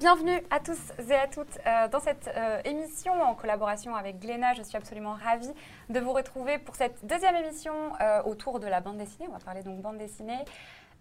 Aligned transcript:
Bienvenue 0.00 0.42
à 0.48 0.60
tous 0.60 0.78
et 1.10 1.14
à 1.14 1.26
toutes 1.26 1.58
euh, 1.66 1.86
dans 1.88 2.00
cette 2.00 2.30
euh, 2.34 2.62
émission 2.64 3.12
en 3.22 3.34
collaboration 3.34 3.94
avec 3.94 4.18
Glénat. 4.18 4.54
Je 4.54 4.62
suis 4.62 4.78
absolument 4.78 5.12
ravie 5.12 5.52
de 5.90 6.00
vous 6.00 6.14
retrouver 6.14 6.56
pour 6.56 6.74
cette 6.74 7.04
deuxième 7.04 7.36
émission 7.36 7.74
euh, 8.00 8.22
autour 8.22 8.60
de 8.60 8.66
la 8.66 8.80
bande 8.80 8.96
dessinée. 8.96 9.26
On 9.28 9.32
va 9.32 9.40
parler 9.40 9.62
donc 9.62 9.82
bande 9.82 9.98
dessinée. 9.98 10.38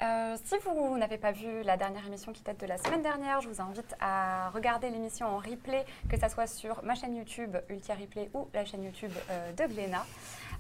Si 0.02 0.56
vous 0.66 0.98
n'avez 0.98 1.18
pas 1.18 1.32
vu 1.32 1.62
la 1.64 1.78
dernière 1.78 2.06
émission 2.08 2.34
qui 2.34 2.42
date 2.44 2.60
de 2.60 2.66
la 2.66 2.78
semaine 2.78 3.02
dernière, 3.02 3.40
je 3.40 3.48
vous 3.48 3.62
invite 3.62 3.96
à 4.02 4.50
regarder 4.50 4.90
l'émission 4.90 5.28
en 5.28 5.38
replay, 5.38 5.86
que 6.10 6.20
ce 6.20 6.28
soit 6.30 6.48
sur 6.48 6.84
ma 6.84 6.96
chaîne 6.96 7.16
YouTube 7.16 7.58
Ultia 7.70 7.96
Replay 7.96 8.30
ou 8.34 8.48
la 8.54 8.64
chaîne 8.64 8.84
YouTube 8.84 9.12
de 9.58 9.66
Glénat. 9.66 10.06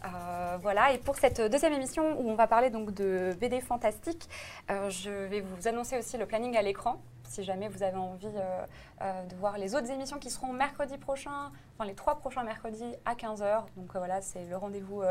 Euh, 0.05 0.57
voilà, 0.61 0.91
et 0.91 0.97
pour 0.97 1.15
cette 1.15 1.41
deuxième 1.41 1.73
émission 1.73 2.19
où 2.19 2.29
on 2.29 2.35
va 2.35 2.47
parler 2.47 2.69
donc 2.69 2.93
de 2.93 3.33
BD 3.39 3.61
fantastique, 3.61 4.29
je 4.69 5.09
vais 5.09 5.39
vous 5.39 5.67
annoncer 5.69 5.97
aussi 5.97 6.17
le 6.17 6.25
planning 6.25 6.57
à 6.57 6.61
l'écran. 6.61 7.01
Si 7.29 7.43
jamais 7.43 7.67
vous 7.67 7.83
avez 7.83 7.95
envie 7.95 8.25
euh, 8.25 8.65
euh, 9.01 9.25
de 9.27 9.35
voir 9.35 9.59
les 9.59 9.75
autres 9.75 9.91
émissions 9.91 10.17
qui 10.17 10.31
seront 10.31 10.51
mercredi 10.51 10.97
prochain, 10.97 11.51
enfin 11.75 11.87
les 11.87 11.93
trois 11.93 12.17
prochains 12.17 12.43
mercredis 12.43 12.95
à 13.05 13.13
15h. 13.13 13.65
Donc 13.77 13.95
euh, 13.95 13.99
voilà, 13.99 14.19
c'est 14.21 14.45
le 14.45 14.57
rendez-vous 14.57 15.03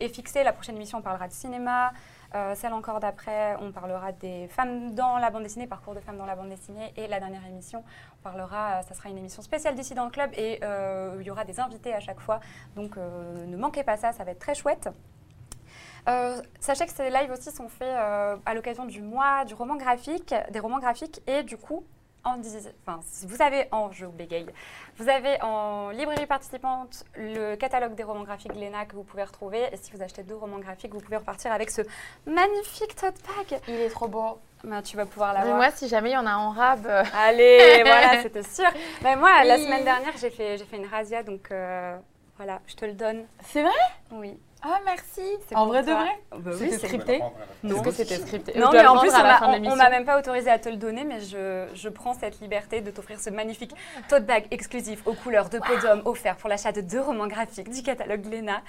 est 0.00 0.08
fixé. 0.08 0.42
La 0.42 0.54
prochaine 0.54 0.76
émission, 0.76 0.98
on 0.98 1.02
parlera 1.02 1.28
de 1.28 1.34
cinéma. 1.34 1.92
Celle 2.54 2.72
encore 2.72 3.00
d'après, 3.00 3.56
on 3.60 3.72
parlera 3.72 4.12
des 4.12 4.48
femmes 4.48 4.94
dans 4.94 5.18
la 5.18 5.30
bande 5.30 5.42
dessinée, 5.42 5.66
parcours 5.66 5.94
de 5.94 6.00
femmes 6.00 6.16
dans 6.16 6.26
la 6.26 6.36
bande 6.36 6.48
dessinée. 6.48 6.92
Et 6.96 7.08
la 7.08 7.20
dernière 7.20 7.44
émission, 7.46 7.84
on 8.20 8.22
parlera, 8.22 8.82
ça 8.82 8.94
sera 8.94 9.10
une 9.10 9.18
émission 9.18 9.42
spéciale 9.42 9.74
d'ici 9.74 9.94
dans 9.94 10.04
le 10.04 10.10
club 10.10 10.30
et 10.34 10.60
il 11.18 11.26
y 11.26 11.30
aura 11.30 11.44
des 11.44 11.60
invités 11.60 11.92
à 11.92 12.00
chaque 12.00 12.20
fois. 12.20 12.40
Donc 12.74 12.96
ne 12.96 13.56
manquez 13.56 13.84
pas 13.84 13.96
ça, 13.96 14.12
ça 14.12 14.24
va 14.24 14.30
être 14.30 14.38
très 14.38 14.54
chouette. 14.54 14.88
Euh, 16.08 16.40
sachez 16.60 16.86
que 16.86 16.92
ces 16.92 17.10
lives 17.10 17.30
aussi 17.30 17.50
sont 17.50 17.68
faits 17.68 17.88
euh, 17.88 18.36
à 18.46 18.54
l'occasion 18.54 18.84
du 18.84 19.02
mois 19.02 19.44
du 19.44 19.54
roman 19.54 19.76
graphique, 19.76 20.34
des 20.50 20.58
romans 20.60 20.78
graphiques 20.78 21.20
et 21.26 21.42
du 21.42 21.56
coup, 21.56 21.84
en, 22.24 22.36
enfin, 22.86 23.00
si 23.06 23.26
vous 23.26 23.40
avez 23.40 23.66
en 23.72 23.90
je 23.92 24.04
bégaye, 24.04 24.46
vous 24.98 25.08
avez 25.08 25.40
en 25.42 25.88
librairie 25.90 26.26
participante 26.26 27.04
le 27.16 27.54
catalogue 27.54 27.94
des 27.94 28.02
romans 28.02 28.24
graphiques 28.24 28.52
Glénat 28.52 28.84
que 28.84 28.94
vous 28.94 29.04
pouvez 29.04 29.24
retrouver. 29.24 29.68
Et 29.72 29.76
si 29.78 29.90
vous 29.92 30.02
achetez 30.02 30.22
deux 30.22 30.36
romans 30.36 30.58
graphiques, 30.58 30.92
vous 30.92 31.00
pouvez 31.00 31.16
repartir 31.16 31.50
avec 31.52 31.70
ce 31.70 31.80
magnifique 32.26 32.94
tote 32.94 33.14
bag. 33.26 33.60
Il 33.68 33.74
est 33.80 33.88
trop 33.88 34.08
beau. 34.08 34.38
Ben, 34.64 34.82
tu 34.82 34.98
vas 34.98 35.06
pouvoir 35.06 35.32
Mais 35.32 35.38
l'avoir. 35.38 35.56
moi, 35.56 35.70
si 35.70 35.88
jamais 35.88 36.10
il 36.10 36.12
y 36.12 36.18
en 36.18 36.26
a 36.26 36.34
en 36.34 36.50
rab, 36.50 36.86
Allez, 37.14 37.82
voilà, 37.86 38.20
c'était 38.22 38.42
sûr. 38.42 38.68
Mais 39.02 39.16
moi, 39.16 39.42
la 39.44 39.56
semaine 39.56 39.84
dernière, 39.84 40.12
j'ai 40.18 40.28
fait, 40.30 40.58
j'ai 40.58 40.66
fait 40.66 40.76
une 40.76 40.86
razzia, 40.86 41.22
donc 41.22 41.50
euh, 41.50 41.96
voilà, 42.36 42.60
je 42.66 42.74
te 42.74 42.84
le 42.84 42.92
donne. 42.92 43.24
c'est 43.44 43.62
vrai? 43.62 43.72
Oui. 44.10 44.38
Ah, 44.62 44.78
merci. 44.84 45.22
En 45.54 45.66
vrai 45.66 45.82
de 45.82 45.90
vrai 45.90 46.20
Bah 46.36 46.50
C'était 46.52 46.64
oui, 46.64 46.70
c'est 46.72 46.86
scripté 46.86 47.22
Non. 47.62 47.80
Que 47.82 47.90
c'était 47.90 48.16
scripté 48.16 48.58
Non, 48.58 48.70
mais 48.72 48.86
en 48.86 48.98
plus, 48.98 49.08
on 49.10 49.22
la 49.22 49.74
m'a- 49.76 49.90
même 49.90 50.04
pas 50.04 50.18
autorisé 50.18 50.50
à 50.50 50.58
te 50.58 50.68
le 50.68 50.76
donner, 50.76 51.04
mais 51.04 51.20
je, 51.20 51.66
je 51.74 51.88
prends 51.88 52.12
cette 52.12 52.40
liberté 52.40 52.82
de 52.82 52.90
t'offrir 52.90 53.18
ce 53.20 53.30
magnifique 53.30 53.72
tote 54.08 54.26
bag 54.26 54.46
exclusif 54.50 55.06
aux 55.06 55.14
couleurs 55.14 55.48
de 55.48 55.58
podium 55.58 56.02
offert 56.04 56.36
pour 56.36 56.48
l'achat 56.50 56.72
de 56.72 56.82
deux 56.82 57.00
romans 57.00 57.26
graphiques 57.26 57.70
du 57.70 57.82
catalogue 57.82 58.20
Glénat. 58.20 58.60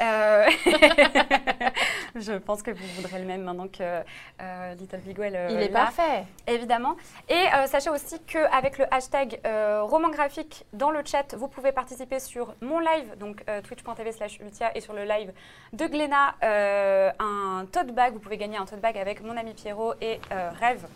Euh, 0.00 0.46
je 2.16 2.32
pense 2.32 2.62
que 2.62 2.70
vous 2.70 2.86
voudrez 2.96 3.18
le 3.20 3.26
même 3.26 3.42
maintenant 3.42 3.68
que 3.68 3.82
euh, 3.82 4.74
Little 4.74 4.98
Big 4.98 5.18
Well 5.18 5.34
euh, 5.36 5.48
Il 5.52 5.62
est 5.62 5.68
parfait. 5.68 6.24
évidemment. 6.46 6.96
Et 7.28 7.34
euh, 7.34 7.66
sachez 7.66 7.90
aussi 7.90 8.18
qu'avec 8.20 8.78
le 8.78 8.92
hashtag 8.92 9.40
roman 9.82 10.08
graphique 10.10 10.64
dans 10.72 10.90
le 10.90 11.02
chat, 11.04 11.34
vous 11.36 11.48
pouvez 11.48 11.72
participer 11.72 12.18
sur 12.20 12.54
mon 12.60 12.78
live, 12.80 13.16
donc 13.18 13.44
twitch.tv 13.64 14.12
slash 14.12 14.38
ultia, 14.40 14.70
et 14.76 14.80
sur 14.80 14.92
le 14.92 15.04
live 15.04 15.32
de 15.72 15.86
Glénat, 15.86 16.34
euh, 16.42 17.10
un 17.18 17.66
tote 17.70 17.94
bag. 17.94 18.12
Vous 18.14 18.20
pouvez 18.20 18.36
gagner 18.36 18.56
un 18.56 18.66
tote 18.66 18.80
bag 18.80 18.96
avec 18.98 19.22
mon 19.22 19.36
ami 19.36 19.54
Pierrot 19.54 19.94
et 20.00 20.20
euh, 20.32 20.50
Rêve. 20.60 20.86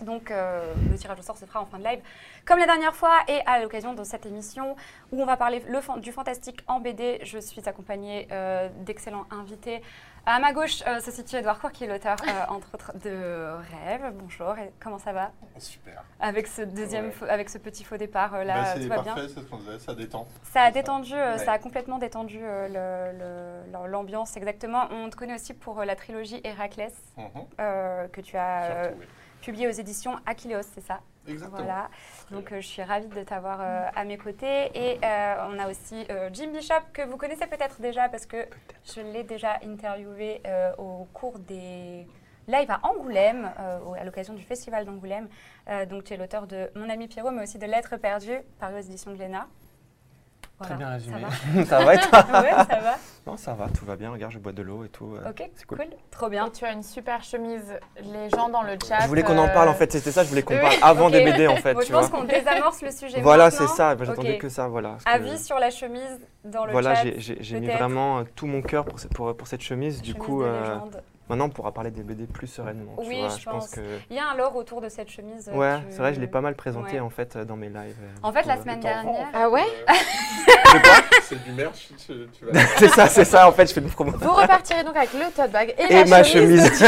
Donc 0.00 0.30
euh, 0.30 0.72
le 0.90 0.96
tirage 0.96 1.18
au 1.18 1.22
sort 1.22 1.36
se 1.36 1.44
fera 1.44 1.60
en 1.60 1.66
fin 1.66 1.78
de 1.78 1.84
live, 1.84 2.00
comme 2.44 2.58
la 2.58 2.66
dernière 2.66 2.94
fois, 2.94 3.20
et 3.28 3.40
à 3.46 3.60
l'occasion 3.60 3.94
de 3.94 4.04
cette 4.04 4.26
émission 4.26 4.76
où 5.12 5.22
on 5.22 5.26
va 5.26 5.36
parler 5.36 5.62
du 5.98 6.12
fantastique 6.12 6.60
en 6.66 6.80
BD. 6.80 7.20
Je 7.22 7.38
suis 7.38 7.62
accompagnée 7.66 8.28
euh, 8.32 8.68
d'excellents 8.80 9.26
invités. 9.30 9.82
À 10.26 10.38
ma 10.40 10.54
gauche 10.54 10.82
euh, 10.86 11.00
se 11.00 11.10
situe 11.10 11.36
Edouard 11.36 11.60
Cour, 11.60 11.70
qui 11.70 11.84
est 11.84 11.86
l'auteur, 11.86 12.16
euh, 12.26 12.44
entre 12.48 12.68
autres, 12.74 12.92
de 13.04 13.52
Rêve. 13.84 14.10
Bonjour, 14.14 14.56
et 14.56 14.72
comment 14.80 14.98
ça 14.98 15.12
va? 15.12 15.32
Super. 15.58 16.02
avec 16.18 16.46
ce 16.46 16.62
deuxième, 16.62 17.06
Ouais. 17.06 17.10
faux- 17.12 17.26
avec 17.28 17.50
ce 17.50 17.58
petit 17.58 17.84
faux 17.84 17.98
départ 17.98 18.34
euh, 18.34 18.42
là, 18.44 18.54
Bah, 18.74 18.80
tout 18.80 18.88
va 18.88 19.02
bien? 19.02 19.14
parfait, 19.14 19.28
c'est 19.28 19.40
ce 19.40 19.44
qu'on 19.44 19.58
disait, 19.58 19.78
ça 19.78 19.94
détend. 19.94 20.26
Ça 20.44 20.62
a 20.62 20.66
ça. 20.66 20.70
détendu, 20.70 21.12
euh, 21.14 21.32
Ouais. 21.36 21.44
ça 21.44 21.52
a 21.52 21.58
complètement 21.58 21.98
détendu 21.98 22.38
euh, 22.42 22.68
le- 22.68 23.18
le- 23.18 23.84
le- 23.84 23.90
l'ambiance 23.90 24.34
exactement. 24.38 24.88
On 24.90 25.10
te 25.10 25.16
connaît 25.16 25.34
aussi 25.34 25.52
pour 25.52 25.78
euh, 25.80 25.84
la 25.84 25.94
trilogie 25.94 26.40
Héraclès 26.42 26.94
Mhm, 27.18 27.26
euh, 27.60 28.08
que 28.08 28.22
tu 28.22 28.36
as 28.38 28.62
euh, 28.86 28.90
publiée 29.42 29.68
aux 29.68 29.72
éditions 29.72 30.16
Aquileos, 30.24 30.62
c'est 30.74 30.80
ça? 30.86 31.00
Exactement. 31.26 31.62
Voilà. 31.62 31.90
Donc 32.30 32.52
euh, 32.52 32.60
je 32.60 32.66
suis 32.66 32.82
ravie 32.82 33.08
de 33.08 33.22
t'avoir 33.22 33.60
euh, 33.60 33.86
à 33.94 34.04
mes 34.04 34.18
côtés. 34.18 34.70
Et 34.74 34.98
euh, 35.04 35.34
on 35.50 35.58
a 35.58 35.68
aussi 35.68 36.06
Jim 36.32 36.50
Bishop 36.52 36.74
que 36.92 37.02
vous 37.02 37.16
connaissez 37.16 37.46
peut-être 37.46 37.80
déjà 37.80 38.08
parce 38.08 38.26
que 38.26 38.46
je 38.84 39.00
l'ai 39.00 39.24
déjà 39.24 39.58
interviewé 39.64 40.42
au 40.78 41.06
cours 41.12 41.38
des 41.38 42.06
lives 42.46 42.70
à 42.70 42.80
Angoulême, 42.82 43.50
à 43.56 44.04
l'occasion 44.04 44.34
du 44.34 44.42
festival 44.42 44.84
d'Angoulême. 44.84 45.28
Donc 45.88 46.04
tu 46.04 46.14
es 46.14 46.16
l'auteur 46.16 46.46
de 46.46 46.70
Mon 46.74 46.88
ami 46.90 47.08
Pierrot, 47.08 47.30
mais 47.30 47.42
aussi 47.42 47.58
de 47.58 47.66
Lettres 47.66 47.96
perdues, 47.96 48.40
paru 48.58 48.74
aux 48.74 48.82
éditions 48.82 49.12
de 49.12 49.16
Très 50.62 50.74
bien 50.76 50.88
résumé. 50.90 51.20
Ça 51.54 51.64
ça 51.78 51.84
va 51.84 51.94
et 51.94 51.96
va 51.98 52.02
toi 52.06 52.24
Ouais, 52.42 52.50
ça 52.52 52.80
va. 52.80 52.98
Non, 53.26 53.36
ça 53.36 53.54
va, 53.54 53.68
tout 53.68 53.84
va 53.84 53.96
bien. 53.96 54.10
Regarde, 54.12 54.32
je 54.32 54.38
bois 54.38 54.52
de 54.52 54.62
l'eau 54.62 54.84
et 54.84 54.88
tout. 54.88 55.14
euh, 55.16 55.30
Ok, 55.30 55.48
c'est 55.56 55.64
cool. 55.66 55.78
cool. 55.78 55.86
Trop 56.10 56.28
bien. 56.28 56.46
Et 56.46 56.50
tu 56.52 56.64
as 56.64 56.72
une 56.72 56.82
super 56.82 57.22
chemise. 57.24 57.74
Les 58.02 58.28
gens 58.30 58.48
dans 58.50 58.62
le 58.62 58.76
chat. 58.86 59.00
Je 59.00 59.08
voulais 59.08 59.22
qu'on 59.22 59.38
en 59.38 59.48
parle 59.48 59.68
en 59.68 59.74
fait, 59.74 59.90
c'était 59.90 60.12
ça, 60.12 60.22
je 60.24 60.28
voulais 60.28 60.42
qu'on 60.42 60.56
parle 60.58 60.74
avant 60.82 61.10
des 61.10 61.24
BD 61.24 61.46
en 61.48 61.56
fait, 61.56 61.74
Bon, 61.74 61.80
tu 61.80 61.86
je 61.88 61.92
pense 61.92 62.08
qu'on 62.08 62.24
désamorce 62.24 62.82
le 62.82 62.90
sujet 62.90 63.20
Voilà, 63.20 63.50
c'est 63.50 63.66
ça, 63.66 63.94
bah, 63.94 64.04
j'attendais 64.04 64.38
que 64.38 64.48
ça, 64.48 64.68
voilà. 64.68 64.96
que- 65.04 65.10
Avis 65.10 65.38
sur 65.42 65.58
la 65.58 65.70
chemise 65.70 66.20
dans 66.44 66.66
le 66.66 66.72
voilà, 66.72 66.94
chat. 66.96 67.10
j'ai- 67.16 67.38
j'ai 67.40 67.60
mis 67.60 67.66
vraiment 67.68 68.18
euh, 68.20 68.24
tout 68.36 68.46
mon 68.46 68.62
cœur 68.62 68.84
pour, 68.84 68.98
pour, 69.14 69.36
pour 69.36 69.46
cette 69.48 69.62
chemise. 69.62 70.02
Du 70.02 70.12
chemise 70.12 70.24
coup, 70.26 70.42
de 70.42 70.48
euh, 70.48 70.60
légende. 70.60 71.02
Maintenant 71.28 71.46
on 71.46 71.50
pourra 71.50 71.72
parler 71.72 71.90
des 71.90 72.02
BD 72.02 72.26
plus 72.26 72.46
sereinement. 72.46 72.96
tu 73.00 73.08
Oui, 73.08 73.18
vois. 73.20 73.28
je 73.28 73.44
pense 73.44 73.66
pense. 73.66 73.70
que. 73.70 73.80
Il 74.10 74.16
y 74.16 74.18
a 74.18 74.28
un 74.30 74.36
lore 74.36 74.54
autour 74.56 74.80
de 74.80 74.88
cette 74.88 75.08
chemise. 75.10 75.48
euh, 75.48 75.56
Ouais, 75.56 75.78
tu- 75.80 75.84
c'est 75.90 75.98
vrai, 75.98 76.14
je 76.14 76.20
l'ai 76.20 76.26
pas 76.26 76.40
mal 76.40 76.54
présenté 76.54 76.94
Ouais. 76.94 77.00
en 77.00 77.10
fait 77.10 77.36
euh, 77.36 77.44
dans 77.44 77.56
mes 77.56 77.68
lives. 77.68 77.96
euh, 78.02 78.08
En 78.22 78.32
fait, 78.32 78.44
la 78.46 78.60
semaine 78.60 78.80
dernière. 78.80 79.28
Ah 79.32 79.48
ouais 79.50 79.62
C'est 81.22 81.42
du 81.44 81.52
merch, 81.52 81.88
tu, 81.96 82.12
tu 82.38 82.44
vas... 82.44 82.60
c'est 82.76 82.88
ça, 82.88 83.06
c'est 83.08 83.24
ça 83.24 83.48
en 83.48 83.52
fait, 83.52 83.66
je 83.66 83.72
fais 83.74 83.80
une 83.80 83.90
promo. 83.90 84.12
Vous 84.12 84.32
repartirez 84.32 84.84
donc 84.84 84.96
avec 84.96 85.12
le 85.14 85.30
tote 85.34 85.50
bag 85.50 85.74
et, 85.78 85.92
Et 85.92 85.94
la 85.94 86.04
ma 86.06 86.22
chemise. 86.22 86.70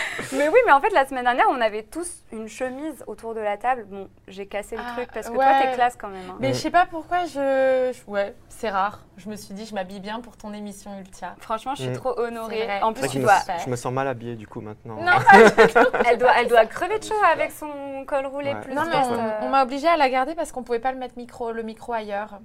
Mais 0.32 0.48
oui, 0.48 0.58
mais 0.66 0.72
en 0.72 0.80
fait, 0.80 0.90
la 0.90 1.06
semaine 1.06 1.24
dernière, 1.24 1.46
on 1.50 1.60
avait 1.60 1.82
tous 1.82 2.22
une 2.32 2.48
chemise 2.48 3.04
autour 3.06 3.34
de 3.34 3.40
la 3.40 3.56
table. 3.56 3.84
Bon, 3.88 4.08
j'ai 4.28 4.46
cassé 4.46 4.76
le 4.76 4.82
Ah, 4.84 4.92
truc 4.94 5.08
parce 5.12 5.26
que 5.28 5.32
ouais. 5.32 5.44
toi, 5.44 5.54
t'es 5.62 5.72
classe 5.74 5.96
quand 5.96 6.08
même. 6.08 6.30
hein. 6.30 6.36
Mais 6.40 6.50
Mm. 6.50 6.54
je 6.54 6.58
sais 6.58 6.70
pas 6.70 6.86
pourquoi 6.90 7.24
je. 7.26 7.92
Ouais, 8.06 8.34
c'est 8.48 8.70
rare. 8.70 9.00
Je 9.16 9.28
me 9.28 9.36
suis 9.36 9.54
dit, 9.54 9.64
je 9.66 9.74
m'habille 9.74 10.00
bien 10.00 10.20
pour 10.20 10.36
ton 10.36 10.52
émission 10.52 10.90
Ultia. 10.98 11.36
Franchement, 11.40 11.74
je 11.74 11.82
suis 11.82 11.90
Mm. 11.90 11.96
trop 11.96 12.18
honorée. 12.18 12.68
En 12.82 12.92
plus, 12.92 13.08
tu 13.08 13.18
dois. 13.18 13.34
me, 13.48 13.58
je 13.64 13.70
me 13.70 13.76
sens 13.76 13.92
mal 13.92 14.08
habillée 14.08 14.36
du 14.36 14.46
coup 14.46 14.60
maintenant. 14.60 14.96
Non, 14.96 15.12
pas 15.30 16.00
Elle 16.10 16.18
doit, 16.18 16.32
elle 16.38 16.48
doit 16.48 16.66
crever 16.66 16.98
de 16.98 17.04
chaud 17.04 17.14
avec 17.32 17.52
son 17.52 18.04
col 18.06 18.26
roulé 18.26 18.52
Ouais. 18.52 18.60
plus 18.60 18.74
Non, 18.74 18.82
mais 18.88 18.96
on, 18.96 19.12
euh, 19.14 19.30
on 19.42 19.48
m'a 19.48 19.62
obligée 19.62 19.88
à 19.88 19.96
la 19.96 20.08
garder 20.08 20.34
parce 20.34 20.52
qu'on 20.52 20.62
pouvait 20.62 20.78
pas 20.80 20.92
le 20.92 20.98
mettre 20.98 21.16
micro, 21.16 21.52
le 21.52 21.62
micro 21.62 21.92
ailleurs. 21.92 22.38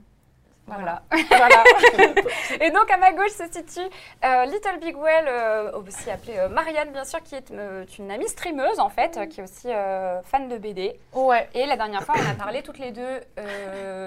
Voilà. 0.67 1.01
voilà. 1.29 1.63
Et 2.61 2.71
donc 2.71 2.89
à 2.89 2.97
ma 2.97 3.11
gauche 3.11 3.31
se 3.31 3.43
situe 3.51 3.87
euh, 4.23 4.45
Little 4.45 4.79
Big 4.79 4.95
Well, 4.95 5.25
euh, 5.27 5.71
aussi 5.73 6.09
appelée 6.09 6.37
euh, 6.37 6.49
Marianne 6.49 6.91
bien 6.91 7.03
sûr, 7.03 7.21
qui 7.23 7.35
est 7.35 7.51
une 7.97 8.11
amie 8.11 8.27
streameuse 8.27 8.79
en 8.79 8.89
fait, 8.89 9.27
qui 9.29 9.41
est 9.41 9.43
aussi 9.43 9.69
fan 10.23 10.47
de 10.47 10.57
BD. 10.57 10.99
Ouais. 11.13 11.49
Et 11.53 11.65
la 11.65 11.75
dernière 11.75 12.03
fois, 12.03 12.15
on 12.17 12.29
a 12.29 12.35
parlé 12.35 12.61
toutes 12.61 12.79
les 12.79 12.91
deux. 12.91 13.21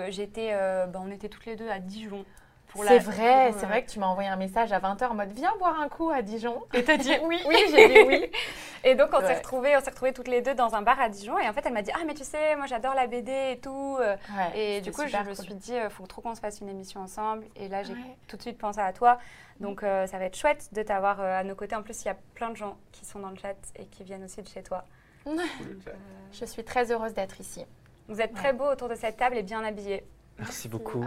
J'étais, 0.09 0.53
bah, 0.89 1.01
on 1.03 1.11
était 1.11 1.29
toutes 1.29 1.47
les 1.47 1.57
deux 1.57 1.69
à 1.69 1.79
Dijon. 1.79 2.25
Pour 2.75 2.85
la- 2.85 2.91
C'est 2.91 2.99
vrai, 2.99 3.53
c'est 3.59 3.65
euh, 3.65 3.69
vrai 3.69 3.83
que 3.85 3.91
tu 3.91 3.99
m'as 3.99 4.07
envoyé 4.07 4.29
un 4.29 4.37
message 4.37 4.73
à 4.73 4.79
20h 4.81 5.07
en 5.07 5.15
mode 5.15 5.33
viens 5.33 5.53
boire 5.59 5.81
un 5.81 5.89
coup 5.89 6.11
à 6.11 6.21
Dijon. 6.23 6.63
Et 6.75 6.85
t'as 6.85 6.97
dit 6.99 7.13
oui. 7.23 7.41
Oui, 7.49 7.57
j'ai 7.71 7.89
dit 7.89 8.01
oui. 8.07 8.31
Et 8.87 8.95
donc 8.95 9.09
on 9.15 9.21
s'est 9.21 9.27
Ouais. 9.29 9.37
retrouvés, 9.39 9.75
on 9.77 9.81
s'est 9.81 9.89
retrouvés 9.91 10.13
toutes 10.13 10.29
les 10.29 10.43
deux 10.43 10.55
dans 10.55 10.75
un 10.75 10.83
bar 10.83 11.01
à 11.01 11.09
Dijon. 11.09 11.39
Et 11.39 11.49
en 11.49 11.53
fait, 11.55 11.63
elle 11.65 11.73
m'a 11.73 11.81
dit 11.83 11.91
ah 11.95 12.01
mais 12.07 12.13
tu 12.15 12.23
sais, 12.25 12.55
moi 12.57 12.67
j'adore 12.67 12.95
la 12.95 13.07
BD 13.07 13.33
et 13.53 13.59
tout. 13.59 13.97
euh, 14.01 14.15
Ouais, 14.37 14.59
Et 14.77 14.81
du 14.83 14.93
coup, 14.93 15.03
je 15.07 15.17
me 15.29 15.35
suis 15.35 15.55
dit, 15.55 15.73
il 15.83 15.89
faut 15.91 16.07
trop 16.07 16.21
qu'on 16.21 16.35
se 16.35 16.41
fasse 16.41 16.61
une 16.61 16.69
émission 16.69 17.01
ensemble. 17.01 17.45
Et 17.57 17.69
là, 17.69 17.83
j'ai 17.83 17.95
Ouais. 17.95 18.17
tout 18.29 18.37
de 18.37 18.43
suite 18.43 18.59
pensé 18.59 18.81
à 18.81 18.93
toi. 18.93 19.19
Donc, 19.61 19.83
euh, 19.83 20.07
ça 20.09 20.19
va 20.19 20.25
être 20.25 20.37
chouette 20.37 20.69
de 20.73 20.83
t'avoir 20.83 21.21
euh, 21.21 21.41
à 21.41 21.45
nos 21.45 21.55
côtés. 21.55 21.77
En 21.77 21.83
plus, 21.83 22.03
il 22.03 22.07
y 22.07 22.11
a 22.11 22.17
plein 22.35 22.51
de 22.51 22.57
gens 22.57 22.77
qui 22.93 23.05
sont 23.07 23.21
dans 23.21 23.31
le 23.31 23.37
chat 23.37 23.55
et 23.77 23.87
qui 23.87 24.03
viennent 24.03 24.25
aussi 24.25 24.43
de 24.43 24.49
chez 24.49 24.63
toi. 24.63 24.85
Cool, 25.25 25.79
Je 26.33 26.45
suis 26.45 26.65
très 26.65 26.91
heureuse 26.93 27.15
d'être 27.15 27.41
ici. 27.41 27.65
Vous 28.09 28.21
êtes 28.21 28.35
très 28.35 28.53
beaux 28.53 28.67
autour 28.71 28.89
de 28.91 28.95
cette 28.97 29.17
table 29.17 29.37
et 29.39 29.43
bien 29.43 29.65
habillés. 29.65 30.05
Merci 30.39 30.69
beaucoup. 30.69 31.03
Euh, 31.03 31.07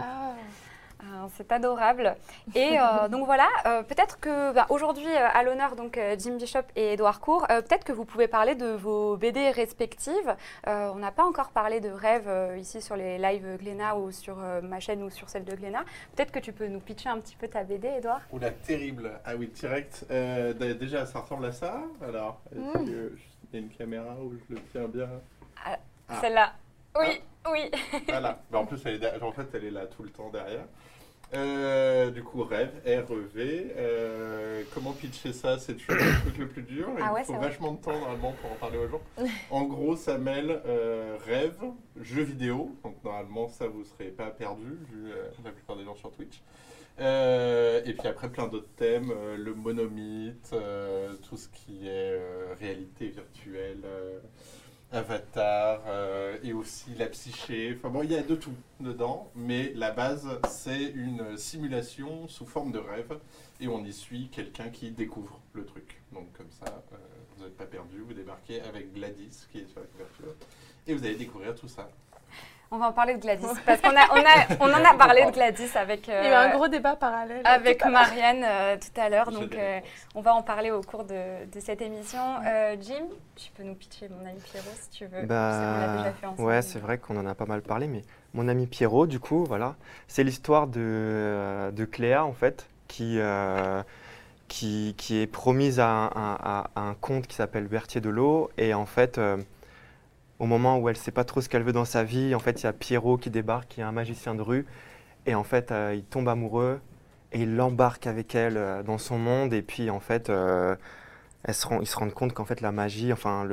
C'est 1.36 1.52
adorable. 1.52 2.16
Et 2.54 2.78
euh, 2.78 3.08
donc 3.10 3.24
voilà, 3.26 3.46
euh, 3.66 3.82
peut-être 3.82 4.18
que 4.20 4.52
bah, 4.52 4.66
aujourd'hui, 4.70 5.06
euh, 5.08 5.28
à 5.32 5.42
l'honneur, 5.42 5.76
donc 5.76 5.98
Jim 6.18 6.36
Bishop 6.36 6.62
et 6.76 6.94
Edouard 6.94 7.20
Court, 7.20 7.46
euh, 7.50 7.60
peut-être 7.62 7.84
que 7.84 7.92
vous 7.92 8.04
pouvez 8.04 8.28
parler 8.28 8.54
de 8.54 8.66
vos 8.72 9.16
BD 9.16 9.50
respectives. 9.50 10.34
Euh, 10.66 10.90
on 10.94 10.96
n'a 10.96 11.12
pas 11.12 11.24
encore 11.24 11.50
parlé 11.50 11.80
de 11.80 11.88
rêve 11.90 12.26
euh, 12.28 12.56
ici 12.58 12.80
sur 12.82 12.96
les 12.96 13.18
lives 13.18 13.58
Glénat 13.58 13.96
ou 13.96 14.10
sur 14.10 14.36
euh, 14.40 14.60
ma 14.62 14.80
chaîne 14.80 15.02
ou 15.02 15.10
sur 15.10 15.28
celle 15.28 15.44
de 15.44 15.54
Glénat. 15.54 15.84
Peut-être 16.16 16.32
que 16.32 16.38
tu 16.40 16.52
peux 16.52 16.66
nous 16.66 16.80
pitcher 16.80 17.08
un 17.08 17.18
petit 17.20 17.36
peu 17.36 17.48
ta 17.48 17.62
BD, 17.64 17.88
Edouard? 17.88 18.22
Oula, 18.32 18.50
terrible. 18.50 19.12
Ah 19.24 19.32
oui, 19.36 19.48
direct. 19.48 20.04
Euh, 20.10 20.52
déjà, 20.74 21.06
ça 21.06 21.20
ressemble 21.20 21.46
à 21.46 21.52
ça. 21.52 21.80
Alors, 22.06 22.40
est-ce 22.52 22.78
Mm. 22.78 22.86
il 23.52 23.54
y 23.54 23.56
a 23.56 23.58
une 23.60 23.70
caméra 23.70 24.14
où 24.22 24.32
je 24.48 24.54
le 24.54 24.60
tiens 24.72 24.88
bien? 24.88 25.08
Celle-là. 26.20 26.52
Oui, 26.98 27.20
oui. 27.52 27.70
Voilà. 28.08 28.42
Mais 28.50 28.58
en 28.58 28.66
plus, 28.66 28.80
elle 28.84 28.94
est, 28.94 28.98
derrière- 28.98 29.22
en 29.24 29.32
fait, 29.32 29.46
elle 29.54 29.64
est 29.64 29.70
là 29.70 29.86
tout 29.86 30.02
le 30.02 30.10
temps 30.10 30.30
derrière. 30.30 30.64
Euh, 31.34 32.10
du 32.10 32.22
coup, 32.22 32.42
rêve, 32.42 32.70
R-E-V. 32.86 33.72
Euh, 33.76 34.62
comment 34.72 34.92
pitcher 34.92 35.34
ça? 35.34 35.58
C'est 35.58 35.74
toujours 35.74 35.94
le 36.02 36.20
truc 36.22 36.38
le 36.38 36.48
plus 36.48 36.62
dur. 36.62 36.88
Ah 37.02 37.12
ouais, 37.12 37.20
Il 37.22 37.26
faut 37.26 37.34
vachement 37.38 37.72
de 37.72 37.80
temps 37.82 37.92
normalement 37.98 38.32
pour 38.40 38.50
en 38.52 38.54
parler 38.54 38.78
aux 38.78 38.88
gens. 38.88 39.02
En 39.50 39.64
gros, 39.64 39.94
ça 39.94 40.16
mêle 40.16 40.62
euh, 40.64 41.18
rêve, 41.26 41.58
jeux 42.00 42.22
vidéo. 42.22 42.74
Donc 42.82 43.02
normalement, 43.04 43.48
ça 43.48 43.66
vous 43.68 43.84
serez 43.84 44.08
pas 44.08 44.30
perdu 44.30 44.78
vu 44.90 45.10
euh, 45.12 45.28
la 45.44 45.50
plupart 45.50 45.76
des 45.76 45.84
gens 45.84 45.96
sur 45.96 46.10
Twitch. 46.12 46.40
Euh, 46.98 47.82
et 47.84 47.92
puis 47.92 48.08
après, 48.08 48.30
plein 48.30 48.48
d'autres 48.48 48.74
thèmes, 48.76 49.12
euh, 49.14 49.36
le 49.36 49.54
monomythe, 49.54 50.50
euh, 50.54 51.12
tout 51.28 51.36
ce 51.36 51.48
qui 51.48 51.86
est 51.86 52.12
euh, 52.18 52.54
réalité 52.58 53.08
virtuelle, 53.08 53.82
euh, 53.84 54.18
avatar, 54.92 55.82
euh, 55.86 56.38
et 56.42 56.52
aussi 56.52 56.94
la 56.94 57.06
psyché. 57.06 57.74
Enfin 57.76 57.90
bon, 57.90 58.02
il 58.02 58.10
y 58.10 58.16
a 58.16 58.22
de 58.22 58.34
tout 58.34 58.54
dedans, 58.80 59.30
mais 59.34 59.72
la 59.74 59.90
base, 59.90 60.28
c'est 60.48 60.82
une 60.82 61.36
simulation 61.36 62.26
sous 62.28 62.46
forme 62.46 62.72
de 62.72 62.78
rêve, 62.78 63.18
et 63.60 63.68
on 63.68 63.84
y 63.84 63.92
suit 63.92 64.28
quelqu'un 64.32 64.70
qui 64.70 64.90
découvre 64.90 65.40
le 65.52 65.64
truc. 65.64 66.00
Donc 66.12 66.32
comme 66.32 66.50
ça, 66.50 66.82
euh, 66.92 66.96
vous 67.36 67.44
n'êtes 67.44 67.56
pas 67.56 67.66
perdu, 67.66 67.98
vous 67.98 68.14
débarquez 68.14 68.62
avec 68.62 68.92
Gladys 68.94 69.46
qui 69.52 69.58
est 69.58 69.66
sur 69.66 69.80
la 69.80 69.86
couverture, 69.86 70.34
et 70.86 70.94
vous 70.94 71.04
allez 71.04 71.16
découvrir 71.16 71.54
tout 71.54 71.68
ça. 71.68 71.90
On 72.70 72.76
va 72.76 72.88
en 72.88 72.92
parler 72.92 73.14
de 73.14 73.20
Gladys. 73.20 73.46
Parce 73.64 73.80
qu'on 73.80 73.88
a, 73.96 74.04
on 74.12 74.16
a, 74.20 74.56
on 74.60 74.70
en 74.70 74.84
a 74.84 74.94
parlé 74.94 75.24
de 75.24 75.30
Gladys 75.30 75.70
avec, 75.74 76.06
Il 76.06 76.12
y 76.12 76.16
a 76.16 76.28
eu 76.30 76.32
un 76.48 76.50
euh, 76.50 76.56
gros 76.56 76.68
débat 76.68 76.96
parallèle. 76.96 77.40
avec. 77.44 77.82
Marianne 77.86 78.44
euh, 78.44 78.76
tout 78.76 79.00
à 79.00 79.08
l'heure. 79.08 79.30
J'ai 79.30 79.38
Donc, 79.40 79.54
euh, 79.54 79.80
on 80.14 80.20
va 80.20 80.34
en 80.34 80.42
parler 80.42 80.70
au 80.70 80.82
cours 80.82 81.04
de, 81.04 81.46
de 81.50 81.60
cette 81.60 81.80
émission. 81.80 82.20
Euh, 82.46 82.76
Jim, 82.80 83.04
tu 83.36 83.50
peux 83.52 83.62
nous 83.62 83.74
pitcher 83.74 84.08
mon 84.10 84.20
ami 84.28 84.38
Pierrot 84.40 84.68
si 84.82 84.90
tu 84.90 85.06
veux. 85.06 85.22
Bah, 85.24 85.50
on 85.54 85.80
l'a 85.86 85.96
déjà 85.98 86.12
fait 86.12 86.26
ensemble. 86.26 86.46
ouais, 86.48 86.60
c'est 86.62 86.78
vrai 86.78 86.98
qu'on 86.98 87.16
en 87.16 87.26
a 87.26 87.34
pas 87.34 87.46
mal 87.46 87.62
parlé, 87.62 87.86
mais 87.86 88.02
mon 88.34 88.48
ami 88.48 88.66
Pierrot, 88.66 89.06
du 89.06 89.18
coup, 89.18 89.44
voilà, 89.46 89.74
c'est 90.06 90.22
l'histoire 90.22 90.66
de, 90.66 90.80
euh, 90.80 91.70
de 91.70 91.84
Cléa, 91.86 92.24
en 92.26 92.34
fait, 92.34 92.66
qui, 92.86 93.16
euh, 93.18 93.82
qui, 94.48 94.94
qui 94.98 95.22
est 95.22 95.26
promise 95.26 95.80
à 95.80 95.88
un, 95.88 96.06
à- 96.34 96.70
à 96.76 96.80
un 96.82 96.94
comte 96.94 97.26
qui 97.26 97.34
s'appelle 97.36 97.66
Berthier 97.66 98.02
de 98.02 98.10
l'eau, 98.10 98.50
et 98.58 98.74
en 98.74 98.84
fait, 98.86 99.16
euh, 99.16 99.38
au 100.38 100.46
moment 100.46 100.78
où 100.78 100.88
elle 100.88 100.96
sait 100.96 101.12
pas 101.12 101.24
trop 101.24 101.40
ce 101.40 101.48
qu'elle 101.48 101.62
veut 101.62 101.72
dans 101.72 101.84
sa 101.84 102.04
vie, 102.04 102.34
en 102.34 102.38
fait, 102.38 102.62
il 102.62 102.64
y 102.64 102.66
a 102.68 102.72
Pierrot 102.72 103.18
qui 103.18 103.30
débarque, 103.30 103.68
qui 103.68 103.80
est 103.80 103.84
un 103.84 103.92
magicien 103.92 104.34
de 104.34 104.42
rue, 104.42 104.66
et 105.26 105.34
en 105.34 105.44
fait, 105.44 105.72
euh, 105.72 105.94
il 105.96 106.04
tombe 106.04 106.28
amoureux, 106.28 106.80
et 107.32 107.42
il 107.42 107.56
l'embarque 107.56 108.06
avec 108.06 108.34
elle 108.34 108.56
euh, 108.56 108.82
dans 108.82 108.98
son 108.98 109.18
monde, 109.18 109.52
et 109.52 109.62
puis, 109.62 109.90
en 109.90 110.00
fait... 110.00 110.30
euh, 110.30 110.76
se 111.50 111.66
rend- 111.66 111.80
ils 111.80 111.86
se 111.86 111.96
rendent 111.96 112.12
compte 112.12 112.32
qu'en 112.34 112.44
fait 112.44 112.60
la 112.60 112.72
magie, 112.72 113.12
enfin 113.12 113.46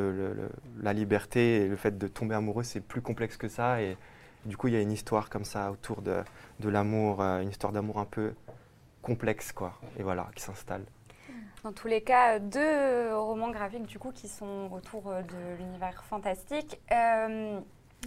la 0.82 0.94
liberté 0.94 1.58
et 1.64 1.68
le 1.68 1.76
fait 1.76 1.98
de 1.98 2.08
tomber 2.08 2.36
amoureux, 2.36 2.64
c'est 2.64 2.82
plus 2.82 3.02
complexe 3.02 3.38
que 3.38 3.48
ça. 3.48 3.82
Et 3.82 3.96
du 4.46 4.58
coup, 4.58 4.68
il 4.68 4.74
y 4.74 4.78
a 4.78 4.82
une 4.82 4.92
histoire 4.92 5.30
comme 5.30 5.46
ça 5.46 5.72
autour 5.72 6.02
de, 6.02 6.18
de 6.60 6.70
l'amour, 6.70 7.22
une 7.22 7.50
histoire 7.50 7.72
d'amour 7.72 8.00
un 8.00 8.06
peu 8.06 8.34
complexe, 9.02 9.52
quoi. 9.52 9.74
Et 10.00 10.04
voilà, 10.04 10.28
qui 10.36 10.42
s'installe. 10.44 10.84
Dans 11.66 11.74
tous 11.74 11.88
les 11.88 12.02
cas, 12.02 12.38
deux 12.38 13.18
romans 13.18 13.50
graphiques 13.50 13.88
du 13.88 13.98
coup 13.98 14.12
qui 14.12 14.28
sont 14.28 14.70
autour 14.72 15.08
euh, 15.08 15.24
de 15.24 15.58
l'univers 15.58 16.04
fantastique. 16.04 16.80
Euh, 16.92 17.60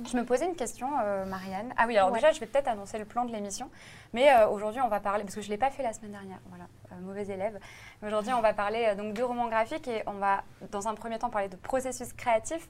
je 0.07 0.17
me 0.17 0.25
posais 0.25 0.47
une 0.47 0.57
question, 0.57 0.89
euh, 1.03 1.25
Marianne. 1.27 1.73
Ah 1.77 1.85
oui, 1.87 1.97
alors 1.97 2.11
Ouais. 2.11 2.17
déjà, 2.19 2.33
je 2.33 2.41
vais 2.41 2.47
peut-être 2.47 2.69
annoncer 2.69 2.99
le 2.99 3.05
plan 3.05 3.25
de 3.25 3.33
l'émission. 3.33 3.71
Mais 4.13 4.31
euh, 4.33 4.49
aujourd'hui, 4.49 4.81
on 4.81 4.89
va 4.89 5.01
parler, 5.01 5.23
parce 5.25 5.35
que 5.35 5.41
je 5.41 5.47
ne 5.49 5.53
l'ai 5.53 5.59
pas 5.59 5.71
fait 5.71 5.83
la 5.83 5.93
semaine 5.93 6.13
dernière, 6.13 6.39
voilà, 6.49 6.65
euh, 6.93 6.95
mauvais 7.01 7.27
élève. 7.27 7.59
Mais 8.01 8.09
Aujourd'hui, 8.09 8.33
on 8.33 8.41
va 8.41 8.53
parler 8.55 8.87
euh, 8.89 8.95
donc 8.95 9.15
de 9.15 9.23
romans 9.23 9.49
graphiques 9.49 9.89
et 9.89 10.03
on 10.07 10.15
va, 10.15 10.43
dans 10.71 10.89
un 10.89 10.95
premier 10.95 11.19
temps, 11.19 11.31
parler 11.31 11.49
de 11.49 11.57
processus 11.57 12.13
créatif 12.13 12.69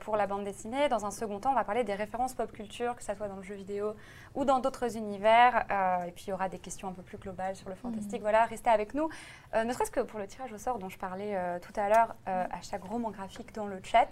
pour 0.00 0.16
la 0.18 0.26
bande 0.26 0.44
dessinée. 0.44 0.90
Dans 0.90 1.06
un 1.06 1.10
second 1.10 1.38
temps, 1.40 1.52
on 1.52 1.54
va 1.54 1.64
parler 1.64 1.84
des 1.84 1.94
références 1.94 2.34
pop 2.34 2.52
culture, 2.52 2.94
que 2.96 3.02
ce 3.02 3.14
soit 3.14 3.28
dans 3.28 3.36
le 3.36 3.42
jeu 3.42 3.54
vidéo 3.54 3.94
ou 4.34 4.44
dans 4.44 4.58
d'autres 4.58 4.94
univers. 4.98 5.64
Et 6.06 6.10
puis, 6.12 6.24
il 6.26 6.30
y 6.30 6.32
aura 6.34 6.50
des 6.50 6.58
questions 6.58 6.86
un 6.88 6.92
peu 6.92 7.00
plus 7.00 7.16
globales 7.16 7.56
sur 7.56 7.70
le 7.70 7.74
fantastique. 7.74 8.20
Voilà, 8.20 8.44
restez 8.44 8.68
avec 8.68 8.92
nous. 8.92 9.08
Ne 9.54 9.72
serait-ce 9.72 9.90
que 9.90 10.00
pour 10.00 10.18
le 10.18 10.26
tirage 10.26 10.52
au 10.52 10.58
sort 10.58 10.78
dont 10.78 10.90
je 10.90 10.98
parlais 10.98 11.34
tout 11.62 11.72
à 11.80 11.88
l'heure, 11.88 12.14
euh, 12.28 12.44
hashtag 12.52 12.84
roman 12.84 13.10
graphique 13.10 13.54
dans 13.54 13.64
le 13.66 13.80
chat. 13.82 14.08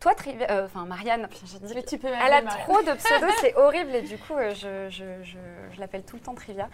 Toi, 0.00 0.12
euh, 0.28 0.66
enfin 0.66 0.84
Marianne, 0.84 1.26
enfin, 1.30 1.46
j'ai 1.46 1.58
dit 1.66 1.74
Mais 1.74 1.82
tu 1.82 1.98
peux 1.98 2.06
elle 2.06 2.14
a 2.32 2.42
Marianne. 2.42 2.62
trop 2.64 2.80
de 2.82 2.92
pseudos, 2.94 3.30
c'est 3.40 3.56
horrible 3.56 3.94
et 3.96 4.02
du 4.02 4.16
coup, 4.16 4.34
euh, 4.34 4.54
je, 4.54 4.88
je- 4.90 5.22
je- 5.24 5.38
je 5.74 5.80
l'appelle 5.80 6.04
tout 6.04 6.14
le 6.16 6.22
temps 6.22 6.34
Trivia. 6.34 6.68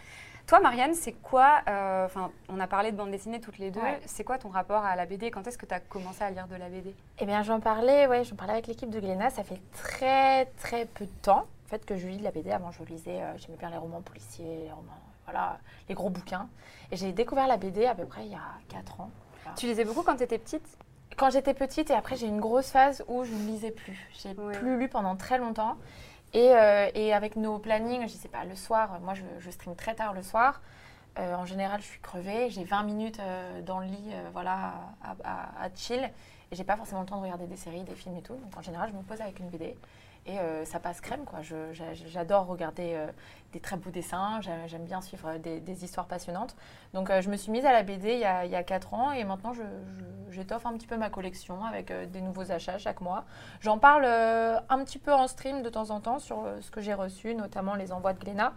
Toi, 0.46 0.60
Marianne, 0.60 0.92
c'est 0.92 1.12
quoi 1.14 1.62
euh, 1.68 2.04
Enfin, 2.04 2.30
on 2.50 2.60
a 2.60 2.66
parlé 2.66 2.92
de 2.92 2.96
bande 2.98 3.10
dessinée 3.10 3.40
toutes 3.40 3.56
les 3.56 3.70
deux. 3.70 3.80
Ouais. 3.80 3.98
C'est 4.04 4.24
quoi 4.24 4.36
ton 4.36 4.50
rapport 4.50 4.84
à 4.84 4.94
la 4.94 5.06
BD 5.06 5.30
Quand 5.30 5.46
est-ce 5.46 5.56
que 5.56 5.64
tu 5.64 5.72
as 5.72 5.80
commencé 5.80 6.22
à 6.22 6.30
lire 6.30 6.46
de 6.48 6.56
la 6.56 6.68
BD 6.68 6.94
Eh 7.18 7.24
bien, 7.24 7.42
j'en 7.42 7.60
parlais, 7.60 8.06
ouais, 8.06 8.24
j'en 8.24 8.36
parlais 8.36 8.52
avec 8.52 8.66
l'équipe 8.66 8.90
de 8.90 9.00
Glénat. 9.00 9.30
Ça 9.30 9.42
fait 9.42 9.58
très, 9.72 10.44
très 10.60 10.84
peu 10.84 11.06
de 11.06 11.10
temps, 11.22 11.46
en 11.64 11.68
fait, 11.70 11.86
que 11.86 11.96
je 11.96 12.06
lis 12.06 12.18
de 12.18 12.24
la 12.24 12.30
BD. 12.30 12.50
Avant, 12.50 12.70
je 12.72 12.82
lisais, 12.84 13.22
euh, 13.22 13.32
j'aimais 13.38 13.56
bien 13.56 13.70
les 13.70 13.78
romans 13.78 14.02
policiers, 14.02 14.64
les 14.64 14.70
romans, 14.70 14.92
voilà, 15.24 15.56
les 15.88 15.94
gros 15.94 16.10
bouquins. 16.10 16.46
Et 16.92 16.96
j'ai 16.98 17.12
découvert 17.12 17.46
la 17.46 17.56
BD 17.56 17.86
à 17.86 17.94
peu 17.94 18.04
près 18.04 18.26
il 18.26 18.32
y 18.32 18.34
a 18.34 18.42
4 18.68 19.00
ans. 19.00 19.10
Tu 19.56 19.64
lisais 19.66 19.84
beaucoup 19.86 20.02
quand 20.02 20.16
tu 20.16 20.24
étais 20.24 20.36
petite? 20.38 20.66
Quand 21.16 21.30
j'étais 21.30 21.54
petite, 21.54 21.90
et 21.90 21.94
après, 21.94 22.16
j'ai 22.16 22.26
eu 22.26 22.30
une 22.30 22.40
grosse 22.40 22.70
phase 22.70 23.04
où 23.08 23.24
je 23.24 23.32
ne 23.32 23.46
lisais 23.46 23.70
plus. 23.70 24.08
J'ai 24.22 24.30
Ouais. 24.34 24.52
plus 24.58 24.78
lu 24.78 24.88
pendant 24.88 25.16
très 25.16 25.38
longtemps. 25.38 25.76
Et, 26.32 26.50
euh, 26.52 26.88
et 26.94 27.14
avec 27.14 27.36
nos 27.36 27.58
plannings, 27.58 28.02
je 28.08 28.12
sais 28.14 28.28
pas, 28.28 28.44
le 28.44 28.56
soir, 28.56 28.98
moi, 29.00 29.14
je, 29.14 29.22
je 29.38 29.50
stream 29.50 29.76
très 29.76 29.94
tard 29.94 30.12
le 30.12 30.22
soir. 30.22 30.60
Euh, 31.20 31.34
en 31.36 31.44
général, 31.46 31.80
je 31.80 31.86
suis 31.86 32.00
crevée. 32.00 32.50
J'ai 32.50 32.64
20 32.64 32.82
minutes 32.82 33.20
euh, 33.20 33.62
dans 33.62 33.78
le 33.78 33.86
lit, 33.86 34.10
voilà, 34.32 34.74
à, 35.02 35.14
à- 35.22 35.64
à 35.66 35.68
chill. 35.76 36.02
Et 36.50 36.56
j'ai 36.56 36.64
pas 36.64 36.76
forcément 36.76 37.02
le 37.02 37.06
temps 37.06 37.18
de 37.18 37.22
regarder 37.22 37.46
des 37.46 37.56
séries, 37.56 37.84
des 37.84 37.94
films 37.94 38.16
et 38.16 38.22
tout. 38.22 38.34
Donc 38.34 38.56
en 38.56 38.62
général, 38.62 38.90
je 38.90 38.96
me 38.96 39.02
pose 39.02 39.20
avec 39.20 39.38
une 39.38 39.48
BD. 39.48 39.76
Et 40.26 40.38
euh, 40.38 40.64
ça 40.64 40.80
passe 40.80 41.00
crème, 41.00 41.24
quoi. 41.24 41.40
J'adore 41.42 42.46
regarder 42.46 42.92
euh, 42.94 43.08
des 43.52 43.60
très 43.60 43.76
beaux 43.76 43.90
dessins. 43.90 44.40
J'aime 44.66 44.84
bien 44.84 45.00
suivre 45.00 45.36
des, 45.36 45.60
des 45.60 45.84
histoires 45.84 46.06
passionnantes. 46.06 46.56
Donc 46.94 47.10
euh, 47.10 47.20
je 47.20 47.30
me 47.30 47.36
suis 47.36 47.52
mise 47.52 47.66
à 47.66 47.72
la 47.72 47.82
BD 47.82 48.14
il 48.14 48.20
y 48.20 48.24
a, 48.24 48.44
il 48.44 48.50
y 48.50 48.56
a 48.56 48.62
4 48.62 48.94
ans. 48.94 49.12
Et 49.12 49.24
maintenant, 49.24 49.52
j'étoffe 50.34 50.66
un 50.66 50.72
petit 50.72 50.86
peu 50.86 50.96
ma 50.96 51.10
collection 51.10 51.64
avec 51.64 51.90
euh, 51.90 52.06
des 52.06 52.20
nouveaux 52.20 52.50
achats 52.50 52.78
chaque 52.78 53.00
mois. 53.00 53.24
J'en 53.60 53.78
parle 53.78 54.04
euh, 54.04 54.58
un 54.68 54.84
petit 54.84 54.98
peu 54.98 55.12
en 55.12 55.26
stream 55.28 55.62
de 55.62 55.68
temps 55.68 55.90
en 55.90 56.00
temps 56.00 56.18
sur 56.18 56.44
euh, 56.44 56.60
ce 56.60 56.70
que 56.70 56.80
j'ai 56.80 56.94
reçu, 56.94 57.34
notamment 57.34 57.74
les 57.74 57.92
envois 57.92 58.12
de 58.12 58.18
Glénat. 58.18 58.52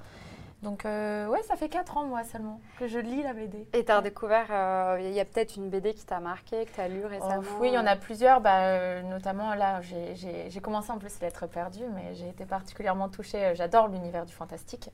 Donc 0.64 0.86
euh, 0.86 1.28
ouais, 1.28 1.44
ça 1.44 1.56
fait 1.56 1.70
4 1.70 1.98
ans, 1.98 2.06
moi 2.06 2.24
seulement, 2.24 2.60
que 2.80 2.88
je 2.88 2.98
lis 2.98 3.22
la 3.22 3.34
BD. 3.34 3.68
Et 3.74 3.86
tu 3.86 3.92
as 3.92 3.98
redécouvert, 3.98 4.48
euh, 4.50 4.98
il 5.02 5.12
y 5.12 5.20
a 5.20 5.26
peut-être 5.26 5.56
une 5.56 5.70
BD 5.70 5.94
qui 5.94 6.06
t'a 6.06 6.20
marqué, 6.20 6.66
que 6.66 6.72
tu 6.74 6.82
as 6.82 6.88
lu 6.88 7.02
Oh, 7.06 7.08
récemment 7.10 7.44
oui, 7.60 7.70
il 7.70 7.74
y 7.74 7.78
en 7.78 7.86
euh, 7.86 7.90
a 7.92 7.96
plusieurs, 7.96 8.42
bah, 8.42 8.62
euh, 8.64 9.02
notamment 9.04 9.54
là, 9.54 9.82
j'ai- 9.82 10.60
commencé 10.62 10.92
en 10.92 10.98
plus 10.98 11.20
Lettres 11.22 11.46
perdues, 11.48 11.86
mais 11.94 12.16
j'ai 12.16 12.30
été 12.30 12.46
particulièrement 12.46 13.08
touchée, 13.08 13.46
euh, 13.46 13.56
j'adore 13.56 13.88
l'univers 13.88 14.26
du 14.26 14.34
fantastique. 14.34 14.90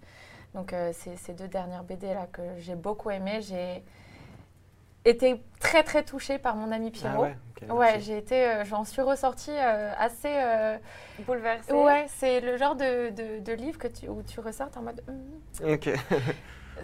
Donc 0.53 0.73
euh, 0.73 0.91
c'est 0.93 1.15
ces 1.15 1.33
deux 1.33 1.47
dernières 1.47 1.83
BD 1.83 2.13
là 2.13 2.27
que 2.31 2.41
j'ai 2.57 2.75
beaucoup 2.75 3.09
aimées. 3.09 3.41
J'ai 3.41 3.83
été 5.05 5.43
très 5.59 5.83
très 5.83 6.03
touchée 6.03 6.37
par 6.37 6.55
mon 6.55 6.71
ami 6.71 6.91
Pierrot. 6.91 7.23
ouais, 7.23 7.35
ok, 7.69 7.75
Ouais, 7.77 7.99
j'ai 7.99 8.17
été, 8.17 8.45
euh, 8.47 8.65
j'en 8.65 8.83
suis 8.85 9.01
ressortie 9.01 9.51
euh, 9.51 9.91
assez. 9.97 10.27
euh, 10.29 10.77
bouleversée. 11.25 11.73
ouais, 11.73 12.05
c'est 12.09 12.41
le 12.41 12.57
genre 12.57 12.75
de, 12.75 13.09
de, 13.09 13.39
de 13.39 13.53
livre 13.53 13.77
que 13.77 13.87
tu, 13.87 14.07
où 14.09 14.21
tu 14.23 14.39
ressortes 14.39 14.77
en 14.77 14.81
mode. 14.81 15.01
Ok. 15.63 15.89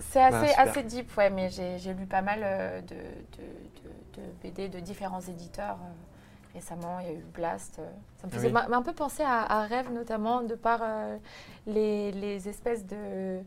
C'est 0.02 0.22
assez, 0.22 0.50
super. 0.50 0.68
assez 0.70 0.84
deep, 0.84 1.18
ouais, 1.18 1.30
mais 1.32 1.50
j'ai 1.50 1.78
j'ai 1.80 1.94
lu 1.94 2.06
pas 2.06 2.22
mal 2.22 2.42
euh, 2.44 2.80
de, 2.82 2.96
de- 2.96 4.22
de- 4.22 4.22
de 4.22 4.28
BD 4.44 4.70
de 4.70 4.80
différents 4.80 5.20
éditeurs 5.20 5.78
euh, 5.82 6.54
récemment. 6.54 7.00
Il 7.02 7.08
y 7.08 7.10
a 7.10 7.14
eu 7.14 7.24
Blast. 7.34 7.82
ça 8.22 8.28
me 8.28 8.32
faisait 8.32 8.52
Oui. 8.54 8.62
un 8.72 8.82
peu 8.84 8.94
penser 8.94 9.24
à, 9.24 9.42
à 9.62 9.64
Rêve, 9.64 9.92
notamment, 9.92 10.42
de 10.42 10.54
par 10.56 10.82
euh, 10.84 11.18
les, 11.66 12.12
les 12.12 12.48
espèces 12.48 12.86
de. 12.86 13.40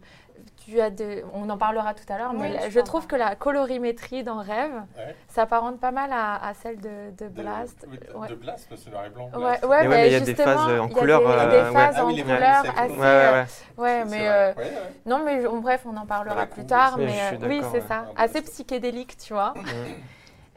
Tu 0.64 0.80
as 0.80 0.90
de, 0.90 1.24
on 1.34 1.50
en 1.50 1.58
parlera 1.58 1.92
tout 1.92 2.04
à 2.08 2.18
l'heure, 2.18 2.32
mais 2.34 2.48
Oui, 2.48 2.52
la- 2.54 2.70
je 2.70 2.78
en 2.78 2.84
trouve 2.84 3.08
que 3.08 3.16
la 3.16 3.34
colorimétrie 3.34 4.22
dans 4.22 4.38
Rêve 4.38 4.70
Ouais. 4.96 5.16
s'apparente 5.28 5.80
pas 5.80 5.90
mal 5.90 6.10
à, 6.12 6.36
à 6.46 6.54
celle 6.54 6.78
de, 6.80 7.10
Blast. 7.28 7.84
oui, 7.90 7.98
de, 7.98 8.16
Ouais. 8.16 8.28
de 8.28 8.34
Blast, 8.36 8.68
mais 8.70 8.76
c'est 8.76 8.90
noir 8.90 9.04
et 9.06 9.10
blanc. 9.10 9.24
Ouais, 9.34 9.38
Blast. 9.40 9.64
ouais, 9.64 9.68
ouais, 9.70 9.88
mais 9.88 10.06
il 10.06 10.12
y 10.12 10.14
a 10.14 10.20
des 10.20 10.34
phases, 10.36 10.68
euh, 10.68 10.78
en 10.78 10.86
il 10.86 10.92
y 10.92 10.96
a 10.96 10.98
couleur, 11.00 11.18
des- 11.20 11.24
il 11.26 11.30
y 11.30 11.32
a 11.32 11.42
euh, 11.42 11.50
des 11.50 11.68
ouais. 11.68 11.72
phases 11.74 11.94
Ah 11.98 12.04
en 12.04 12.06
oui, 12.06 12.14
les 12.14 12.22
couleur 12.22 12.40
assez. 12.40 12.68
Ouais, 12.68 12.98
ouais, 12.98 13.02
ouais. 13.02 13.44
ouais, 13.78 14.02
C'est 14.04 14.10
mais 14.10 14.18
vrai. 14.18 14.28
euh, 14.28 14.54
Ouais, 14.54 14.62
ouais. 14.64 14.72
non, 15.04 15.24
mais 15.24 15.46
en 15.46 15.56
bref, 15.56 15.82
on 15.84 15.96
en 15.96 16.06
parlera 16.06 16.46
plus 16.46 16.64
tard. 16.64 16.94
Mais 16.96 17.06
Oui, 17.06 17.10
je 17.10 17.16
suis 17.16 17.44
euh, 17.44 17.48
oui, 17.48 17.56
d'accord, 17.56 17.72
c'est 17.72 17.80
ouais. 17.80 17.88
ça. 17.88 18.04
Ah, 18.08 18.12
bah, 18.14 18.22
Assez 18.22 18.42
psychédélique, 18.42 19.16
tu 19.16 19.32
vois. 19.32 19.54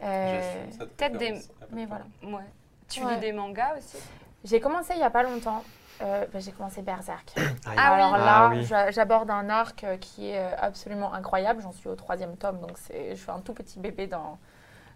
Euh, 0.03 0.65
peut-être 0.97 1.17
des-. 1.17 1.33
Ah, 1.61 1.65
mais 1.71 1.85
voilà. 1.87 2.05
Ouais. 2.23 2.43
Tu 2.89 2.99
lis 2.99 3.17
des 3.19 3.31
mangas 3.31 3.73
aussi? 3.77 3.97
J'ai 4.43 4.59
commencé 4.59 4.93
il 4.93 4.97
n'y 4.99 5.03
a 5.03 5.09
pas 5.09 5.23
longtemps. 5.23 5.63
Euh, 6.01 6.25
bah, 6.33 6.39
j'ai 6.39 6.51
commencé 6.51 6.81
Berserk. 6.81 7.33
Ah 7.77 7.93
Alors 7.95 8.13
oui. 8.13 8.19
là, 8.19 8.75
Ah 8.75 8.85
oui. 8.85 8.91
j'aborde 8.93 9.29
un 9.31 9.49
arc 9.49 9.83
euh, 9.83 9.97
qui 9.97 10.29
est 10.31 10.37
euh, 10.39 10.49
absolument 10.59 11.13
incroyable. 11.13 11.61
J'en 11.61 11.71
suis 11.71 11.87
au 11.89 11.95
troisième 11.95 12.35
tome, 12.37 12.59
donc 12.59 12.71
je 12.89 13.15
suis 13.15 13.31
un 13.31 13.39
tout 13.39 13.53
petit 13.53 13.79
bébé 13.79 14.05
dans, 14.07 14.37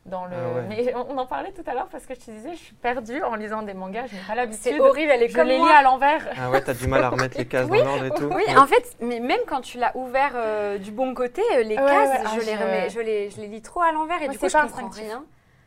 dans 0.06 0.26
le. 0.26 0.36
Ah 0.36 0.56
ouais. 0.58 0.66
Mais 0.68 0.94
on, 0.96 1.18
en 1.18 1.26
parlait 1.26 1.52
tout 1.54 1.64
à 1.70 1.74
l'heure 1.74 1.88
parce 1.90 2.06
que 2.06 2.16
je 2.16 2.20
te 2.20 2.32
disais, 2.32 2.52
je 2.52 2.58
suis 2.60 2.76
perdue 2.76 3.24
en 3.24 3.36
lisant 3.36 3.62
des 3.62 3.74
mangas. 3.74 4.08
Je 4.08 4.16
n'ai 4.16 4.22
pas 4.28 4.36
l'habitude. 4.36 4.62
C'est 4.62 4.80
horrible, 4.80 5.12
elle 5.14 5.24
est 5.24 5.30
Je 5.30 5.36
comme 5.36 5.48
les 5.48 5.58
moi. 5.58 5.70
lis 5.70 5.74
à 5.74 5.82
l'envers. 5.84 6.28
Ah 6.38 6.50
ouais, 6.50 6.62
t'as 6.62 6.74
du 6.74 6.88
mal 6.88 7.04
à 7.04 7.10
remettre 7.10 7.38
les 7.38 7.46
cases 7.48 7.68
Oui, 7.72 7.80
dans 7.80 7.86
l'ordre 7.96 8.06
et 8.06 8.12
tout. 8.12 8.26
Oui, 8.34 8.44
Ouais. 8.48 8.58
en 8.58 8.68
fait, 8.68 8.98
mais 9.00 9.20
même 9.22 9.42
quand 9.48 9.62
tu 9.62 9.78
l'as 9.78 9.96
ouvert 9.96 10.32
euh, 10.36 10.78
du 10.80 10.92
bon 10.92 11.14
côté, 11.14 11.42
les 11.64 11.76
Ouais, 11.78 11.86
cases, 11.86 12.10
ouais, 12.10 12.24
ah, 12.26 12.30
je, 12.36 12.40
les 12.42 12.56
je- 12.56 12.60
remets, 12.60 12.90
je, 12.90 13.00
les, 13.00 13.30
je 13.30 13.40
les 13.42 13.48
lis 13.48 13.62
trop 13.62 13.82
à 13.82 13.92
l'envers 13.94 14.22
et 14.22 14.28
du 14.28 14.38
coup, 14.38 14.50
je 14.50 14.58
comprends 14.58 14.90
rien. 14.90 15.24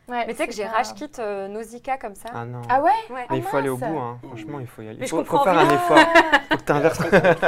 Ouais, 0.09 0.25
Mais 0.27 0.33
tu 0.33 0.37
sais 0.39 0.47
que 0.47 0.53
j'ai 0.53 0.65
rage 0.65 0.93
quitte 0.95 1.19
euh, 1.19 1.47
Nausicaa 1.47 1.97
comme 1.97 2.15
ça. 2.15 2.29
Ah 2.33 2.43
non. 2.45 2.61
Ah 2.69 2.81
ouais? 2.81 2.91
Ouais. 3.09 3.25
Mais 3.29 3.37
il 3.37 3.43
faut 3.43 3.55
aller 3.55 3.69
au 3.69 3.77
bout, 3.77 3.97
hein. 3.97 4.17
franchement, 4.27 4.59
il 4.59 4.67
faut 4.67 4.81
y 4.81 4.87
aller. 4.89 4.97
Mais 4.99 5.05
Il 5.05 5.09
je 5.09 5.15
faut, 5.15 5.23
faut 5.23 5.43
faire 5.43 5.57
un 5.57 5.69
effort. 5.69 5.97
faut 6.51 6.57
que 6.57 6.63
tu 6.63 6.71
inverses. 6.73 6.99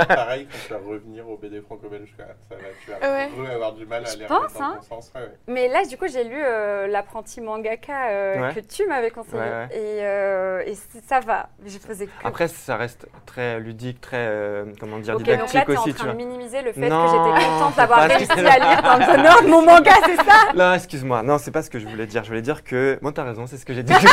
Pareil 0.08 0.48
quand 0.50 0.58
tu 0.68 0.74
vas 0.74 0.80
revenir 0.90 1.30
au 1.30 1.36
BD 1.38 1.60
franco-belge. 1.62 2.14
quoi. 2.16 2.26
Ça 2.50 2.56
va, 2.56 2.62
tu 2.84 2.92
vas 2.92 3.12
Ouais. 3.46 3.54
avoir 3.54 3.74
du 3.74 3.86
mal 3.86 4.06
à 4.06 4.10
Je 4.10 4.18
les 4.20 4.26
pense, 4.26 4.54
dans 4.54 4.62
hein. 4.64 4.74
le 4.82 4.90
bon 4.90 5.02
sens. 5.02 5.12
Mais 5.48 5.68
là, 5.68 5.84
du 5.86 5.98
coup, 5.98 6.08
j'ai 6.08 6.24
lu 6.24 6.38
euh, 6.38 6.88
l'apprenti 6.88 7.42
mangaka 7.42 8.10
euh, 8.12 8.48
Ouais. 8.48 8.54
que 8.54 8.60
tu 8.62 8.86
m'avais 8.88 9.12
conseillé. 9.12 9.38
Ouais, 9.38 9.50
ouais. 9.50 9.68
Et, 9.78 10.04
euh, 10.06 10.64
et 10.66 10.76
ça 11.06 11.20
va. 11.20 11.50
Je 11.66 11.78
faisais 11.78 12.06
que. 12.08 12.12
Après, 12.24 12.48
ça 12.48 12.78
reste 12.78 13.08
très 13.26 13.60
ludique, 13.60 14.00
très, 14.00 14.18
euh, 14.28 14.66
comment 14.80 15.00
dire, 15.00 15.16
Ok, 15.16 15.24
donc 15.24 15.28
là, 15.28 15.36
didactique 15.46 15.66
tu 15.66 15.72
es 15.74 15.78
en 15.78 15.82
aussi, 15.82 15.94
train 15.94 16.04
tu 16.06 16.10
de 16.10 16.16
vois. 16.16 16.26
minimiser 16.26 16.62
le 16.62 16.72
fait 16.72 16.88
Non, 16.88 17.04
que 17.06 17.12
j'étais 17.12 17.46
contente 17.50 17.76
d'avoir 17.76 18.00
réussi 18.08 18.32
à 18.32 18.60
lire 18.60 18.82
dans 18.82 18.98
le 18.98 19.24
Nord 19.24 19.44
mon 19.44 19.62
manga, 19.66 19.92
c'est 20.06 20.16
ça? 20.24 20.54
Là, 20.54 20.76
excuse-moi. 20.76 21.22
Non, 21.22 21.38
c'est 21.38 21.52
pas 21.52 21.62
ce 21.62 21.70
que 21.70 21.80
je 21.80 21.88
voulais 21.88 22.08
dire. 22.08 22.24
Je 22.24 22.30
voulais 22.30 22.42
dire 22.46 22.64
que. 22.64 22.98
Bon, 23.02 23.12
t'as 23.12 23.24
raison, 23.24 23.46
c'est 23.48 23.58
ce 23.58 23.66
que 23.66 23.74
j'ai 23.74 23.84
dit. 23.84 23.94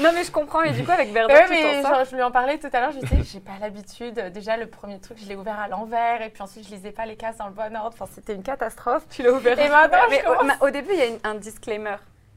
Non, 0.00 0.12
mais 0.14 0.24
je 0.24 0.30
comprends. 0.30 0.62
Et 0.62 0.70
du 0.72 0.82
coup, 0.82 0.90
avec 0.92 1.12
Verdun, 1.12 1.34
Ouais, 1.34 1.44
tu 1.44 1.50
mais 1.50 1.82
t'en 1.82 1.88
sors. 1.88 1.94
genre, 1.96 2.04
je 2.10 2.16
lui 2.16 2.22
en 2.22 2.30
parlais 2.30 2.56
tout 2.58 2.68
à 2.72 2.80
l'heure, 2.80 2.90
je 2.92 3.00
disais, 3.00 3.22
j'ai 3.22 3.40
pas 3.40 3.58
l'habitude. 3.60 4.14
Déjà, 4.32 4.56
le 4.56 4.66
premier 4.66 4.98
truc, 4.98 5.18
je 5.22 5.28
l'ai 5.28 5.36
ouvert 5.36 5.58
à 5.60 5.68
l'envers, 5.68 6.22
et 6.22 6.30
puis 6.30 6.42
ensuite, 6.42 6.66
je 6.66 6.74
lisais 6.74 6.90
pas 6.92 7.04
les 7.04 7.16
cases 7.16 7.36
dans 7.36 7.48
le 7.48 7.52
bon 7.52 7.76
ordre. 7.76 7.94
Enfin, 8.00 8.06
c'était 8.14 8.32
une 8.34 8.42
catastrophe. 8.42 9.02
Tu 9.10 9.22
l'as 9.22 9.32
ouvert. 9.32 9.58
Et 9.58 9.68
maintenant, 9.68 9.98
mais 10.08 10.24
au, 10.26 10.36
commence- 10.36 10.58
ma- 10.58 10.66
au 10.66 10.70
début, 10.70 10.92
il 10.94 10.98
y 10.98 11.02
a 11.02 11.06
une- 11.06 11.18
un 11.22 11.34
disclaimer 11.34 11.96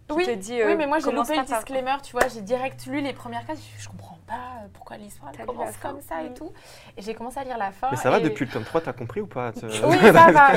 qui 0.09 0.15
Oui, 0.15 0.25
te 0.25 0.31
dit. 0.31 0.55
oui, 0.55 0.61
euh, 0.73 0.75
mais 0.77 0.87
moi, 0.87 0.99
j'ai 0.99 1.09
loupé 1.11 1.37
le 1.37 1.43
disclaimer, 1.43 1.95
tu 2.03 2.11
vois. 2.11 2.27
J'ai 2.27 2.41
direct 2.41 2.85
lu 2.85 2.99
les 2.99 3.13
premières 3.13 3.45
cases. 3.45 3.59
Je, 3.77 3.83
je 3.83 3.87
comprends 3.87 4.12
pas 4.35 4.63
euh, 4.63 4.67
pourquoi 4.73 4.97
l'histoire 4.97 5.31
commence 5.45 5.77
comme 5.77 6.01
ça 6.01 6.21
et 6.23 6.29
Mm. 6.29 6.33
tout. 6.33 6.51
Et 6.97 7.01
j'ai 7.01 7.13
commencé 7.13 7.39
à 7.39 7.43
lire 7.43 7.57
la 7.57 7.71
fin. 7.71 7.89
Mais 7.91 7.97
ça 7.97 8.09
va, 8.11 8.19
et- 8.19 8.21
depuis 8.23 8.45
le 8.45 8.51
tome 8.51 8.63
3, 8.63 8.81
t'as 8.81 8.93
compris 8.93 9.21
ou 9.21 9.27
pas? 9.27 9.51
Te- 9.53 9.65
Oui, 9.65 9.97
ça 9.99 10.31
va. 10.31 10.53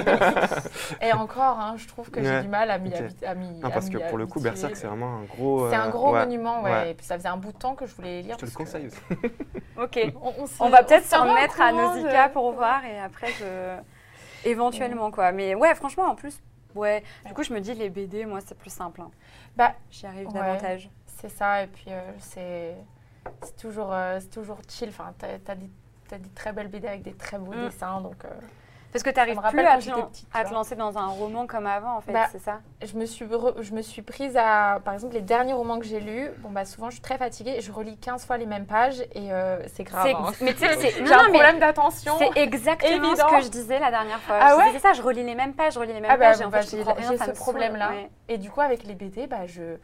Et 1.06 1.12
encore, 1.12 1.58
hein, 1.60 1.74
je 1.76 1.86
trouve 1.88 2.10
que 2.10 2.22
j'ai 2.22 2.42
du 2.42 2.48
mal 2.48 2.70
à 2.70 2.78
m'y 2.78 2.90
Non, 3.60 3.70
parce 3.70 3.88
que 3.90 3.98
pour 4.08 4.18
le 4.18 4.26
coup. 4.26 4.40
Berserk, 4.40 4.76
c'est 4.76 4.86
vraiment 4.86 5.16
un 5.18 5.24
gros. 5.24 5.68
C'est 5.70 5.76
un 5.76 5.86
euh, 5.88 5.90
gros 5.90 6.12
ouais. 6.12 6.20
monument, 6.24 6.62
ouais. 6.62 6.70
ouais. 6.70 6.90
Et 6.90 6.94
puis 6.94 7.04
ça 7.06 7.16
faisait 7.16 7.28
un 7.28 7.36
bout 7.36 7.52
de 7.52 7.58
temps 7.58 7.74
que 7.74 7.86
je 7.86 7.94
voulais 7.94 8.22
lire. 8.22 8.36
Je 8.40 8.46
te 8.46 8.50
le 8.50 8.56
conseille 8.56 8.86
aussi. 8.86 8.98
Ok. 9.78 10.00
On, 10.22 10.32
on 10.38 10.46
s'y- 10.46 10.54
On 10.60 10.70
va 10.70 10.82
peut-être 10.82 11.04
se 11.04 11.10
s'en 11.10 11.34
mettre 11.34 11.60
à 11.60 11.70
Nausicaa 11.70 12.30
pour 12.30 12.50
voir 12.52 12.82
et 12.86 12.98
après 12.98 13.28
je 13.38 13.76
éventuellement 14.48 15.10
quoi. 15.10 15.32
Mais 15.32 15.54
ouais, 15.54 15.74
franchement 15.74 16.04
en 16.04 16.14
plus 16.14 16.40
ouais, 16.74 17.02
du 17.26 17.34
coup 17.34 17.42
je 17.42 17.52
me 17.52 17.60
dis 17.60 17.74
les 17.74 17.90
BD 17.90 18.24
moi 18.26 18.40
c'est 18.44 18.56
plus 18.56 18.70
simple. 18.70 19.00
hein. 19.02 19.10
Bah, 19.56 19.72
J'y 19.90 20.06
arrive 20.06 20.28
Ouais. 20.28 20.32
davantage. 20.34 20.88
c'est 21.20 21.28
ça. 21.30 21.62
Et 21.62 21.66
puis, 21.66 21.86
euh, 21.88 22.00
c'est 22.18 22.74
c'est 23.42 23.56
toujours, 23.56 23.92
euh, 23.92 24.18
c'est 24.20 24.30
toujours 24.30 24.58
chill. 24.68 24.88
Enfin, 24.88 25.12
t'as 25.18 25.28
as 25.52 25.54
des, 26.18 26.28
très 26.34 26.52
belles 26.52 26.68
BD 26.68 26.86
avec 26.86 27.02
des 27.02 27.14
très 27.14 27.38
beaux 27.38 27.52
Mm. 27.52 27.64
dessins. 27.66 28.00
Donc, 28.00 28.24
euh, 28.24 28.28
Parce 28.92 29.02
que 29.02 29.10
tu 29.10 29.16
n'arrives 29.16 29.36
me 29.36 29.50
plus 29.50 29.60
à 29.60 29.76
te, 29.76 29.84
petite, 30.08 30.26
tu 30.30 30.36
à 30.38 30.44
lancer 30.44 30.74
dans 30.76 30.96
un 30.96 31.08
roman 31.08 31.46
comme 31.46 31.66
avant 31.66 31.96
en 31.96 32.00
fait, 32.00 32.12
Bah, 32.12 32.28
c'est 32.32 32.38
ça? 32.38 32.60
je, 32.82 32.96
me 32.96 33.04
suis 33.04 33.26
re- 33.26 33.60
je 33.60 33.74
me 33.74 33.82
suis 33.82 34.00
prise 34.02 34.36
à. 34.38 34.80
Par 34.84 34.94
exemple, 34.94 35.14
les 35.14 35.20
derniers 35.20 35.52
romans 35.52 35.78
que 35.78 35.84
j'ai 35.84 36.00
lus, 36.00 36.30
bon, 36.38 36.50
bah, 36.50 36.64
souvent, 36.64 36.86
je 36.88 36.94
suis 36.94 37.02
très 37.02 37.18
fatiguée. 37.18 37.56
et 37.56 37.60
Je 37.60 37.72
relis 37.72 37.98
15 37.98 38.24
fois 38.24 38.38
les 38.38 38.46
mêmes 38.46 38.64
pages 38.66 39.00
et 39.14 39.32
euh, 39.32 39.58
c'est 39.68 39.84
grave. 39.84 40.06
C'est 40.06 40.14
hein. 40.14 40.32
Mais 40.40 40.54
tu 40.54 40.60
sais 40.60 40.90
J'ai 40.96 41.02
non, 41.04 41.12
un 41.18 41.28
problème 41.28 41.58
d'attention. 41.58 42.14
c'est 42.18 42.40
exactement 42.40 43.08
évident. 43.12 43.28
ce 43.28 43.34
que 43.36 43.42
je 43.42 43.48
disais 43.50 43.78
la 43.80 43.90
dernière 43.90 44.20
fois. 44.20 44.38
Ah 44.40 44.50
je 44.52 44.56
ouais 44.58 44.66
disais 44.68 44.78
ça, 44.78 44.92
je 44.94 45.02
relis 45.02 45.24
les 45.24 45.34
mêmes 45.34 45.52
pages, 45.54 45.74
je 45.74 45.78
relis 45.80 45.92
les 45.92 46.00
mêmes 46.00 46.10
Ah 46.10 46.16
bah, 46.16 46.32
pages 46.32 46.48
bah, 46.48 46.60
j'ai 46.62 47.18
ce 47.18 47.30
problème-là. 47.32 47.90
Et 48.28 48.38
du 48.38 48.50
coup, 48.50 48.60
avec 48.62 48.84
les 48.84 48.94
BD, 48.94 49.26
bah, 49.26 49.46
je 49.46 49.76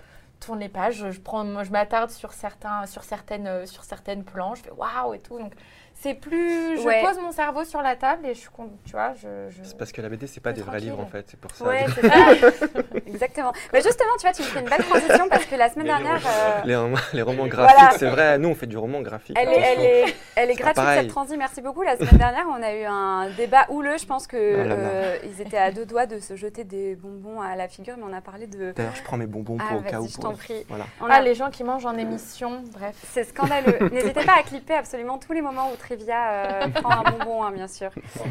tourne 0.44 0.61
les 0.61 0.68
pages, 0.68 1.11
je, 1.11 1.20
prends, 1.20 1.64
je 1.64 1.70
m'attarde 1.70 2.11
sur, 2.11 2.32
certains, 2.32 2.87
sur, 2.87 3.04
certaines, 3.04 3.46
euh, 3.46 3.66
sur 3.66 3.84
certaines 3.84 4.25
planches, 4.25 4.58
je 4.58 4.64
fais 4.64 4.72
waouh 4.72 5.14
et 5.14 5.20
tout. 5.20 5.38
Donc, 5.38 5.54
c'est 5.94 6.14
plus. 6.14 6.78
Je 6.78 6.82
Ouais. 6.87 7.02
pose 7.04 7.18
mon 7.20 7.32
cerveau 7.32 7.64
sur 7.64 7.80
la 7.82 7.94
table 7.96 8.26
et 8.26 8.34
je 8.34 8.40
suis 8.40 8.49
tu 8.84 8.92
vois, 8.92 9.12
je. 9.14 9.28
je- 9.50 9.62
C'est 9.62 9.76
parce 9.78 9.92
que 9.92 10.02
la 10.02 10.08
BD, 10.08 10.26
c'est 10.26 10.40
pas 10.40 10.52
des 10.52 10.62
vrais 10.62 10.80
livres 10.80 11.00
en 11.00 11.06
fait. 11.06 11.26
C'est 11.28 11.38
pour 11.40 11.50
ça. 11.54 11.64
Ouais, 11.64 11.87
c'est 11.94 12.02
ça. 12.08 12.14
Exactement. 13.06 13.52
Mais 13.72 13.80
justement, 13.82 14.11
tu 14.18 14.22
vois, 14.26 14.32
tu 14.32 14.42
me 14.42 14.46
fais 14.46 14.61
une 14.61 14.68
belle 14.68 14.84
transition 14.84 15.28
parce 15.28 15.44
que 15.44 15.54
la 15.56 15.68
semaine 15.68 15.87
les 15.87 15.92
dernière, 15.92 16.16
romans- 16.20 16.28
euh, 16.28 16.61
Les, 16.64 16.76
romans- 16.76 16.99
les 17.12 17.22
romans 17.22 17.46
Voilà. 17.50 17.72
graphiques, 17.72 17.99
c'est 17.99 18.11
vrai. 18.11 18.38
Nous, 18.38 18.49
on 18.49 18.54
fait 18.54 18.66
du 18.66 18.76
roman 18.76 19.00
graphique. 19.00 19.37
Elle 19.38 19.49
est, 19.49 19.61
elle 19.61 19.80
est, 19.80 20.14
elle 20.37 20.50
est 20.50 20.54
gratuite 20.54 20.76
pareil. 20.76 21.00
cette 21.02 21.08
transi, 21.11 21.37
merci 21.37 21.61
beaucoup. 21.62 21.82
La 21.82 21.96
semaine 21.96 22.16
dernière, 22.18 22.46
on 22.49 22.62
a 22.62 22.75
eu 22.75 22.84
un 22.84 23.28
débat 23.37 23.66
houleux. 23.68 23.96
Je 23.99 24.06
pense 24.06 24.26
que 24.26 24.37
Ah 24.61 24.64
là 24.64 24.76
là. 24.76 24.82
euh, 24.82 25.16
ils 25.25 25.40
étaient 25.40 25.58
à 25.58 25.70
deux 25.70 25.87
doigts 25.87 26.06
de 26.06 26.18
se 26.18 26.37
jeter 26.37 26.64
des 26.64 26.94
bonbons 26.96 27.40
à 27.40 27.54
la 27.56 27.68
figure, 27.68 27.94
mais 27.96 28.04
on 28.08 28.12
a 28.16 28.20
parlé 28.20 28.46
de. 28.46 28.72
D'ailleurs, 28.72 28.96
je 28.96 29.02
prends 29.02 29.16
mes 29.16 29.26
bonbons 29.26 29.56
Ah, 29.61 29.64
pour 29.70 29.78
au 29.78 29.82
cas 29.82 30.00
où. 30.00 30.06
je 30.08 30.14
pour 30.14 30.25
t'en 30.25 30.30
les- 30.30 30.37
prie. 30.37 30.64
Voilà. 30.68 30.84
On 31.00 31.06
Ah, 31.06 31.14
a- 31.16 31.20
les 31.20 31.34
gens 31.34 31.50
qui 31.50 31.64
mangent 31.64 31.87
en 31.87 31.96
émission, 31.96 32.62
bref. 32.72 32.94
C'est 33.12 33.25
scandaleux. 33.25 33.78
N'hésitez 33.92 34.25
pas 34.25 34.38
à 34.38 34.42
clipper 34.42 34.75
absolument 34.75 35.18
tous 35.18 35.32
les 35.32 35.42
moments 35.42 35.70
où 35.72 35.76
Trivia 35.82 36.30
euh, 36.30 36.68
prend 36.68 36.90
un 36.90 37.02
bonbon, 37.10 37.42
hein, 37.42 37.50
bien 37.50 37.66
sûr. 37.68 37.90
En. 38.20 38.24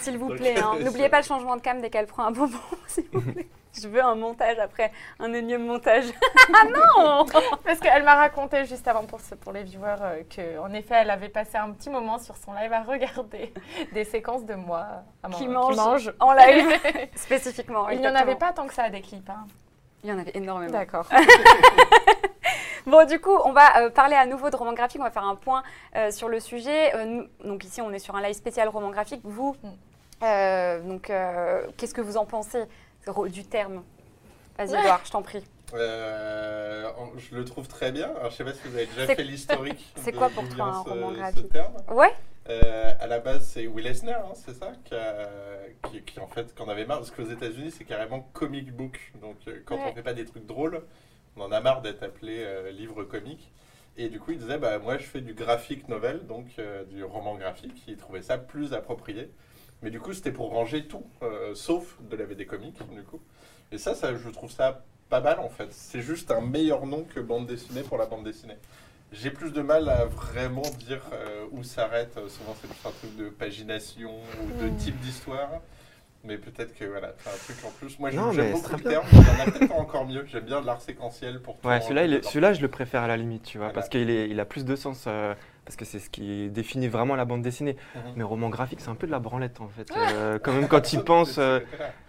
S'il 0.00 0.18
vous 0.18 0.28
plaît. 0.28 0.58
hein. 0.58 0.74
N'oubliez 0.80 1.08
pas 1.08 1.18
le 1.20 1.24
changement 1.26 1.56
de 1.56 1.60
cam 1.60 1.80
dès 1.80 1.90
qu'elle 1.90 2.06
prend 2.06 2.24
un 2.24 2.30
bonbon, 2.30 2.56
s'il 2.86 3.04
vous 3.12 3.20
plaît. 3.20 3.48
Je 3.78 3.88
veux 3.88 4.02
un 4.02 4.14
montage 4.14 4.58
après, 4.58 4.90
un 5.20 5.32
énième 5.34 5.66
montage. 5.66 6.04
ah 6.54 6.64
non 6.96 7.26
Parce 7.64 7.78
qu'elle 7.80 8.04
m'a 8.04 8.14
raconté 8.14 8.64
juste 8.64 8.88
avant 8.88 9.02
pour, 9.04 9.20
ce- 9.20 9.34
pour 9.34 9.52
les 9.52 9.64
viewers 9.64 9.96
euh, 10.00 10.22
qu'en 10.34 10.72
effet, 10.72 10.94
elle 11.00 11.10
avait 11.10 11.28
passé 11.28 11.58
un 11.58 11.70
petit 11.72 11.90
moment 11.90 12.18
sur 12.18 12.36
son 12.38 12.54
live 12.54 12.72
à 12.72 12.82
regarder 12.82 13.52
des 13.92 14.04
séquences 14.04 14.46
de 14.46 14.54
moi 14.54 14.86
à 15.22 15.28
Qui 15.28 15.46
man- 15.48 15.74
mange 15.76 16.10
en 16.20 16.32
live, 16.32 16.68
spécifiquement. 17.16 17.90
Il 17.90 18.00
n'y 18.00 18.08
en 18.08 18.14
avait 18.14 18.36
pas 18.36 18.52
tant 18.54 18.66
que 18.66 18.72
ça 18.72 18.88
des 18.88 19.02
clips. 19.02 19.28
hein. 19.28 19.44
Il 20.04 20.08
y 20.10 20.12
en 20.12 20.18
avait 20.20 20.32
énormément. 20.34 20.72
D'accord. 20.72 21.06
Bon, 22.90 23.04
du 23.06 23.18
coup, 23.20 23.36
on 23.44 23.52
va 23.52 23.82
euh, 23.82 23.90
parler 23.90 24.14
à 24.16 24.26
nouveau 24.26 24.48
de 24.50 24.56
roman 24.56 24.72
graphique. 24.72 25.00
On 25.00 25.04
va 25.04 25.10
faire 25.10 25.24
un 25.24 25.34
point 25.36 25.62
euh, 25.96 26.10
sur 26.10 26.28
le 26.28 26.38
sujet. 26.40 26.94
Euh, 26.94 27.04
nous- 27.04 27.26
donc 27.44 27.64
ici, 27.64 27.80
on 27.80 27.92
est 27.92 27.98
sur 27.98 28.14
un 28.14 28.22
live 28.22 28.34
spécial 28.34 28.68
roman 28.68 28.90
graphique. 28.90 29.20
Vous, 29.24 29.56
Mm. 29.62 29.68
euh, 30.22 30.80
donc, 30.82 31.10
euh, 31.10 31.66
qu'est-ce 31.76 31.94
que 31.94 32.00
vous 32.00 32.16
en 32.16 32.24
pensez 32.26 32.64
du 33.28 33.44
terme? 33.44 33.82
Vas-y, 34.58 34.74
Edouard, 34.74 35.00
je 35.04 35.10
t'en 35.10 35.22
prie. 35.22 35.44
Euh, 35.74 36.88
je 37.18 37.34
le 37.36 37.44
trouve 37.44 37.66
très 37.68 37.90
bien. 37.92 38.10
Alors, 38.18 38.30
je 38.30 38.36
sais 38.36 38.44
pas 38.44 38.52
si 38.52 38.60
vous 38.68 38.74
avez 38.76 38.86
déjà 38.86 39.06
fait 39.14 39.22
l'historique. 39.24 39.92
c'est 39.96 40.12
quoi 40.12 40.28
pour 40.30 40.48
toi 40.48 40.66
un 40.66 40.84
ce- 40.84 40.88
roman 40.88 41.10
ce 41.10 41.16
graphique? 41.16 41.48
terme? 41.52 41.74
Ouais 41.90 42.12
Euh, 42.48 42.92
à 43.00 43.08
la 43.08 43.18
base, 43.18 43.48
c'est 43.52 43.66
Will 43.66 43.86
Eisner, 43.88 44.12
hein, 44.12 44.32
c'est 44.34 44.54
ça, 44.54 44.70
qui, 44.84 44.94
a- 44.94 45.28
qui, 45.90 46.00
qui, 46.02 46.20
en 46.20 46.28
fait, 46.28 46.54
qu'en 46.54 46.68
avait 46.68 46.84
marre, 46.86 46.98
parce 46.98 47.10
qu'aux 47.10 47.24
États-Unis, 47.24 47.72
c'est 47.76 47.84
carrément 47.84 48.20
comic 48.32 48.72
book. 48.72 49.12
Donc, 49.20 49.34
euh, 49.48 49.60
quand 49.66 49.74
Ouais. 49.74 49.82
on 49.90 49.94
fait 49.94 50.02
pas 50.02 50.12
des 50.14 50.24
trucs 50.24 50.46
drôles, 50.46 50.80
on 51.36 51.42
en 51.42 51.52
a 51.52 51.60
marre 51.60 51.82
d'être 51.82 52.02
appelé 52.02 52.38
euh, 52.38 52.70
livre 52.70 53.04
comique. 53.04 53.52
Et 53.98 54.08
du 54.08 54.20
coup, 54.20 54.32
il 54.32 54.38
disait, 54.38 54.58
bah, 54.58 54.78
moi, 54.78 54.98
je 54.98 55.04
fais 55.04 55.20
du 55.20 55.32
graphic 55.32 55.88
novel, 55.88 56.26
donc 56.26 56.46
euh, 56.58 56.84
du 56.84 57.02
roman 57.02 57.34
graphique. 57.36 57.82
Il 57.88 57.96
trouvait 57.96 58.22
ça 58.22 58.36
plus 58.36 58.74
approprié. 58.74 59.30
Mais 59.82 59.90
du 59.90 60.00
coup, 60.00 60.12
c'était 60.12 60.32
pour 60.32 60.50
ranger 60.50 60.86
tout, 60.86 61.04
euh, 61.22 61.54
sauf 61.54 61.96
de 62.10 62.16
la 62.16 62.24
BD 62.26 62.46
comique, 62.46 62.78
du 62.94 63.02
coup. 63.02 63.20
Et 63.72 63.78
ça, 63.78 63.94
ça, 63.94 64.14
je 64.14 64.28
trouve 64.28 64.50
ça 64.50 64.84
pas 65.08 65.20
mal, 65.20 65.38
en 65.40 65.48
fait. 65.48 65.72
C'est 65.72 66.02
juste 66.02 66.30
un 66.30 66.40
meilleur 66.40 66.86
nom 66.86 67.04
que 67.04 67.20
bande 67.20 67.46
dessinée 67.46 67.82
pour 67.82 67.96
la 67.98 68.06
bande 68.06 68.24
dessinée. 68.24 68.56
J'ai 69.12 69.30
plus 69.30 69.52
de 69.52 69.62
mal 69.62 69.88
à 69.88 70.04
vraiment 70.04 70.62
dire 70.80 71.02
euh, 71.12 71.46
où 71.52 71.62
s'arrête. 71.62 72.14
Souvent, 72.28 72.54
c'est 72.60 72.68
juste 72.68 72.84
un 72.84 72.90
truc 72.90 73.16
de 73.16 73.28
pagination 73.28 74.10
ou 74.42 74.62
de 74.62 74.68
Mm. 74.68 74.76
type 74.76 75.00
d'histoire. 75.00 75.50
Mais 76.26 76.38
peut-être 76.38 76.76
que 76.76 76.84
voilà, 76.84 77.12
c'est 77.18 77.30
un 77.30 77.54
truc 77.54 77.64
en 77.64 77.70
plus. 77.78 77.98
Moi, 77.98 78.10
j'aime 78.10 78.52
beaucoup 78.52 78.68
le 78.72 78.78
très 78.78 78.90
terme, 78.90 79.04
mais 79.12 79.18
il 79.20 79.26
y 79.26 79.30
en 79.42 79.46
a 79.46 79.50
peut-être 79.50 79.72
encore 79.78 80.06
mieux. 80.06 80.24
J'aime 80.26 80.44
bien 80.44 80.60
l'art 80.60 80.80
séquentiel 80.80 81.40
pour 81.40 81.56
tout 81.58 81.68
Ouais, 81.68 81.80
celui-là, 81.80 82.04
il 82.04 82.12
est- 82.12 82.16
dedans. 82.18 82.28
celui-là, 82.28 82.52
je 82.52 82.60
le 82.62 82.68
préfère 82.68 83.02
à 83.02 83.06
la 83.06 83.16
limite, 83.16 83.44
tu 83.44 83.58
vois, 83.58 83.66
Voilà. 83.68 83.74
parce 83.74 83.88
qu'il 83.88 84.10
est- 84.10 84.28
il 84.28 84.40
a 84.40 84.44
plus 84.44 84.64
de 84.64 84.74
sens, 84.74 85.04
euh, 85.06 85.34
parce 85.64 85.76
que 85.76 85.84
c'est 85.84 86.00
ce 86.00 86.10
qui 86.10 86.48
définit 86.50 86.88
vraiment 86.88 87.14
la 87.16 87.24
bande 87.24 87.42
dessinée. 87.42 87.76
Mhm. 87.94 88.00
Mais 88.16 88.24
roman 88.24 88.48
graphique, 88.48 88.80
c'est 88.80 88.88
un 88.90 88.94
peu 88.96 89.06
de 89.06 89.12
la 89.12 89.20
branlette 89.20 89.60
en 89.60 89.68
fait. 89.68 89.88
Euh, 89.96 90.38
quand 90.42 90.52
même, 90.52 90.66
quand 90.68 90.92
il 90.92 91.00
pense, 91.04 91.36
euh, 91.38 91.60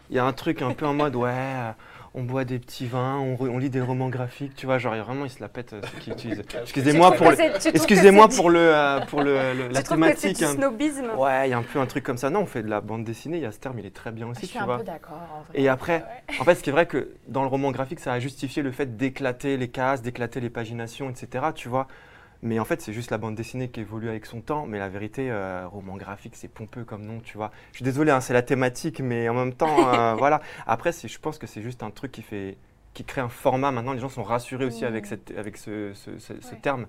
il 0.10 0.16
y 0.16 0.20
a 0.20 0.26
un 0.26 0.34
truc 0.34 0.62
un 0.64 0.72
peu 0.74 0.86
en 0.88 0.94
mode 0.94 1.16
ouais, 1.16 1.30
euh, 1.32 1.72
on 2.18 2.24
boit 2.24 2.46
des 2.46 2.58
petits 2.58 2.88
vins, 2.88 3.20
on, 3.20 3.58
lit 3.60 3.70
des 3.70 3.80
romans 3.80 4.10
graphiques, 4.10 4.56
tu 4.56 4.66
vois, 4.66 4.80
genre 4.80 4.96
il 4.96 4.98
y 4.98 5.02
a 5.02 5.04
vraiment, 5.04 5.26
il 5.26 5.30
se 5.30 5.40
la 5.40 5.50
pète 5.50 5.74
euh, 5.74 5.82
ceux 5.84 6.00
qui 6.00 6.10
utilisent. 6.10 6.42
Excusez-moi 6.64 7.12
pour 7.12 7.30
le, 7.30 7.38
excusez-moi 7.76 8.28
pour 8.28 8.50
le, 8.50 8.60
euh, 8.60 9.00
pour 9.02 9.22
le, 9.22 9.54
la 9.72 9.82
Tu 9.82 9.84
trouves 9.84 10.00
que 10.00 10.16
c'est 10.16 10.34
thématique. 10.34 10.38
du 10.38 10.44
hein. 10.46 10.54
snobisme 10.56 11.12
Ouais, 11.16 11.48
il 11.48 11.52
y 11.52 11.54
a 11.54 11.58
un 11.60 11.64
peu 11.64 11.80
un 11.80 11.86
truc 11.86 12.04
comme 12.04 12.18
ça. 12.18 12.32
Non, 12.32 12.40
on 12.42 12.46
fait 12.48 12.64
de 12.64 12.70
la 12.70 12.82
bande 12.82 13.04
dessinée, 13.04 13.38
il 13.38 13.44
y 13.44 13.46
a 13.46 13.52
ce 13.52 13.60
terme, 13.60 13.78
il 13.78 13.86
est 13.86 13.96
très 13.96 14.12
bien 14.12 14.26
Je 14.26 14.32
aussi, 14.32 14.48
suis 14.48 14.58
tu 14.58 14.64
un 14.64 14.66
vois. 14.66 14.80
peu 14.80 14.84
d'accord 14.84 15.20
en 15.38 15.42
vrai. 15.44 15.62
Et 15.62 15.70
après, 15.70 15.98
Ouais. 15.98 16.40
en 16.40 16.44
fait, 16.44 16.56
ce 16.56 16.64
qui 16.64 16.70
est 16.72 16.74
vrai 16.74 16.88
que 16.88 17.12
dans 17.28 17.44
le 17.44 17.48
roman 17.50 17.72
graphique, 17.72 18.00
ça 18.00 18.14
a 18.14 18.20
justifié 18.20 18.64
le 18.64 18.72
fait 18.72 18.98
d'éclater 18.98 19.56
les 19.56 19.68
cases, 19.68 20.02
d'éclater 20.02 20.40
les 20.40 20.50
paginations, 20.50 21.12
etc. 21.12 21.46
Tu 21.54 21.70
vois. 21.70 21.88
Mais 22.44 22.60
en 22.60 22.66
fait, 22.66 22.82
c'est 22.82 22.94
juste 22.94 23.10
la 23.12 23.18
bande 23.18 23.36
dessinée 23.36 23.70
qui 23.70 23.80
évolue 23.80 24.10
avec 24.10 24.26
son 24.26 24.42
temps. 24.42 24.66
Mais 24.68 24.78
la 24.80 24.90
vérité, 24.90 25.30
euh, 25.32 25.68
roman 25.68 25.96
graphique, 25.98 26.36
c'est 26.36 26.48
pompeux 26.48 26.84
comme 26.84 27.04
nom, 27.06 27.20
tu 27.20 27.38
vois. 27.38 27.52
Je 27.72 27.78
suis 27.78 27.84
désolé, 27.84 28.12
hein, 28.12 28.22
c'est 28.22 28.34
la 28.34 28.44
thématique, 28.44 29.00
mais 29.00 29.28
en 29.30 29.34
même 29.34 29.54
temps, 29.54 29.92
euh, 29.94 30.14
voilà. 30.18 30.42
Après, 30.68 30.92
je 30.92 31.20
pense 31.20 31.38
que 31.38 31.48
c'est 31.48 31.62
juste 31.62 31.82
un 31.84 31.90
truc 31.90 32.12
qui 32.12 32.22
fait, 32.22 32.58
qui 32.94 33.04
crée 33.04 33.22
un 33.22 33.30
format. 33.30 33.72
Maintenant, 33.72 33.94
les 33.94 34.00
gens 34.00 34.10
sont 34.10 34.24
rassurés 34.24 34.66
aussi 34.66 34.86
avec, 34.86 35.06
Mm. 35.06 35.08
cette, 35.08 35.32
avec 35.38 35.58
ce, 35.58 35.94
ce- 35.94 36.20
ce- 36.20 36.40
ce 36.42 36.56
terme. 36.56 36.86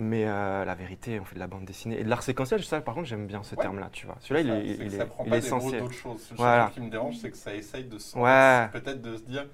Mais 0.00 0.26
euh, 0.28 0.64
la 0.64 0.76
vérité, 0.76 1.18
on 1.18 1.24
fait 1.24 1.34
de 1.34 1.40
la 1.40 1.48
bande 1.48 1.64
dessinée. 1.64 1.98
Et 1.98 2.04
de 2.04 2.08
l'art 2.08 2.22
séquentiel, 2.22 2.62
ça, 2.62 2.80
par 2.80 2.94
contre, 2.94 3.08
j'aime 3.08 3.26
bien 3.26 3.42
ce 3.42 3.56
Ouais. 3.56 3.62
terme-là, 3.62 3.88
tu 3.92 4.06
vois. 4.06 4.14
Celui-là, 4.20 4.40
il 4.42 4.46
Ça, 4.48 4.56
est, 4.56 4.68
c'est 4.68 4.78
que 4.78 4.82
il 4.84 4.90
ça 4.92 5.02
est, 5.02 5.06
prend 5.06 5.24
il 5.24 5.30
pas 5.30 5.36
est 5.38 5.40
des 5.40 5.50
mots 5.50 5.56
essentiel. 5.58 5.80
d'autre 5.82 5.94
chose. 5.94 6.32
Voilà. 6.36 6.62
truc 6.66 6.74
qui 6.74 6.80
me 6.82 6.90
dérange, 6.90 7.16
c'est 7.16 7.30
que 7.32 7.36
ça 7.36 7.52
essaye 7.52 7.82
de 7.84 7.98
Ouais. 8.16 8.68
peut-être 8.72 9.02
de 9.02 9.16
se 9.16 9.22
dire 9.22 9.46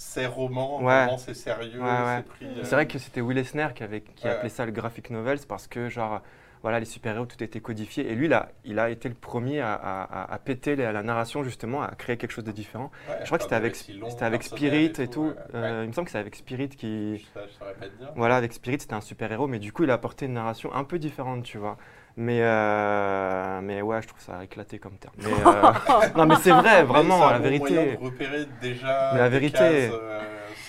c'est 0.00 0.26
roman, 0.26 0.82
Ouais. 0.82 1.04
roman 1.04 1.18
c'est 1.18 1.34
sérieux, 1.34 1.80
Ouais, 1.80 2.24
c'est 2.40 2.46
euh, 2.46 2.64
C'est 2.64 2.74
vrai 2.74 2.86
que 2.86 2.98
c'était 2.98 3.20
Will 3.20 3.38
Eisner 3.38 3.68
qui, 3.74 3.82
avait, 3.82 4.00
qui 4.00 4.26
Ouais. 4.26 4.32
appelait 4.32 4.48
ça 4.48 4.64
le 4.66 4.72
graphic 4.72 5.10
novel, 5.10 5.38
c'est 5.38 5.48
parce 5.48 5.66
que 5.66 5.88
genre 5.88 6.22
voilà, 6.62 6.78
les 6.78 6.84
super-héros, 6.84 7.24
tout 7.24 7.42
était 7.42 7.60
codifié. 7.60 8.10
Et 8.10 8.14
lui, 8.14 8.28
là, 8.28 8.50
il 8.66 8.78
a 8.78 8.90
été 8.90 9.08
le 9.08 9.14
premier 9.14 9.60
à, 9.60 9.72
à- 9.72 10.30
à 10.34 10.38
péter 10.38 10.76
la, 10.76 10.92
la 10.92 11.02
narration, 11.02 11.42
justement, 11.42 11.80
à 11.82 11.94
créer 11.94 12.18
quelque 12.18 12.32
chose 12.32 12.44
de 12.44 12.52
différent. 12.52 12.90
Ouais, 13.08 13.14
Je 13.22 13.26
crois 13.26 13.38
que 13.38 13.44
c'était 13.44 13.54
avec, 13.54 13.76
c'était 13.76 14.24
avec 14.24 14.42
Spirit 14.42 14.92
et 14.98 15.08
tout. 15.08 15.22
ouais. 15.22 15.34
Euh, 15.54 15.80
Il 15.84 15.88
me 15.88 15.92
semble 15.94 16.04
que 16.06 16.12
c'est 16.12 16.18
avec 16.18 16.34
Spirit 16.36 16.68
qui. 16.68 17.16
Je 17.16 17.22
je 17.22 17.52
saurais 17.58 17.74
pas 17.74 17.86
te 17.86 17.96
dire. 17.96 18.12
Voilà, 18.14 18.36
avec 18.36 18.52
Spirit, 18.52 18.80
c'était 18.80 18.92
un 18.94 19.00
super-héros, 19.00 19.46
mais 19.46 19.58
du 19.58 19.72
coup, 19.72 19.84
il 19.84 19.90
a 19.90 19.94
apporté 19.94 20.26
une 20.26 20.34
narration 20.34 20.70
un 20.74 20.84
peu 20.84 20.98
différente, 20.98 21.44
tu 21.44 21.56
vois. 21.56 21.78
Mais, 22.16 22.40
euh, 22.42 23.60
mais 23.62 23.82
ouais, 23.82 24.02
je 24.02 24.08
trouve 24.08 24.20
ça 24.20 24.42
éclaté 24.44 24.78
comme 24.78 24.96
terme. 24.98 25.14
Mais, 25.18 25.26
euh, 25.46 26.08
non, 26.16 26.26
mais 26.26 26.36
c'est 26.42 26.50
vrai, 26.50 26.82
vraiment, 26.82 27.30
la 27.30 27.38
bon 27.38 27.48
moyen 27.58 27.58
vérité. 27.76 27.96
de 27.96 28.04
repérer 28.04 28.46
déjà 28.60 29.10
Mais 29.14 29.20
la 29.20 29.28
vérité- 29.28 29.58
cases, 29.58 29.90
euh, 29.92 30.20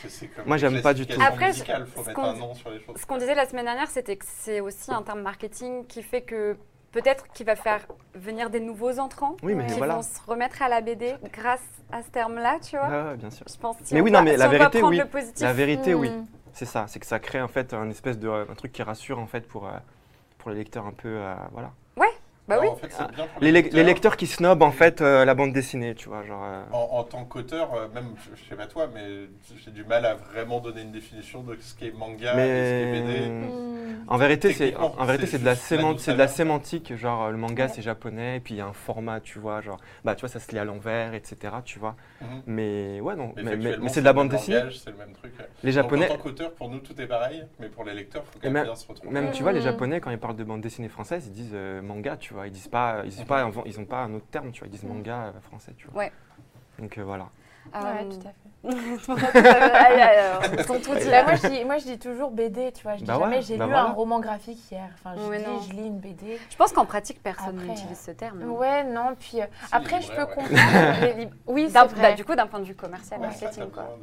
c'est- 0.07 0.27
comme 0.27 0.45
Moi, 0.47 0.57
j'aime 0.57 0.81
pas 0.81 0.93
du 0.93 1.05
tout. 1.05 1.19
Après, 1.21 1.47
musicale, 1.47 1.85
faut 1.87 2.01
ce 2.03 2.07
mettre 2.07 2.19
qu'on 2.21 2.27
un 2.29 2.33
dit- 2.33 2.39
nom 2.39 2.53
sur 2.53 2.69
les 2.69 2.79
choses. 2.79 2.95
Ce 2.97 3.05
qu'on 3.05 3.17
disait 3.17 3.35
la 3.35 3.45
semaine 3.47 3.65
dernière, 3.65 3.89
c'était 3.89 4.15
que 4.15 4.25
c'est 4.27 4.59
aussi 4.61 4.91
un 4.91 5.01
terme 5.01 5.21
marketing 5.21 5.85
qui 5.87 6.03
fait 6.03 6.21
que 6.21 6.57
peut-être 6.91 7.27
qu'il 7.33 7.45
va 7.45 7.55
faire 7.55 7.85
venir 8.15 8.49
des 8.49 8.59
nouveaux 8.59 8.99
entrants 8.99 9.35
Oui, 9.43 9.55
mais 9.55 9.65
qui 9.65 9.77
voilà. 9.77 9.95
vont 9.95 10.01
se 10.03 10.19
remettre 10.27 10.61
à 10.61 10.69
la 10.69 10.81
BD 10.81 11.15
grâce 11.33 11.63
à 11.91 12.01
ce 12.03 12.09
terme-là, 12.09 12.59
tu 12.61 12.77
vois. 12.77 12.87
Ouais, 12.87 13.17
bien 13.17 13.29
sûr. 13.31 13.45
Je 13.51 13.57
pense. 13.57 13.77
si 13.83 13.93
Mais 13.93 14.01
oui, 14.01 14.11
non, 14.11 14.21
mais 14.21 14.33
si 14.33 14.37
la 14.37 14.47
vérité, 14.47 14.83
oui. 14.83 14.97
le 14.97 15.05
positif. 15.05 15.41
La 15.41 15.53
vérité, 15.53 15.93
oui. 15.93 16.11
C'est 16.53 16.65
ça, 16.65 16.85
c'est 16.87 16.99
que 16.99 17.05
ça 17.05 17.19
crée 17.19 17.41
en 17.41 17.47
fait 17.47 17.73
un 17.73 17.89
espèce 17.89 18.19
de 18.19 18.27
un 18.29 18.53
truc 18.55 18.73
qui 18.73 18.83
rassure 18.83 19.19
en 19.19 19.25
fait 19.27 19.47
pour, 19.47 19.67
euh, 19.67 19.71
pour 20.41 20.51
les 20.51 20.57
lecteurs 20.57 20.85
un 20.87 20.93
peu. 20.93 21.09
euh, 21.09 21.35
voilà. 21.51 21.73
Bah 22.51 22.57
Non, 22.57 22.61
oui. 22.63 22.67
en 22.69 22.75
fait, 22.75 22.87
c'est 22.91 23.15
bien 23.15 23.27
pour 23.27 23.41
Les, 23.41 23.51
lec- 23.51 23.73
les 23.73 23.83
lecteurs 23.83 24.17
qui 24.17 24.27
snobent 24.27 24.61
en 24.63 24.71
fait 24.71 25.01
euh, 25.01 25.23
la 25.25 25.33
bande 25.35 25.53
dessinée, 25.53 25.95
tu 25.95 26.09
vois. 26.09 26.23
Genre, 26.23 26.43
euh, 26.43 26.63
En, 26.73 26.99
en 26.99 27.03
tant 27.03 27.23
qu'auteur, 27.25 27.73
euh, 27.73 27.87
même, 27.93 28.13
je, 28.17 28.35
je 28.41 28.49
sais 28.49 28.55
pas 28.55 28.67
toi, 28.67 28.87
mais 28.93 29.27
j'ai 29.63 29.71
du 29.71 29.83
mal 29.85 30.05
à 30.05 30.15
vraiment 30.15 30.59
donner 30.59 30.81
une 30.81 30.91
définition 30.91 31.41
de 31.43 31.55
ce 31.61 31.73
qui 31.75 31.87
est 31.87 31.91
manga 31.97 32.33
et 32.33 32.37
ce 32.37 32.93
qui 32.93 32.97
est 32.97 33.01
mais 33.01 33.29
BD. 33.29 33.47
En 34.07 34.17
vérité, 34.17 34.51
c'est 34.51 34.57
Techniquement, 34.71 34.95
en, 34.97 35.01
en 35.01 35.05
vérité 35.05 35.25
c'est 35.25 35.31
c'est 35.33 35.39
de 35.39 35.45
la 35.45 35.55
c'est 35.55 35.77
de 36.17 36.27
sémantique. 36.27 36.95
Genre 36.95 37.31
le 37.31 37.37
manga 37.37 37.65
Ouais. 37.65 37.71
c'est 37.73 37.81
japonais, 37.81 38.37
et 38.37 38.39
puis 38.39 38.55
il 38.55 38.57
y 38.57 38.61
a 38.61 38.65
un 38.65 38.73
format, 38.73 39.19
tu 39.19 39.39
vois, 39.39 39.61
genre 39.61 39.79
bah 40.03 40.15
tu 40.15 40.21
vois 40.21 40.29
ça 40.29 40.39
se 40.39 40.51
lit 40.51 40.57
à 40.59 40.65
l'envers, 40.65 41.13
etc. 41.13 41.53
Tu 41.63 41.79
vois. 41.79 41.95
Mhm. 42.21 42.27
Mais 42.47 42.99
ouais 43.01 43.15
non, 43.15 43.33
mais, 43.35 43.43
mais- 43.43 43.51
effectuellement, 43.51 43.83
mais 43.83 43.89
c'est 43.89 43.99
de 44.01 44.05
la 44.05 44.13
bande 44.13 44.29
dessinée. 44.29 44.59
C'est 44.71 44.89
le 44.91 44.97
même 44.97 45.13
truc. 45.13 45.33
Les 45.63 45.71
Donc, 45.71 45.83
japonais, 45.83 46.05
en 46.09 46.15
tant 46.15 46.21
qu'auteur, 46.21 46.51
pour 46.53 46.69
nous, 46.69 46.79
tout 46.79 46.99
est 46.99 47.07
pareil, 47.07 47.43
mais 47.59 47.67
pour 47.67 47.83
les 47.83 47.93
lecteurs, 47.93 48.23
faut 48.25 48.31
quand 48.39 48.43
même 48.45 48.53
même- 48.53 48.63
bien 48.65 48.75
se 48.75 48.87
retrouver. 48.87 49.11
Même 49.13 49.31
tu 49.31 49.43
vois 49.43 49.51
les 49.51 49.59
Mhm. 49.59 49.65
japonais 49.65 49.99
quand 50.01 50.09
ils 50.11 50.17
parlent 50.17 50.35
de 50.35 50.43
bande 50.43 50.61
dessinée 50.61 50.89
française, 50.89 51.25
ils 51.27 51.33
disent 51.33 51.55
manga, 51.83 52.17
tu 52.17 52.33
vois. 52.33 52.40
Ils 52.45 52.51
disent 52.51 52.67
pas, 52.67 53.01
ils 53.03 53.09
disent 53.09 53.23
pas, 53.25 53.49
ils 53.65 53.79
ont 53.79 53.85
pas 53.85 54.03
un 54.03 54.13
autre 54.13 54.27
terme, 54.31 54.51
tu 54.51 54.59
vois. 54.59 54.67
Ils 54.67 54.71
disent 54.71 54.83
Mhm. 54.83 54.93
manga 54.93 55.33
euh, 55.35 55.39
français, 55.41 55.73
tu 55.77 55.87
vois. 55.87 56.03
Ouais. 56.03 56.11
Donc 56.79 56.97
euh, 56.97 57.03
voilà. 57.03 57.25
Euh, 57.75 57.79
Ouais, 57.79 58.05
tout 58.09 58.27
à 58.27 58.31
fait. 58.31 58.37
Moi, 61.23 61.35
je 61.35 61.47
dis, 61.47 61.65
moi, 61.65 61.77
je 61.77 61.83
dis 61.85 61.99
toujours 61.99 62.31
BD, 62.31 62.71
tu 62.71 62.81
vois. 62.83 62.93
Je 62.95 62.99
dis 62.99 63.05
Bah 63.05 63.17
ouais, 63.17 63.23
jamais 63.23 63.41
j'ai 63.43 63.57
bah 63.57 63.65
lu 63.65 63.71
voilà. 63.71 63.89
un 63.89 63.91
roman 63.91 64.19
graphique 64.19 64.59
hier. 64.71 64.89
Enfin, 64.95 65.15
je 65.17 65.21
Ouais, 65.27 65.37
dis, 65.39 65.45
non. 65.45 65.61
je 65.61 65.71
lis 65.73 65.87
une 65.87 65.99
BD. 65.99 66.39
Je 66.49 66.55
pense 66.55 66.71
qu'en 66.73 66.85
pratique, 66.85 67.21
personne 67.21 67.57
n'utilise 67.57 67.99
ce 67.99 68.11
terme. 68.11 68.41
Ouais, 68.43 68.83
non, 68.83 69.15
puis 69.19 69.41
euh, 69.41 69.45
Si, 69.67 69.75
après, 69.75 70.01
je 70.01 70.11
peux 70.11 70.21
ouais. 70.21 70.27
comprendre. 70.27 71.17
les 71.17 71.29
Oui, 71.47 71.65
c'est 71.67 71.73
D'un- 71.73 71.85
vrai. 71.85 72.01
bah, 72.01 72.13
du 72.13 72.23
coup, 72.25 72.35
d'un 72.35 72.47
point 72.47 72.59
de 72.59 72.65
vue 72.65 72.75
commercial, 72.75 73.19
marketing, 73.19 73.69
quoi. 73.71 73.97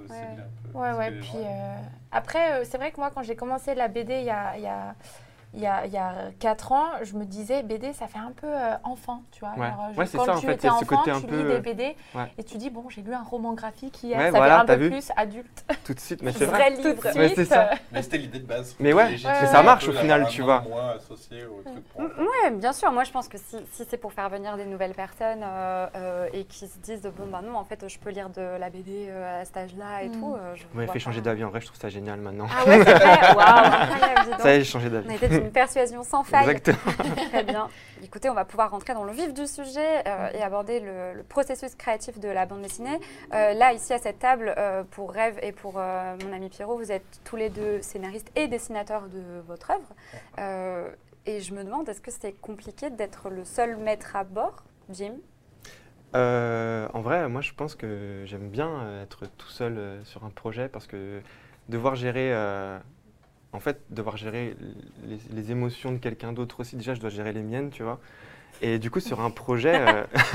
Ouais. 0.74 0.92
Ouais, 0.92 1.10
Puis 1.20 1.30
euh, 1.36 1.76
après, 2.12 2.60
euh, 2.60 2.64
c'est 2.64 2.78
vrai 2.78 2.90
que 2.92 3.00
moi, 3.00 3.10
quand 3.14 3.22
j'ai 3.22 3.36
commencé 3.36 3.74
la 3.74 3.88
BD 3.88 4.18
il 4.20 4.24
y 4.24 4.30
a, 4.30 4.56
il 4.56 4.62
y 4.62 4.66
a, 4.66 4.94
il 5.54 5.60
y 5.60 5.66
a, 5.66 5.86
il 5.86 5.92
y 5.92 5.96
a 5.96 6.12
4 6.40 6.72
ans, 6.72 6.86
je 7.02 7.14
me 7.14 7.24
disais, 7.24 7.62
BD, 7.62 7.92
ça 7.94 8.06
fait 8.06 8.18
un 8.18 8.32
peu 8.38 8.46
euh, 8.46 8.74
enfant, 8.84 9.22
tu 9.32 9.40
vois. 9.40 9.54
Ouais. 9.56 9.66
Alors, 9.66 9.86
euh, 9.86 10.00
Ouais, 10.00 10.06
quand 10.14 10.24
ça, 10.24 10.36
en 10.36 10.40
tu 10.40 10.46
fait, 10.46 10.52
étais 10.54 10.68
il 10.68 10.70
y 10.70 10.74
a 10.74 10.78
ce 10.78 10.84
enfant, 10.84 10.96
côté 10.98 11.10
un 11.10 11.20
tu 11.20 11.26
peu, 11.26 11.36
lis 11.36 11.44
des 11.54 11.60
BD 11.60 11.96
ouais. 12.14 12.32
et 12.36 12.44
tu 12.44 12.58
dis, 12.58 12.68
bon, 12.70 12.88
j'ai 12.90 13.00
lu 13.02 13.14
un 13.14 13.22
roman 13.22 13.54
graphique 13.54 14.02
hier, 14.02 14.18
Ouais, 14.18 14.30
ça 14.30 14.36
voilà, 14.36 14.56
fait 14.56 14.60
un 14.72 14.76
peu 14.76 14.82
vu 14.84 14.90
plus 14.90 15.10
adulte. 15.16 15.64
Tout 15.84 15.94
de 15.94 16.00
suite, 16.00 16.22
mais 16.22 16.32
c'est 16.32 16.44
vrai. 16.44 16.74
Tout 16.74 16.82
de 16.82 17.00
suite, 17.00 17.14
Ouais, 17.38 17.44
ça. 17.46 17.70
euh, 17.72 17.74
Mais 17.92 18.02
c'était 18.02 18.18
l'idée 18.18 18.40
de 18.40 18.46
base. 18.46 18.76
Mais 18.78 18.92
ouais, 18.92 19.10
mais 19.24 19.46
ça 19.46 19.62
marche 19.62 19.88
au 19.88 19.92
final, 19.92 20.26
tu 20.28 20.42
un 20.42 20.44
vois. 20.44 20.60
moins 20.60 20.90
associé 20.90 21.44
au 21.46 21.62
truc 21.62 21.84
pour 21.88 22.02
Mm, 22.02 22.10
Ouais, 22.44 22.50
bien 22.50 22.72
sûr. 22.72 22.92
Moi, 22.92 23.04
je 23.04 23.10
pense 23.12 23.26
que 23.28 23.38
si, 23.38 23.56
si 23.72 23.84
c'est 23.88 23.96
pour 23.96 24.12
faire 24.12 24.28
venir 24.28 24.56
des 24.56 24.66
nouvelles 24.66 24.94
personnes 24.94 25.42
euh, 25.42 25.86
euh, 25.96 26.28
et 26.34 26.44
qui 26.44 26.66
se 26.68 26.78
disent 26.78 27.02
bon 27.16 27.26
bah 27.26 27.40
non, 27.42 27.56
en 27.56 27.64
fait, 27.64 27.88
je 27.88 27.98
peux 27.98 28.10
lire 28.10 28.28
de 28.30 28.42
la 28.58 28.68
BD 28.70 29.06
euh, 29.08 29.40
à 29.40 29.44
cet 29.44 29.56
âge-là 29.56 30.02
et 30.04 30.08
Mm. 30.08 30.12
tout. 30.20 30.34
euh, 30.34 30.54
je 30.54 30.62
Vous 30.64 30.68
m'avez 30.74 30.86
vois 30.86 30.92
fait 30.92 30.98
changer 31.00 31.20
d'avis, 31.20 31.44
en 31.44 31.50
vrai, 31.50 31.60
je 31.60 31.66
trouve 31.66 31.78
ça 31.80 31.88
génial 31.88 32.20
maintenant. 32.20 32.46
Ah 32.50 32.66
ouais, 32.68 32.84
c'est 32.84 32.94
vrai? 32.94 33.34
Waouh. 33.34 34.38
Ça 34.38 34.52
y 34.52 34.56
est, 34.56 34.58
j'ai 34.60 34.64
changé 34.64 34.90
d'avis. 34.90 35.08
D'une 35.40 35.52
persuasion 35.52 36.02
sans 36.02 36.24
faille. 36.24 36.50
Exactement. 36.50 37.14
Très 37.30 37.44
bien. 37.44 37.68
Écoutez, 38.02 38.30
on 38.30 38.34
va 38.34 38.44
pouvoir 38.44 38.70
rentrer 38.70 38.94
dans 38.94 39.04
le 39.04 39.12
vif 39.12 39.34
du 39.34 39.46
sujet 39.46 40.06
euh, 40.06 40.30
et 40.32 40.42
aborder 40.42 40.80
le, 40.80 41.14
le 41.14 41.22
processus 41.22 41.74
créatif 41.74 42.18
de 42.18 42.28
la 42.28 42.46
bande 42.46 42.62
dessinée. 42.62 42.98
Euh, 43.34 43.54
là, 43.54 43.72
ici, 43.72 43.92
à 43.92 43.98
cette 43.98 44.18
table, 44.18 44.54
euh, 44.56 44.84
pour 44.90 45.12
Rêve 45.12 45.38
et 45.42 45.52
pour 45.52 45.74
mon 45.74 46.32
ami 46.32 46.48
Pierrot, 46.48 46.76
vous 46.76 46.92
êtes 46.92 47.20
tous 47.24 47.36
les 47.36 47.50
deux 47.50 47.82
scénaristes 47.82 48.30
et 48.36 48.48
dessinateurs 48.48 49.08
de 49.08 49.40
votre 49.46 49.70
œuvre. 49.70 50.94
Et 51.26 51.40
je 51.40 51.52
me 51.52 51.62
demande, 51.62 51.88
est-ce 51.88 52.00
que 52.00 52.10
c'est 52.10 52.32
compliqué 52.32 52.90
d'être 52.90 53.28
le 53.28 53.44
seul 53.44 53.76
maître 53.76 54.16
à 54.16 54.24
bord, 54.24 54.64
Jim? 54.90 55.14
En 56.14 57.00
vrai, 57.00 57.28
moi, 57.28 57.40
je 57.40 57.52
pense 57.52 57.74
que 57.74 58.22
j'aime 58.24 58.48
bien 58.48 59.02
être 59.02 59.26
tout 59.36 59.48
seul 59.48 60.00
sur 60.04 60.24
un 60.24 60.30
projet 60.30 60.68
parce 60.68 60.86
que 60.86 61.20
devoir 61.68 61.96
gérer, 61.96 62.32
en 63.52 63.60
fait, 63.60 63.80
devoir 63.90 64.16
gérer 64.16 64.56
les, 65.04 65.18
les 65.30 65.50
émotions 65.50 65.92
de 65.92 65.98
quelqu'un 65.98 66.32
d'autre 66.32 66.60
aussi, 66.60 66.76
déjà, 66.76 66.94
je 66.94 67.00
dois 67.00 67.10
gérer 67.10 67.32
les 67.32 67.42
miennes, 67.42 67.70
tu 67.70 67.82
vois. 67.82 68.00
Et 68.62 68.78
du 68.78 68.90
coup, 68.90 69.00
sur 69.00 69.20
un 69.20 69.30
projet, 69.30 69.74
euh, 69.76 70.04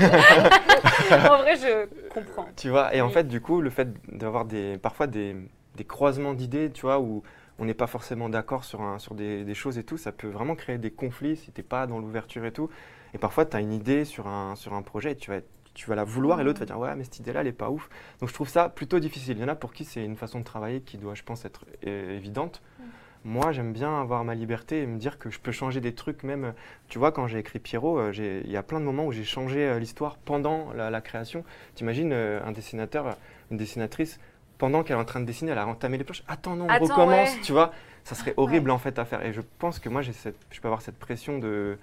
En 1.30 1.38
vrai, 1.38 1.56
je 1.56 1.86
comprends. 2.08 2.46
tu 2.56 2.70
vois, 2.70 2.94
et 2.94 3.00
en 3.00 3.08
fait, 3.10 3.26
du 3.28 3.40
coup, 3.40 3.60
le 3.60 3.70
fait 3.70 3.88
d'avoir 4.16 4.44
des, 4.44 4.78
parfois 4.78 5.06
des, 5.06 5.36
des 5.76 5.84
croisements 5.84 6.34
d'idées, 6.34 6.70
tu 6.72 6.82
vois, 6.82 7.00
où 7.00 7.22
on 7.58 7.64
n'est 7.64 7.74
pas 7.74 7.86
forcément 7.86 8.28
d'accord 8.28 8.64
sur, 8.64 8.80
un- 8.82 8.98
sur 8.98 9.14
des, 9.14 9.44
des 9.44 9.54
choses 9.54 9.78
et 9.78 9.84
tout, 9.84 9.96
ça 9.96 10.12
peut 10.12 10.28
vraiment 10.28 10.54
créer 10.56 10.78
des 10.78 10.90
conflits 10.90 11.36
si 11.36 11.52
tu 11.52 11.60
n'es 11.60 11.64
pas 11.66 11.86
dans 11.86 11.98
l'ouverture 11.98 12.44
et 12.44 12.52
tout. 12.52 12.68
Et 13.14 13.18
parfois, 13.18 13.44
tu 13.46 13.56
as 13.56 13.60
une 13.60 13.72
idée 13.72 14.04
sur 14.04 14.26
un, 14.26 14.56
sur 14.56 14.74
un 14.74 14.82
projet 14.82 15.12
et 15.12 15.16
tu 15.16 15.30
vas, 15.30 15.38
tu 15.74 15.88
vas 15.88 15.94
la 15.94 16.04
vouloir 16.04 16.40
et 16.40 16.44
l'autre 16.44 16.60
va 16.60 16.66
dire 16.66 16.78
Ouais, 16.78 16.94
mais 16.96 17.04
cette 17.04 17.18
idée-là, 17.20 17.40
elle 17.40 17.46
n'est 17.46 17.52
pas 17.52 17.70
ouf. 17.70 17.88
Donc, 18.20 18.28
je 18.28 18.34
trouve 18.34 18.48
ça 18.48 18.68
plutôt 18.68 18.98
difficile. 18.98 19.36
Il 19.38 19.42
y 19.42 19.44
en 19.44 19.48
a 19.48 19.54
pour 19.54 19.72
qui 19.72 19.84
c'est 19.84 20.04
une 20.04 20.16
façon 20.16 20.40
de 20.40 20.44
travailler 20.44 20.80
qui 20.80 20.98
doit, 20.98 21.14
je 21.14 21.22
pense, 21.22 21.44
être 21.44 21.64
euh, 21.86 22.16
évidente. 22.16 22.60
Moi, 23.26 23.52
j'aime 23.52 23.72
bien 23.72 24.00
avoir 24.00 24.22
ma 24.22 24.34
liberté 24.34 24.82
et 24.82 24.86
me 24.86 24.98
dire 24.98 25.18
que 25.18 25.30
je 25.30 25.40
peux 25.40 25.50
changer 25.52 25.80
des 25.80 25.94
trucs, 25.94 26.24
même. 26.24 26.52
Tu 26.88 26.98
vois, 26.98 27.10
quand 27.10 27.26
j'ai 27.26 27.38
écrit 27.38 27.58
Pierrot, 27.58 27.98
euh, 27.98 28.12
il 28.44 28.50
y 28.50 28.56
a 28.58 28.62
plein 28.62 28.80
de 28.80 28.84
moments 28.84 29.06
où 29.06 29.12
j'ai 29.12 29.24
changé 29.24 29.66
euh, 29.66 29.78
l'histoire 29.78 30.16
pendant 30.16 30.72
la, 30.74 30.90
la 30.90 31.00
création. 31.00 31.42
T'imagines 31.74 32.12
euh, 32.12 32.44
un 32.44 32.52
dessinateur, 32.52 33.16
une 33.50 33.56
dessinatrice, 33.56 34.20
pendant 34.58 34.82
qu'elle 34.82 34.96
est 34.96 35.00
en 35.00 35.06
train 35.06 35.20
de 35.20 35.24
dessiner, 35.24 35.52
elle 35.52 35.58
a 35.58 35.66
entamé 35.66 35.96
les 35.96 36.04
planches. 36.04 36.22
Attends, 36.28 36.54
non, 36.54 36.66
on 36.66 36.68
Attends, 36.68 36.84
recommence, 36.84 37.34
ouais. 37.34 37.40
tu 37.42 37.52
vois. 37.52 37.72
Ça 38.04 38.14
serait 38.14 38.34
horrible 38.36 38.70
en 38.70 38.76
fait 38.78 38.98
à 38.98 39.06
faire. 39.06 39.24
Et 39.24 39.32
je 39.32 39.40
pense 39.58 39.78
que 39.78 39.88
moi, 39.88 40.02
cette, 40.02 40.36
je 40.50 40.60
peux 40.60 40.68
avoir 40.68 40.82
cette 40.82 40.98
pression 40.98 41.38
de, 41.38 41.78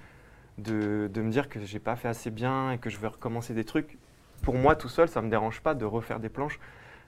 de, 0.59 1.09
de 1.11 1.21
me 1.23 1.31
dire 1.31 1.49
que 1.49 1.59
j'ai 1.65 1.79
pas 1.79 1.95
fait 1.95 2.07
assez 2.07 2.29
bien 2.29 2.71
et 2.71 2.77
que 2.77 2.91
je 2.91 2.99
vais 2.99 3.07
recommencer 3.07 3.55
des 3.55 3.65
trucs. 3.65 3.97
Pour 4.43 4.53
moi, 4.53 4.75
tout 4.75 4.89
seul, 4.89 5.07
ça 5.09 5.23
me 5.23 5.29
dérange 5.31 5.61
pas 5.61 5.73
de 5.73 5.85
refaire 5.85 6.19
des 6.19 6.29
planches. 6.29 6.59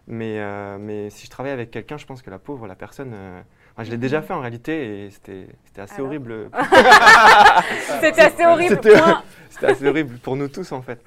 Mais, 0.08 0.40
euh, 0.40 0.78
mais 0.80 1.12
si 1.12 1.28
je 1.28 1.32
travaille 1.32 1.52
avec 1.52 1.70
quelqu'un, 1.70 1.98
je 1.98 2.08
pense 2.08 2.24
que 2.24 2.32
la 2.32 2.40
pauvre, 2.40 2.66
la 2.66 2.76
personne. 2.76 3.12
euh, 3.14 3.42
enfin, 3.74 3.84
je 3.84 3.92
l'ai 3.92 3.98
déjà 3.98 4.22
fait 4.22 4.34
en 4.34 4.40
réalité 4.42 5.06
et 5.06 5.12
c'était 5.12 5.48
assez 5.78 5.96
Alors 5.96 6.08
horrible. 6.08 6.50
C'était 8.02 8.22
assez 8.22 8.46
horrible. 8.46 8.80
C'était- 9.50 9.66
assez 9.68 9.88
horrible 9.88 10.18
pour 10.18 10.36
nous 10.36 10.48
tous 10.48 10.72
en 10.72 10.82
fait. 10.82 11.02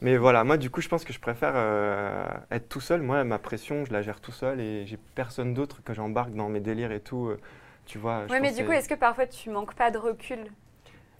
Mais 0.00 0.16
voilà, 0.16 0.42
moi 0.42 0.56
du 0.56 0.68
coup, 0.70 0.80
je 0.80 0.88
pense 0.88 1.04
que 1.04 1.12
je 1.12 1.20
préfère 1.20 1.52
euh, 1.54 2.26
être 2.50 2.68
tout 2.68 2.80
seul. 2.80 3.02
Moi, 3.02 3.22
ma 3.24 3.38
pression, 3.38 3.84
je 3.84 3.92
la 3.92 4.02
gère 4.02 4.20
tout 4.20 4.32
seul 4.32 4.60
et 4.60 4.84
j'ai 4.86 4.98
personne 5.14 5.54
d'autre 5.54 5.80
que 5.84 5.94
j'embarque 5.94 6.32
dans 6.34 6.48
mes 6.48 6.60
délires 6.60 6.90
et 6.92 7.00
tout. 7.00 7.28
euh, 7.28 7.38
tu 7.86 7.98
vois. 7.98 8.22
Oui, 8.30 8.38
mais 8.40 8.52
du 8.52 8.64
coup, 8.64 8.72
est-ce 8.72 8.88
que 8.88 8.94
parfois 8.94 9.26
tu 9.26 9.50
manques 9.50 9.74
pas 9.74 9.90
de 9.90 9.98
recul? 9.98 10.38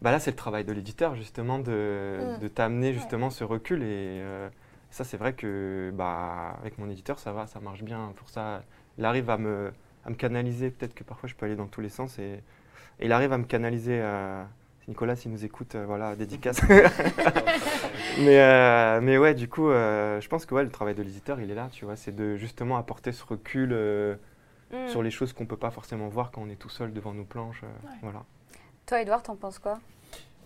Bah 0.01 0.11
là, 0.11 0.19
c'est 0.19 0.33
le 0.33 0.37
travail 0.37 0.65
de 0.65 0.73
l'éditeur 0.73 1.15
justement 1.15 1.59
de, 1.61 2.19
Mm. 2.37 2.41
de 2.41 2.49
t'amener 2.49 2.93
justement 2.93 3.31
ce 3.31 3.45
recul 3.45 3.83
et 3.83 3.87
euh, 3.89 4.49
ça, 4.91 5.05
c'est 5.05 5.17
vrai 5.17 5.33
que 5.33 5.93
bah 5.95 6.57
avec 6.61 6.77
mon 6.79 6.91
éditeur, 6.91 7.21
ça 7.21 7.33
va, 7.33 7.47
ça 7.47 7.61
marche 7.61 7.83
bien. 7.85 8.13
Pour 8.17 8.29
ça, 8.31 8.63
il 8.99 9.05
arrive 9.05 9.31
à 9.31 9.39
me, 9.39 9.73
à 10.05 10.11
me 10.11 10.15
canaliser. 10.15 10.71
Peut-être 10.71 10.95
que 10.95 11.05
parfois, 11.05 11.29
je 11.29 11.35
peux 11.35 11.47
aller 11.47 11.57
dans 11.57 11.67
tous 11.67 11.81
les 11.81 11.89
sens 11.89 12.19
et, 12.19 12.43
et 13.01 13.07
il 13.07 13.13
arrive 13.13 13.33
à 13.33 13.39
me 13.39 13.45
canaliser. 13.45 13.99
euh, 14.01 14.43
Nicolas, 14.89 15.15
s'il 15.15 15.31
nous 15.31 15.45
écoute, 15.45 15.77
euh, 15.77 15.85
voilà, 15.87 16.17
dédicace. 16.17 16.61
Mais, 18.19 18.41
euh, 18.41 19.01
mais 19.01 19.17
ouais, 19.17 19.35
du 19.35 19.49
coup, 19.49 19.69
euh, 19.71 20.21
je 20.21 20.29
pense 20.29 20.45
que 20.45 20.55
ouais, 20.55 20.65
le 20.65 20.71
travail 20.71 20.95
de 20.95 21.03
l'éditeur, 21.03 21.41
il 21.41 21.51
est 21.51 21.55
là, 21.55 21.69
tu 21.73 21.85
vois, 21.85 21.97
c'est 21.97 22.15
de 22.15 22.37
justement 22.37 22.77
apporter 22.77 23.13
ce 23.13 23.25
recul 23.25 23.71
euh, 23.73 24.15
Hmm. 24.75 24.89
sur 24.89 25.03
les 25.03 25.11
choses 25.11 25.35
qu'on 25.35 25.45
peut 25.45 25.59
pas 25.59 25.71
forcément 25.71 26.09
voir 26.09 26.31
quand 26.31 26.41
on 26.41 26.49
est 26.49 26.57
tout 26.57 26.71
seul 26.71 26.95
devant 26.95 27.13
nos 27.13 27.25
planches. 27.25 27.61
euh, 27.63 27.67
Voilà. 28.01 28.23
Toi, 28.87 29.03
Edouard, 29.03 29.23
t'en 29.23 29.37
penses 29.37 29.59
quoi? 29.59 29.79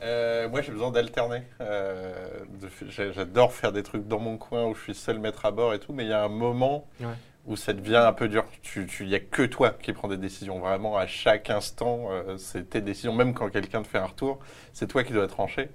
Euh, 0.03 0.49
moi, 0.49 0.63
j'ai 0.63 0.73
besoin 0.73 0.91
d'alterner. 0.91 1.43
Euh, 1.61 2.41
J'adore 2.89 3.53
faire 3.53 3.71
des 3.71 3.85
trucs 3.85 4.09
dans 4.09 4.19
mon 4.19 4.37
coin 4.37 4.65
où 4.67 4.75
je 4.75 4.81
suis 4.83 4.95
seul 4.97 5.21
maître 5.21 5.47
à 5.47 5.53
bord 5.53 5.75
et 5.75 5.79
tout, 5.79 5.93
mais 5.93 6.03
il 6.05 6.09
y 6.09 6.13
a 6.13 6.25
un 6.25 6.29
moment 6.29 6.89
Ouais. 7.01 7.07
Où 7.47 7.57
ça 7.57 7.73
devient 7.73 7.97
un 7.97 8.13
peu 8.13 8.29
dur. 8.29 8.45
Il 8.75 9.07
n'y 9.07 9.15
a 9.15 9.21
que 9.21 9.43
toi 9.43 9.71
qui 9.71 9.93
prends 9.93 10.09
des 10.09 10.17
décisions. 10.17 10.59
Vraiment, 10.59 10.97
à 10.97 11.07
chaque 11.07 11.49
instant, 11.51 12.09
euh, 12.11 12.37
c'est 12.39 12.69
tes 12.71 12.81
décisions. 12.81 13.13
Même 13.15 13.35
quand 13.35 13.49
quelqu'un 13.51 13.83
te 13.83 13.89
fait 13.89 13.99
un 13.99 14.07
retour, 14.07 14.39
c'est 14.73 14.87
toi 14.89 15.05
qui 15.05 15.13
dois 15.13 15.27
trancher. 15.29 15.71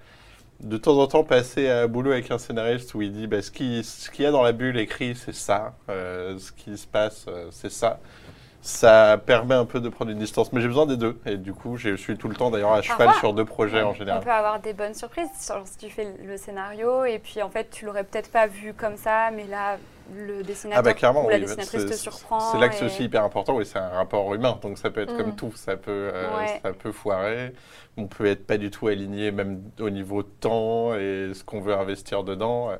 De 0.59 0.77
temps 0.77 0.97
en 0.99 1.07
temps, 1.07 1.23
passer 1.23 1.69
à 1.69 1.87
boulot 1.87 2.11
avec 2.11 2.29
un 2.29 2.37
scénariste 2.37 2.93
où 2.93 3.01
il 3.01 3.11
dit 3.11 3.25
bah, 3.25 3.41
ce 3.41 3.49
qui- 3.49 3.83
ce 3.83 4.11
qu'il 4.11 4.25
y 4.25 4.27
a 4.27 4.31
dans 4.31 4.43
la 4.43 4.51
bulle 4.51 4.77
écrit, 4.77 5.15
c'est 5.15 5.33
ça. 5.33 5.73
Euh, 5.89 6.37
ce 6.37 6.51
qui 6.51 6.77
se 6.77 6.85
passe, 6.87 7.25
euh, 7.27 7.47
c'est 7.51 7.71
ça. 7.71 7.99
ça 8.63 9.19
permet 9.25 9.55
un 9.55 9.65
peu 9.65 9.79
de 9.79 9.89
prendre 9.89 10.11
une 10.11 10.19
distance. 10.19 10.53
Mais 10.53 10.61
j'ai 10.61 10.67
besoin 10.67 10.85
des 10.85 10.95
deux. 10.97 11.19
Et 11.25 11.37
du 11.37 11.51
coup, 11.51 11.77
je 11.77 11.95
suis 11.95 12.15
tout 12.15 12.27
le 12.27 12.35
temps 12.35 12.51
d'ailleurs 12.51 12.73
à 12.73 12.83
cheval 12.83 12.97
Parfois, 13.07 13.19
sur 13.19 13.33
deux 13.33 13.43
projets 13.43 13.81
en 13.81 13.89
On 13.89 13.93
général. 13.95 14.21
peut 14.23 14.29
avoir 14.31 14.59
des 14.59 14.73
bonnes 14.73 14.93
surprises 14.93 15.29
sur- 15.39 15.63
si 15.65 15.77
tu 15.79 15.89
fais 15.89 16.07
le 16.23 16.37
scénario 16.37 17.03
et 17.05 17.17
puis 17.17 17.41
en 17.41 17.49
fait 17.49 17.71
tu 17.71 17.85
l'aurais 17.85 18.03
peut-être 18.03 18.29
pas 18.31 18.45
vu 18.45 18.75
comme 18.75 18.97
ça, 18.97 19.31
mais 19.31 19.47
là 19.47 19.77
le 20.13 20.43
dessinateur 20.43 20.79
Ah 20.79 20.81
bah 20.81 20.93
clairement, 20.93 21.25
ou 21.25 21.29
la 21.29 21.35
oui, 21.35 21.41
dessinatrice 21.41 21.85
te 21.85 21.93
surprend. 21.93 22.39
C'est 22.39 22.57
là 22.59 22.69
que 22.69 22.75
c'est 22.75 22.85
aussi 22.85 23.03
hyper 23.05 23.23
important, 23.23 23.55
oui, 23.55 23.65
c'est 23.65 23.79
un 23.79 23.89
rapport 23.89 24.33
humain, 24.33 24.59
donc 24.61 24.77
ça 24.77 24.89
peut 24.89 25.01
être 25.01 25.15
comme 25.15 25.29
Mm. 25.31 25.35
tout, 25.35 25.53
ça 25.55 25.77
peut, 25.77 26.11
euh, 26.13 26.37
Ouais. 26.37 26.59
ça 26.63 26.73
peut 26.73 26.91
foirer, 26.91 27.53
on 27.97 28.07
peut 28.07 28.25
être 28.25 28.45
pas 28.47 28.57
du 28.57 28.71
tout 28.71 28.87
aligné 28.87 29.31
même 29.31 29.61
au 29.79 29.89
niveau 29.89 30.23
temps 30.23 30.93
et 30.95 31.31
ce 31.33 31.43
qu'on 31.43 31.61
veut 31.61 31.73
investir 31.75 32.23
dedans, 32.23 32.71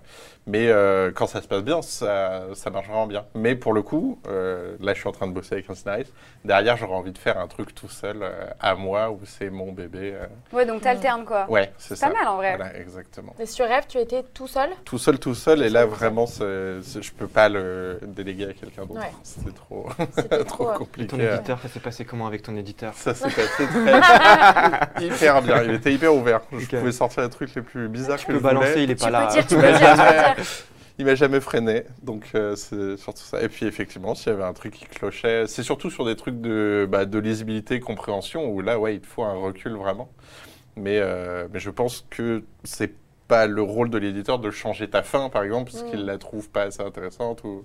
mais 0.47 0.69
euh, 0.69 1.11
quand 1.13 1.27
ça 1.27 1.41
se 1.41 1.47
passe 1.47 1.63
bien, 1.63 1.81
ça, 1.81 2.43
ça 2.53 2.69
marche 2.69 2.87
vraiment 2.87 3.07
bien. 3.07 3.25
Mais 3.35 3.55
pour 3.55 3.73
le 3.73 3.81
coup, 3.81 4.19
euh, 4.27 4.75
là 4.79 4.93
je 4.93 4.99
suis 4.99 5.07
en 5.09 5.11
train 5.11 5.27
de 5.27 5.33
bosser 5.33 5.53
avec 5.55 5.69
un 5.69 5.75
scénariste, 5.75 6.13
derrière 6.45 6.77
j'aurais 6.77 6.95
envie 6.95 7.11
de 7.11 7.17
faire 7.17 7.37
un 7.39 7.47
truc 7.47 7.75
tout 7.75 7.89
seul 7.89 8.19
euh, 8.23 8.45
à 8.59 8.75
moi 8.75 9.11
où 9.11 9.19
c'est 9.25 9.49
mon 9.49 9.71
bébé. 9.71 10.13
euh. 10.15 10.25
Ouais, 10.55 10.65
donc 10.65 10.81
t'alternes 10.81 11.25
quoi. 11.25 11.45
Ouais, 11.49 11.71
c'est 11.77 11.95
ça. 11.95 12.07
pas 12.07 12.13
mal 12.13 12.27
en 12.27 12.37
vrai. 12.37 12.55
Voilà, 12.55 12.75
exactement. 12.77 13.35
Et 13.39 13.45
sur 13.45 13.65
Rêve, 13.67 13.85
tu 13.87 13.97
étais 13.97 14.23
tout 14.33 14.47
seul? 14.47 14.69
Tout 14.85 14.97
seul, 14.97 15.19
tout 15.19 15.35
seul, 15.35 15.61
et 15.61 15.69
là 15.69 15.85
vraiment, 15.85 16.25
c'est- 16.25 16.81
c'est- 16.81 17.01
je 17.01 17.11
peux 17.21 17.27
pas 17.27 17.49
le 17.49 17.99
déléguer 18.03 18.45
à 18.49 18.53
quelqu'un 18.53 18.85
d'autre. 18.85 18.99
Ouais. 18.99 19.11
C'était 19.23 19.51
trop, 19.55 19.89
trop 20.45 20.65
trop. 20.65 20.73
Et 20.73 20.77
compliqué. 20.77 21.07
ton 21.07 21.19
éditeur, 21.19 21.59
ça 21.61 21.67
s'est 21.69 21.79
passé 21.79 22.05
comment 22.05 22.27
avec 22.27 22.41
ton 22.43 22.55
éditeur? 22.55 22.93
Ça 22.95 23.13
s'est 23.13 23.29
passé 23.29 23.65
très, 23.67 25.05
hyper 25.05 25.41
bien. 25.41 25.63
Il 25.63 25.71
était 25.71 25.93
hyper 25.93 26.13
ouvert. 26.15 26.41
Je 26.51 26.65
pouvais 26.65 26.91
sortir 26.91 27.23
les 27.23 27.29
trucs 27.29 27.53
les 27.55 27.61
plus 27.61 27.87
bizarres 27.87 28.17
Tu 28.17 28.25
que 28.27 28.31
peux 28.31 28.37
je 28.37 28.43
voulais. 28.43 28.53
balancer, 28.53 28.83
il 28.83 28.91
est 28.91 28.95
Tu 28.95 29.01
pas 29.01 29.07
peux 29.07 29.11
là. 29.13 29.27
dire, 29.27 29.47
tu 29.47 29.55
peux 29.55 29.61
dire, 29.61 29.73
tu 29.79 29.79
peux 29.79 29.95
dire. 29.95 30.45
Il 30.99 31.05
m'a 31.05 31.15
jamais 31.15 31.39
freiné, 31.39 31.85
donc 32.03 32.25
euh, 32.35 32.55
c'est 32.55 32.95
surtout 32.97 33.23
ça. 33.23 33.41
Et 33.41 33.49
puis 33.49 33.65
effectivement, 33.65 34.13
s'il 34.13 34.31
y 34.31 34.35
avait 34.35 34.43
un 34.43 34.53
truc 34.53 34.73
qui 34.73 34.85
clochait, 34.85 35.47
c'est 35.47 35.63
surtout 35.63 35.89
sur 35.89 36.05
des 36.05 36.15
trucs 36.15 36.39
de, 36.41 36.87
bah, 36.87 37.05
de 37.05 37.17
lisibilité, 37.17 37.79
compréhension, 37.79 38.45
où 38.49 38.61
là, 38.61 38.77
ouais, 38.77 38.95
il 38.95 39.01
te 39.01 39.07
faut 39.07 39.23
un 39.23 39.33
recul 39.33 39.71
vraiment. 39.77 40.11
Mais, 40.75 40.99
euh, 40.99 41.47
mais 41.51 41.59
je 41.59 41.69
pense 41.71 42.05
que 42.11 42.43
c'est 42.65 42.93
pas 43.31 43.47
le 43.47 43.61
rôle 43.61 43.89
de 43.89 43.97
l'éditeur 43.97 44.39
de 44.39 44.51
changer 44.51 44.89
ta 44.89 45.03
fin, 45.03 45.29
par 45.29 45.43
exemple, 45.43 45.71
parce 45.71 45.83
Mm. 45.85 45.89
qu'il 45.89 46.05
la 46.05 46.17
trouve 46.17 46.49
pas 46.49 46.63
assez 46.63 46.81
intéressante 46.83 47.43
ou. 47.45 47.63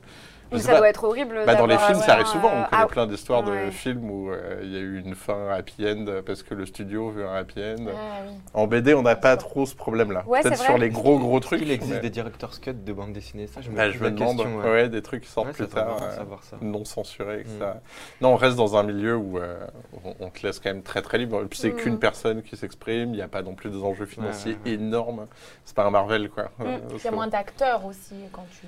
Je 0.53 0.59
ça 0.59 0.73
pas. 0.73 0.79
doit 0.79 0.89
être 0.89 1.05
horrible. 1.05 1.43
Bah, 1.45 1.55
dans 1.57 1.67
les 1.67 1.77
films, 1.79 1.99
ça 2.01 2.13
arrive 2.15 2.27
souvent. 2.27 2.49
euh, 2.49 2.63
On 2.67 2.71
connaît 2.71 2.83
ah, 2.83 2.87
plein 2.87 3.07
d'histoires 3.07 3.47
ouais. 3.47 3.67
de 3.67 3.71
films 3.71 4.11
où 4.11 4.31
euh, 4.31 4.61
il 4.63 4.73
y 4.73 4.77
a 4.77 4.81
eu 4.81 5.01
une 5.01 5.15
fin 5.15 5.49
happy 5.51 5.87
end 5.89 6.05
parce 6.25 6.43
que 6.43 6.55
le 6.55 6.67
studio 6.67 7.11
veut 7.11 7.27
un 7.27 7.35
happy 7.35 7.61
end. 7.61 7.87
Ah 7.89 7.93
oui. 8.27 8.35
En 8.55 8.67
BD, 8.67 8.95
on 8.95 9.03
n'a 9.03 9.17
pas 9.17 9.37
trop 9.37 9.67
ce 9.67 9.75
problème-là. 9.75 10.25
Ouais, 10.27 10.43
Peut-être 10.43 10.59
sur 10.63 10.79
les 10.79 10.91
gros 10.91 11.19
gros 11.19 11.41
trucs. 11.41 11.61
Il 11.63 11.71
existe 11.71 11.95
mais- 11.95 12.01
des 12.01 12.11
director's 12.11 12.59
cut 12.59 12.73
de 12.75 12.93
bande 12.93 13.13
dessinée, 13.13 13.47
ça 13.47 13.61
je 13.61 13.71
me 13.71 13.77
Bah, 13.77 13.91
je 13.91 13.99
me 13.99 14.11
demande, 14.11 14.37
question. 14.39 14.57
ouais. 14.59 14.65
ouais. 14.71 14.89
des 14.89 15.03
trucs 15.03 15.23
qui 15.25 15.31
sortent 15.31 15.49
Ouais, 15.49 15.53
plus 15.53 15.67
tard, 15.69 15.97
euh, 16.03 16.57
non 16.63 16.85
censurés, 16.85 17.41
etc. 17.41 17.57
Mm. 17.61 17.81
Non, 18.23 18.33
on 18.35 18.37
reste 18.37 18.57
dans 18.57 18.77
un 18.77 18.83
milieu 18.83 19.17
où 19.17 19.39
euh, 19.39 19.59
on, 20.05 20.15
on 20.21 20.31
te 20.31 20.47
laisse 20.47 20.61
quand 20.61 20.71
même 20.71 20.83
très 20.83 21.03
très 21.03 21.19
libre. 21.19 21.43
Et 21.43 21.47
puis 21.47 21.59
c'est 21.59 21.71
Mm. 21.71 21.77
qu'une 21.77 21.99
personne 21.99 22.43
qui 22.43 22.57
s'exprime, 22.57 23.11
il 23.11 23.17
n'y 23.17 23.23
a 23.23 23.29
pas 23.29 23.43
non 23.43 23.55
plus 23.55 23.71
des 23.71 23.83
enjeux 23.83 24.07
financiers 24.07 24.53
ouais, 24.65 24.71
ouais. 24.71 24.77
énormes. 24.77 25.27
C'est 25.65 25.75
pas 25.75 25.85
un 25.85 25.91
Marvel, 25.91 26.31
quoi. 26.31 26.45
Mm. 26.59 26.65
Il 26.99 27.05
y 27.05 27.09
a 27.09 27.11
moins 27.11 27.27
d'acteurs 27.27 27.85
aussi 27.85 28.15
quand 28.33 28.47
tu 28.61 28.67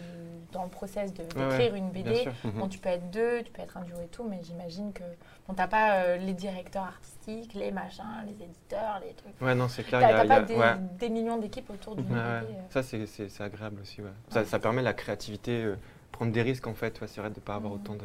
dans 0.52 0.64
le 0.64 0.70
process 0.70 1.12
de- 1.12 1.22
d'écrire 1.24 1.67
une 1.74 1.90
BD. 1.90 2.14
sûr. 2.16 2.32
Mhm. 2.44 2.52
Bon, 2.52 2.68
tu 2.68 2.78
peux 2.78 2.88
être 2.88 3.10
deux, 3.10 3.42
tu 3.42 3.50
peux 3.52 3.62
être 3.62 3.76
un 3.76 3.82
duo 3.82 3.96
et 4.02 4.08
tout, 4.08 4.24
mais 4.24 4.40
j'imagine 4.42 4.92
que 4.92 5.02
bon, 5.46 5.54
t'as 5.54 5.66
pas 5.68 5.96
euh, 6.02 6.16
les 6.16 6.34
directeurs 6.34 6.84
artistiques, 6.84 7.54
les 7.54 7.70
machins, 7.70 8.04
les 8.26 8.44
éditeurs, 8.44 9.00
les 9.06 9.12
trucs. 9.14 9.40
Ouais, 9.40 9.54
non, 9.54 9.68
c'est 9.68 9.82
clair. 9.84 10.00
T'as 10.00 10.10
il 10.24 10.28
y 10.28 10.32
a- 10.32 10.36
pas 10.36 10.42
des, 10.42 10.54
ouais. 10.56 10.74
des 10.98 11.08
millions 11.08 11.36
d'équipes 11.38 11.70
autour 11.70 11.96
d'une. 11.96 12.04
BD. 12.06 12.16
euh. 12.16 12.40
Ça, 12.70 12.82
c'est- 12.82 13.40
agréable 13.40 13.80
aussi. 13.82 14.02
Ouais. 14.02 14.10
Ça, 14.30 14.44
ça 14.44 14.58
permet 14.58 14.82
la 14.82 14.92
créativité, 14.94 15.62
euh, 15.64 15.76
prendre 16.12 16.32
des 16.32 16.42
risques 16.42 16.66
en 16.66 16.74
fait. 16.74 16.98
C'est 17.06 17.20
vrai 17.20 17.30
de 17.30 17.36
ne 17.36 17.40
pas 17.40 17.54
avoir 17.56 17.72
Mhm. 17.74 17.80
autant 17.80 17.94
de, 17.94 18.04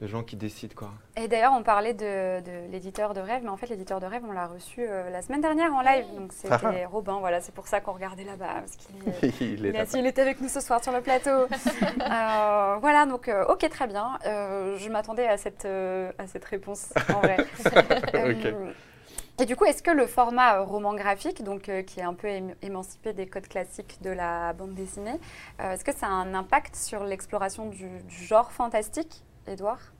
de 0.00 0.06
gens 0.08 0.22
qui 0.24 0.36
décident. 0.36 0.74
Quoi. 0.76 0.90
Et 1.16 1.28
d'ailleurs, 1.28 1.52
on 1.56 1.62
parlait 1.62 1.94
de, 1.94 2.40
de 2.40 2.70
l'éditeur 2.72 3.14
de 3.14 3.20
rêve, 3.20 3.42
mais 3.44 3.48
en 3.50 3.56
fait, 3.56 3.68
l'éditeur 3.68 4.00
de 4.00 4.06
rêve, 4.06 4.22
on 4.28 4.32
l'a 4.32 4.46
reçu 4.48 4.80
euh, 4.86 5.08
la 5.10 5.22
semaine 5.22 5.40
dernière 5.40 5.72
en 5.72 5.80
live. 5.82 6.04
Donc, 6.16 6.32
Ah 6.50 6.58
c'était 6.58 6.84
Robin, 6.84 7.18
voilà, 7.20 7.40
c'est 7.40 7.54
pour 7.54 7.68
ça 7.68 7.80
qu'on 7.80 7.92
regardait 7.92 8.24
là-bas. 8.24 8.54
Parce 8.60 8.76
qu'il 8.76 8.96
est- 9.08 9.40
il 9.40 9.66
est 9.66 9.68
il, 9.70 9.72
là. 9.74 9.80
a- 9.82 9.96
il 9.98 10.06
était 10.06 10.22
avec 10.22 10.40
nous 10.40 10.48
ce 10.48 10.60
soir 10.60 10.82
sur 10.82 10.92
le 10.92 11.00
plateau. 11.00 11.46
Euh, 12.04 12.76
voilà, 12.80 13.06
donc, 13.06 13.28
euh, 13.28 13.44
ok, 13.46 13.68
très 13.70 13.86
bien. 13.86 14.18
Euh, 14.26 14.76
je 14.78 14.88
m'attendais 14.90 15.26
à 15.26 15.36
cette, 15.36 15.64
euh, 15.64 16.12
à 16.18 16.26
cette 16.26 16.44
réponse, 16.44 16.92
en 17.14 17.20
vrai. 17.20 17.36
Euh, 18.14 18.72
Et 19.40 19.46
du 19.46 19.56
coup, 19.56 19.64
est-ce 19.64 19.82
que 19.82 19.90
le 19.90 20.06
format 20.06 20.60
roman 20.60 20.94
graphique, 20.94 21.42
donc, 21.42 21.68
euh, 21.68 21.82
qui 21.82 22.00
est 22.00 22.04
un 22.04 22.14
peu 22.14 22.28
ém- 22.28 22.54
émancipé 22.62 23.12
des 23.12 23.26
codes 23.26 23.48
classiques 23.48 23.98
de 24.02 24.10
la 24.10 24.52
bande 24.52 24.74
dessinée, 24.74 25.18
euh, 25.60 25.72
est-ce 25.72 25.84
que 25.84 25.92
ça 25.94 26.06
a 26.06 26.10
un 26.10 26.34
impact 26.34 26.76
sur 26.76 27.04
l'exploration 27.04 27.66
du, 27.66 27.88
du 28.08 28.24
genre 28.24 28.52
fantastique, 28.52 29.24
Edouard 29.46 29.92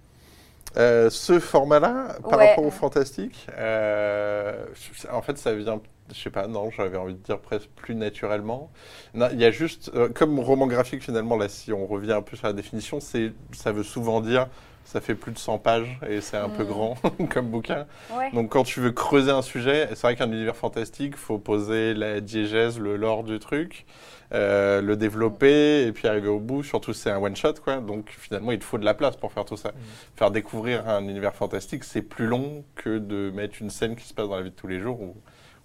Euh, 0.76 1.08
ce 1.08 1.38
format-là, 1.38 2.16
par 2.28 2.38
Ouais. 2.38 2.48
rapport 2.48 2.64
au 2.64 2.70
fantastique, 2.70 3.46
euh, 3.56 4.66
en 5.12 5.22
fait, 5.22 5.38
ça 5.38 5.54
vient, 5.54 5.80
je 6.12 6.14
sais 6.20 6.30
pas, 6.30 6.48
non, 6.48 6.70
j'avais 6.70 6.96
envie 6.96 7.14
de 7.14 7.20
dire 7.20 7.38
presque 7.38 7.68
plus 7.76 7.94
naturellement. 7.94 8.72
Il 9.14 9.38
y 9.38 9.44
a 9.44 9.52
juste, 9.52 9.92
euh, 9.94 10.08
comme 10.08 10.40
roman 10.40 10.66
graphique, 10.66 11.02
finalement, 11.04 11.36
là, 11.36 11.48
si 11.48 11.72
on 11.72 11.86
revient 11.86 12.12
un 12.12 12.22
peu 12.22 12.36
sur 12.36 12.48
la 12.48 12.52
définition, 12.52 12.98
c'est, 12.98 13.32
ça 13.52 13.70
veut 13.70 13.84
souvent 13.84 14.20
dire, 14.20 14.48
ça 14.84 15.00
fait 15.00 15.14
plus 15.14 15.32
de 15.32 15.38
100 15.38 15.58
pages 15.58 15.98
et 16.08 16.20
c'est 16.20 16.36
un 16.36 16.48
peu 16.48 16.64
Mm. 16.64 16.66
grand 16.68 16.94
comme 17.30 17.48
bouquin. 17.48 17.86
Ouais. 18.16 18.30
Donc, 18.32 18.50
quand 18.50 18.64
tu 18.64 18.80
veux 18.80 18.92
creuser 18.92 19.30
un 19.30 19.42
sujet, 19.42 19.88
c'est 19.90 20.02
vrai 20.02 20.16
qu'un 20.16 20.30
univers 20.30 20.56
fantastique, 20.56 21.16
faut 21.16 21.38
poser 21.38 21.94
la 21.94 22.20
diégèse, 22.20 22.78
le 22.78 22.96
lore 22.96 23.24
du 23.24 23.38
truc. 23.38 23.86
euh, 24.32 24.80
le 24.80 24.96
développer 24.96 25.86
et 25.86 25.92
puis 25.92 26.08
arriver 26.08 26.26
au 26.28 26.40
bout. 26.40 26.64
Surtout, 26.64 26.92
c'est 26.92 27.10
un 27.10 27.18
one 27.18 27.36
shot, 27.36 27.54
quoi. 27.62 27.76
Donc, 27.76 28.12
finalement, 28.18 28.50
il 28.50 28.58
te 28.58 28.64
faut 28.64 28.78
de 28.78 28.84
la 28.84 28.94
place 28.94 29.16
pour 29.16 29.30
faire 29.32 29.44
tout 29.44 29.56
ça. 29.56 29.70
Faire 30.16 30.30
découvrir 30.32 30.88
un 30.88 31.02
univers 31.06 31.34
fantastique, 31.36 31.84
c'est 31.84 32.02
plus 32.02 32.26
long 32.26 32.64
que 32.74 32.98
de 32.98 33.30
mettre 33.30 33.56
une 33.60 33.70
scène 33.70 33.94
qui 33.94 34.04
se 34.08 34.12
passe 34.14 34.28
dans 34.28 34.34
la 34.36 34.42
vie 34.42 34.50
de 34.50 34.54
tous 34.56 34.66
les 34.66 34.80
jours 34.80 35.00
où 35.00 35.14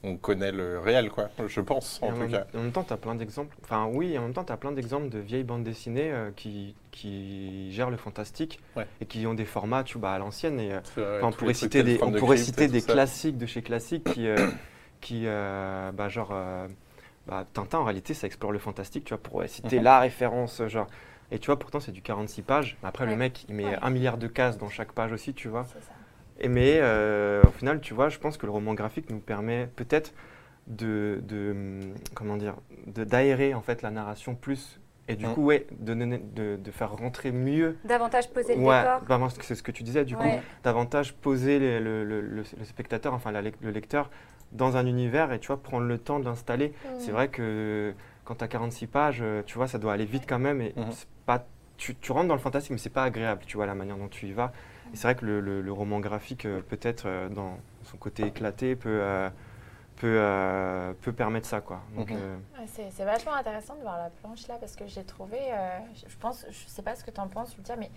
on 0.03 0.15
connaît 0.17 0.51
le 0.51 0.79
réel, 0.79 1.09
quoi. 1.09 1.29
Je 1.47 1.59
pense, 1.61 1.99
en 2.01 2.07
en, 2.07 2.11
tout 2.13 2.17
même, 2.19 2.31
cas. 2.31 2.45
en 2.55 2.59
même 2.59 2.71
temps, 2.71 2.83
tu 2.83 2.93
as 2.93 2.97
plein 2.97 3.15
d'exemples. 3.15 3.55
Enfin, 3.63 3.89
oui, 3.91 4.17
en 4.17 4.21
même 4.21 4.33
temps, 4.33 4.43
tu 4.45 4.53
as 4.53 4.57
plein 4.57 4.71
d'exemples 4.71 5.09
de 5.09 5.19
vieilles 5.19 5.43
bandes 5.43 5.63
dessinées 5.63 6.11
euh, 6.11 6.31
qui, 6.35 6.75
qui 6.91 7.71
gèrent 7.73 7.89
le 7.89 7.97
fantastique 7.97 8.59
Ouais. 8.77 8.87
et 9.01 9.05
qui 9.05 9.27
ont 9.27 9.33
des 9.33 9.45
formats 9.45 9.83
tu 9.83 9.97
vois, 9.97 10.11
à 10.11 10.19
l'ancienne. 10.19 10.59
Et, 10.59 10.71
euh, 10.71 10.79
vrai, 10.95 11.19
on 11.23 11.31
pourrait 11.31 11.53
citer 11.53 11.83
des, 11.83 11.99
on 12.01 12.11
pourrait 12.11 12.37
citer 12.37 12.67
des 12.67 12.79
ça. 12.79 12.93
classiques 12.93 13.37
de 13.37 13.45
chez 13.45 13.61
classiques 13.61 14.05
qui, 14.13 14.27
euh, 14.27 14.37
qui 15.01 15.23
euh, 15.25 15.91
bah, 15.91 16.07
genre, 16.07 16.29
euh, 16.31 16.67
bah, 17.27 17.45
Tintin 17.53 17.79
en 17.79 17.83
réalité 17.83 18.13
ça 18.13 18.25
explore 18.27 18.51
le 18.53 18.59
fantastique, 18.59 19.03
tu 19.05 19.13
vois, 19.13 19.21
pour 19.21 19.43
citer 19.47 19.77
Mhm. 19.79 19.83
la 19.83 19.99
référence, 19.99 20.61
genre. 20.67 20.87
Et 21.31 21.37
tu 21.39 21.47
vois, 21.47 21.59
pourtant 21.59 21.79
c'est 21.79 21.91
du 21.91 22.01
46 22.01 22.41
pages. 22.41 22.77
Après 22.83 23.03
Ouais. 23.03 23.11
le 23.11 23.15
mec 23.17 23.45
il 23.49 23.55
met 23.55 23.65
Ouais. 23.65 23.77
un 23.81 23.89
milliard 23.91 24.17
de 24.17 24.27
cases 24.27 24.57
dans 24.57 24.69
chaque 24.69 24.93
page 24.93 25.11
aussi, 25.11 25.33
tu 25.33 25.47
vois. 25.49 25.65
C'est 25.67 25.83
ça. 25.83 25.91
Et 26.39 26.47
mais 26.47 26.79
euh, 26.81 27.43
au 27.47 27.51
final, 27.51 27.81
tu 27.81 27.93
vois, 27.93 28.09
je 28.09 28.17
pense 28.19 28.37
que 28.37 28.45
le 28.45 28.51
roman 28.51 28.73
graphique 28.73 29.09
nous 29.09 29.19
permet 29.19 29.67
peut-être 29.75 30.13
de, 30.67 31.19
de, 31.23 31.51
hum, 31.51 31.79
comment 32.15 32.37
dire, 32.37 32.55
de 32.87 33.03
d'aérer 33.03 33.53
en 33.53 33.61
fait 33.61 33.81
la 33.81 33.91
narration 33.91 34.35
plus. 34.35 34.79
Et 35.07 35.15
du 35.15 35.25
Mhm. 35.25 35.33
coup, 35.33 35.45
ouais, 35.45 35.65
de, 35.71 35.93
donner- 35.95 36.21
de, 36.35 36.55
de 36.57 36.71
faire 36.71 36.91
rentrer 36.93 37.31
mieux 37.31 37.77
Davantage 37.83 38.29
poser 38.29 38.55
le 38.55 38.61
Ouais, 38.61 38.79
décor. 38.83 39.01
bah, 39.07 39.27
c'est 39.41 39.55
ce 39.55 39.63
que 39.63 39.71
tu 39.71 39.81
disais, 39.81 40.05
du 40.05 40.15
coup, 40.15 40.21
Ouais. 40.23 40.39
davantage 40.63 41.13
poser 41.15 41.57
les- 41.57 41.79
le, 41.79 42.03
le- 42.05 42.21
le- 42.21 42.43
le 42.57 42.63
spectateur, 42.65 43.13
enfin 43.15 43.31
la 43.31 43.41
le 43.41 43.71
lecteur, 43.71 44.11
dans 44.51 44.77
un 44.77 44.85
univers 44.85 45.31
et 45.33 45.39
tu 45.39 45.47
vois, 45.47 45.57
prendre 45.61 45.85
le 45.87 45.97
temps 45.97 46.19
de 46.19 46.25
l'installer. 46.25 46.73
C'est 46.99 47.11
vrai 47.11 47.27
que 47.29 47.93
quand 48.23 48.35
tu 48.35 48.43
as 48.43 48.47
46 48.47 48.85
pages, 48.87 49.19
euh, 49.23 49.41
tu 49.45 49.57
vois, 49.57 49.67
ça 49.67 49.79
doit 49.79 49.93
aller 49.93 50.05
vite 50.05 50.25
quand 50.29 50.39
même. 50.39 50.61
Et 50.61 50.73
c'est 50.91 51.07
pas, 51.25 51.45
tu, 51.77 51.95
tu 51.95 52.11
rentres 52.11 52.27
dans 52.27 52.35
le 52.35 52.39
fantastique, 52.39 52.71
mais 52.71 52.77
c'est 52.77 52.89
pas 52.91 53.03
agréable, 53.03 53.41
tu 53.47 53.57
vois, 53.57 53.65
la 53.65 53.73
manière 53.75 53.97
dont 53.97 54.07
tu 54.09 54.27
y 54.27 54.31
vas. 54.31 54.51
Et 54.93 54.95
c'est 54.97 55.03
vrai 55.07 55.15
que 55.15 55.25
le, 55.25 55.39
le- 55.39 55.61
le 55.61 55.71
roman 55.71 55.99
graphique, 55.99 56.45
euh, 56.45 56.61
peut-être 56.61 57.03
euh, 57.05 57.29
dans 57.29 57.57
son 57.83 57.97
côté 57.97 58.23
éclaté, 58.25 58.75
peut, 58.75 58.89
euh, 59.01 59.29
peut, 59.97 60.15
euh, 60.19 60.93
peut 61.01 61.13
permettre 61.13 61.47
ça, 61.47 61.61
quoi. 61.61 61.81
Donc, 61.95 62.11
c'est 62.67 63.03
vachement 63.03 63.33
intéressant 63.35 63.75
de 63.75 63.81
voir 63.81 63.97
la 63.97 64.09
planche 64.09 64.47
là 64.47 64.55
parce 64.59 64.75
que 64.75 64.87
j'ai 64.87 65.03
trouvé, 65.03 65.37
euh, 65.51 65.77
je 66.07 66.15
pense, 66.19 66.45
je 66.49 66.67
sais 66.67 66.81
pas 66.81 66.95
ce 66.95 67.03
que 67.03 67.11
tu 67.11 67.19
en 67.19 67.27
penses, 67.27 67.55
Lucia, 67.57 67.75
mais 67.75 67.91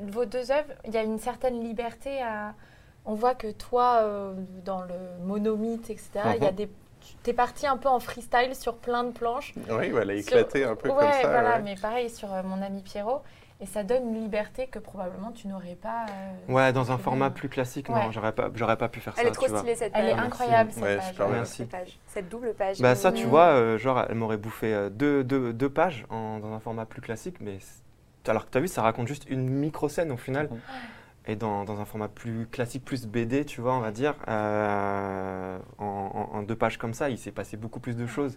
vos 0.00 0.24
deux 0.24 0.50
œuvres, 0.50 0.72
il 0.86 0.92
y 0.94 0.96
a 0.98 1.02
une 1.02 1.18
certaine 1.18 1.60
liberté 1.62 2.22
à. 2.22 2.54
On 3.04 3.14
voit 3.14 3.34
que 3.34 3.50
toi, 3.50 3.98
euh, 4.02 4.32
dans 4.64 4.82
le 4.82 4.94
monomythe, 5.24 5.90
etc., 5.90 6.10
il 6.36 6.42
y 6.42 6.46
a 6.46 6.50
Mhm. 6.50 6.56
des. 6.56 6.70
Tu 7.24 7.30
es 7.30 7.32
parti 7.32 7.66
un 7.66 7.76
peu 7.76 7.88
en 7.88 7.98
freestyle 7.98 8.54
sur 8.54 8.76
plein 8.76 9.02
de 9.02 9.10
planches. 9.10 9.54
Oui, 9.68 9.90
voilà, 9.90 10.12
Sur- 10.22 10.36
éclaté 10.38 10.62
un 10.64 10.76
peu 10.76 10.88
ouais, 10.88 10.94
comme 10.96 11.12
ça. 11.12 11.28
voilà, 11.30 11.56
ouais. 11.56 11.62
mais 11.62 11.74
pareil 11.74 12.08
sur 12.08 12.32
euh, 12.32 12.42
mon 12.44 12.62
ami 12.62 12.80
Pierrot. 12.82 13.22
Et 13.62 13.66
ça 13.66 13.84
donne 13.84 14.08
une 14.08 14.20
liberté 14.20 14.66
que 14.66 14.80
probablement 14.80 15.30
tu 15.30 15.46
n'aurais 15.46 15.76
pas. 15.76 16.06
euh, 16.10 16.52
ouais, 16.52 16.72
dans 16.72 16.90
un 16.90 16.98
format 16.98 17.30
plus 17.30 17.48
classique, 17.48 17.88
Ouais. 17.88 17.94
non, 17.94 18.10
j'aurais 18.10 18.32
pas, 18.32 18.50
j'aurais 18.56 18.76
pas 18.76 18.88
pu 18.88 18.98
faire 18.98 19.14
Elle 19.16 19.22
ça, 19.26 19.28
est 19.28 19.32
trop 19.32 19.44
tu 19.44 19.50
vois. 19.52 19.60
stylée 19.60 19.76
cette 19.76 19.92
Elle 19.94 20.06
est 20.06 20.08
page. 20.10 20.16
Merci. 20.16 20.26
incroyable 20.26 20.70
cette 20.72 20.82
Ouais, 20.82 20.96
page. 20.96 21.30
Merci. 21.30 21.56
Cette 21.58 21.68
page, 21.70 21.98
Cette 22.08 22.28
double 22.28 22.54
page. 22.54 22.80
Bah 22.80 22.96
ça, 22.96 23.12
tu 23.12 23.22
Mhm. 23.24 23.30
vois, 23.30 23.44
euh, 23.52 23.78
genre, 23.78 24.04
elle 24.08 24.16
m'aurait 24.16 24.36
bouffé 24.36 24.74
euh, 24.74 24.90
deux, 24.90 25.22
deux- 25.22 25.52
deux 25.52 25.70
pages 25.70 26.04
en- 26.10 26.40
dans 26.40 26.52
un 26.52 26.58
format 26.58 26.86
plus 26.86 27.00
classique, 27.00 27.36
mais 27.40 27.58
alors 28.26 28.46
que 28.46 28.50
tu 28.50 28.58
as 28.58 28.60
vu, 28.60 28.66
ça 28.66 28.82
raconte 28.82 29.06
juste 29.06 29.30
une 29.30 29.48
micro-scène 29.48 30.10
au 30.10 30.16
final. 30.16 30.48
Et 31.28 31.36
dans, 31.36 31.62
dans 31.64 31.80
un 31.80 31.84
format 31.84 32.08
plus 32.08 32.46
classique, 32.48 32.84
plus 32.84 33.06
BD, 33.06 33.44
tu 33.44 33.60
vois, 33.60 33.74
on 33.74 33.80
va 33.80 33.92
dire, 33.92 34.16
euh, 34.26 35.58
en, 35.78 35.84
en- 36.32 36.36
en 36.36 36.42
deux 36.42 36.56
pages 36.56 36.78
comme 36.78 36.94
ça, 36.94 37.10
il 37.10 37.16
s'est 37.18 37.30
passé 37.30 37.56
beaucoup 37.56 37.78
plus 37.78 37.96
de 37.96 38.06
choses. 38.08 38.36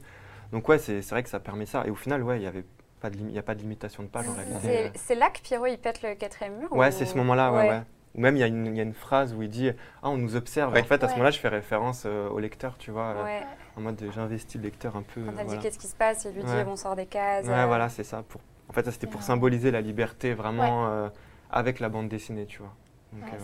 Donc 0.51 0.69
ouais, 0.69 0.77
c'est 0.77 1.01
c'est 1.01 1.09
vrai 1.15 1.23
que 1.23 1.29
ça 1.29 1.39
permet 1.39 1.65
ça. 1.65 1.83
Et 1.88 1.89
au 1.89 1.95
final, 1.95 2.21
ouais, 2.21 2.38
il 2.38 2.43
y 2.43 2.47
avait 2.47 2.63
il 3.03 3.25
n'y 3.25 3.38
a 3.38 3.43
pas 3.43 3.53
de 3.55 3.60
limitation 3.60 4.03
de 4.03 4.08
page 4.08 4.27
en 4.27 4.34
réalité. 4.34 4.91
C'est 4.95 5.15
là 5.15 5.29
que 5.29 5.39
Pierrot 5.41 5.67
il 5.67 5.77
pète 5.77 6.01
le 6.01 6.15
quatrième 6.15 6.58
mur 6.58 6.71
Ouais, 6.71 6.88
ou- 6.88 6.91
c'est 6.91 7.05
ce 7.05 7.15
moment-là, 7.17 7.51
ouais, 7.51 7.69
ouais. 7.69 7.81
Ou 8.15 8.21
même, 8.21 8.38
il 8.38 8.39
y, 8.39 8.43
a 8.43 8.47
une- 8.47 8.67
il 8.67 8.77
y 8.77 8.79
a 8.79 8.84
une 8.84 8.93
phrase 8.93 9.34
où 9.34 9.41
il 9.43 9.49
dit 9.49 9.69
Ah, 10.01 10.10
on 10.10 10.17
nous 10.17 10.36
observe. 10.38 10.73
Ouais. 10.73 10.81
En 10.81 10.86
fait, 10.86 11.03
à 11.03 11.08
ce 11.08 11.13
moment-là, 11.13 11.31
je 11.31 11.39
fais 11.39 11.49
référence 11.49 12.03
euh, 12.05 12.29
au 12.29 12.39
lecteur, 12.39 12.77
tu 12.77 12.89
vois, 12.91 13.13
euh, 13.17 13.39
en 13.77 13.81
mode 13.81 14.01
j'investis 14.15 14.55
le 14.55 14.63
lecteur 14.63 14.95
un 14.95 15.01
peu. 15.01 15.21
Quand 15.21 15.27
euh, 15.27 15.36
elle 15.38 15.45
voilà. 15.45 15.60
dit 15.60 15.63
qu'est-ce 15.67 15.77
qui 15.79 15.88
se 15.88 15.95
passe, 15.95 16.23
il 16.25 16.31
lui 16.36 16.43
dit 16.43 16.51
on 16.65 16.77
sort 16.77 16.95
des 16.95 17.05
cases. 17.08 17.45
Ouais, 17.45 17.51
euh, 17.53 17.65
voilà, 17.65 17.89
c'est 17.89 18.05
ça. 18.05 18.23
Pour... 18.27 18.39
En 18.69 18.73
fait, 18.73 18.86
ça, 18.86 18.91
c'était 18.91 19.08
pour 19.08 19.19
Ouais. 19.19 19.25
symboliser 19.27 19.69
la 19.69 19.81
liberté 19.81 20.34
vraiment 20.34 20.88
euh, 20.88 21.10
avec 21.51 21.79
la 21.81 21.89
bande 21.89 22.08
dessinée, 22.08 22.45
tu 22.45 22.60
vois. 22.60 22.73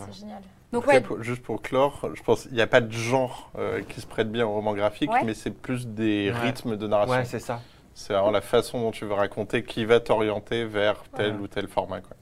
C'est 0.06 0.20
génial. 0.20 0.42
Donc 0.72 0.84
Après, 0.84 0.96
ouais, 0.96 1.00
pour- 1.02 1.22
juste 1.22 1.42
pour 1.42 1.60
clore, 1.62 2.08
je 2.14 2.22
pense 2.22 2.42
qu'il 2.44 2.52
n'y 2.54 2.60
a 2.62 2.66
pas 2.66 2.80
de 2.82 2.92
genre 2.92 3.50
euh, 3.58 3.82
qui 3.82 4.00
se 4.00 4.06
prête 4.06 4.30
bien 4.32 4.46
au 4.46 4.52
roman 4.52 4.74
graphique, 4.74 5.10
Ouais. 5.12 5.22
mais 5.24 5.32
c'est 5.34 5.50
plus 5.50 5.86
des 5.86 6.30
Ouais. 6.30 6.38
rythmes 6.40 6.76
de 6.76 6.86
narration. 6.86 7.14
Ouais, 7.14 7.24
c'est 7.26 7.38
ça. 7.38 7.60
C'est 7.94 8.12
vraiment 8.12 8.30
la 8.30 8.40
façon 8.40 8.80
dont 8.80 8.90
tu 8.90 9.04
veux 9.04 9.12
raconter 9.14 9.62
qui 9.64 9.84
va 9.84 10.00
t'orienter 10.00 10.64
vers 10.64 11.02
tel 11.14 11.34
ou 11.40 11.46
tel 11.48 11.68
format. 11.68 12.00
Quoi. 12.00 12.16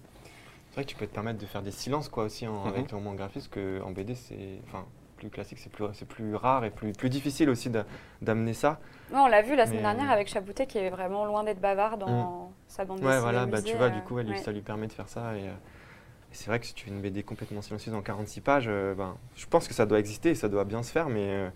C'est 0.70 0.74
vrai 0.74 0.84
que 0.84 0.90
tu 0.90 0.96
peux 0.96 1.06
te 1.06 1.14
permettre 1.14 1.38
de 1.38 1.46
faire 1.46 1.62
des 1.62 1.70
silences 1.72 2.08
quoi 2.08 2.24
aussi 2.24 2.46
en- 2.46 2.62
Mhm. 2.64 2.68
avec 2.68 2.90
le 2.90 2.96
roman 2.96 3.14
graphique, 3.14 3.48
parce 3.50 3.80
qu'en 3.80 3.90
BD, 3.90 4.14
c'est. 4.14 4.60
Enfin, 4.66 4.84
plus 5.16 5.28
classique, 5.28 5.58
c'est 5.58 5.70
plus, 5.70 5.84
c'est 5.92 6.08
plus 6.08 6.34
rare 6.34 6.64
et 6.64 6.70
plus, 6.70 6.92
plus 6.92 7.10
difficile 7.10 7.50
aussi 7.50 7.68
d'a- 7.68 7.84
d'amener 8.22 8.54
ça. 8.54 8.78
Ouais, 9.12 9.18
on 9.18 9.26
l'a 9.26 9.42
vu 9.42 9.54
la 9.54 9.66
semaine 9.66 9.78
Mais- 9.82 9.82
dernière 9.94 10.10
avec 10.10 10.28
Chaboutet 10.28 10.66
qui 10.66 10.78
est 10.78 10.88
vraiment 10.88 11.26
loin 11.26 11.44
d'être 11.44 11.60
bavard 11.60 11.98
dans 11.98 12.52
sa 12.68 12.84
bande 12.86 12.98
dessinée. 13.00 13.14
Ouais, 13.16 13.20
voilà, 13.20 13.44
bah, 13.44 13.60
tu 13.60 13.76
vois, 13.76 13.86
euh, 13.86 13.90
du 13.90 14.00
coup, 14.00 14.18
elle- 14.18 14.30
ouais. 14.30 14.38
ça 14.38 14.50
lui 14.50 14.62
permet 14.62 14.86
de 14.86 14.92
faire 14.92 15.08
ça. 15.10 15.36
Et, 15.36 15.42
euh, 15.42 15.50
et 15.52 16.34
c'est 16.34 16.46
vrai 16.46 16.58
que 16.58 16.64
si 16.64 16.72
tu 16.72 16.84
fais 16.86 16.90
une 16.90 17.02
BD 17.02 17.22
complètement 17.22 17.60
silencieuse 17.60 17.94
en 17.94 18.00
46 18.00 18.40
pages, 18.40 18.64
euh, 18.68 18.94
ben, 18.94 19.16
je 19.36 19.44
pense 19.46 19.68
que 19.68 19.74
ça 19.74 19.84
doit 19.84 19.98
exister 19.98 20.30
et 20.30 20.34
ça 20.34 20.48
doit 20.48 20.64
bien 20.64 20.82
se 20.82 20.90
faire, 20.90 21.10
mais, 21.10 21.26
euh, 21.28 21.50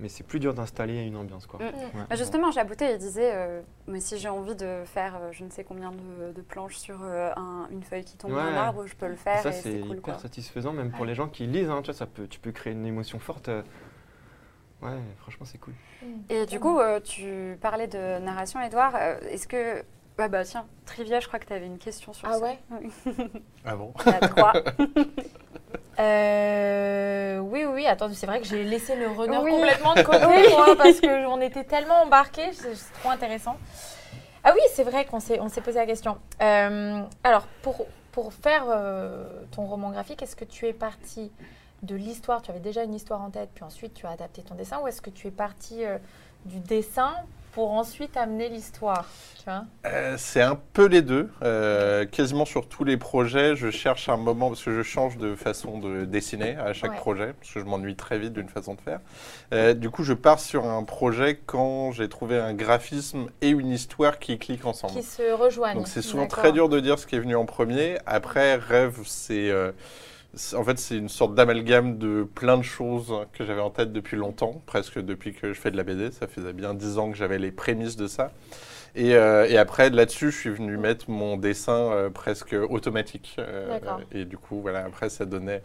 mais 0.00 0.08
c'est 0.08 0.24
plus 0.24 0.40
dur 0.40 0.54
d'installer 0.54 1.02
une 1.02 1.16
ambiance. 1.16 1.46
Quoi. 1.46 1.60
Mm. 1.60 1.64
Ouais. 1.98 2.04
Bah, 2.08 2.16
justement, 2.16 2.50
Chaboutet, 2.50 2.94
il 2.94 2.98
disait 2.98 3.32
euh, 3.34 3.60
Mais 3.86 4.00
si 4.00 4.18
j'ai 4.18 4.28
envie 4.28 4.56
de 4.56 4.82
faire 4.86 5.16
euh, 5.16 5.28
je 5.32 5.44
ne 5.44 5.50
sais 5.50 5.62
combien 5.64 5.92
de, 5.92 6.32
de 6.32 6.40
planches 6.40 6.76
sur 6.76 6.98
euh, 7.02 7.30
un- 7.36 7.68
une 7.70 7.82
feuille 7.82 8.04
qui 8.04 8.16
tombe 8.16 8.32
Ouais. 8.32 8.42
d'un 8.42 8.54
arbre, 8.54 8.86
je 8.86 8.96
peux 8.96 9.08
le 9.08 9.16
faire 9.16 9.40
ça, 9.42 9.50
et 9.50 9.52
c'est 9.52 9.72
c'est 9.74 9.78
cool. 9.80 9.90
hyper 9.98 10.02
Quoi. 10.14 10.18
satisfaisant, 10.18 10.72
même 10.72 10.90
pour 10.90 11.02
Ouais. 11.02 11.06
les 11.06 11.14
gens 11.14 11.28
qui 11.28 11.46
lisent. 11.46 11.70
hein, 11.70 11.80
tu, 11.82 11.86
vois, 11.90 11.94
ça 11.98 12.06
peut, 12.06 12.26
tu 12.26 12.40
peux 12.40 12.52
créer 12.52 12.72
une 12.72 12.86
émotion 12.86 13.18
forte. 13.18 13.48
euh. 13.48 13.62
Ouais, 14.82 14.96
franchement, 15.18 15.44
c'est 15.44 15.58
cool. 15.58 15.74
Et 16.30 16.46
du 16.46 16.58
coup, 16.58 16.78
euh, 16.80 17.00
tu 17.00 17.58
parlais 17.60 17.86
de 17.86 18.18
narration, 18.20 18.60
Edouard. 18.62 18.94
Euh, 18.96 19.18
Est-ce 19.28 19.46
que. 19.46 19.84
Ah 20.22 20.28
bah 20.28 20.44
tiens, 20.44 20.66
Trivia, 20.84 21.18
je 21.20 21.26
crois 21.28 21.38
que 21.38 21.46
tu 21.46 21.52
avais 21.54 21.66
une 21.66 21.78
question 21.78 22.12
sur 22.12 22.28
Ah 22.28 22.34
ça. 22.34 22.38
ouais 22.40 22.58
Ah 23.64 23.74
bon? 23.76 23.92
A 24.06 24.28
trois. 24.28 24.52
Euh, 25.98 27.38
oui, 27.40 27.64
oui, 27.66 27.86
attends, 27.86 28.08
c'est 28.14 28.24
vrai 28.26 28.40
que 28.40 28.46
j'ai 28.46 28.64
laissé 28.64 28.96
le 28.96 29.08
runner 29.08 29.36
Oui. 29.38 29.50
complètement 29.50 29.94
de 29.94 30.02
côté, 30.04 30.48
moi, 30.50 30.74
parce 30.76 30.98
qu'on 31.00 31.40
était 31.42 31.64
tellement 31.64 32.02
embarqués, 32.02 32.52
c'est 32.54 32.72
trop 33.00 33.10
intéressant. 33.10 33.56
Ah 34.42 34.52
oui, 34.54 34.60
c'est 34.72 34.84
vrai 34.84 35.04
qu'on 35.04 35.20
s'est 35.20 35.38
on 35.40 35.48
s'est 35.48 35.60
posé 35.60 35.78
la 35.78 35.84
question. 35.84 36.16
Euh, 36.40 37.02
alors, 37.22 37.46
pour, 37.60 37.86
pour 38.12 38.32
faire 38.32 38.64
euh, 38.68 39.28
ton 39.50 39.66
roman 39.66 39.90
graphique, 39.90 40.22
est-ce 40.22 40.36
que 40.36 40.46
tu 40.46 40.66
es 40.66 40.72
parti 40.72 41.30
de 41.82 41.94
l'histoire, 41.94 42.40
tu 42.40 42.50
avais 42.50 42.60
déjà 42.60 42.82
une 42.82 42.94
histoire 42.94 43.20
en 43.20 43.28
tête, 43.30 43.50
puis 43.54 43.64
ensuite 43.64 43.92
tu 43.92 44.06
as 44.06 44.10
adapté 44.10 44.42
ton 44.42 44.54
dessin, 44.54 44.78
ou 44.80 44.88
est-ce 44.88 45.02
que 45.02 45.10
tu 45.10 45.26
es 45.26 45.30
parti 45.30 45.84
euh, 45.84 45.98
du 46.46 46.60
dessin? 46.60 47.12
Pour 47.52 47.72
ensuite 47.72 48.16
amener 48.16 48.48
l'histoire 48.48 49.06
Euh, 49.86 50.14
C'est 50.16 50.42
un 50.42 50.56
peu 50.72 50.86
les 50.86 51.02
deux. 51.02 51.28
Euh, 51.42 52.04
quasiment 52.06 52.44
sur 52.44 52.68
tous 52.68 52.84
les 52.84 52.96
projets, 52.96 53.56
je 53.56 53.70
cherche 53.70 54.08
un 54.08 54.16
moment, 54.16 54.48
parce 54.48 54.62
que 54.62 54.70
je 54.72 54.82
change 54.82 55.16
de 55.16 55.34
façon 55.34 55.78
de 55.78 56.04
dessiner 56.04 56.56
à 56.56 56.72
chaque 56.72 56.92
Ouais. 56.92 56.96
projet, 56.98 57.32
parce 57.32 57.52
que 57.54 57.58
je 57.60 57.64
m'ennuie 57.64 57.96
très 57.96 58.18
vite 58.18 58.32
d'une 58.34 58.48
façon 58.48 58.74
de 58.74 58.80
faire. 58.80 59.00
Euh, 59.52 59.74
du 59.74 59.90
coup, 59.90 60.04
je 60.04 60.12
pars 60.12 60.38
sur 60.38 60.66
un 60.66 60.84
projet 60.84 61.40
quand 61.46 61.90
j'ai 61.90 62.08
trouvé 62.08 62.38
un 62.38 62.54
graphisme 62.54 63.26
et 63.40 63.48
une 63.48 63.70
histoire 63.72 64.18
qui 64.20 64.38
cliquent 64.38 64.66
ensemble. 64.66 64.92
Qui 64.92 65.02
se 65.02 65.32
rejoignent. 65.32 65.74
Donc 65.78 65.88
c'est 65.88 66.02
souvent 66.02 66.26
très 66.28 66.52
dur 66.52 66.68
de 66.68 66.78
dire 66.78 66.98
ce 66.98 67.06
qui 67.06 67.16
est 67.16 67.20
venu 67.20 67.34
en 67.34 67.46
premier. 67.46 67.96
Après, 68.06 68.54
Rêve, 68.56 68.98
c'est 69.04 69.50
euh, 69.50 69.72
c'est- 69.72 70.09
en 70.54 70.64
fait 70.64 70.78
c'est 70.78 70.96
une 70.96 71.08
sorte 71.08 71.34
d'amalgame 71.34 71.98
de 71.98 72.22
plein 72.22 72.56
de 72.56 72.62
choses 72.62 73.12
que 73.32 73.44
j'avais 73.44 73.60
en 73.60 73.70
tête 73.70 73.92
depuis 73.92 74.16
longtemps, 74.16 74.62
presque 74.66 74.98
depuis 74.98 75.34
que 75.34 75.52
je 75.52 75.60
fais 75.60 75.70
de 75.70 75.76
la 75.76 75.84
BD. 75.84 76.10
Ça 76.12 76.26
faisait 76.26 76.52
bien 76.52 76.74
dix 76.74 76.98
ans 76.98 77.10
que 77.10 77.16
j'avais 77.16 77.38
les 77.38 77.50
prémices 77.50 77.96
de 77.96 78.06
ça. 78.06 78.32
Et, 78.94 79.14
euh, 79.14 79.46
et 79.48 79.56
après, 79.56 79.90
là-dessus, 79.90 80.30
je 80.30 80.36
suis 80.36 80.50
venu 80.50 80.76
mettre 80.76 81.10
mon 81.10 81.36
dessin 81.36 81.92
euh, 81.92 82.10
presque 82.10 82.54
automatique. 82.68 83.36
Euh, 83.38 83.78
et 84.12 84.24
du 84.24 84.36
coup, 84.36 84.60
voilà, 84.60 84.84
après, 84.84 85.08
ça 85.08 85.24
donnait... 85.24 85.62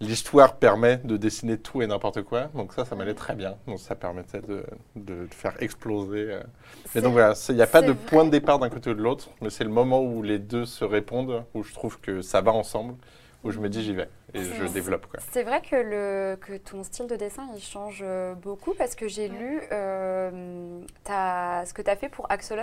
L'histoire 0.00 0.56
permet 0.56 0.98
de 0.98 1.16
dessiner 1.16 1.58
tout 1.58 1.82
et 1.82 1.86
n'importe 1.88 2.22
quoi. 2.22 2.50
Donc 2.54 2.72
ça, 2.72 2.84
ça 2.84 2.94
m'allait 2.94 3.14
très 3.14 3.34
bien. 3.34 3.56
Donc 3.66 3.80
ça 3.80 3.96
permettait 3.96 4.40
de, 4.40 4.64
de 4.94 5.26
faire 5.32 5.54
exploser... 5.60 6.38
et 6.94 7.00
donc 7.00 7.14
voilà, 7.14 7.34
il 7.48 7.56
n'y 7.56 7.62
a 7.62 7.66
pas 7.66 7.82
de 7.82 7.90
vrai. 7.90 8.06
point 8.06 8.24
de 8.24 8.30
départ 8.30 8.60
d'un 8.60 8.68
côté 8.68 8.90
ou 8.90 8.94
de 8.94 9.02
l'autre, 9.02 9.30
mais 9.40 9.50
c'est 9.50 9.64
le 9.64 9.70
moment 9.70 10.00
où 10.00 10.22
les 10.22 10.38
deux 10.38 10.66
se 10.66 10.84
répondent, 10.84 11.42
où 11.52 11.64
je 11.64 11.72
trouve 11.74 11.98
que 11.98 12.22
ça 12.22 12.40
va 12.40 12.52
ensemble, 12.52 12.94
où 13.44 13.50
je 13.50 13.58
me 13.60 13.68
dis 13.68 13.82
j'y 13.82 13.94
vais 13.94 14.08
et 14.34 14.42
je 14.42 14.64
développe. 14.72 15.06
Quoi. 15.06 15.20
C'est 15.32 15.42
vrai 15.42 15.60
que, 15.62 15.76
le, 15.76 16.36
que 16.36 16.56
ton 16.56 16.82
style 16.82 17.06
de 17.06 17.16
dessin, 17.16 17.48
il 17.54 17.62
change 17.62 18.00
euh, 18.02 18.34
beaucoup 18.34 18.74
parce 18.74 18.94
que 18.94 19.08
j'ai 19.08 19.28
lu 19.28 19.60
euh, 19.72 20.80
ce 21.06 21.72
que 21.72 21.82
tu 21.82 21.90
as 21.90 21.96
fait 21.96 22.08
pour 22.08 22.30
Axolot. 22.30 22.62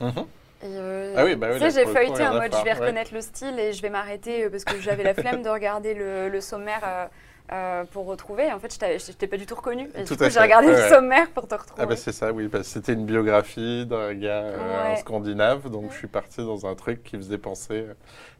Mhm. 0.00 0.26
Et, 0.64 0.66
euh, 0.66 1.14
Ah 1.16 1.24
oui, 1.24 1.34
bah 1.34 1.48
oui, 1.50 1.58
tu 1.58 1.70
sais, 1.70 1.84
j'ai 1.84 1.86
feuilleté 1.92 2.24
en 2.24 2.34
mode 2.34 2.52
je 2.54 2.64
vais 2.64 2.70
ouais. 2.70 2.72
reconnaître 2.74 3.12
le 3.12 3.20
style 3.20 3.58
et 3.58 3.72
je 3.72 3.82
vais 3.82 3.90
m'arrêter 3.90 4.44
euh, 4.44 4.50
parce 4.50 4.64
que 4.64 4.78
j'avais 4.80 5.02
la 5.02 5.14
flemme 5.14 5.42
de 5.42 5.48
regarder 5.48 5.92
le, 5.94 6.28
le 6.28 6.40
sommaire 6.40 6.82
euh, 6.86 7.06
euh, 7.52 7.84
pour 7.84 8.06
retrouver. 8.06 8.46
Et 8.46 8.52
en 8.52 8.58
fait, 8.58 8.72
je 8.72 9.12
t'ai 9.12 9.26
pas 9.26 9.36
du 9.36 9.46
tout 9.46 9.54
reconnu. 9.54 9.88
Et 9.94 10.04
Tout 10.04 10.14
du 10.14 10.22
coup, 10.24 10.30
j'ai 10.30 10.40
regardé 10.40 10.68
ouais, 10.68 10.82
le 10.82 10.88
sommaire 10.88 11.30
pour 11.30 11.46
te 11.46 11.54
retrouver. 11.54 11.82
Ah 11.82 11.86
bah 11.86 11.96
c'est 11.96 12.12
ça, 12.12 12.32
oui, 12.32 12.48
bah, 12.48 12.62
c'était 12.62 12.94
une 12.94 13.04
biographie 13.06 13.84
d'un 13.86 14.14
gars 14.14 14.42
euh, 14.42 14.90
Ouais. 14.90 14.96
scandinave, 14.96 15.70
donc 15.70 15.92
je 15.92 15.96
suis 15.98 16.06
parti 16.08 16.38
dans 16.38 16.66
un 16.66 16.74
truc 16.74 17.02
qui 17.02 17.16
faisait 17.16 17.38
penser 17.38 17.86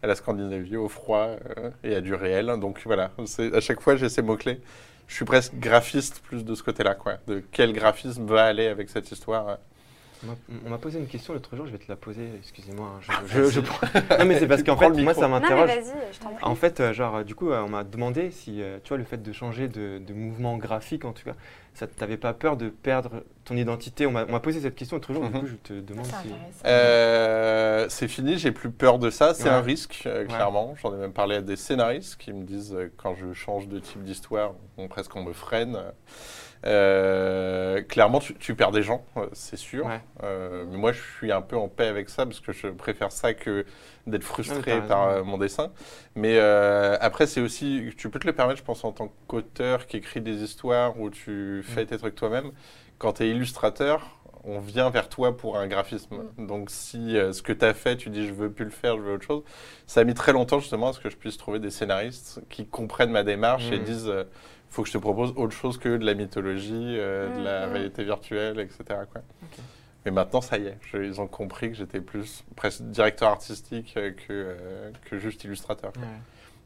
à 0.02 0.06
la 0.06 0.14
Scandinavie, 0.14 0.76
au 0.76 0.88
froid 0.88 1.26
euh, 1.58 1.70
et 1.84 1.94
à 1.94 2.00
du 2.00 2.14
réel. 2.14 2.46
Donc 2.58 2.80
voilà, 2.84 3.10
à 3.52 3.60
chaque 3.60 3.80
fois 3.80 3.96
j'ai 3.96 4.08
ces 4.08 4.22
mots-clés. 4.22 4.60
Je 5.08 5.14
suis 5.16 5.24
presque 5.26 5.54
graphiste 5.56 6.20
plus 6.20 6.44
de 6.44 6.54
ce 6.54 6.62
côté-là, 6.62 6.94
quoi. 6.94 7.14
De 7.26 7.42
quel 7.52 7.72
graphisme 7.74 8.24
va 8.26 8.44
aller 8.44 8.66
avec 8.66 8.88
cette 8.88 9.10
histoire. 9.12 9.58
On 10.66 10.68
m'a- 10.70 10.78
posé 10.78 10.98
une 10.98 11.06
question 11.06 11.32
l'autre 11.34 11.56
jour, 11.56 11.66
je 11.66 11.72
vais 11.72 11.78
te 11.78 11.88
la 11.88 11.96
poser, 11.96 12.28
excusez-moi. 12.38 12.86
hein, 12.96 13.00
Ah, 13.08 13.20
Je, 13.26 13.44
je- 13.44 13.50
je 13.50 13.60
prends- 13.60 13.86
Non 14.18 14.24
mais 14.24 14.38
c'est 14.38 14.46
parce 14.46 14.62
qu'en 14.64 14.76
fait, 14.76 14.90
moi 14.90 15.14
ça 15.14 15.26
m'interroge. 15.28 15.70
En 16.42 16.54
fait, 16.54 16.80
euh, 16.80 16.92
genre, 16.92 17.24
du 17.24 17.34
coup, 17.34 17.50
euh, 17.50 17.62
on 17.62 17.68
m'a 17.68 17.82
demandé 17.84 18.30
si, 18.30 18.62
euh, 18.62 18.78
tu 18.84 18.88
vois, 18.90 18.98
le 18.98 19.04
fait 19.04 19.22
de 19.22 19.32
changer 19.32 19.68
de, 19.68 19.98
de 19.98 20.14
mouvement 20.14 20.56
graphique, 20.58 21.04
en 21.04 21.12
tout 21.12 21.24
cas, 21.24 21.34
ça 21.74 21.86
t'avait 21.86 22.16
pas 22.18 22.34
peur 22.34 22.56
de 22.56 22.68
perdre 22.68 23.22
ton 23.44 23.56
identité? 23.56 24.06
On 24.06 24.12
m'a 24.12 24.24
posé 24.40 24.60
cette 24.60 24.74
question 24.76 24.96
l'autre 24.96 25.12
jour, 25.12 25.24
Mhm. 25.24 25.32
du 25.32 25.40
coup, 25.40 25.46
je 25.46 25.54
te 25.56 25.72
demande 25.80 26.06
si... 26.06 26.12
Euh, 26.66 27.86
c'est 27.88 28.08
fini, 28.08 28.38
j'ai 28.38 28.52
plus 28.52 28.70
peur 28.70 28.98
de 28.98 29.10
ça. 29.10 29.34
C'est 29.34 29.44
Ouais. 29.44 29.50
un 29.50 29.60
risque, 29.60 30.02
euh, 30.06 30.20
Ouais. 30.22 30.26
clairement. 30.28 30.74
J'en 30.82 30.94
ai 30.94 30.98
même 30.98 31.12
parlé 31.12 31.36
à 31.36 31.40
des 31.42 31.56
scénaristes 31.56 32.16
qui 32.16 32.32
me 32.32 32.44
disent 32.44 32.74
euh, 32.74 32.92
quand 32.96 33.14
je 33.14 33.32
change 33.32 33.68
de 33.68 33.78
type 33.80 34.02
d'histoire, 34.04 34.52
on, 34.76 34.86
presque 34.88 35.14
on 35.16 35.24
me 35.24 35.32
freine. 35.32 35.78
Euh, 36.64 37.82
clairement, 37.82 38.20
tu, 38.20 38.34
tu 38.34 38.54
perds 38.54 38.70
des 38.70 38.82
gens, 38.82 39.04
euh, 39.16 39.26
c'est 39.32 39.56
sûr. 39.56 39.86
Ouais. 39.86 40.00
Euh, 40.22 40.64
mais 40.70 40.76
moi, 40.78 40.92
je 40.92 41.00
suis 41.16 41.32
un 41.32 41.42
peu 41.42 41.56
en 41.56 41.68
paix 41.68 41.86
avec 41.86 42.08
ça 42.08 42.24
parce 42.24 42.40
que 42.40 42.52
je 42.52 42.68
préfère 42.68 43.10
ça 43.12 43.34
que 43.34 43.64
d'être 44.06 44.24
frustré 44.24 44.74
Ouais, 44.74 44.86
par 44.86 45.08
euh, 45.08 45.24
mon 45.24 45.38
dessin. 45.38 45.70
Mais 46.14 46.36
euh, 46.38 46.96
après, 47.00 47.26
c'est 47.26 47.40
aussi, 47.40 47.92
tu 47.96 48.10
peux 48.10 48.18
te 48.18 48.26
le 48.26 48.32
permettre, 48.32 48.58
je 48.58 48.64
pense, 48.64 48.84
en 48.84 48.92
tant 48.92 49.12
qu'auteur 49.26 49.86
qui 49.86 49.96
écrit 49.96 50.20
des 50.20 50.42
histoires 50.42 50.98
où 51.00 51.10
tu 51.10 51.62
fais 51.64 51.82
Mm. 51.84 51.86
tes 51.86 51.98
trucs 51.98 52.14
toi-même. 52.14 52.52
Quand 52.98 53.14
tu 53.14 53.24
es 53.24 53.30
illustrateur, 53.30 54.18
on 54.44 54.58
vient 54.58 54.90
vers 54.90 55.08
toi 55.08 55.36
pour 55.36 55.56
un 55.56 55.66
graphisme. 55.68 56.24
Mm. 56.36 56.46
Donc 56.46 56.70
si 56.70 57.16
euh, 57.16 57.32
ce 57.32 57.42
que 57.42 57.52
tu 57.52 57.64
as 57.64 57.74
fait, 57.74 57.96
tu 57.96 58.10
dis 58.10 58.26
je 58.26 58.32
veux 58.32 58.50
plus 58.50 58.64
le 58.64 58.70
faire, 58.72 58.96
je 58.96 59.02
veux 59.02 59.14
autre 59.14 59.26
chose, 59.26 59.42
ça 59.86 60.00
a 60.00 60.04
mis 60.04 60.14
très 60.14 60.32
longtemps 60.32 60.58
justement 60.60 60.88
à 60.88 60.92
ce 60.92 61.00
que 61.00 61.10
je 61.10 61.16
puisse 61.16 61.36
trouver 61.36 61.58
des 61.60 61.70
scénaristes 61.70 62.40
qui 62.50 62.66
comprennent 62.66 63.10
ma 63.12 63.22
démarche 63.24 63.70
et 63.72 63.78
Mm. 63.78 63.84
disent 63.84 64.08
euh, 64.08 64.24
faut 64.72 64.82
que 64.82 64.88
je 64.88 64.94
te 64.94 64.98
propose 64.98 65.32
autre 65.36 65.52
chose 65.54 65.78
que 65.78 65.96
de 65.96 66.04
la 66.04 66.14
mythologie, 66.14 66.72
euh, 66.98 67.28
de 67.38 67.44
la 67.44 67.66
Mm. 67.66 67.72
réalité 67.72 68.04
virtuelle, 68.04 68.58
etc. 68.58 68.82
Quoi. 69.12 69.20
Mais 70.04 70.10
maintenant, 70.10 70.40
ça 70.40 70.56
y 70.58 70.66
est, 70.66 70.78
je- 70.90 70.96
ils 70.96 71.20
ont 71.20 71.26
compris 71.28 71.70
que 71.70 71.76
j'étais 71.76 72.00
plus 72.00 72.42
presque 72.56 72.82
directeur 72.82 73.28
artistique 73.28 73.94
euh, 73.96 74.10
que, 74.10 74.22
euh, 74.30 74.90
que 75.04 75.18
juste 75.18 75.44
illustrateur. 75.44 75.92
quoi. 75.92 76.02
Ouais. 76.02 76.08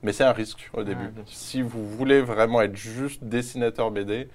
Mais 0.02 0.12
c'est 0.12 0.24
un 0.24 0.32
risque 0.32 0.70
au 0.72 0.84
début. 0.84 1.08
Si 1.26 1.62
vous 1.62 1.84
voulez 1.86 2.20
vraiment 2.22 2.62
être 2.62 2.76
juste 2.76 3.24
dessinateur 3.24 3.90
BD, 3.90 4.28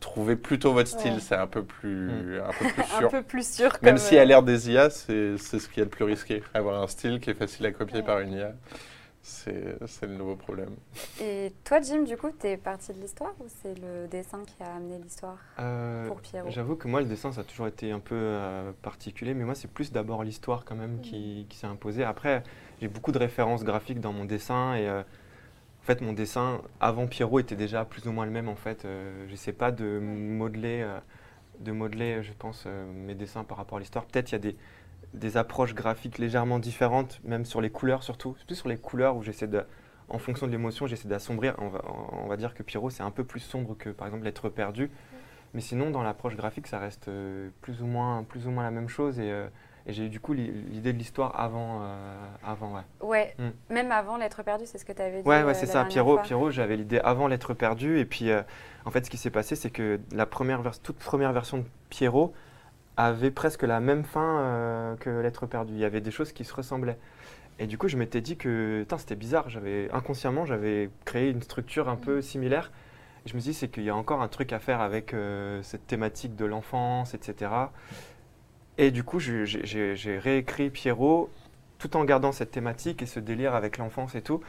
trouvez 0.00 0.36
plutôt 0.36 0.72
votre 0.74 0.88
style, 0.90 1.14
Ouais. 1.14 1.20
c'est 1.20 1.34
un 1.34 1.46
peu 1.46 1.62
plus, 1.64 2.38
un 2.40 2.52
peu 2.52 2.66
plus 2.72 2.82
un 2.94 2.98
sûr. 2.98 3.10
peu 3.10 3.22
plus 3.22 3.48
sûr. 3.48 3.70
Même 3.82 3.96
si 3.98 4.18
à 4.18 4.24
l'ère 4.24 4.42
des 4.42 4.70
IA, 4.70 4.90
c'est 4.90 5.38
c'est 5.38 5.58
ce 5.58 5.68
qui 5.68 5.80
est 5.80 5.84
le 5.84 5.88
plus 5.88 6.04
risqué. 6.04 6.42
Avoir 6.52 6.82
un 6.82 6.86
style 6.88 7.20
qui 7.20 7.30
est 7.30 7.34
facile 7.34 7.64
à 7.66 7.72
copier 7.72 8.02
par 8.02 8.20
une 8.20 8.32
IA, 8.32 8.52
c'est 9.22 9.76
c'est 9.86 10.06
le 10.06 10.14
nouveau 10.14 10.36
problème. 10.36 10.74
Et 11.20 11.52
toi, 11.64 11.80
Jim, 11.80 12.02
du 12.02 12.16
coup, 12.16 12.30
t'es 12.30 12.56
parti 12.56 12.92
de 12.92 13.00
l'histoire 13.00 13.34
ou 13.40 13.44
c'est 13.62 13.74
le 13.78 14.06
dessin 14.08 14.42
qui 14.44 14.62
a 14.62 14.74
amené 14.76 14.98
l'histoire 14.98 15.38
Euh, 15.58 16.06
pour 16.06 16.20
Pierrot? 16.20 16.50
J'avoue 16.50 16.76
que 16.76 16.88
moi, 16.88 17.00
le 17.00 17.06
dessin, 17.06 17.32
ça 17.32 17.42
a 17.42 17.44
toujours 17.44 17.66
été 17.66 17.90
un 17.90 18.00
peu 18.00 18.14
euh, 18.14 18.72
particulier, 18.82 19.34
mais 19.34 19.44
moi, 19.44 19.54
c'est 19.54 19.70
plus 19.70 19.92
d'abord 19.92 20.24
l'histoire 20.24 20.64
quand 20.64 20.76
même 20.76 21.00
qui, 21.00 21.46
qui 21.48 21.58
s'est 21.58 21.66
imposée. 21.66 22.04
Après, 22.04 22.42
j'ai 22.80 22.88
beaucoup 22.88 23.12
de 23.12 23.18
références 23.18 23.64
graphiques 23.64 24.00
dans 24.00 24.12
mon 24.12 24.24
dessin 24.24 24.74
et 24.74 24.88
euh, 24.88 25.00
en 25.00 25.84
fait, 25.84 26.00
mon 26.00 26.12
dessin 26.12 26.60
avant 26.80 27.06
Pierrot 27.06 27.40
était 27.40 27.56
déjà 27.56 27.84
plus 27.84 28.06
ou 28.06 28.12
moins 28.12 28.24
le 28.26 28.30
même. 28.32 28.48
En 28.48 28.56
fait, 28.56 28.84
euh, 28.84 29.26
j'essaie 29.28 29.52
pas 29.52 29.72
de 29.72 29.98
modeler, 29.98 30.82
euh, 30.82 30.98
de 31.60 31.72
modeler, 31.72 32.22
je 32.22 32.32
pense, 32.38 32.64
euh, 32.66 32.86
mes 32.92 33.14
dessins 33.14 33.42
par 33.42 33.56
rapport 33.56 33.78
à 33.78 33.80
l'histoire. 33.80 34.04
Peut-être 34.04 34.30
il 34.30 34.34
y 34.34 34.36
a 34.36 34.38
des 34.38 34.56
des 35.14 35.36
approches 35.36 35.74
graphiques 35.74 36.18
légèrement 36.18 36.58
différentes, 36.58 37.20
même 37.24 37.44
sur 37.44 37.60
les 37.60 37.70
couleurs 37.70 38.02
surtout. 38.02 38.34
C'est 38.38 38.46
plus 38.46 38.56
sur 38.56 38.68
les 38.68 38.76
couleurs 38.76 39.16
où 39.16 39.22
j'essaie 39.22 39.46
de, 39.46 39.64
en 40.08 40.18
fonction 40.18 40.46
de 40.46 40.52
l'émotion, 40.52 40.86
j'essaie 40.86 41.08
d'assombrir. 41.08 41.54
On 41.58 41.68
va, 41.68 41.82
on 42.12 42.26
va 42.28 42.36
dire 42.36 42.54
que 42.54 42.62
Pierrot, 42.62 42.90
c'est 42.90 43.02
un 43.02 43.10
peu 43.10 43.24
plus 43.24 43.40
sombre 43.40 43.76
que 43.76 43.90
par 43.90 44.06
exemple 44.06 44.24
L'être 44.24 44.48
perdu. 44.48 44.90
Mais 45.54 45.60
sinon, 45.62 45.90
dans 45.90 46.02
l'approche 46.02 46.36
graphique, 46.36 46.66
ça 46.66 46.78
reste 46.78 47.08
euh, 47.08 47.48
plus, 47.62 47.80
ou 47.82 47.86
moins, 47.86 48.22
plus 48.22 48.46
ou 48.46 48.50
moins 48.50 48.64
la 48.64 48.70
même 48.70 48.88
chose. 48.88 49.18
Et, 49.18 49.30
euh, 49.32 49.46
et 49.86 49.94
j'ai 49.94 50.04
eu 50.04 50.08
du 50.10 50.20
coup 50.20 50.34
l'i- 50.34 50.52
l'idée 50.52 50.92
de 50.92 50.98
l'histoire 50.98 51.40
avant. 51.40 51.80
euh, 51.82 52.26
avant 52.44 52.74
ouais. 52.74 52.82
Ouais, 53.00 53.34
Mm. 53.38 53.72
même 53.74 53.90
avant 53.92 54.18
l'être 54.18 54.42
perdu, 54.42 54.64
c'est 54.66 54.76
ce 54.76 54.84
que 54.84 54.92
tu 54.92 55.00
avais 55.00 55.22
dit. 55.22 55.28
Ouais, 55.28 55.42
ouais, 55.42 55.54
c'est 55.54 55.64
ça. 55.64 55.86
Pierrot. 55.86 56.18
Pierrot 56.18 56.50
j'avais 56.50 56.76
l'idée 56.76 57.00
avant 57.00 57.28
l'être 57.28 57.54
perdu. 57.54 57.98
Et 57.98 58.04
puis, 58.04 58.30
en 58.84 58.90
fait, 58.90 59.06
ce 59.06 59.10
qui 59.10 59.16
s'est 59.16 59.30
passé, 59.30 59.56
c'est 59.56 59.70
que 59.70 59.98
la 60.12 60.26
première 60.26 60.60
toute 60.82 60.98
première 60.98 61.32
version 61.32 61.58
de 61.58 61.64
Pierrot 61.88 62.34
avait 62.98 63.30
presque 63.30 63.62
la 63.62 63.78
même 63.78 64.04
fin 64.04 64.40
euh, 64.40 64.96
que 64.96 65.08
l'être 65.08 65.46
perdu. 65.46 65.72
Il 65.72 65.78
y 65.78 65.84
avait 65.84 66.00
des 66.00 66.10
choses 66.10 66.32
qui 66.32 66.44
se 66.44 66.52
ressemblaient. 66.52 66.98
Et 67.60 67.66
du 67.66 67.78
coup, 67.78 67.86
je 67.88 67.96
m'étais 67.96 68.20
dit 68.20 68.36
que 68.36 68.84
c'était 68.98 69.14
bizarre. 69.14 69.48
J'avais 69.48 69.88
inconsciemment, 69.92 70.44
j'avais 70.44 70.90
créé 71.04 71.30
une 71.30 71.42
structure 71.42 71.88
un 71.88 71.96
peu 71.96 72.20
similaire. 72.20 72.72
Et 73.24 73.28
je 73.28 73.34
me 73.34 73.40
suis 73.40 73.52
dit, 73.52 73.54
c'est 73.54 73.68
qu'il 73.68 73.84
y 73.84 73.90
a 73.90 73.96
encore 73.96 74.20
un 74.20 74.28
truc 74.28 74.52
à 74.52 74.58
faire 74.58 74.80
avec 74.80 75.14
euh, 75.14 75.62
cette 75.62 75.86
thématique 75.86 76.34
de 76.34 76.44
l'enfance, 76.44 77.14
etc. 77.14 77.50
Et 78.78 78.90
du 78.90 79.04
coup, 79.04 79.20
j'ai 79.20 80.18
réécrit 80.18 80.70
Pierrot 80.70 81.30
tout 81.78 81.96
en 81.96 82.04
gardant 82.04 82.32
cette 82.32 82.50
thématique 82.50 83.02
et 83.02 83.06
ce 83.06 83.20
délire 83.20 83.54
avec 83.54 83.78
l'enfance 83.78 84.16
et 84.16 84.22
tout, 84.22 84.40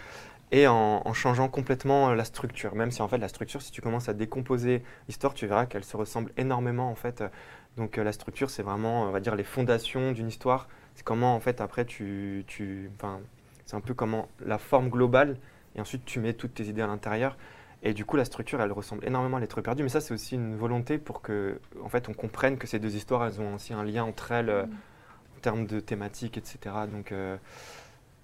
et 0.52 0.66
en, 0.66 1.04
en 1.06 1.14
changeant 1.14 1.48
complètement 1.50 2.10
euh, 2.10 2.16
la 2.16 2.24
structure. 2.24 2.74
Même 2.74 2.90
si 2.90 3.04
en 3.04 3.08
fait 3.08 3.20
la 3.20 3.28
structure, 3.28 3.62
si 3.62 3.72
tu 3.72 3.82
commences 3.82 4.10
à 4.10 4.14
décomposer 4.14 4.84
l'histoire, 5.08 5.36
tu 5.36 5.46
verras 5.46 5.68
qu'elle 5.68 5.84
se 5.84 5.96
ressemble 5.96 6.32
énormément 6.38 6.90
en 6.90 6.96
fait. 6.96 7.24
Donc 7.80 7.98
euh, 7.98 8.04
la 8.04 8.12
structure, 8.12 8.52
c'est 8.52 8.62
vraiment, 8.62 9.04
on 9.06 9.12
va 9.12 9.20
dire, 9.20 9.36
les 9.36 9.44
fondations 9.44 10.12
d'une 10.12 10.28
histoire. 10.28 10.68
C'est 10.94 11.04
comment 11.04 11.34
en 11.34 11.40
fait 11.40 11.62
après 11.62 11.86
tu, 11.86 12.44
tu, 12.46 12.92
c'est 13.66 13.76
un 13.76 13.82
peu 13.82 13.94
comment 13.96 14.28
la 14.46 14.58
forme 14.58 14.90
globale, 14.90 15.38
et 15.76 15.82
ensuite 15.82 16.06
tu 16.06 16.20
mets 16.20 16.34
toutes 16.34 16.54
tes 16.54 16.66
idées 16.66 16.84
à 16.84 16.88
l'intérieur. 16.88 17.36
Et 17.82 17.94
du 17.94 18.04
coup, 18.04 18.18
la 18.18 18.26
structure, 18.26 18.62
elle 18.62 18.72
ressemble 18.72 19.06
énormément 19.06 19.38
à 19.38 19.40
l'être 19.40 19.62
perdu. 19.62 19.84
Mais 19.84 19.90
ça, 19.90 20.02
c'est 20.02 20.14
aussi 20.14 20.36
une 20.36 20.56
volonté 20.56 20.98
pour 20.98 21.22
que, 21.22 21.62
en 21.82 21.88
fait, 21.88 22.10
on 22.10 22.14
comprenne 22.14 22.58
que 22.58 22.68
ces 22.68 22.78
deux 22.78 22.96
histoires, 22.96 23.26
elles 23.26 23.40
ont 23.40 23.56
aussi 23.56 23.74
un 23.74 23.84
lien 23.84 24.04
entre 24.04 24.34
elles 24.34 24.50
euh, 24.50 24.64
en 24.64 25.40
termes 25.42 25.66
de 25.66 25.80
thématiques, 25.80 26.38
etc. 26.38 26.76
Donc, 26.92 27.14
euh, 27.14 27.38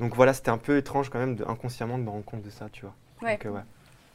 donc 0.01 0.13
voilà, 0.13 0.33
c'était 0.33 0.49
un 0.49 0.57
peu 0.57 0.77
étrange 0.77 1.09
quand 1.09 1.19
même, 1.19 1.35
de, 1.35 1.45
inconsciemment, 1.45 1.97
de 1.97 2.03
me 2.03 2.09
rendre 2.09 2.25
compte 2.25 2.41
de 2.41 2.49
ça, 2.49 2.67
tu 2.69 2.81
vois. 2.81 2.95
Ouais. 3.21 3.33
Donc, 3.35 3.45
euh, 3.45 3.51
ouais. 3.51 3.63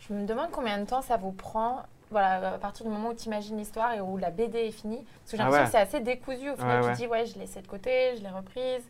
Je 0.00 0.12
me 0.12 0.26
demande 0.26 0.50
combien 0.50 0.78
de 0.78 0.84
temps 0.84 1.00
ça 1.00 1.16
vous 1.16 1.32
prend, 1.32 1.86
voilà, 2.10 2.54
à 2.54 2.58
partir 2.58 2.84
du 2.86 2.92
moment 2.92 3.10
où 3.10 3.14
tu 3.14 3.26
imagines 3.26 3.56
l'histoire 3.56 3.92
et 3.94 4.00
où 4.00 4.16
la 4.16 4.30
BD 4.30 4.58
est 4.58 4.70
finie. 4.72 5.04
Parce 5.24 5.30
que 5.32 5.36
j'ai 5.36 5.42
Ah 5.42 5.44
l'impression 5.46 5.60
ouais. 5.78 5.84
que 5.84 5.90
c'est 5.90 5.96
assez 5.96 6.00
décousu. 6.04 6.50
Au 6.50 6.56
final, 6.56 6.82
Ouais, 6.82 6.88
tu 6.88 6.92
te 6.94 6.96
dis, 6.98 7.06
ouais, 7.06 7.26
je 7.26 7.34
l'ai 7.34 7.40
laissé 7.40 7.60
de 7.62 7.66
côté, 7.66 8.14
je 8.16 8.22
l'ai 8.22 8.28
reprise. 8.30 8.82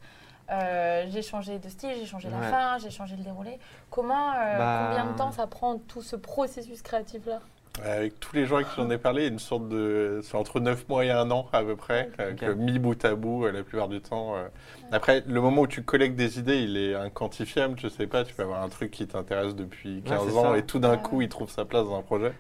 euh, 0.53 1.05
j'ai 1.11 1.23
changé 1.23 1.59
de 1.61 1.69
style, 1.69 1.91
j'ai 1.99 2.07
changé 2.07 2.29
la 2.29 2.41
fin, 2.43 2.79
j'ai 2.79 2.91
changé 2.91 3.15
le 3.17 3.23
déroulé. 3.23 3.59
Comment, 3.91 4.31
euh, 4.33 4.59
Bah, 4.59 4.89
combien 4.91 5.13
de 5.13 5.17
temps 5.17 5.31
ça 5.31 5.47
prend 5.47 5.79
tout 5.79 6.03
ce 6.03 6.17
processus 6.17 6.83
créatif-là? 6.83 7.41
Avec 7.85 8.19
tous 8.19 8.35
les 8.35 8.47
gens 8.47 8.57
à 8.57 8.65
qui 8.65 8.71
j'en 8.77 8.91
ai 8.91 8.99
parlé, 8.99 9.29
une 9.29 9.39
sorte 9.39 9.69
de. 9.69 10.21
C'est 10.25 10.37
entre 10.37 10.59
9 10.59 10.89
mois 10.89 11.05
et 11.05 11.11
un 11.13 11.31
an 11.31 11.47
à 11.53 11.63
peu 11.63 11.77
près, 11.77 12.11
euh, 12.19 12.35
que 12.35 12.47
mis 12.53 12.81
bout 12.81 13.03
à 13.05 13.15
bout 13.15 13.47
euh, 13.47 13.53
la 13.53 13.63
plupart 13.63 13.87
du 13.87 14.01
temps. 14.01 14.35
euh. 14.35 14.49
Après, 14.91 15.23
le 15.25 15.41
moment 15.41 15.63
où 15.63 15.67
tu 15.69 15.85
collectes 15.85 16.17
des 16.17 16.41
idées, 16.41 16.59
il 16.63 16.77
est 16.77 16.97
inquantifiable. 16.97 17.79
Je 17.81 17.87
sais 17.87 18.09
pas, 18.09 18.25
tu 18.25 18.35
peux 18.35 18.43
avoir 18.43 18.61
un 18.65 18.69
truc 18.69 18.91
qui 18.91 19.07
t'intéresse 19.07 19.55
depuis 19.55 20.03
15 20.03 20.29
c'est 20.31 20.37
ans 20.37 20.51
ça. 20.53 20.59
et 20.59 20.65
tout 20.67 20.81
d'un 20.81 20.97
Ouais. 20.97 21.03
coup, 21.03 21.23
il 21.23 21.29
trouve 21.29 21.49
sa 21.49 21.65
place 21.65 21.85
dans 21.85 21.97
un 21.97 22.03
projet. 22.03 22.33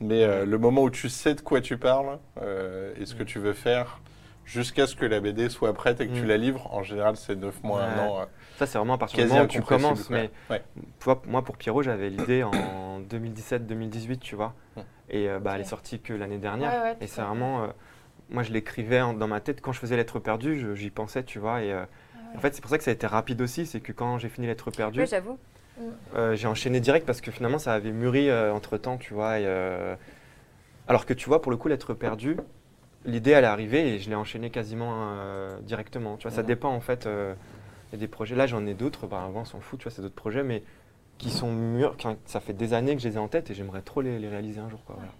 Mais 0.00 0.24
euh, 0.24 0.46
le 0.46 0.58
moment 0.58 0.82
où 0.82 0.90
tu 0.90 1.08
sais 1.08 1.34
de 1.34 1.40
quoi 1.42 1.60
tu 1.60 1.76
parles 1.76 2.18
euh, 2.40 2.94
et 2.98 3.04
ce 3.06 3.14
que 3.14 3.22
tu 3.22 3.38
veux 3.38 3.52
faire, 3.52 4.00
jusqu'à 4.46 4.86
ce 4.86 4.96
que 4.96 5.04
la 5.04 5.20
BD 5.20 5.48
soit 5.50 5.72
prête 5.74 6.00
et 6.00 6.08
que 6.08 6.14
tu 6.14 6.22
Mm. 6.24 6.28
la 6.28 6.36
livres, 6.38 6.68
en 6.74 6.82
général, 6.82 7.16
c'est 7.16 7.36
9 7.36 7.62
mois, 7.62 7.82
un 7.84 7.96
Ouais. 7.98 8.02
an. 8.02 8.20
euh, 8.22 8.24
Ça, 8.58 8.66
c'est 8.66 8.78
vraiment 8.78 8.94
à 8.94 8.98
partir 8.98 9.22
du 9.24 9.28
moment 9.30 9.44
où 9.44 9.46
tu 9.46 9.62
commences. 9.62 10.08
Mais 10.10 10.30
Ouais. 10.48 10.62
moi, 11.26 11.42
pour 11.44 11.56
Pierrot, 11.58 11.82
j'avais 11.82 12.08
l'idée 12.08 12.42
en 12.42 13.00
2017-2018, 13.00 14.18
tu 14.20 14.36
vois. 14.36 14.54
Hum. 14.76 14.84
Et 15.10 15.28
euh, 15.28 15.38
bah, 15.38 15.52
elle 15.54 15.60
est 15.62 15.64
sortie 15.64 16.00
que 16.00 16.12
l'année 16.14 16.38
dernière. 16.38 16.72
Ouais, 16.72 16.90
ouais, 16.90 16.96
et 17.00 17.06
c'est 17.06 17.20
vraiment. 17.22 17.64
euh, 17.64 17.66
moi, 18.30 18.42
je 18.44 18.52
l'écrivais 18.52 19.00
dans 19.00 19.26
ma 19.28 19.40
tête. 19.40 19.60
Quand 19.60 19.72
je 19.72 19.80
faisais 19.80 19.96
Lettre 19.96 20.18
perdue, 20.20 20.76
j'y 20.76 20.90
pensais, 20.90 21.24
tu 21.24 21.38
vois. 21.40 21.62
Et 21.62 21.72
euh, 21.72 21.82
Ah 21.82 22.18
ouais. 22.30 22.36
en 22.36 22.40
fait, 22.40 22.54
c'est 22.54 22.60
pour 22.60 22.70
ça 22.70 22.78
que 22.78 22.84
ça 22.84 22.90
a 22.92 22.94
été 22.94 23.06
rapide 23.06 23.40
aussi. 23.42 23.66
C'est 23.66 23.80
que 23.80 23.92
quand 23.92 24.18
j'ai 24.18 24.28
fini 24.28 24.46
Lettre 24.46 24.70
perdue, 24.70 25.00
Oui, 25.00 25.06
j'avoue. 25.06 25.38
Euh, 26.14 26.34
j'ai 26.36 26.46
enchaîné 26.48 26.80
direct 26.80 27.06
parce 27.06 27.20
que 27.20 27.30
finalement, 27.30 27.58
ça 27.58 27.72
avait 27.74 27.92
mûri 27.92 28.30
entre 28.32 28.76
temps, 28.78 28.96
tu 28.98 29.14
vois. 29.14 29.38
et, 29.38 29.44
euh, 29.46 29.94
alors 30.88 31.06
que 31.06 31.14
tu 31.14 31.28
vois, 31.28 31.40
pour 31.40 31.50
le 31.52 31.56
coup, 31.56 31.68
Lettre 31.68 31.94
perdue, 31.94 32.36
l'idée, 33.04 33.30
elle 33.30 33.44
est 33.44 33.46
arrivée 33.48 33.94
et 33.94 33.98
je 33.98 34.08
l'ai 34.10 34.16
enchaîné 34.16 34.50
quasiment 34.50 34.92
euh, 35.14 35.58
directement. 35.62 36.16
Tu 36.16 36.26
vois, 36.28 36.34
ça 36.36 36.42
dépend 36.42 36.70
en 36.70 36.80
fait. 36.80 37.06
euh, 37.06 37.34
il 37.92 37.96
y 37.96 37.98
a 37.98 38.00
des 38.00 38.08
projets. 38.08 38.36
Là, 38.36 38.46
j'en 38.46 38.66
ai 38.66 38.74
d'autres. 38.74 39.06
Bah, 39.08 39.22
avant, 39.24 39.40
on 39.40 39.44
s'en 39.44 39.60
fout, 39.60 39.78
tu 39.80 39.84
vois, 39.84 39.92
c'est 39.92 40.02
d'autres 40.02 40.14
projets, 40.14 40.42
mais 40.44 40.62
qui 41.18 41.30
sont 41.30 41.52
mûrs. 41.52 41.96
qui- 41.96 42.06
ça 42.26 42.40
fait 42.40 42.52
des 42.52 42.72
années 42.72 42.94
que 42.96 43.02
je 43.02 43.08
les 43.08 43.14
ai 43.16 43.18
en 43.18 43.28
tête 43.28 43.50
et 43.50 43.54
j'aimerais 43.54 43.82
trop 43.82 44.00
les, 44.00 44.18
les 44.18 44.28
réaliser 44.28 44.60
un 44.60 44.68
jour. 44.70 44.80
Quoi, 44.86 44.96
voilà. 44.96 45.12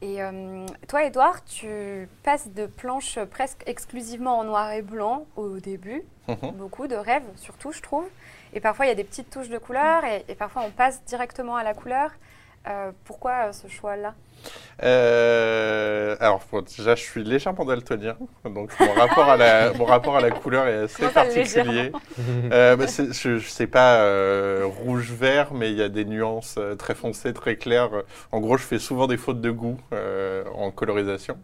Et 0.00 0.22
euh, 0.22 0.64
toi, 0.86 1.02
Edouard, 1.04 1.44
tu 1.44 2.08
passes 2.22 2.48
de 2.52 2.66
planches 2.66 3.18
presque 3.30 3.64
exclusivement 3.66 4.38
en 4.38 4.44
noir 4.44 4.70
et 4.72 4.82
blanc 4.82 5.26
au 5.36 5.58
début. 5.58 6.02
Mhm. 6.28 6.52
Beaucoup 6.52 6.86
de 6.86 6.94
rêves, 6.94 7.24
surtout, 7.36 7.72
je 7.72 7.82
trouve. 7.82 8.04
Et 8.54 8.60
parfois, 8.60 8.86
il 8.86 8.88
y 8.88 8.92
a 8.92 8.94
des 8.94 9.04
petites 9.04 9.30
touches 9.30 9.48
de 9.48 9.58
couleur 9.58 10.04
et, 10.04 10.24
et 10.28 10.34
parfois, 10.34 10.62
on 10.66 10.70
passe 10.70 11.04
directement 11.04 11.56
à 11.56 11.64
la 11.64 11.74
couleur. 11.74 12.10
Euh, 12.66 12.90
pourquoi 13.04 13.48
euh, 13.48 13.52
ce 13.52 13.68
choix-là? 13.68 14.14
Euh, 14.82 16.16
alors, 16.20 16.42
déjà, 16.76 16.94
je 16.94 17.02
suis 17.02 17.24
légèrement 17.24 17.64
daltonien, 17.64 18.16
donc 18.44 18.70
mon 18.78 18.92
rapport 18.92 19.28
à 19.28 19.36
la, 19.36 19.72
mon 19.78 19.84
rapport 19.84 20.16
à 20.16 20.20
la 20.20 20.30
couleur 20.30 20.68
est 20.68 20.84
assez 20.84 20.96
Comment 20.98 21.12
particulier. 21.12 21.92
Euh, 22.52 22.76
bah, 22.76 22.86
je 22.86 23.28
ne 23.30 23.38
sais 23.40 23.66
pas 23.66 23.96
euh, 23.96 24.64
rouge-vert, 24.64 25.52
mais 25.52 25.70
il 25.70 25.76
y 25.76 25.82
a 25.82 25.88
des 25.88 26.04
nuances 26.04 26.58
très 26.78 26.94
foncées, 26.94 27.32
très 27.32 27.56
claires. 27.56 27.90
En 28.30 28.40
gros, 28.40 28.56
je 28.56 28.64
fais 28.64 28.78
souvent 28.78 29.06
des 29.06 29.16
fautes 29.16 29.40
de 29.40 29.50
goût 29.50 29.78
en 30.54 30.70
colorisation. 30.70 31.36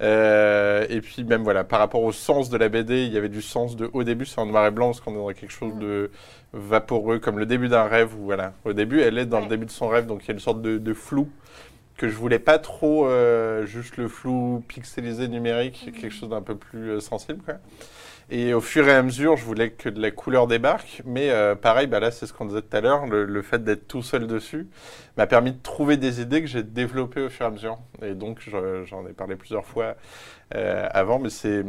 Euh, 0.00 0.86
et 0.88 1.00
puis 1.00 1.24
même 1.24 1.42
voilà, 1.42 1.64
par 1.64 1.80
rapport 1.80 2.02
au 2.02 2.12
sens 2.12 2.50
de 2.50 2.56
la 2.56 2.68
BD, 2.68 3.04
il 3.04 3.12
y 3.12 3.16
avait 3.16 3.28
du 3.28 3.42
sens 3.42 3.74
de 3.74 3.90
au 3.92 4.04
début 4.04 4.26
c'est 4.26 4.40
en 4.40 4.46
noir 4.46 4.66
et 4.66 4.70
blanc 4.70 4.86
parce 4.86 5.00
qu'on 5.00 5.12
est 5.12 5.16
dans 5.16 5.32
quelque 5.32 5.52
chose 5.52 5.74
de 5.74 6.10
vaporeux 6.52 7.18
comme 7.18 7.38
le 7.38 7.46
début 7.46 7.68
d'un 7.68 7.84
rêve 7.84 8.14
où 8.14 8.24
voilà, 8.24 8.52
au 8.64 8.72
début 8.72 9.00
elle 9.00 9.18
est 9.18 9.26
dans 9.26 9.40
le 9.40 9.48
début 9.48 9.66
de 9.66 9.72
son 9.72 9.88
rêve 9.88 10.06
donc 10.06 10.22
il 10.24 10.28
y 10.28 10.30
a 10.30 10.34
une 10.34 10.40
sorte 10.40 10.62
de, 10.62 10.78
de 10.78 10.94
flou 10.94 11.28
que 11.96 12.08
je 12.08 12.14
voulais 12.14 12.38
pas 12.38 12.58
trop 12.58 13.06
euh, 13.06 13.66
juste 13.66 13.96
le 13.96 14.06
flou 14.06 14.62
pixelisé 14.68 15.26
numérique, 15.26 15.90
quelque 16.00 16.14
chose 16.14 16.30
d'un 16.30 16.42
peu 16.42 16.54
plus 16.54 16.90
euh, 16.90 17.00
sensible 17.00 17.40
quoi. 17.44 17.54
Et 18.30 18.52
au 18.52 18.60
fur 18.60 18.86
et 18.88 18.92
à 18.94 19.02
mesure, 19.02 19.36
je 19.38 19.44
voulais 19.44 19.70
que 19.70 19.88
de 19.88 20.02
la 20.02 20.10
couleur 20.10 20.46
débarque, 20.46 21.00
mais 21.06 21.30
euh, 21.30 21.54
pareil, 21.54 21.86
bah 21.86 21.98
là 21.98 22.10
c'est 22.10 22.26
ce 22.26 22.34
qu'on 22.34 22.44
disait 22.44 22.60
tout 22.60 22.76
à 22.76 22.80
l'heure, 22.82 23.06
le, 23.06 23.42
fait 23.42 23.64
d'être 23.64 23.88
tout 23.88 24.02
seul 24.02 24.26
dessus 24.26 24.68
m'a 25.16 25.26
permis 25.26 25.52
de 25.52 25.62
trouver 25.62 25.96
des 25.96 26.20
idées 26.20 26.42
que 26.42 26.46
j'ai 26.46 26.62
développées 26.62 27.22
au 27.22 27.30
fur 27.30 27.46
et 27.46 27.48
à 27.48 27.50
mesure. 27.50 27.78
Et 28.02 28.14
donc 28.14 28.40
je- 28.40 28.84
j'en 28.84 29.06
ai 29.06 29.14
parlé 29.14 29.34
plusieurs 29.36 29.64
fois 29.64 29.96
euh, 30.54 30.86
avant, 30.90 31.18
mais 31.18 31.30
c'est 31.30 31.64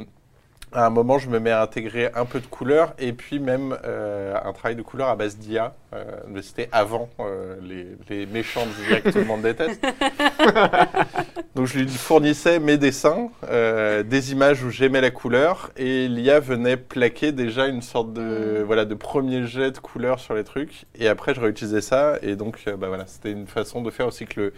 à 0.71 0.85
un 0.85 0.89
moment 0.89 1.17
je 1.17 1.29
me 1.29 1.39
mets 1.39 1.51
à 1.51 1.61
intégrer 1.61 2.09
un 2.15 2.25
peu 2.25 2.39
de 2.39 2.45
couleur 2.45 2.93
et 2.99 3.13
puis 3.13 3.39
même 3.39 3.77
euh, 3.85 4.35
un 4.43 4.53
travail 4.53 4.75
de 4.75 4.81
couleur 4.81 5.09
à 5.09 5.15
base 5.15 5.37
d'IA. 5.37 5.73
Euh, 5.91 6.03
mais 6.27 6.43
c'était 6.43 6.69
avant 6.71 7.09
euh, 7.19 7.55
les, 7.63 7.87
les 8.09 8.25
méchants 8.27 8.65
d'IA 8.65 9.01
que 9.01 9.09
tout 9.09 9.17
le 9.17 9.25
monde 9.25 9.41
déteste. 9.41 9.81
Donc 11.55 11.65
je 11.65 11.79
lui 11.79 11.87
fournissais 11.87 12.59
mes 12.59 12.77
dessins, 12.77 13.29
des 13.49 14.31
images 14.31 14.63
où 14.63 14.69
j'aimais 14.69 15.01
la 15.01 15.11
couleur, 15.11 15.71
et 15.75 16.07
l'IA 16.07 16.39
venait 16.39 16.77
plaquer 16.77 17.31
déjà 17.31 17.65
une 17.67 17.81
sorte 17.81 18.13
de 18.13 18.63
voilà 18.65 18.85
de 18.85 18.93
premier 18.93 19.45
jet 19.45 19.71
de 19.71 19.79
couleur 19.79 20.19
sur 20.19 20.35
les 20.35 20.43
trucs, 20.43 20.85
et 20.95 21.07
après 21.07 21.33
je 21.33 21.41
réutilisais 21.41 21.81
ça, 21.81 22.17
et 22.21 22.35
donc 22.35 22.63
bah 22.77 22.87
voilà, 22.87 23.07
c'était 23.07 23.31
une 23.31 23.47
façon 23.47 23.81
de 23.81 23.89
faire 23.89 24.07
aussi 24.07 24.25
que 24.25 24.39
le 24.39 24.53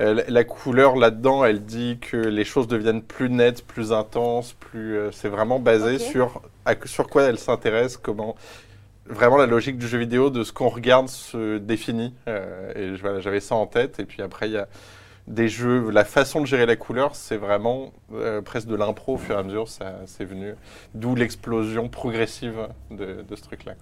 euh, 0.00 0.22
la- 0.28 0.44
couleur 0.44 0.96
là-dedans, 0.96 1.44
elle 1.44 1.64
dit 1.64 1.98
que 2.00 2.16
les 2.16 2.44
choses 2.44 2.66
deviennent 2.68 3.02
plus 3.02 3.28
nettes, 3.30 3.64
plus 3.66 3.92
intenses, 3.92 4.54
plus. 4.54 4.96
euh, 4.96 5.10
c'est 5.12 5.28
vraiment 5.28 5.58
basé 5.58 5.98
sur 5.98 6.42
à- 6.64 6.74
sur 6.86 7.08
quoi 7.08 7.24
elle 7.24 7.38
s'intéresse, 7.38 7.96
comment. 7.96 8.34
Vraiment 9.06 9.36
la 9.36 9.46
logique 9.46 9.76
du 9.78 9.88
jeu 9.88 9.98
vidéo 9.98 10.30
de 10.30 10.44
ce 10.44 10.52
qu'on 10.52 10.68
regarde 10.68 11.08
se 11.08 11.58
définit. 11.58 12.14
euh, 12.28 12.72
et 12.76 12.96
voilà, 13.00 13.20
j'avais 13.20 13.40
ça 13.40 13.54
en 13.56 13.66
tête. 13.66 13.98
Et 14.00 14.04
puis 14.04 14.22
après, 14.22 14.48
il 14.48 14.52
y 14.52 14.56
a 14.56 14.68
des 15.26 15.48
jeux. 15.48 15.90
La 15.90 16.04
façon 16.04 16.40
de 16.40 16.46
gérer 16.46 16.64
la 16.66 16.76
couleur, 16.76 17.14
c'est 17.16 17.36
vraiment 17.36 17.92
presque 18.44 18.68
de 18.68 18.76
l'impro 18.76 19.14
au 19.14 19.18
fur 19.18 19.34
et 19.36 19.38
à 19.38 19.42
mesure. 19.42 19.68
Ça, 19.68 19.96
c'est 20.06 20.24
venu. 20.24 20.54
D'où 20.94 21.14
l'explosion 21.14 21.88
progressive 21.88 22.68
de, 22.90 23.22
de 23.28 23.36
ce 23.36 23.42
truc-là. 23.42 23.74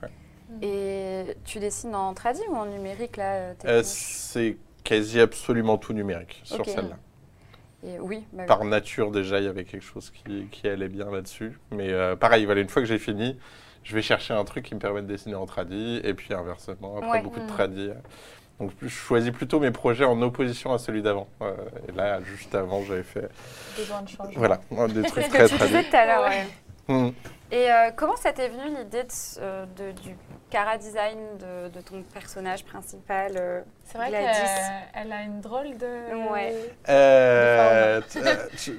Et 0.63 1.37
tu 1.45 1.59
dessines 1.59 1.95
en 1.95 2.15
tradi 2.15 2.41
ou 2.51 2.57
en 2.57 2.65
numérique 2.67 3.17
là 3.19 3.53
c'est 3.83 4.57
quasi 4.89 5.21
absolument 5.21 5.77
tout 5.77 5.93
numérique 5.93 6.41
sur 6.45 6.65
celle-là. 6.65 6.97
Et 7.87 8.01
oui, 8.01 8.25
bah 8.33 8.39
oui. 8.43 8.47
par 8.47 8.65
nature 8.65 9.11
déjà, 9.11 9.39
il 9.39 9.45
y 9.45 9.49
avait 9.49 9.65
quelque 9.65 9.85
chose 9.85 10.11
qui, 10.11 10.47
qui 10.51 10.67
allait 10.67 10.89
bien 10.89 11.11
là-dessus. 11.11 11.59
Mais 11.71 11.93
euh, 11.93 12.17
pareil, 12.17 12.47
voilà, 12.47 12.63
une 12.63 12.69
fois 12.71 12.81
que 12.81 12.89
j'ai 12.89 12.99
fini, 12.99 13.39
je 13.85 13.95
vais 13.95 14.01
chercher 14.03 14.33
un 14.33 14.45
truc 14.45 14.65
qui 14.65 14.75
me 14.75 14.81
permet 14.81 15.03
de 15.03 15.07
dessiner 15.07 15.35
en 15.35 15.45
tradi, 15.47 16.01
et 16.03 16.15
puis 16.15 16.33
inversement, 16.33 16.97
après 16.97 17.11
Ouais. 17.11 17.23
beaucoup 17.23 17.39
de 17.39 17.45
Mm. 17.45 17.49
tradi. 17.49 17.91
Donc 18.59 18.73
je 18.83 18.89
choisis 18.89 19.31
plutôt 19.31 19.61
mes 19.61 19.71
projets 19.71 20.07
en 20.07 20.21
opposition 20.23 20.73
à 20.73 20.79
celui 20.79 21.03
d'avant. 21.03 21.29
Euh, 21.43 21.55
et 21.89 21.93
là, 21.93 22.21
juste 22.23 22.55
avant, 22.55 22.83
j'avais 22.83 23.03
fait 23.05 23.29
Besoin 23.77 24.03
de 24.03 24.09
changement. 24.09 24.33
voilà, 24.37 24.61
des 24.89 25.03
C'est 25.03 25.09
trucs 25.11 25.25
ce 25.25 25.29
très 25.31 25.39
que 25.45 25.49
tu 25.49 25.59
disais 25.67 25.85
tout 25.85 25.97
à 25.97 26.07
l'heure. 26.07 26.29
Ouais. 26.89 26.95
ouais. 26.95 27.13
Et 27.51 27.71
euh, 27.71 27.91
comment 27.97 28.17
ça 28.17 28.33
t'est 28.33 28.49
venu 28.49 28.77
l'idée 28.77 29.05
de, 29.05 29.09
euh, 29.41 29.65
de- 29.77 29.93
du 30.03 30.15
cara 30.51 30.77
design 30.79 31.19
de, 31.41 31.69
de 31.71 31.81
ton 31.83 32.03
personnage 32.15 32.63
principal 32.65 33.33
euh, 33.37 33.61
C'est 33.85 33.97
vrai 33.97 34.11
Gladys. 34.11 34.27
qu'elle 34.39 35.03
elle 35.07 35.13
a 35.13 35.23
une 35.23 35.41
drôle 35.41 35.77
de. 35.79 36.31
Ouais. 36.31 36.55
Euh, 36.91 38.01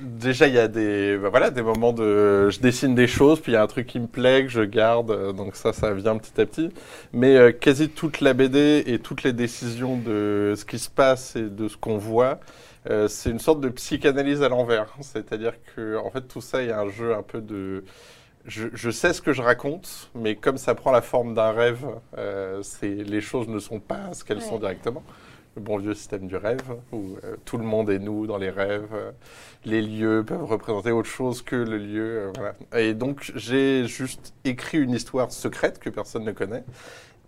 déjà, 0.02 0.48
il 0.48 0.54
y 0.54 0.60
a 0.60 0.68
des, 0.68 1.18
bah 1.18 1.30
voilà, 1.30 1.50
des 1.50 1.62
moments 1.64 1.94
de. 1.94 2.50
Je 2.52 2.60
dessine 2.60 2.94
des 2.94 3.08
choses, 3.08 3.40
puis 3.40 3.52
il 3.52 3.56
y 3.56 3.58
a 3.58 3.62
un 3.64 3.68
truc 3.68 3.88
qui 3.88 4.00
me 4.00 4.08
plaît, 4.08 4.44
que 4.44 4.50
je 4.50 4.62
garde, 4.62 5.36
donc 5.36 5.56
ça, 5.56 5.74
ça 5.74 5.92
vient 5.94 6.18
petit 6.18 6.40
à 6.40 6.46
petit. 6.46 6.72
Mais 7.12 7.36
euh, 7.38 7.52
quasi 7.52 7.90
toute 7.90 8.22
la 8.22 8.34
BD 8.34 8.84
et 8.86 9.00
toutes 9.00 9.24
les 9.24 9.34
décisions 9.34 9.98
de 9.98 10.54
ce 10.56 10.64
qui 10.66 10.78
se 10.80 10.90
passe 10.92 11.36
et 11.36 11.44
de 11.50 11.68
ce 11.68 11.78
qu'on 11.78 11.98
voit, 11.98 12.40
euh, 12.90 13.08
c'est 13.08 13.30
une 13.32 13.40
sorte 13.40 13.62
de 13.62 13.70
psychanalyse 13.70 14.44
à 14.44 14.50
l'envers. 14.50 14.94
C'est-à-dire 15.02 15.54
que, 15.76 15.98
en 15.98 16.12
fait, 16.12 16.22
tout 16.22 16.42
ça, 16.42 16.62
il 16.62 16.70
y 16.70 16.72
a 16.72 16.80
un 16.80 16.90
jeu 16.90 17.16
un 17.16 17.24
peu 17.24 17.42
de. 17.42 17.84
Je, 18.50 18.68
je 18.74 18.90
sais 18.90 19.14
ce 19.14 19.22
que 19.22 19.32
je 19.32 19.42
raconte, 19.44 20.10
mais 20.16 20.36
comme 20.36 20.58
ça 20.58 20.74
prend 20.76 20.92
la 20.92 21.02
forme 21.04 21.34
d'un 21.36 21.52
rêve, 21.52 21.86
euh, 22.18 22.62
c'est- 22.64 23.04
les 23.04 23.22
choses 23.22 23.48
ne 23.48 23.60
sont 23.60 23.80
pas 23.80 24.12
ce 24.14 24.24
qu'elles 24.24 24.38
Ouais. 24.40 24.44
sont 24.44 24.58
directement 24.58 25.04
le 25.56 25.62
bon 25.62 25.78
vieux 25.78 25.94
système 25.94 26.28
du 26.28 26.36
rêve, 26.36 26.62
où 26.92 27.18
euh, 27.24 27.36
tout 27.46 27.58
le 27.58 27.64
monde 27.64 27.90
est 27.90 28.00
nous 28.00 28.26
dans 28.28 28.38
les 28.38 28.50
rêves, 28.50 28.88
euh, 28.94 29.12
les 29.66 29.82
lieux 29.82 30.24
peuvent 30.26 30.46
représenter 30.46 30.92
autre 30.92 31.10
chose 31.10 31.42
que 31.44 31.56
le 31.56 31.78
lieu. 31.78 32.18
euh, 32.28 32.32
voilà. 32.36 32.56
Et 32.76 32.94
donc 32.94 33.32
j'ai 33.36 33.86
juste 33.86 34.34
écrit 34.46 34.80
une 34.80 34.92
histoire 34.94 35.32
secrète 35.32 35.78
que 35.80 35.90
personne 35.92 36.24
ne 36.24 36.32
connaît. 36.32 36.64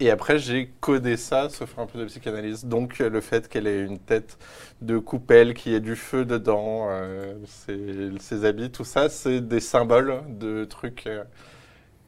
Et 0.02 0.10
après, 0.10 0.40
j'ai 0.40 0.74
codé 0.80 1.16
ça, 1.16 1.48
sauf 1.50 1.78
un 1.78 1.86
peu 1.86 2.00
de 2.00 2.06
psychanalyse. 2.06 2.66
Donc, 2.66 3.00
euh, 3.00 3.08
le 3.08 3.22
fait 3.22 3.48
qu'elle 3.48 3.68
ait 3.68 3.84
une 3.84 4.00
tête 4.00 4.40
de 4.82 4.98
coupelle, 4.98 5.54
qu'il 5.54 5.74
y 5.74 5.76
ait 5.76 5.80
du 5.80 5.96
feu 5.96 6.26
dedans, 6.26 6.88
euh, 6.90 7.36
ses, 7.46 8.10
ses 8.20 8.44
habits, 8.44 8.72
tout 8.72 8.84
ça, 8.84 9.10
c'est 9.10 9.42
des 9.42 9.60
symboles 9.60 10.24
de 10.28 10.66
trucs 10.66 11.06
euh, 11.06 11.24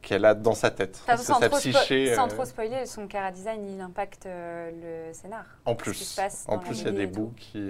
qu'elle 0.02 0.26
a 0.26 0.34
dans 0.34 0.56
sa 0.56 0.72
tête. 0.72 1.04
C'est 1.06 1.18
sans, 1.18 1.40
sa 1.40 1.50
psyché. 1.50 2.16
sans 2.16 2.26
euh, 2.26 2.30
trop 2.30 2.46
spoiler, 2.46 2.88
son 2.88 3.06
cara 3.06 3.32
design, 3.32 3.64
il 3.64 3.80
impacte 3.80 4.26
le 4.26 5.14
scénar. 5.14 5.46
En 5.64 5.74
ce 5.74 5.76
qui 5.76 5.84
plus, 5.84 5.94
se 5.94 6.16
passe 6.16 6.46
en 6.48 6.58
plus, 6.58 6.80
il 6.82 6.86
y 6.86 6.90
a 6.90 6.94
des 6.94 7.06
bouts 7.06 7.32
qui. 7.38 7.70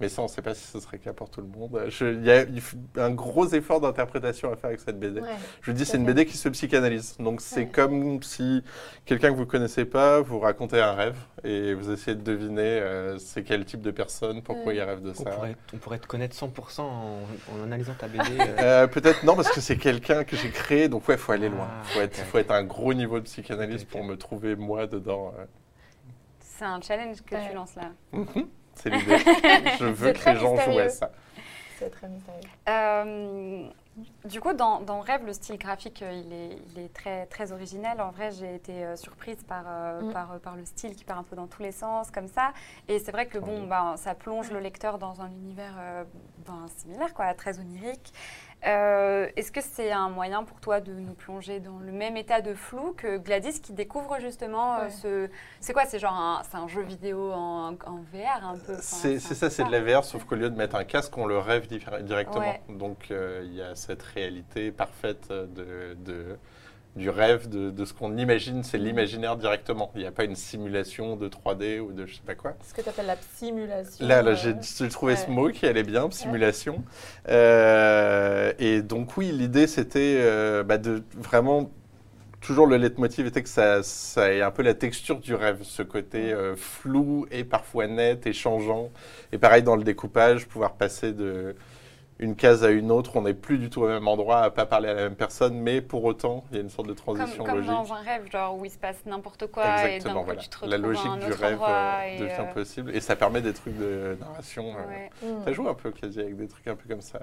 Mais 0.00 0.08
ça, 0.08 0.22
on 0.22 0.24
ne 0.24 0.30
sait 0.30 0.40
pas 0.40 0.54
si 0.54 0.64
ce 0.66 0.80
serait 0.80 0.96
le 0.96 1.02
cas 1.04 1.12
pour 1.12 1.28
tout 1.28 1.42
le 1.42 1.46
monde. 1.46 1.78
Il 2.00 2.24
y 2.24 2.30
a 2.30 2.42
il 2.44 2.62
un 2.96 3.10
gros 3.10 3.46
effort 3.48 3.80
d'interprétation 3.80 4.50
à 4.50 4.56
faire 4.56 4.68
avec 4.68 4.80
cette 4.80 4.98
BD. 4.98 5.20
Ouais. 5.20 5.28
Je 5.60 5.72
dis, 5.72 5.84
tout 5.84 5.90
c'est 5.90 5.98
une. 5.98 6.06
BD 6.06 6.24
qui 6.24 6.38
se 6.38 6.48
psychanalyse. 6.48 7.16
Donc, 7.18 7.40
c'est 7.42 7.60
Ouais. 7.60 7.66
comme 7.66 8.22
si 8.22 8.64
quelqu'un 9.04 9.30
que 9.30 9.36
vous 9.36 9.44
connaissez 9.46 9.84
pas 9.84 10.20
vous 10.22 10.38
racontait 10.40 10.80
un 10.80 10.92
rêve 10.92 11.18
et 11.44 11.74
vous 11.74 11.90
essayez 11.90 12.16
de 12.16 12.22
deviner 12.22 12.62
euh, 12.62 13.18
c'est 13.18 13.42
quel 13.42 13.64
type 13.66 13.82
de 13.82 13.90
personne, 13.90 14.42
pourquoi 14.42 14.72
Mm. 14.72 14.76
il 14.76 14.82
rêve 14.82 15.02
de 15.02 15.10
On 15.10 15.14
ça. 15.14 15.30
pourrait, 15.30 15.56
on 15.74 15.76
pourrait 15.76 15.98
te 15.98 16.06
connaître 16.06 16.34
100% 16.34 16.80
en, 16.80 17.20
en 17.54 17.62
analysant 17.64 17.94
ta 17.94 18.08
BD. 18.08 18.24
euh. 18.40 18.44
Euh, 18.60 18.86
Peut-être 18.86 19.22
non, 19.24 19.36
parce 19.36 19.50
que 19.50 19.60
c'est 19.60 19.76
quelqu'un 19.76 20.24
que 20.24 20.34
j'ai 20.36 20.50
créé, 20.50 20.88
donc 20.88 21.06
ouais, 21.08 21.16
faut 21.18 21.32
aller 21.32 21.48
loin. 21.50 21.68
Ah, 21.70 21.84
Faut 21.84 22.00
être, 22.00 22.18
ok. 22.18 22.24
faut 22.26 22.38
être 22.38 22.50
un 22.52 22.64
gros 22.64 22.94
niveau 22.94 23.18
de 23.18 23.24
psychanalyse 23.24 23.84
pour 23.84 24.02
me 24.02 24.16
trouver 24.16 24.56
moi 24.56 24.86
dedans. 24.86 25.34
euh. 25.38 25.44
C'est 26.40 26.64
un 26.64 26.80
challenge 26.80 27.22
que 27.22 27.34
Ouais. 27.34 27.48
tu 27.48 27.54
lances 27.54 27.74
là. 27.76 27.90
Mhm. 28.12 28.46
C'est 28.82 28.90
l'idée. 28.90 29.18
Je 29.78 29.84
veux 29.86 30.12
que 30.12 30.28
les 30.30 30.36
gens 30.36 30.56
jouent 30.56 30.78
à 30.78 30.88
ça. 30.88 31.10
C'est 31.78 31.90
très 31.90 32.08
mystérieux. 32.08 32.40
Euh, 32.68 33.66
du 34.26 34.40
coup, 34.40 34.52
dans, 34.52 34.80
dans 34.80 35.00
Rêve, 35.00 35.24
le 35.24 35.32
style 35.32 35.56
graphique, 35.58 36.02
euh, 36.02 36.12
il 36.12 36.32
est, 36.32 36.58
il 36.74 36.82
est 36.84 36.92
très, 36.92 37.24
très 37.26 37.52
originel. 37.52 38.00
En 38.02 38.10
vrai, 38.10 38.30
j'ai 38.32 38.54
été 38.54 38.84
euh, 38.84 38.96
surprise 38.96 39.38
par, 39.48 39.64
euh, 39.66 40.00
Mm. 40.02 40.12
par, 40.12 40.32
euh, 40.32 40.38
par 40.38 40.56
le 40.56 40.64
style 40.66 40.94
qui 40.94 41.04
part 41.04 41.18
un 41.18 41.22
peu 41.22 41.36
dans 41.36 41.46
tous 41.46 41.62
les 41.62 41.72
sens, 41.72 42.10
comme 42.10 42.28
ça. 42.28 42.52
Et 42.88 42.98
c'est 42.98 43.12
vrai 43.12 43.26
que 43.26 43.38
bon, 43.38 43.66
bah, 43.66 43.94
ça 43.96 44.14
plonge 44.14 44.50
le 44.50 44.60
lecteur 44.60 44.98
dans 44.98 45.20
un 45.22 45.28
univers 45.30 45.74
euh, 45.78 46.04
ben, 46.46 46.66
similaire, 46.76 47.14
quoi, 47.14 47.32
très 47.34 47.58
onirique. 47.58 48.12
Euh, 48.66 49.28
Est-ce 49.36 49.50
que 49.52 49.60
c'est 49.62 49.90
un 49.90 50.08
moyen 50.10 50.44
pour 50.44 50.60
toi 50.60 50.80
de 50.80 50.92
nous 50.92 51.14
plonger 51.14 51.60
dans 51.60 51.78
le 51.78 51.92
même 51.92 52.16
état 52.16 52.40
de 52.42 52.52
flou 52.54 52.92
que 52.96 53.16
Gladys 53.16 53.60
qui 53.60 53.72
découvre 53.72 54.18
justement 54.20 54.80
euh, 54.80 54.88
ce... 54.90 55.28
C'est 55.60 55.72
quoi 55.72 55.84
C'est 55.86 55.98
genre 55.98 56.12
un, 56.12 56.42
c'est 56.50 56.56
un 56.58 56.68
jeu 56.68 56.82
vidéo 56.82 57.32
en, 57.32 57.68
en 57.86 57.96
VR 58.12 58.44
un 58.46 58.58
peu 58.58 58.76
C'est 58.80 59.18
ça, 59.18 59.48
c'est 59.48 59.64
de 59.64 59.72
la 59.72 59.80
VR, 59.80 60.04
sauf 60.04 60.24
qu'au 60.24 60.34
lieu 60.34 60.50
de 60.50 60.56
mettre 60.56 60.76
un 60.76 60.84
casque, 60.84 61.16
on 61.16 61.26
le 61.26 61.38
rêve 61.38 61.68
directement. 61.68 62.40
Ouais. 62.40 62.60
Donc 62.68 63.10
euh, 63.10 63.42
il 63.44 63.54
y 63.54 63.62
a 63.62 63.74
cette 63.74 64.02
réalité 64.02 64.72
parfaite 64.72 65.28
de, 65.30 65.94
de- 65.98 66.38
du 66.96 67.08
rêve, 67.08 67.48
de, 67.48 67.70
de 67.70 67.84
ce 67.84 67.92
qu'on 67.92 68.16
imagine, 68.16 68.64
c'est 68.64 68.78
l'imaginaire 68.78 69.36
directement. 69.36 69.92
Il 69.94 70.00
n'y 70.00 70.06
a 70.06 70.10
pas 70.10 70.24
une 70.24 70.34
simulation 70.34 71.16
de 71.16 71.28
3D 71.28 71.80
ou 71.80 71.92
de 71.92 72.06
je 72.06 72.16
sais 72.16 72.22
pas 72.26 72.34
quoi. 72.34 72.54
Ce 72.68 72.74
que 72.74 72.82
tu 72.82 72.88
appelles 72.88 73.06
la 73.06 73.16
simulation. 73.36 74.06
Là, 74.06 74.22
là 74.22 74.32
euh, 74.32 74.54
j'ai 74.60 74.88
trouvé 74.88 75.16
ce 75.16 75.26
ouais. 75.26 75.32
mot 75.32 75.50
qui 75.50 75.66
allait 75.66 75.84
bien, 75.84 76.10
simulation. 76.10 76.82
Euh, 77.28 78.52
et 78.58 78.82
donc 78.82 79.16
oui, 79.16 79.30
l'idée 79.30 79.66
c'était 79.66 80.18
euh, 80.20 80.64
bah, 80.64 80.78
de 80.78 81.02
vraiment 81.16 81.70
toujours 82.40 82.66
le 82.66 82.76
leitmotiv 82.76 83.26
était 83.26 83.42
que 83.42 83.48
ça, 83.48 83.82
ça 83.82 84.32
ait 84.32 84.42
un 84.42 84.50
peu 84.50 84.62
la 84.62 84.74
texture 84.74 85.20
du 85.20 85.34
rêve, 85.34 85.60
ce 85.62 85.82
côté 85.82 86.32
euh, 86.32 86.56
flou 86.56 87.26
et 87.30 87.44
parfois 87.44 87.86
net 87.86 88.26
et 88.26 88.32
changeant. 88.32 88.90
Et 89.32 89.38
pareil 89.38 89.62
dans 89.62 89.76
le 89.76 89.84
découpage, 89.84 90.46
pouvoir 90.46 90.74
passer 90.74 91.12
de 91.12 91.54
une 92.20 92.36
case 92.36 92.62
à 92.64 92.70
une 92.70 92.90
autre, 92.92 93.16
on 93.16 93.22
n'est 93.22 93.32
plus 93.34 93.56
du 93.58 93.70
tout 93.70 93.80
au 93.82 93.88
même 93.88 94.06
endroit, 94.06 94.40
à 94.42 94.50
pas 94.50 94.66
parler 94.66 94.88
à 94.90 94.94
la 94.94 95.02
même 95.04 95.16
personne, 95.16 95.54
mais 95.58 95.80
pour 95.80 96.04
autant, 96.04 96.44
il 96.50 96.56
y 96.56 96.60
a 96.60 96.62
une 96.62 96.68
sorte 96.68 96.86
de 96.86 96.92
Comme, 96.92 97.16
transition 97.16 97.44
comme 97.44 97.56
logique. 97.56 97.70
dans 97.70 97.92
un 97.94 98.00
rêve, 98.02 98.30
genre 98.30 98.58
où 98.58 98.64
il 98.66 98.70
se 98.70 98.76
passe 98.78 98.98
n'importe 99.06 99.46
quoi 99.46 99.64
et 99.64 99.94
Exactement, 99.96 100.20
coup 100.20 100.26
voilà. 100.26 100.40
tu 100.42 100.48
te 100.50 100.66
La 100.66 100.76
logique 100.76 101.06
un 101.06 101.16
du 101.16 101.26
autre 101.32 101.40
rêve 101.40 101.58
euh, 101.66 102.02
et, 102.04 102.18
devient 102.20 102.32
euh, 102.38 102.52
possible. 102.52 102.94
Et 102.94 103.00
ça 103.00 103.16
permet 103.16 103.40
des 103.40 103.54
trucs 103.54 103.76
de 103.78 104.16
narration. 104.20 104.66
euh, 104.76 104.86
ouais. 104.88 105.10
Mm. 105.40 105.44
ça 105.44 105.52
joue 105.52 105.66
un 105.68 105.74
peu 105.74 105.90
quasi 105.92 106.20
avec 106.20 106.36
des 106.36 106.46
trucs 106.46 106.68
un 106.68 106.76
peu 106.76 106.88
comme 106.88 107.00
ça. 107.00 107.20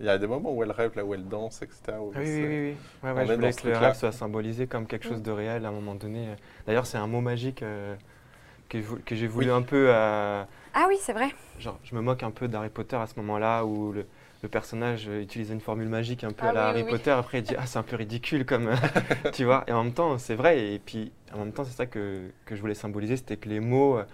Il 0.00 0.06
y 0.06 0.08
a 0.08 0.16
des 0.16 0.26
moments 0.26 0.52
où 0.52 0.62
elle 0.62 0.70
rêve, 0.72 0.92
là 0.96 1.04
où 1.04 1.12
elle 1.12 1.28
danse, 1.28 1.60
etc. 1.60 1.98
où 2.00 2.10
Ah 2.14 2.20
oui, 2.20 2.24
oui, 2.24 2.42
oui, 2.42 2.48
oui. 2.48 2.76
Ouais, 3.02 3.10
on 3.10 3.14
ouais, 3.16 3.26
je 3.26 3.32
voulais 3.34 3.52
que 3.52 3.68
le 3.68 3.76
rêve 3.76 3.94
soit 3.94 4.12
symbolisé 4.12 4.66
comme 4.66 4.86
quelque 4.86 5.06
chose 5.06 5.22
de 5.22 5.30
réel 5.30 5.66
à 5.66 5.68
un 5.68 5.72
moment 5.72 5.94
donné. 5.94 6.28
D'ailleurs, 6.66 6.86
c'est 6.86 6.96
un 6.98 7.06
mot 7.06 7.20
magique 7.20 7.62
euh, 7.62 7.94
que, 8.70 8.78
j'ai 9.14 9.26
voulu 9.26 9.46
Oui. 9.48 9.52
un 9.52 9.60
peu. 9.62 9.86
euh, 9.90 10.42
Ah 10.72 10.86
oui, 10.88 10.96
c'est 11.00 11.12
vrai. 11.12 11.28
genre, 11.58 11.78
je 11.84 11.94
me 11.94 12.00
moque 12.00 12.22
un 12.22 12.30
peu 12.30 12.48
d'Harry 12.48 12.70
Potter 12.70 12.96
à 12.96 13.06
ce 13.06 13.14
moment-là 13.16 13.64
où 13.66 13.92
le, 13.92 14.06
le 14.42 14.48
personnage 14.48 15.08
euh, 15.08 15.20
utilise 15.22 15.50
une 15.50 15.60
formule 15.60 15.88
magique 15.88 16.24
un 16.24 16.32
peu 16.32 16.46
Ah 16.46 16.48
à 16.48 16.52
la 16.52 16.64
oui, 16.64 16.68
Harry 16.70 16.84
oui. 16.84 16.90
Potter. 16.90 17.10
Après, 17.10 17.38
il 17.38 17.42
dit 17.42 17.54
Ah, 17.58 17.66
c'est 17.66 17.78
un 17.78 17.82
peu 17.82 17.96
ridicule, 17.96 18.44
comme. 18.46 18.70
tu 19.32 19.44
vois. 19.44 19.64
Et 19.66 19.72
en 19.72 19.84
même 19.84 19.92
temps, 19.92 20.16
c'est 20.18 20.34
vrai. 20.34 20.72
Et 20.74 20.78
puis, 20.78 21.12
en 21.34 21.38
même 21.38 21.52
temps, 21.52 21.64
c'est 21.64 21.76
ça 21.76 21.86
que, 21.86 22.30
que 22.46 22.56
je 22.56 22.60
voulais 22.60 22.74
symboliser 22.74 23.16
c'était 23.16 23.36
que 23.36 23.48
les 23.48 23.60
mots 23.60 23.98
euh, 23.98 24.04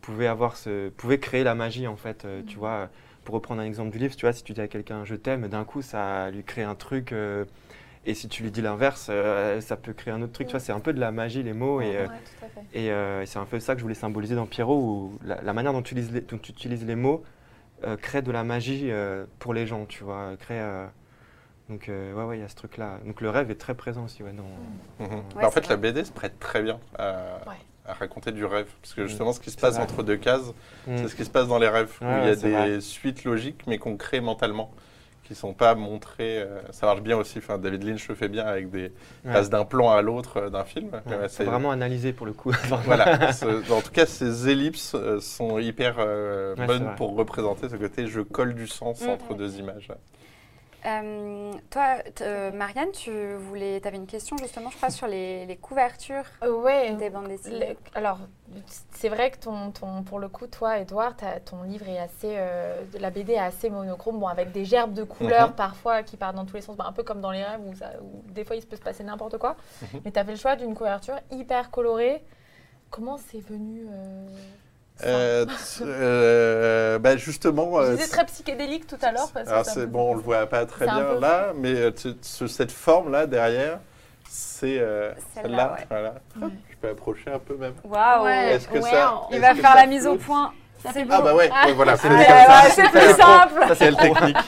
pouvaient, 0.00 0.26
avoir 0.26 0.56
ce, 0.56 0.88
pouvaient 0.90 1.18
créer 1.20 1.44
la 1.44 1.54
magie, 1.54 1.86
en 1.86 1.96
fait. 1.96 2.24
euh, 2.24 2.42
Tu 2.46 2.54
Mhm. 2.54 2.60
vois, 2.60 2.90
pour 3.24 3.34
reprendre 3.34 3.60
un 3.62 3.64
exemple 3.64 3.90
du 3.90 3.98
livre, 3.98 4.16
tu 4.16 4.26
vois, 4.26 4.32
si 4.32 4.42
tu 4.44 4.52
dis 4.52 4.60
à 4.60 4.68
quelqu'un 4.68 5.04
je 5.04 5.14
t'aime, 5.16 5.48
d'un 5.48 5.64
coup, 5.64 5.82
ça 5.82 6.30
lui 6.30 6.44
crée 6.44 6.62
un 6.62 6.74
truc. 6.74 7.12
euh, 7.12 7.44
et 8.06 8.14
si 8.14 8.28
tu 8.28 8.42
lui 8.42 8.50
dis 8.50 8.62
l'inverse, 8.62 9.10
ça 9.60 9.76
peut 9.76 9.92
créer 9.94 10.12
un 10.14 10.22
autre 10.22 10.32
truc. 10.32 10.46
Tu 10.48 10.52
vois, 10.52 10.60
c'est 10.60 10.72
un 10.72 10.80
peu 10.80 10.92
de 10.92 11.00
la 11.00 11.10
magie, 11.12 11.42
les 11.42 11.52
mots. 11.54 11.80
Et, 11.80 11.96
Ouais, 11.96 12.06
et, 12.74 13.26
c'est 13.26 13.38
un 13.38 13.46
peu 13.46 13.60
ça 13.60 13.74
que 13.74 13.78
je 13.80 13.84
voulais 13.84 13.94
symboliser 13.94 14.34
dans 14.34 14.46
Pierrot, 14.46 14.78
où 14.78 15.18
la, 15.24 15.40
la 15.42 15.52
manière 15.52 15.72
dont 15.72 15.82
tu 15.82 15.94
utilises 15.94 16.12
les, 16.12 16.20
dont 16.22 16.38
tu 16.38 16.52
utilises 16.52 16.84
les 16.84 16.96
mots 16.96 17.24
crée 18.00 18.22
de 18.22 18.30
la 18.32 18.44
magie 18.44 18.90
euh, 18.90 19.24
pour 19.38 19.54
les 19.54 19.66
gens, 19.66 19.84
tu 19.86 20.04
vois. 20.04 20.32
Crée, 20.40 20.60
euh, 20.60 20.86
donc, 21.68 21.88
euh, 21.88 22.12
ouais, 22.14 22.24
ouais, 22.24 22.38
il 22.38 22.40
y 22.40 22.44
a 22.44 22.48
ce 22.48 22.54
truc-là. 22.56 22.98
Donc, 23.06 23.20
le 23.20 23.30
rêve 23.30 23.50
est 23.50 23.54
très 23.60 23.74
présent 23.74 24.04
aussi, 24.04 24.22
ouais, 24.22 24.32
dans... 24.32 24.44
Mhm. 25.04 25.14
Ouais, 25.16 25.22
Bah, 25.42 25.46
en 25.48 25.50
fait, 25.50 25.68
la. 25.68 25.76
BD 25.76 26.04
se 26.04 26.12
prête 26.12 26.38
très 26.38 26.62
bien 26.62 26.78
à, 26.98 27.12
Ouais. 27.48 27.54
à 27.86 27.94
raconter 27.94 28.32
du 28.32 28.44
rêve. 28.44 28.68
Parce 28.82 28.94
que 28.94 29.06
justement, 29.06 29.32
ce 29.32 29.40
qui 29.40 29.50
se 29.50 29.56
passe 29.56 29.74
vrai. 29.74 29.82
entre 29.84 30.02
deux 30.02 30.16
cases, 30.16 30.52
Mm. 30.86 30.96
c'est 30.98 31.08
ce 31.08 31.14
qui 31.16 31.24
se 31.24 31.30
passe 31.30 31.48
dans 31.48 31.58
les 31.58 31.68
rêves. 31.68 31.92
où 32.00 32.04
Ouais, 32.04 32.20
il 32.22 32.28
y 32.28 32.30
a 32.30 32.36
des 32.36 32.50
vrai. 32.52 32.80
suites 32.80 33.24
logiques, 33.24 33.62
mais 33.66 33.78
qu'on 33.78 33.96
crée 33.96 34.20
mentalement, 34.20 34.70
qui 35.24 35.32
ne 35.32 35.36
sont 35.36 35.54
pas 35.54 35.74
montrées. 35.74 36.38
euh, 36.42 36.60
ça 36.70 36.86
marche 36.86 37.00
bien 37.00 37.16
aussi. 37.16 37.38
Enfin, 37.38 37.58
David 37.58 37.82
Lynch 37.82 38.08
le 38.08 38.14
fait 38.14 38.28
bien 38.28 38.44
avec 38.46 38.70
des 38.70 38.92
Ouais. 39.24 39.32
passes 39.32 39.48
d'un 39.50 39.64
plan 39.64 39.90
à 39.90 40.02
l'autre 40.02 40.36
euh, 40.36 40.50
d'un 40.50 40.64
film. 40.64 40.88
Ouais, 41.06 41.16
ouais, 41.16 41.28
c'est- 41.28 41.44
vraiment 41.44 41.70
analyser 41.70 42.12
pour 42.12 42.26
le 42.26 42.32
coup. 42.32 42.52
Voilà. 42.84 43.32
Ce- 43.32 43.72
en 43.72 43.80
tout 43.80 43.90
cas, 43.90 44.04
ces 44.06 44.48
ellipses 44.50 44.94
euh, 44.94 45.20
sont 45.20 45.58
hyper 45.58 45.96
euh, 45.98 46.54
bonnes 46.66 46.90
pour 46.96 47.16
représenter 47.16 47.68
ce 47.68 47.76
côté 47.76 48.06
je 48.06 48.20
colle 48.20 48.54
du 48.54 48.66
sens 48.66 49.00
Mhm. 49.02 49.08
entre 49.10 49.34
deux 49.34 49.58
images. 49.58 49.88
Euh, 50.86 51.52
toi, 51.70 51.96
euh, 52.20 52.50
Marianne, 52.52 52.90
tu 52.92 53.10
voulais, 53.36 53.80
avais 53.86 53.96
une 53.96 54.06
question 54.06 54.36
justement, 54.36 54.68
je 54.70 54.76
crois, 54.76 54.90
sur 54.90 55.06
les, 55.06 55.46
les 55.46 55.56
couvertures 55.56 56.24
Euh, 56.42 56.52
ouais. 56.52 56.92
des 56.94 57.08
bandes 57.08 57.28
dessinées. 57.28 57.70
Le- 57.70 57.76
alors, 57.98 58.18
c'est 58.92 59.08
vrai 59.08 59.30
que 59.30 59.38
ton, 59.38 59.70
ton, 59.70 60.02
pour 60.02 60.18
le 60.18 60.28
coup, 60.28 60.46
toi, 60.46 60.78
Edouard, 60.78 61.14
ton 61.46 61.62
livre 61.62 61.88
est 61.88 61.98
assez. 61.98 62.34
euh, 62.36 62.82
la 63.00 63.08
BD 63.10 63.32
est 63.32 63.38
assez 63.38 63.70
monochrome, 63.70 64.18
bon, 64.20 64.26
avec 64.26 64.52
des 64.52 64.64
gerbes 64.66 64.92
de 64.92 65.04
couleurs 65.04 65.48
Mhm. 65.48 65.54
parfois 65.54 66.02
qui 66.02 66.16
partent 66.18 66.36
dans 66.36 66.44
tous 66.44 66.56
les 66.56 66.62
sens, 66.62 66.76
bah, 66.76 66.84
un 66.86 66.92
peu 66.92 67.02
comme 67.02 67.20
dans 67.22 67.30
les 67.30 67.42
rêves 67.42 67.60
où, 67.66 67.74
ça- 67.74 67.92
où 68.02 68.22
des 68.32 68.44
fois 68.44 68.56
il 68.56 68.60
se 68.62 68.66
peut 68.66 68.76
se 68.76 68.82
passer 68.82 69.04
n'importe 69.04 69.38
quoi. 69.38 69.56
Mhm. 69.82 70.00
Mais 70.04 70.12
tu 70.12 70.18
as 70.18 70.24
fait 70.24 70.32
le 70.32 70.36
choix 70.38 70.54
d'une 70.56 70.74
couverture 70.74 71.18
hyper 71.30 71.70
colorée. 71.70 72.22
Comment 72.90 73.16
c'est 73.16 73.40
venu 73.40 73.86
euh, 75.04 75.44
Euh, 75.80 75.84
euh, 75.84 76.98
bah, 76.98 77.16
justement. 77.16 77.78
Euh, 77.80 77.94
disais 77.96 78.08
très 78.08 78.24
psychédélique 78.26 78.86
tout 78.86 78.98
à 79.02 79.12
l'heure. 79.12 79.28
c'est 79.64 79.86
bon, 79.86 80.12
on 80.12 80.14
le 80.14 80.20
voit 80.20 80.46
pas 80.46 80.66
très 80.66 80.86
bien 80.86 81.14
là, 81.20 81.52
mais 81.56 81.92
tu- 81.92 82.14
ce- 82.22 82.46
cette 82.46 82.72
forme 82.72 83.10
là 83.10 83.26
derrière, 83.26 83.80
c'est 84.28 84.78
euh, 84.78 85.12
Celle-là, 85.34 85.72
ouais. 85.78 85.86
Voilà. 85.90 86.14
Ouais. 86.40 86.48
Je 86.70 86.76
peux 86.80 86.88
approcher 86.90 87.30
un 87.32 87.38
peu 87.38 87.56
même. 87.56 87.74
Waouh 87.84 88.24
Ouais, 88.24 88.54
Est-ce 88.54 88.68
que 88.68 88.74
ouais, 88.78 88.90
ça- 88.90 89.20
Il 89.32 89.40
va 89.40 89.54
que 89.54 89.60
faire 89.60 89.72
ça 89.72 89.76
la 89.80 89.86
mise 89.86 90.06
au 90.06 90.16
point. 90.16 90.52
C'est 90.92 91.06
Ah 91.10 91.20
bah 91.22 91.34
ouais, 91.34 91.50
ouais, 91.66 91.72
voilà. 91.72 91.96
C'est 91.96 92.08
Ah, 92.10 92.62
ouais, 92.64 92.70
c'est 92.70 92.88
plus 92.90 93.00
simple. 93.14 93.64
Ça, 93.68 93.74
c'est 93.74 93.90
le 93.90 93.96
technique. 93.96 94.36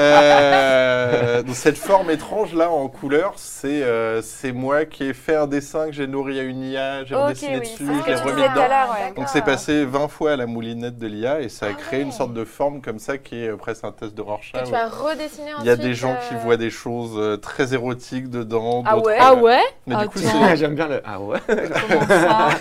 Euh, 0.00 1.42
donc 1.42 1.54
cette 1.54 1.78
forme 1.78 2.10
étrange 2.10 2.54
là 2.54 2.70
en 2.70 2.88
couleur, 2.88 3.32
c'est 3.36 3.82
euh, 3.84 4.20
c'est 4.20 4.50
moi 4.52 4.84
qui 4.84 5.04
ai 5.04 5.14
fait 5.14 5.36
un 5.36 5.46
dessin 5.46 5.86
que 5.86 5.92
j'ai 5.92 6.06
nourri 6.08 6.40
à 6.40 6.42
une 6.42 6.62
IA, 6.62 7.04
j'ai 7.04 7.14
Ok, 7.14 7.22
redessiné 7.22 7.54
oui, 7.54 7.60
dessus, 7.60 7.76
je 8.04 8.10
l'ai 8.10 8.14
remis 8.16 8.42
dedans. 8.42 8.62
ouais. 8.62 9.12
Donc 9.16 9.28
c'est 9.28 9.42
passé 9.44 9.84
20 9.84 10.08
fois 10.08 10.32
à 10.32 10.36
la 10.36 10.46
moulinette 10.46 10.98
de 10.98 11.06
l'IA 11.06 11.40
et 11.40 11.48
ça 11.48 11.66
a 11.66 11.68
Ah 11.70 11.74
créé 11.74 12.00
une 12.00 12.12
sorte 12.12 12.32
de 12.34 12.44
forme 12.44 12.80
comme 12.82 12.98
ça 12.98 13.16
qui 13.16 13.44
est 13.44 13.52
presque 13.56 13.84
un 13.84 13.92
test 13.92 14.14
de 14.14 14.22
Rorschach. 14.22 14.64
Que 14.64 14.68
tu 14.68 14.74
as 14.74 14.88
redessiné 14.88 15.52
ensuite. 15.54 15.64
Il 15.64 15.66
y 15.66 15.70
a 15.70 15.76
des 15.76 15.94
gens 15.94 16.16
qui 16.28 16.34
euh, 16.34 16.38
voient 16.38 16.56
des 16.56 16.70
choses 16.70 17.40
très 17.40 17.74
érotiques 17.74 18.28
dedans. 18.28 18.82
Ah 18.86 18.98
ouais 18.98 19.14
euh, 19.14 19.18
Ah 19.20 19.34
ouais 19.34 19.62
Mais 19.86 19.96
du 19.96 20.08
coup, 20.08 20.18
c'est- 20.18 20.56
J'aime 20.56 20.74
bien 20.74 20.88
le. 20.88 21.00
Ah 21.06 21.20
ouais. 21.20 21.38
Comment 21.46 22.06
ça? 22.08 22.48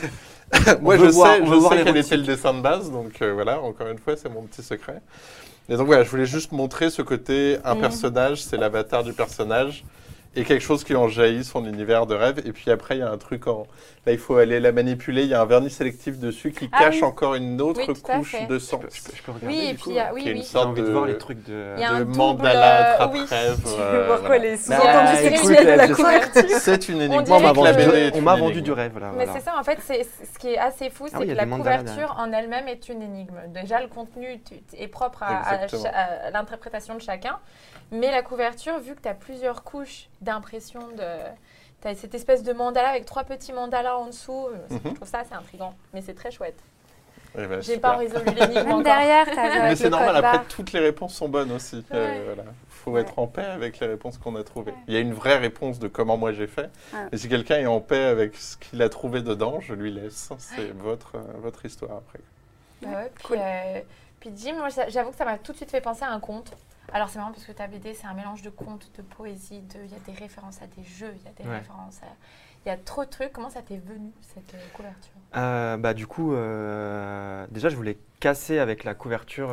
Moi, 0.81 0.97
je 0.97 1.05
voir- 1.05 1.35
sais, 1.35 1.45
je 1.45 1.59
sais 1.59 1.83
quel 1.83 1.97
était 1.97 2.17
le 2.17 2.23
dessin 2.23 2.53
de 2.53 2.61
base, 2.61 2.91
donc 2.91 3.21
euh, 3.21 3.33
voilà, 3.33 3.59
encore 3.61 3.87
une 3.87 3.97
fois, 3.99 4.15
c'est 4.15 4.29
mon 4.29 4.43
petit 4.43 4.63
secret. 4.63 5.01
Et 5.69 5.75
donc 5.77 5.87
voilà, 5.87 6.03
je 6.03 6.09
voulais 6.09 6.25
juste 6.25 6.51
montrer 6.51 6.89
ce 6.89 7.01
côté, 7.01 7.57
un 7.63 7.75
Mhm. 7.75 7.81
personnage, 7.81 8.43
c'est 8.43 8.57
l'avatar 8.57 9.03
du 9.03 9.13
personnage, 9.13 9.83
et 10.35 10.43
quelque 10.43 10.61
chose 10.63 10.83
qui 10.83 10.95
en 10.95 11.07
jaillit, 11.09 11.43
son 11.43 11.65
univers 11.65 12.05
de 12.05 12.15
rêve. 12.15 12.41
Et 12.45 12.51
puis 12.51 12.69
après, 12.71 12.95
il 12.97 12.99
y 12.99 13.03
a 13.03 13.09
un 13.11 13.17
truc 13.17 13.47
en... 13.47 13.65
Là, 14.05 14.11
il 14.11 14.17
faut 14.17 14.35
aller 14.35 14.59
la 14.59 14.73
manipuler, 14.73 15.21
il 15.23 15.29
y 15.29 15.33
a 15.33 15.39
un 15.39 15.45
vernis 15.45 15.69
sélectif 15.69 16.19
dessus 16.19 16.51
qui 16.51 16.69
Ah 16.73 16.79
cache 16.79 16.95
oui. 16.97 17.03
encore 17.03 17.35
une 17.35 17.61
autre 17.61 17.79
Oui, 17.87 18.01
couche 18.01 18.33
de 18.49 18.59
Je 18.59 18.75
peux, 18.75 18.89
je 18.91 19.01
peux- 19.01 19.15
je 19.15 19.23
peux 19.23 19.31
regarder. 19.31 19.47
Oui, 19.55 19.63
et 19.63 19.67
du 19.71 19.73
puis 19.75 19.83
coup, 19.83 19.89
il 19.91 19.95
y 19.95 19.99
a. 19.99 20.13
Oui, 20.13 20.23
qui 20.23 20.27
est 20.27 20.31
une 20.33 20.37
oui. 20.39 20.43
sorte 20.43 20.65
envie 20.67 20.81
de 20.81 20.87
de- 20.87 20.91
voir 20.91 21.05
les 21.05 21.17
trucs 21.17 21.41
de. 21.45 21.79
Y 21.79 21.83
a 21.85 21.91
un 21.91 21.99
de 21.99 22.03
double, 22.03 22.17
mandala 22.17 23.01
euh. 23.01 23.15
Tu 23.15 23.19
veux 23.23 23.25
euh, 23.79 24.05
voir 24.07 24.19
voilà. 24.19 24.27
quoi 24.27 24.37
les 24.39 24.51
Bah, 24.51 24.57
sous-entendus 24.57 25.21
sexuels 25.21 25.65
de 25.65 25.71
la 25.71 25.87
je 25.87 25.93
couverture 25.93 26.43
C'est 26.59 26.89
une 26.89 27.01
énigme. 27.01 27.23
On 27.31 28.21
m'a 28.21 28.35
vendu, 28.35 28.61
du 28.61 28.71
rêve. 28.73 28.99
Là, 28.99 29.11
Mais 29.15 29.23
voilà. 29.23 29.39
c'est 29.39 29.45
ça, 29.45 29.57
en 29.57 29.63
fait, 29.63 29.79
c'est 29.81 30.03
ce 30.03 30.37
qui 30.37 30.49
est 30.49 30.57
assez 30.57 30.89
fou, 30.89 31.07
c'est 31.07 31.15
Ah 31.15 31.23
y 31.23 31.27
que 31.29 31.33
la 31.33 31.45
couverture 31.45 32.13
en 32.19 32.33
elle-même 32.33 32.67
est 32.67 32.89
une 32.89 33.01
énigme. 33.01 33.39
Déjà, 33.53 33.79
le 33.79 33.87
contenu 33.87 34.27
est 34.77 34.87
propre 34.89 35.23
à 35.23 36.29
l'interprétation 36.33 36.95
de 36.95 37.01
chacun, 37.01 37.37
mais 37.91 38.11
la 38.11 38.21
couverture, 38.21 38.79
vu 38.79 38.95
que 38.95 39.01
tu 39.01 39.07
as 39.07 39.13
plusieurs 39.13 39.63
couches 39.63 40.09
d'impression 40.19 40.81
de... 40.97 41.03
Tu 41.83 41.87
as 41.89 41.95
cette 41.95 42.15
espèce 42.15 42.41
de 42.43 42.53
mandala 42.53 42.89
avec 42.89 43.05
trois 43.05 43.23
petits 43.25 43.53
mandalas 43.53 43.97
en 43.97 44.07
dessous. 44.07 44.47
euh, 44.47 44.57
Mhm. 44.73 44.79
Je 44.85 44.89
trouve 44.95 45.07
ça 45.07 45.19
assez 45.19 45.33
intriguant, 45.35 45.75
mais 45.93 46.01
c'est 46.01 46.13
très 46.15 46.31
chouette. 46.31 46.57
Eh 47.37 47.45
ben, 47.47 47.61
J'ai 47.61 47.77
pas 47.77 47.97
résolu 47.97 48.25
l'énigme 48.25 48.59
encore. 48.69 48.83
derrière, 48.83 49.25
Mais 49.63 49.75
c'est 49.75 49.89
normal, 49.89 50.15
après 50.17 50.37
barre. 50.37 50.47
toutes 50.47 50.71
les 50.71 50.79
réponses 50.79 51.13
sont 51.15 51.27
bonnes 51.29 51.51
aussi. 51.51 51.83
Euh, 51.91 52.07
Ouais. 52.19 52.21
voilà. 52.25 52.43
faut 52.69 52.91
Ouais. 52.91 53.01
être 53.01 53.17
en 53.19 53.27
paix 53.27 53.43
avec 53.45 53.79
les 53.79 53.87
réponses 53.87 54.17
qu'on 54.17 54.35
a 54.35 54.43
trouvées. 54.43 54.73
Il 54.87 54.93
y 54.93 54.97
a 54.97 54.99
une 54.99 55.13
vraie 55.13 55.37
réponse 55.37 55.79
de 55.79 55.87
comment 55.87 56.15
moi 56.15 56.31
j'ai 56.31 56.47
fait. 56.47 56.69
Ouais. 56.93 56.99
Et 57.11 57.17
si 57.17 57.27
quelqu'un 57.29 57.57
est 57.57 57.65
en 57.65 57.79
paix 57.81 58.03
avec 58.03 58.35
ce 58.35 58.55
qu'il 58.57 58.81
a 58.81 58.89
trouvé 58.89 59.21
dedans, 59.21 59.59
je 59.61 59.73
lui 59.73 59.91
laisse. 59.91 60.29
C'est 60.37 60.71
votre, 60.77 61.15
euh, 61.15 61.21
votre 61.37 61.65
histoire 61.65 61.91
après. 61.97 62.19
Bah 62.83 62.89
ouais, 63.03 63.11
puis, 64.19 64.29
euh, 64.29 64.31
Jim, 64.35 64.55
moi 64.57 64.67
j'avoue 64.89 65.09
que 65.11 65.17
ça 65.17 65.25
m'a 65.25 65.37
tout 65.37 65.53
de 65.53 65.57
suite 65.57 65.71
fait 65.71 65.81
penser 65.81 66.03
à 66.03 66.11
un 66.11 66.19
conte. 66.19 66.51
Alors 66.91 67.09
c'est 67.09 67.17
marrant 67.19 67.31
parce 67.31 67.45
que 67.45 67.51
ta 67.51 67.67
BD 67.67 67.93
c'est 67.93 68.07
un 68.07 68.13
mélange 68.13 68.41
de 68.41 68.49
contes, 68.49 68.91
de 68.97 69.01
poésie, 69.01 69.61
de 69.61 69.79
il 69.85 69.91
y 69.91 69.95
a 69.95 69.99
des 70.05 70.19
références 70.19 70.61
à 70.61 70.67
des 70.67 70.83
jeux, 70.83 71.13
il 71.15 71.23
y 71.23 71.27
a 71.27 71.31
des 71.43 71.49
Ouais. 71.49 71.57
références 71.57 72.01
à... 72.03 72.07
Il 72.65 72.69
y 72.69 72.71
a 72.71 72.77
trop 72.77 73.03
de 73.03 73.09
trucs. 73.09 73.33
Comment 73.33 73.49
ça 73.49 73.61
t'est 73.61 73.75
venu 73.75 74.11
cette 74.21 74.53
euh, 74.53 74.57
couverture? 74.73 75.11
Euh, 75.35 75.75
bah, 75.75 75.93
du 75.93 76.07
coup, 76.07 76.33
euh, 76.33 77.45
déjà, 77.51 77.67
je 77.67 77.75
voulais 77.75 77.97
casser 78.21 78.57
avec 78.57 78.85
la 78.85 78.93
couverture 78.93 79.49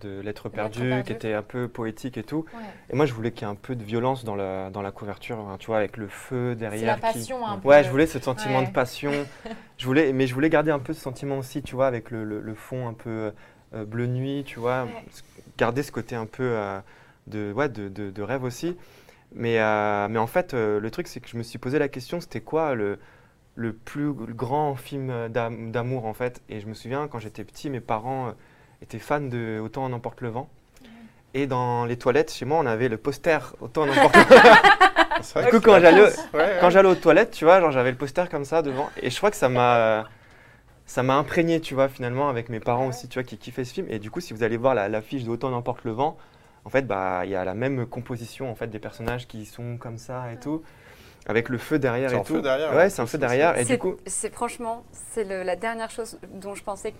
de 0.00 0.20
Lettres 0.20 0.48
perdues, 0.48 0.90
perdues. 0.90 1.02
qui 1.02 1.12
était 1.12 1.32
un 1.32 1.42
peu 1.42 1.66
poétique 1.66 2.18
et 2.18 2.22
tout. 2.22 2.44
Ouais. 2.54 2.60
Et 2.90 2.94
moi, 2.94 3.04
je 3.04 3.14
voulais 3.14 3.32
qu'il 3.32 3.48
y 3.48 3.50
ait 3.50 3.52
un 3.52 3.56
peu 3.56 3.74
de 3.74 3.82
violence 3.82 4.22
dans 4.24 4.36
la, 4.36 4.70
dans 4.70 4.80
la 4.82 4.92
couverture, 4.92 5.40
hein, 5.40 5.56
tu 5.58 5.66
vois, 5.66 5.78
avec 5.78 5.96
le 5.96 6.06
feu 6.06 6.54
C'est 6.56 6.62
la 6.64 6.70
derrière. 6.70 6.94
qui- 6.94 7.00
passion 7.00 7.44
un 7.44 7.58
peu. 7.58 7.66
Ouais, 7.68 7.82
je 7.82 7.90
voulais 7.90 8.06
ce 8.06 8.20
sentiment 8.20 8.60
Ouais. 8.60 8.66
de 8.66 8.70
passion. 8.70 9.10
je 9.76 9.84
voulais, 9.86 10.12
mais 10.12 10.28
je 10.28 10.34
voulais 10.34 10.48
garder 10.50 10.70
un 10.70 10.78
peu 10.78 10.92
ce 10.92 11.00
sentiment 11.00 11.38
aussi, 11.38 11.62
tu 11.64 11.74
vois, 11.74 11.88
avec 11.88 12.12
le, 12.12 12.22
le- 12.22 12.40
le 12.40 12.54
fond 12.54 12.86
un 12.86 12.94
peu 12.94 13.32
bleu 13.72 14.06
nuit, 14.06 14.44
tu 14.46 14.60
vois, 14.60 14.84
Ouais. 14.84 15.04
Garder 15.62 15.84
ce 15.84 15.92
côté 15.92 16.16
un 16.16 16.26
peu 16.26 16.42
euh, 16.42 16.80
de, 17.28 17.52
ouais, 17.52 17.68
de, 17.68 17.88
de- 17.88 18.10
de 18.10 18.22
rêve 18.22 18.42
aussi. 18.42 18.76
Mais, 19.32 19.60
euh, 19.60 20.08
mais 20.10 20.18
en 20.18 20.26
fait, 20.26 20.54
euh, 20.54 20.80
le 20.80 20.90
truc, 20.90 21.06
c'est 21.06 21.20
que 21.20 21.28
je 21.28 21.36
me 21.36 21.44
suis 21.44 21.58
posé 21.58 21.78
la 21.78 21.86
question, 21.88 22.20
c'était 22.20 22.40
quoi 22.40 22.74
le, 22.74 22.98
le 23.54 23.72
plus 23.72 24.12
grand 24.12 24.74
film 24.74 25.28
d'am- 25.28 25.70
d'amour, 25.70 26.04
en 26.06 26.14
fait? 26.14 26.42
Et 26.48 26.58
je 26.60 26.66
me 26.66 26.74
souviens, 26.74 27.06
quand 27.06 27.20
j'étais 27.20 27.44
petit, 27.44 27.70
mes 27.70 27.78
parents 27.80 28.26
euh, 28.28 28.32
étaient 28.82 28.98
fans 28.98 29.20
de 29.20 29.60
Autant 29.62 29.84
en 29.84 29.92
emporte 29.92 30.20
le 30.20 30.30
vent. 30.30 30.48
Et 31.34 31.46
dans 31.46 31.84
les 31.86 31.96
toilettes, 31.96 32.32
chez 32.32 32.44
moi, 32.44 32.58
on 32.58 32.66
avait 32.66 32.88
le 32.88 32.96
poster 32.98 33.38
Autant 33.60 33.82
en 33.82 33.88
emporte 33.96 34.16
le 34.16 34.22
vent. 34.22 34.56
C'est 35.22 35.38
vrai 35.40 35.44
Du 35.50 35.56
coup, 35.56 35.62
quand 35.64 35.74
c'est 35.76 35.80
j'allais, 35.82 36.02
intense. 36.06 36.28
Ouais, 36.34 36.56
quand 36.60 36.66
ouais. 36.66 36.70
j'allais 36.72 36.88
aux 36.88 36.94
toilettes, 36.96 37.30
tu 37.30 37.44
vois, 37.44 37.60
genre 37.60 37.70
j'avais 37.70 37.92
le 37.92 37.96
poster 37.96 38.28
comme 38.28 38.44
ça 38.44 38.62
devant, 38.62 38.90
et 39.00 39.10
je 39.10 39.16
crois 39.16 39.30
que 39.30 39.36
ça 39.36 39.48
m'a, 39.48 40.08
ça 40.92 41.02
m'a 41.02 41.14
imprégné, 41.16 41.58
tu 41.60 41.72
vois, 41.72 41.88
finalement 41.88 42.28
avec 42.28 42.50
mes 42.50 42.60
parents 42.60 42.86
aussi, 42.88 43.08
tu 43.08 43.14
vois, 43.14 43.22
qui 43.24 43.38
kiffaient 43.38 43.64
ce 43.64 43.72
film. 43.72 43.86
Et 43.88 43.98
du 43.98 44.10
coup, 44.10 44.20
si 44.20 44.34
vous 44.34 44.42
allez 44.42 44.58
voir 44.58 44.74
la- 44.74 44.90
l'affiche 44.90 45.24
d'Autant 45.24 45.48
n'emporte 45.48 45.84
le 45.84 45.92
vent, 45.92 46.18
en 46.66 46.68
fait, 46.68 46.86
bah, 46.86 47.22
il 47.24 47.30
y 47.30 47.34
a 47.34 47.46
la 47.46 47.54
même 47.54 47.86
composition 47.86 48.50
en 48.50 48.54
fait 48.54 48.66
des 48.66 48.78
personnages 48.78 49.26
qui 49.26 49.46
sont 49.46 49.78
comme 49.78 49.96
ça 49.96 50.30
et 50.32 50.36
tout, 50.38 50.62
avec 51.26 51.48
le 51.48 51.56
feu 51.56 51.78
derrière 51.78 52.10
C'est 52.10 52.16
et 52.16 52.18
un 52.18 52.22
tout. 52.24 52.34
feu 52.34 52.42
derrière, 52.42 52.74
Ouais, 52.74 52.90
c'est 52.90 53.00
un 53.00 53.06
feu 53.06 53.16
derrière, 53.16 53.56
et 53.56 53.64
C'est- 53.64 53.72
du 53.72 53.78
coup. 53.78 53.96
C'est 54.06 54.34
franchement, 54.34 54.84
c'est 54.92 55.24
la 55.24 55.56
dernière 55.56 55.90
chose 55.90 56.18
dont 56.34 56.54
je 56.54 56.62
pensais 56.62 56.92
que 56.92 56.96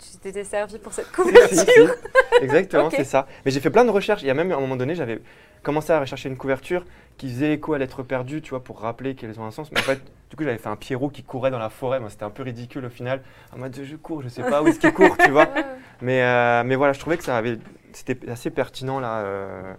tu 0.00 0.18
t'étais 0.18 0.42
servi 0.42 0.78
pour 0.80 0.92
cette 0.92 1.12
couverture. 1.12 1.94
si. 1.94 2.42
Exactement, 2.42 2.90
c'est 2.90 3.04
ça. 3.04 3.28
Mais 3.44 3.52
j'ai 3.52 3.60
fait 3.60 3.70
plein 3.70 3.84
de 3.84 3.90
recherches. 3.90 4.22
Il 4.22 4.26
y 4.26 4.30
a 4.30 4.34
même 4.34 4.50
à 4.50 4.56
un 4.56 4.60
moment 4.60 4.76
donné, 4.76 4.96
j'avais 4.96 5.20
commencé 5.62 5.92
à 5.92 6.00
rechercher 6.00 6.28
une 6.28 6.36
couverture 6.36 6.84
qui 7.16 7.28
faisait 7.30 7.52
écho 7.54 7.74
à 7.74 7.78
l'être 7.78 8.02
perdu, 8.02 8.42
tu 8.42 8.50
vois, 8.50 8.64
pour 8.64 8.80
rappeler 8.80 9.14
qu'elles 9.14 9.38
ont 9.38 9.44
un 9.44 9.50
sens. 9.52 9.70
Mais 9.70 9.78
en 9.78 9.84
fait, 9.84 10.00
du 10.30 10.36
coup, 10.36 10.42
j'avais 10.44 10.58
fait 10.58 10.68
un 10.68 10.76
Pierrot 10.76 11.08
qui 11.10 11.22
courait 11.22 11.50
dans 11.50 11.58
la 11.58 11.68
forêt. 11.70 12.00
Moi, 12.00 12.10
c'était 12.10 12.24
un 12.24 12.30
peu 12.30 12.42
ridicule 12.42 12.84
au 12.84 12.90
final. 12.90 13.22
En 13.54 13.58
mode, 13.58 13.78
je 13.82 13.96
cours, 13.96 14.22
je 14.22 14.28
sais 14.28 14.42
pas 14.42 14.62
où 14.62 14.66
est-ce 14.68 14.80
qu'il 14.80 14.92
court, 14.92 15.16
tu 15.18 15.30
vois. 15.30 15.48
Mais, 16.02 16.22
euh, 16.22 16.62
mais 16.62 16.76
voilà, 16.76 16.92
je 16.92 17.00
trouvais 17.00 17.16
que 17.16 17.24
ça 17.24 17.38
avait, 17.38 17.58
c'était 17.92 18.28
assez 18.30 18.50
pertinent 18.50 19.00
là. 19.00 19.20
euh. 19.20 19.74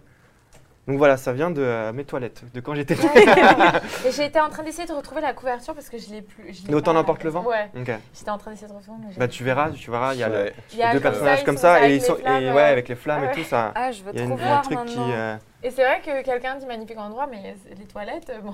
Donc 0.88 0.98
voilà, 0.98 1.18
ça 1.18 1.34
vient 1.34 1.52
de 1.52 1.62
euh, 1.62 1.92
mes 1.92 2.06
toilettes, 2.06 2.44
de 2.54 2.60
quand 2.62 2.74
j'étais 2.74 2.96
j'étais 4.12 4.40
en 4.40 4.50
train 4.50 4.64
d'essayer 4.64 4.88
de 4.88 4.94
retrouver 4.94 5.20
la 5.22 5.34
couverture 5.34 5.74
parce 5.74 5.90
que 5.90 5.98
je 5.98 6.10
l'ai 6.10 6.22
plus. 6.22 6.54
je 6.66 6.74
Autant 6.74 6.94
n'importe 6.94 7.24
le 7.24 7.30
vent 7.30 7.44
Ouais. 7.44 7.70
Ok. 7.78 7.92
J'étais 8.18 8.30
en 8.32 8.38
train 8.38 8.52
d'essayer 8.52 8.68
de 8.70 8.74
retrouver. 8.74 8.98
mais 9.10 9.16
Bah 9.18 9.28
tu 9.28 9.44
verras, 9.44 9.70
tu 9.72 9.92
verras, 9.92 10.14
il 10.14 10.20
y 10.20 10.24
a 10.24 10.30
le- 10.30 10.36
Ouais. 10.36 10.54
Il 10.72 10.78
y 10.80 10.84
a 10.84 10.94
deux 10.94 11.00
comme 11.00 11.12
personnages 11.12 11.44
comme 11.44 11.58
ça 11.58 11.88
et 11.88 11.96
ils 11.96 12.02
sont 12.02 12.16
flammes, 12.16 12.42
et 12.42 12.50
euh, 12.50 12.54
ouais 12.54 12.62
avec 12.64 12.88
les 12.88 12.96
flammes 12.96 13.24
ouais. 13.24 13.32
et 13.32 13.36
tout 13.36 13.44
ça. 13.44 13.72
Ah, 13.76 13.92
je 13.92 14.02
veux 14.04 14.14
y 14.16 14.20
a 14.22 14.26
trop 14.26 14.38
une- 14.38 14.42
un 14.44 14.62
truc 14.62 14.80
qui. 14.86 14.98
maintenant. 14.98 15.12
euh, 15.14 15.36
Et 15.64 15.72
c'est 15.72 15.84
vrai 15.84 16.00
que 16.06 16.24
quelqu'un 16.24 16.56
dit 16.56 16.66
magnifique 16.66 16.98
endroit, 16.98 17.28
mais 17.30 17.56
les 17.78 17.86
toilettes, 17.86 18.30
euh, 18.30 18.40
bon. 18.42 18.54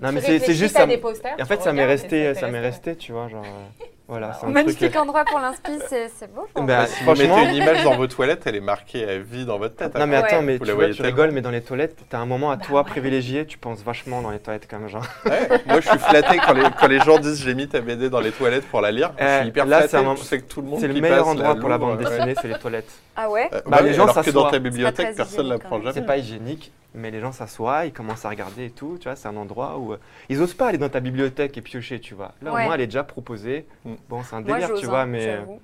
Non 0.00 0.12
mais 0.12 0.20
c'est 0.20 0.38
juste 0.54 0.76
ça. 0.76 0.86
des 0.86 0.98
posters, 0.98 1.34
Et 1.38 1.42
en 1.42 1.46
fait, 1.46 1.62
ça 1.62 1.72
m'est 1.72 1.84
resté, 1.84 2.34
ça 2.34 2.46
m'est 2.48 2.60
resté. 2.60 2.90
resté, 2.90 2.96
tu 2.96 3.12
vois, 3.12 3.28
genre. 3.28 3.44
euh, 4.14 4.18
voilà, 4.18 4.32
c'est 4.34 4.38
un 4.46 4.52
truc. 4.52 4.54
Magnifique 4.54 4.96
endroit 4.96 5.24
pour 5.24 5.38
l'inspi, 5.40 5.72
c'est 5.88 6.10
c'est 6.16 6.32
beau. 6.32 6.44
je 6.48 6.52
pense. 6.54 6.66
Bah, 6.66 6.86
Si 6.86 7.02
vous 7.04 7.10
mettez 7.12 7.48
une 7.48 7.54
image 7.54 7.84
dans 7.84 7.96
vos 7.96 8.06
toilettes, 8.06 8.42
elle 8.46 8.56
est 8.56 8.60
marquée 8.60 9.08
à 9.08 9.18
vie 9.18 9.44
dans 9.44 9.58
votre 9.58 9.76
tête. 9.76 9.94
Non 9.98 10.06
mais 10.06 10.18
Ouais. 10.18 10.24
attends, 10.24 10.42
mais 10.42 10.56
Vous 10.58 10.64
tu, 10.64 10.68
la 10.70 10.74
vois, 10.74 10.90
tu 10.90 11.02
rigoles, 11.02 11.30
mais 11.32 11.40
dans 11.40 11.50
les 11.50 11.62
toilettes, 11.62 11.96
t'as 12.08 12.18
un 12.18 12.26
moment 12.26 12.50
à 12.50 12.56
Bah 12.56 12.64
toi 12.66 12.80
ouais. 12.82 12.90
privilégié, 12.90 13.46
tu 13.46 13.58
penses 13.58 13.82
vachement 13.82 14.22
dans 14.22 14.30
les 14.30 14.38
toilettes 14.38 14.68
comme 14.68 14.88
genre. 14.88 15.04
Ouais, 15.24 15.48
moi 15.66 15.80
je 15.80 15.88
suis 15.88 15.98
flatté 15.98 16.38
quand 16.44 16.52
les, 16.52 16.62
quand 16.78 16.88
les 16.88 17.00
gens 17.00 17.18
disent 17.18 17.42
j'ai 17.42 17.54
mis 17.54 17.68
ta 17.68 17.80
BD 17.80 18.10
dans 18.10 18.20
les 18.20 18.30
toilettes 18.32 18.66
pour 18.68 18.80
la 18.80 18.90
lire. 18.90 19.12
je 19.18 19.24
Euh, 19.24 19.40
suis 19.40 19.48
hyper 19.48 19.66
là, 19.66 19.76
flatté. 19.78 19.90
c'est 19.90 19.96
un 19.96 20.02
moment- 20.02 20.16
Je 20.16 20.22
sais 20.22 20.38
que 20.40 20.44
tout 20.52 20.60
le 20.62 20.68
monde 20.68 20.80
C'est 20.80 20.88
le 20.88 20.94
meilleur 21.00 21.18
passe 21.24 21.28
endroit 21.28 21.54
pour 21.56 21.68
la 21.68 21.78
bande 21.78 21.98
dessinée, 21.98 22.34
c'est 22.40 22.48
les 22.48 22.58
toilettes. 22.58 22.90
Ah 23.16 23.30
ouais 23.30 23.48
Euh, 23.52 23.60
Bah, 23.66 23.78
ouais, 23.78 23.82
les 23.88 23.94
gens 23.94 24.04
alors 24.04 24.24
que 24.24 24.30
dans 24.30 24.50
ta 24.50 24.58
bibliothèque, 24.58 25.14
personne 25.16 25.46
ne 25.46 25.50
la 25.52 25.58
prend 25.58 25.76
même. 25.76 25.82
jamais. 25.86 25.94
C'est 26.00 26.06
pas 26.06 26.16
hygiénique, 26.16 26.72
mais 26.94 27.10
les 27.10 27.20
gens 27.20 27.32
s'assoient, 27.32 27.84
ils 27.86 27.92
commencent 27.92 28.24
à 28.24 28.28
regarder 28.30 28.66
et 28.66 28.70
tout, 28.70 28.96
tu 28.98 29.04
vois, 29.08 29.16
c'est 29.16 29.28
un 29.28 29.36
endroit 29.36 29.78
où 29.78 29.92
euh, 29.92 29.98
ils 30.28 30.40
osent 30.40 30.54
pas 30.54 30.68
aller 30.68 30.78
dans 30.78 30.88
ta 30.88 31.00
bibliothèque 31.00 31.56
et 31.58 31.62
piocher, 31.62 32.00
tu 32.00 32.14
vois. 32.14 32.32
Là, 32.42 32.52
Ouais. 32.52 32.62
au 32.62 32.64
moins, 32.64 32.74
elle 32.74 32.80
est 32.82 32.86
déjà 32.86 33.04
proposée. 33.04 33.66
Mm. 33.84 33.94
Bon, 34.08 34.22
c'est 34.22 34.34
un 34.36 34.40
délire, 34.40 34.72
tu 34.74 34.86
vois, 34.86 35.00
hein, 35.02 35.06
mais. 35.06 35.26
euh, 35.28 35.36
j'avoue. 35.40 35.60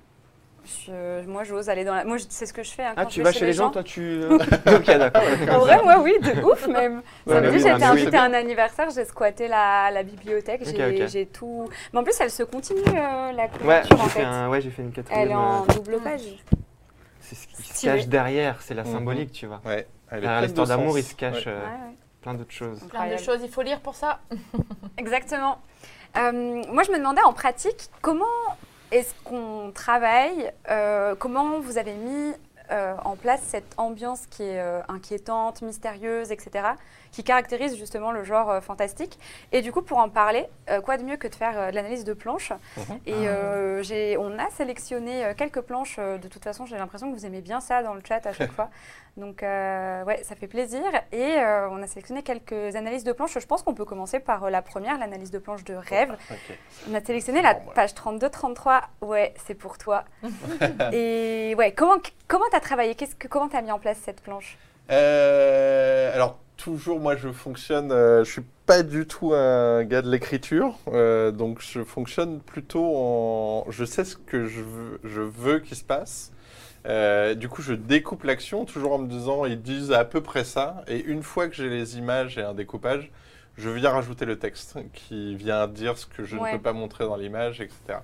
Je- 0.65 1.25
moi, 1.25 1.43
j'ose 1.45 1.69
aller 1.69 1.83
dans 1.85 1.95
la. 1.95 2.03
Moi, 2.03 2.17
c'est 2.29 2.45
ce 2.45 2.53
que 2.53 2.61
je 2.61 2.69
fais. 2.69 2.83
hein, 2.83 2.93
Ah, 2.95 3.03
quand 3.03 3.09
tu 3.09 3.21
je 3.21 3.23
vas 3.23 3.31
chez 3.31 3.45
les 3.45 3.53
gens, 3.53 3.71
toi, 3.71 3.81
tu. 3.81 4.01
euh, 4.01 4.37
ok, 4.67 4.85
d'accord. 4.85 5.23
En 5.49 5.59
vrai, 5.59 5.81
moi, 5.83 5.99
oui, 6.01 6.13
de 6.21 6.43
ouf 6.43 6.67
même. 6.67 7.01
Ouais, 7.25 7.33
Samedi, 7.35 7.41
mais 7.47 7.49
oui, 7.49 7.59
j'étais 7.71 7.83
invitée 7.85 8.17
à 8.17 8.23
un 8.23 8.33
anniversaire, 8.33 8.89
j'ai 8.93 9.05
squatté 9.05 9.47
la, 9.47 9.89
la 9.89 10.03
bibliothèque, 10.03 10.61
j'ai 11.07 11.25
tout. 11.25 11.67
Mais 11.93 11.99
en 11.99 12.03
plus, 12.03 12.13
elle 12.19 12.29
se 12.29 12.43
continue, 12.43 12.81
euh, 12.87 13.31
la 13.31 13.43
Ouais, 13.45 13.49
couverture, 13.49 13.97
j'ai 13.97 14.03
en 14.03 14.07
fait, 14.09 14.23
un, 14.23 14.49
ouais, 14.49 14.61
j'ai 14.61 14.69
fait 14.69 14.81
une 14.83 14.91
quatrième. 14.91 15.23
Elle 15.23 15.31
est 15.31 15.35
en 15.35 15.65
double 15.65 15.97
page. 16.03 16.21
C'est 17.29 17.35
ce 17.35 17.47
qui 17.47 17.63
se 17.63 17.85
cache 17.85 18.07
derrière, 18.07 18.61
c'est 18.61 18.73
la 18.73 18.83
Mhm. 18.83 18.91
symbolique, 18.91 19.31
tu 19.31 19.45
vois. 19.45 19.61
Ouais, 19.65 19.87
Derrière 20.11 20.41
l'histoire 20.41 20.65
d'amour, 20.67 20.97
il 20.97 21.03
se 21.03 21.13
cache 21.13 21.45
Ouais. 21.45 21.51
euh, 21.51 21.59
Ouais, 21.65 21.71
ouais. 21.89 21.95
plein 22.21 22.33
d'autres 22.33 22.51
choses. 22.51 22.79
Plein 22.89 23.07
de 23.11 23.17
choses, 23.17 23.39
il 23.43 23.49
faut 23.49 23.61
lire 23.61 23.79
pour 23.81 23.93
ça. 23.95 24.19
Exactement. 24.97 25.59
Euh, 26.17 26.63
moi, 26.71 26.81
je 26.83 26.91
me 26.91 26.97
demandais 26.97 27.21
en 27.21 27.33
pratique, 27.33 27.89
comment 28.01 28.25
est-ce 28.91 29.13
qu'on 29.23 29.71
travaille 29.73 30.51
euh, 30.71 31.13
Comment 31.15 31.59
vous 31.59 31.77
avez 31.77 31.93
mis 31.93 32.33
euh, 32.71 32.95
en 33.05 33.15
place 33.15 33.41
cette 33.45 33.73
ambiance 33.77 34.25
qui 34.27 34.43
est 34.43 34.59
euh, 34.59 34.81
inquiétante, 34.89 35.61
mystérieuse, 35.61 36.31
etc., 36.31 36.69
qui 37.11 37.23
caractérise 37.23 37.75
justement 37.77 38.11
le 38.11 38.23
genre 38.23 38.49
euh, 38.51 38.61
fantastique. 38.61 39.17
Et 39.51 39.61
du 39.61 39.71
coup, 39.71 39.81
pour 39.81 39.97
en 39.97 40.09
parler, 40.09 40.45
euh, 40.69 40.81
quoi 40.81 40.97
de 40.97 41.03
mieux 41.03 41.17
que 41.17 41.27
de 41.27 41.35
faire 41.35 41.57
euh, 41.59 41.69
de 41.71 41.75
l'analyse 41.75 42.03
de 42.03 42.13
planches 42.13 42.51
Mhm. 42.77 42.99
Et 43.05 43.13
euh, 43.27 43.81
j'ai- 43.83 44.17
on 44.17 44.37
a 44.39 44.49
sélectionné 44.51 45.25
euh, 45.25 45.33
quelques 45.35 45.61
planches. 45.61 45.97
de 45.97 46.27
toute 46.27 46.43
façon, 46.43 46.65
j'ai 46.65 46.77
l'impression 46.77 47.11
que 47.11 47.17
vous 47.17 47.25
aimez 47.25 47.41
bien 47.41 47.59
ça 47.59 47.83
dans 47.83 47.93
le 47.93 48.01
chat 48.07 48.25
à 48.25 48.33
chaque 48.33 48.51
fois. 48.59 48.69
Donc, 49.17 49.43
euh, 49.43 50.03
ouais, 50.05 50.23
ça 50.23 50.35
fait 50.35 50.47
plaisir. 50.47 50.81
Et 51.11 51.37
euh, 51.39 51.67
on 51.71 51.81
a 51.83 51.87
sélectionné 51.87 52.23
quelques 52.23 52.75
analyses 52.75 53.03
de 53.03 53.11
planches. 53.11 53.37
Je 53.37 53.45
pense 53.45 53.63
qu'on 53.63 53.73
peut 53.73 53.83
commencer 53.85 54.19
par 54.19 54.45
euh, 54.45 54.49
la 54.49 54.61
première, 54.61 54.97
l'analyse 54.97 55.31
de 55.31 55.39
planche 55.39 55.63
de 55.65 55.73
rêve. 55.73 56.15
Ok. 56.31 56.57
On 56.89 56.95
a 56.95 57.01
sélectionné 57.03 57.41
la 57.41 57.55
moi. 57.55 57.73
page 57.73 57.91
32-33. 57.93 58.81
Ouais, 59.01 59.33
c'est 59.45 59.55
pour 59.55 59.77
toi. 59.77 60.05
Et 60.93 61.53
ouais, 61.57 61.71
comment 61.73 61.97
comment 62.27 62.45
t'as 62.51 62.59
travaillé? 62.59 62.95
Qu'est-ce 62.95 63.15
que 63.15 63.27
comment 63.27 63.49
t'as 63.49 63.61
mis 63.61 63.71
en 63.71 63.79
place 63.79 63.97
cette 64.05 64.21
planche? 64.21 64.57
Euh, 64.91 66.13
alors 66.15 66.37
toujours, 66.59 66.99
moi 66.99 67.15
je 67.15 67.29
fonctionne. 67.31 67.91
euh, 67.91 68.23
je 68.23 68.31
suis 68.31 68.43
pas 68.65 68.83
du 68.83 69.07
tout 69.07 69.33
un 69.33 69.83
gars 69.83 70.01
de 70.01 70.09
l'écriture, 70.11 70.77
euh, 70.89 71.31
donc 71.31 71.59
je 71.61 71.83
fonctionne 71.83 72.39
plutôt 72.39 72.85
en. 72.95 73.65
Je 73.69 73.85
sais 73.85 74.03
ce 74.03 74.15
que 74.17 74.45
je 74.45 74.61
veux, 74.61 74.99
je 75.03 75.21
veux 75.21 75.59
qu'il 75.59 75.77
se 75.77 75.83
passe. 75.83 76.31
Euh, 76.85 77.33
du 77.35 77.49
coup, 77.49 77.61
je 77.61 77.73
découpe 77.73 78.23
l'action 78.23 78.65
toujours 78.65 78.93
en 78.93 78.99
me 78.99 79.07
disant 79.07 79.45
ils 79.45 79.61
disent 79.61 79.91
à 79.91 80.05
peu 80.05 80.21
près 80.21 80.43
ça. 80.43 80.83
Et 80.87 80.99
une 81.03 81.23
fois 81.23 81.47
que 81.47 81.55
j'ai 81.55 81.69
les 81.69 81.97
images 81.97 82.37
et 82.37 82.41
un 82.41 82.53
découpage, 82.53 83.11
je 83.57 83.69
viens 83.69 83.89
rajouter 83.89 84.25
le 84.25 84.37
texte 84.39 84.77
qui 84.93 85.35
vient 85.35 85.67
dire 85.67 85.97
ce 85.97 86.05
que 86.05 86.23
je 86.23 86.37
Ouais. 86.37 86.51
ne 86.53 86.57
peux 86.57 86.63
pas 86.63 86.73
montrer 86.73 87.05
dans 87.05 87.17
l'image, 87.17 87.59
etc. 87.59 87.99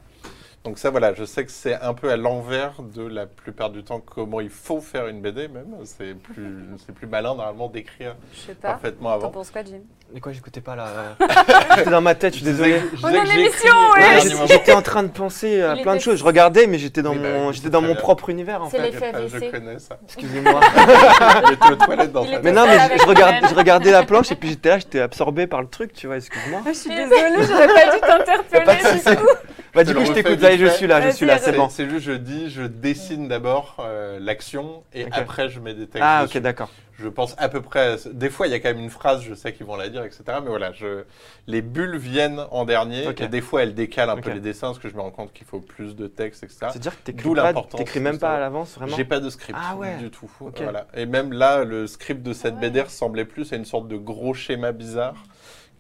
Donc 0.66 0.80
ça, 0.80 0.90
voilà, 0.90 1.14
je 1.14 1.24
sais 1.26 1.46
que 1.46 1.52
c'est 1.52 1.76
un 1.80 1.94
peu 1.94 2.10
à 2.12 2.18
l'envers 2.18 2.74
de 2.96 3.06
la 3.08 3.28
plupart 3.28 3.70
du 3.70 3.84
temps 3.84 4.00
comment 4.04 4.42
il 4.42 4.50
faut 4.50 4.82
faire 4.82 5.08
une 5.08 5.22
BD 5.22 5.48
même. 5.48 5.68
C'est 5.84 6.16
plus, 6.16 6.66
c'est 6.86 6.94
plus 6.94 7.06
malin 7.08 7.36
normalement 7.36 7.68
d'écrire 7.70 8.16
Je 8.34 8.40
sais 8.48 8.56
pas. 8.56 8.70
parfaitement 8.70 9.10
T'en 9.12 9.16
avant. 9.16 9.30
penses 9.30 9.52
quoi, 9.52 9.64
Jim? 9.64 9.82
Mais 10.14 10.20
quoi, 10.20 10.32
j'écoutais 10.32 10.62
pas 10.62 10.76
là. 10.76 10.88
euh, 10.88 11.26
J'étais 11.78 11.90
dans 11.90 12.02
ma 12.02 12.16
tête, 12.16 12.34
je 12.34 12.38
suis 12.38 12.46
désolé. 12.46 12.80
On 13.04 13.10
est 13.10 13.18
en 13.20 13.24
que 13.24 13.28
j'écris 13.30 13.42
émission, 13.42 13.74
au 13.90 13.94
ouais. 13.94 14.48
J'étais- 14.48 14.72
en 14.74 14.82
train 14.82 15.04
de 15.04 15.08
penser 15.10 15.62
à 15.62 15.76
Il 15.76 15.82
plein 15.84 15.96
de 15.96 16.00
choses. 16.02 16.18
Je 16.20 16.24
regardais, 16.24 16.66
mais 16.68 16.78
j'étais 16.80 17.02
dans 17.02 17.12
Oui, 17.14 17.20
bah 17.22 17.30
mon, 17.34 17.52
j'étais 17.52 17.70
dans 17.70 17.82
mon 17.82 17.94
bien. 17.94 17.96
propre 18.02 18.30
univers 18.30 18.62
en 18.64 18.70
C'est 18.70 18.78
fait. 18.78 18.84
l'effet 18.92 19.12
Ah, 19.14 19.20
Je 19.28 19.52
connais 19.52 19.80
ça. 19.80 19.98
Excusez-moi. 20.06 20.60
J'étais 21.50 21.72
aux 21.72 21.76
toilettes 21.76 22.12
dans 22.12 22.24
mais 22.44 22.52
non, 22.52 22.66
mais 22.66 22.78
je, 22.80 22.86
Hélène. 23.12 23.48
je 23.50 23.56
regardais 23.56 23.92
la 23.92 24.04
planche 24.04 24.32
et 24.32 24.36
puis 24.36 24.50
j'étais 24.50 24.70
là, 24.70 24.80
j'étais 24.80 25.00
absorbé 25.00 25.48
par 25.48 25.62
le 25.62 25.68
truc, 25.68 25.94
tu 25.94 26.08
vois. 26.08 26.18
Excuse-moi. 26.18 26.62
Je 26.68 26.72
suis 26.74 26.90
désolée, 26.90 27.44
j'aurais 27.48 27.68
pas 27.68 27.94
dû 27.96 28.02
t'interpeller 28.02 29.00
du 29.00 29.16
coup. 29.18 29.28
Bah 29.76 29.84
du 29.84 29.94
coup, 29.94 30.06
je 30.06 30.14
t'écoute. 30.14 30.42
Allez, 30.44 30.58
je 30.58 30.68
suis 30.68 30.88
là, 30.88 31.02
je 31.02 31.16
suis 31.16 31.26
là, 31.26 31.38
c'est 31.38 31.52
bon. 31.52 31.68
c'est 31.70 31.90
juste, 31.90 32.06
je 32.06 32.14
dis, 32.14 32.50
je 32.50 32.64
dessine 32.64 33.28
d'abord 33.28 33.76
euh, 33.80 34.18
l'action 34.20 34.84
et 34.94 35.06
après 35.12 35.50
je 35.50 35.60
mets 35.60 35.74
des 35.74 35.86
textes. 35.88 36.02
Ah 36.02 36.26
dessus. 36.26 36.38
ok, 36.38 36.44
d'accord. 36.44 36.70
Je 36.98 37.10
pense 37.10 37.36
à 37.38 37.50
peu 37.50 37.62
près. 37.62 37.80
à- 37.94 37.98
Des 38.14 38.30
fois, 38.30 38.48
il 38.48 38.52
y 38.52 38.54
a 38.54 38.60
quand 38.62 38.70
même 38.70 38.80
une 38.80 38.90
phrase, 38.90 39.22
je 39.22 39.34
sais 39.34 39.52
qu'ils 39.52 39.66
vont 39.66 39.76
la 39.76 39.90
dire, 39.90 40.06
etc. 40.06 40.24
Mais 40.42 40.48
voilà, 40.48 40.72
je... 40.72 41.04
les 41.46 41.62
bulles 41.62 41.98
viennent 41.98 42.42
en 42.52 42.64
dernier. 42.64 43.06
Ok. 43.10 43.20
Et 43.20 43.28
des 43.28 43.42
fois, 43.42 43.64
elles 43.64 43.76
décalent 43.76 44.12
un 44.12 44.16
peu 44.22 44.32
les 44.32 44.40
dessins 44.40 44.68
parce 44.68 44.80
que 44.80 44.88
je 44.88 44.96
me 44.96 45.02
rends 45.02 45.12
compte 45.12 45.34
qu'il 45.34 45.46
faut 45.46 45.60
plus 45.60 45.98
de 45.98 46.08
texte, 46.08 46.44
etc. 46.44 46.68
C'est-à-dire 46.72 46.98
que 46.98 47.04
t'écris 47.04 47.24
D'où 47.24 47.34
l'importance 47.34 47.78
t'écris 47.78 48.00
même 48.00 48.18
pas 48.18 48.36
à 48.36 48.40
l'avance, 48.40 48.76
vraiment. 48.76 48.96
J'ai 48.96 49.04
pas 49.04 49.20
de 49.20 49.30
script 49.30 49.60
Ah 49.62 49.76
ouais. 49.76 49.98
du 49.98 50.10
tout. 50.10 50.32
Ok. 50.40 50.62
Voilà. 50.62 50.88
Et 50.94 51.06
même 51.06 51.34
là, 51.34 51.66
le 51.66 51.86
script 51.86 52.24
de 52.24 52.32
cette 52.32 52.56
Ah 52.60 52.62
BD 52.62 52.80
ressemblait 52.82 53.26
plus 53.26 53.52
à 53.52 53.58
une 53.58 53.66
sorte 53.66 53.90
de 53.90 53.98
gros 53.98 54.34
schéma 54.34 54.72
bizarre 54.72 55.16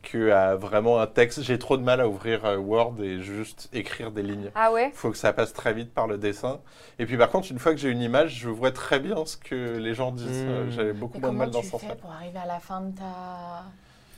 qu'à 0.09 0.55
vraiment 0.55 0.99
un 1.01 1.07
texte. 1.07 1.41
J'ai 1.43 1.59
trop 1.59 1.77
de 1.77 1.83
mal 1.83 1.99
à 1.99 2.07
ouvrir 2.07 2.45
euh, 2.45 2.57
Word 2.57 2.95
et 3.01 3.19
juste 3.21 3.69
écrire 3.73 4.11
des 4.11 4.21
lignes. 4.23 4.51
Ah 4.55 4.71
ouais? 4.71 4.89
Il 4.93 4.97
faut 4.97 5.11
que 5.11 5.17
ça 5.17 5.33
passe 5.33 5.51
très 5.53 5.73
vite 5.73 5.93
par 5.93 6.07
le 6.07 6.17
dessin. 6.17 6.59
Et 6.99 7.05
puis 7.05 7.17
par 7.17 7.29
contre, 7.29 7.51
une 7.51 7.59
fois 7.59 7.73
que 7.73 7.77
j'ai 7.79 7.89
une 7.89 8.01
image, 8.01 8.35
je 8.39 8.49
vois 8.49 8.71
très 8.71 8.99
bien 8.99 9.25
ce 9.25 9.35
que 9.37 9.77
les 9.77 9.93
gens 9.93 10.11
disent. 10.11 10.43
Hmm. 10.45 10.49
Euh, 10.49 10.71
J'avais 10.71 10.93
beaucoup 10.93 11.17
Et 11.17 11.21
moins 11.21 11.29
de 11.29 11.33
comment 11.33 11.39
mal 11.45 11.51
dans 11.51 11.59
tu 11.59 11.65
ce 11.65 11.71
sens-là. 11.71 11.89
fais 11.89 11.95
pour 11.95 12.11
arriver 12.11 12.39
à 12.39 12.45
la 12.45 12.59
fin 12.59 12.81
de 12.81 12.95
ta 12.95 13.63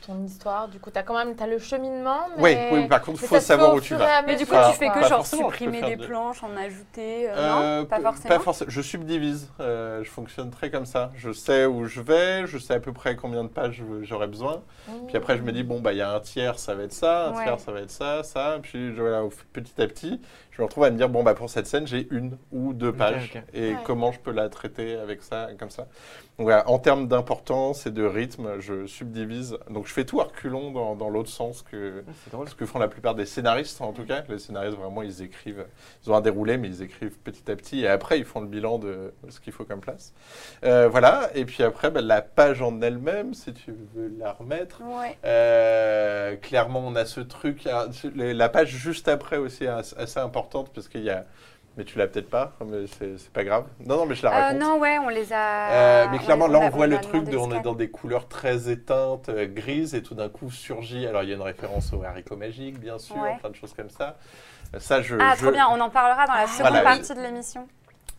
ton 0.07 0.23
histoire 0.23 0.67
Du 0.69 0.79
coup, 0.79 0.89
t'as 0.89 1.03
quand 1.03 1.17
même 1.17 1.35
t'as 1.35 1.47
le 1.47 1.59
cheminement, 1.59 2.21
Oui, 2.37 2.55
mais 2.55 2.69
oui, 2.71 2.87
par 2.87 3.01
contre, 3.01 3.21
il 3.21 3.27
faut 3.27 3.39
savoir 3.39 3.75
où 3.75 3.81
tu 3.81 3.93
vas. 3.95 4.21
Mais 4.23 4.35
du 4.35 4.45
coup, 4.45 4.55
tu 4.71 4.77
fais 4.77 4.89
que 4.89 5.07
genre 5.07 5.25
supprimer 5.25 5.81
des 5.81 5.97
planches, 5.97 6.43
en 6.43 6.55
ajouter 6.55 7.29
euh, 7.29 7.35
Euh, 7.35 7.79
Non, 7.81 7.85
pas 7.85 7.99
forcément. 7.99 8.35
Pas 8.35 8.39
forcément. 8.39 8.69
Je 8.71 8.81
subdivise. 8.81 9.49
Euh, 9.59 10.03
je 10.03 10.09
fonctionne 10.09 10.49
très 10.49 10.71
comme 10.71 10.85
ça. 10.85 11.11
Je 11.15 11.31
sais 11.31 11.65
où 11.65 11.85
je 11.85 12.01
vais, 12.01 12.47
je 12.47 12.57
sais 12.57 12.73
à 12.73 12.79
peu 12.79 12.93
près 12.93 13.15
combien 13.15 13.43
de 13.43 13.49
pages 13.49 13.83
j'aurai 14.01 14.27
besoin. 14.27 14.61
Puis 15.07 15.17
après, 15.17 15.37
je 15.37 15.43
me 15.43 15.51
dis, 15.51 15.63
bon, 15.63 15.79
bah, 15.81 15.91
il 15.93 15.97
y 15.97 16.01
a 16.01 16.11
un 16.13 16.19
tiers, 16.19 16.57
ça 16.57 16.73
va 16.73 16.83
être 16.83 16.93
ça, 16.93 17.27
un 17.27 17.35
Ouais. 17.35 17.43
tiers, 17.43 17.59
ça 17.59 17.71
va 17.71 17.81
être 17.81 17.91
ça, 17.91 18.23
ça. 18.23 18.57
Puis 18.61 18.91
voilà, 18.93 19.23
petit 19.53 19.81
à 19.81 19.87
petit, 19.87 20.21
je 20.57 20.61
me 20.63 20.65
retrouve 20.65 20.85
à 20.85 20.89
me 20.89 20.97
dire, 20.97 21.07
bon, 21.07 21.21
bah, 21.23 21.35
pour 21.35 21.51
cette 21.51 21.67
scène, 21.67 21.85
j'ai 21.85 22.07
une 22.09 22.35
ou 22.51 22.73
deux 22.73 22.91
pages. 22.91 23.31
Et 23.53 23.73
Ouais. 23.73 23.77
comment 23.85 24.11
je 24.11 24.19
peux 24.19 24.31
la 24.31 24.49
traiter 24.49 24.95
avec 24.95 25.21
ça, 25.21 25.49
comme 25.59 25.69
ça? 25.69 25.83
Donc 26.39 26.45
voilà, 26.45 26.67
en 26.69 26.77
termes 26.79 27.07
d'importance 27.07 27.85
et 27.87 27.91
de 27.91 28.03
rythme, 28.03 28.59
je 28.59 28.85
subdivise. 28.87 29.57
Donc 29.71 29.87
je 29.87 29.93
fais 29.93 30.05
tout 30.05 30.19
à 30.19 30.25
reculons 30.25 30.71
dans, 30.71 30.95
dans 30.95 31.09
l'autre 31.09 31.29
sens 31.29 31.61
que 31.63 32.03
Ah, 32.07 32.37
ce 32.47 32.55
que 32.55 32.65
font 32.65 32.77
la 32.79 32.87
plupart 32.87 33.15
des 33.15 33.25
scénaristes, 33.25 33.81
en 33.81 33.91
tout 33.91 34.03
cas. 34.05 34.23
Les 34.29 34.37
scénaristes, 34.39 34.77
vraiment, 34.77 35.01
ils 35.03 35.21
écrivent, 35.23 35.65
ils 36.05 36.11
ont 36.11 36.15
un 36.15 36.21
déroulé, 36.21 36.57
mais 36.57 36.67
ils 36.67 36.81
écrivent 36.83 37.17
petit 37.19 37.49
à 37.51 37.55
petit. 37.55 37.81
Et 37.81 37.87
après, 37.87 38.17
ils 38.19 38.25
font 38.25 38.39
le 38.41 38.47
bilan 38.47 38.77
de 38.79 39.13
ce 39.29 39.39
qu'il 39.39 39.53
faut 39.53 39.63
comme 39.63 39.79
place. 39.79 40.13
Euh, 40.63 40.87
voilà. 40.87 41.29
Et 41.35 41.45
puis 41.45 41.63
après, 41.63 41.89
bah, 41.91 42.01
la 42.01 42.21
page 42.21 42.61
en 42.63 42.81
elle-même, 42.81 43.33
si 43.33 43.53
tu 43.53 43.73
veux 43.95 44.11
la 44.19 44.31
remettre. 44.33 44.81
Ouais. 44.83 45.17
Euh, 45.25 46.35
clairement, 46.35 46.83
on 46.85 46.95
a 46.95 47.05
ce 47.05 47.21
truc. 47.21 47.67
les- 48.15 48.33
La 48.33 48.49
page 48.49 48.69
juste 48.69 49.07
après 49.07 49.37
aussi 49.37 49.63
est 49.63 49.67
as- 49.67 49.95
assez 49.97 50.19
importante 50.47 50.71
parce 50.73 50.87
qu'il 50.87 51.03
y 51.03 51.09
a. 51.09 51.25
Mais 51.77 51.83
tu 51.83 51.99
l'as 51.99 52.07
peut-être 52.07 52.29
pas, 52.31 52.53
mais 52.65 52.85
c'est 52.87 53.29
pas 53.31 53.43
grave. 53.43 53.65
Non, 53.85 53.97
non, 53.97 54.05
mais 54.07 54.15
je 54.15 54.23
la 54.23 54.31
Euh, 54.31 54.41
raconte. 54.47 54.59
non, 54.61 54.79
ouais, 54.79 54.97
on 54.97 55.09
les 55.09 55.31
a. 55.31 55.69
Euh, 55.69 56.05
mais 56.11 56.17
clairement, 56.17 56.45
on- 56.45 56.47
là, 56.47 56.59
on 56.59 56.69
voit 56.69 56.87
on 56.87 56.89
le 56.89 56.97
truc 56.99 57.25
de, 57.25 57.37
on 57.37 57.51
est 57.51 57.61
dans 57.61 57.75
des 57.75 57.91
couleurs 57.91 58.27
très 58.27 58.67
éteintes, 58.71 59.29
euh, 59.29 59.45
grises, 59.45 59.93
et 59.93 60.01
tout 60.01 60.15
d'un 60.15 60.27
coup 60.27 60.49
surgit. 60.49 61.05
Alors, 61.05 61.21
il 61.21 61.29
y 61.29 61.33
a 61.33 61.35
une 61.35 61.41
référence 61.43 61.93
au 61.93 62.03
haricot 62.03 62.35
magique, 62.35 62.79
bien 62.79 62.97
sûr, 62.97 63.17
Ouais. 63.17 63.37
plein 63.39 63.51
de 63.51 63.55
choses 63.55 63.73
comme 63.75 63.91
ça. 63.91 64.17
Ça, 64.79 65.03
je. 65.03 65.17
Ah, 65.21 65.33
je- 65.37 65.43
trop 65.43 65.51
bien, 65.51 65.67
on 65.69 65.79
en 65.79 65.91
parlera 65.91 66.25
dans 66.25 66.33
la 66.33 66.47
seconde 66.47 66.71
Voilà. 66.71 66.81
partie 66.81 67.13
de 67.13 67.21
l'émission. 67.21 67.67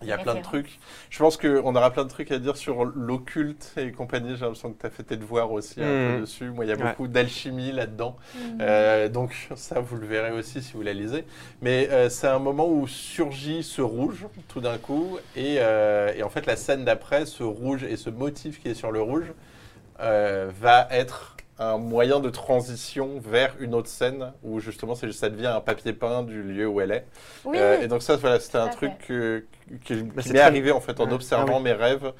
Il 0.02 0.06
y 0.08 0.12
a 0.12 0.18
plein 0.18 0.36
de 0.36 0.42
trucs. 0.42 0.78
Je 1.10 1.18
pense 1.18 1.36
qu'on 1.36 1.74
aura 1.74 1.90
plein 1.90 2.04
de 2.04 2.08
trucs 2.08 2.30
à 2.30 2.38
dire 2.38 2.56
sur 2.56 2.84
l'occulte 2.84 3.72
et 3.76 3.90
compagnie. 3.90 4.36
J'ai 4.36 4.42
l'impression 4.42 4.72
que 4.72 4.80
tu 4.80 4.86
as 4.86 4.90
fait 4.90 5.02
tes 5.02 5.16
devoirs 5.16 5.50
aussi 5.50 5.80
un 5.80 5.86
peu 5.86 6.14
Mhm. 6.14 6.20
dessus. 6.20 6.44
Moi, 6.50 6.64
il 6.66 6.68
y 6.68 6.72
a 6.72 6.76
Ouais. 6.76 6.82
beaucoup 6.90 7.08
d'alchimie 7.08 7.72
là-dedans. 7.72 8.16
Mm. 8.36 8.38
Euh, 8.60 9.08
donc 9.08 9.48
ça, 9.56 9.80
vous 9.80 9.96
le 9.96 10.06
verrez 10.06 10.30
aussi 10.30 10.62
si 10.62 10.74
vous 10.74 10.82
la 10.82 10.92
lisez. 10.92 11.24
Mais 11.62 11.88
euh, 11.90 12.08
c'est 12.10 12.28
un 12.28 12.38
moment 12.38 12.68
où 12.68 12.86
surgit 12.86 13.64
ce 13.64 13.82
rouge 13.82 14.26
tout 14.46 14.60
d'un 14.60 14.78
coup. 14.78 15.18
Et, 15.34 15.56
euh, 15.58 16.12
et 16.14 16.22
en 16.22 16.28
fait, 16.30 16.46
la 16.46 16.54
scène 16.54 16.84
d'après, 16.84 17.26
ce 17.26 17.42
rouge 17.42 17.82
et 17.82 17.96
ce 17.96 18.08
motif 18.10 18.62
qui 18.62 18.68
est 18.68 18.74
sur 18.74 18.92
le 18.92 19.02
rouge 19.02 19.32
euh, 20.00 20.48
va 20.60 20.86
être 20.92 21.34
un 21.58 21.78
moyen 21.78 22.20
de 22.20 22.30
transition 22.30 23.18
vers 23.20 23.54
une 23.60 23.74
autre 23.74 23.88
scène 23.88 24.32
où 24.44 24.60
justement 24.60 24.94
ça 24.94 25.06
devient 25.30 25.46
un 25.48 25.60
papier 25.60 25.92
peint 25.92 26.22
du 26.22 26.42
lieu 26.42 26.66
où 26.68 26.80
elle 26.80 26.92
est. 26.92 27.06
Oui, 27.44 27.58
Euh, 27.58 27.80
et 27.80 27.88
donc 27.88 28.02
ça, 28.02 28.16
voilà, 28.16 28.40
c'était 28.40 28.58
un 28.58 28.68
truc 28.68 28.98
que- 28.98 29.44
qui, 29.84 29.94
Bah, 30.14 30.22
m'est 30.26 30.40
arrivé 30.40 30.70
en 30.72 30.80
fait 30.80 31.00
en 31.00 31.10
Ouais. 31.10 31.12
observant 31.12 31.60
Ah 31.60 31.60
mes 31.60 31.72
rêves. 31.72 32.12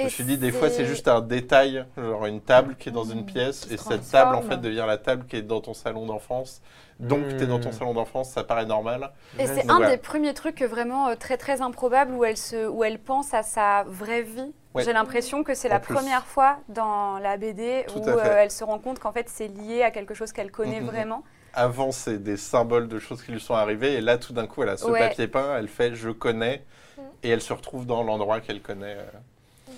Je 0.00 0.04
et 0.04 0.06
me 0.06 0.10
suis 0.10 0.24
dit, 0.24 0.38
des 0.38 0.52
fois, 0.52 0.70
c'est 0.70 0.86
juste 0.86 1.08
un 1.08 1.20
détail, 1.20 1.84
genre 1.96 2.24
une 2.26 2.40
table 2.40 2.76
qui 2.76 2.88
est 2.88 2.92
dans 2.92 3.04
une 3.04 3.24
Mmh, 3.24 3.26
pièce, 3.26 3.66
et 3.70 3.76
cette 3.76 4.10
table, 4.10 4.34
en 4.34 4.40
fait, 4.42 4.56
devient 4.58 4.84
la 4.86 4.96
table 4.98 5.26
qui 5.26 5.36
est 5.36 5.42
dans 5.42 5.60
ton 5.60 5.74
salon 5.74 6.06
d'enfance. 6.06 6.62
Donc, 7.00 7.36
tu 7.36 7.44
es 7.44 7.46
dans 7.46 7.58
ton 7.60 7.70
Mmh. 7.70 7.72
salon 7.72 7.92
d'enfance, 7.94 8.30
ça 8.30 8.42
paraît 8.44 8.66
normal. 8.66 9.12
Et 9.38 9.48
c'est 9.48 9.64
un 9.68 9.80
voilà. 9.80 9.90
des 9.90 9.96
premiers 9.96 10.34
trucs 10.34 10.62
vraiment 10.62 11.08
euh, 11.08 11.16
très 11.16 11.36
très 11.36 11.62
improbables 11.62 12.14
où 12.14 12.24
elle, 12.24 12.36
se, 12.36 12.68
où 12.68 12.84
elle 12.84 13.02
pense 13.02 13.34
à 13.34 13.42
sa 13.42 13.82
vraie 13.88 14.22
vie. 14.22 14.52
Ouais. 14.74 14.84
J'ai 14.84 14.92
l'impression 14.92 15.42
que 15.42 15.54
c'est 15.54 15.68
la 15.68 15.80
plus. 15.80 15.94
première 15.94 16.24
fois 16.26 16.58
dans 16.68 17.18
la 17.18 17.36
BD 17.36 17.84
Tout 17.88 17.98
où 17.98 18.08
euh, 18.08 18.36
elle 18.38 18.50
se 18.52 18.62
rend 18.62 18.78
compte 18.78 19.00
qu'en 19.00 19.12
fait 19.12 19.28
c'est 19.28 19.48
lié 19.48 19.82
à 19.82 19.90
quelque 19.90 20.14
chose 20.14 20.32
qu'elle 20.32 20.52
connaît 20.52 20.80
Mhm. 20.80 20.86
vraiment. 20.86 21.24
Avant, 21.52 21.90
c'est 21.90 22.22
des 22.22 22.36
symboles 22.36 22.86
de 22.86 23.00
choses 23.00 23.22
qui 23.24 23.32
lui 23.32 23.40
sont 23.40 23.54
arrivées, 23.54 23.94
et 23.94 24.00
là, 24.00 24.18
tout 24.18 24.32
d'un 24.32 24.46
coup, 24.46 24.62
elle 24.62 24.68
a 24.68 24.76
ce 24.76 24.84
Ouais. 24.84 25.00
papier 25.00 25.26
peint, 25.26 25.56
elle 25.58 25.66
fait 25.66 25.94
«je 25.96 26.10
connais 26.10 26.62
Mmh.», 26.96 27.02
et 27.24 27.30
elle 27.30 27.40
se 27.40 27.52
retrouve 27.52 27.86
dans 27.86 28.04
l'endroit 28.04 28.40
qu'elle 28.40 28.62
connaît. 28.62 28.96
euh. 28.98 29.72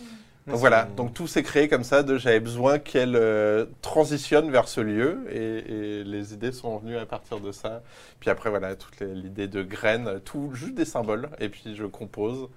Donc 0.48 0.56
voilà, 0.56 0.88
donc 0.96 1.14
tout 1.14 1.28
s'est 1.28 1.44
créé 1.44 1.68
comme 1.68 1.84
ça, 1.84 2.02
de 2.02 2.18
j'avais 2.18 2.40
besoin 2.40 2.80
qu'elle 2.80 3.14
euh, 3.14 3.64
transitionne 3.80 4.50
vers 4.50 4.66
ce 4.66 4.80
lieu 4.80 5.24
et, 5.30 6.00
et 6.00 6.04
les 6.04 6.34
idées 6.34 6.50
sont 6.50 6.78
venues 6.78 6.98
à 6.98 7.06
partir 7.06 7.38
de 7.38 7.52
ça. 7.52 7.80
Puis 8.18 8.28
après 8.28 8.50
voilà, 8.50 8.74
toute 8.74 8.98
l'idée 9.00 9.46
de 9.46 9.62
graines, 9.62 10.20
tout 10.24 10.50
juste 10.52 10.74
des 10.74 10.84
symboles 10.84 11.28
et 11.38 11.48
puis 11.48 11.76
je 11.76 11.84
compose. 11.84 12.48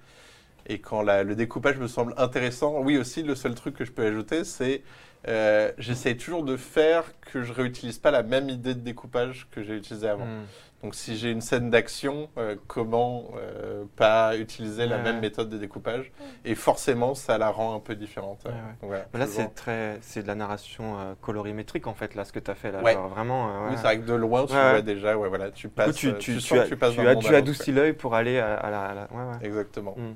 Et 0.68 0.78
quand 0.80 1.02
la- 1.02 1.22
le 1.22 1.34
découpage 1.36 1.78
me 1.78 1.86
semble 1.88 2.14
intéressant, 2.16 2.80
oui 2.80 2.98
aussi 2.98 3.22
le 3.22 3.34
seul 3.34 3.54
truc 3.54 3.76
que 3.76 3.84
je 3.84 3.92
peux 3.92 4.04
ajouter 4.04 4.44
c'est 4.44 4.82
euh, 5.28 5.72
j'essaye 5.78 6.16
toujours 6.16 6.44
de 6.44 6.56
faire 6.56 7.04
que 7.32 7.42
je 7.42 7.52
réutilise 7.52 7.98
pas 7.98 8.12
la 8.12 8.22
même 8.22 8.48
idée 8.48 8.74
de 8.74 8.80
découpage 8.80 9.48
que 9.50 9.60
j'ai 9.62 9.74
utilisée 9.76 10.08
avant. 10.08 10.24
Hmm. 10.24 10.44
Donc 10.84 10.94
si 10.94 11.16
j'ai 11.16 11.32
une 11.32 11.40
scène 11.40 11.68
d'action, 11.68 12.28
euh, 12.38 12.54
comment 12.68 13.30
euh, 13.36 13.84
pas 13.96 14.36
utiliser 14.36 14.86
la 14.86 14.98
Ouais, 14.98 15.02
même 15.02 15.14
ouais. 15.16 15.20
méthode 15.22 15.48
de 15.48 15.58
découpage 15.58 16.12
Et 16.44 16.54
forcément, 16.54 17.14
ça 17.16 17.38
la 17.38 17.48
rend 17.50 17.74
un 17.74 17.80
peu 17.80 17.96
différente. 17.96 18.42
Ouais, 18.44 18.50
ouais. 18.52 18.56
Donc 18.80 18.90
voilà, 18.90 19.06
Mais 19.14 19.18
Là, 19.20 19.26
c'est 19.26 19.52
très, 19.54 19.98
c'est 20.00 20.22
de 20.22 20.28
la 20.28 20.36
narration 20.36 20.96
euh, 21.00 21.14
colorimétrique 21.20 21.88
en 21.88 21.94
fait, 21.94 22.14
là, 22.14 22.24
ce 22.24 22.32
que 22.32 22.38
tu 22.38 22.50
as 22.50 22.54
fait 22.54 22.70
là. 22.70 22.82
Ouais. 22.82 22.92
Genre, 22.92 23.08
vraiment. 23.08 23.48
euh, 23.48 23.68
Oui, 23.70 23.74
c'est 23.76 23.82
vrai 23.82 23.98
que 23.98 24.04
de 24.06 24.14
loin, 24.14 24.46
tu 24.46 24.52
Ouais, 24.52 24.58
ouais. 24.60 24.70
vois 24.72 24.82
déjà, 24.82 25.16
ouais, 25.18 25.28
voilà, 25.28 25.50
tu 25.50 25.68
coup, 25.68 25.74
passes, 25.74 25.96
tu, 25.96 26.12
tu, 26.12 26.18
tu 26.18 26.32
tu 26.34 26.40
sens 26.40 26.58
as, 26.58 26.62
que 26.64 26.68
tu 26.68 26.76
passes 26.76 26.92
tu 26.92 26.98
d'un 26.98 27.06
as, 27.06 27.14
monde 27.14 27.22
tu 27.22 27.28
à 27.28 27.32
l'autre, 27.32 27.42
adoucis 27.42 27.72
l'œil 27.72 27.92
pour 27.94 28.14
aller 28.14 28.38
à, 28.38 28.54
à 28.54 28.70
la. 28.70 28.82
à 28.84 28.94
la- 28.94 29.08
ouais, 29.12 29.16
ouais. 29.24 29.38
quoi. 29.38 29.46
Exactement. 29.48 29.94
Mm. 29.96 30.12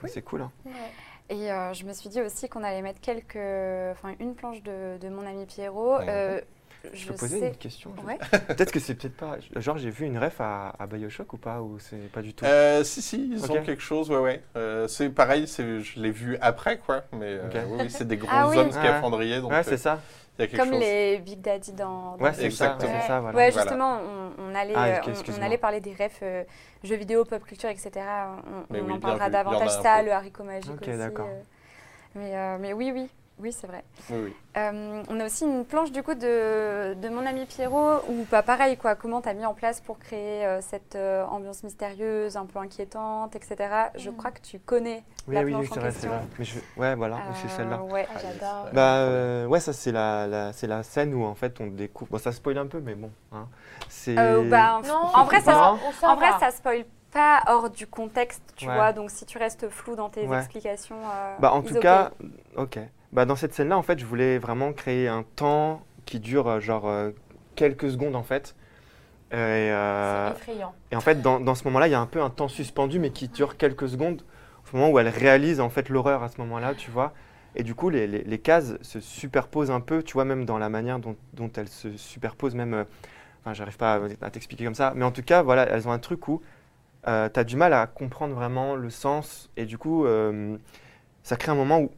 Cool. 0.00 0.08
C'est 0.08 0.22
cool. 0.22 0.42
hein. 0.42 0.52
Et 1.28 1.50
euh, 1.50 1.72
je 1.72 1.84
me 1.84 1.92
suis 1.92 2.08
dit 2.08 2.20
aussi 2.20 2.48
qu'on 2.48 2.62
allait 2.62 2.82
mettre 2.82 3.00
quelques, 3.00 3.36
enfin 3.36 4.14
une 4.20 4.34
planche 4.34 4.62
de, 4.62 4.96
de 4.98 5.08
mon 5.08 5.26
ami 5.26 5.44
Pierrot. 5.46 5.98
Ouais. 5.98 6.06
Euh, 6.08 6.40
Je 6.92 6.98
je 7.00 7.08
peux 7.08 7.14
poser 7.14 7.40
sais. 7.40 7.48
une 7.48 7.56
question 7.56 7.92
Ouais. 8.06 8.16
Peut-être 8.46 8.70
que 8.70 8.78
c'est 8.78 8.94
peut-être 8.94 9.16
pas. 9.16 9.38
Genre, 9.56 9.76
j'ai 9.76 9.90
vu 9.90 10.06
une 10.06 10.18
ref 10.18 10.40
à, 10.40 10.68
à 10.78 10.86
Bioshock 10.86 11.32
ou 11.32 11.36
pas 11.36 11.60
Ou 11.60 11.80
c'est 11.80 11.96
pas 12.12 12.22
du 12.22 12.32
tout? 12.32 12.44
Euh, 12.44 12.84
si, 12.84 13.02
si, 13.02 13.28
ils 13.32 13.50
ont 13.50 13.60
quelque 13.62 13.82
chose, 13.82 14.08
ouais, 14.10 14.18
ouais. 14.18 14.42
Euh, 14.56 14.86
c'est 14.86 15.08
pareil, 15.08 15.48
c'est- 15.48 15.80
je 15.80 15.98
l'ai 15.98 16.12
vu 16.12 16.36
après, 16.40 16.78
quoi. 16.78 17.02
Mais 17.12 17.24
euh, 17.42 17.48
oui, 17.70 17.78
oui, 17.80 17.90
c'est 17.90 18.06
des 18.06 18.16
gros 18.18 18.28
Ah 18.30 18.48
oui. 18.48 18.58
hommes 18.58 18.66
Ouais. 18.68 18.72
scaphandriers, 18.72 19.40
donc 19.40 19.50
Ouais, 19.50 19.58
euh, 19.58 19.62
c'est 19.64 19.78
ça. 19.78 20.00
Il 20.38 20.42
y 20.42 20.44
a 20.44 20.48
quelque 20.48 20.56
Comme 20.60 20.70
chose. 20.70 20.80
les 20.80 21.18
Big 21.18 21.40
Daddy 21.40 21.72
dans. 21.72 22.16
dans 22.16 22.24
Ouais, 22.24 22.30
le 22.30 22.34
c'est 22.34 22.50
ça. 22.50 22.76
Exactement. 22.76 23.00
C'est 23.00 23.06
ça, 23.06 23.20
voilà. 23.20 23.36
Ouais, 23.36 23.50
Voilà. 23.50 23.62
justement, 23.62 24.00
on, 24.38 24.42
on 24.50 24.54
allait, 24.54 24.72
Ah, 24.76 24.86
euh, 24.86 25.00
on- 25.38 25.42
allait 25.42 25.58
parler 25.58 25.80
des 25.80 25.94
refs 25.94 26.20
euh, 26.22 26.44
jeux 26.84 26.96
vidéo, 26.96 27.24
pop 27.24 27.42
culture, 27.44 27.70
etc. 27.70 27.90
On, 28.46 28.64
Mais 28.70 28.80
on 28.80 28.84
oui, 28.86 28.92
en 28.94 28.98
parlera 29.00 29.30
davantage. 29.30 29.70
Ça, 29.82 30.02
le 30.02 30.12
haricot 30.12 30.44
magique 30.44 30.72
Ok, 30.72 30.88
aussi. 30.88 30.98
d'accord. 30.98 31.26
euh. 31.26 31.40
Mais, 32.14 32.36
euh, 32.36 32.58
mais 32.58 32.72
oui, 32.72 32.92
oui, 32.94 33.10
oui, 33.38 33.52
c'est 33.52 33.66
vrai. 33.66 33.84
Oui, 34.10 34.16
oui. 34.26 34.36
Euh, 34.56 35.02
on 35.08 35.20
a 35.20 35.26
aussi 35.26 35.44
une 35.44 35.64
planche 35.66 35.92
du 35.92 36.02
coup 36.02 36.14
de, 36.14 36.94
de 36.94 37.08
mon 37.10 37.26
ami 37.26 37.44
Pierrot, 37.44 38.00
ou 38.08 38.24
pas 38.24 38.42
pareil 38.42 38.76
quoi. 38.78 38.94
Comment 38.94 39.20
tu 39.20 39.28
as 39.28 39.34
mis 39.34 39.44
en 39.44 39.52
place 39.52 39.80
pour 39.80 39.98
créer 39.98 40.46
euh, 40.46 40.60
cette 40.62 40.96
euh, 40.96 41.24
ambiance 41.26 41.62
mystérieuse, 41.62 42.36
un 42.38 42.46
peu 42.46 42.58
inquiétante, 42.58 43.36
etc. 43.36 43.90
Je 43.96 44.08
Mm. 44.10 44.16
crois 44.16 44.30
que 44.30 44.40
tu 44.40 44.58
connais 44.58 45.04
Oui, 45.28 45.34
la 45.34 45.42
oui, 45.42 45.50
planche 45.50 45.62
oui, 45.62 45.70
c'est 45.74 45.80
vrai, 45.80 45.90
c'est 45.90 45.94
question. 46.00 46.10
vrai. 46.10 46.22
Mais 46.38 46.44
je... 46.46 46.58
Ouais, 46.78 46.94
voilà, 46.94 47.18
c'est 47.42 47.48
celle-là. 47.48 47.82
Ouais. 47.82 48.06
Ah, 48.08 48.18
j'adore. 48.22 48.68
Bah 48.72 48.96
euh, 49.00 49.46
ouais, 49.46 49.60
ça 49.60 49.72
c'est 49.74 49.92
la, 49.92 50.26
la- 50.26 50.52
c'est 50.54 50.66
la 50.66 50.82
scène 50.82 51.12
où 51.14 51.24
en 51.24 51.34
fait 51.34 51.60
on 51.60 51.66
découvre. 51.66 52.10
Bon, 52.12 52.18
ça 52.18 52.32
spoil 52.32 52.56
un 52.58 52.66
peu, 52.66 52.80
mais 52.80 52.94
bon. 52.94 53.10
hein. 53.32 53.46
C'est. 53.90 54.16
Euh, 54.18 54.48
bah, 54.50 54.80
Non, 54.86 54.94
en 55.14 55.24
vrai, 55.24 55.40
ça, 55.40 55.74
en 56.04 56.14
vrai, 56.16 56.30
ça 56.40 56.50
spoil 56.50 56.84
pas 57.12 57.42
hors 57.46 57.70
du 57.70 57.86
contexte, 57.86 58.42
tu 58.56 58.66
Ouais. 58.68 58.74
vois. 58.74 58.92
Donc 58.92 59.10
si 59.10 59.24
tu 59.26 59.38
restes 59.38 59.68
flou 59.68 59.94
dans 59.96 60.08
tes 60.08 60.26
Ouais. 60.26 60.38
explications. 60.38 60.96
euh, 60.96 61.36
Bah 61.40 61.52
en 61.52 61.62
tout 61.62 61.74
okay. 61.74 61.80
cas, 61.80 62.10
ok. 62.56 62.78
Bah 63.12 63.24
dans 63.24 63.36
cette 63.36 63.54
scène-là, 63.54 63.78
en 63.78 63.82
fait, 63.82 63.98
je 63.98 64.04
voulais 64.06 64.38
vraiment 64.38 64.72
créer 64.72 65.08
un 65.08 65.22
temps 65.36 65.82
qui 66.04 66.20
dure 66.20 66.48
euh, 66.48 66.60
genre 66.60 66.88
euh, 66.88 67.10
quelques 67.54 67.90
secondes 67.90 68.16
en 68.16 68.22
fait. 68.22 68.54
Euh, 69.34 70.30
C'est 70.32 70.36
effrayant. 70.40 70.74
et 70.92 70.96
en 70.96 71.00
fait, 71.00 71.22
dans, 71.22 71.40
dans 71.40 71.54
ce 71.54 71.64
moment-là, 71.64 71.88
il 71.88 71.92
y 71.92 71.94
a 71.94 72.00
un 72.00 72.06
peu 72.06 72.22
un 72.22 72.30
temps 72.30 72.48
suspendu, 72.48 72.98
mais 72.98 73.10
qui 73.10 73.28
dure 73.28 73.56
quelques 73.56 73.88
secondes, 73.88 74.22
au 74.72 74.76
moment 74.76 74.90
où 74.90 74.98
elle 74.98 75.08
réalise 75.08 75.60
en 75.60 75.70
fait 75.70 75.88
l'horreur 75.88 76.22
à 76.22 76.28
ce 76.28 76.40
moment-là, 76.40 76.74
tu 76.74 76.90
vois. 76.90 77.12
Et 77.56 77.62
du 77.62 77.74
coup, 77.74 77.90
les, 77.90 78.06
les- 78.06 78.22
les 78.24 78.38
cases 78.38 78.74
se 78.82 79.00
superposent 79.00 79.70
un 79.70 79.80
peu, 79.80 80.02
tu 80.02 80.12
vois, 80.14 80.24
même 80.24 80.44
dans 80.44 80.58
la 80.58 80.68
manière 80.68 80.98
dont, 80.98 81.16
dont 81.32 81.50
elles 81.56 81.68
se 81.68 81.96
superposent, 81.96 82.54
même. 82.54 82.74
euh, 82.74 82.84
Enfin, 83.42 83.54
j'arrive 83.54 83.76
pas 83.78 83.94
à, 83.94 84.26
à 84.26 84.30
t'expliquer 84.30 84.64
comme 84.64 84.74
ça, 84.74 84.92
mais 84.96 85.04
en 85.04 85.12
tout 85.12 85.22
cas, 85.22 85.42
voilà, 85.42 85.64
elles 85.70 85.88
ont 85.88 85.92
un 85.92 86.00
truc 86.00 86.28
où 86.28 86.42
tu 87.04 87.10
as 87.10 87.44
du 87.44 87.56
mal 87.56 87.72
à 87.72 87.86
comprendre 87.86 88.34
vraiment 88.34 88.76
le 88.76 88.90
sens, 88.90 89.50
et 89.56 89.66
du 89.66 89.78
coup, 89.78 90.06
euh, 90.06 90.56
ça 91.22 91.36
crée 91.36 91.52
un 91.52 91.56
moment 91.56 91.80
où 91.80 91.90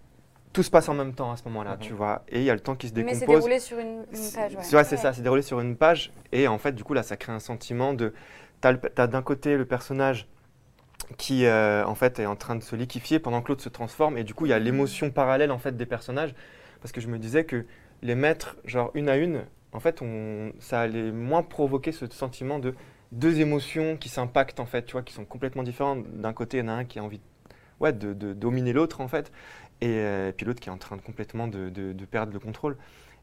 tout 0.52 0.62
se 0.62 0.70
passe 0.70 0.88
en 0.88 0.94
même 0.94 1.14
temps 1.14 1.30
à 1.32 1.36
ce 1.36 1.44
moment-là, 1.44 1.76
tu 1.78 1.92
vois, 1.92 2.24
et 2.28 2.38
il 2.38 2.44
y 2.44 2.50
a 2.50 2.54
le 2.54 2.60
temps 2.60 2.74
qui 2.74 2.88
se 2.88 2.94
Mais 2.94 3.02
décompose. 3.04 3.18
c'est 3.20 3.26
déroulé 3.26 3.58
sur 3.60 3.78
une, 3.78 4.04
page. 4.06 4.54
ouais. 4.54 4.62
c'est- 4.62 4.76
ouais, 4.76 4.84
c'est 4.84 4.96
Ouais. 4.96 5.02
ça, 5.02 5.12
c'est 5.12 5.22
déroulé 5.22 5.42
sur 5.42 5.60
une 5.60 5.76
page. 5.76 6.12
Et 6.32 6.48
en 6.48 6.58
fait, 6.58 6.72
du 6.72 6.84
coup, 6.84 6.94
là, 6.94 7.02
ça 7.02 7.16
crée 7.16 7.32
un 7.32 7.38
sentiment 7.40 7.92
de. 7.94 8.12
T'as 8.60 8.72
le- 8.72 8.78
t'as 8.80 9.06
d'un 9.06 9.22
côté 9.22 9.56
le 9.56 9.64
personnage 9.66 10.26
qui, 11.16 11.46
euh, 11.46 11.84
en 11.86 11.94
fait, 11.94 12.18
est 12.18 12.26
en 12.26 12.36
train 12.36 12.56
de 12.56 12.62
se 12.62 12.76
liquéfier 12.76 13.18
pendant 13.18 13.40
que 13.42 13.48
l'autre 13.48 13.62
se 13.62 13.68
transforme. 13.68 14.18
Et 14.18 14.24
du 14.24 14.34
coup, 14.34 14.46
il 14.46 14.50
y 14.50 14.52
a 14.52 14.58
l'émotion 14.58 15.10
parallèle, 15.10 15.50
en 15.52 15.58
fait, 15.58 15.76
des 15.76 15.86
personnages. 15.86 16.34
Parce 16.80 16.92
que 16.92 17.00
je 17.00 17.08
me 17.08 17.18
disais 17.18 17.44
que 17.44 17.66
les 18.02 18.14
mettre, 18.14 18.56
genre, 18.64 18.90
une 18.94 19.08
à 19.08 19.16
une, 19.16 19.44
en 19.72 19.80
fait, 19.80 20.02
on, 20.02 20.52
ça 20.60 20.80
allait 20.80 21.10
moins 21.12 21.42
provoquer 21.42 21.92
ce 21.92 22.06
sentiment 22.10 22.58
de 22.58 22.74
deux 23.12 23.40
émotions 23.40 23.96
qui 23.96 24.08
s'impactent, 24.08 24.60
en 24.60 24.66
fait, 24.66 24.84
tu 24.84 24.92
vois, 24.92 25.02
qui 25.02 25.14
sont 25.14 25.24
complètement 25.24 25.62
différentes. 25.62 26.04
D'un 26.20 26.32
côté, 26.32 26.58
il 26.58 26.60
y 26.60 26.64
en 26.64 26.68
a 26.68 26.72
un 26.72 26.84
qui 26.84 26.98
a 26.98 27.02
envie 27.04 27.20
ouais, 27.80 27.92
de, 27.92 28.12
de 28.12 28.32
dominer 28.34 28.72
l'autre, 28.72 29.00
en 29.00 29.08
fait. 29.08 29.30
Et, 29.80 29.86
euh, 29.88 30.32
puis 30.32 30.44
l'autre 30.46 30.60
qui 30.60 30.68
est 30.68 30.72
en 30.72 30.78
train 30.78 30.96
de 30.96 31.02
complètement 31.02 31.46
de, 31.48 31.68
de- 31.68 31.92
de 31.92 32.04
perdre 32.04 32.32
le 32.32 32.40
contrôle. 32.40 32.76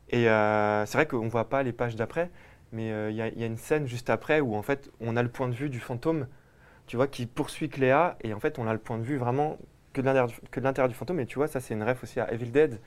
Et 0.10 0.30
euh, 0.30 0.86
c'est 0.86 0.98
vrai 0.98 1.08
qu'on 1.08 1.26
ne 1.26 1.30
voit 1.30 1.50
pas 1.50 1.64
les 1.64 1.74
pages 1.74 1.96
d'après, 1.96 2.30
mais 2.72 2.92
euh, 2.92 3.10
il 3.12 3.16
y, 3.18 3.22
a- 3.22 3.28
il 3.28 3.40
y 3.40 3.44
a 3.44 3.48
une 3.48 3.58
scène 3.58 3.88
juste 3.88 4.10
après 4.10 4.40
où 4.40 4.56
en 4.56 4.62
fait 4.62 4.90
on 5.02 5.18
a 5.18 5.24
le 5.24 5.30
point 5.30 5.48
de 5.50 5.56
vue 5.56 5.70
du 5.70 5.80
fantôme, 5.80 6.28
tu 6.88 6.96
vois, 6.96 7.08
qui 7.08 7.26
poursuit 7.26 7.70
Cléa, 7.70 8.18
et 8.24 8.34
en 8.34 8.40
fait 8.40 8.60
on 8.60 8.68
a 8.68 8.74
le 8.74 8.80
point 8.80 8.98
de 8.98 9.04
vue 9.04 9.18
vraiment 9.18 9.58
que 9.94 10.02
de 10.02 10.06
l'intérieur 10.06 10.90
du, 10.90 10.96
fantôme. 10.96 11.20
Et 11.20 11.26
tu 11.26 11.36
vois, 11.36 11.48
ça 11.48 11.60
c'est 11.60 11.74
une 11.74 11.84
ref 11.84 12.04
aussi 12.04 12.20
à 12.20 12.32
Evil 12.32 12.52
Dead, 12.52 12.80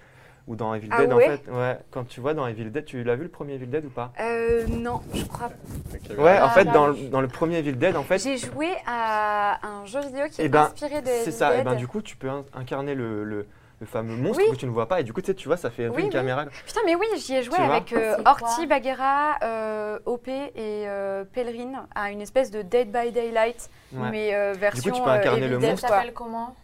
ou 0.47 0.57
dans 0.57 0.73
Evil 0.75 0.89
Ah 0.91 1.01
Dead 1.01 1.12
ouais 1.12 1.25
en 1.25 1.37
fait, 1.37 1.51
ouais, 1.51 1.79
quand 1.91 2.05
tu 2.05 2.21
vois 2.21 2.35
dans 2.35 2.47
Evil 2.47 2.71
Dead, 2.71 2.85
tu 2.85 3.03
l'as 3.03 3.16
vu 3.16 3.25
le 3.25 3.29
premier 3.29 3.55
Evil 3.55 3.66
Dead 3.66 3.85
ou 3.85 3.91
pas? 3.91 4.12
Euh, 4.21 4.66
non, 4.69 5.01
je 5.14 5.25
crois. 5.25 5.51
Ok, 5.93 6.16
Ouais, 6.16 6.41
en 6.41 6.45
Ah, 6.47 6.51
fait 6.51 6.64
dans, 6.66 6.87
le- 6.89 7.09
dans 7.11 7.21
le 7.21 7.29
premier 7.29 7.59
Evil 7.59 7.73
Dead, 7.75 7.97
en 7.97 8.03
fait, 8.03 8.19
J'ai 8.23 8.39
joué 8.39 8.69
à 8.87 9.59
un 9.66 9.85
jeu 9.85 10.01
vidéo 10.01 10.25
qui 10.31 10.41
Eh 10.41 10.45
est 10.45 10.49
ben, 10.49 10.62
inspiré 10.62 11.03
de 11.03 11.07
c'est 11.07 11.33
ça. 11.33 11.53
Et 11.55 11.57
Dead. 11.59 11.64
ben 11.66 11.75
du 11.75 11.87
coup, 11.87 12.01
tu 12.01 12.16
peux 12.16 12.31
in- 12.31 12.45
incarner 12.55 12.95
le, 12.95 13.25
le- 13.25 13.47
le 13.81 13.87
fameux 13.87 14.16
monstre 14.16 14.43
Oui. 14.45 14.51
que 14.51 14.57
tu 14.57 14.66
ne 14.66 14.70
vois 14.72 14.89
pas, 14.89 15.01
et 15.01 15.05
du 15.05 15.12
coup, 15.12 15.20
tu 15.20 15.26
sais, 15.26 15.35
tu 15.35 15.47
vois, 15.49 15.57
ça 15.57 15.70
fait 15.70 15.85
un 15.87 15.91
peu 15.91 15.97
Oui, 15.97 16.03
une 16.03 16.09
oui. 16.09 16.12
caméra. 16.12 16.47
Putain, 16.66 16.81
mais 16.85 16.95
oui, 16.97 17.07
j'y 17.16 17.35
ai 17.37 17.43
joué 17.43 17.55
Tu 17.57 17.62
avec 17.62 17.93
euh, 17.93 18.16
Orti, 18.26 18.66
Bagheera, 18.66 19.37
euh, 19.43 19.99
OP 20.05 20.26
et 20.29 20.51
euh, 20.57 21.24
Pèlerine 21.24 21.83
à 21.95 22.11
une 22.11 22.20
espèce 22.20 22.51
de 22.51 22.62
Dead 22.62 22.91
by 22.91 23.12
Daylight, 23.12 23.70
Ouais. 23.93 24.11
mais 24.11 24.35
euh, 24.35 24.53
version 24.59 24.93
tu 24.93 25.01
peux 25.03 25.09
incarner 25.11 25.47
euh, 25.47 25.51
le 25.51 25.59
monstre. 25.59 25.81
Ça 25.81 25.89
s'appelle 25.89 26.12
comment? 26.12 26.55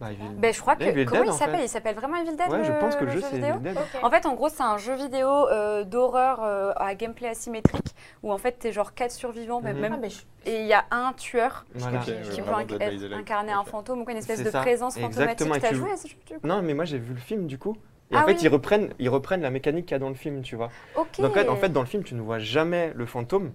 Bah, 0.00 0.12
Evil- 0.12 0.34
Ben, 0.38 0.54
je 0.54 0.60
crois 0.60 0.76
que. 0.76 0.82
Evil 0.84 1.04
comment 1.04 1.24
Dead, 1.24 1.30
il 1.34 1.36
s'appelle? 1.36 1.56
fait. 1.58 1.64
Il 1.64 1.68
s'appelle 1.68 1.94
vraiment 1.94 2.16
Evil 2.16 2.34
Dead 2.36 2.48
Ouais, 2.50 2.64
je 2.64 2.72
pense 2.72 2.96
que 2.96 3.04
le 3.04 3.10
jeu 3.10 3.20
jeu 3.20 3.26
c'est 3.30 3.36
vidéo? 3.36 3.56
Evil 3.56 3.60
Dead. 3.62 3.76
Ok. 3.76 4.02
En 4.04 4.10
fait, 4.10 4.26
en 4.26 4.34
gros, 4.34 4.48
c'est 4.48 4.62
un 4.62 4.78
jeu 4.78 4.94
vidéo 4.94 5.28
euh, 5.28 5.84
d'horreur 5.84 6.42
euh, 6.42 6.72
à 6.76 6.94
gameplay 6.94 7.28
asymétrique 7.28 7.94
où 8.22 8.32
en 8.32 8.38
fait, 8.38 8.52
t'es 8.52 8.72
genre 8.72 8.94
quatre 8.94 9.12
survivants, 9.12 9.60
mais 9.62 9.74
Mhm. 9.74 9.80
même 9.80 9.92
Ah, 9.96 9.98
mais 10.00 10.08
je- 10.10 10.22
et 10.46 10.60
il 10.62 10.66
y 10.66 10.72
a 10.72 10.84
un 10.90 11.12
tueur 11.12 11.66
Voilà. 11.74 11.98
Qui 11.98 12.12
peut 12.40 12.50
inc- 12.50 12.80
être- 12.80 13.12
incarner 13.12 13.52
un 13.52 13.64
fantôme 13.64 14.00
ou 14.00 14.04
quoi, 14.04 14.12
une 14.12 14.18
espèce 14.18 14.42
de 14.42 14.50
ça. 14.50 14.60
présence 14.60 14.94
fantomatique. 14.94 15.20
Exactement, 15.20 15.54
et 15.54 15.60
T'as 15.60 15.68
tu- 15.68 15.74
joué 15.74 15.90
à 15.92 15.96
ce 15.98 16.08
jeu 16.08 16.16
du 16.26 16.34
coup? 16.38 16.46
Non, 16.46 16.62
mais 16.62 16.72
moi 16.72 16.86
j'ai 16.86 16.98
vu 16.98 17.12
le 17.12 17.20
film 17.20 17.46
du 17.46 17.58
coup. 17.58 17.76
Et 18.10 18.16
Ah 18.16 18.22
en 18.22 18.26
fait, 18.26 18.32
oui. 18.32 18.38
ils 18.42 18.48
reprennent, 18.48 18.92
ils 18.98 19.08
reprennent 19.10 19.42
la 19.42 19.50
mécanique 19.50 19.84
qu'il 19.86 19.92
y 19.92 19.96
a 19.96 19.98
dans 20.00 20.08
le 20.08 20.14
film, 20.16 20.42
tu 20.42 20.56
vois. 20.56 20.70
Donc 20.96 21.08
en 21.20 21.30
fait, 21.30 21.48
en 21.48 21.56
fait, 21.56 21.68
dans 21.68 21.80
le 21.80 21.86
film, 21.86 22.02
tu 22.02 22.14
ne 22.14 22.22
vois 22.22 22.38
jamais 22.40 22.92
le 22.96 23.04
fantôme. 23.06 23.52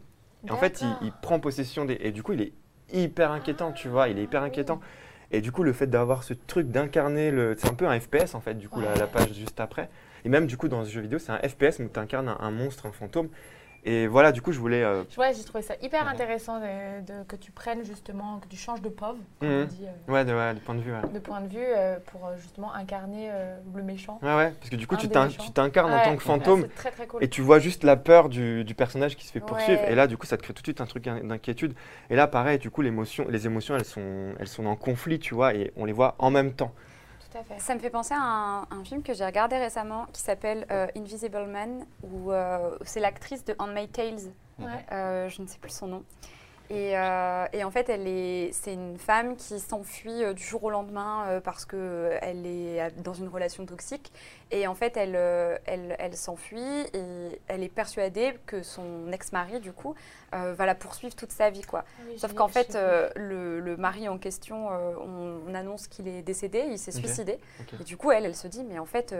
Et 0.47 0.51
en 0.51 0.57
fait, 0.57 0.83
il 1.01 1.11
prend 1.11 1.39
possession 1.39 1.85
des. 1.85 1.97
Et 2.01 2.11
du 2.11 2.21
coup, 2.21 2.33
il 2.33 2.41
est 2.41 2.53
hyper 2.93 3.31
inquiétant, 3.31 3.71
tu 3.71 3.89
vois. 3.89 4.07
Il 4.09 4.19
est 4.19 4.23
hyper 4.23 4.43
inquiétant. 4.43 4.79
Et 5.35 5.41
du 5.41 5.51
coup, 5.51 5.63
le 5.63 5.73
fait 5.73 5.87
d'avoir 5.87 6.23
ce 6.23 6.33
truc 6.33 6.69
d'incarner 6.69 7.29
le. 7.29 7.55
C'est 7.57 7.67
un 7.67 7.73
peu 7.73 7.85
un 7.87 7.99
FPS 7.99 8.35
en 8.35 8.39
fait, 8.39 8.53
du 8.53 8.69
coup, 8.69 8.79
la, 8.79 9.05
page 9.05 9.33
juste 9.33 9.59
après. 9.59 9.89
Et 10.23 10.29
même 10.29 10.47
du 10.47 10.55
coup, 10.55 10.69
dans 10.69 10.85
ce 10.85 10.89
jeu 10.89 11.01
vidéo, 11.01 11.19
c'est 11.19 11.33
un 11.33 11.39
FPS 11.39 11.79
où 11.79 11.89
tu 11.93 11.99
incarnes 11.99 12.33
un 12.39 12.51
monstre, 12.51 12.85
un 12.85 12.93
fantôme. 12.93 13.27
Et 13.87 14.07
voilà, 14.07 14.31
du 14.31 14.41
coup, 14.41 14.51
je 14.51 14.59
voulais. 14.59 14.83
euh, 14.83 15.03
Ouais, 15.15 15.31
j'ai 15.35 15.43
trouvé 15.43 15.61
ça 15.61 15.75
hyper 15.79 16.07
intéressant 16.07 16.59
de, 16.59 17.01
de- 17.05 17.23
que 17.27 17.35
tu 17.35 17.51
prennes 17.51 17.85
justement, 17.85 18.39
que 18.39 18.47
tu 18.47 18.57
changes 18.57 18.81
de 18.81 18.89
POV, 18.89 19.17
comme 19.39 19.47
Mhm. 19.49 19.61
on 19.61 19.65
dit, 19.65 19.85
euh, 19.85 20.11
Ouais, 20.11 20.25
de, 20.25 20.33
ouais, 20.33 20.53
de 20.55 20.59
point 20.59 20.73
de 20.73 20.81
vue. 20.81 20.91
Ouais. 20.91 21.07
de 21.13 21.19
point 21.19 21.39
de 21.41 21.47
vue 21.47 21.59
euh, 21.59 21.97
pour 22.07 22.25
euh, 22.25 22.35
justement 22.37 22.73
incarner 22.73 23.29
le 23.75 23.83
méchant. 23.83 24.17
Ouais, 24.23 24.35
ouais, 24.35 24.53
parce 24.59 24.71
que 24.71 24.75
du 24.75 24.87
coup, 24.87 24.97
tu 24.97 25.07
t'incarnes 25.07 25.93
en 25.93 26.01
tant 26.01 26.15
que 26.17 26.23
fantôme. 26.23 26.61
Ouais, 26.61 26.67
c'est 26.69 26.75
très 26.75 26.91
très 26.91 27.05
cool. 27.07 27.23
Et 27.23 27.29
tu 27.29 27.41
vois 27.41 27.59
juste 27.59 27.83
la 27.83 27.95
peur 27.95 28.29
du, 28.29 28.63
du 28.63 28.73
personnage 28.73 29.15
qui 29.15 29.27
se 29.27 29.31
fait 29.31 29.39
poursuivre. 29.39 29.83
Et 29.87 29.93
là, 29.93 30.07
du 30.07 30.17
coup, 30.17 30.25
ça 30.25 30.37
te 30.37 30.41
crée 30.41 30.53
tout 30.55 30.63
de 30.63 30.67
suite 30.67 30.81
un 30.81 30.85
truc 30.87 31.03
d'in- 31.03 31.23
d'inquiétude. 31.23 31.75
Et 32.09 32.15
là, 32.15 32.25
pareil, 32.25 32.57
du 32.57 32.71
coup, 32.71 32.81
l'émotion, 32.81 33.27
les 33.29 33.45
émotions, 33.45 33.75
elles 33.75 33.85
sont, 33.85 34.33
elles 34.39 34.47
sont 34.47 34.65
en 34.65 34.75
conflit, 34.75 35.19
tu 35.19 35.35
vois, 35.35 35.53
et 35.53 35.71
on 35.77 35.85
les 35.85 35.93
voit 35.93 36.15
en 36.17 36.31
même 36.31 36.53
temps. 36.53 36.73
Tout 37.35 37.41
à 37.41 37.43
fait. 37.43 37.59
Ça 37.59 37.75
me 37.75 37.79
fait 37.79 37.89
penser 37.89 38.13
à 38.13 38.21
un, 38.21 38.61
un 38.71 38.83
film 38.83 39.03
que 39.03 39.13
j'ai 39.13 39.25
regardé 39.25 39.57
récemment 39.57 40.05
qui 40.13 40.21
s'appelle 40.21 40.65
euh, 40.71 40.87
Invisible 40.95 41.45
Man, 41.47 41.85
où 42.03 42.31
euh, 42.31 42.77
c'est 42.85 42.99
l'actrice 43.01 43.43
de 43.43 43.55
Handmaid's 43.59 43.91
Tales, 43.91 44.31
Ouais. 44.57 44.67
euh, 44.93 45.27
je 45.27 45.41
ne 45.41 45.47
sais 45.47 45.57
plus 45.57 45.71
son 45.71 45.87
nom. 45.87 46.03
Et, 46.69 46.97
euh, 46.97 47.45
et 47.53 47.63
en 47.63 47.69
fait, 47.71 47.89
elle 47.89 48.07
est, 48.07 48.49
c'est 48.51 48.73
une 48.73 48.97
femme 48.97 49.35
qui 49.35 49.59
s'enfuit 49.59 50.23
euh, 50.23 50.33
du 50.33 50.43
jour 50.43 50.63
au 50.63 50.69
lendemain 50.71 51.25
euh, 51.27 51.39
parce 51.39 51.65
qu'elle 51.65 52.45
est 52.45 52.91
dans 53.01 53.13
une 53.13 53.27
relation 53.27 53.65
toxique. 53.65 54.11
Et 54.51 54.65
en 54.67 54.73
fait, 54.75 54.97
elle, 54.97 55.15
euh, 55.15 55.57
elle, 55.65 55.95
elle 55.99 56.15
s'enfuit 56.15 56.59
et 56.93 57.39
elle 57.47 57.63
est 57.63 57.69
persuadée 57.69 58.33
que 58.45 58.63
son 58.63 59.11
ex-mari, 59.11 59.59
du 59.59 59.73
coup, 59.73 59.95
euh, 60.33 60.53
va 60.53 60.65
la 60.65 60.75
poursuivre 60.75 61.15
toute 61.15 61.31
sa 61.31 61.49
vie. 61.49 61.61
Quoi. 61.61 61.83
Oui, 62.07 62.17
Sauf 62.17 62.33
qu'en 62.33 62.47
fait, 62.47 62.75
euh, 62.75 63.09
le, 63.15 63.59
le 63.59 63.77
mari 63.77 64.09
en 64.09 64.17
question, 64.17 64.69
euh, 64.71 64.93
on, 64.99 65.41
on 65.47 65.53
annonce 65.53 65.87
qu'il 65.87 66.07
est 66.07 66.21
décédé, 66.21 66.65
il 66.69 66.79
s'est 66.79 66.91
suicidé. 66.91 67.39
Et 67.79 67.83
du 67.83 67.95
coup, 67.97 68.11
elle, 68.11 68.25
elle 68.25 68.35
se 68.35 68.47
dit, 68.47 68.63
mais 68.63 68.79
en 68.79 68.85
fait, 68.85 69.15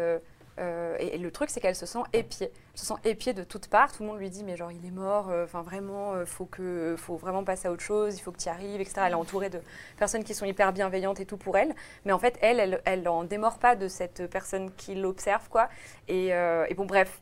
euh, 0.59 0.95
et, 0.99 1.15
et 1.15 1.17
le 1.17 1.31
truc, 1.31 1.49
c'est 1.49 1.59
qu'elle 1.59 1.75
se 1.75 1.85
sent 1.85 1.99
épiée. 2.13 2.51
Elle 2.73 2.79
se 2.79 2.85
sent 2.85 2.93
épiée 3.03 3.33
de 3.33 3.43
toutes 3.43 3.67
parts. 3.67 3.91
Tout 3.91 4.03
le 4.03 4.09
monde 4.09 4.19
lui 4.19 4.29
dit, 4.29 4.43
mais 4.43 4.55
genre, 4.55 4.71
il 4.71 4.85
est 4.85 4.91
mort. 4.91 5.29
euh, 5.29 5.43
Enfin, 5.45 5.61
vraiment, 5.61 6.13
euh, 6.13 6.25
faut 6.25 6.45
que, 6.45 6.95
faut 6.97 7.15
vraiment 7.17 7.43
passer 7.43 7.67
à 7.67 7.71
autre 7.71 7.83
chose. 7.83 8.17
Il 8.17 8.21
faut 8.21 8.31
que 8.31 8.37
tu 8.37 8.45
y 8.47 8.49
arrives, 8.49 8.79
etc. 8.81 9.01
Elle 9.05 9.11
est 9.11 9.15
entourée 9.15 9.49
de 9.49 9.59
personnes 9.97 10.23
qui 10.23 10.33
sont 10.33 10.45
hyper 10.45 10.71
bienveillantes 10.73 11.19
et 11.19 11.25
tout 11.25 11.37
pour 11.37 11.57
elle. 11.57 11.73
Mais 12.05 12.11
en 12.13 12.19
fait, 12.19 12.37
elle, 12.41 12.59
elle, 12.59 12.81
elle 12.85 13.07
en 13.07 13.23
démord 13.23 13.57
pas 13.59 13.75
de 13.75 13.87
cette 13.87 14.29
personne 14.29 14.71
qui 14.75 14.95
l'observe, 14.95 15.47
quoi. 15.49 15.69
Et, 16.07 16.33
euh, 16.33 16.65
et 16.69 16.73
bon, 16.73 16.85
bref. 16.85 17.21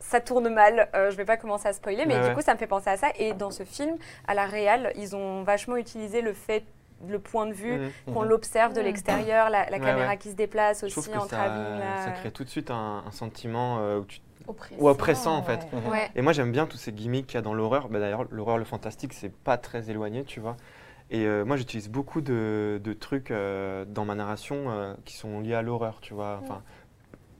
Ça 0.00 0.20
tourne 0.20 0.50
mal, 0.50 0.90
euh, 0.94 1.10
je 1.10 1.16
vais 1.16 1.24
pas 1.24 1.38
commencer 1.38 1.66
à 1.66 1.72
spoiler, 1.72 2.04
mais 2.04 2.18
du 2.20 2.26
ouais. 2.26 2.34
coup 2.34 2.42
ça 2.42 2.52
me 2.52 2.58
fait 2.58 2.66
penser 2.66 2.90
à 2.90 2.98
ça. 2.98 3.06
Et 3.18 3.32
dans 3.32 3.50
ce 3.50 3.62
film, 3.64 3.96
à 4.28 4.34
la 4.34 4.44
réal, 4.44 4.92
ils 4.96 5.16
ont 5.16 5.44
vachement 5.44 5.76
utilisé 5.78 6.20
le 6.20 6.34
fait, 6.34 6.62
le 7.10 7.18
point 7.18 7.46
de 7.46 7.52
vue, 7.52 7.72
Mhm. 8.06 8.14
qu'on 8.14 8.22
Mhm. 8.22 8.28
l'observe 8.28 8.72
de 8.72 8.80
l'extérieur, 8.80 9.50
la, 9.50 9.68
la 9.70 9.78
Ouais, 9.78 9.84
caméra 9.84 10.10
ouais. 10.10 10.16
qui 10.18 10.30
se 10.30 10.34
déplace 10.36 10.80
Je 10.80 10.86
aussi 10.86 11.10
trouve 11.10 11.22
que 11.24 11.28
ça, 11.30 11.42
abîme 11.42 11.78
la- 11.80 12.04
ça 12.04 12.10
crée 12.12 12.30
tout 12.30 12.44
de 12.44 12.48
suite 12.48 12.70
un, 12.70 13.04
un 13.06 13.10
sentiment 13.10 13.78
euh, 13.80 14.00
où 14.00 14.04
tu- 14.04 14.20
oppressant, 14.46 14.82
ou 14.82 14.88
oppressant, 14.88 15.36
en 15.36 15.42
fait. 15.42 15.66
ouais. 15.72 15.90
Ouais. 15.90 16.10
Et 16.14 16.22
moi, 16.22 16.32
j'aime 16.32 16.52
bien 16.52 16.66
tous 16.66 16.76
ces 16.76 16.92
gimmicks 16.92 17.26
qu'il 17.26 17.36
y 17.36 17.38
a 17.38 17.42
dans 17.42 17.54
l'horreur. 17.54 17.88
Bah, 17.88 17.98
D'ailleurs, 18.00 18.24
l'horreur, 18.30 18.58
le 18.58 18.64
fantastique, 18.64 19.12
c'est 19.12 19.32
pas 19.32 19.56
très 19.56 19.90
éloigné, 19.90 20.24
tu 20.24 20.40
vois. 20.40 20.56
Et 21.10 21.26
euh, 21.26 21.44
moi, 21.44 21.56
j'utilise 21.56 21.88
beaucoup 21.90 22.20
de, 22.22 22.80
de 22.82 22.92
trucs 22.92 23.30
euh, 23.30 23.84
dans 23.86 24.04
ma 24.04 24.14
narration 24.14 24.70
euh, 24.70 24.94
qui 25.04 25.14
sont 25.16 25.40
liés 25.40 25.54
à 25.54 25.62
l'horreur, 25.62 25.98
tu 26.00 26.14
vois. 26.14 26.40
Enfin, 26.42 26.62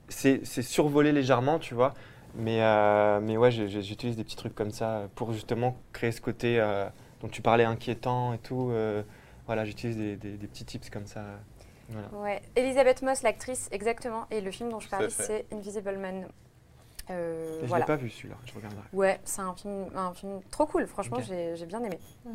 c'est 0.07 0.41
c'est 0.45 0.61
survolé 0.61 1.11
légèrement, 1.11 1.59
tu 1.59 1.73
vois. 1.73 1.93
Mais, 2.37 2.61
euh, 2.61 3.19
mais 3.21 3.37
ouais, 3.37 3.49
j'utilise 3.51 4.17
des 4.17 4.23
petits 4.23 4.35
trucs 4.35 4.53
comme 4.53 4.69
ça 4.71 5.03
pour 5.15 5.31
justement 5.31 5.77
créer 5.93 6.11
ce 6.11 6.19
côté 6.21 6.59
euh, 6.59 6.85
dont 7.21 7.27
tu 7.29 7.41
parlais 7.41 7.63
inquiétant 7.63 8.33
et 8.33 8.37
tout. 8.37 8.69
Voilà, 9.45 9.65
j'utilise 9.65 9.97
des, 9.97 10.15
des- 10.17 10.37
des 10.37 10.47
petits 10.47 10.65
tips 10.65 10.89
comme 10.89 11.05
ça. 11.07 11.23
Voilà. 11.89 12.07
Ouais. 12.13 12.41
Elisabeth 12.55 13.01
Moss, 13.03 13.21
l'actrice, 13.21 13.69
exactement. 13.71 14.25
Et 14.31 14.41
le 14.41 14.51
film 14.51 14.69
dont 14.69 14.79
je 14.79 14.89
parlais, 14.89 15.09
fait. 15.09 15.45
c'est 15.49 15.55
Invisible 15.55 15.97
Man. 15.97 16.27
Euh, 17.11 17.59
Je 17.61 17.67
voilà. 17.67 17.83
l'ai 17.83 17.87
pas 17.87 17.95
vu 17.97 18.09
celui-là, 18.09 18.35
je 18.45 18.53
regarderai. 18.55 18.81
Ouais, 18.91 19.19
c'est 19.23 19.41
un 19.41 19.53
film, 19.53 19.85
un 19.95 20.11
film 20.15 20.41
trop 20.49 20.65
cool. 20.65 20.87
Franchement, 20.87 21.17
Ok. 21.17 21.25
j'ai 21.27 21.55
j'ai 21.55 21.67
bien 21.67 21.83
aimé. 21.83 21.99
Mm. 22.25 22.31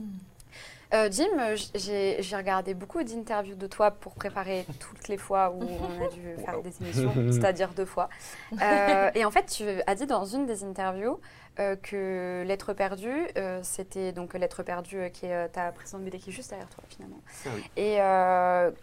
Euh, 0.93 1.09
Jim, 1.11 1.28
j'ai 1.74 2.36
regardé 2.36 2.74
beaucoup 2.74 3.03
d'interviews 3.03 3.55
de 3.55 3.66
toi 3.66 3.91
pour 3.91 4.14
préparer 4.14 4.66
toutes 4.80 5.09
les 5.09 5.16
fois 5.16 5.51
où 5.51 5.62
on 5.62 6.05
a 6.05 6.09
dû 6.09 6.34
faire 6.45 6.57
Wow. 6.57 6.62
des 6.62 6.82
émissions, 6.82 7.12
c'est-à-dire 7.32 7.70
deux 7.74 7.84
fois. 7.84 8.09
Euh, 8.61 9.11
et 9.14 9.24
en 9.24 9.30
fait, 9.30 9.47
tu 9.47 9.64
as 9.86 9.95
dit 9.95 10.07
dans 10.07 10.24
une 10.24 10.47
des 10.47 10.64
interviews 10.64 11.20
euh, 11.59 11.76
que 11.76 12.43
Lettre 12.47 12.72
perdue, 12.72 13.26
c'était 13.62 14.12
donc 14.12 14.34
Lettre 14.34 14.62
perdue 14.62 15.11
qui 15.12 15.26
est 15.26 15.49
ta 15.51 15.72
précédente 15.72 16.05
BD 16.05 16.18
qui 16.18 16.30
est 16.30 16.32
juste 16.32 16.51
derrière 16.51 16.68
toi 16.68 16.82
finalement. 16.88 17.20
Ah 17.47 17.51
oui. 17.55 17.62
Et 17.76 17.97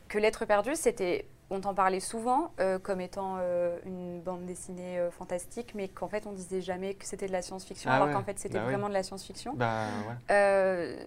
que 0.08 0.18
Lettre 0.18 0.45
perdue, 0.45 0.76
c'était, 0.76 1.28
on 1.49 1.62
t'en 1.62 1.74
parlait 1.74 1.99
souvent 1.99 2.51
euh, 2.60 2.78
comme 2.80 2.99
étant 3.01 3.38
euh, 3.39 3.78
une 3.86 4.22
bande 4.22 4.45
dessinée 4.45 4.99
euh, 4.99 5.12
fantastique, 5.12 5.74
mais 5.76 5.88
qu'en 5.88 6.08
fait 6.08 6.28
on 6.28 6.34
disait 6.34 6.62
jamais 6.62 6.93
que 6.93 7.05
c'était 7.05 7.28
de 7.28 7.32
la 7.32 7.41
science-fiction, 7.41 7.89
Ah 7.91 7.95
alors 7.95 8.08
ouais, 8.08 8.14
qu'en 8.14 8.24
fait 8.24 8.38
c'était 8.38 8.58
bah 8.60 8.66
vraiment 8.66 8.89
de 8.89 8.93
la 8.93 9.03
science-fiction. 9.03 9.53
Bah 9.55 9.86
ouais. 10.30 10.97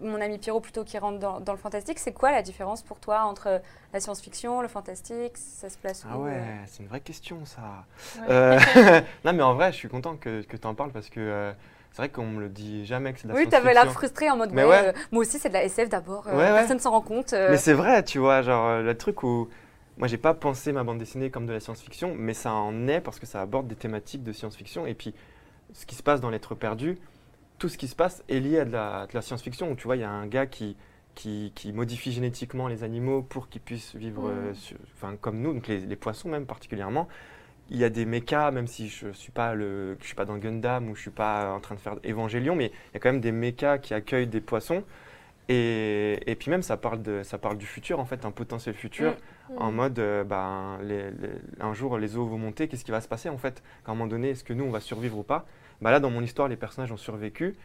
Mon 0.00 0.20
ami 0.20 0.38
Pierrot 0.38 0.60
plutôt 0.60 0.82
qui 0.84 0.98
rentre 0.98 1.18
dans, 1.18 1.40
dans 1.40 1.52
le 1.52 1.58
fantastique, 1.58 1.98
c'est 1.98 2.12
quoi 2.12 2.32
la 2.32 2.42
différence 2.42 2.82
pour 2.82 2.98
toi 2.98 3.22
entre 3.22 3.60
la 3.92 4.00
science-fiction, 4.00 4.60
le 4.60 4.68
fantastique? 4.68 5.36
Ça 5.36 5.68
se 5.70 5.78
place 5.78 6.04
où 6.04 6.08
Ah 6.10 6.18
ouais, 6.18 6.32
euh? 6.34 6.56
c'est 6.66 6.82
une 6.82 6.88
vraie 6.88 7.00
question 7.00 7.44
ça. 7.44 7.84
Ouais. 8.20 8.26
Euh, 8.30 8.58
non 9.24 9.32
mais 9.32 9.42
en 9.42 9.54
vrai, 9.54 9.70
je 9.72 9.76
suis 9.76 9.88
content 9.88 10.16
que, 10.16 10.42
que 10.42 10.56
tu 10.56 10.66
en 10.66 10.74
parles 10.74 10.90
parce 10.90 11.08
que 11.10 11.20
euh, 11.20 11.52
c'est 11.92 11.98
vrai 11.98 12.08
qu'on 12.08 12.26
me 12.26 12.40
le 12.40 12.48
dit 12.48 12.84
jamais 12.86 13.12
que 13.12 13.20
c'est 13.20 13.28
de 13.28 13.32
la 13.32 13.38
Oui, 13.38 13.48
t'avais 13.48 13.72
l'air 13.72 13.82
science-fiction. 13.84 13.98
frustré 14.08 14.30
en 14.30 14.36
mode 14.36 14.50
Mais 14.52 14.64
ouais, 14.64 14.68
ouais. 14.70 14.88
euh, 14.88 14.92
moi 15.12 15.20
aussi 15.22 15.38
c'est 15.38 15.48
de 15.48 15.54
la 15.54 15.62
SF 15.64 15.88
d'abord, 15.90 16.26
euh, 16.26 16.32
Ouais, 16.32 16.38
ouais. 16.50 16.58
personne 16.58 16.80
s'en 16.80 16.90
rend 16.90 17.00
compte. 17.00 17.32
euh. 17.32 17.50
Mais 17.50 17.56
c'est 17.56 17.72
vrai, 17.74 18.02
tu 18.04 18.18
vois, 18.18 18.42
genre 18.42 18.80
le 18.82 18.96
truc 18.98 19.22
où 19.22 19.48
moi 19.96 20.08
j'ai 20.08 20.18
pas 20.18 20.34
pensé 20.34 20.72
ma 20.72 20.82
bande 20.82 20.98
dessinée 20.98 21.30
comme 21.30 21.46
de 21.46 21.52
la 21.52 21.60
science-fiction, 21.60 22.14
mais 22.18 22.34
ça 22.34 22.52
en 22.52 22.88
est 22.88 23.00
parce 23.00 23.20
que 23.20 23.26
ça 23.26 23.40
aborde 23.40 23.68
des 23.68 23.76
thématiques 23.76 24.24
de 24.24 24.32
science-fiction 24.32 24.86
et 24.86 24.94
puis 24.94 25.14
ce 25.72 25.86
qui 25.86 25.94
se 25.94 26.02
passe 26.02 26.20
dans 26.20 26.30
l'être 26.30 26.56
perdu, 26.56 26.98
tout 27.58 27.68
ce 27.68 27.78
qui 27.78 27.88
se 27.88 27.96
passe 27.96 28.22
est 28.28 28.40
lié 28.40 28.60
à 28.60 28.64
de 28.64 28.72
la, 28.72 29.22
science-fiction. 29.22 29.70
où 29.70 29.74
Tu 29.76 29.84
vois, 29.84 29.96
il 29.96 30.00
y 30.00 30.04
a 30.04 30.10
un 30.10 30.26
gars 30.26 30.46
qui, 30.46 30.76
qui, 31.14 31.52
qui 31.54 31.72
modifie 31.72 32.12
génétiquement 32.12 32.68
les 32.68 32.82
animaux 32.84 33.22
pour 33.22 33.48
qu'ils 33.48 33.60
puissent 33.62 33.94
vivre 33.94 34.30
sur- 34.54 34.76
enfin, 34.94 35.16
comme 35.20 35.40
nous, 35.40 35.52
donc 35.54 35.68
les, 35.68 35.80
les 35.80 35.96
poissons 35.96 36.28
même 36.28 36.46
particulièrement. 36.46 37.08
Il 37.70 37.78
y 37.78 37.84
a 37.84 37.88
des 37.90 38.04
mechas, 38.04 38.50
même 38.50 38.66
si 38.66 38.88
je 38.90 39.08
suis 39.12 39.32
pas 39.32 39.54
le, 39.54 39.96
je 40.00 40.06
suis 40.06 40.14
pas 40.14 40.26
dans 40.26 40.36
Gundam 40.36 40.90
ou 40.90 40.94
je 40.96 41.00
suis 41.02 41.10
pas 41.10 41.52
en 41.54 41.60
train 41.60 41.74
de 41.74 41.80
faire 41.80 41.96
Evangelion, 42.04 42.54
mais 42.54 42.66
il 42.66 42.94
y 42.94 42.96
a 42.96 43.00
quand 43.00 43.10
même 43.12 43.22
des 43.22 43.32
mechas 43.32 43.78
qui 43.78 43.94
accueillent 43.94 44.26
des 44.26 44.42
poissons. 44.42 44.84
Et, 45.48 46.20
et 46.26 46.34
puis 46.36 46.50
même 46.50 46.62
ça 46.62 46.76
parle 46.78 47.02
de, 47.02 47.22
ça 47.22 47.36
parle 47.38 47.58
du 47.58 47.66
futur 47.66 48.00
en 48.00 48.06
fait, 48.06 48.24
un 48.24 48.30
potentiel 48.30 48.74
futur 48.74 49.16
Mm. 49.50 49.58
en 49.58 49.72
mode, 49.72 49.98
euh, 49.98 50.24
ben, 50.24 50.78
les- 50.82 51.10
les- 51.10 51.28
un 51.60 51.74
jour 51.74 51.98
les 51.98 52.16
eaux 52.16 52.26
vont 52.26 52.38
monter, 52.38 52.66
qu'est-ce 52.66 52.84
qui 52.84 52.90
va 52.92 53.02
se 53.02 53.08
passer 53.08 53.28
en 53.28 53.36
fait? 53.38 53.62
À 53.86 53.90
un 53.90 53.94
moment 53.94 54.06
donné, 54.06 54.30
est-ce 54.30 54.42
que 54.44 54.54
nous 54.54 54.64
on 54.64 54.70
va 54.70 54.80
survivre 54.80 55.18
ou 55.18 55.22
pas? 55.22 55.46
Bah 55.84 55.90
Là 55.90 56.00
dans 56.00 56.10
mon 56.10 56.22
histoire, 56.22 56.48
les 56.48 56.56
personnages 56.56 56.90
ont 56.92 56.96
survécu. 56.96 57.56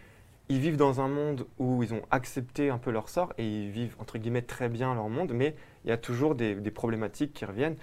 Ils 0.49 0.59
vivent 0.59 0.75
dans 0.75 0.99
un 0.99 1.07
monde 1.07 1.47
où 1.57 1.83
ils 1.83 1.93
ont 1.93 2.01
accepté 2.11 2.69
un 2.69 2.77
peu 2.77 2.91
leur 2.91 3.07
sort 3.07 3.33
et 3.37 3.47
ils 3.47 3.69
vivent 3.69 3.95
entre 3.99 4.17
guillemets 4.17 4.41
très 4.41 4.67
bien 4.67 4.93
leur 4.93 5.07
monde, 5.07 5.31
mais 5.33 5.55
il 5.85 5.89
y 5.89 5.93
a 5.93 5.97
toujours 5.97 6.35
des, 6.35 6.55
des 6.55 6.71
problématiques 6.71 7.33
qui 7.33 7.45
reviennent. 7.45 7.77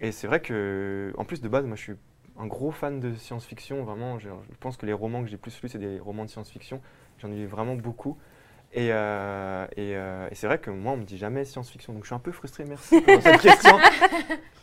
Et 0.00 0.10
c'est 0.10 0.26
vrai 0.26 0.40
que, 0.40 1.12
en 1.18 1.24
plus 1.24 1.42
de 1.42 1.48
base, 1.48 1.66
moi 1.66 1.76
je 1.76 1.82
suis 1.82 1.92
un 2.38 2.46
gros 2.46 2.70
fan 2.70 3.00
de 3.00 3.14
science-fiction, 3.14 3.84
vraiment. 3.84 4.18
Je, 4.18 4.28
je 4.28 4.56
pense 4.60 4.78
que 4.78 4.86
les 4.86 4.94
romans 4.94 5.22
que 5.22 5.28
j'ai 5.28 5.36
plus 5.36 5.60
lus, 5.62 5.68
c'est 5.68 5.78
des 5.78 5.98
romans 5.98 6.24
de 6.24 6.30
science-fiction. 6.30 6.80
J'en 7.18 7.30
ai 7.30 7.36
lu 7.36 7.46
vraiment 7.46 7.74
beaucoup. 7.74 8.16
Et, 8.72 8.88
euh, 8.92 9.66
et, 9.76 9.94
euh, 9.96 10.28
et 10.30 10.34
c'est 10.34 10.46
vrai 10.46 10.58
que 10.58 10.70
moi, 10.70 10.92
on 10.92 10.96
me 10.96 11.04
dit 11.04 11.18
jamais 11.18 11.44
science-fiction. 11.44 11.92
Donc 11.92 12.04
je 12.04 12.08
suis 12.08 12.14
un 12.14 12.18
peu 12.18 12.32
frustré, 12.32 12.64
merci 12.64 13.00
pour 13.00 13.20
cette 13.20 13.40
question. 13.42 13.78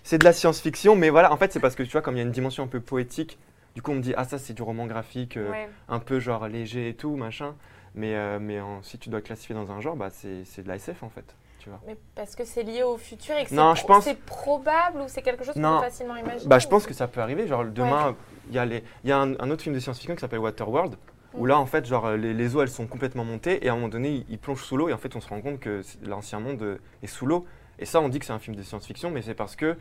C'est 0.03 0.17
de 0.17 0.25
la 0.25 0.33
science-fiction, 0.33 0.95
mais 0.95 1.09
voilà, 1.09 1.31
en 1.31 1.37
fait, 1.37 1.53
c'est 1.53 1.59
parce 1.59 1.75
que 1.75 1.83
tu 1.83 1.91
vois, 1.91 2.01
comme 2.01 2.15
il 2.15 2.17
y 2.17 2.21
a 2.21 2.25
une 2.25 2.31
dimension 2.31 2.63
un 2.63 2.67
peu 2.67 2.79
poétique, 2.79 3.37
du 3.75 3.81
coup, 3.81 3.91
on 3.91 3.95
me 3.95 4.01
dit, 4.01 4.13
ah, 4.17 4.23
ça, 4.25 4.37
c'est 4.37 4.53
du 4.53 4.61
roman 4.61 4.85
graphique, 4.87 5.37
euh, 5.37 5.49
Ouais. 5.51 5.69
un 5.87 5.99
peu 5.99 6.19
genre 6.19 6.47
léger 6.47 6.89
et 6.89 6.93
tout, 6.95 7.15
machin. 7.15 7.55
Mais, 7.95 8.15
euh, 8.15 8.39
mais 8.39 8.59
en- 8.59 8.81
si 8.83 8.97
tu 8.99 9.09
dois 9.09 9.21
classifier 9.21 9.55
dans 9.55 9.71
un 9.71 9.81
genre, 9.81 9.95
bah, 9.95 10.09
c'est 10.11 10.61
de 10.63 10.67
la 10.67 10.75
SF 10.75 11.03
en 11.03 11.09
fait. 11.09 11.35
Tu 11.59 11.69
vois. 11.69 11.79
Mais 11.87 11.97
parce 12.15 12.35
que 12.35 12.45
c'est 12.45 12.63
lié 12.63 12.83
au 12.83 12.97
futur 12.97 13.35
et 13.35 13.43
que 13.43 13.49
c'est 13.49 13.55
pro- 13.55 13.75
pense- 13.87 14.07
probable 14.25 14.99
ou 15.01 15.05
c'est 15.07 15.21
quelque 15.21 15.43
chose 15.43 15.53
qu'on 15.55 15.61
peut 15.79 15.83
facilement 15.85 16.15
imaginer 16.15 16.47
Bah, 16.47 16.57
je 16.59 16.67
pense 16.67 16.85
que 16.87 16.93
ça 16.93 17.07
peut 17.07 17.19
arriver. 17.19 17.47
Genre, 17.47 17.65
demain, 17.65 18.15
il 18.47 18.55
y 18.55 18.59
a, 18.59 18.65
les- 18.65 18.83
y 19.03 19.11
a 19.11 19.19
un, 19.19 19.33
un 19.39 19.49
autre 19.51 19.63
film 19.63 19.75
de 19.75 19.79
science-fiction 19.81 20.15
qui 20.15 20.21
s'appelle 20.21 20.39
Waterworld, 20.39 20.95
où 21.33 21.43
Mm. 21.43 21.47
là, 21.47 21.59
en 21.59 21.65
fait, 21.65 21.85
genre, 21.85 22.11
les, 22.11 22.33
les 22.33 22.55
eaux, 22.55 22.61
elles 22.61 22.69
sont 22.69 22.87
complètement 22.87 23.25
montées, 23.25 23.65
et 23.65 23.69
à 23.69 23.73
un 23.73 23.75
moment 23.75 23.89
donné, 23.89 24.09
ils, 24.09 24.25
ils 24.29 24.39
plongent 24.39 24.63
sous 24.63 24.77
l'eau, 24.77 24.87
et 24.87 24.93
en 24.93 24.97
fait, 24.97 25.15
on 25.17 25.19
se 25.21 25.27
rend 25.27 25.41
compte 25.41 25.59
que 25.59 25.81
l'ancien 26.05 26.39
monde 26.39 26.61
euh, 26.61 26.77
est 27.03 27.07
sous 27.07 27.25
l'eau. 27.25 27.45
Et 27.77 27.85
ça, 27.85 27.99
on 27.99 28.07
dit 28.07 28.19
que 28.19 28.25
c'est 28.25 28.33
un 28.33 28.39
film 28.39 28.55
de 28.55 28.63
science-fiction, 28.63 29.11
mais 29.11 29.21
c'est 29.21 29.33
parce 29.35 29.55
que, 29.57 29.75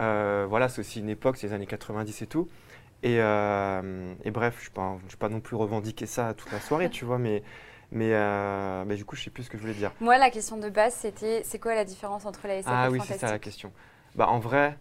euh, 0.00 0.46
voilà, 0.48 0.68
c'est 0.68 0.80
aussi 0.80 1.00
une 1.00 1.08
époque, 1.08 1.36
c'est 1.38 1.48
les 1.48 1.52
années 1.54 1.66
90 1.66 2.22
et 2.22 2.26
tout. 2.26 2.48
Et, 3.02 3.20
euh, 3.20 4.14
et 4.24 4.30
bref, 4.30 4.56
je 4.60 4.80
ne 4.80 4.96
vais, 4.98 5.16
pas 5.18 5.28
non 5.28 5.40
plus 5.40 5.56
revendiquer 5.56 6.06
ça 6.06 6.34
toute 6.34 6.50
la 6.50 6.60
soirée, 6.60 6.90
tu 6.90 7.04
vois, 7.04 7.18
mais, 7.18 7.42
mais, 7.92 8.10
euh, 8.12 8.84
mais 8.86 8.96
du 8.96 9.04
coup, 9.04 9.16
je 9.16 9.24
sais 9.24 9.30
plus 9.30 9.44
ce 9.44 9.50
que 9.50 9.58
je 9.58 9.62
voulais 9.62 9.74
dire. 9.74 9.92
Moi, 10.00 10.18
la 10.18 10.30
question 10.30 10.56
de 10.56 10.68
base, 10.68 10.94
c'était 10.94 11.42
c'est 11.44 11.58
quoi 11.58 11.74
la 11.74 11.84
différence 11.84 12.24
entre 12.26 12.46
la 12.46 12.56
SF 12.56 12.66
et 12.66 12.70
Ah 12.70 12.86
le 12.86 12.92
oui, 12.92 13.00
c'est 13.06 13.18
ça 13.18 13.30
la 13.30 13.38
question. 13.38 13.72
Bah, 14.14 14.28
en 14.28 14.38
vrai, 14.38 14.78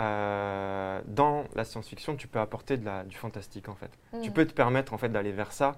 euh, 0.00 1.00
dans 1.06 1.44
la 1.54 1.64
science-fiction, 1.64 2.16
tu 2.16 2.28
peux 2.28 2.38
apporter 2.38 2.76
de 2.76 2.84
la, 2.84 3.04
du 3.04 3.16
fantastique 3.16 3.68
en 3.68 3.74
fait. 3.74 3.90
Tu 4.22 4.30
Mm. 4.30 4.32
peux 4.34 4.46
te 4.46 4.52
permettre 4.52 4.92
en 4.92 4.98
fait 4.98 5.08
d'aller 5.08 5.32
vers 5.32 5.52
ça 5.52 5.76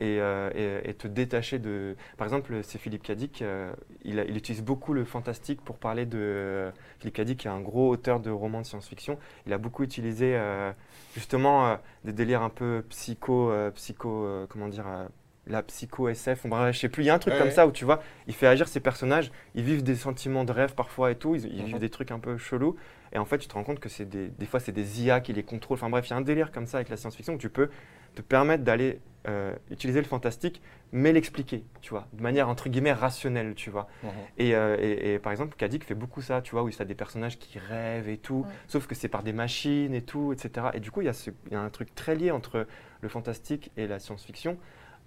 et, 0.00 0.20
euh, 0.20 0.50
et- 0.54 0.90
et 0.90 0.94
te 0.94 1.08
détacher 1.08 1.58
de. 1.58 1.96
Par 2.18 2.26
exemple, 2.26 2.60
c'est 2.62 2.78
Philippe 2.78 3.02
Cadic, 3.02 3.42
euh, 3.42 3.72
il, 4.04 4.18
utilise 4.36 4.62
beaucoup 4.62 4.92
le 4.92 5.04
fantastique 5.04 5.60
pour 5.62 5.78
parler 5.78 6.06
de. 6.06 6.70
Philippe 7.00 7.14
Cadic, 7.16 7.38
qui 7.40 7.46
est 7.48 7.50
un 7.50 7.60
gros 7.60 7.90
auteur 7.90 8.20
de 8.20 8.30
romans 8.30 8.60
de 8.60 8.66
science-fiction, 8.66 9.18
il 9.46 9.52
a 9.52 9.58
beaucoup 9.58 9.82
utilisé 9.84 10.36
euh, 10.36 10.72
justement 11.14 11.66
euh, 11.68 11.76
des 12.04 12.12
délires 12.12 12.42
un 12.42 12.50
peu 12.50 12.84
psycho, 12.90 13.50
euh, 13.50 13.70
psycho, 13.70 14.24
euh, 14.24 14.46
comment 14.48 14.68
dire. 14.68 14.86
euh, 14.86 15.06
la 15.48 15.62
psycho 15.62 16.08
SF, 16.08 16.44
on 16.44 16.48
bref, 16.48 16.74
je 16.74 16.80
sais 16.80 16.88
plus, 16.88 17.04
il 17.04 17.06
y 17.06 17.10
a 17.10 17.14
un 17.14 17.20
truc 17.20 17.34
Ouais, 17.34 17.38
comme 17.38 17.50
ouais. 17.50 17.54
ça 17.54 17.68
où 17.68 17.70
tu 17.70 17.84
vois, 17.84 18.02
il 18.26 18.34
fait 18.34 18.48
agir 18.48 18.66
ses 18.66 18.80
personnages, 18.80 19.30
ils 19.54 19.62
vivent 19.62 19.84
des 19.84 19.94
sentiments 19.94 20.44
de 20.44 20.50
rêve 20.50 20.74
parfois 20.74 21.12
et 21.12 21.14
tout, 21.14 21.36
ils, 21.36 21.44
ils 21.46 21.62
Mhm. 21.62 21.66
vivent 21.66 21.78
des 21.78 21.88
trucs 21.88 22.10
un 22.10 22.18
peu 22.18 22.36
chelous, 22.36 22.74
et 23.12 23.18
en 23.18 23.24
fait 23.24 23.38
tu 23.38 23.46
te 23.46 23.54
rends 23.54 23.62
compte 23.62 23.78
que 23.78 23.88
c'est 23.88 24.06
des, 24.08 24.26
des 24.28 24.46
fois 24.46 24.58
c'est 24.58 24.72
des 24.72 25.04
IA 25.04 25.20
qui 25.20 25.32
les 25.32 25.44
contrôlent, 25.44 25.76
enfin 25.78 25.88
bref, 25.88 26.08
il 26.08 26.10
y 26.10 26.14
a 26.14 26.16
un 26.16 26.20
délire 26.20 26.50
comme 26.50 26.66
ça 26.66 26.78
avec 26.78 26.88
la 26.88 26.96
science-fiction 26.96 27.34
où 27.34 27.38
tu 27.38 27.48
peux 27.48 27.70
te 28.16 28.22
permettre 28.22 28.64
d'aller 28.64 28.98
euh, 29.28 29.54
utiliser 29.70 30.00
le 30.00 30.06
fantastique, 30.06 30.62
mais 30.92 31.12
l'expliquer, 31.12 31.64
tu 31.80 31.90
vois, 31.90 32.06
de 32.12 32.22
manière 32.22 32.48
entre 32.48 32.68
guillemets 32.68 32.92
rationnelle, 32.92 33.54
tu 33.56 33.70
vois. 33.70 33.88
Mhm. 34.02 34.10
Et, 34.38 34.54
euh, 34.54 34.76
et- 34.78 35.14
et 35.14 35.18
par 35.18 35.32
exemple, 35.32 35.56
Kadik 35.56 35.84
fait 35.84 35.94
beaucoup 35.96 36.22
ça, 36.22 36.40
tu 36.42 36.52
vois, 36.52 36.62
où 36.62 36.68
il 36.68 36.76
y 36.78 36.82
a 36.82 36.84
des 36.84 36.94
personnages 36.94 37.38
qui 37.38 37.58
rêvent 37.58 38.08
et 38.08 38.18
tout, 38.18 38.46
sauf 38.68 38.86
que 38.86 38.94
c'est 38.94 39.08
par 39.08 39.22
des 39.24 39.32
machines 39.32 39.94
et 39.94 40.02
tout, 40.02 40.32
etc. 40.32 40.68
Et 40.74 40.80
du 40.80 40.90
coup, 40.90 41.00
il 41.00 41.06
y, 41.06 41.08
a 41.08 41.12
ce- 41.12 41.30
il 41.46 41.52
y 41.52 41.56
a 41.56 41.60
un 41.60 41.70
truc 41.70 41.94
très 41.94 42.14
lié 42.14 42.30
entre 42.30 42.66
le 43.00 43.08
fantastique 43.08 43.70
et 43.76 43.86
la 43.88 43.98
science-fiction. 43.98 44.56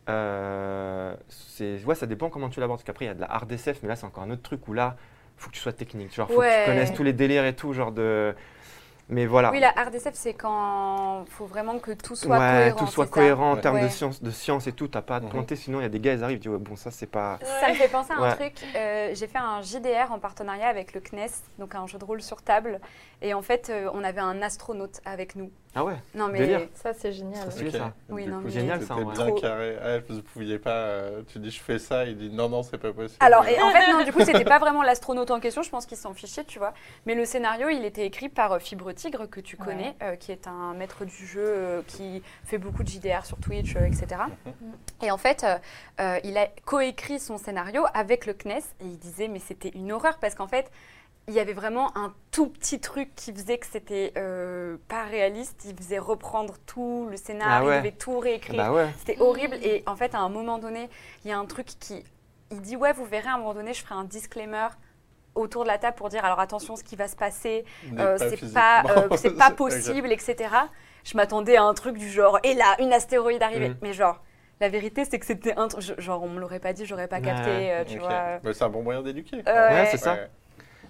Euh, 0.10 1.16
ouais, 1.86 1.96
ça 1.96 2.06
dépend 2.08 2.30
comment 2.30 2.50
tu 2.50 2.60
l'abordes. 2.60 2.80
Parce 2.80 2.86
qu'après, 2.86 3.06
il 3.06 3.08
y 3.10 3.12
a 3.12 3.16
de 3.16 3.22
la 3.22 3.32
hard 3.32 3.52
SF, 3.52 3.80
mais 3.84 3.90
là, 3.90 3.96
c'est 3.96 4.06
encore 4.06 4.24
un 4.24 4.32
autre 4.32 4.42
truc 4.42 4.68
où 4.68 4.74
là, 4.74 4.96
il 5.38 5.42
faut 5.44 5.50
que 5.50 5.56
tu 5.56 5.62
sois 5.62 5.74
technique. 5.74 6.14
Genre, 6.14 6.28
faut 6.28 6.34
que 6.36 6.40
Ouais. 6.40 6.64
tu 6.64 6.70
connaisses 6.70 6.94
tous 6.94 7.04
les 7.04 7.14
délires 7.14 7.46
et 7.46 7.56
tout, 7.56 7.74
genre 7.74 7.92
de. 7.92 8.34
Mais 9.12 9.26
voilà. 9.26 9.50
Oui, 9.52 9.60
la 9.60 9.74
hard 9.76 9.94
SF, 9.96 10.14
c'est 10.14 10.34
quand 10.36 11.24
il 11.26 11.32
faut 11.32 11.46
vraiment 11.48 11.80
que 11.80 11.92
tout 11.92 12.16
soit 12.16 12.38
ouais, 12.38 12.58
cohérent. 12.70 12.76
tout 12.78 12.86
soit 12.92 13.06
c'est 13.06 13.10
ça 13.10 13.14
cohérent 13.20 13.52
en 13.52 13.56
Ouais. 13.56 13.62
termes 13.62 13.82
de 13.82 13.88
science, 13.88 14.22
de 14.22 14.30
science 14.30 14.68
et 14.68 14.72
tout. 14.72 14.88
T'as 14.88 15.02
pas 15.02 15.16
à 15.16 15.20
te 15.22 15.26
planter, 15.26 15.56
sinon 15.56 15.80
il 15.80 15.84
y 15.84 15.86
a 15.86 15.90
des 15.90 16.00
gars, 16.00 16.14
ils 16.14 16.24
arrivent, 16.24 16.38
ils 16.38 16.42
disent 16.42 16.52
ouais, 16.52 16.60
bon, 16.60 16.76
ça 16.76 16.92
c'est 16.92 17.08
pas. 17.08 17.40
Ça 17.60 17.70
me 17.70 17.74
fait 17.74 17.88
penser 17.88 18.14
à 18.14 18.18
un 18.18 18.22
Ouais. 18.22 18.36
truc. 18.36 18.54
euh, 18.76 19.12
j'ai 19.16 19.26
fait 19.28 19.40
un 19.40 19.62
JDR 19.64 20.12
en 20.12 20.20
partenariat 20.20 20.68
avec 20.68 20.94
le 20.94 21.02
CNES, 21.02 21.26
donc 21.58 21.74
un 21.74 21.88
jeu 21.88 21.98
de 21.98 22.06
rôle 22.06 22.22
sur 22.22 22.42
table. 22.44 22.80
Et 23.24 23.34
en 23.34 23.42
fait, 23.42 23.70
euh, 23.72 23.90
on 23.94 24.04
avait 24.04 24.22
un 24.22 24.44
astronaute 24.44 25.02
avec 25.06 25.36
nous. 25.36 25.50
Ah 25.76 25.84
ouais, 25.86 25.98
Non, 26.16 26.30
mais. 26.30 26.40
Délire. 26.40 26.62
Ça, 26.74 26.94
c'est 26.94 27.12
génial. 27.12 27.48
C'est- 27.52 27.70
ça. 27.70 27.94
Oui, 28.10 28.26
non, 28.26 28.38
coup, 28.40 28.46
mais- 28.46 28.50
Génial, 28.52 28.82
ça, 28.82 28.96
vrai. 28.96 29.06
bien 29.06 29.36
carré. 29.36 29.78
Ah, 29.82 30.00
vous 30.10 30.22
pouviez 30.24 30.58
pas. 30.58 30.72
euh, 30.72 31.22
tu 31.32 31.38
dis 31.38 31.52
je 31.52 31.62
fais 31.62 31.78
ça, 31.78 32.06
il 32.06 32.18
dit 32.18 32.32
non 32.32 32.50
non 32.50 32.64
c'est 32.64 32.80
pas 32.80 32.92
possible. 32.92 33.18
Alors, 33.24 33.46
et 33.48 33.62
en 33.62 33.70
fait, 33.72 33.92
non, 33.94 34.04
du 34.04 34.12
coup, 34.12 34.22
c'était 34.22 34.44
pas 34.46 34.58
vraiment 34.58 34.82
l'astronaute 34.82 35.30
en 35.30 35.40
question, 35.40 35.62
je 35.62 35.70
pense 35.70 35.86
qu'il 35.86 35.98
s'en 35.98 36.14
fichait, 36.16 36.44
tu 36.44 36.58
vois. 36.58 36.74
Mais 37.06 37.14
le 37.14 37.24
scénario, 37.24 37.70
il 37.70 37.86
était 37.86 38.06
écrit 38.06 38.30
par 38.30 38.54
euh, 38.54 38.60
Fibre 38.60 38.92
Tigre, 38.94 39.28
que 39.30 39.40
tu 39.40 39.58
Ouais. 39.58 39.66
connais, 39.66 39.96
euh, 40.02 40.16
qui 40.16 40.32
est 40.32 40.48
un 40.48 40.74
maître 40.74 41.06
du 41.06 41.26
jeu 41.28 41.44
euh, 41.46 41.82
qui 41.86 42.24
fait 42.46 42.58
beaucoup 42.58 42.82
de 42.84 42.88
JDR 42.90 43.24
sur 43.26 43.38
Twitch, 43.38 43.76
euh, 43.76 43.86
etc. 43.86 44.22
Et 45.04 45.12
en 45.12 45.18
fait, 45.18 45.44
euh, 45.44 45.58
euh, 46.02 46.20
il 46.24 46.36
a 46.40 46.48
coécrit 46.66 47.20
son 47.20 47.38
scénario 47.38 47.84
avec 47.94 48.26
le 48.26 48.34
CNES, 48.34 48.58
et 48.82 48.86
il 48.86 48.98
disait, 48.98 49.28
mais 49.28 49.40
c'était 49.40 49.70
une 49.70 49.92
horreur, 49.92 50.18
parce 50.20 50.34
qu'en 50.34 50.48
fait, 50.48 50.72
il 51.28 51.34
y 51.36 51.40
avait 51.40 51.54
vraiment 51.54 51.96
un 51.96 52.14
tout 52.32 52.48
petit 52.48 52.80
truc 52.80 53.14
qui 53.16 53.32
faisait 53.34 53.58
que 53.60 53.68
c'était 53.68 54.14
euh, 54.18 54.78
pas 54.88 55.04
réaliste. 55.04 55.64
Il 55.66 55.76
faisait 55.76 56.00
reprendre 56.00 56.56
tout 56.66 57.08
le 57.12 57.18
scénario, 57.18 57.54
Ah 57.54 57.70
ouais. 57.70 57.76
il 57.76 57.80
devait 57.84 57.92
tout 57.96 58.18
réécrire. 58.20 58.58
bah 58.64 58.72
ouais. 58.72 58.88
C'était 58.98 59.20
horrible 59.22 59.56
et 59.62 59.84
en 59.86 59.96
fait 59.96 60.16
à 60.16 60.20
un 60.20 60.30
moment 60.30 60.58
donné, 60.58 60.90
il 61.24 61.30
y 61.30 61.34
a 61.34 61.38
un 61.38 61.46
truc 61.46 61.68
qui 61.80 62.04
il 62.52 62.62
dit 62.62 62.76
ouais, 62.76 62.94
vous 62.94 63.06
verrez 63.06 63.30
à 63.30 63.34
un 63.36 63.38
moment 63.38 63.54
donné, 63.54 63.74
je 63.74 63.84
ferai 63.84 63.94
un 63.94 64.06
disclaimer 64.06 64.68
autour 65.36 65.64
de 65.64 65.68
la 65.68 65.78
table 65.78 65.96
pour 65.96 66.10
dire 66.10 66.26
alors 66.26 66.40
attention, 66.40 66.76
ce 66.76 66.84
qui 66.84 66.96
va 66.96 67.08
se 67.08 67.16
passer, 67.16 67.64
euh, 68.00 68.18
pas 68.18 68.30
c'est 68.30 68.54
pas, 68.54 68.84
euh, 68.90 69.08
c'est 69.18 69.36
pas 69.38 69.50
Ok. 69.52 69.56
possible, 69.58 70.12
etc. 70.12 70.50
Je 71.04 71.16
m'attendais 71.16 71.58
à 71.58 71.64
un 71.64 71.74
truc 71.76 71.98
du 71.98 72.10
genre 72.10 72.40
et 72.44 72.56
là, 72.56 72.76
une 72.80 72.92
astéroïde 72.92 73.44
arrivée. 73.44 73.70
Mhm. 73.70 73.78
Mais 73.84 73.94
genre, 73.94 74.22
la 74.60 74.68
vérité, 74.68 75.06
c'est 75.06 75.20
que 75.20 75.26
c'était 75.28 75.54
un 75.56 75.68
truc. 75.68 75.84
Genre, 76.02 76.22
on 76.24 76.28
me 76.28 76.40
l'aurait 76.40 76.60
pas 76.60 76.74
dit, 76.74 76.86
j'aurais 76.88 77.08
pas 77.08 77.22
capté, 77.22 77.72
euh, 77.72 77.86
tu 77.86 78.00
vois. 78.00 78.40
Bah, 78.44 78.52
c'est 78.54 78.64
un 78.64 78.70
bon 78.70 78.82
moyen 78.84 79.02
d'éduquer. 79.04 79.38
Euh, 79.48 79.70
Ouais, 79.70 79.76
ouais. 79.76 79.86
c'est 79.92 79.98
ça. 79.98 80.18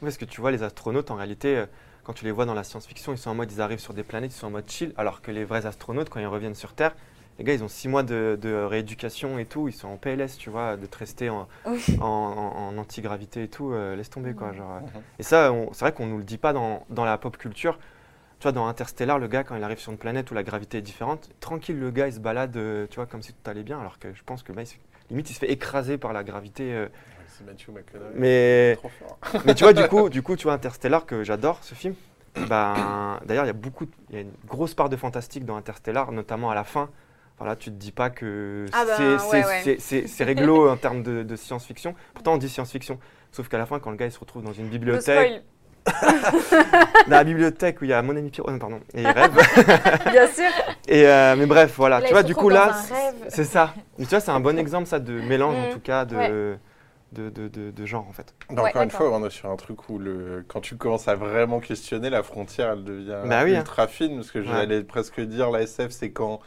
Parce 0.02 0.18
que 0.18 0.26
tu 0.26 0.41
vois, 0.41 0.52
les 0.52 0.64
astronautes, 0.64 1.12
en 1.12 1.16
réalité, 1.16 1.58
euh, 1.58 1.66
quand 2.04 2.14
tu 2.14 2.26
les 2.26 2.32
vois 2.32 2.45
dans 2.45 2.54
la 2.54 2.64
science-fiction, 2.64 3.12
ils 3.14 3.18
sont 3.18 3.30
en 3.30 3.36
mode, 3.36 3.52
ils 3.52 3.62
arrivent 3.62 3.80
sur 3.80 3.93
des 3.93 4.04
planètes, 4.04 4.34
ils 4.34 4.38
sont 4.38 4.47
en 4.47 4.52
mode 4.52 4.70
chill, 4.70 4.93
alors 4.97 5.22
que 5.22 5.32
les 5.32 5.43
vrais 5.45 5.66
astronautes, 5.66 6.10
quand 6.10 6.20
ils 6.20 6.26
reviennent 6.28 6.56
sur 6.56 6.74
Terre, 6.74 6.95
les 7.38 7.43
gars, 7.45 7.54
ils 7.54 7.64
ont 7.64 7.68
six 7.70 7.88
mois 7.88 8.04
de, 8.04 8.38
de 8.41 8.54
rééducation 8.54 9.39
et 9.39 9.45
tout, 9.45 9.68
ils 9.68 9.74
sont 9.74 9.88
en 9.89 9.97
PLS, 9.97 10.38
tu 10.38 10.50
vois, 10.50 10.78
de 10.78 10.86
te 10.86 10.97
rester 10.97 11.30
en, 11.30 11.47
Oui. 11.66 11.82
en, 12.00 12.06
en- 12.06 12.68
en 12.70 12.78
antigravité 12.78 13.43
et 13.43 13.47
tout, 13.47 13.72
euh, 13.72 13.95
laisse 13.95 14.10
tomber, 14.10 14.34
quoi. 14.34 14.52
Genre, 14.54 14.72
euh. 14.76 14.80
Mhm. 14.80 15.04
Et 15.20 15.24
ça, 15.24 15.54
c'est 15.74 15.80
vrai 15.82 15.91
qu'on 15.93 16.06
nous 16.08 16.18
le 16.18 16.24
dit 16.24 16.38
pas 16.38 16.54
dans, 16.54 16.86
dans 16.89 17.06
la 17.06 17.18
pop 17.18 17.38
culture. 17.38 17.78
Tu 18.39 18.43
vois, 18.43 18.54
dans 18.54 18.68
Interstellar, 18.68 19.20
le 19.20 19.28
gars, 19.28 19.43
quand 19.43 19.56
il 19.56 19.64
arrive 19.64 19.80
sur 19.80 19.91
une 19.91 19.97
planète 19.97 20.32
où 20.32 20.34
la 20.34 20.43
gravité 20.43 20.78
est 20.80 20.82
différente, 20.82 21.30
tranquille, 21.41 21.78
le 21.80 21.91
gars, 21.91 22.08
il 22.08 22.14
se 22.14 22.20
balade, 22.20 22.58
tu 22.89 22.95
vois, 22.95 23.06
comme 23.06 23.22
si 23.22 23.34
tout 23.34 23.50
allait 23.50 23.64
bien, 23.64 23.80
alors 23.80 24.00
que 24.00 24.14
je 24.14 24.24
pense 24.26 24.43
que, 24.43 24.54
bah, 24.54 24.62
il 24.64 24.68
se- 24.68 24.76
limite, 25.10 25.30
il 25.30 25.34
se 25.34 25.39
fait 25.39 25.52
écraser 25.52 25.97
par 25.97 26.14
la 26.14 26.24
gravité. 26.24 26.74
euh. 26.74 26.88
C'est 27.39 27.45
Matthew 27.45 27.69
McConaughey. 27.69 28.11
mais 28.15 28.75
Trop 28.77 28.89
fort. 28.89 29.17
mais 29.45 29.55
tu 29.55 29.63
vois, 29.63 29.73
du 29.73 29.87
coup, 29.87 30.09
du 30.17 30.21
coup, 30.21 30.35
tu 30.35 30.43
vois, 30.43 30.53
Interstellar, 30.53 31.05
que 31.05 31.23
j'adore 31.23 31.59
ce 31.63 31.73
film. 31.73 31.95
Ben, 32.47 33.19
D'ailleurs, 33.25 33.45
il 33.45 33.47
y 33.47 33.51
a 33.51 33.53
beaucoup, 33.53 33.85
il 34.09 34.15
y 34.15 34.19
a 34.19 34.21
une 34.21 34.31
grosse 34.47 34.73
part 34.75 34.89
de 34.89 34.95
fantastique 34.95 35.45
dans 35.45 35.55
Interstellar, 35.55 36.11
notamment 36.11 36.51
à 36.51 36.55
la 36.55 36.63
fin. 36.63 36.89
Voilà, 37.39 37.55
tu 37.55 37.69
te 37.71 37.75
dis 37.75 37.91
pas 37.93 38.09
que 38.09 38.65
Ah 38.73 38.83
ben, 38.85 39.17
c'est 39.17 40.03
ouais, 40.03 40.25
réglo 40.25 40.69
en 40.69 40.75
termes 40.77 41.01
de, 41.03 41.23
de 41.23 41.35
science-fiction. 41.37 41.95
Pourtant, 42.13 42.33
on 42.33 42.37
dit 42.37 42.49
science-fiction. 42.49 42.99
Sauf 43.31 43.47
qu'à 43.47 43.57
la 43.57 43.65
fin, 43.65 43.79
quand 43.79 43.91
le 43.91 43.95
gars 43.95 44.05
il 44.07 44.11
se 44.11 44.19
retrouve 44.19 44.43
dans 44.43 44.51
une 44.53 44.67
bibliothèque, 44.67 45.41
dans 47.07 47.15
la 47.15 47.23
bibliothèque 47.23 47.81
où 47.81 47.85
il 47.85 47.91
y 47.91 47.93
a 47.93 48.01
mon 48.01 48.15
ami 48.15 48.29
Pierrot, 48.29 48.51
non, 48.51 48.59
pardon, 48.59 48.79
et 48.93 49.01
il 49.01 49.07
rêve. 49.07 49.31
bien 50.11 50.27
sûr. 50.27 50.43
et, 50.87 51.07
euh, 51.07 51.35
mais 51.37 51.45
bref, 51.45 51.73
voilà, 51.77 51.99
Là, 52.01 52.07
tu 52.07 52.13
vois, 52.13 52.23
du 52.23 52.35
coup 52.35 52.49
là, 52.49 52.75
c'est 53.29 53.45
ça. 53.45 53.73
Mais 53.97 54.05
tu 54.05 54.09
vois, 54.11 54.19
c'est 54.19 54.31
un 54.31 54.39
bon 54.41 54.57
exemple 54.59 54.87
ça 54.87 54.99
de 54.99 55.13
mélange 55.21 55.55
en 55.55 55.69
Mm. 55.69 55.73
tout 55.73 55.79
cas 55.79 56.05
de, 56.05 56.15
Ouais. 56.15 56.59
De, 57.12 57.30
de, 57.30 57.47
de- 57.47 57.72
de 57.72 57.86
genre 57.86 58.05
en 58.07 58.14
fait. 58.14 58.34
Donc, 58.49 58.60
Ouais, 58.64 58.70
encore 58.70 58.82
une 58.84 58.91
fois, 58.91 59.10
on 59.12 59.26
est 59.26 59.30
sur 59.30 59.49
un 59.49 59.55
truc 59.55 59.89
où 59.89 59.97
le... 59.97 60.43
quand 60.47 60.62
tu 60.62 60.76
commences 60.76 61.07
à 61.07 61.16
vraiment 61.16 61.60
questionner, 61.60 62.10
la 62.10 62.24
frontière, 62.24 62.72
elle 62.74 62.84
devient 62.84 63.18
Bah 63.26 63.41
oui, 63.43 63.55
hein. 63.55 63.60
ultra 63.60 63.88
fine. 63.88 64.16
Parce 64.18 64.32
que 64.32 64.39
Ouais. 64.39 64.45
j'allais 64.45 64.84
presque 64.84 65.20
dire, 65.22 65.49
la 65.49 65.62
SF, 65.64 65.89
c'est 65.91 66.12
quand 66.12 66.39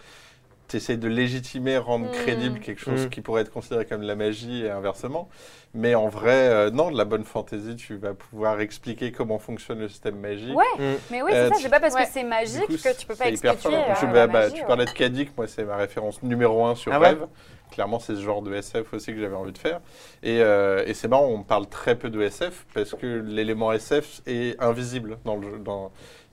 tu 0.69 0.77
essayes 0.79 0.97
de 0.99 1.09
légitimer, 1.09 1.77
rendre 1.77 2.07
Mm. 2.07 2.13
crédible 2.13 2.61
quelque 2.61 2.81
chose 2.81 3.07
Mm. 3.07 3.09
qui 3.11 3.21
pourrait 3.21 3.43
être 3.43 3.53
considéré 3.53 3.85
comme 3.85 4.01
de 4.01 4.07
la 4.07 4.15
magie 4.15 4.65
et 4.65 4.71
inversement. 4.71 5.29
Mais 5.75 5.95
en 5.95 6.09
vrai, 6.09 6.49
euh, 6.49 6.71
non, 6.71 6.91
de 6.91 6.97
la 6.97 7.05
bonne 7.05 7.25
fantaisie, 7.25 7.77
tu 7.77 7.97
vas 7.97 8.15
pouvoir 8.15 8.61
expliquer 8.61 9.11
comment 9.13 9.39
fonctionne 9.39 9.81
le 9.81 9.89
système 9.89 10.17
magique. 10.19 10.57
Ouais, 10.57 10.65
Mm. 10.79 10.95
mais 11.11 11.23
oui, 11.23 11.33
Euh, 11.35 11.45
c'est 11.45 11.49
ça, 11.49 11.57
tu- 11.57 11.63
c'est 11.65 11.69
pas 11.71 11.81
parce 11.81 11.95
Ouais. 11.95 12.05
que 12.05 12.09
c'est 12.11 12.25
magique 12.25 12.67
coup, 12.67 12.73
que 12.75 12.97
tu 12.97 13.07
peux 13.07 13.15
pas 13.17 13.29
hyper 13.29 13.53
expliquer. 13.53 13.77
fort. 13.77 14.05
euh, 14.05 14.13
bah, 14.13 14.27
bah, 14.29 14.51
tu 14.51 14.61
ouais. 14.61 14.67
parlais 14.67 14.85
de 14.87 14.91
Kadik, 14.91 15.37
moi 15.37 15.47
c'est 15.47 15.65
ma 15.65 15.77
référence 15.77 16.23
numéro 16.23 16.65
un 16.65 16.75
sur 16.75 16.93
Ah 16.93 17.01
ouais 17.01 17.09
Rêve. 17.09 17.27
Clairement, 17.73 17.99
c'est 17.99 18.15
ce 18.15 18.21
genre 18.21 18.43
de 18.43 18.55
SF 18.55 18.93
aussi 18.93 19.13
que 19.13 19.19
j'avais 19.19 19.35
envie 19.35 19.53
de 19.53 19.59
faire. 19.59 19.81
Et, 20.23 20.41
euh, 20.43 20.85
et 20.87 20.93
c'est 20.93 21.09
marrant, 21.09 21.27
on 21.27 21.43
parle 21.43 21.67
très 21.67 21.97
peu 21.97 22.11
de 22.11 22.21
SF 22.21 22.67
parce 22.75 22.95
que 22.95 23.07
l'élément 23.07 23.73
SF 23.73 24.21
est 24.27 24.63
invisible 24.63 25.19
dans 25.25 25.37
le 25.37 25.43
jeu. 25.49 25.61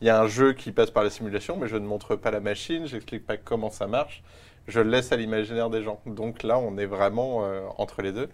Il 0.02 0.08
y 0.08 0.10
a 0.10 0.22
un 0.22 0.28
jeu 0.28 0.52
qui 0.54 0.74
passe 0.74 0.92
par 0.92 1.04
la 1.04 1.10
simulation, 1.10 1.56
mais 1.58 1.68
je 1.68 1.78
ne 1.78 1.86
montre 1.86 2.16
pas 2.18 2.30
la 2.30 2.42
machine, 2.42 2.86
j'explique 2.86 3.26
pas 3.26 3.38
comment 3.38 3.70
ça 3.70 3.88
marche. 3.88 4.22
Je 4.68 4.82
le 4.82 4.90
laisse 4.90 5.12
à 5.14 5.16
l'imaginaire 5.16 5.70
des 5.70 5.82
gens. 5.82 6.02
Donc 6.06 6.44
là, 6.44 6.60
on 6.60 6.78
est 6.78 6.86
vraiment 6.86 7.46
euh, 7.46 7.62
entre 7.78 8.02
les 8.02 8.12
deux. 8.12 8.30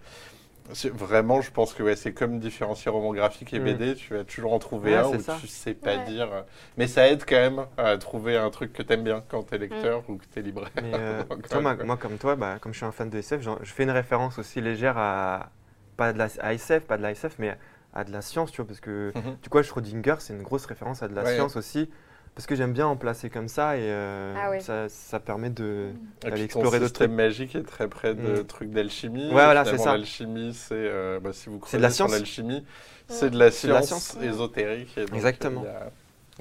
C'est- 0.73 0.89
Vraiment, 0.89 1.41
je 1.41 1.51
pense 1.51 1.73
que 1.73 1.83
ouais, 1.83 1.95
c'est 1.95 2.13
comme 2.13 2.39
différencier 2.39 2.89
roman 2.91 3.13
graphique 3.13 3.53
et 3.53 3.59
Mm. 3.59 3.63
BD. 3.63 3.95
Tu 3.95 4.13
vas 4.15 4.23
toujours 4.23 4.53
en 4.53 4.59
trouver 4.59 4.91
Ouais, 4.93 4.97
un 4.97 5.09
c'est 5.11 5.17
où 5.17 5.21
ça. 5.21 5.37
tu 5.39 5.47
sais 5.47 5.73
pas 5.73 5.97
Ouais. 5.97 6.05
dire. 6.05 6.31
euh, 6.31 6.41
Mais 6.77 6.87
ça 6.87 7.07
aide 7.07 7.23
quand 7.27 7.35
même 7.35 7.65
à 7.77 7.97
trouver 7.97 8.35
un 8.37 8.49
truc 8.49 8.73
que 8.73 8.81
t'aimes 8.81 9.03
bien 9.03 9.23
quand 9.29 9.43
t'es 9.43 9.57
lecteur 9.57 10.01
Mm. 10.07 10.11
ou 10.11 10.17
que 10.17 10.25
t'es 10.25 10.41
libraire. 10.41 10.71
Mais 10.77 10.91
euh, 10.93 11.23
toi, 11.49 11.61
moi, 11.61 11.97
comme 11.97 12.17
toi, 12.17 12.35
bah, 12.35 12.57
comme 12.59 12.73
je 12.73 12.77
suis 12.77 12.85
un 12.85 12.91
fan 12.91 13.09
de 13.09 13.17
SF, 13.19 13.41
je 13.41 13.71
fais 13.71 13.83
une 13.83 13.91
référence 13.91 14.39
aussi 14.39 14.59
légère 14.61 14.97
à 14.97 15.51
pas 15.97 16.11
de 16.13 16.17
la 16.17 16.27
à 16.41 16.53
SF, 16.53 16.85
pas 16.85 16.97
de 16.97 17.03
la 17.03 17.11
SF, 17.11 17.35
mais 17.39 17.55
à 17.93 18.03
de 18.03 18.11
la 18.11 18.21
science, 18.21 18.51
tu 18.51 18.57
vois, 18.57 18.67
parce 18.67 18.79
que 18.81 19.13
du 19.43 19.49
coup, 19.49 19.61
Schrödinger, 19.61 20.15
c'est 20.19 20.33
une 20.33 20.41
grosse 20.43 20.65
référence 20.65 21.01
à 21.03 21.07
de 21.07 21.15
la 21.15 21.23
Ouais. 21.23 21.35
science 21.35 21.55
aussi, 21.55 21.89
parce 22.35 22.47
que 22.47 22.55
j'aime 22.55 22.73
bien 22.73 22.85
en 22.85 22.97
placer 22.97 23.29
comme 23.29 23.47
ça 23.47 23.77
et 23.77 23.81
euh, 23.83 24.33
Ah 24.37 24.59
ça, 24.59 24.89
ça 24.89 25.19
permet 25.19 25.49
de 25.49 25.91
d'aller 26.21 26.35
ton 26.35 26.43
explorer 26.43 26.79
d'autres 26.79 26.89
système 26.89 27.07
trucs. 27.11 27.17
magique 27.17 27.55
est 27.55 27.63
très 27.63 27.87
près 27.87 28.13
de 28.13 28.41
Mm. 28.41 28.45
trucs 28.45 28.71
d'alchimie. 28.71 29.27
Ouais, 29.27 29.31
voilà, 29.45 29.63
c'est 29.63 29.77
ça. 29.77 29.91
L'alchimie, 29.93 30.53
c'est 30.53 30.73
euh, 30.75 31.19
bah, 31.21 31.29
si 31.31 31.47
vous 31.49 31.61
C'est 31.65 31.77
de 31.77 31.81
la 31.81 31.89
sur 31.89 32.07
science. 32.07 32.19
l'alchimie, 32.19 32.65
c'est 33.07 33.29
de 33.29 33.39
la 33.39 33.51
C'est 33.51 33.67
de 33.69 33.73
la 33.73 33.81
science 33.83 34.03
science. 34.03 34.23
ésotérique. 34.23 34.97
et 34.97 35.05
donc, 35.05 35.15
Exactement. 35.15 35.61
Il 35.63 35.65
y 35.65 35.69
a, 35.69 35.89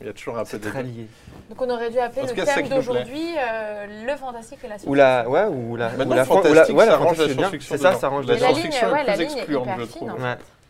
il 0.01 0.07
y 0.07 0.11
a 0.11 0.13
toujours 0.13 0.37
un 0.39 0.43
peu 0.43 0.49
C'est 0.51 0.59
de 0.65 0.69
très 0.69 0.83
lié. 0.83 1.07
Donc 1.49 1.63
on 1.63 1.71
aurait 1.71 1.91
dû 1.91 1.99
appeler 2.01 2.27
le 2.27 2.33
cas, 2.33 2.45
thème 2.45 2.69
d'aujourd'hui 2.69 3.29
euh, 3.39 3.87
le 4.05 4.17
fantastique 4.17 4.59
et 4.65 4.69
la 4.69 4.79
science. 4.79 4.91
Ou 4.91 4.95
la, 4.95 5.29
ouais, 5.29 5.45
ou 5.45 5.77
la, 5.77 5.87
ou 5.87 5.91
la, 5.91 5.97
fan- 5.97 6.09
ou 6.09 6.13
la- 6.15 6.25
fantastique, 6.25 6.77
ouais, 6.77 6.85
ça 6.87 6.91
la 6.91 6.99
fantastique, 6.99 7.31
science-fiction 7.39 7.77
C'est 7.77 7.83
ça, 7.83 7.95
ça 7.95 8.09
range 8.09 8.27
La 8.27 8.35
Mais 8.35 8.41
la 8.41 8.49
la 8.49 8.55
science-fiction 8.55 8.87
ligne, 8.89 8.97
est 8.97 9.01
ouais, 9.01 9.07
la 9.07 9.13
plus 9.15 9.23
excluante, 9.23 9.69
je 9.79 9.85
trouve. 9.85 10.13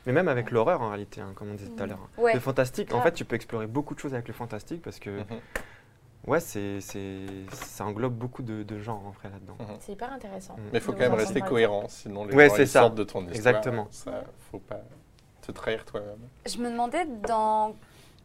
Mais 0.07 0.13
même 0.13 0.29
avec 0.29 0.51
l'horreur 0.51 0.81
en 0.83 0.89
réalité, 0.89 1.21
hein, 1.21 1.33
comme 1.35 1.51
on 1.51 1.55
disait 1.55 1.71
tout 1.71 1.83
à 1.83 1.87
Mm. 1.87 1.91
l'heure. 1.91 2.09
Ouais. 2.19 2.35
Le 2.35 2.41
fantastique, 2.41 2.93
en 2.95 3.01
fait, 3.01 3.13
tu 3.13 3.25
peux 3.25 3.37
explorer 3.37 3.67
beaucoup 3.67 3.95
de 3.95 4.01
choses 4.01 4.13
avec 4.15 4.29
le 4.29 4.35
fantastique 4.35 4.83
parce 4.83 4.99
que, 4.99 5.11
Mhm. 5.11 5.25
ouais, 6.27 6.41
c'est, 6.41 6.81
c'est, 6.81 7.25
ça 7.53 7.85
englobe 7.87 8.15
beaucoup 8.15 8.43
de, 8.43 8.63
de 8.63 8.79
genres 8.79 9.03
en 9.07 9.11
vrai 9.11 9.31
là-dedans. 9.31 9.57
C'est 9.81 9.93
hyper 9.93 10.13
intéressant. 10.13 10.55
Mm. 10.55 10.61
Mais 10.73 10.79
il 10.79 10.81
faut 10.81 10.93
quand 10.93 10.99
même 10.99 11.15
rester 11.15 11.41
cohérent, 11.41 11.85
sinon 11.89 12.25
les 12.27 12.35
Ouais, 12.35 12.49
gens 12.49 12.55
c'est 12.57 12.63
ils 12.65 12.69
ça. 12.69 12.81
sortent 12.81 12.95
de 12.97 13.05
ton 13.05 13.21
histoire. 13.21 13.37
Exactement. 13.37 13.89
Ça, 13.91 14.25
faut 14.51 14.59
pas 14.59 14.81
te 15.41 15.53
trahir 15.53 15.85
toi-même. 15.85 16.19
Je 16.47 16.59
me 16.59 16.71
demandais 16.71 17.05
dans 17.27 17.75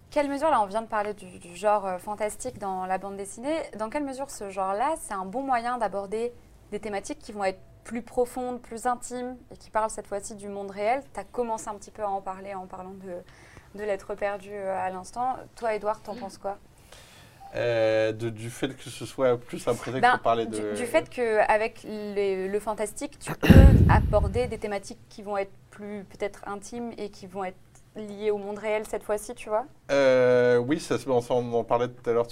quelle 0.09 0.30
mesure, 0.30 0.49
là 0.49 0.61
on 0.61 0.65
vient 0.65 0.82
de 0.82 0.88
parler 0.88 1.13
du, 1.13 1.38
du 1.39 1.55
genre 1.55 1.86
euh, 1.86 1.97
fantastique 1.97 2.57
dans 2.59 2.86
la 2.86 2.97
bande 2.97 3.15
dessinée, 3.17 3.57
dans 3.77 3.89
quelle 3.89 4.03
mesure 4.05 4.30
ce 4.32 4.49
genre-là, 4.49 4.95
c'est 4.99 5.13
un 5.13 5.25
bon 5.25 5.43
moyen 5.43 5.77
d'aborder 5.77 6.34
des 6.71 6.80
thématiques 6.80 7.19
qui 7.19 7.32
vont 7.32 7.43
être 7.43 7.59
plus 7.84 8.01
profondes, 8.01 8.61
plus 8.61 8.86
intimes 8.86 9.36
et 9.51 9.57
qui 9.57 9.69
parlent 9.69 9.89
cette 9.89 10.07
fois-ci 10.07 10.36
du 10.36 10.47
monde 10.47 10.71
réel. 10.71 11.01
Tu 11.13 11.19
as 11.19 11.23
commencé 11.23 11.67
un 11.69 11.75
petit 11.75 11.91
peu 11.91 12.03
à 12.03 12.09
en 12.09 12.21
parler 12.21 12.53
en 12.53 12.67
parlant 12.67 12.91
de, 12.91 13.80
de 13.80 13.84
l'être 13.84 14.13
perdu 14.15 14.49
euh, 14.51 14.77
à 14.77 14.89
l'instant. 14.89 15.38
Toi, 15.55 15.73
Edouard, 15.75 16.01
t'en 16.01 16.15
penses 16.15 16.38
quoi? 16.38 16.57
Euh, 17.55 18.11
de- 18.11 18.30
du 18.30 18.51
fait 18.51 18.75
que 18.77 18.89
ce 18.91 19.05
soit 19.07 19.36
plus 19.39 19.67
un 19.67 19.73
prétexte 19.73 20.01
Ben, 20.03 20.11
pour 20.11 20.19
parler 20.21 20.45
du, 20.45 20.61
de. 20.61 20.73
du 20.75 20.86
fait 20.86 21.09
qu'avec 21.09 21.82
le 21.84 22.59
fantastique, 22.59 23.17
tu 23.17 23.34
peux 23.41 23.47
aborder 23.89 24.45
des 24.45 24.59
thématiques 24.59 24.99
qui 25.09 25.23
vont 25.23 25.36
être 25.38 25.51
plus 25.71 26.03
peut-être 26.03 26.47
intimes 26.47 26.91
et 26.99 27.09
qui 27.09 27.25
vont 27.25 27.43
être 27.43 27.57
liées 27.95 28.31
au 28.31 28.37
monde 28.37 28.59
réel 28.59 28.85
cette 28.87 29.03
fois-ci, 29.03 29.35
tu 29.35 29.49
vois 29.49 29.65
Euh, 29.91 30.57
oui, 30.57 30.79
ça, 30.79 30.97
on 31.07 31.53
en 31.53 31.63
parlait 31.63 31.87
tout 31.89 32.07
à 32.09 32.13
l'heure 32.13 32.27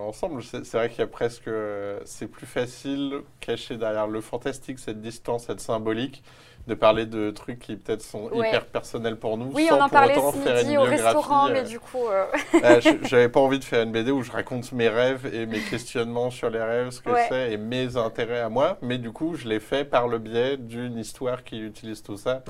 ensemble. 0.00 0.42
C'est 0.42 0.64
c'est 0.64 0.76
vrai 0.76 0.88
qu'il 0.88 1.00
y 1.00 1.02
a 1.02 1.06
presque. 1.06 1.48
euh, 1.48 2.00
C'est 2.04 2.28
plus 2.28 2.46
facile, 2.46 3.22
caché 3.40 3.76
derrière 3.76 4.06
le 4.06 4.20
fantastique, 4.20 4.78
cette 4.78 5.00
distance, 5.00 5.46
cette 5.46 5.60
symbolique, 5.60 6.22
de 6.66 6.74
parler 6.74 7.06
de 7.06 7.30
trucs 7.30 7.58
qui 7.58 7.76
peut-être 7.76 8.02
sont 8.02 8.28
Ouais. 8.32 8.48
hyper 8.48 8.66
personnels 8.66 9.16
pour 9.16 9.36
nous. 9.36 9.50
Oui, 9.52 9.66
sans 9.68 9.76
on 9.76 9.80
en 9.80 9.82
pour 9.88 9.90
parlait 9.90 10.16
autant 10.16 10.32
ce 10.32 10.38
faire 10.38 10.56
midi 10.58 10.76
au 10.76 10.82
restaurant, 10.82 11.48
euh, 11.48 11.52
mais 11.52 11.62
du 11.64 11.80
coup... 11.80 12.06
euh, 12.08 12.24
euh, 12.64 12.80
J'avais 13.02 13.28
pas 13.28 13.40
envie 13.40 13.58
de 13.58 13.64
faire 13.64 13.82
une 13.82 13.90
BD 13.92 14.10
où 14.12 14.22
je 14.22 14.30
raconte 14.30 14.70
mes 14.72 14.88
rêves 14.88 15.28
et 15.34 15.46
mes 15.46 15.60
questionnements 15.60 16.30
sur 16.30 16.50
les 16.50 16.62
rêves, 16.62 16.90
ce 16.90 17.00
que 17.00 17.10
Ouais. 17.10 17.26
c'est 17.28 17.52
et 17.52 17.56
mes 17.56 17.96
intérêts 17.96 18.40
à 18.40 18.48
moi. 18.48 18.78
Mais 18.80 18.98
du 18.98 19.10
coup, 19.10 19.34
je 19.34 19.48
l'ai 19.48 19.60
fait 19.60 19.84
par 19.84 20.06
le 20.08 20.18
biais 20.18 20.56
d'une 20.56 20.98
histoire 20.98 21.42
qui 21.42 21.58
utilise 21.60 22.02
tout 22.02 22.16
ça 22.16 22.42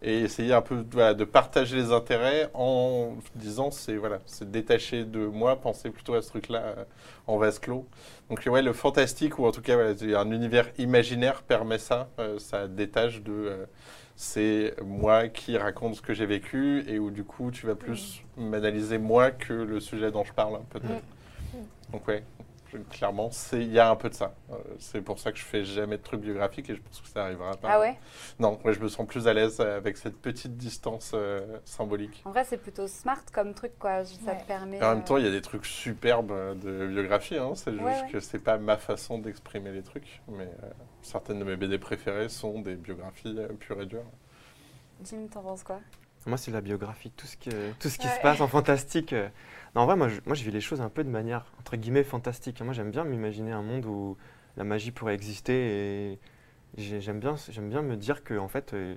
et 0.00 0.20
essayer 0.20 0.52
un 0.54 0.62
peu 0.62 0.84
voilà, 0.92 1.12
de 1.12 1.24
partager 1.24 1.76
les 1.76 1.92
intérêts 1.92 2.48
en 2.54 3.16
disant 3.34 3.70
c'est 3.70 3.96
voilà, 3.96 4.18
c'est 4.26 4.50
détaché 4.50 5.04
de 5.04 5.26
moi, 5.26 5.56
penser 5.56 5.90
plutôt 5.90 6.14
à 6.14 6.22
ce 6.22 6.28
truc-là 6.28 6.58
euh, 6.60 6.84
en 7.26 7.36
vase 7.36 7.58
clos. 7.58 7.84
Donc 8.30 8.42
ouais, 8.46 8.62
le 8.62 8.72
fantastique 8.72 9.38
ou 9.38 9.46
en 9.46 9.52
tout 9.52 9.62
cas 9.62 9.74
voilà, 9.74 10.20
un 10.20 10.30
univers 10.30 10.68
imaginaire 10.78 11.42
permet 11.42 11.78
ça, 11.78 12.08
euh, 12.18 12.38
ça 12.38 12.68
détache 12.68 13.22
de 13.22 13.32
euh, 13.32 13.66
c'est 14.16 14.74
moi 14.84 15.28
qui 15.28 15.56
raconte 15.56 15.94
ce 15.94 16.02
que 16.02 16.12
j'ai 16.12 16.26
vécu 16.26 16.84
et 16.88 16.98
où 16.98 17.10
du 17.10 17.24
coup 17.24 17.50
tu 17.50 17.66
vas 17.66 17.74
plus 17.74 18.22
m'analyser 18.36 18.98
moi 18.98 19.30
que 19.30 19.52
le 19.52 19.80
sujet 19.80 20.10
dont 20.10 20.24
je 20.24 20.32
parle 20.32 20.56
hein, 20.56 20.64
peut-être. 20.70 21.02
Mm. 21.54 21.92
Donc 21.92 22.06
ouais, 22.08 22.22
clairement 22.90 23.30
c'est 23.30 23.60
il 23.60 23.72
y 23.72 23.78
a 23.78 23.90
un 23.90 23.96
peu 23.96 24.08
de 24.08 24.14
ça. 24.14 24.34
Euh, 24.50 24.54
c'est 24.78 25.00
pour 25.00 25.18
ça 25.18 25.32
que 25.32 25.38
je 25.38 25.44
fais 25.44 25.64
jamais 25.64 25.96
de 25.96 26.02
trucs 26.02 26.20
biographiques 26.20 26.68
et 26.70 26.74
je 26.74 26.80
pense 26.80 27.00
que 27.00 27.08
ça 27.08 27.24
arrivera 27.24 27.52
pas. 27.56 27.68
Ah 27.72 27.80
ouais? 27.80 27.96
Non, 28.38 28.58
ouais, 28.64 28.72
je 28.74 28.80
me 28.80 28.88
sens 28.88 29.06
plus 29.06 29.26
à 29.28 29.34
l'aise 29.34 29.60
avec 29.60 29.96
cette 29.96 30.16
petite 30.20 30.56
distance 30.56 31.12
euh, 31.14 31.58
symbolique. 31.64 32.22
En 32.24 32.30
vrai, 32.30 32.44
c'est 32.44 32.58
plutôt 32.58 32.86
smart 32.86 33.22
comme 33.32 33.54
truc, 33.54 33.72
quoi. 33.78 34.04
Ça 34.04 34.32
Ouais. 34.32 34.38
te 34.40 34.46
permet... 34.46 34.78
Et 34.78 34.82
en 34.84 34.94
même 34.94 35.04
temps, 35.04 35.16
il 35.16 35.24
y 35.24 35.28
a 35.28 35.30
des 35.30 35.40
trucs 35.42 35.66
superbes 35.66 36.30
euh, 36.30 36.54
de 36.54 36.86
biographie. 36.86 37.36
hein. 37.38 37.52
C'est 37.54 37.72
juste 37.72 37.82
Ouais, 37.84 38.02
ouais. 38.02 38.10
que 38.12 38.20
c'est 38.20 38.38
pas 38.38 38.58
ma 38.58 38.76
façon 38.76 39.18
d'exprimer 39.18 39.72
les 39.72 39.82
trucs. 39.82 40.20
Mais 40.28 40.44
euh, 40.44 40.66
certaines 41.02 41.38
de 41.38 41.44
mes 41.44 41.56
BD 41.56 41.78
préférées 41.78 42.28
sont 42.28 42.60
des 42.60 42.74
biographies 42.76 43.34
euh, 43.38 43.48
pures 43.58 43.80
et 43.80 43.86
dures. 43.86 44.04
Jim, 45.04 45.26
t'en 45.32 45.42
penses 45.42 45.62
quoi? 45.62 45.80
Moi, 46.26 46.36
c'est 46.36 46.50
la 46.50 46.60
biographie, 46.60 47.10
tout 47.16 47.26
ce 47.26 47.36
qui, 47.36 47.48
tout 47.78 47.88
ce 47.88 47.96
qui 47.96 48.06
Ouais. 48.06 48.14
se 48.16 48.20
passe 48.20 48.40
en 48.40 48.48
fantastique. 48.48 49.14
En 49.74 49.86
vrai, 49.86 49.96
moi 49.96 50.08
je, 50.08 50.20
moi, 50.26 50.34
vis 50.44 50.50
les 50.50 50.60
choses 50.60 50.80
un 50.80 50.88
peu 50.88 51.04
de 51.04 51.08
manière, 51.10 51.46
entre 51.58 51.76
guillemets, 51.76 52.04
fantastique. 52.04 52.60
Moi, 52.62 52.72
j'aime 52.74 52.90
bien 52.90 53.04
m'imaginer 53.04 53.52
un 53.52 53.62
monde 53.62 53.86
où 53.86 54.16
la 54.56 54.64
magie 54.64 54.90
pourrait 54.92 55.14
exister 55.14 56.12
et 56.12 56.18
j'ai- 56.78 57.00
j'aime 57.00 57.20
bien, 57.20 57.36
bien 57.70 57.82
me 57.82 57.96
dire 57.96 58.24
que, 58.24 58.38
en 58.38 58.48
fait, 58.48 58.74
euh, 58.74 58.96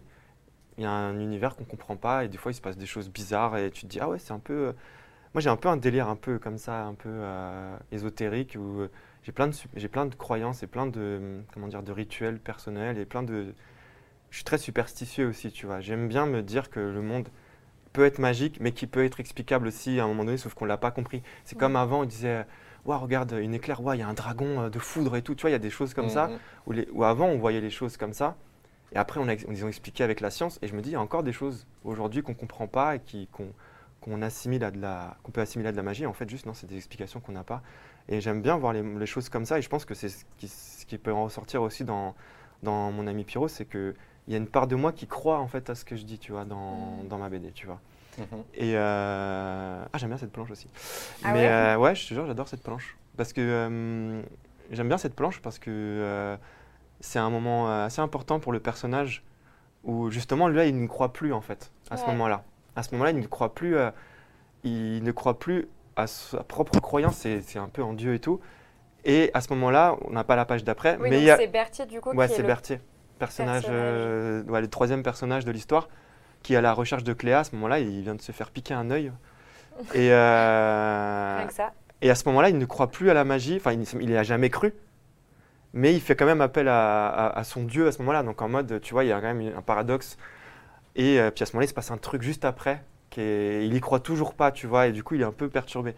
il 0.78 0.84
y 0.84 0.88
a 0.88 0.92
un 0.92 1.20
univers 1.20 1.56
qu'on 1.56 1.66
comprend 1.66 1.98
pas 1.98 2.26
et 2.26 2.30
des 2.30 2.38
fois 2.38 2.52
il 2.52 2.56
se 2.56 2.62
passe 2.62 2.78
des 2.78 2.86
choses 2.88 3.10
bizarres 3.10 3.58
et 3.58 3.72
tu 3.72 3.84
te 3.84 3.88
dis 3.88 4.00
ah 4.02 4.10
ouais 4.10 4.20
c'est 4.20 4.34
un 4.34 4.40
peu 4.40 4.54
euh, 4.70 4.74
moi 5.34 5.42
j'ai 5.42 5.50
un 5.50 5.58
peu 5.58 5.70
un 5.70 5.78
délire 5.78 6.10
un 6.10 6.16
peu 6.16 6.40
comme 6.40 6.58
ça 6.58 6.84
un 6.86 6.96
peu 6.96 7.10
euh, 7.10 7.78
ésotérique 7.92 8.56
où 8.60 8.82
euh, 8.82 8.92
j'ai 9.24 9.32
plein 9.34 9.48
de 9.50 9.56
plein 9.90 10.06
de 10.08 10.16
croyances 10.16 10.64
et 10.64 10.68
plein 10.68 10.88
de 10.88 11.42
comment 11.54 11.68
dire 11.68 11.84
de 11.84 11.92
rituels 11.92 12.40
personnels 12.40 12.98
et 12.98 13.06
plein 13.06 13.24
de 13.24 13.54
je 14.30 14.36
suis 14.38 14.44
très 14.46 14.58
superstitieux 14.58 15.28
aussi 15.28 15.52
tu 15.52 15.66
vois 15.66 15.82
j'aime 15.82 16.08
bien 16.08 16.26
me 16.26 16.42
dire 16.42 16.70
que 16.70 16.80
le 16.80 17.02
monde 17.02 17.28
peut 17.94 18.06
être 18.06 18.20
magique 18.20 18.58
mais 18.62 18.72
qui 18.72 18.88
peut 18.88 19.04
être 19.04 19.20
explicable 19.20 19.68
aussi 19.68 20.00
à 20.00 20.04
un 20.06 20.08
moment 20.08 20.24
donné 20.26 20.38
sauf 20.38 20.54
qu'on 20.54 20.66
l'a 20.66 20.78
pas 20.78 20.92
compris 20.92 21.22
c'est 21.46 21.58
comme 21.58 21.76
avant 21.76 22.02
on 22.02 22.06
disait 22.06 22.46
Waouh, 22.86 23.00
regarde 23.00 23.34
une 23.40 23.54
éclair 23.54 23.82
ouais 23.82 23.98
il 23.98 24.00
y 24.00 24.04
a 24.04 24.08
un 24.08 24.14
dragon 24.14 24.62
euh, 24.62 24.70
de 24.70 24.80
foudre 24.80 25.16
et 25.16 25.22
tout 25.22 25.36
tu 25.36 25.42
vois 25.42 25.50
il 25.52 25.54
y 25.54 25.56
a 25.56 25.60
des 25.60 25.70
choses 25.70 25.94
comme 25.94 26.10
ça 26.10 26.28
Mhm. 26.28 26.38
où, 26.68 26.72
les- 26.72 26.88
où 26.92 27.04
avant 27.04 27.28
on 27.28 27.38
voyait 27.38 27.62
les 27.62 27.70
choses 27.70 27.96
comme 27.98 28.14
ça, 28.14 28.36
et 28.94 28.98
après 28.98 29.20
on, 29.20 29.28
a, 29.30 29.36
on 29.48 29.52
les 29.52 29.64
a 29.64 29.68
expliqué 29.68 30.04
avec 30.04 30.20
la 30.20 30.32
science, 30.32 30.58
et 30.64 30.68
je 30.68 30.74
me 30.76 30.82
dis, 30.82 30.90
il 30.90 30.94
y 30.94 30.96
a 30.96 31.02
encore 31.02 31.24
des 31.24 31.32
choses 31.34 31.68
aujourd'hui 31.84 32.24
qu'on 32.24 32.32
ne 32.34 32.38
comprend 32.38 32.68
pas 32.68 32.96
et 32.96 33.02
qu'on 34.02 34.22
assimile 34.22 34.64
à 34.64 34.72
de 34.72 34.80
la, 34.82 35.16
qu'on 35.24 35.32
peut 35.32 35.42
assimiler 35.42 35.70
à 35.70 35.72
de 35.72 35.78
la 35.78 35.84
magie. 35.84 36.06
En 36.06 36.14
fait, 36.14 36.30
juste, 36.30 36.46
non, 36.46 36.54
c'est 36.54 36.68
des 36.68 36.76
explications 36.76 37.20
qu'on 37.20 37.32
n'a 37.34 37.44
pas. 37.44 37.62
Et 38.10 38.20
j'aime 38.20 38.42
bien 38.42 38.58
voir 38.58 38.74
les, 38.74 38.82
les 38.82 39.06
choses 39.06 39.30
comme 39.30 39.46
ça, 39.46 39.60
et 39.60 39.62
je 39.62 39.70
pense 39.70 39.86
que 39.86 39.94
c'est 39.94 40.10
ce 40.10 40.26
qui, 40.38 40.48
ce 40.48 40.86
qui 40.86 40.98
peut 40.98 41.14
en 41.14 41.26
ressortir 41.26 41.62
aussi 41.62 41.84
dans, 41.86 42.16
dans 42.64 42.92
mon 42.92 43.06
ami 43.08 43.24
Pierrot, 43.24 43.48
c'est 43.48 43.66
qu'il 44.24 44.34
y 44.34 44.36
a 44.36 44.40
une 44.40 44.48
part 44.48 44.68
de 44.68 44.76
moi 44.76 44.92
qui 44.92 45.08
croit 45.08 45.40
en 45.40 45.48
fait 45.48 45.70
à 45.70 45.76
ce 45.76 45.86
que 45.86 45.96
je 45.96 46.04
dis, 46.04 46.20
tu 46.20 46.32
vois, 46.32 46.46
dans, 46.46 47.04
dans 47.10 47.18
ma 47.18 47.30
BD, 47.30 47.52
tu 47.52 47.66
vois. 47.66 47.80
Mhm. 48.18 48.44
Et 48.56 48.74
euh, 48.76 49.84
ah, 49.92 49.98
j'aime 49.98 50.10
bien 50.10 50.18
cette 50.18 50.32
planche 50.32 50.52
aussi. 50.52 50.68
Ah 51.24 51.34
Mais 51.34 51.44
ouais? 51.44 51.48
euh, 51.48 51.78
ouais, 51.78 51.96
je 51.96 52.08
te 52.08 52.14
jure, 52.14 52.26
j'adore 52.28 52.48
cette 52.48 52.64
planche. 52.64 52.96
Parce 53.18 53.34
que 53.34 53.42
euh, 53.42 54.22
j'aime 54.72 54.88
bien 54.88 54.98
cette 54.98 55.16
planche 55.16 55.40
parce 55.42 55.60
que 55.60 56.38
c'est 57.00 57.20
un 57.20 57.30
moment 57.30 57.70
assez 57.84 58.02
important 58.02 58.40
pour 58.40 58.52
le 58.52 58.60
personnage 58.60 59.24
où 59.84 60.10
justement, 60.12 60.48
là, 60.48 60.66
il 60.66 60.80
ne 60.80 60.88
croit 60.88 61.14
plus 61.14 61.34
en 61.34 61.42
fait, 61.42 61.72
à 61.90 61.98
ce 61.98 62.06
moment-là. 62.08 62.44
À 62.76 62.84
ce 62.84 62.92
moment-là, 62.92 63.12
il 63.12 63.20
ne 63.20 63.26
croit 63.28 63.54
plus, 63.56 63.76
il 64.64 65.04
ne 65.04 65.12
croit 65.12 65.40
plus 65.40 65.68
à 65.96 66.08
sa 66.08 66.44
propre 66.44 66.80
croyance, 66.80 67.16
c'est 67.18 67.58
un 67.60 67.68
peu 67.68 67.84
en 67.84 67.94
Dieu 67.94 68.14
et 68.14 68.20
tout. 68.20 68.40
Et 69.04 69.32
à 69.34 69.42
ce 69.42 69.52
moment-là, 69.54 69.98
on 70.06 70.12
n'a 70.12 70.24
pas 70.24 70.36
la 70.36 70.46
page 70.46 70.64
d'après, 70.64 70.98
Oui, 71.02 71.10
mais 71.10 71.24
il 71.24 71.36
c'est 71.38 71.48
Berthier 71.48 71.86
du 71.88 72.00
coup 72.00 72.12
Ouais, 72.14 72.28
qui 72.28 72.34
est 72.34 72.36
c'est 72.36 72.42
le- 72.44 72.48
Berthier, 72.48 72.80
personnage, 73.26 73.62
personnage. 73.64 73.72
euh, 73.82 74.44
ouais, 74.44 74.62
le 74.62 74.68
troisième 74.70 75.04
personnage 75.04 75.46
de 75.46 75.52
l'histoire, 75.52 75.88
qui 76.44 76.54
est 76.54 76.58
à 76.58 76.62
la 76.62 76.74
recherche 76.74 77.04
de 77.04 77.14
Cléa. 77.14 77.40
À 77.40 77.44
ce 77.44 77.56
moment-là, 77.56 77.80
il 77.80 78.02
vient 78.02 78.16
de 78.16 78.22
se 78.22 78.32
faire 78.32 78.52
piquer 78.52 78.74
un 78.74 78.90
œil. 78.92 79.12
Et, 79.94 80.12
euh, 80.12 81.48
ça. 81.50 81.72
et 82.02 82.10
à 82.10 82.16
ce 82.16 82.28
moment-là, 82.30 82.50
il 82.50 82.58
ne 82.58 82.66
croit 82.66 82.92
plus 82.92 83.10
à 83.10 83.14
la 83.14 83.24
magie. 83.24 83.56
Enfin, 83.58 83.72
il 83.74 84.08
n'y 84.08 84.16
a 84.18 84.24
jamais 84.24 84.50
cru. 84.50 84.74
Mais 85.74 85.94
il 85.94 86.02
fait 86.02 86.16
quand 86.16 86.26
même 86.26 86.42
appel 86.42 86.68
à, 86.68 87.08
à- 87.08 87.40
à 87.40 87.44
son 87.46 87.64
Dieu 87.64 87.88
à 87.88 87.92
ce 87.92 88.00
moment-là. 88.00 88.24
Donc 88.24 88.42
en 88.42 88.50
mode, 88.50 88.82
tu 88.82 88.94
vois, 88.94 89.06
il 89.06 89.08
y 89.08 89.12
a 89.14 89.22
quand 89.22 89.34
même 89.34 89.54
un 89.58 89.62
paradoxe. 89.62 90.18
Et 90.96 91.20
euh, 91.20 91.32
puis 91.32 91.44
à 91.44 91.46
ce 91.46 91.54
moment-là, 91.54 91.66
il 91.66 91.70
se 91.70 91.74
passe 91.74 91.92
un 91.92 91.98
truc 91.98 92.22
juste 92.22 92.44
après. 92.46 92.84
Qui 93.10 93.22
est- 93.22 93.66
il 93.66 93.74
y 93.74 93.80
croit 93.80 94.00
toujours 94.02 94.34
pas, 94.34 94.52
tu 94.52 94.68
vois. 94.68 94.88
Et 94.88 94.92
du 94.92 95.04
coup, 95.04 95.16
il 95.16 95.22
est 95.22 95.26
un 95.26 95.32
peu 95.32 95.48
perturbé. 95.50 95.96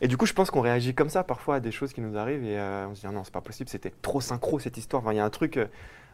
Et 0.00 0.06
du 0.08 0.16
coup, 0.16 0.26
je 0.26 0.32
pense 0.34 0.50
qu'on 0.50 0.60
réagit 0.60 0.94
comme 0.94 1.08
ça 1.08 1.24
parfois 1.24 1.56
à 1.56 1.60
des 1.60 1.72
choses 1.72 1.92
qui 1.92 2.00
nous 2.02 2.16
arrivent 2.16 2.44
et 2.44 2.56
euh, 2.58 2.86
on 2.88 2.94
se 2.94 3.00
dit 3.00 3.06
ah 3.08 3.12
non, 3.12 3.24
c'est 3.24 3.32
pas 3.32 3.40
possible, 3.40 3.68
c'était 3.68 3.92
trop 4.02 4.20
synchro 4.20 4.58
cette 4.60 4.76
histoire. 4.76 5.02
Enfin, 5.02 5.12
il 5.12 5.16
y 5.16 5.20
a 5.20 5.24
un 5.24 5.30
truc, 5.30 5.56
euh, 5.56 5.66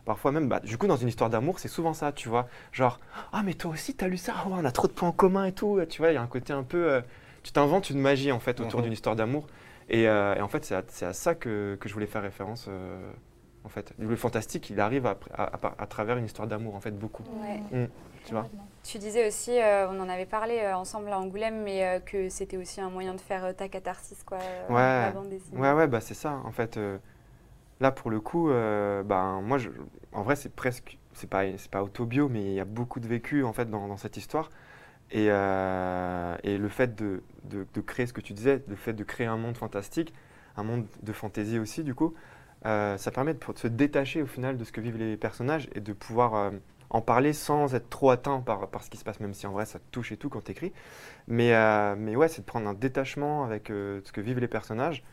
parfois 0.04 0.32
même, 0.32 0.48
bah, 0.48 0.60
du 0.60 0.78
coup, 0.78 0.86
dans 0.86 0.96
une 0.96 1.08
histoire 1.08 1.30
d'amour, 1.30 1.58
c'est 1.58 1.68
souvent 1.68 1.94
ça, 1.94 2.12
tu 2.12 2.28
vois. 2.28 2.48
Genre, 2.72 3.00
ah, 3.32 3.42
mais 3.44 3.54
toi 3.54 3.70
aussi, 3.72 3.94
t'as 3.94 4.08
lu 4.08 4.16
ça, 4.16 4.32
ouais, 4.46 4.54
on 4.60 4.64
a 4.64 4.72
trop 4.72 4.86
de 4.88 4.92
points 4.92 5.08
en 5.08 5.12
commun 5.12 5.44
et 5.46 5.52
tout. 5.52 5.80
Tu 5.88 5.98
vois, 6.02 6.10
il 6.10 6.14
y 6.14 6.18
a 6.18 6.22
un 6.22 6.26
côté 6.26 6.52
un 6.52 6.62
peu. 6.62 6.90
euh, 6.92 7.00
tu 7.42 7.52
t'inventes 7.52 7.90
une 7.90 8.00
magie 8.00 8.32
en 8.32 8.40
fait 8.40 8.60
autour 8.60 8.80
Mhm. 8.80 8.84
d'une 8.84 8.92
histoire 8.92 9.16
d'amour. 9.16 9.46
Et, 9.90 10.08
euh, 10.08 10.34
et 10.34 10.40
en 10.40 10.48
fait, 10.48 10.64
c'est 10.64 11.04
à, 11.04 11.12
ça 11.12 11.34
que, 11.34 11.76
que 11.80 11.88
je 11.88 11.94
voulais 11.94 12.06
faire 12.06 12.22
référence. 12.22 12.66
euh, 12.68 13.10
en 13.64 13.68
fait, 13.68 13.92
le 13.98 14.14
fantastique, 14.16 14.68
il 14.70 14.80
arrive 14.80 15.06
à, 15.06 15.18
à- 15.34 15.44
à- 15.44 15.74
à 15.78 15.86
travers 15.86 16.16
une 16.18 16.26
histoire 16.26 16.46
d'amour, 16.48 16.74
en 16.74 16.80
fait, 16.80 16.90
beaucoup. 16.90 17.22
Ouais. 17.42 17.60
Tu 18.26 18.32
vois? 18.32 18.46
Tu 18.82 18.98
disais 18.98 19.26
aussi, 19.26 19.58
euh, 19.58 19.88
on 19.88 19.98
en 20.00 20.08
avait 20.10 20.26
parlé 20.26 20.58
euh, 20.58 20.76
ensemble 20.76 21.10
à 21.10 21.18
Angoulême, 21.18 21.62
mais 21.62 21.84
euh, 21.84 22.00
que 22.00 22.28
c'était 22.28 22.58
aussi 22.58 22.80
un 22.82 22.90
moyen 22.90 23.14
de 23.14 23.20
faire 23.20 23.44
euh, 23.46 23.52
ta 23.54 23.68
catharsis, 23.68 24.22
quoi, 24.22 24.38
euh, 24.38 24.68
Ouais. 24.68 25.06
la 25.06 25.12
bande 25.12 25.30
dessinée. 25.30 25.58
Ouais, 25.58 25.72
ouais, 25.72 25.86
bah 25.86 26.00
c'est 26.02 26.14
ça. 26.14 26.40
En 26.44 26.52
fait, 26.52 26.76
euh, 26.76 26.98
là 27.84 27.92
pour 27.92 28.10
le 28.10 28.18
coup, 28.18 28.50
euh, 28.50 29.02
ben 29.02 29.42
moi, 29.42 29.58
en 30.12 30.22
vrai, 30.22 30.36
c'est 30.36 30.54
presque, 30.54 30.98
c'est 31.12 31.28
pas, 31.28 31.44
c'est 31.58 31.70
pas 31.70 31.82
autobio, 31.82 32.28
mais 32.30 32.42
il 32.42 32.54
y 32.54 32.60
a 32.60 32.64
beaucoup 32.64 32.98
de 32.98 33.06
vécu 33.06 33.44
en 33.44 33.52
fait 33.52 33.70
dans, 33.70 33.96
cette 33.98 34.16
histoire. 34.16 34.50
Et, 35.10 35.26
euh, 35.30 36.36
et 36.44 36.56
le 36.58 36.68
fait 36.68 36.96
de, 36.96 37.22
de- 37.44 37.80
créer 37.82 38.06
ce 38.06 38.14
que 38.14 38.22
tu 38.22 38.32
disais, 38.32 38.62
le 38.68 38.76
fait 38.76 38.94
de 38.94 39.04
créer 39.04 39.26
un 39.26 39.36
monde 39.36 39.56
fantastique, 39.56 40.14
un 40.56 40.64
monde 40.64 40.86
de 41.02 41.12
fantaisie 41.12 41.58
aussi, 41.58 41.84
du 41.84 41.94
coup, 41.94 42.14
euh, 42.66 42.96
ça 42.96 43.10
permet 43.10 43.34
de, 43.34 43.40
se 43.54 43.68
détacher 43.68 44.22
au 44.22 44.26
final 44.26 44.56
de 44.56 44.64
ce 44.64 44.72
que 44.72 44.80
vivent 44.80 44.96
les 44.96 45.16
personnages 45.18 45.68
et 45.74 45.80
de 45.80 45.92
pouvoir 45.92 46.52
en 46.90 47.02
parler 47.02 47.34
sans 47.34 47.74
être 47.74 47.90
trop 47.90 48.10
atteint 48.10 48.40
par, 48.40 48.68
par 48.68 48.82
ce 48.82 48.88
qui 48.90 48.96
se 48.96 49.04
passe, 49.04 49.20
même 49.20 49.34
si 49.34 49.46
en 49.46 49.52
vrai 49.52 49.66
ça 49.66 49.78
touche 49.90 50.10
et 50.12 50.16
tout 50.16 50.30
quand 50.30 50.42
t'écris. 50.42 50.72
Mais, 51.28 51.52
mais 51.96 52.16
ouais, 52.16 52.28
c'est 52.28 52.40
de 52.40 52.46
prendre 52.46 52.68
un 52.68 52.74
détachement 52.74 53.44
avec 53.44 53.68
ce 53.68 54.10
que 54.12 54.22
vivent 54.22 54.40
les 54.40 54.48
personnages. 54.48 55.04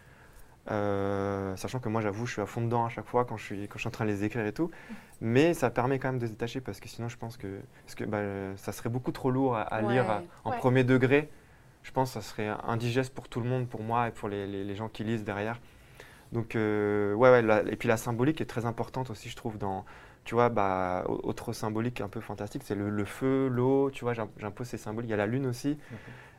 Euh, 0.72 1.55
sachant 1.57 1.80
que 1.80 1.89
moi, 1.89 2.01
j'avoue, 2.01 2.26
je 2.26 2.32
suis 2.34 2.41
à 2.41 2.45
fond 2.45 2.61
dedans 2.61 2.86
à 2.86 2.89
chaque 2.89 3.05
fois 3.05 3.26
quand 3.26 3.36
je 3.38 3.43
suis, 3.43 3.67
quand 3.67 3.76
je 3.76 3.80
suis 3.82 3.88
en 3.88 3.91
train 3.91 4.05
de 4.05 4.09
les 4.09 4.24
écrire 4.24 4.45
et 4.45 4.53
tout. 4.53 4.72
Mais 5.19 5.53
ça 5.53 5.69
permet 5.69 5.99
quand 5.99 6.09
même 6.09 6.19
de 6.19 6.26
se 6.26 6.32
détacher 6.32 6.61
parce 6.61 6.80
que 6.80 6.88
sinon, 6.88 7.09
je 7.09 7.17
pense 7.17 7.38
que, 7.38 7.59
parce 7.86 7.95
que 7.95 8.05
bah, 8.05 8.19
ça 8.57 8.72
serait 8.72 8.89
beaucoup 8.89 9.11
trop 9.11 9.32
lourd 9.32 9.55
à, 9.57 9.61
à 9.61 9.82
lire 9.82 10.09
à- 10.09 10.24
en 10.45 10.51
Ouais. 10.51 10.57
premier 10.57 10.84
degré. 10.84 11.30
Je 11.84 11.91
pense 11.91 12.09
que 12.13 12.22
ça 12.22 12.28
serait 12.28 12.49
indigeste 12.67 13.13
pour 13.13 13.28
tout 13.28 13.41
le 13.41 13.49
monde, 13.49 13.67
pour 13.67 13.84
moi 13.84 14.07
et 14.07 14.11
pour 14.11 14.30
les, 14.30 14.47
les- 14.47 14.63
les 14.63 14.76
gens 14.76 14.88
qui 14.88 15.03
lisent 15.03 15.24
derrière. 15.24 15.59
Donc, 16.32 16.55
euh, 16.55 17.13
ouais, 17.15 17.30
ouais, 17.30 17.41
la- 17.41 17.63
et 17.63 17.76
puis 17.76 17.88
la 17.89 17.97
symbolique 17.97 18.39
est 18.39 18.45
très 18.45 18.65
importante 18.65 19.09
aussi, 19.09 19.28
je 19.30 19.36
trouve, 19.36 19.57
dans, 19.57 19.84
tu 20.24 20.34
vois, 20.36 20.47
bah, 20.49 21.03
au- 21.07 21.19
autre 21.24 21.51
symbolique 21.53 21.99
un 21.99 22.07
peu 22.07 22.22
fantastique, 22.22 22.61
c'est 22.63 22.76
le, 22.76 22.89
le 22.89 23.03
feu, 23.05 23.47
l'eau, 23.49 23.89
tu 23.91 24.05
vois, 24.05 24.13
j'im- 24.13 24.30
j'impose 24.38 24.67
ces 24.67 24.78
symboliques. 24.78 25.09
Il 25.09 25.11
y 25.11 25.15
a 25.15 25.17
la 25.17 25.26
lune 25.26 25.47
aussi. 25.47 25.78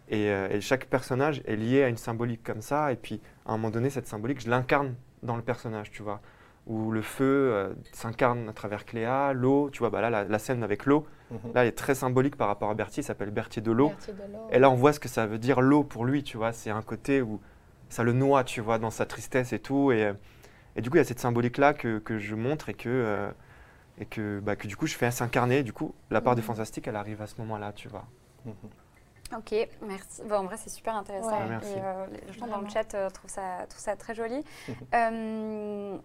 Et 0.08 0.60
chaque 0.60 0.86
personnage 0.86 1.42
est 1.46 1.56
lié 1.56 1.82
à 1.84 1.88
une 1.88 1.96
symbolique 1.96 2.42
comme 2.42 2.60
ça. 2.60 2.92
Et 2.92 2.96
puis, 2.96 3.20
à 3.46 3.52
un 3.52 3.56
moment 3.56 3.70
donné, 3.70 3.88
cette 3.90 4.06
symbolique, 4.06 4.40
je 4.40 4.50
l'incarne 4.50 4.94
dans 5.22 5.36
le 5.36 5.42
personnage, 5.42 5.90
tu 5.90 6.02
vois. 6.02 6.20
Où 6.66 6.90
le 6.92 7.02
feu 7.02 7.24
euh, 7.24 7.72
s'incarne 7.92 8.48
à 8.48 8.52
travers 8.52 8.84
Cléa, 8.84 9.32
l'eau, 9.32 9.68
tu 9.70 9.80
vois, 9.80 9.90
bah 9.90 10.00
là, 10.00 10.10
la, 10.10 10.24
la 10.24 10.38
scène 10.38 10.62
avec 10.62 10.86
l'eau, 10.86 11.06
Mhm. 11.30 11.52
là, 11.54 11.62
elle 11.62 11.68
est 11.68 11.72
très 11.72 11.94
symbolique 11.94 12.36
par 12.36 12.46
rapport 12.48 12.68
à 12.70 12.74
Berthier, 12.74 13.02
il 13.02 13.06
s'appelle 13.06 13.30
Berthier 13.30 13.62
de 13.62 13.72
l'eau. 13.72 13.88
Et 14.50 14.58
là, 14.58 14.70
on 14.70 14.74
voit 14.74 14.92
ce 14.92 15.00
que 15.00 15.08
ça 15.08 15.26
veut 15.26 15.38
dire 15.38 15.60
l'eau 15.62 15.82
pour 15.82 16.04
lui, 16.04 16.22
tu 16.22 16.36
vois. 16.36 16.52
C'est 16.52 16.70
un 16.70 16.82
côté 16.82 17.22
où 17.22 17.40
ça 17.88 18.02
le 18.04 18.12
noie, 18.12 18.44
tu 18.44 18.60
vois, 18.60 18.78
dans 18.78 18.90
sa 18.90 19.06
tristesse 19.06 19.52
et 19.54 19.58
tout. 19.58 19.92
Et, 19.92 20.04
euh, 20.04 20.12
et 20.76 20.82
du 20.82 20.90
coup, 20.90 20.96
il 20.96 21.00
y 21.00 21.02
a 21.02 21.04
cette 21.04 21.20
symbolique-là 21.20 21.72
que, 21.74 21.98
que 21.98 22.18
je 22.18 22.34
montre 22.34 22.68
et 22.68 22.74
que, 22.74 22.88
euh, 22.88 23.30
et 23.98 24.04
que, 24.06 24.40
bah, 24.40 24.54
que 24.56 24.66
du 24.68 24.76
coup, 24.76 24.86
je 24.86 24.94
fais 24.96 25.10
s'incarner. 25.10 25.62
Du 25.62 25.72
coup, 25.72 25.94
la 26.10 26.20
part 26.20 26.34
de 26.36 26.40
Mhm. 26.42 26.46
fantastique, 26.46 26.86
elle 26.86 26.96
arrive 26.96 27.22
à 27.22 27.26
ce 27.26 27.34
moment-là, 27.38 27.72
tu 27.72 27.88
vois. 27.88 28.04
Mhm. 28.44 28.54
Ok, 29.36 29.54
merci. 29.82 30.22
Bon, 30.24 30.36
en 30.36 30.44
vrai, 30.44 30.56
c'est 30.58 30.70
super 30.70 30.94
intéressant. 30.96 31.30
Ouais, 31.40 31.48
merci. 31.48 31.70
Et, 31.72 31.80
euh, 31.82 32.06
les 32.26 32.32
gens 32.32 32.46
dans 32.46 32.58
le 32.60 32.68
chat 32.68 32.94
euh, 32.94 33.08
trouvent, 33.10 33.30
ça, 33.30 33.66
trouvent 33.68 33.82
ça 33.82 33.96
très 33.96 34.14
joli. 34.14 34.44
Euh, 34.94 35.96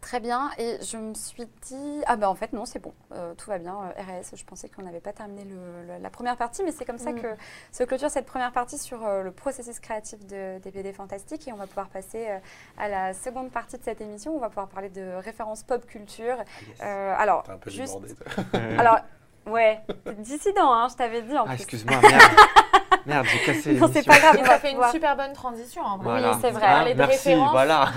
très 0.00 0.18
bien. 0.20 0.50
Et 0.58 0.78
je 0.82 0.96
me 0.96 1.12
suis 1.14 1.46
dit, 1.62 2.02
ah 2.06 2.16
bah 2.16 2.30
en 2.30 2.34
fait, 2.34 2.52
non, 2.54 2.64
c'est 2.64 2.78
bon. 2.78 2.94
Euh, 3.12 3.34
tout 3.34 3.50
va 3.50 3.58
bien. 3.58 3.76
Euh, 3.98 4.02
RS, 4.22 4.34
je 4.34 4.44
pensais 4.46 4.68
qu'on 4.70 4.80
n'avait 4.82 5.00
pas 5.00 5.12
terminé 5.12 5.44
le- 5.44 5.86
le- 5.96 6.02
la 6.02 6.08
première 6.10 6.36
partie, 6.38 6.62
mais 6.64 6.72
c'est 6.72 6.86
comme 6.86 6.96
ça 6.98 7.12
Mm. 7.12 7.20
que 7.20 7.26
se 7.70 7.82
clôture 7.84 8.10
cette 8.10 8.24
première 8.26 8.52
partie 8.52 8.78
sur 8.78 9.04
euh, 9.06 9.22
le 9.22 9.30
processus 9.30 9.78
créatif 9.78 10.24
de, 10.26 10.58
des 10.58 10.70
BD 10.70 10.92
fantastiques. 10.94 11.46
Et 11.48 11.52
on 11.52 11.56
va 11.56 11.66
pouvoir 11.66 11.88
passer 11.90 12.28
euh, 12.30 12.38
à 12.78 12.88
la 12.88 13.12
seconde 13.14 13.50
partie 13.50 13.76
de 13.76 13.82
cette 13.84 14.00
émission. 14.00 14.34
On 14.34 14.38
va 14.38 14.48
pouvoir 14.48 14.68
parler 14.68 14.88
de 14.88 15.16
références 15.16 15.62
pop 15.64 15.84
culture. 15.86 16.36
Euh, 16.82 17.14
alors, 17.18 17.44
un 17.50 17.58
peu 17.58 17.70
juste. 17.70 18.00
débordé. 18.00 18.14
toi. 18.14 18.60
Alors, 18.78 18.98
ouais, 19.46 19.80
dissident, 20.18 20.72
hein, 20.72 20.88
je 20.90 20.96
t'avais 20.96 21.22
dit 21.22 21.36
en 21.36 21.44
Ah, 21.48 21.54
excuse-moi, 21.54 21.98
merde. 22.00 22.22
merde, 23.06 23.26
j'ai 23.26 23.52
cassé 23.52 23.72
Non, 23.74 23.90
c'est 23.92 24.04
pas 24.06 24.18
grave. 24.18 24.36
On 24.40 24.44
ça 24.44 24.50
va 24.52 24.58
fait 24.58 24.72
une 24.72 24.84
super 24.90 25.16
bonne 25.16 25.32
transition 25.32 25.82
en 25.82 25.96
vrai. 25.98 26.20
Voilà. 26.20 26.38
c'est 26.40 26.50
vrai. 26.50 26.66
Hein, 26.66 26.72
Parler 26.76 26.94
de 26.94 26.98
merci, 26.98 27.28
références. 27.30 27.50
voilà. 27.52 27.88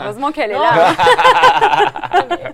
Heureusement 0.00 0.32
qu'elle 0.32 0.50
est 0.52 0.58
là. 0.58 0.92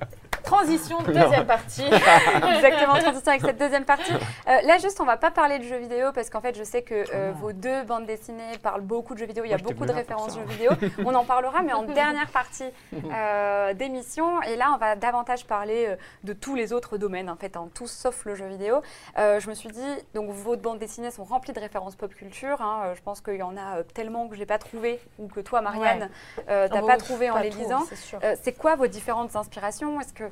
Transition, 0.59 0.99
deuxième 1.03 1.47
partie. 1.47 1.83
Exactement, 2.55 2.95
transition 2.99 3.29
avec 3.33 3.43
cette 3.43 3.59
deuxième 3.59 3.85
partie. 3.85 4.13
Euh, 4.13 4.61
là, 4.63 4.79
juste, 4.79 5.01
on 5.01 5.05
va 5.05 5.17
pas 5.17 5.31
parler 5.31 5.59
de 5.59 5.65
jeux 5.65 5.79
vidéo 5.79 6.13
parce 6.15 6.31
qu'en 6.31 6.41
fait, 6.41 6.57
je 6.57 6.63
sais 6.65 6.83
que 6.83 6.95
euh, 6.95 7.33
Oh. 7.35 7.37
vos 7.41 7.53
deux 7.53 7.83
bandes 7.85 8.07
dessinées 8.07 8.59
parlent 8.63 8.83
beaucoup 8.83 9.15
de 9.15 9.19
jeux 9.19 9.27
vidéo. 9.27 9.45
Il 9.45 9.51
y 9.51 9.55
a 9.55 9.59
Moi, 9.59 9.67
beaucoup 9.73 9.87
de 9.87 9.93
références 9.93 10.35
jeux 10.37 10.45
vidéo. 10.45 10.71
On 11.05 11.15
en 11.15 11.25
parlera, 11.25 11.63
mais 11.63 11.73
en 11.73 11.83
dernière 11.83 12.29
partie 12.29 12.65
euh, 13.13 13.73
d'émission. 13.75 14.43
Et 14.43 14.57
là, 14.57 14.73
on 14.75 14.79
va 14.79 14.95
davantage 14.97 15.47
parler 15.47 15.87
euh, 15.89 15.97
de 16.23 16.33
tous 16.33 16.55
les 16.55 16.73
autres 16.73 16.99
domaines, 16.99 17.29
en 17.31 17.37
fait, 17.37 17.57
en 17.57 17.67
tout 17.69 17.87
sauf 17.87 18.25
le 18.25 18.35
jeu 18.35 18.47
vidéo. 18.47 18.83
Euh, 19.19 19.41
je 19.41 19.49
me 19.49 19.55
suis 19.55 19.71
dit, 19.71 19.95
donc 20.15 20.31
vos 20.31 20.57
bandes 20.57 20.79
dessinées 20.79 21.11
sont 21.11 21.25
remplies 21.25 21.53
de 21.53 21.61
références 21.61 21.97
pop 21.97 22.15
culture. 22.15 22.61
hein. 22.61 22.93
Je 22.95 23.01
pense 23.03 23.21
qu'il 23.21 23.37
y 23.37 23.43
en 23.43 23.57
a 23.57 23.79
euh, 23.79 23.83
tellement 23.95 24.29
que 24.29 24.35
je 24.35 24.41
n'ai 24.41 24.47
pas 24.47 24.59
trouvé 24.59 25.01
ou 25.19 25.27
que 25.29 25.41
toi, 25.41 25.61
Marianne, 25.63 26.11
euh, 26.49 26.69
t'as 26.71 26.81
Oh, 26.83 26.87
pas 26.87 26.97
trouvé 26.99 27.31
en 27.31 27.35
pas 27.35 27.43
les 27.43 27.51
trop, 27.51 27.63
lisant. 27.63 27.83
c'est 27.89 27.97
sûr. 27.97 28.19
Euh, 28.23 28.37
c'est 28.43 28.53
quoi 28.53 28.77
vos 28.77 28.87
différentes 28.87 29.35
inspirations? 29.37 30.01
Est-ce 30.01 30.13
que, 30.13 30.25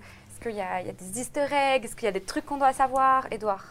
qu'il 0.42 0.56
y, 0.56 0.60
a 0.60 0.80
il 0.80 0.86
y 0.86 0.90
a 0.90 0.92
des 0.92 1.20
easter 1.20 1.46
eggs? 1.52 1.84
Est-ce 1.84 1.94
qu'il 1.96 2.04
y 2.06 2.08
a 2.08 2.12
des 2.12 2.20
trucs 2.20 2.44
qu'on 2.44 2.58
doit 2.58 2.72
savoir? 2.72 3.26
Edouard 3.30 3.64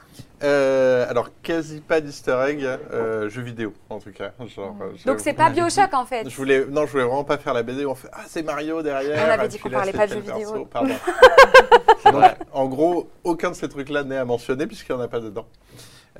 Euh, 0.43 1.05
alors, 1.09 1.29
quasi 1.43 1.81
pas 1.81 2.01
d'easter 2.01 2.35
egg, 2.47 2.63
euh, 2.65 3.29
jeux 3.29 3.41
vidéo 3.43 3.73
en 3.89 3.99
tout 3.99 4.11
cas. 4.11 4.31
Genre, 4.47 4.75
euh, 4.81 4.91
Donc 5.05 5.17
je- 5.19 5.23
c'est 5.23 5.33
pas 5.33 5.49
Bioshock 5.49 5.93
en 5.93 6.05
fait 6.05 6.27
Je 6.29 6.35
voulais, 6.35 6.65
non, 6.65 6.85
je 6.85 6.91
voulais 6.91 7.03
vraiment 7.03 7.23
pas 7.23 7.37
faire 7.37 7.53
la 7.53 7.61
BD 7.63 7.85
où 7.85 7.91
on 7.91 7.95
fait 7.95 8.09
Ah, 8.11 8.21
c'est 8.27 8.41
Mario 8.43 8.81
derrière. 8.81 9.27
On 9.27 9.31
avait 9.31 9.47
dit 9.47 9.59
qu'on 9.59 9.69
parlait 9.69 9.91
pas 9.93 10.07
de 10.07 10.13
jeux 10.13 10.19
vidéo. 10.21 10.35
perso, 10.37 10.65
Pardon. 10.65 10.95
Donc, 12.11 12.23
en 12.51 12.65
gros, 12.67 13.09
aucun 13.23 13.51
de 13.51 13.55
ces 13.55 13.69
trucs-là 13.69 14.03
n'est 14.03 14.17
à 14.17 14.25
mentionner 14.25 14.65
puisqu'il 14.65 14.95
n'y 14.95 15.01
en 15.01 15.03
a 15.03 15.07
pas 15.07 15.19
dedans. 15.19 15.45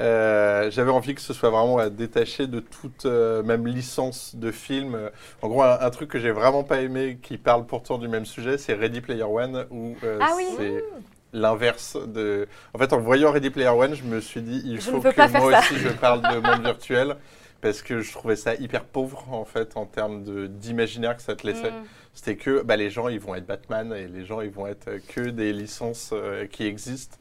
Euh, 0.02 0.72
J'avais 0.72 0.92
envie 0.92 1.14
que 1.14 1.22
ce 1.22 1.34
soit 1.34 1.50
vraiment 1.50 1.78
à 1.78 1.90
détacher 1.90 2.48
de 2.48 2.60
toute 2.60 3.06
euh, 3.06 3.44
même 3.44 3.68
licence 3.68 4.36
de 4.36 4.52
film. 4.52 4.98
En 5.42 5.48
gros, 5.48 5.62
un, 5.62 5.78
un 5.80 5.90
truc 5.92 6.10
que 6.10 6.20
j'ai 6.20 6.32
vraiment 6.32 6.64
pas 6.64 6.82
aimé, 6.82 7.20
qui 7.22 7.38
parle 7.38 7.66
pourtant 7.66 7.98
du 7.98 8.08
même 8.08 8.26
sujet, 8.26 8.58
c'est 8.58 8.74
Ready 8.74 9.02
Player 9.02 9.24
One, 9.24 9.68
où 9.70 9.96
euh, 10.04 10.18
Ah 10.20 10.34
oui. 10.36 10.46
c'est 10.58 10.84
l'inverse 11.34 11.98
de. 12.08 12.48
En 12.74 12.80
fait, 12.80 12.94
en 12.94 13.00
voyant 13.00 13.32
Ready 13.32 13.52
Player 13.52 13.70
One, 13.70 13.94
je 13.94 14.04
me 14.04 14.20
suis 14.20 14.42
dit, 14.42 14.62
il 14.66 14.82
Je 14.82 14.90
faut 14.90 15.00
que 15.02 15.38
moi 15.38 15.60
aussi 15.60 15.78
je 15.78 15.90
parle 15.90 16.22
de 16.22 16.40
monde 16.48 16.64
virtuel. 16.64 17.16
Parce 17.62 17.84
que 17.84 18.00
je 18.02 18.12
trouvais 18.12 18.36
ça 18.36 18.56
hyper 18.56 18.86
pauvre 18.86 19.24
en 19.32 19.46
fait 19.46 19.78
en 19.78 19.86
termes 19.86 20.24
d'imaginaire 20.48 21.16
que 21.16 21.22
ça 21.22 21.36
te 21.36 21.46
laissait. 21.46 21.70
Mm. 21.70 21.84
C'était 22.16 22.36
que 22.36 22.64
bah, 22.64 22.76
les 22.76 22.90
gens 22.90 23.08
ils 23.08 23.20
vont 23.20 23.36
être 23.36 23.46
Batman 23.46 23.94
et 23.94 24.08
les 24.08 24.26
gens 24.26 24.42
ils 24.42 24.50
vont 24.50 24.66
être 24.66 24.90
que 25.10 25.22
des 25.30 25.54
licences 25.54 26.12
qui 26.52 26.66
existent 26.66 27.18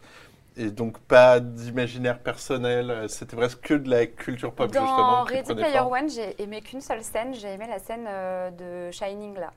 et 0.60 0.70
donc 0.70 0.98
pas 1.00 1.40
d'imaginaire 1.40 2.18
personnel. 2.18 2.90
Euh, 2.90 3.08
C'était 3.08 3.36
presque 3.36 3.60
que 3.60 3.74
de 3.74 3.88
la 3.90 4.06
culture 4.06 4.52
pop 4.52 4.70
Dans 4.70 4.80
justement. 4.80 5.24
qui 5.24 5.34
Ready 5.34 5.54
Player 5.54 5.78
forme. 5.78 5.92
One, 5.94 6.10
j'ai 6.10 6.42
aimé 6.42 6.60
qu'une 6.60 6.80
seule 6.80 7.02
scène. 7.02 7.34
J'ai 7.34 7.48
aimé 7.54 7.66
la 7.68 7.78
scène 7.78 8.06
euh, 8.08 8.50
de 8.50 8.90
Shining 8.92 9.34
là. 9.38 9.52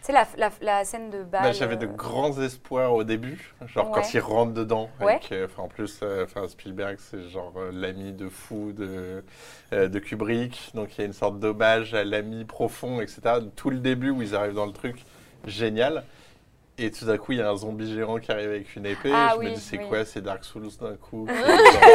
C'est 0.00 0.12
la, 0.12 0.26
la, 0.38 0.50
la 0.62 0.84
scène 0.84 1.10
de 1.10 1.22
bal. 1.24 1.42
Bah, 1.42 1.52
J'avais 1.52 1.76
de 1.76 1.86
euh, 1.86 1.90
grands 1.90 2.40
espoirs 2.40 2.94
au 2.94 3.02
début, 3.04 3.52
genre 3.66 3.86
Ouais. 3.90 3.92
quand 4.00 4.14
ils 4.14 4.20
rentrent 4.20 4.54
dedans. 4.54 4.88
Ouais. 5.00 5.14
avec, 5.14 5.32
euh, 5.32 5.46
enfin, 5.46 5.64
en 5.64 5.68
plus, 5.68 6.00
euh, 6.02 6.26
Spielberg, 6.48 6.96
c'est 6.98 7.28
genre 7.28 7.52
euh, 7.56 7.70
l'ami 7.72 8.12
de 8.12 8.28
fou 8.28 8.72
de, 8.72 9.24
de 9.72 9.98
Kubrick. 9.98 10.70
Donc 10.74 10.96
il 10.96 11.00
y 11.00 11.02
a 11.02 11.06
une 11.06 11.12
sorte 11.12 11.38
d'hommage 11.40 11.92
à 11.94 12.04
l'ami 12.04 12.44
profond, 12.44 13.00
etc. 13.00 13.20
Tout 13.56 13.70
le 13.70 13.78
début 13.78 14.10
où 14.10 14.22
ils 14.22 14.34
arrivent 14.34 14.54
dans 14.54 14.66
le 14.66 14.72
truc, 14.72 15.04
génial. 15.44 16.04
Et 16.78 16.90
tout 16.90 17.06
d'un 17.06 17.16
coup, 17.16 17.32
il 17.32 17.38
y 17.38 17.40
a 17.40 17.50
un 17.50 17.56
zombie 17.56 17.90
géant 17.90 18.18
qui 18.18 18.30
arrive 18.30 18.50
avec 18.50 18.76
une 18.76 18.84
épée. 18.84 19.10
Ah 19.12 19.32
je 19.34 19.38
oui, 19.38 19.50
me 19.50 19.54
dis, 19.54 19.60
c'est 19.60 19.78
oui. 19.78 19.88
quoi 19.88 20.04
C'est 20.04 20.20
Dark 20.20 20.44
Souls 20.44 20.68
d'un 20.78 20.94
coup. 20.96 21.26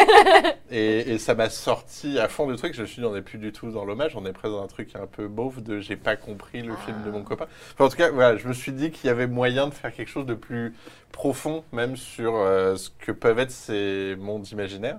et, 0.71 1.11
et 1.13 1.17
ça 1.19 1.35
m'a 1.35 1.51
sorti 1.51 2.17
à 2.17 2.27
fond 2.27 2.49
du 2.49 2.55
truc. 2.55 2.73
Je 2.73 2.81
me 2.81 2.87
suis 2.87 2.99
dit, 2.99 3.05
on 3.05 3.13
n'est 3.13 3.21
plus 3.21 3.37
du 3.37 3.51
tout 3.51 3.69
dans 3.69 3.85
l'hommage. 3.85 4.15
On 4.15 4.25
est 4.25 4.33
presque 4.33 4.53
dans 4.53 4.63
un 4.63 4.67
truc 4.67 4.95
un 4.95 5.05
peu 5.05 5.27
beauf 5.27 5.61
de 5.61 5.79
j'ai 5.79 5.95
pas 5.95 6.15
compris 6.15 6.63
le 6.63 6.75
film 6.77 7.03
de 7.05 7.11
mon 7.11 7.23
copain. 7.23 7.45
Enfin, 7.73 7.85
en 7.85 7.89
tout 7.89 7.97
cas, 7.97 8.09
voilà, 8.09 8.37
je 8.37 8.47
me 8.47 8.53
suis 8.53 8.71
dit 8.71 8.89
qu'il 8.89 9.07
y 9.07 9.11
avait 9.11 9.27
moyen 9.27 9.67
de 9.67 9.73
faire 9.73 9.93
quelque 9.93 10.09
chose 10.09 10.25
de 10.25 10.33
plus 10.33 10.73
profond, 11.11 11.63
même 11.71 11.95
sur 11.95 12.35
euh, 12.35 12.75
ce 12.75 12.89
que 12.89 13.11
peuvent 13.11 13.37
être 13.37 13.51
ces 13.51 14.15
mondes 14.19 14.47
imaginaires. 14.49 14.97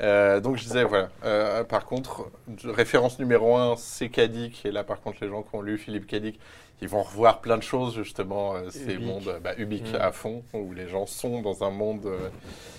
Euh, 0.00 0.40
donc 0.40 0.56
je 0.56 0.64
disais, 0.64 0.84
voilà, 0.84 1.10
euh, 1.24 1.64
par 1.64 1.84
contre, 1.84 2.30
référence 2.64 3.18
numéro 3.18 3.56
un, 3.56 3.76
c'est 3.76 4.08
Kadik. 4.08 4.64
Et 4.64 4.72
là, 4.72 4.84
par 4.84 5.00
contre, 5.00 5.18
les 5.22 5.28
gens 5.28 5.42
qui 5.42 5.54
ont 5.54 5.62
lu 5.62 5.78
Philippe 5.78 6.06
Kadik, 6.06 6.40
ils 6.80 6.88
vont 6.88 7.02
revoir 7.02 7.40
plein 7.40 7.56
de 7.58 7.62
choses, 7.62 7.94
justement, 7.94 8.54
euh, 8.54 8.70
ces 8.70 8.94
Ubique. 8.94 9.06
mondes 9.06 9.38
bah, 9.44 9.52
ubiques 9.58 9.92
Mm. 9.92 10.00
à 10.00 10.10
fond, 10.12 10.42
où 10.52 10.72
les 10.72 10.88
gens 10.88 11.06
sont 11.06 11.40
dans 11.42 11.62
un 11.62 11.70
monde 11.70 12.08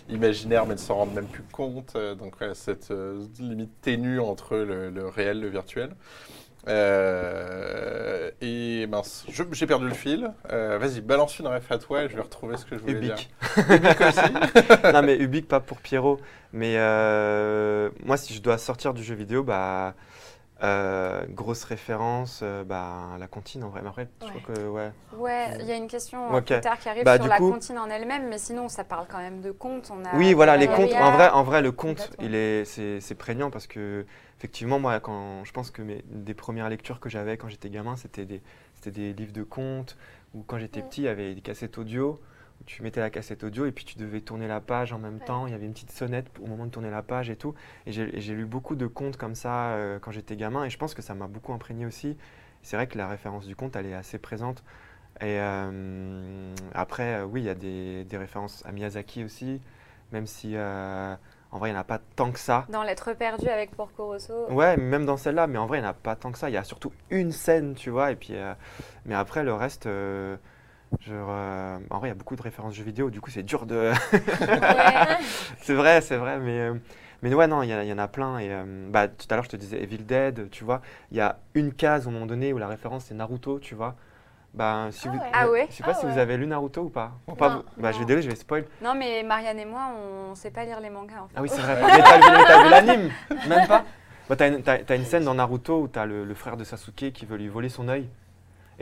imaginaire, 0.10 0.66
mais 0.66 0.74
ne 0.74 0.80
s'en 0.80 0.96
rendent 0.96 1.14
même 1.14 1.28
plus 1.28 1.44
compte. 1.52 1.96
Donc 2.20 2.36
voilà, 2.38 2.54
cette 2.56 2.92
limite 3.40 3.72
ténue 3.82 4.20
entre 4.20 4.58
le, 4.58 4.90
le 4.90 5.08
réel 5.08 5.38
et 5.38 5.42
le 5.42 5.50
virtuel. 5.50 5.92
Euh, 6.68 8.32
et 8.42 8.88
mince, 8.88 9.26
j'ai 9.52 9.68
perdu 9.68 9.88
le 9.88 9.94
fil. 9.94 10.32
Euh, 10.52 10.78
Vas-y, 10.78 11.02
balance 11.02 11.38
une 11.40 11.48
ref 11.48 11.72
à 11.72 11.78
toi 11.78 12.04
et 12.04 12.10
je 12.10 12.16
vais 12.16 12.22
retrouver 12.22 12.58
ce 12.58 12.66
que 12.66 12.76
je 12.78 12.82
voulais 12.82 12.94
Ubique. 12.94 13.32
dire. 13.56 13.66
Ubique 13.70 14.02
aussi. 14.02 14.32
non 14.94 15.02
mais 15.02 15.18
Ubique 15.18 15.48
pas 15.48 15.60
pour 15.60 15.80
Pierrot, 15.80 16.20
mais 16.54 16.76
euh, 16.78 17.90
moi 18.06 18.18
si 18.18 18.34
je 18.34 18.42
dois 18.42 18.58
sortir 18.58 18.94
du 18.94 19.04
jeu 19.04 19.16
vidéo, 19.16 19.44
bah 19.44 19.94
euh, 20.62 21.26
grosse 21.30 21.64
référence, 21.64 22.42
euh, 22.44 22.64
bah 22.64 23.18
la 23.20 23.28
comptine 23.28 23.64
en 23.64 23.70
vrai. 23.70 23.82
Mais 23.82 23.90
après, 23.90 24.08
je 24.22 24.26
Ouais. 24.28 24.40
crois 24.40 24.56
que 24.56 24.68
ouais. 24.70 24.92
Ouais, 25.18 25.58
il 25.60 25.66
y 25.66 25.72
a 25.72 25.76
une 25.76 25.88
question 25.88 26.34
euh, 26.34 26.38
Ok. 26.38 26.46
plus 26.46 26.62
tard 26.62 26.80
qui 26.80 26.88
arrive 26.90 27.04
Bah, 27.04 27.16
sur 27.18 27.28
la 27.28 27.38
coup- 27.38 27.52
comptine 27.52 27.78
en 27.80 27.90
elle-même, 27.90 28.30
mais 28.30 28.38
sinon 28.38 28.70
ça 28.70 28.84
parle 28.84 29.08
quand 29.10 29.18
même 29.18 29.42
de 29.42 29.52
contes. 29.52 29.92
On 29.92 30.06
a 30.06 30.16
Oui, 30.18 30.34
voilà 30.34 30.56
les 30.56 30.68
contes. 30.68 30.94
En 30.94 31.12
vrai, 31.12 31.30
en 31.30 31.44
vrai, 31.44 31.62
le 31.62 31.72
conte, 31.72 31.98
Complètement. 31.98 32.26
il 32.26 32.36
est, 32.36 32.66
c'est, 32.66 33.02
c'est 33.02 33.16
prégnant 33.16 33.50
parce 33.50 33.68
que 33.68 34.06
effectivement, 34.38 34.80
moi, 34.80 35.00
quand 35.00 35.44
je 35.44 35.52
pense 35.52 35.72
que 35.72 35.82
mes, 35.82 36.04
des 36.08 36.34
premières 36.34 36.70
lectures 36.70 37.00
que 37.00 37.10
j'avais 37.10 37.36
quand 37.38 37.50
j'étais 37.50 37.70
gamin, 37.70 37.96
c'était 37.96 38.26
des, 38.26 38.42
c'était 38.76 38.92
des 38.92 39.14
livres 39.14 39.34
de 39.34 39.44
contes 39.44 39.98
ou 40.34 40.44
quand 40.44 40.60
j'étais 40.60 40.82
Mm. 40.82 40.88
petit, 40.90 41.02
il 41.02 41.06
y 41.06 41.08
avait 41.10 41.34
des 41.36 41.42
cassettes 41.42 41.78
audio. 41.78 42.20
Tu 42.66 42.82
mettais 42.82 43.02
la 43.02 43.10
cassette 43.10 43.44
audio 43.44 43.66
et 43.66 43.72
puis 43.72 43.84
tu 43.84 43.98
devais 43.98 44.22
tourner 44.22 44.48
la 44.48 44.62
page 44.62 44.94
en 44.94 45.00
même 45.00 45.16
Ouais. 45.16 45.26
temps. 45.26 45.48
Il 45.48 45.52
y 45.52 45.54
avait 45.54 45.66
une 45.66 45.74
petite 45.74 45.92
sonnette 45.92 46.28
au 46.42 46.48
moment 46.48 46.66
de 46.66 46.72
tourner 46.72 46.90
la 46.90 47.02
page 47.02 47.30
et 47.30 47.36
tout. 47.36 47.54
Et 47.86 47.92
j'ai, 47.92 48.34
lu 48.34 48.46
beaucoup 48.46 48.76
de 48.76 48.88
contes 48.88 49.18
comme 49.18 49.36
ça 49.36 49.72
euh, 49.72 50.00
quand 50.00 50.12
j'étais 50.12 50.36
gamin 50.36 50.64
et 50.64 50.70
je 50.70 50.78
pense 50.78 50.94
que 50.94 51.02
ça 51.02 51.14
m'a 51.14 51.28
beaucoup 51.28 51.54
imprégné 51.54 51.86
aussi. 51.86 52.18
C'est 52.62 52.78
vrai 52.78 52.88
que 52.88 52.98
la 52.98 53.08
référence 53.08 53.46
du 53.46 53.56
conte, 53.56 53.76
elle 53.76 53.88
est 53.88 53.94
assez 53.94 54.18
présente. 54.18 54.64
Et 55.20 55.40
euh, 55.40 56.56
après, 56.74 57.16
euh, 57.16 57.26
oui, 57.26 57.42
il 57.42 57.46
y 57.46 57.50
a 57.50 57.56
des, 57.56 58.06
des 58.06 58.18
références 58.18 58.64
à 58.66 58.72
Miyazaki 58.72 59.24
aussi, 59.24 59.62
même 60.12 60.26
si 60.26 60.56
en 60.58 61.60
vrai, 61.60 61.70
il 61.70 61.74
n'y 61.74 61.78
en 61.78 61.82
a 61.82 61.84
pas 61.84 62.00
tant 62.16 62.32
que 62.32 62.40
ça. 62.40 62.66
Dans 62.70 62.82
L'être 62.82 63.14
perdu 63.14 63.48
avec 63.48 63.76
Porco 63.76 64.08
Rosso. 64.08 64.50
Ouais, 64.50 64.76
même 64.76 65.06
dans 65.06 65.18
celle-là, 65.18 65.46
mais 65.46 65.60
en 65.60 65.68
vrai, 65.68 65.78
il 65.78 65.82
n'y 65.82 65.88
en 65.88 65.92
a 65.92 65.94
pas 65.94 66.16
tant 66.16 66.32
que 66.32 66.40
ça. 66.40 66.50
Il 66.50 66.54
y 66.54 66.58
a 66.58 66.64
surtout 66.64 66.92
une 67.12 67.32
scène, 67.32 67.76
tu 67.76 67.92
vois, 67.92 68.12
et 68.12 68.16
puis, 68.16 68.34
mais 69.06 69.14
après, 69.14 69.44
le 69.44 69.54
reste, 69.54 69.88
genre, 71.02 71.30
euh, 71.32 71.78
en 71.90 72.00
vrai, 72.00 72.08
il 72.08 72.12
y 72.12 72.14
a 72.14 72.16
beaucoup 72.16 72.36
de 72.36 72.42
références 72.42 72.74
jeux 72.74 72.84
vidéo, 72.84 73.10
du 73.10 73.22
coup, 73.22 73.30
c'est 73.30 73.44
dur 73.44 73.66
de. 73.66 73.92
Ouais. 73.92 75.18
c'est 75.62 75.74
vrai, 75.74 76.02
c'est 76.02 76.18
vrai, 76.18 76.40
mais, 76.40 76.60
euh, 76.60 76.74
mais 77.22 77.34
ouais, 77.34 77.48
non, 77.48 77.64
il 77.64 77.70
y, 77.70 77.94
en 77.94 77.98
a 77.98 78.08
plein. 78.08 78.38
Et, 78.40 78.50
euh, 78.52 78.88
bah, 78.90 79.08
tout 79.08 79.28
à 79.30 79.36
l'heure, 79.36 79.44
je 79.44 79.50
te 79.50 79.56
disais 79.56 79.82
Evil 79.82 80.00
Dead, 80.06 80.50
tu 80.52 80.64
vois, 80.64 80.82
il 81.12 81.18
y 81.18 81.22
a 81.22 81.38
une 81.56 81.74
case 81.74 82.08
au 82.08 82.12
moment 82.12 82.26
donné 82.26 82.54
où 82.54 82.58
la 82.58 82.68
référence 82.68 83.06
c'est 83.06 83.14
Naruto, 83.16 83.60
tu 83.60 83.76
vois. 83.76 83.96
Bah, 84.54 84.90
si 84.92 85.08
Ah 85.08 85.12
vous, 85.12 85.18
ouais. 85.18 85.30
Ah 85.34 85.50
ouais 85.50 85.68
Je 85.70 85.76
sais 85.76 85.84
pas 85.84 85.94
Ah 85.96 86.00
si 86.00 86.06
vous 86.06 86.18
avez 86.20 86.38
lu 86.38 86.46
Naruto 86.46 86.82
ou 86.84 86.90
pas. 86.90 87.14
Bon, 87.28 87.34
pas 87.34 87.50
Non, 87.50 87.56
vous. 87.76 87.82
Bah, 87.82 87.92
je 87.92 88.00
vais 88.00 88.06
désolé, 88.06 88.22
je 88.22 88.30
vais 88.30 88.36
spoil. 88.36 88.66
Non, 88.84 88.94
mais 88.94 89.24
Marianne 89.24 89.58
et 89.60 89.66
moi, 89.66 89.90
on 89.98 90.36
sait 90.36 90.52
pas 90.52 90.64
lire 90.64 90.80
les 90.80 90.92
mangas 90.92 91.22
en 91.24 91.28
fait. 91.28 91.34
Ah 91.36 91.42
oui, 91.42 91.50
c'est 91.50 91.62
vrai. 91.62 91.76
mais 91.82 91.98
t'as 92.04 92.58
vu, 92.60 92.64
vu 92.66 92.70
l'anime 92.70 93.12
Même 93.50 93.68
pas 93.68 93.84
bah, 94.30 94.36
T'as 94.36 94.50
une, 94.50 94.62
t'as- 94.62 94.78
t'as 94.80 94.96
une 94.96 95.06
scène 95.06 95.24
dans 95.24 95.34
Naruto 95.34 95.82
où 95.82 95.88
t'as 95.88 96.06
le, 96.06 96.24
le 96.24 96.34
frère 96.36 96.56
de 96.56 96.64
Sasuke 96.64 97.12
qui 97.14 97.26
veut 97.26 97.38
lui 97.38 97.48
voler 97.48 97.70
son 97.70 97.88
œil. 97.90 98.08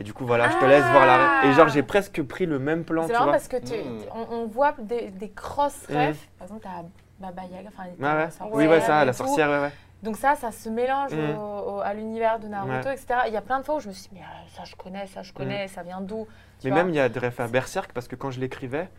Et 0.02 0.04
du 0.04 0.14
coup, 0.14 0.26
voilà, 0.26 0.50
je 0.50 0.58
te 0.58 0.66
laisse 0.66 0.84
voir 0.86 1.06
la. 1.06 1.46
Et 1.48 1.54
genre, 1.54 1.68
j'ai 1.70 1.84
presque 1.84 2.24
pris 2.24 2.48
le 2.48 2.58
même 2.58 2.84
plan, 2.84 3.06
C'est 3.06 3.14
vois. 3.16 3.28
parce 3.32 3.48
que 3.48 3.58
tu, 3.58 3.76
Mm. 3.76 4.00
on, 4.16 4.36
on 4.36 4.46
voit 4.48 4.74
des, 4.80 5.12
des 5.12 5.30
cross 5.30 5.86
Mm. 5.90 5.94
refs. 5.96 6.28
Par 6.40 6.48
exemple, 6.48 6.62
t'as 6.64 6.84
Baba 7.20 7.44
Yaga, 7.46 7.70
enfin, 7.70 7.84
t'as 8.02 8.16
ouais. 8.18 8.32
sorcière 8.32 8.50
Oui, 8.56 8.66
ouais, 8.68 8.82
ça, 8.82 9.06
la 9.06 9.14
sorcière, 9.14 9.48
ouais, 9.48 9.60
ouais. 9.60 9.72
Donc 10.02 10.18
ça, 10.18 10.34
ça 10.36 10.52
se 10.52 10.70
mélange 10.70 11.14
Mm. 11.14 11.38
au- 11.38 11.74
au- 11.76 11.80
à 11.82 11.94
l'univers 11.94 12.40
de 12.40 12.48
Naruto, 12.48 12.88
Ouais. 12.88 12.94
etc. 12.96 13.20
Il 13.28 13.34
y 13.34 13.38
a 13.38 13.42
plein 13.42 13.60
de 13.60 13.64
fois 13.64 13.76
où 13.76 13.80
je 13.80 13.90
me 13.90 13.94
suis 13.94 14.10
dit, 14.10 14.16
mais 14.16 14.22
euh, 14.22 14.48
ça 14.58 14.64
je 14.64 14.76
connais, 14.76 15.06
ça 15.06 15.22
je 15.22 15.34
connais, 15.34 15.68
ça 15.68 15.84
vient 15.84 16.02
d'où 16.02 16.26
Mais 16.64 16.72
même, 16.72 16.90
il 16.90 16.96
y 16.96 17.00
a 17.00 17.08
des 17.08 17.20
refs 17.20 17.40
à 17.40 17.48
Berserk 17.48 17.92
parce 17.94 18.08
que 18.08 18.16
quand 18.16 18.32
je 18.32 18.40
l'écrivais, 18.40 18.90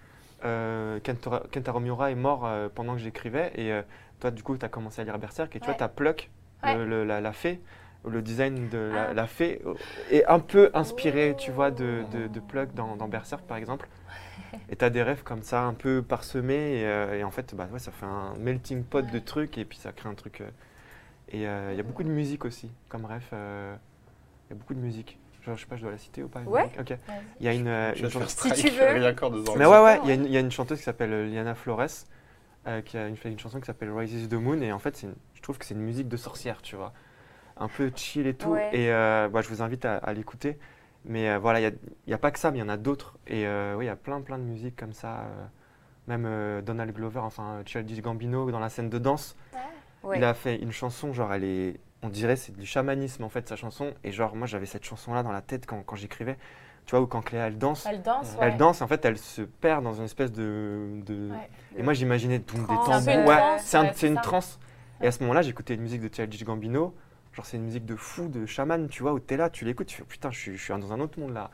euh, 0.45 1.01
Kentaro, 1.05 1.39
Kentaro 1.53 1.81
Miura 1.81 2.13
est 2.13 2.17
mort 2.17 2.43
euh, 2.47 2.69
pendant 2.73 2.93
que 2.93 3.01
j'écrivais. 3.01 3.51
Et 3.57 3.73
euh, 3.73 3.83
toi, 4.21 4.31
du 4.31 4.45
coup, 4.45 4.57
tu 4.57 4.65
as 4.65 4.69
commencé 4.69 5.01
à 5.01 5.05
lire 5.05 5.19
Berserk. 5.19 5.57
Et 5.57 5.59
tu 5.59 5.67
vois, 5.67 5.75
tu 5.75 5.83
as 5.83 5.89
Pluck, 5.89 6.31
Ouais. 6.63 6.77
le- 6.77 6.85
le- 6.87 7.05
la, 7.05 7.21
la 7.21 7.33
fée. 7.33 7.61
Le 8.09 8.21
design 8.21 8.69
de 8.69 8.79
la, 8.93 9.03
Ah. 9.11 9.15
la 9.15 9.27
fée 9.29 9.63
euh, 9.65 9.75
est 10.11 10.25
un 10.27 10.41
peu 10.41 10.71
inspiré, 10.75 11.35
tu 11.39 11.51
vois, 11.53 11.71
de, 11.71 12.03
de, 12.11 12.27
de 12.27 12.41
Pluck 12.41 12.75
dans, 12.75 12.97
dans 12.97 13.07
Berserk, 13.09 13.43
par 13.45 13.57
exemple. 13.57 13.89
Et 14.69 14.77
tu 14.77 14.85
as 14.85 14.91
des 14.91 15.03
rêves 15.03 15.23
comme 15.23 15.43
ça, 15.43 15.63
un 15.63 15.73
peu 15.75 16.03
parsemés. 16.03 16.81
Et, 16.81 16.87
euh, 16.87 17.19
et 17.19 17.25
en 17.25 17.31
fait, 17.31 17.55
bah, 17.55 17.69
ouais, 17.73 17.79
ça 17.79 17.93
fait 17.93 18.07
un 18.07 18.35
melting 18.41 18.83
pot 18.83 19.03
de 19.09 19.19
trucs. 19.21 19.57
Et 19.57 19.65
puis, 19.65 19.79
ça 19.79 19.93
crée 19.93 20.09
un 20.09 20.15
truc. 20.15 20.41
euh, 20.41 20.49
et 21.29 21.47
euh, 21.47 21.71
il 21.73 21.77
y 21.77 21.81
a 21.81 21.85
beaucoup 21.85 22.03
de 22.03 22.09
musique 22.11 22.45
aussi, 22.45 22.71
comme 22.89 23.05
ref. 23.07 23.29
euh, 23.33 23.75
Il 24.51 24.55
y 24.55 24.57
a 24.57 24.59
beaucoup 24.59 24.75
de 24.75 24.81
musique. 24.81 25.19
Genre, 25.47 25.57
je 25.57 25.63
sais 25.63 25.67
pas, 25.69 25.77
je 25.77 25.83
dois 25.83 25.91
la 25.93 25.99
citer 25.99 26.23
ou 26.23 26.29
pas 26.29 26.41
Ouais. 26.41 26.71
Ok. 26.79 26.97
Il 27.41 27.47
y 27.47 27.49
a 27.49 27.53
une, 27.55 27.67
euh, 27.69 27.95
chanteuse- 27.95 28.29
Si 28.29 28.53
tu 28.53 28.69
veux. 28.71 28.95
mais 29.57 29.67
ouais, 29.67 29.67
ouais, 29.67 29.81
Ouais. 29.83 30.01
il 30.05 30.09
y, 30.09 30.13
a 30.13 30.15
une- 30.15 30.25
il 30.27 30.31
y 30.33 30.37
a 30.37 30.41
une 30.41 30.51
chanteuse 30.53 30.79
qui 30.79 30.85
s'appelle 30.85 31.31
Liana 31.33 31.55
Flores, 31.55 31.87
euh, 32.67 32.81
qui 32.83 32.97
a 32.99 33.07
une, 33.09 33.17
fait 33.17 33.29
une 33.31 33.39
chanson 33.39 33.59
qui 33.61 33.67
s'appelle 33.67 33.91
Rises 33.93 34.29
the 34.29 34.35
Moon, 34.35 34.61
et 34.61 34.71
en 34.73 34.79
fait, 34.79 35.03
une- 35.03 35.15
je 35.35 35.41
trouve 35.43 35.59
que 35.59 35.65
c'est 35.65 35.75
une 35.75 35.81
musique 35.83 36.09
de 36.09 36.17
sorcière, 36.17 36.63
tu 36.63 36.77
vois. 36.77 36.93
Un 37.63 37.69
peu 37.69 37.93
chill 37.95 38.27
et 38.27 38.35
tout, 38.35 38.51
Ouais. 38.51 38.71
et 38.73 38.91
euh, 38.93 39.29
bah, 39.29 39.41
je 39.41 39.49
vous 39.49 39.63
invite 39.63 39.85
à, 39.85 39.97
à 39.99 40.13
l'écouter. 40.13 40.59
Mais 41.05 41.31
euh, 41.31 41.39
voilà, 41.39 41.61
il 41.61 41.75
n'y 42.07 42.13
a, 42.15 42.19
pas 42.19 42.31
que 42.31 42.39
ça, 42.39 42.51
mais 42.51 42.59
il 42.59 42.61
y 42.61 42.65
en 42.65 42.69
a 42.69 42.77
d'autres. 42.77 43.17
Et 43.27 43.47
euh, 43.47 43.75
oui, 43.77 43.85
il 43.85 43.89
y 43.89 43.91
a 43.91 43.97
plein, 43.97 44.21
plein 44.21 44.39
de 44.39 44.45
musiques 44.45 44.77
comme 44.77 44.93
ça. 44.93 45.25
même 46.09 46.63
Donald 46.63 46.93
Glover, 46.93 47.21
enfin, 47.21 47.63
Childish 47.65 48.01
Gambino, 48.03 48.51
dans 48.51 48.59
la 48.59 48.69
scène 48.69 48.91
de 48.91 48.99
danse, 48.99 49.37
Ouais. 50.03 50.17
il 50.19 50.25
a 50.25 50.35
fait 50.35 50.57
une 50.57 50.73
chanson, 50.73 51.13
genre, 51.13 51.33
elle 51.33 51.45
est. 51.45 51.81
On 52.05 52.09
dirait 52.09 52.35
c'est 52.35 52.57
du 52.57 52.67
chamanisme 52.67 53.23
en 53.23 53.29
fait, 53.29 53.49
sa 53.49 53.55
chanson. 53.55 53.95
Et 54.03 54.11
genre, 54.11 54.35
moi, 54.35 54.49
j'avais 54.49 54.67
cette 54.67 54.85
chanson-là 54.85 55.23
dans 55.23 55.31
la 55.31 55.41
tête 55.43 55.67
quand, 55.67 55.83
quand 55.85 55.95
j'écrivais. 55.95 56.37
Tu 56.85 56.91
vois, 56.91 57.01
où 57.01 57.07
quand 57.07 57.21
Cléa, 57.23 57.47
elle 57.47 57.59
danse. 57.59 57.87
Elle 57.89 58.03
danse, 58.03 58.37
Elle 58.41 58.51
ouais. 58.51 58.57
danse, 58.57 58.83
en 58.83 58.89
fait, 58.89 59.05
elle 59.05 59.17
se 59.19 59.43
perd 59.43 59.85
dans 59.85 59.95
une 59.95 60.05
espèce 60.05 60.33
de. 60.33 61.01
de- 61.07 61.31
Ouais. 61.31 61.49
Et 61.77 61.83
moi, 61.85 61.93
j'imaginais 61.95 62.39
des 62.41 62.45
tambours. 62.45 62.67
peu 63.05 63.11
une 63.13 63.29
Ouais, 63.29 63.41
c'est 63.61 63.77
un- 63.77 63.85
c'est 63.93 63.95
c'est 63.95 64.09
une 64.09 64.21
transe. 64.21 64.59
Et 65.01 65.07
à 65.07 65.13
ce 65.13 65.21
moment-là, 65.23 65.43
j'écoutais 65.43 65.75
une 65.75 65.83
musique 65.83 66.01
de 66.01 66.13
Childish 66.13 66.43
Gambino. 66.45 66.95
Genre, 67.35 67.47
c'est 67.47 67.57
une 67.57 67.65
musique 67.65 67.87
de 67.87 67.97
fou, 67.97 68.29
de 68.29 68.45
chaman, 68.47 68.89
tu 68.89 69.03
vois, 69.03 69.13
où 69.15 69.19
t'es 69.19 69.37
là, 69.39 69.49
tu 69.49 69.65
l'écoutes, 69.65 69.87
tu 69.87 69.97
fais 69.97 70.05
putain, 70.05 70.31
je 70.31 70.39
suis, 70.39 70.57
je 70.57 70.63
suis 70.63 70.75
dans 70.75 70.93
un 70.93 71.01
autre 71.01 71.19
monde 71.19 71.33
là. 71.33 71.51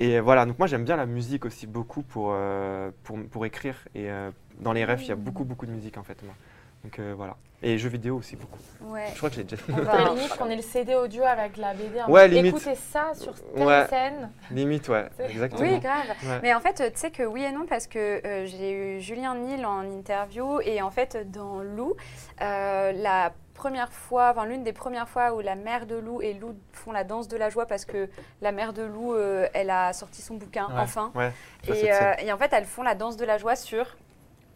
Et 0.00 0.18
voilà, 0.18 0.46
donc 0.46 0.58
moi 0.58 0.66
j'aime 0.66 0.84
bien 0.84 0.96
la 0.96 1.06
musique 1.06 1.44
aussi 1.44 1.66
beaucoup 1.68 2.02
pour, 2.02 2.30
euh, 2.32 2.90
pour, 3.04 3.18
pour 3.30 3.46
écrire. 3.46 3.76
Et 3.94 4.10
euh, 4.10 4.30
dans 4.58 4.72
les 4.72 4.84
rêves, 4.84 5.00
il 5.02 5.08
y 5.08 5.12
a 5.12 5.16
beaucoup, 5.16 5.44
beaucoup 5.44 5.66
de 5.66 5.70
musique 5.70 5.96
en 5.96 6.02
fait. 6.02 6.20
Moi. 6.24 6.34
Donc 6.82 6.98
euh, 6.98 7.14
voilà. 7.16 7.36
Et 7.64 7.78
jeux 7.78 7.90
vidéo 7.90 8.16
aussi 8.16 8.34
beaucoup. 8.34 8.58
Ouais. 8.80 9.06
Je 9.12 9.18
crois 9.18 9.30
que 9.30 9.36
j'ai 9.36 9.44
déjà. 9.44 9.62
On 9.68 9.72
va- 9.82 10.08
limite, 10.14 10.36
qu'on 10.36 10.50
ait 10.50 10.56
le 10.56 10.62
CD 10.62 10.96
audio 10.96 11.22
avec 11.22 11.56
la 11.56 11.74
BD. 11.74 12.00
en 12.00 12.10
Ouais, 12.10 12.26
limite. 12.26 12.56
Écoutez 12.56 12.74
ça 12.74 13.12
sur 13.14 13.34
telle 13.34 13.64
Ouais. 13.64 13.86
scène. 13.88 14.32
Limite, 14.50 14.88
ouais, 14.88 15.08
exactement. 15.20 15.60
Oui, 15.70 15.78
grave. 15.78 16.08
Ouais. 16.24 16.40
Mais 16.42 16.52
en 16.54 16.58
fait, 16.60 16.74
tu 16.92 16.98
sais 16.98 17.12
que 17.12 17.22
oui 17.22 17.44
et 17.44 17.52
non, 17.52 17.66
parce 17.66 17.86
que 17.86 18.26
euh, 18.26 18.46
j'ai 18.46 18.96
eu 18.96 19.00
Julien 19.00 19.36
Nil 19.36 19.64
en 19.64 19.82
interview 19.82 20.60
et 20.62 20.82
en 20.82 20.90
fait, 20.90 21.30
dans 21.30 21.60
Lou, 21.62 21.94
euh, 22.40 22.90
la 22.90 23.32
première 23.62 23.92
fois, 23.92 24.30
enfin 24.32 24.44
l'une 24.44 24.64
des 24.64 24.72
premières 24.72 25.08
fois 25.08 25.34
où 25.34 25.40
la 25.40 25.54
mère 25.54 25.86
de 25.86 25.94
Lou 25.94 26.20
et 26.20 26.34
Lou 26.34 26.56
font 26.72 26.90
la 26.90 27.04
danse 27.04 27.28
de 27.28 27.36
la 27.36 27.48
joie 27.48 27.64
parce 27.66 27.84
que 27.84 28.08
la 28.40 28.50
mère 28.50 28.72
de 28.72 28.82
Lou, 28.82 29.14
euh, 29.14 29.46
elle 29.54 29.70
a 29.70 29.92
sorti 29.92 30.20
son 30.20 30.34
bouquin, 30.34 30.66
Ouais. 30.66 30.80
enfin. 30.80 31.12
Ouais, 31.14 31.30
Et, 31.68 31.92
euh, 31.92 32.12
et 32.18 32.32
en 32.32 32.38
fait, 32.38 32.52
elles 32.52 32.64
font 32.64 32.82
la 32.82 32.96
danse 32.96 33.16
de 33.16 33.24
la 33.24 33.38
joie 33.38 33.54
sur 33.54 33.96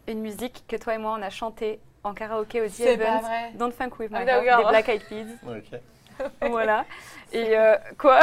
une 0.07 0.19
musique 0.19 0.65
que 0.67 0.75
toi 0.75 0.95
et 0.95 0.97
moi, 0.97 1.15
on 1.17 1.21
a 1.21 1.29
chantée 1.29 1.79
en 2.03 2.13
karaoké 2.13 2.59
au 2.61 2.67
The 2.67 2.81
Event. 2.81 3.21
Don't 3.53 3.71
Funk 3.71 3.91
With 3.97 4.11
My 4.11 4.17
Ah, 4.27 4.43
Heart, 4.43 4.57
des 4.63 4.69
Black 4.69 4.89
Eyed 4.89 5.03
Peas. 5.07 5.25
Ok. 5.47 5.79
voilà. 6.49 6.83
Et 7.31 7.57
euh, 7.57 7.75
quoi? 7.97 8.19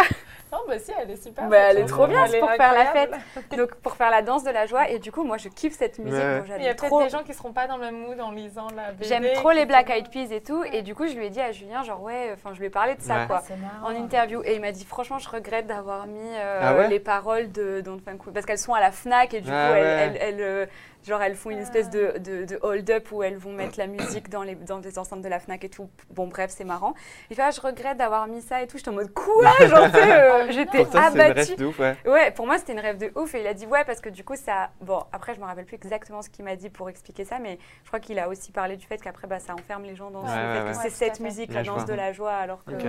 Non, 0.55 0.61
bah 0.69 0.79
si, 0.79 0.93
elle 0.97 1.11
est 1.11 1.17
super. 1.23 1.49
Bah, 1.49 1.57
elle 1.71 1.79
est 1.79 1.85
trop 1.87 2.07
bien, 2.07 2.25
est 2.27 2.39
pour 2.39 2.49
faire 2.53 2.73
la 2.73 2.81
incroyable. 2.83 3.19
Donc 3.57 3.75
pour 3.77 3.97
faire 3.97 4.11
la 4.11 4.23
danse 4.23 4.45
de 4.45 4.51
la 4.51 4.67
joie. 4.67 4.89
Et 4.89 5.01
du 5.01 5.11
coup, 5.11 5.25
moi, 5.25 5.37
je 5.37 5.49
kiffe 5.49 5.77
cette 5.77 5.99
musique. 5.99 6.15
Ouais. 6.23 6.43
J'aime 6.47 6.57
Il 6.61 6.65
y 6.65 6.69
a 6.69 6.75
peut-être 6.75 6.87
trop. 6.91 7.03
des 7.03 7.09
gens 7.09 7.23
qui 7.25 7.35
seront 7.35 7.53
pas 7.53 7.67
dans 7.67 7.77
le 7.77 7.83
même 7.87 7.99
mood 7.99 8.21
en 8.21 8.31
lisant 8.31 8.69
la 8.77 8.93
BD. 8.93 9.05
J'aime 9.07 9.27
trop 9.35 9.51
les 9.51 9.67
Black 9.67 9.91
Eyed 9.91 10.09
Peas 10.11 10.33
et 10.33 10.41
tout. 10.41 10.63
Et 10.73 10.83
du 10.83 10.95
coup, 10.95 11.07
je 11.09 11.15
lui 11.15 11.27
ai 11.27 11.31
dit 11.31 11.41
à 11.41 11.51
Julien, 11.51 11.83
genre, 11.83 12.01
ouais, 12.03 12.31
enfin, 12.35 12.51
je 12.55 12.61
lui 12.61 12.67
ai 12.67 12.71
parlé 12.71 12.95
de 12.95 13.03
ça, 13.03 13.17
Ouais. 13.23 13.27
quoi. 13.27 13.43
Ah, 13.51 13.53
marrant. 13.83 13.93
En 13.93 14.01
interview. 14.01 14.43
Et 14.45 14.55
il 14.55 14.61
m'a 14.61 14.71
dit, 14.73 14.85
franchement, 14.85 15.19
je 15.19 15.29
regrette 15.29 15.67
d'avoir 15.67 16.07
mis 16.07 16.21
euh, 16.37 16.61
Ah 16.63 16.75
ouais 16.77 16.89
les 16.89 17.01
paroles 17.01 17.51
de 17.51 17.81
Don't 17.81 18.01
Funk. 18.05 18.19
Parce 18.33 18.47
qu'elles 18.47 18.59
sont 18.59 18.75
à 18.75 18.81
la 18.81 18.93
Fnac 18.93 19.35
et 19.35 19.41
du 19.41 19.51
Ah 19.53 19.69
coup, 19.71 19.75
elles- 19.77 20.19
elles, 20.21 20.41
euh, 20.41 20.67
genre, 21.05 21.23
elles 21.23 21.35
font 21.35 21.51
une 21.51 21.59
espèce 21.59 21.91
de, 21.91 22.19
de, 22.19 22.45
de 22.45 22.59
hold-up 22.63 23.11
où 23.13 23.23
elles 23.23 23.37
vont 23.37 23.53
mettre 23.53 23.79
la 23.79 23.87
musique 23.87 24.29
dans 24.31 24.43
les, 24.43 24.55
dans 24.55 24.79
les 24.79 24.99
enceintes 24.99 25.23
de 25.23 25.29
la 25.29 25.39
Fnac 25.39 25.63
et 25.65 25.69
tout. 25.69 25.89
Bon, 26.11 26.27
bref, 26.29 26.51
c'est 26.51 26.65
marrant. 26.65 26.95
Il 27.31 27.37
fait, 27.37 27.43
ah, 27.43 27.51
je 27.51 27.61
regrette 27.61 27.97
d'avoir 27.99 28.27
mis 28.27 28.41
ça 28.43 28.63
et 28.63 28.67
tout. 28.67 28.77
J'étais 28.79 28.91
en 28.91 28.95
mode, 28.95 29.13
quoi? 29.13 29.51
Sais, 29.59 29.73
euh, 29.73 30.51
j'étais 30.51 30.79
Pour 30.85 30.91
toi, 30.91 31.03
c'est 31.11 31.15
une 31.15 31.21
abattue. 31.21 31.51
rêve 31.51 31.59
de 31.59 31.65
ouf, 31.67 31.79
ouais. 31.79 31.97
Ouais, 32.07 32.31
pour 32.31 32.47
moi, 32.47 32.59
c'était 32.59 32.73
une 32.73 32.81
rêve 32.81 32.99
de 32.99 33.13
ouf. 33.15 33.35
Et 33.35 33.41
il 33.41 33.47
a 33.47 33.55
dit 33.55 33.67
ouais, 33.67 33.85
parce 33.85 34.01
que 34.01 34.09
du 34.09 34.25
coup, 34.25 34.37
ça. 34.37 34.71
Bon, 34.81 35.03
après, 35.13 35.35
je 35.35 35.41
me 35.41 35.45
rappelle 35.45 35.65
plus 35.67 35.77
exactement 35.77 36.23
ce 36.23 36.31
qu'il 36.31 36.45
m'a 36.45 36.57
dit 36.57 36.71
pour 36.71 36.89
expliquer 36.89 37.25
ça, 37.25 37.39
mais 37.39 37.59
je 37.83 37.89
crois 37.89 38.01
qu'il 38.01 38.19
a 38.19 38.29
aussi 38.29 38.53
parlé 38.53 38.77
du 38.77 38.87
fait 38.87 38.99
qu'après, 38.99 39.27
bah, 39.27 39.39
ça 39.41 39.55
enferme 39.55 39.85
les 39.85 39.95
gens 39.97 40.11
dans 40.11 40.23
Ouais, 40.23 40.29
le 40.29 40.33
fait 40.33 40.59
ouais, 40.65 40.73
que 40.73 40.77
ouais. 40.79 40.83
c'est 40.83 40.91
cette 40.91 41.21
musique, 41.21 41.53
la 41.53 41.63
danse 41.63 41.85
de 41.85 41.95
la 41.95 42.13
joie, 42.13 42.33
alors 42.33 42.65
que. 42.65 42.73
Ok. 42.75 42.85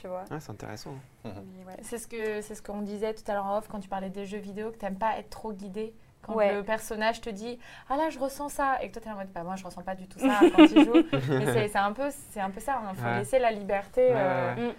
Tu 0.00 0.06
vois. 0.06 0.24
Ouais, 0.30 0.36
c'est 0.38 0.50
intéressant. 0.50 0.94
Mais 1.24 1.30
ouais. 1.66 1.76
C'est 1.82 1.98
ce 1.98 2.06
que 2.06 2.40
c'est 2.42 2.54
ce 2.54 2.62
qu'on 2.62 2.82
disait 2.82 3.14
tout 3.14 3.22
à 3.26 3.32
l'heure 3.34 3.46
en 3.46 3.56
off 3.58 3.68
quand 3.68 3.80
tu 3.80 3.88
parlais 3.88 4.10
des 4.10 4.26
jeux 4.26 4.38
vidéo, 4.38 4.70
que 4.70 4.76
t'aimes 4.76 4.98
pas 4.98 5.18
être 5.18 5.30
trop 5.30 5.52
guidé. 5.52 5.94
Quand 6.28 6.34
Ouais. 6.36 6.54
le 6.54 6.62
personnage 6.62 7.20
te 7.20 7.30
dit 7.30 7.58
ah 7.88 7.96
là 7.96 8.10
je 8.10 8.18
ressens 8.18 8.50
ça 8.50 8.80
et 8.82 8.88
que 8.88 8.92
toi 8.94 9.02
t'es 9.02 9.10
en 9.10 9.16
mode 9.16 9.32
bah 9.34 9.42
moi 9.42 9.56
je 9.56 9.64
ressens 9.64 9.82
pas 9.82 9.94
du 9.96 10.06
tout 10.06 10.18
ça 10.20 10.38
quand 10.56 10.62
il 10.64 10.84
joue. 10.84 11.02
Mais 11.30 11.68
c'est- 11.68 11.76
un 11.78 11.92
peu 11.92 12.08
c'est 12.30 12.40
un 12.40 12.50
peu 12.50 12.60
ça. 12.60 12.80
Il 12.92 12.96
faut 12.98 13.04
Ouais. 13.06 13.18
laisser 13.18 13.38
la 13.38 13.50
liberté 13.50 14.02
Ouais, 14.02 14.12
euh, 14.14 14.54
ouais, 14.54 14.62
ouais. 14.68 14.74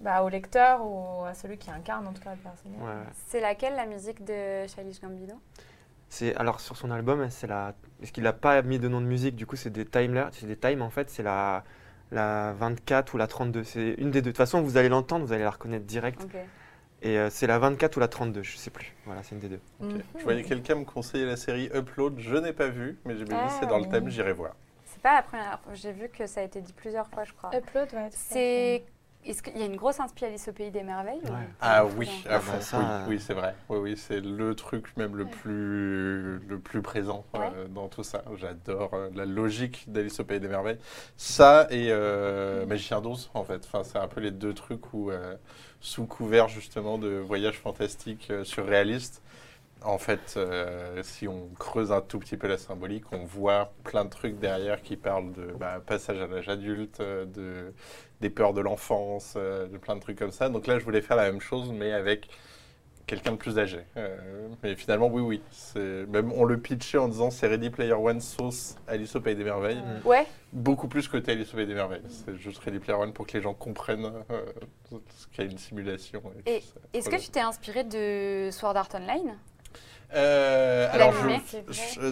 bah, 0.00 0.22
au 0.22 0.28
lecteur 0.28 0.80
ou 0.84 1.24
à 1.24 1.34
celui 1.34 1.58
qui 1.58 1.70
incarne 1.70 2.06
en 2.06 2.12
tout 2.12 2.22
cas 2.22 2.30
le 2.30 2.36
personnage. 2.40 2.80
Ouais. 2.80 3.02
C'est 3.26 3.40
laquelle 3.40 3.74
la 3.76 3.86
musique 3.86 4.24
de 4.24 4.66
Childish 4.66 5.00
Gambino? 5.00 5.34
C'est 6.08 6.36
alors 6.36 6.60
sur 6.60 6.76
son 6.76 6.90
album, 6.92 7.28
c'est 7.30 7.46
la. 7.48 7.74
Parce 7.98 8.12
qu'il 8.12 8.22
n'a 8.22 8.32
pas 8.32 8.62
mis 8.62 8.78
de 8.78 8.86
nom 8.88 9.00
de 9.00 9.06
musique, 9.06 9.34
du 9.34 9.46
coup 9.46 9.56
c'est 9.56 9.70
des 9.70 9.84
timers, 9.84 10.28
c'est 10.32 10.46
des 10.46 10.56
times 10.56 10.82
en 10.82 10.90
fait, 10.90 11.10
c'est 11.10 11.22
la 11.24 11.64
la 12.12 12.52
24 12.52 13.14
ou 13.14 13.16
la 13.16 13.26
32. 13.26 13.64
C'est 13.64 13.94
une 13.98 14.10
des 14.12 14.20
deux. 14.20 14.26
De 14.26 14.30
toute 14.30 14.36
façon, 14.36 14.60
vous 14.60 14.76
allez 14.76 14.88
l'entendre, 14.90 15.24
vous 15.26 15.32
allez 15.32 15.42
la 15.42 15.50
reconnaître 15.50 15.86
direct. 15.86 16.22
Ok. 16.22 16.36
Et 17.04 17.18
euh, 17.18 17.28
c'est 17.30 17.46
la 17.46 17.58
24 17.58 17.96
ou 17.98 18.00
la 18.00 18.08
32, 18.08 18.42
je 18.42 18.56
sais 18.56 18.70
plus. 18.70 18.94
Voilà, 19.04 19.22
c'est 19.22 19.34
une 19.34 19.40
des 19.40 19.48
deux. 19.48 19.60
Mhm. 19.80 20.02
Je 20.18 20.24
voyais 20.24 20.42
quelqu'un 20.42 20.74
me 20.76 20.84
conseiller 20.84 21.26
la 21.26 21.36
série 21.36 21.70
Upload, 21.74 22.18
je 22.18 22.36
n'ai 22.36 22.54
pas 22.54 22.68
vu, 22.68 22.98
mais 23.04 23.16
j'ai 23.16 23.24
dit 23.24 23.32
Ah, 23.34 23.48
c'est 23.60 23.66
dans 23.66 23.78
le 23.78 23.86
thème, 23.86 24.08
j'irai 24.08 24.32
voir. 24.32 24.54
C'est 24.86 25.02
pas 25.02 25.16
la 25.16 25.22
première 25.22 25.60
fois. 25.60 25.74
J'ai 25.74 25.92
vu 25.92 26.08
que 26.08 26.26
ça 26.26 26.40
a 26.40 26.44
été 26.44 26.62
dit 26.62 26.72
plusieurs 26.72 27.06
fois, 27.08 27.24
je 27.24 27.32
crois. 27.34 27.54
Upload 27.54 27.92
ouais. 27.92 28.08
C'est. 28.10 28.84
Est-ce 29.26 29.42
qu'il 29.42 29.56
y 29.56 29.62
a 29.62 29.64
une 29.64 29.76
grosse 29.76 30.00
inspi 30.00 30.26
Alice 30.26 30.48
au 30.48 30.52
pays 30.52 30.70
des 30.70 30.82
merveilles 30.82 31.20
ou-. 31.24 31.32
Ah 31.60 31.86
oui, 31.96 32.10
Ah 32.28 32.34
à 32.34 32.38
bah 32.38 32.40
fond, 32.40 32.60
ça, 32.60 32.78
oui, 32.78 32.84
euh, 32.84 33.04
oui, 33.08 33.20
c'est 33.20 33.32
vrai. 33.32 33.54
Oui, 33.70 33.78
oui, 33.78 33.96
c'est 33.96 34.20
le 34.20 34.54
truc 34.54 34.94
même 34.98 35.16
le 35.16 35.24
plus, 35.24 36.38
le 36.46 36.58
plus 36.58 36.82
présent 36.82 37.24
euh, 37.34 37.66
dans 37.68 37.88
tout 37.88 38.02
ça. 38.02 38.22
J'adore 38.36 38.92
euh, 38.92 39.08
la 39.14 39.24
logique 39.24 39.90
d'Alice 39.90 40.20
au 40.20 40.24
Pays 40.24 40.40
des 40.40 40.48
Merveilles. 40.48 40.78
Ça 41.16 41.66
et 41.70 41.86
euh, 41.90 42.66
Magicien 42.66 43.00
d'Oz, 43.00 43.30
en 43.32 43.44
fait. 43.44 43.64
Enfin, 43.64 43.82
c'est 43.82 43.96
un 43.98 44.08
peu 44.08 44.20
les 44.20 44.30
deux 44.30 44.52
trucs 44.52 44.92
où, 44.92 45.10
euh, 45.10 45.36
sous 45.84 46.06
couvert 46.06 46.48
justement 46.48 46.96
de 46.96 47.18
voyages 47.18 47.58
fantastiques 47.58 48.28
euh, 48.30 48.42
surréalistes, 48.42 49.22
en 49.82 49.98
fait, 49.98 50.34
euh, 50.38 51.02
si 51.02 51.28
on 51.28 51.48
creuse 51.58 51.92
un 51.92 52.00
tout 52.00 52.18
petit 52.18 52.38
peu 52.38 52.48
la 52.48 52.56
symbolique, 52.56 53.04
on 53.12 53.26
voit 53.26 53.70
plein 53.84 54.06
de 54.06 54.10
trucs 54.10 54.38
derrière 54.38 54.80
qui 54.80 54.96
parlent 54.96 55.30
de 55.32 55.52
bah, 55.60 55.82
passage 55.86 56.18
à 56.22 56.26
l'âge 56.26 56.48
adulte, 56.48 57.00
euh, 57.00 57.26
de, 57.26 57.74
des 58.22 58.30
peurs 58.30 58.54
de 58.54 58.62
l'enfance, 58.62 59.34
de 59.36 59.76
plein 59.76 59.96
de 59.96 60.00
trucs 60.00 60.18
comme 60.18 60.30
ça. 60.30 60.48
Donc 60.48 60.66
là, 60.66 60.78
je 60.78 60.84
voulais 60.84 61.02
faire 61.02 61.18
la 61.18 61.30
même 61.30 61.42
chose, 61.42 61.70
mais 61.70 61.92
avec 61.92 62.28
quelqu'un 63.06 63.32
de 63.32 63.36
plus 63.36 63.58
âgé. 63.58 63.80
Euh, 63.96 64.48
mais 64.62 64.76
finalement, 64.76 65.08
oui, 65.08 65.22
oui. 65.22 65.42
C'est- 65.50 66.06
Même 66.06 66.32
on 66.32 66.44
le 66.44 66.58
pitchait 66.58 66.98
en 66.98 67.08
disant 67.08 67.30
c'est 67.30 67.46
Ready 67.46 67.70
Player 67.70 67.92
One 67.92 68.20
sauce 68.20 68.76
Alice 68.86 69.14
au 69.16 69.20
Pays 69.20 69.34
des 69.36 69.44
Merveilles. 69.44 69.82
Mm. 69.82 70.06
Ouais. 70.08 70.26
Beaucoup 70.52 70.88
plus 70.88 71.08
que 71.08 71.16
Alice 71.30 71.52
au 71.52 71.56
Pays 71.56 71.66
des 71.66 71.74
Merveilles. 71.74 72.02
C'est 72.08 72.36
juste 72.36 72.58
Ready 72.62 72.78
Player 72.78 72.98
One 72.98 73.12
pour 73.12 73.26
que 73.26 73.32
les 73.36 73.42
gens 73.42 73.54
comprennent 73.54 74.10
euh, 74.30 74.42
ce 74.90 75.26
qu'est 75.32 75.44
une 75.46 75.58
simulation. 75.58 76.22
Et 76.46 76.62
Est-ce 76.92 77.08
que 77.10 77.16
tu 77.16 77.28
t'es 77.30 77.40
inspiré 77.40 77.84
de 77.84 78.48
Sword 78.50 78.76
Art 78.76 78.88
Online? 78.94 79.36
Euh, 80.14 80.88
alors, 80.92 81.12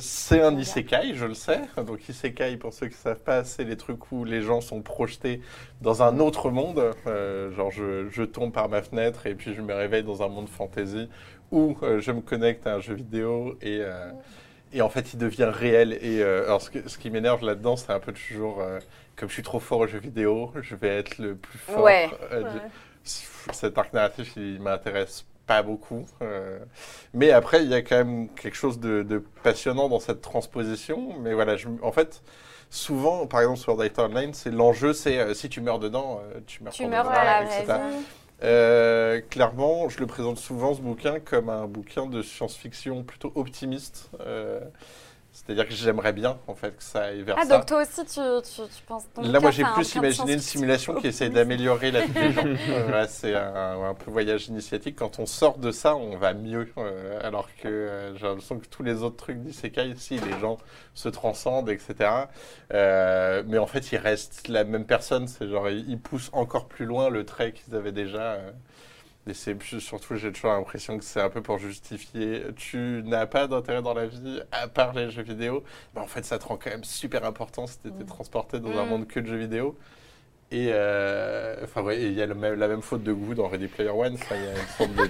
c'est 0.00 0.40
un 0.40 0.56
isekai, 0.56 1.14
je 1.14 1.24
le 1.26 1.34
sais. 1.34 1.60
Donc, 1.86 2.08
isekai, 2.08 2.56
pour 2.56 2.72
ceux 2.72 2.86
qui 2.88 2.94
ne 2.94 2.98
savent 3.00 3.22
pas, 3.22 3.44
c'est 3.44 3.64
les 3.64 3.76
trucs 3.76 4.10
où 4.12 4.24
les 4.24 4.42
gens 4.42 4.60
sont 4.60 4.82
projetés 4.82 5.40
dans 5.80 6.02
un 6.02 6.18
autre 6.18 6.50
monde. 6.50 6.92
Euh, 7.06 7.52
genre, 7.52 7.70
je, 7.70 8.08
je 8.10 8.22
tombe 8.22 8.52
par 8.52 8.68
ma 8.68 8.82
fenêtre 8.82 9.26
et 9.26 9.34
puis 9.34 9.54
je 9.54 9.62
me 9.62 9.72
réveille 9.74 10.02
dans 10.02 10.22
un 10.22 10.28
monde 10.28 10.48
fantasy 10.48 11.08
où 11.50 11.76
euh, 11.82 12.00
je 12.00 12.12
me 12.12 12.20
connecte 12.20 12.66
à 12.66 12.74
un 12.74 12.80
jeu 12.80 12.94
vidéo 12.94 13.56
et, 13.60 13.78
euh, 13.82 14.10
et 14.72 14.82
en 14.82 14.88
fait, 14.88 15.12
il 15.12 15.18
devient 15.18 15.50
réel. 15.52 15.92
Et 16.00 16.22
euh, 16.22 16.44
alors, 16.46 16.62
ce, 16.62 16.70
que- 16.70 16.88
ce 16.88 16.98
qui 16.98 17.10
m'énerve 17.10 17.44
là-dedans, 17.44 17.76
c'est 17.76 17.92
un 17.92 18.00
peu 18.00 18.12
toujours 18.12 18.60
euh, 18.60 18.78
comme 19.16 19.28
je 19.28 19.34
suis 19.34 19.42
trop 19.42 19.60
fort 19.60 19.80
aux 19.80 19.86
jeux 19.86 19.98
vidéo, 20.00 20.52
je 20.62 20.74
vais 20.74 20.88
être 20.88 21.18
le 21.18 21.36
plus 21.36 21.58
fort. 21.58 21.82
Ouais. 21.84 22.08
euh, 22.32 22.42
Ouais. 22.42 22.60
cet 23.04 23.76
arc 23.78 23.92
narratif, 23.92 24.32
il 24.36 24.60
m'intéresse 24.60 25.26
pas 25.46 25.62
beaucoup. 25.62 26.04
euh, 26.22 26.58
mais 27.14 27.30
après, 27.30 27.62
il 27.64 27.70
y 27.70 27.74
a 27.74 27.82
quand 27.82 27.96
même 27.96 28.28
quelque 28.34 28.56
chose 28.56 28.78
de, 28.80 29.02
de 29.02 29.18
passionnant 29.42 29.88
dans 29.88 30.00
cette 30.00 30.20
transposition. 30.22 31.14
Mais 31.20 31.34
voilà, 31.34 31.56
je- 31.56 31.68
en 31.82 31.92
fait, 31.92 32.22
souvent, 32.70 33.26
par 33.26 33.40
exemple 33.40 33.58
sur 33.60 33.76
Data 33.76 34.04
Online, 34.04 34.34
c'est 34.34 34.50
l'enjeu, 34.50 34.92
c'est 34.92 35.18
euh, 35.18 35.34
si 35.34 35.48
tu 35.48 35.60
meurs 35.60 35.78
dedans, 35.78 36.20
euh, 36.34 36.40
tu 36.46 36.62
meurs 36.62 36.72
Tu 36.72 36.86
meurs 36.86 37.04
de 37.04 37.08
à 37.10 37.24
vrai, 37.24 37.24
la 37.24 37.42
etc. 37.44 37.80
clairement, 39.30 39.88
je 39.88 39.98
le 40.00 40.06
présente 40.06 40.38
souvent 40.38 40.74
ce 40.74 40.80
bouquin 40.80 41.20
comme 41.20 41.48
un 41.48 41.66
bouquin 41.66 42.06
de 42.06 42.22
science-fiction 42.22 43.02
plutôt 43.04 43.32
optimiste. 43.34 44.10
C'est-à-dire 45.34 45.66
que 45.66 45.72
j'aimerais 45.74 46.12
bien 46.12 46.38
en 46.46 46.54
fait 46.54 46.76
que 46.76 46.82
ça 46.82 47.04
aille 47.04 47.22
vers 47.22 47.36
Ah, 47.38 47.46
ça. 47.46 47.56
donc 47.56 47.66
toi 47.66 47.80
aussi, 47.82 48.04
tu, 48.04 48.20
tu, 48.44 48.68
tu 48.76 48.82
penses. 48.86 49.04
ton 49.14 49.22
Là, 49.22 49.40
moi, 49.40 49.50
j'ai 49.50 49.64
plus 49.64 49.94
imaginé 49.94 50.34
une 50.34 50.40
simulation 50.40 50.94
qui 50.94 51.06
essaie 51.06 51.30
d'améliorer 51.30 51.90
la 51.90 52.02
vie 52.02 52.12
des 52.12 52.32
gens. 52.32 52.44
Euh, 52.46 52.82
voilà, 52.84 53.08
c'est 53.08 53.34
un, 53.34 53.82
un 53.82 53.94
peu 53.94 54.10
voyage 54.10 54.48
initiatique. 54.48 54.96
Quand 54.96 55.18
on 55.18 55.24
sort 55.26 55.56
de 55.56 55.70
ça, 55.70 55.96
on 55.96 56.16
va 56.16 56.34
mieux. 56.34 56.68
euh, 56.76 57.18
alors 57.22 57.48
que 57.56 57.66
euh, 57.68 58.14
j'ai 58.16 58.26
l'impression 58.26 58.58
que 58.58 58.66
tous 58.66 58.82
les 58.82 59.02
autres 59.02 59.16
trucs 59.16 59.38
d'Isekai, 59.42 59.94
si 59.96 60.18
les 60.18 60.38
gens 60.38 60.58
se 60.94 61.08
transcendent, 61.08 61.70
etc. 61.70 62.10
Euh, 62.74 63.42
mais 63.46 63.56
en 63.58 63.66
fait, 63.66 63.90
ils 63.92 63.96
restent 63.98 64.48
la 64.48 64.64
même 64.64 64.84
personne. 64.84 65.28
C'est 65.28 65.48
genre, 65.48 65.68
ils, 65.70 65.88
ils 65.88 65.98
poussent 65.98 66.30
encore 66.34 66.66
plus 66.68 66.84
loin 66.84 67.08
le 67.08 67.24
trait 67.24 67.52
qu'ils 67.52 67.74
avaient 67.74 67.92
déjà. 67.92 68.36
Et 69.26 69.34
c'est 69.34 69.56
surtout, 69.78 70.16
j'ai 70.16 70.32
toujours 70.32 70.50
l'impression 70.52 70.98
que 70.98 71.04
c'est 71.04 71.20
un 71.20 71.30
peu 71.30 71.42
pour 71.42 71.58
justifier. 71.58 72.42
Tu 72.56 73.02
n'as 73.04 73.26
pas 73.26 73.46
d'intérêt 73.46 73.80
dans 73.82 73.94
la 73.94 74.06
vie 74.06 74.40
à 74.50 74.66
part 74.68 74.92
les 74.94 75.10
jeux 75.10 75.22
vidéo. 75.22 75.62
Bah, 75.94 76.00
en 76.02 76.06
fait, 76.08 76.24
ça 76.24 76.38
te 76.38 76.44
rend 76.46 76.56
quand 76.56 76.70
même 76.70 76.84
super 76.84 77.24
important 77.24 77.66
si 77.66 77.78
tu 77.80 77.88
étais 77.88 78.02
Mm. 78.04 78.06
transporté 78.06 78.58
dans 78.60 78.76
un 78.78 78.84
Mm. 78.84 78.88
monde 78.88 79.06
que 79.06 79.20
de 79.20 79.26
jeux 79.26 79.36
vidéo. 79.38 79.78
Et 80.50 80.68
euh, 80.72 81.64
ouais, 81.76 82.02
il 82.02 82.12
y 82.12 82.20
a 82.20 82.26
le 82.26 82.34
même- 82.34 82.54
la 82.58 82.68
même 82.68 82.82
faute 82.82 83.02
de 83.02 83.12
goût 83.12 83.34
dans 83.34 83.48
Ready 83.48 83.68
Player 83.68 83.90
One. 83.90 84.18
Il 84.32 84.36
y 84.36 84.46
a 84.46 84.50
une 84.60 84.68
sorte 84.76 84.94
de. 84.94 85.08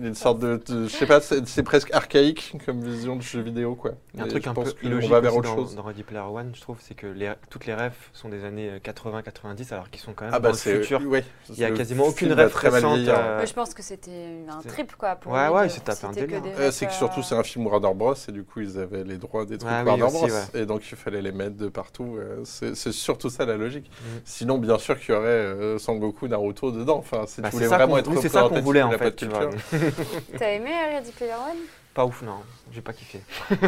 Une 0.00 0.14
sorte 0.14 0.38
de, 0.38 0.60
de- 0.66 0.84
je 0.88 0.96
sais 0.96 1.06
pas, 1.06 1.20
c'est 1.20 1.46
c'est 1.46 1.62
presque 1.62 1.92
archaïque 1.92 2.54
comme 2.64 2.80
vision 2.82 3.16
de 3.16 3.22
jeu 3.22 3.40
vidéo, 3.42 3.74
quoi. 3.74 3.92
Il 4.14 4.18
y 4.18 4.22
a 4.22 4.24
un 4.24 4.26
Et 4.26 4.30
truc 4.30 4.44
je 4.44 4.48
un 4.48 4.54
pense 4.54 4.72
peu 4.72 4.80
qu'on 4.80 4.86
illogique 4.88 5.10
va 5.10 5.20
vers 5.20 5.36
autre 5.36 5.48
dans, 5.50 5.56
chose. 5.56 5.74
dans 5.76 5.82
Ready 5.82 6.02
Player 6.02 6.22
One, 6.22 6.52
je 6.54 6.60
trouve, 6.62 6.76
c'est 6.80 6.94
que 6.94 7.06
les, 7.06 7.30
toutes 7.50 7.66
les 7.66 7.74
refs 7.74 8.10
sont 8.14 8.28
des 8.30 8.44
années 8.44 8.70
80-90, 8.82 9.72
alors 9.74 9.90
qu'ils 9.90 10.00
sont 10.00 10.12
quand 10.14 10.24
même 10.24 10.32
Ah 10.34 10.38
dans 10.38 10.44
bah 10.44 10.48
le 10.50 10.54
c'est 10.56 10.80
futur. 10.80 11.02
ouais, 11.06 11.24
Il 11.50 11.58
y 11.58 11.64
a 11.64 11.68
le 11.70 11.76
quasiment 11.76 12.06
aucune 12.06 12.28
très 12.48 12.70
mal 12.70 12.74
récente. 12.76 12.94
vieillir. 12.96 13.14
euh, 13.18 13.46
je 13.46 13.52
pense 13.52 13.74
que 13.74 13.82
c'était 13.82 14.44
un 14.48 14.62
trip, 14.62 14.96
quoi. 14.96 15.16
Pour 15.16 15.32
Ouais, 15.32 15.48
ouais, 15.48 15.68
tapé 15.68 16.06
un 16.06 16.12
délire. 16.12 16.42
Euh, 16.58 16.70
c'est 16.70 16.86
que 16.86 16.92
surtout 16.92 17.20
euh, 17.20 17.22
c'est 17.22 17.34
un 17.34 17.42
film 17.42 17.66
Warner 17.66 17.92
Bros 17.94 18.14
et 18.14 18.32
du 18.32 18.44
coup 18.44 18.60
ils 18.60 18.78
avaient 18.78 19.04
les 19.04 19.18
droits 19.18 19.44
des 19.44 19.58
trucs 19.58 19.70
Ah 19.70 19.82
oui, 19.82 19.88
Warner 19.88 20.04
aussi, 20.04 20.16
Bros 20.16 20.26
ouais. 20.26 20.62
et 20.62 20.66
donc 20.66 20.82
il 20.90 20.96
fallait 20.96 21.22
les 21.22 21.32
mettre 21.32 21.56
de 21.56 21.68
partout. 21.68 22.16
euh, 22.18 22.40
c'est 22.44 22.74
c'est 22.76 22.92
surtout 22.92 23.28
ça 23.28 23.44
la 23.44 23.56
logique. 23.56 23.90
Mm. 23.90 24.06
Sinon 24.24 24.58
bien 24.58 24.78
sûr 24.78 24.98
qu'il 24.98 25.14
y 25.14 25.18
aurait 25.18 25.26
euh, 25.28 25.78
Sangoku, 25.78 26.28
Naruto 26.28 26.70
dedans. 26.70 26.96
Enfin 26.98 27.24
si 27.26 27.40
Bah, 27.40 27.48
tu 27.50 27.56
voulais 27.56 27.66
vraiment 27.66 27.98
être 27.98 28.10
c'est 28.20 28.28
ça 28.28 28.42
qu'on 28.48 28.60
voulait 28.60 28.82
en 28.82 28.92
fait, 28.92 29.24
T'as 30.38 30.50
aimé 30.50 30.70
euh, 30.72 30.96
Ready 30.96 31.12
Player 31.12 31.32
One? 31.34 31.58
Pas 31.94 32.06
ouf, 32.06 32.22
non. 32.22 32.36
J'ai 32.72 32.80
pas 32.80 32.94
kiffé. 32.94 33.20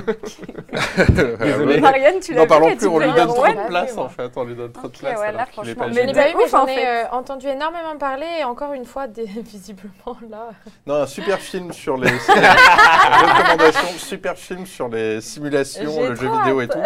Désolé. 1.40 1.78
Marianne, 1.78 2.20
tu 2.20 2.32
l'as 2.32 2.38
N'en 2.38 2.44
vu 2.44 2.48
parlons 2.48 2.74
plus, 2.74 2.86
on 2.86 2.98
lui 2.98 3.12
donne 3.12 3.28
trop 3.28 3.46
de 3.46 3.66
place 3.68 3.98
en 3.98 4.08
fait, 4.08 4.32
on 4.36 4.44
lui 4.44 4.54
donne 4.54 4.72
trop 4.72 4.88
de 4.88 4.96
place. 4.96 5.20
mais 5.62 5.74
pas 5.74 5.88
vu, 5.88 5.94
mais 5.94 6.34
ouf, 6.34 6.54
en 6.54 6.60
j'en 6.60 6.66
ai 6.66 6.74
fait. 6.74 6.86
euh, 6.86 7.04
entendu 7.12 7.48
énormément 7.48 7.98
parler 7.98 8.24
et 8.40 8.44
encore 8.44 8.72
une 8.72 8.86
fois, 8.86 9.06
visiblement 9.42 10.16
là. 10.30 10.52
Non, 10.86 10.94
un 11.02 11.06
super 11.06 11.38
film 11.38 11.70
sur 11.74 11.98
les. 11.98 12.08
Recommandation, 12.10 13.88
super 13.98 14.38
film 14.38 14.64
sur 14.64 14.88
les 14.88 15.20
simulations, 15.20 15.92
J'ai 15.94 16.08
le 16.08 16.14
jeu 16.14 16.30
vidéo 16.38 16.62
et 16.62 16.68
tout. 16.68 16.78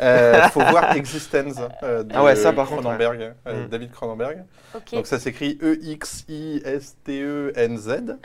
Euh, 0.00 0.42
faut 0.50 0.60
voir 0.60 0.94
Existence 0.94 1.56
de 1.56 2.06
Ah 2.14 2.22
ouais, 2.22 2.36
ça, 2.36 2.52
par 2.52 2.68
contre, 2.68 2.82
Cronenberg, 2.82 3.34
Mm. 3.46 3.66
David 3.68 3.90
Cronenberg. 3.90 4.44
Donc 4.92 5.08
ça 5.08 5.18
s'écrit 5.18 5.58
E 5.60 5.72
E-X-I-S-T-E-N-Z. 6.84 8.16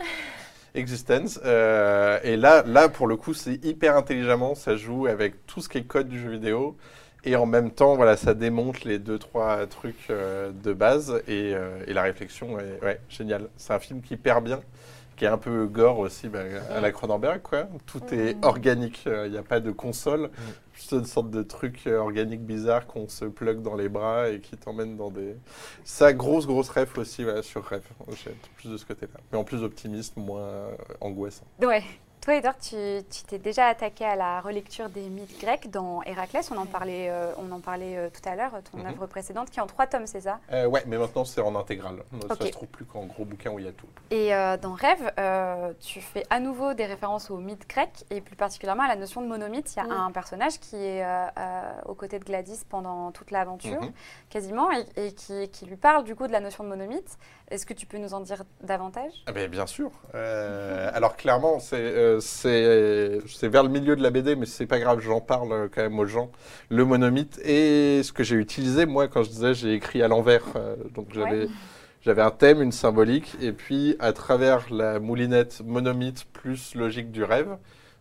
Existence. 0.80 1.40
Euh, 1.46 2.20
et 2.24 2.38
là, 2.38 2.64
là, 2.66 2.90
pour 2.90 3.08
le 3.08 3.16
coup, 3.16 3.34
c'est 3.34 3.64
hyper 3.64 3.96
intelligemment. 3.96 4.56
Ça 4.56 4.76
joue 4.76 5.08
avec 5.08 5.46
tout 5.46 5.62
ce 5.62 5.70
qui 5.70 5.78
est 5.78 5.84
code 5.84 6.08
du 6.08 6.20
jeu 6.20 6.32
vidéo. 6.32 6.76
Et 7.26 7.36
en 7.36 7.46
même 7.46 7.72
temps, 7.72 7.96
voilà, 7.96 8.16
ça 8.16 8.34
démonte 8.34 8.86
les 8.86 8.98
deux, 8.98 9.20
trois 9.20 9.68
trucs 9.68 10.10
euh, 10.10 10.52
de 10.52 10.74
base. 10.74 11.22
Et, 11.28 11.54
euh, 11.54 11.84
et 11.86 11.94
la 11.94 12.04
réflexion 12.04 12.60
est 12.60 12.84
ouais, 12.84 13.00
géniale. 13.10 13.50
C'est 13.58 13.74
un 13.74 13.80
film 13.80 14.02
qui 14.02 14.16
perd 14.16 14.44
bien, 14.44 14.62
qui 15.18 15.26
est 15.26 15.28
un 15.28 15.38
peu 15.38 15.66
gore 15.66 16.00
aussi, 16.00 16.30
bah, 16.30 16.40
à 16.74 16.80
la 16.80 16.92
Cronenberg. 16.92 17.42
Quoi. 17.42 17.68
Tout 17.86 18.02
est 18.14 18.38
organique. 18.42 19.06
Il 19.06 19.32
n'y 19.32 19.38
a 19.38 19.44
pas 19.44 19.60
de 19.60 19.72
console. 19.72 20.30
Juste 20.80 20.94
une 20.94 21.04
sorte 21.04 21.30
de 21.30 21.44
truc 21.44 21.82
euh, 21.88 21.98
organique 21.98 22.42
bizarre 22.46 22.88
qu'on 22.88 23.10
se 23.10 23.26
plug 23.26 23.62
dans 23.62 23.76
les 23.76 23.90
bras 23.90 24.30
et 24.30 24.40
qui 24.40 24.56
t'emmène 24.56 24.96
dans 24.96 25.12
des. 25.12 25.36
Ça, 25.84 26.14
grosse, 26.14 26.48
grosse 26.48 26.70
ref 26.70 26.98
aussi 26.98 27.26
sur. 27.42 27.70
J'ai 28.24 28.32
plus 28.56 28.70
de 28.70 28.78
ce 28.78 28.86
côté-là. 28.86 29.20
Mais 29.34 29.38
en 29.38 29.44
plus 29.44 29.62
optimiste, 29.62 30.16
moins 30.16 30.40
euh, 30.40 30.76
angoissant. 31.02 31.44
Ouais. 31.62 31.84
Toi, 32.22 32.36
Edouard, 32.36 32.58
tu 32.60 32.76
t'es 33.28 33.38
déjà 33.40 33.68
attaqué 33.68 34.04
à 34.04 34.18
la 34.18 34.42
relecture 34.42 34.90
des 34.90 35.08
mythes 35.08 35.40
grecs 35.40 35.72
dans 35.72 36.04
Héraclès. 36.04 36.52
On 36.52 36.58
en 36.58 36.66
parlait, 36.66 37.10
euh, 37.10 37.32
on 37.38 37.50
en 37.54 37.62
parlait 37.62 37.96
euh, 37.98 38.10
tout 38.10 38.28
à 38.28 38.36
l'heure, 38.36 38.52
ton 38.70 38.78
Mhm. 38.80 38.88
œuvre 38.88 39.08
précédente, 39.08 39.50
qui 39.50 39.60
est 39.60 39.62
en 39.62 39.68
trois 39.68 39.88
tomes, 39.88 40.06
c'est 40.06 40.20
ça? 40.22 40.40
Euh, 40.52 40.66
ouais, 40.68 40.84
mais 40.86 40.98
maintenant 40.98 41.24
c'est 41.24 41.40
en 41.40 41.56
intégrale. 41.56 42.04
Ça 42.28 42.34
Ok. 42.34 42.44
se 42.44 42.52
trouve 42.52 42.68
plus 42.68 42.84
qu'en 42.84 43.06
gros 43.06 43.24
bouquin 43.24 43.52
où 43.52 43.60
il 43.60 43.66
y 43.66 43.68
a 43.70 43.72
tout. 43.72 43.88
Et 44.12 44.36
euh, 44.36 44.58
dans 44.58 44.74
Rêve, 44.74 45.14
tu 45.80 46.02
fais 46.02 46.26
à 46.30 46.42
nouveau 46.42 46.74
des 46.74 46.86
références 46.86 47.32
aux 47.32 47.38
mythes 47.38 47.68
grecs 47.70 48.04
et 48.10 48.20
plus 48.20 48.36
particulièrement 48.36 48.84
à 48.84 48.90
la 48.90 48.98
notion 48.98 49.22
de 49.22 49.28
monomythe. 49.28 49.74
Il 49.76 49.78
y 49.78 49.82
a 49.82 49.86
Mm. 49.86 49.92
un 49.92 50.12
personnage 50.12 50.60
qui 50.60 50.76
est 50.76 51.06
aux 51.86 51.96
côtés 51.96 52.20
de 52.20 52.26
Gladys 52.26 52.64
pendant 52.68 53.12
toute 53.14 53.32
l'aventure, 53.32 53.82
Mhm. 53.82 53.94
quasiment, 54.30 54.70
et, 54.74 54.86
et 54.98 55.14
qui, 55.14 55.48
qui 55.50 55.66
lui 55.66 55.78
parle 55.78 56.04
du 56.04 56.16
coup 56.18 56.28
de 56.28 56.34
la 56.34 56.42
notion 56.42 56.66
de 56.66 56.70
monomythe. 56.70 57.18
Est-ce 57.52 57.66
que 57.66 57.74
tu 57.74 57.88
peux 57.88 57.98
nous 57.98 58.14
en 58.14 58.20
dire 58.20 58.44
davantage? 58.62 59.12
Ah 59.26 59.32
ben, 59.32 59.50
bien 59.50 59.66
sûr. 59.66 59.92
Euh, 60.14 60.92
alors 60.94 61.16
clairement, 61.16 61.60
c'est 61.60 61.78
euh, 61.78 62.20
c'est 62.20 63.48
vers 63.48 63.64
le 63.64 63.70
milieu 63.70 63.96
de 63.96 64.04
la 64.04 64.12
BD, 64.12 64.36
mais 64.36 64.46
c'est 64.46 64.68
pas 64.68 64.80
grave, 64.80 65.00
j'en 65.00 65.20
parle 65.20 65.52
euh, 65.52 65.68
quand 65.74 65.82
même 65.82 65.98
aux 65.98 66.06
gens. 66.06 66.30
Le 66.70 66.86
monomythe 66.86 67.40
et 67.44 68.04
ce 68.04 68.14
que 68.14 68.24
j'ai 68.24 68.36
utilisé 68.36 68.86
moi 68.86 69.08
quand 69.08 69.24
je 69.24 69.30
disais 69.30 69.54
j'ai 69.56 69.74
écrit 69.74 70.04
à 70.04 70.08
l'envers, 70.08 70.46
euh, 70.56 70.76
donc 70.94 71.08
j'avais 71.12 71.48
j'avais 72.02 72.22
un 72.22 72.32
thème, 72.32 72.62
une 72.62 72.72
symbolique, 72.72 73.36
et 73.42 73.52
puis 73.52 73.96
à 74.00 74.14
travers 74.14 74.72
la 74.72 75.00
moulinette 75.00 75.62
monomythe 75.66 76.26
plus 76.32 76.76
logique 76.76 77.12
du 77.12 77.24
rêve, 77.24 77.58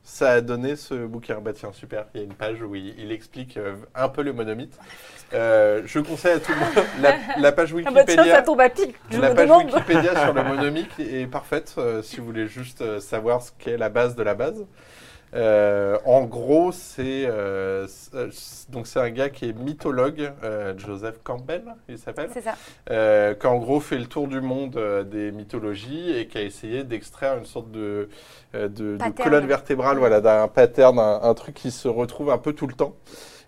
ça 0.08 0.30
a 0.30 0.40
donné 0.40 0.74
ce 0.74 0.94
bouquin. 1.06 1.38
Bah 1.40 1.52
tiens 1.52 1.70
super, 1.72 2.06
il 2.14 2.18
y 2.20 2.20
a 2.22 2.26
une 2.26 2.32
page 2.34 2.62
où 2.62 2.74
il, 2.74 2.98
il 2.98 3.12
explique 3.12 3.56
euh, 3.58 3.74
un 3.94 4.08
peu 4.08 4.22
le 4.22 4.32
monomythe. 4.32 4.76
Euh, 5.34 5.82
je 5.84 6.00
conseille 6.00 6.32
à 6.32 6.40
tout 6.40 6.50
le 6.52 6.58
monde 6.58 6.86
la, 7.02 7.16
la 7.38 7.52
page 7.52 7.74
Ah 7.84 7.90
bah 7.90 8.00
Wikipédia. 8.00 8.40
tombe 8.42 8.60
à 8.62 8.70
pic, 8.70 8.94
La 9.12 9.34
page 9.34 9.50
Wikipédia 9.50 10.16
sur 10.24 10.32
le 10.32 10.42
monomique 10.42 10.98
est 10.98 11.26
parfaite 11.30 11.74
euh, 11.76 12.00
si 12.02 12.16
vous 12.16 12.24
voulez 12.24 12.46
juste 12.48 12.98
savoir 13.00 13.42
ce 13.42 13.50
qu'est 13.58 13.76
la 13.76 13.90
base 13.90 14.16
de 14.16 14.22
la 14.22 14.34
base. 14.34 14.64
Euh, 15.34 15.98
en 16.06 16.24
gros, 16.24 16.72
c'est 16.72 17.26
euh, 17.26 17.86
donc 18.70 18.86
c'est 18.86 18.98
un 19.00 19.10
gars 19.10 19.28
qui 19.28 19.48
est 19.48 19.52
mythologue, 19.52 20.32
euh, 20.42 20.72
Joseph 20.78 21.20
Campbell, 21.22 21.64
il 21.88 21.98
s'appelle, 21.98 22.30
C'est 22.32 22.40
ça. 22.40 22.54
euh, 22.90 23.34
qui 23.34 23.46
en 23.46 23.58
gros 23.58 23.80
fait 23.80 23.98
le 23.98 24.06
tour 24.06 24.26
du 24.26 24.40
monde 24.40 24.76
euh, 24.76 25.04
des 25.04 25.30
mythologies 25.32 26.16
et 26.16 26.26
qui 26.28 26.38
a 26.38 26.42
essayé 26.42 26.82
d'extraire 26.84 27.36
une 27.36 27.44
sorte 27.44 27.70
de, 27.70 28.08
euh, 28.54 28.68
de, 28.68 28.96
de 28.96 28.98
colonne 29.22 29.46
vertébrale, 29.46 29.98
voilà, 29.98 30.20
d'un 30.20 30.48
pattern, 30.48 30.98
un, 30.98 31.20
un 31.22 31.34
truc 31.34 31.54
qui 31.54 31.70
se 31.70 31.88
retrouve 31.88 32.30
un 32.30 32.38
peu 32.38 32.54
tout 32.54 32.66
le 32.66 32.74
temps. 32.74 32.94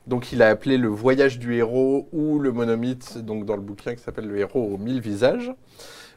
Donc 0.06 0.32
il 0.32 0.42
a 0.42 0.48
appelé 0.48 0.76
le 0.78 0.88
voyage 0.88 1.38
du 1.38 1.54
héros 1.56 2.08
ou 2.12 2.38
le 2.38 2.52
monomythe, 2.52 3.18
donc 3.18 3.44
dans 3.44 3.54
le 3.56 3.62
bouquin 3.62 3.94
qui 3.94 4.02
s'appelle 4.02 4.26
le 4.26 4.38
héros 4.38 4.62
aux 4.74 4.78
mille 4.78 5.00
visages. 5.00 5.52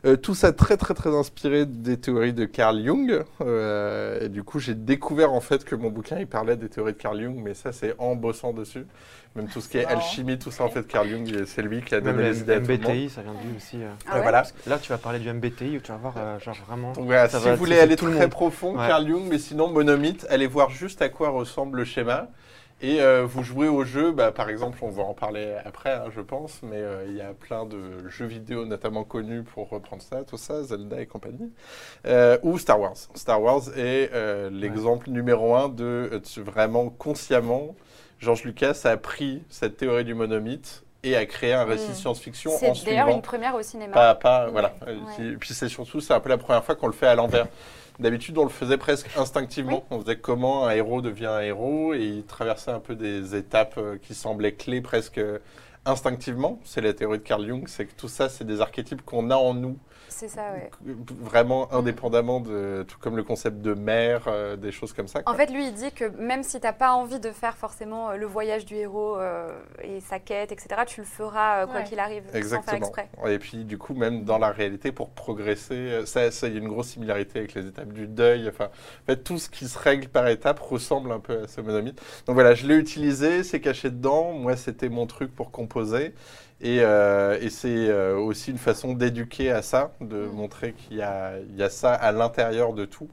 Euh, 0.06 0.18
tout 0.18 0.36
ça 0.36 0.52
très 0.52 0.76
très 0.76 0.94
très 0.94 1.16
inspiré 1.16 1.66
des 1.66 1.96
théories 1.98 2.34
de 2.34 2.44
Carl 2.44 2.84
Jung. 2.84 3.24
Euh, 3.42 4.20
et 4.26 4.28
du 4.30 4.44
coup 4.44 4.60
j'ai 4.60 4.76
découvert 4.76 5.32
en 5.32 5.40
fait 5.40 5.64
que 5.64 5.76
mon 5.76 5.90
bouquin 5.90 6.18
il 6.20 6.28
parlait 6.28 6.58
des 6.58 6.68
théories 6.68 6.92
de 6.92 6.98
Carl 6.98 7.20
Jung, 7.22 7.36
mais 7.42 7.54
ça 7.54 7.72
c'est 7.72 7.96
en 8.00 8.16
bossant 8.16 8.52
dessus. 8.52 8.86
Même 9.36 9.48
tout 9.48 9.62
ce 9.62 9.70
qui 9.70 9.78
est 9.78 9.86
alchimie, 9.86 10.38
tout 10.38 10.52
ça 10.52 10.66
en 10.66 10.70
fait 10.70 10.86
Carl 10.88 11.08
Jung, 11.08 11.46
c'est 11.46 11.62
lui 11.62 11.82
qui 11.82 11.96
a 11.96 12.02
donné 12.02 12.22
le 12.22 12.30
les 12.30 12.40
idées 12.42 12.54
à 12.54 12.60
tout 12.60 12.68
le 12.68 12.78
monde. 12.78 12.82
MBTI, 12.90 13.10
ça 13.10 13.22
vient 13.22 13.32
de 13.34 13.38
lui 13.48 13.56
aussi. 13.58 13.78
euh. 13.82 13.88
Ah 14.08 14.16
ouais 14.18 14.22
voilà. 14.24 14.44
Là, 14.68 14.78
tu 14.78 14.90
vas 14.90 14.98
parler 14.98 15.20
du 15.20 15.32
MBTI 15.32 15.78
où 15.78 15.80
tu 15.80 15.92
vas 15.92 15.98
voir, 15.98 16.14
euh, 16.18 16.38
genre 16.40 16.56
vraiment. 16.68 16.92
Donc 16.92 17.06
voilà, 17.06 17.30
Ça 17.30 17.40
si 17.40 17.46
va 17.46 17.52
vous 17.54 17.58
voulez 17.58 17.80
aller 17.80 17.96
tout 17.96 18.06
très 18.12 18.20
monde. 18.20 18.30
profond, 18.30 18.78
Ouais. 18.78 18.88
Carl 18.88 19.08
Jung, 19.08 19.24
mais 19.30 19.40
sinon 19.40 19.70
monomythe, 19.72 20.28
allez 20.30 20.48
voir 20.48 20.70
juste 20.70 21.02
à 21.02 21.08
quoi 21.10 21.30
ressemble 21.30 21.78
le 21.80 21.86
schéma. 21.86 22.28
Et 22.86 23.00
euh, 23.00 23.26
vous 23.26 23.44
jouez 23.44 23.70
au 23.70 23.86
jeu, 23.86 24.12
bah, 24.12 24.34
par 24.34 24.50
exemple, 24.50 24.78
on 24.82 24.90
va 24.90 25.04
en 25.04 25.14
parler 25.14 25.56
après, 25.64 25.94
hein, 25.94 26.08
je 26.14 26.20
pense, 26.20 26.60
mais 26.64 26.76
euh, 26.76 27.06
il 27.08 27.16
y 27.16 27.22
a 27.22 27.34
plein 27.34 27.66
de 27.66 28.10
jeux 28.10 28.26
vidéo 28.26 28.66
notamment 28.66 29.06
connus 29.06 29.44
pour 29.44 29.70
reprendre 29.70 30.02
ça, 30.02 30.24
tout 30.26 30.36
ça, 30.36 30.62
Zelda 30.64 31.00
et 31.00 31.06
compagnie, 31.06 31.50
Euh, 32.06 32.38
ou 32.44 32.58
Star 32.60 32.80
Wars. 32.82 32.98
Star 33.16 33.42
Wars 33.42 33.62
est 33.78 34.12
l'exemple 34.52 35.10
numéro 35.10 35.56
un 35.56 35.70
de 35.70 36.22
de 36.36 36.42
vraiment 36.42 36.90
consciemment, 36.90 37.74
George 38.20 38.44
Lucas 38.44 38.82
a 38.84 38.98
pris 38.98 39.42
cette 39.50 39.78
théorie 39.78 40.04
du 40.04 40.14
monomythe 40.14 40.84
et 41.04 41.16
a 41.16 41.26
créé 41.26 41.54
un 41.54 41.64
récit 41.64 41.92
Mm. 41.92 41.96
science-fiction 41.96 42.52
en 42.54 42.58
C'est 42.58 42.66
d'ailleurs 42.86 43.06
suivant 43.06 43.16
une 43.18 43.22
première 43.22 43.56
au 43.56 43.62
cinéma. 43.62 43.94
pas, 43.94 44.16
pas, 44.16 44.48
voilà. 44.50 44.74
Ouais. 44.86 45.36
Puis 45.40 45.54
c'est 45.54 45.70
surtout, 45.70 46.02
c'est 46.02 46.14
un 46.14 46.20
peu 46.20 46.30
la 46.30 46.38
première 46.38 46.64
fois 46.66 46.76
qu'on 46.76 46.88
le 46.88 46.94
fait 46.94 47.08
à 47.08 47.16
l'envers. 47.16 47.48
D'habitude, 48.00 48.38
on 48.40 48.44
le 48.44 48.50
faisait 48.50 48.78
presque 48.78 49.10
instinctivement. 49.18 49.86
On 49.92 50.00
faisait 50.00 50.18
comment 50.18 50.66
un 50.66 50.72
héros 50.72 51.02
devient 51.02 51.28
un 51.28 51.42
héros 51.42 51.94
et 51.94 52.04
il 52.04 52.24
traversait 52.26 52.72
un 52.72 52.80
peu 52.80 52.96
des 52.96 53.36
étapes 53.36 53.76
euh, 53.78 53.98
qui 54.02 54.16
semblaient 54.16 54.54
clés 54.54 54.82
presque 54.82 55.22
instinctivement. 55.86 56.60
C'est 56.64 56.82
la 56.82 56.94
théorie 56.94 57.20
de 57.20 57.24
Carl 57.24 57.46
Jung, 57.46 57.68
c'est 57.68 57.86
que 57.86 57.94
tout 57.96 58.08
ça, 58.08 58.30
c'est 58.30 58.46
des 58.46 58.62
archétypes 58.62 59.04
qu'on 59.04 59.30
a 59.32 59.36
en 59.36 59.54
nous, 59.54 59.78
C'est 60.08 60.28
ça, 60.28 60.52
ouais. 60.54 60.70
vraiment 61.22 61.72
indépendamment 61.74 62.40
de, 62.40 62.86
tout 62.88 62.98
comme 63.00 63.18
le 63.18 63.24
concept 63.24 63.62
de 63.62 63.74
mère, 63.74 64.24
euh, 64.28 64.56
des 64.56 64.72
choses 64.72 64.94
comme 64.94 65.08
ça. 65.08 65.22
En 65.26 65.34
fait, 65.34 65.52
lui, 65.52 65.68
il 65.68 65.74
dit 65.74 65.92
que 65.92 66.06
même 66.06 66.44
si 66.44 66.60
tu 66.60 66.66
n'as 66.66 66.74
pas 66.74 66.92
envie 66.94 67.20
de 67.20 67.32
faire 67.32 67.58
forcément 67.58 68.12
euh, 68.12 68.16
le 68.16 68.26
voyage 68.26 68.66
du 68.66 68.76
héros 68.76 69.18
euh, 69.18 69.50
et 69.82 70.00
sa 70.00 70.20
quête, 70.20 70.52
etc., 70.52 70.82
tu 70.86 71.02
le 71.02 71.06
feras 71.08 71.64
euh, 71.64 71.66
quoi 71.68 71.78
Ouais. 71.78 71.84
qu'il 71.84 72.00
arrive, 72.00 72.24
sans 72.26 72.30
faire 72.32 72.38
Exactement. 72.40 72.78
exprès. 72.78 73.10
Et 73.28 73.40
puis, 73.40 73.66
du 73.66 73.78
coup, 73.78 73.94
même 73.94 74.24
dans 74.24 74.38
la 74.38 74.52
réalité, 74.52 74.92
pour 74.92 75.10
progresser, 75.10 75.74
euh, 75.76 76.06
ça, 76.06 76.32
ça, 76.32 76.48
il 76.48 76.54
y 76.54 76.58
a 76.58 76.60
une 76.60 76.70
grosse 76.70 76.90
similarité 76.90 77.40
avec 77.40 77.54
les 77.56 77.68
étapes 77.68 77.92
du 77.92 78.08
deuil. 78.08 78.48
Enfin, 78.48 78.66
en 78.66 79.06
fait, 79.08 79.18
tout 79.24 79.38
ce 79.38 79.50
qui 79.50 79.68
se 79.68 79.78
règle 79.78 80.08
par 80.08 80.28
étapes 80.28 80.60
ressemble 80.60 81.12
un 81.12 81.20
peu 81.20 81.44
à 81.44 81.48
ce 81.48 81.60
monomythe. 81.62 82.00
Donc 82.28 82.36
voilà, 82.36 82.54
je 82.54 82.68
l'ai 82.68 82.76
utilisé, 82.76 83.44
c'est 83.44 83.60
caché 83.60 83.90
dedans. 83.90 84.32
Moi, 84.34 84.56
c'était 84.56 84.90
mon 84.90 85.08
truc 85.08 85.34
pour 85.36 85.52
Et, 86.62 86.80
euh, 86.82 87.38
et 87.42 87.50
c'est 87.50 87.90
euh, 87.90 88.16
aussi 88.18 88.52
une 88.52 88.58
façon 88.58 88.94
d'éduquer 88.94 89.52
à 89.52 89.62
ça, 89.62 89.92
de 90.02 90.18
Mm. 90.18 90.32
montrer 90.34 90.74
qu'il 90.74 90.98
y 90.98 91.00
y 91.00 91.64
a 91.64 91.70
ça 91.70 91.94
à 91.94 92.12
l'intérieur 92.12 92.74
de 92.74 92.86
tout. 92.86 93.10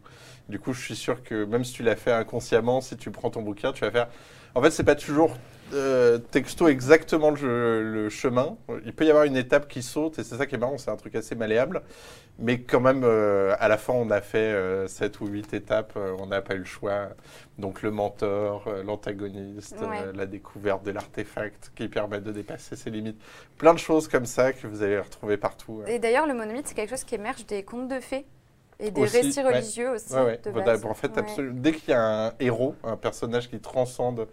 Du 0.48 0.58
coup, 0.58 0.72
je 0.72 0.80
suis 0.80 0.96
sûr 0.96 1.22
que 1.22 1.44
même 1.44 1.64
si 1.64 1.72
tu 1.72 1.82
l'as 1.82 1.96
fait 1.96 2.12
inconsciemment, 2.12 2.80
si 2.80 2.96
tu 2.96 3.10
prends 3.10 3.30
ton 3.30 3.42
bouquin, 3.42 3.72
tu 3.72 3.80
vas 3.84 3.90
faire. 3.90 4.08
En 4.54 4.62
fait, 4.62 4.70
c'est 4.70 4.84
pas 4.84 4.96
toujours 4.96 5.36
euh, 5.72 6.18
texto 6.18 6.68
exactement 6.68 7.30
le, 7.30 7.82
le 7.82 8.08
chemin. 8.08 8.56
Il 8.84 8.92
peut 8.92 9.04
y 9.04 9.10
avoir 9.10 9.24
une 9.24 9.36
étape 9.36 9.68
qui 9.68 9.82
saute 9.82 10.18
et 10.18 10.24
c'est 10.24 10.36
ça 10.36 10.46
qui 10.46 10.54
est 10.54 10.58
marrant, 10.58 10.78
c'est 10.78 10.90
un 10.90 10.96
truc 10.96 11.14
assez 11.14 11.34
malléable. 11.34 11.82
Mais 12.38 12.60
quand 12.62 12.80
même, 12.80 13.02
euh, 13.04 13.54
à 13.58 13.68
la 13.68 13.76
fin, 13.76 13.92
on 13.92 14.08
a 14.10 14.22
fait 14.22 14.86
7 14.88 15.20
ou 15.20 15.26
8 15.26 15.52
étapes, 15.52 15.92
euh, 15.96 16.16
on 16.20 16.26
n'a 16.26 16.40
pas 16.40 16.54
eu 16.54 16.58
le 16.60 16.64
choix. 16.64 17.08
Donc 17.58 17.82
le 17.82 17.90
mentor, 17.90 18.64
euh, 18.66 18.82
l'antagoniste, 18.82 19.76
Ouais. 19.80 19.98
euh, 20.06 20.12
la 20.14 20.24
découverte 20.24 20.82
de 20.82 20.90
l'artefact 20.90 21.72
qui 21.74 21.88
permet 21.88 22.20
de 22.20 22.32
dépasser 22.32 22.76
ses 22.76 22.88
limites. 22.88 23.20
Plein 23.58 23.74
de 23.74 23.78
choses 23.78 24.08
comme 24.08 24.24
ça 24.24 24.54
que 24.54 24.66
vous 24.66 24.82
allez 24.82 24.98
retrouver 24.98 25.36
partout. 25.36 25.82
Et 25.86 25.98
d'ailleurs, 25.98 26.26
le 26.26 26.32
monomythe, 26.32 26.66
c'est 26.68 26.74
quelque 26.74 26.90
chose 26.90 27.04
qui 27.04 27.14
émerge 27.16 27.44
des 27.46 27.62
contes 27.62 27.88
de 27.88 28.00
fées 28.00 28.24
et 28.78 28.90
des 28.90 29.02
Aussi, 29.02 29.20
récits 29.20 29.40
ouais. 29.40 29.52
religieux 29.56 29.90
aussi. 29.90 30.14
Ouais, 30.14 30.40
de 30.42 30.50
base. 30.50 30.82
en 30.86 30.94
fait, 30.94 31.10
dès 31.52 31.72
qu'il 31.72 31.90
y 31.90 31.92
a 31.92 32.28
un 32.28 32.32
héros, 32.40 32.74
un 32.84 32.96
personnage 32.96 33.50
qui 33.50 33.60
transcende 33.60 34.26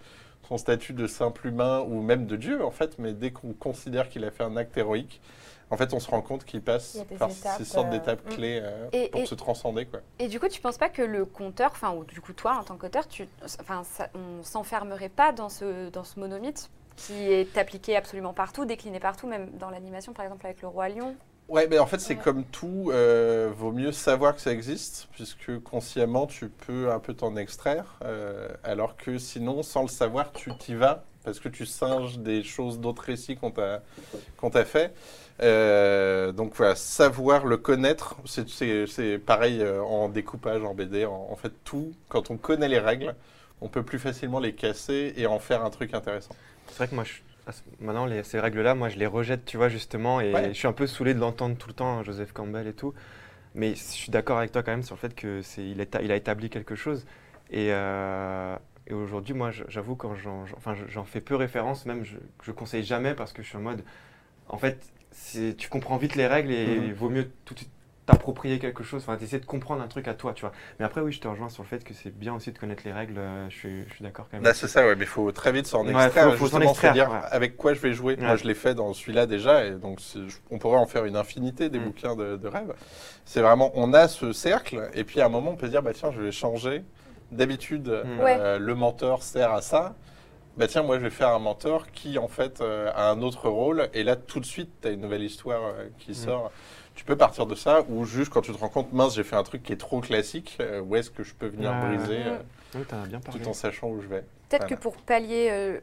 son 0.47 0.57
statut 0.57 0.93
de 0.93 1.07
simple 1.07 1.47
humain 1.47 1.81
ou 1.81 2.01
même 2.01 2.25
de 2.25 2.35
Dieu, 2.35 2.63
en 2.63 2.71
fait, 2.71 2.97
mais 2.99 3.13
dès 3.13 3.31
qu'on 3.31 3.53
considère 3.53 4.09
qu'il 4.09 4.23
a 4.23 4.31
fait 4.31 4.43
un 4.43 4.55
acte 4.55 4.77
héroïque, 4.77 5.21
en 5.69 5.75
fait, 5.75 5.93
on 5.93 5.99
se 5.99 6.09
rend 6.09 6.21
compte 6.21 6.45
qu'il 6.45 6.61
passe 6.61 6.97
par 7.19 7.29
étapes, 7.29 7.57
ces 7.57 7.65
sortes 7.65 7.87
euh, 7.87 7.91
d'étapes 7.91 8.25
mm. 8.25 8.29
clés 8.29 8.59
euh, 8.63 8.87
Et- 8.93 9.09
pour 9.09 9.21
et- 9.21 9.25
se 9.25 9.35
transcender, 9.35 9.85
quoi. 9.85 9.99
Et 10.19 10.29
du 10.29 10.39
coup, 10.39 10.47
tu 10.47 10.61
penses 10.61 10.77
pas 10.77 10.87
que 10.87 11.01
le 11.01 11.25
conteur, 11.25 11.71
enfin, 11.73 11.93
ou 11.93 12.05
du 12.05 12.21
coup 12.21 12.31
toi 12.31 12.55
en 12.57 12.63
tant 12.63 12.77
qu'auteur, 12.77 13.07
tu, 13.07 13.27
enfin, 13.59 13.81
on 14.15 14.43
s'enfermerait 14.43 15.09
pas 15.09 15.33
dans 15.33 15.49
ce, 15.49 15.89
dans 15.89 16.05
ce 16.05 16.19
monomythe 16.19 16.69
qui 16.95 17.13
est 17.13 17.57
appliqué 17.57 17.95
absolument 17.97 18.33
partout, 18.33 18.65
décliné 18.65 18.99
partout, 18.99 19.27
même 19.27 19.49
dans 19.57 19.69
l'animation 19.69 20.13
par 20.13 20.25
exemple 20.25 20.45
avec 20.45 20.61
le 20.61 20.67
roi 20.69 20.89
lion. 20.89 21.15
Ouais, 21.47 21.67
mais 21.69 21.79
en 21.79 21.87
fait, 21.87 21.99
c'est 21.99 22.15
Ouais. 22.15 22.21
comme 22.21 22.43
tout, 22.45 22.89
euh, 22.93 23.49
vaut 23.55 23.71
mieux 23.71 23.93
savoir 23.93 24.35
que 24.35 24.41
ça 24.41 24.51
existe, 24.51 25.07
puisque 25.13 25.59
consciemment, 25.63 26.27
tu 26.27 26.49
peux 26.49 26.91
un 26.91 26.99
peu 26.99 27.13
t'en 27.13 27.37
extraire, 27.37 27.85
euh, 28.03 28.49
alors 28.63 28.97
que 28.97 29.17
sinon, 29.17 29.63
sans 29.63 29.83
le 29.83 29.87
savoir, 29.87 30.33
tu 30.33 30.53
t'y 30.57 30.75
vas, 30.75 31.05
parce 31.23 31.39
que 31.39 31.47
tu 31.47 31.65
singes 31.65 32.19
des 32.19 32.43
choses, 32.43 32.79
d'autres 32.81 33.03
récits 33.03 33.37
qu'on 33.37 33.51
t'a 33.51 33.81
qu'on 34.37 34.49
t'a 34.51 34.65
fait. 34.65 34.93
Euh, 35.41 36.31
donc 36.33 36.53
voilà, 36.55 36.75
savoir 36.75 37.45
le 37.45 37.57
connaître, 37.57 38.15
c'est- 38.25 38.49
c'est 38.49 38.87
c'est 38.87 39.17
pareil 39.19 39.61
euh, 39.61 39.81
en 39.83 40.09
découpage, 40.09 40.63
en 40.63 40.73
BD, 40.75 41.05
en, 41.05 41.27
en 41.31 41.35
fait 41.37 41.53
tout, 41.63 41.93
quand 42.09 42.31
on 42.31 42.37
connaît 42.37 42.69
les 42.69 42.79
règles, 42.79 43.15
on 43.61 43.69
peut 43.69 43.83
plus 43.83 43.99
facilement 43.99 44.39
les 44.39 44.55
casser 44.55 45.13
et 45.17 45.27
en 45.27 45.39
faire 45.39 45.63
un 45.65 45.69
truc 45.71 45.93
intéressant. 45.93 46.35
C'est 46.67 46.77
vrai 46.77 46.87
que 46.89 46.95
moi, 46.95 47.03
je- 47.03 47.13
ce- 47.13 47.21
maintenant, 47.79 48.05
les- 48.05 48.23
ces 48.23 48.39
règles-là, 48.39 48.75
moi, 48.75 48.89
je 48.89 48.97
les 48.97 49.05
rejette, 49.07 49.45
tu 49.45 49.57
vois, 49.57 49.69
justement, 49.69 50.21
et 50.21 50.33
Ouais. 50.33 50.47
je 50.49 50.53
suis 50.53 50.67
un 50.67 50.73
peu 50.73 50.87
saoulé 50.87 51.13
de 51.13 51.19
l'entendre 51.19 51.57
tout 51.57 51.67
le 51.67 51.73
temps, 51.73 52.03
Joseph 52.03 52.33
Campbell 52.33 52.67
et 52.67 52.73
tout. 52.73 52.93
Mais 53.55 53.75
je 53.75 53.81
suis 53.81 54.11
d'accord 54.11 54.37
avec 54.37 54.51
toi 54.51 54.61
quand 54.63 54.71
même 54.71 54.83
sur 54.83 54.95
le 54.95 54.99
fait 54.99 55.15
que 55.15 55.41
c'est, 55.41 55.67
il, 55.67 55.81
a 55.81 56.15
établi 56.15 56.49
quelque 56.49 56.75
chose. 56.75 57.05
Et, 57.49 57.69
euh, 57.71 58.55
et 58.87 58.93
aujourd'hui, 58.93 59.33
moi, 59.33 59.51
j'avoue, 59.67 59.95
quand 59.95 60.15
j'en, 60.15 60.45
enfin, 60.55 60.75
fais 61.05 61.21
peu 61.21 61.35
référence, 61.35 61.85
même, 61.85 62.03
je, 62.03 62.17
je 62.43 62.51
conseille 62.51 62.83
jamais 62.83 63.13
parce 63.15 63.33
que 63.33 63.41
je 63.41 63.47
suis 63.47 63.57
en 63.57 63.61
mode, 63.61 63.83
en 64.49 64.57
fait, 64.57 64.91
tu 65.57 65.69
comprends 65.69 65.97
vite 65.97 66.15
les 66.15 66.27
règles 66.27 66.51
et 66.51 66.75
il 66.87 66.93
vaut 66.93 67.09
mieux 67.09 67.31
tout 67.45 67.53
de 67.53 67.59
suite 67.59 67.71
t'approprier 68.11 68.57
quelque 68.57 68.83
chose, 68.83 69.03
enfin, 69.05 69.17
essayer 69.21 69.39
de 69.39 69.45
comprendre 69.45 69.81
un 69.83 69.87
truc 69.87 70.07
à 70.07 70.13
toi, 70.13 70.31
tu 70.33 70.41
vois. 70.41 70.53
Mais 70.79 70.85
après, 70.85 71.01
oui, 71.01 71.11
je 71.11 71.19
te 71.19 71.27
rejoins 71.27 71.49
sur 71.49 71.61
le 71.61 71.67
fait 71.67 71.83
que 71.83 71.93
c'est 71.93 72.09
bien 72.17 72.33
aussi 72.33 72.51
de 72.53 72.57
connaître 72.57 72.83
les 72.85 72.93
règles, 72.93 73.17
euh, 73.17 73.49
je 73.49 73.55
suis, 73.55 73.83
je 73.89 73.93
suis 73.95 74.03
d'accord 74.03 74.27
quand 74.31 74.37
même. 74.37 74.45
Là, 74.45 74.53
c'est 74.53 74.69
ça, 74.69 74.87
ouais, 74.87 74.95
mais 74.95 75.03
il 75.03 75.07
faut 75.07 75.29
très 75.33 75.51
vite 75.51 75.67
s'en 75.67 75.85
Ouais, 75.85 75.91
extraire. 76.05 76.31
faut- 76.31 76.37
faut 76.37 76.47
s'en 76.47 76.57
justement, 76.61 76.69
extraire, 76.71 76.93
dire 76.93 77.11
ouais. 77.11 77.19
avec 77.31 77.57
quoi 77.57 77.73
je 77.73 77.81
vais 77.81 77.91
jouer. 77.93 78.15
Moi, 78.15 78.31
Ouais. 78.31 78.37
je 78.37 78.47
l'ai 78.47 78.53
fait 78.53 78.73
dans 78.75 78.93
celui-là 78.93 79.25
déjà, 79.25 79.65
et 79.65 79.71
donc 79.71 79.99
on 80.49 80.57
pourrait 80.57 80.77
en 80.79 80.87
faire 80.87 81.03
une 81.03 81.17
infinité 81.17 81.69
des 81.69 81.79
Mm. 81.79 81.83
bouquins 81.83 82.15
de, 82.15 82.37
de 82.37 82.47
rêves. 82.47 82.73
C'est 83.25 83.41
vraiment, 83.41 83.71
on 83.75 83.93
a 83.93 84.07
ce 84.07 84.31
cercle, 84.31 84.89
et 84.93 85.03
puis 85.03 85.19
à 85.19 85.25
un 85.25 85.29
moment, 85.29 85.51
on 85.51 85.55
peut 85.57 85.65
se 85.67 85.71
dire, 85.71 85.83
bah 85.83 85.91
tiens, 85.93 86.11
je 86.11 86.21
vais 86.21 86.31
changer. 86.31 86.83
D'habitude, 87.33 87.87
Mm. 87.89 88.19
euh, 88.21 88.57
le 88.57 88.73
mentor 88.73 89.21
sert 89.21 89.51
à 89.51 89.61
ça. 89.61 89.95
Bah 90.55 90.65
tiens, 90.67 90.81
moi, 90.81 90.97
je 90.97 91.03
vais 91.03 91.09
faire 91.09 91.29
un 91.29 91.39
mentor 91.39 91.91
qui, 91.91 92.17
en 92.17 92.29
fait, 92.29 92.61
euh, 92.61 92.89
a 92.95 93.11
un 93.11 93.21
autre 93.21 93.49
rôle, 93.49 93.89
et 93.93 94.03
là, 94.03 94.15
tout 94.15 94.39
de 94.39 94.45
suite, 94.45 94.71
tu 94.81 94.87
as 94.87 94.91
une 94.91 95.01
nouvelle 95.01 95.23
histoire 95.23 95.61
euh, 95.65 95.89
qui 95.99 96.11
Mm. 96.11 96.15
sort. 96.15 96.51
Tu 96.97 97.05
peux 97.05 97.15
partir 97.15 97.45
de 97.45 97.53
ça, 97.53 97.83
ou 97.89 98.05
juste 98.05 98.31
quand 98.33 98.41
tu 98.41 98.51
te 98.51 98.57
rends 98.57 98.69
compte, 98.69 98.91
mince, 98.91 99.13
j'ai 99.15 99.23
fait 99.23 99.35
un 99.35 99.43
truc 99.43 99.61
qui 99.61 99.71
est 99.71 99.77
trop 99.77 100.01
classique, 100.01 100.57
euh, 100.59 100.81
où 100.81 100.95
est-ce 100.95 101.11
que 101.11 101.23
je 101.23 101.35
peux 101.35 101.45
venir 101.45 101.69
Ouais. 101.71 101.95
briser, 101.95 102.23
euh, 102.25 102.37
Oui, 102.73 102.81
t'en 102.85 103.03
as 103.03 103.05
bien 103.05 103.19
parlé. 103.19 103.39
tout 103.39 103.47
en 103.47 103.53
sachant 103.53 103.89
où 103.89 104.01
je 104.01 104.07
vais. 104.07 104.21
Peut-être 104.49 104.63
Voilà. 104.63 104.75
que 104.75 104.81
pour 104.81 104.97
pallier 104.97 105.49
euh, 105.51 105.79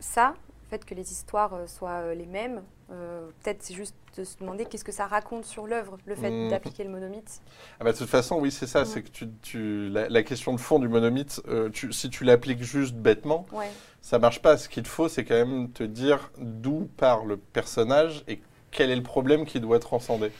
ça, 0.00 0.34
le 0.64 0.68
fait 0.68 0.84
que 0.84 0.94
les 0.96 1.12
histoires 1.12 1.52
soient 1.68 2.14
les 2.14 2.26
mêmes, 2.26 2.62
euh, 2.90 3.28
peut-être 3.44 3.62
c'est 3.62 3.74
juste 3.74 3.94
de 4.16 4.24
se 4.24 4.38
demander 4.38 4.64
qu'est-ce 4.64 4.82
que 4.82 4.90
ça 4.90 5.06
raconte 5.06 5.44
sur 5.44 5.68
l'œuvre, 5.68 5.98
le 6.04 6.16
fait 6.16 6.30
Mhm. 6.30 6.50
d'appliquer 6.50 6.82
le 6.82 6.90
monomythe. 6.90 7.40
Ah 7.78 7.84
bah, 7.84 7.92
de 7.92 7.96
toute 7.98 8.08
façon, 8.10 8.36
oui, 8.40 8.50
c'est 8.50 8.66
ça. 8.66 8.80
Ouais. 8.80 8.84
C'est 8.86 9.02
que 9.02 9.08
tu, 9.10 9.28
tu- 9.42 9.88
la, 9.88 10.08
la 10.08 10.22
question 10.24 10.52
de 10.52 10.58
fond 10.58 10.80
du 10.80 10.88
monomythe, 10.88 11.40
euh, 11.46 11.70
tu- 11.70 11.92
si 11.92 12.10
tu 12.10 12.24
l'appliques 12.24 12.64
juste 12.64 12.96
bêtement, 12.96 13.46
Ouais. 13.52 13.70
ça 14.02 14.18
marche 14.18 14.42
pas. 14.42 14.56
Ce 14.56 14.68
qu'il 14.68 14.84
faut, 14.84 15.08
c'est 15.08 15.24
quand 15.24 15.36
même 15.36 15.70
te 15.70 15.84
dire 15.84 16.32
d'où 16.38 16.90
part 16.96 17.24
le 17.24 17.36
personnage 17.36 18.24
et 18.26 18.40
quel 18.70 18.90
est 18.90 18.96
le 18.96 19.02
problème 19.02 19.44
qu'il 19.46 19.60
doit 19.60 19.78
transcender. 19.80 20.30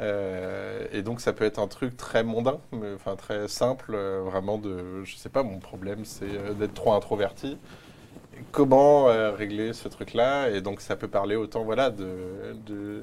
Euh, 0.00 0.86
et 0.92 1.02
donc, 1.02 1.20
ça 1.20 1.32
peut 1.32 1.44
être 1.44 1.58
un 1.58 1.68
truc 1.68 1.96
très 1.96 2.24
mondain, 2.24 2.58
mais, 2.72 2.92
enfin 2.94 3.16
très 3.16 3.48
simple, 3.48 3.92
euh, 3.94 4.22
vraiment 4.22 4.58
de, 4.58 5.04
je 5.04 5.16
sais 5.16 5.28
pas, 5.28 5.42
mon 5.42 5.58
problème, 5.58 6.04
c'est 6.04 6.24
euh, 6.24 6.52
d'être 6.54 6.74
trop 6.74 6.92
introverti. 6.94 7.58
Comment 8.50 9.08
euh, 9.08 9.30
régler 9.32 9.72
ce 9.72 9.86
truc-là? 9.88 10.50
Et 10.50 10.60
donc, 10.60 10.80
ça 10.80 10.96
peut 10.96 11.06
parler 11.08 11.36
autant, 11.36 11.62
voilà, 11.62 11.90
de, 11.90 12.56
de- 12.66 13.02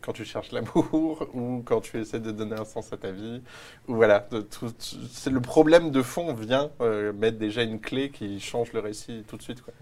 quand 0.00 0.12
tu 0.12 0.24
cherches 0.24 0.52
l'amour 0.52 1.26
ou 1.34 1.62
quand 1.64 1.80
tu 1.80 1.98
essaies 2.00 2.20
de 2.20 2.30
donner 2.30 2.54
un 2.56 2.64
sens 2.64 2.92
à 2.92 2.96
ta 2.96 3.10
vie. 3.10 3.42
Ou 3.88 3.94
voilà, 3.96 4.26
de 4.30 4.40
tout- 4.40 4.72
c'est 5.10 5.30
le 5.30 5.40
problème 5.40 5.90
de 5.90 6.02
fond 6.02 6.32
vient 6.32 6.70
euh, 6.80 7.12
mettre 7.12 7.38
déjà 7.38 7.62
une 7.62 7.80
clé 7.80 8.10
qui 8.10 8.38
change 8.40 8.72
le 8.72 8.80
récit 8.80 9.24
tout 9.26 9.36
de 9.36 9.42
suite. 9.42 9.62
Quoi. 9.62 9.74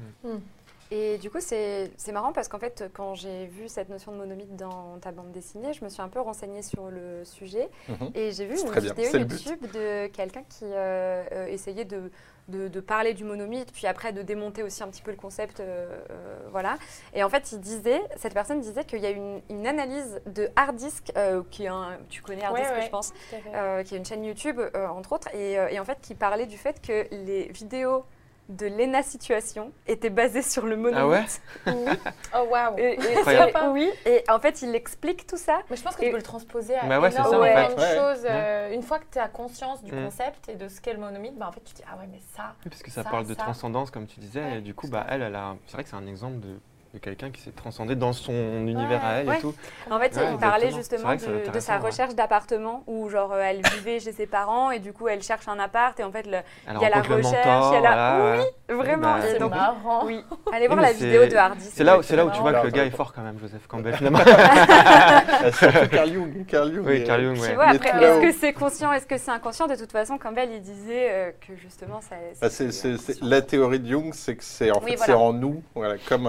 Et 0.92 1.18
du 1.18 1.30
coup, 1.30 1.40
c'est 1.40 1.90
c'est 1.96 2.12
marrant 2.12 2.32
parce 2.32 2.46
qu'en 2.48 2.58
fait, 2.60 2.84
quand 2.94 3.14
j'ai 3.14 3.46
vu 3.46 3.68
cette 3.68 3.88
notion 3.88 4.12
de 4.12 4.18
monomythe 4.18 4.54
dans 4.54 4.98
ta 5.00 5.10
bande 5.10 5.32
dessinée, 5.32 5.72
je 5.72 5.82
me 5.84 5.88
suis 5.88 6.00
un 6.02 6.08
peu 6.08 6.20
renseignée 6.20 6.62
sur 6.62 6.90
le 6.90 7.24
sujet 7.24 7.68
Mhm. 7.88 8.10
et 8.14 8.30
j'ai 8.32 8.46
vu 8.46 8.56
une 8.60 8.70
bien, 8.70 8.80
vidéo. 8.80 9.20
YouTube 9.20 9.60
de 9.72 10.06
quelqu'un 10.08 10.44
qui 10.48 10.64
euh, 10.64 11.24
euh, 11.32 11.46
essayait 11.46 11.84
de, 11.84 12.10
de, 12.48 12.68
de 12.68 12.80
parler 12.80 13.14
du 13.14 13.24
monomythe, 13.24 13.72
puis 13.72 13.88
après 13.88 14.12
de 14.12 14.22
démonter 14.22 14.62
aussi 14.62 14.82
un 14.84 14.88
petit 14.88 15.02
peu 15.02 15.10
le 15.10 15.16
concept. 15.16 15.58
euh, 15.58 15.88
euh, 16.10 16.38
voilà. 16.52 16.76
Et 17.14 17.24
en 17.24 17.28
fait, 17.28 17.50
il 17.50 17.58
disait, 17.60 18.00
cette 18.16 18.34
personne 18.34 18.60
disait 18.60 18.84
qu'il 18.84 19.00
y 19.00 19.06
a 19.06 19.10
une, 19.10 19.40
une 19.50 19.66
analyse 19.66 20.20
de 20.26 20.48
Hard 20.54 20.76
Disk, 20.76 21.10
euh, 21.16 21.42
qui 21.50 21.64
est 21.64 21.68
un, 21.68 21.98
tu 22.08 22.22
connais 22.22 22.44
Hard 22.44 22.54
Ouais, 22.54 22.82
je 22.84 22.90
pense, 22.90 23.12
euh, 23.54 23.82
qui 23.82 23.96
est 23.96 23.98
une 23.98 24.04
chaîne 24.04 24.24
YouTube, 24.24 24.60
euh, 24.60 24.86
entre 24.86 25.12
autres, 25.14 25.34
et, 25.34 25.54
et 25.54 25.80
en 25.80 25.84
fait 25.84 25.98
qui 26.00 26.14
parlait 26.14 26.46
du 26.46 26.56
fait 26.58 26.80
que 26.80 27.06
les 27.10 27.48
vidéos 27.48 28.04
de 28.48 28.66
Lena 28.66 29.02
Situation 29.02 29.72
étaient 29.88 30.10
basées 30.10 30.42
sur 30.42 30.66
le 30.66 30.76
monomythe. 30.76 31.40
Ah 31.66 31.72
ouais 31.72 31.96
Oh 32.34 32.46
waouh. 32.50 32.78
Et, 32.78 32.92
et- 32.94 33.68
oui, 33.70 33.90
et 34.04 34.22
en 34.28 34.38
fait, 34.38 34.62
il 34.62 34.74
explique 34.74 35.26
tout 35.26 35.36
ça. 35.36 35.60
Mais 35.70 35.76
je 35.76 35.82
pense 35.82 35.96
que 35.96 36.02
Et- 36.02 36.06
tu 36.06 36.10
peux 36.12 36.16
le 36.18 36.22
transposer 36.22 36.76
à 36.76 36.86
Bah 36.86 37.00
ouais, 37.00 37.10
c'est 37.10 37.16
ça, 37.16 37.24
en 37.28 37.32
énormément 37.32 37.68
fait. 37.70 37.74
de 37.74 37.80
Ouais. 37.80 37.96
choses. 37.96 38.26
euh, 38.28 38.72
une 38.72 38.82
fois 38.82 38.98
que 38.98 39.06
tu 39.10 39.18
as 39.18 39.28
conscience 39.28 39.82
du 39.82 39.92
Mm. 39.92 40.04
concept 40.04 40.48
et 40.48 40.54
de 40.54 40.68
ce 40.68 40.80
qu'est 40.80 40.92
le 40.92 41.00
monomythe, 41.00 41.36
bah 41.36 41.46
en 41.48 41.52
fait 41.52 41.60
tu 41.64 41.72
te 41.72 41.76
dis 41.78 41.84
ah 41.92 41.96
ouais 41.98 42.06
mais 42.10 42.20
ça. 42.36 42.54
Oui, 42.64 42.70
parce 42.70 42.82
que 42.82 42.90
ça, 42.90 43.02
Ça, 43.02 43.10
parle 43.10 43.24
de 43.26 43.34
ça. 43.34 43.42
transcendance, 43.42 43.90
comme 43.90 44.06
tu 44.06 44.20
disais, 44.20 44.42
Ouais, 44.42 44.58
et 44.58 44.60
du 44.60 44.74
coup, 44.74 44.88
bah, 44.88 45.06
elle, 45.08 45.22
elle 45.22 45.34
a, 45.34 45.56
c'est 45.66 45.72
vrai 45.74 45.82
que 45.84 45.88
c'est 45.90 45.96
un 45.96 46.06
exemple 46.06 46.38
de, 46.40 46.58
de 46.96 47.00
quelqu'un 47.00 47.30
qui 47.30 47.42
s'est 47.42 47.50
transcendé 47.50 47.94
dans 47.94 48.14
son 48.14 48.32
univers 48.66 49.04
à 49.04 49.12
elle 49.20 49.28
Ouais. 49.28 49.36
et 49.36 49.40
tout. 49.40 49.54
En 49.90 49.98
fait, 50.00 50.16
Ouais, 50.16 50.22
il 50.32 50.38
parlait 50.38 50.70
justement 50.72 51.14
de, 51.14 51.60
sa 51.60 51.76
ouais. 51.78 51.86
recherche 51.86 52.14
d'appartement 52.14 52.82
où 52.86 53.10
genre 53.10 53.32
euh, 53.34 53.42
elle 53.42 53.60
vivait 53.74 54.00
chez 54.00 54.12
ses 54.12 54.26
parents 54.26 54.70
et 54.70 54.78
du 54.78 54.92
coup 54.94 55.06
elle 55.08 55.22
cherche 55.22 55.46
un 55.46 55.58
appart 55.58 55.98
et 56.00 56.04
en 56.04 56.10
fait 56.10 56.26
le- 56.26 56.38
Il 56.72 56.80
y 56.80 56.84
a 56.84 56.88
la 56.88 57.02
recherche, 57.02 57.22
mentor, 57.22 57.70
il 57.70 57.74
y 57.74 57.76
a 57.76 57.80
la- 57.80 58.16
voilà, 58.18 58.36
ouais. 58.70 58.74
vraiment. 58.74 59.14
bah, 59.14 59.20
C'est 59.30 59.38
donc, 59.38 59.50
marrant. 59.50 60.06
oui, 60.06 60.24
allez 60.52 60.66
voir 60.68 60.78
Oui, 60.78 60.84
la 60.86 60.92
vidéo 60.92 61.26
de 61.26 61.36
Hardy. 61.36 61.64
C'est 61.70 61.84
là, 61.84 61.98
où- 61.98 62.02
c'est 62.02 62.16
là 62.16 62.24
où 62.24 62.30
tu 62.30 62.40
vois 62.40 62.52
que 62.54 62.64
le 62.66 62.70
gars 62.72 62.84
est 62.86 62.90
fort 62.90 63.12
quand 63.12 63.22
même, 63.22 63.38
Joseph 63.38 63.66
Campbell, 63.68 63.94
finalement. 63.96 64.20
Ah, 64.26 65.52
surtout 65.52 65.88
Carl 65.90 66.10
Jung. 66.12 66.46
Carl 66.46 66.72
Jung, 66.72 66.86
oui, 66.86 67.02
euh, 67.02 67.06
Carl 67.06 67.22
Jung, 67.22 67.36
est-ce 67.36 68.20
que 68.20 68.32
c'est 68.32 68.52
conscient, 68.54 68.90
est-ce 68.92 69.06
que 69.06 69.18
c'est 69.18 69.30
inconscient? 69.30 69.66
De 69.66 69.76
toute 69.76 69.92
façon, 69.92 70.16
Campbell, 70.16 70.48
il 70.52 70.62
disait 70.62 71.08
euh, 71.10 71.30
que 71.46 71.54
justement, 71.56 72.00
ça. 72.00 72.16
Inconscient. 72.40 72.96
la 73.22 73.42
théorie 73.42 73.80
de 73.80 73.86
Jung, 73.88 74.12
c'est 74.14 74.36
que 74.36 74.44
c'est 74.44 74.70
en 74.70 74.80
Oui, 74.82 74.92
fait 74.92 74.96
c'est 74.98 75.12
en 75.12 75.32
nous, 75.32 75.62
voilà, 75.74 75.96
comme 76.08 76.26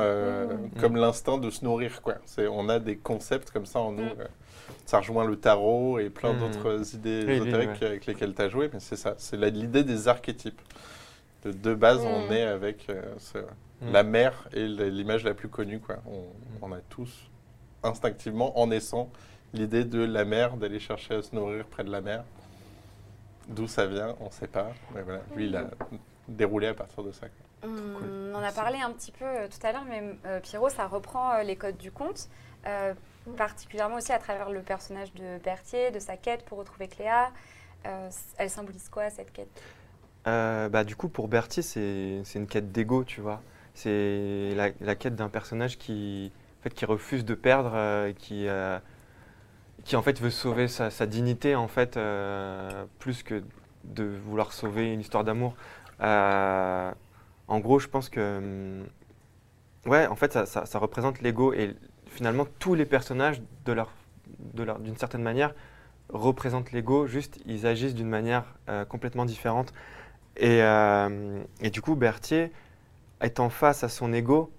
euh, 0.58 0.68
Mm. 0.68 0.82
comme 0.82 0.96
l'instinct 0.96 1.38
de 1.38 1.50
se 1.50 1.64
nourrir 1.64 2.02
quoi. 2.02 2.16
C'est 2.26 2.48
on 2.48 2.68
a 2.70 2.80
des 2.80 2.98
concepts 2.98 3.52
comme 3.52 3.66
ça 3.66 3.80
en 3.80 3.92
nous. 3.92 4.04
Mm. 4.04 4.20
euh. 4.20 4.28
Ça 4.86 5.00
rejoint 5.00 5.26
le 5.26 5.38
tarot 5.38 6.00
et 6.00 6.10
plein 6.10 6.34
Mm. 6.34 6.40
d'autres 6.40 6.96
idées 6.96 7.24
Oui, 7.28 7.40
oui, 7.40 7.48
ésotériques 7.48 7.84
avec 7.84 8.06
lesquelles 8.06 8.34
tu 8.36 8.42
as 8.42 8.50
joué, 8.50 8.70
mais 8.74 8.80
c'est 8.80 8.96
ça, 8.98 9.16
c'est 9.18 9.38
l'idée 9.38 9.84
des 9.84 10.08
archétypes. 10.08 10.62
De, 11.46 11.52
de 11.52 11.74
base, 11.74 12.04
on 12.04 12.28
Mm. 12.28 12.32
est 12.34 12.42
avec 12.44 12.90
euh, 12.90 13.02
ce- 13.20 13.38
la 13.92 14.02
mère 14.04 14.50
et 14.54 14.68
l'image 14.68 15.24
la 15.24 15.34
plus 15.36 15.50
connue 15.50 15.80
quoi. 15.80 15.98
On, 16.08 16.24
on 16.68 16.72
a 16.74 16.80
tous 16.90 17.30
instinctivement, 17.84 18.60
en 18.60 18.68
naissant, 18.68 19.10
l'idée 19.54 19.86
de 19.86 20.04
la 20.04 20.26
mer, 20.26 20.58
d'aller 20.58 20.80
chercher 20.80 21.14
à 21.16 21.22
se 21.22 21.34
nourrir 21.36 21.66
près 21.66 21.84
de 21.84 21.92
la 21.92 22.02
mer. 22.02 22.24
D'où 23.48 23.68
ça 23.68 23.86
vient, 23.86 24.16
on 24.20 24.26
ne 24.26 24.32
sait 24.32 24.48
pas. 24.48 24.72
Mais 24.94 25.04
voilà, 25.04 25.22
lui, 25.36 25.46
il 25.46 25.56
a 25.56 25.70
déroulé 26.28 26.68
à 26.68 26.74
partir 26.74 27.04
de 27.04 27.12
ça. 27.12 27.28
On 27.64 28.36
en 28.36 28.44
a 28.44 28.52
parlé 28.52 28.80
un 28.80 28.92
petit 28.92 29.12
peu 29.12 29.26
euh, 29.26 29.48
tout 29.48 29.66
à 29.66 29.72
l'heure, 29.72 29.86
mais 29.90 30.04
euh, 30.26 30.40
Pierrot, 30.40 30.70
ça 30.70 30.86
reprend 30.88 31.34
euh, 31.34 31.44
les 31.44 31.56
codes 31.56 31.78
du 31.78 31.92
conte, 31.92 32.30
euh, 32.68 32.94
particulièrement 33.36 33.96
aussi 33.96 34.14
à 34.14 34.20
travers 34.20 34.52
le 34.52 34.62
personnage 34.62 35.14
de 35.16 35.40
Berthier, 35.44 35.92
de 35.92 36.00
sa 36.00 36.18
quête 36.18 36.46
pour 36.46 36.60
retrouver 36.60 36.88
Cléa. 36.88 37.32
Euh, 37.86 38.10
elle 38.38 38.50
symbolise 38.50 38.90
quoi 38.90 39.10
cette 39.10 39.34
quête? 39.34 39.50
Euh, 40.28 40.70
bah, 40.70 40.84
du 40.84 40.96
coup, 40.96 41.10
pour 41.10 41.28
Bertie, 41.28 41.64
c'est 41.64 42.22
c'est 42.26 42.38
une 42.38 42.48
quête 42.48 42.72
d'ego, 42.72 43.04
tu 43.04 43.22
vois. 43.22 43.42
C'est 43.74 44.54
la, 44.56 44.70
la 44.82 44.96
quête 44.96 45.16
d'un 45.16 45.30
personnage 45.30 45.78
qui, 45.78 46.32
en 46.60 46.64
fait, 46.64 46.74
qui 46.74 46.86
refuse 46.86 47.26
de 47.26 47.34
perdre, 47.36 47.72
euh, 47.74 48.14
qui, 48.14 48.48
euh, 48.48 48.78
qui 49.84 49.96
en 49.96 50.02
fait 50.02 50.20
veut 50.20 50.32
sauver 50.32 50.68
sa, 50.68 50.90
sa 50.90 51.06
dignité, 51.06 51.56
en 51.56 51.68
fait, 51.68 51.98
euh, 51.98 52.86
plus 53.00 53.24
que 53.24 53.44
de 53.84 54.04
vouloir 54.04 54.52
sauver 54.54 54.92
une 54.94 55.00
histoire 55.00 55.24
d'amour. 55.24 55.56
En 57.48 57.60
gros, 57.60 57.80
je 57.80 57.88
pense 57.88 58.10
que, 58.10 58.38
hum, 58.38 58.88
ouais, 59.86 60.08
en 60.08 60.16
fait, 60.16 60.34
ça, 60.34 60.46
ça- 60.46 60.66
ça 60.66 60.80
représente 60.80 61.22
l'ego 61.22 61.54
et 61.54 61.76
finalement 62.08 62.46
tous 62.60 62.76
les 62.76 62.86
personnages 62.86 63.42
de 63.66 63.74
leur, 63.74 63.92
de 64.54 64.64
leur, 64.64 64.80
d'une 64.80 64.98
certaine 64.98 65.22
manière 65.24 65.54
représentent 66.10 66.72
l'ego. 66.72 67.08
Juste, 67.08 67.40
ils 67.46 67.68
agissent 67.68 67.96
d'une 67.96 68.10
manière 68.10 68.46
euh, 68.70 68.86
complètement 68.86 69.26
différente. 69.26 69.74
Et, 70.38 70.62
euh, 70.64 71.42
et 71.62 71.70
du 71.70 71.82
coup, 71.82 71.96
Berthier, 71.96 72.52
étant 73.24 73.50
face 73.50 73.84
à 73.84 73.90
son 73.90 74.14
ego, 74.14 74.52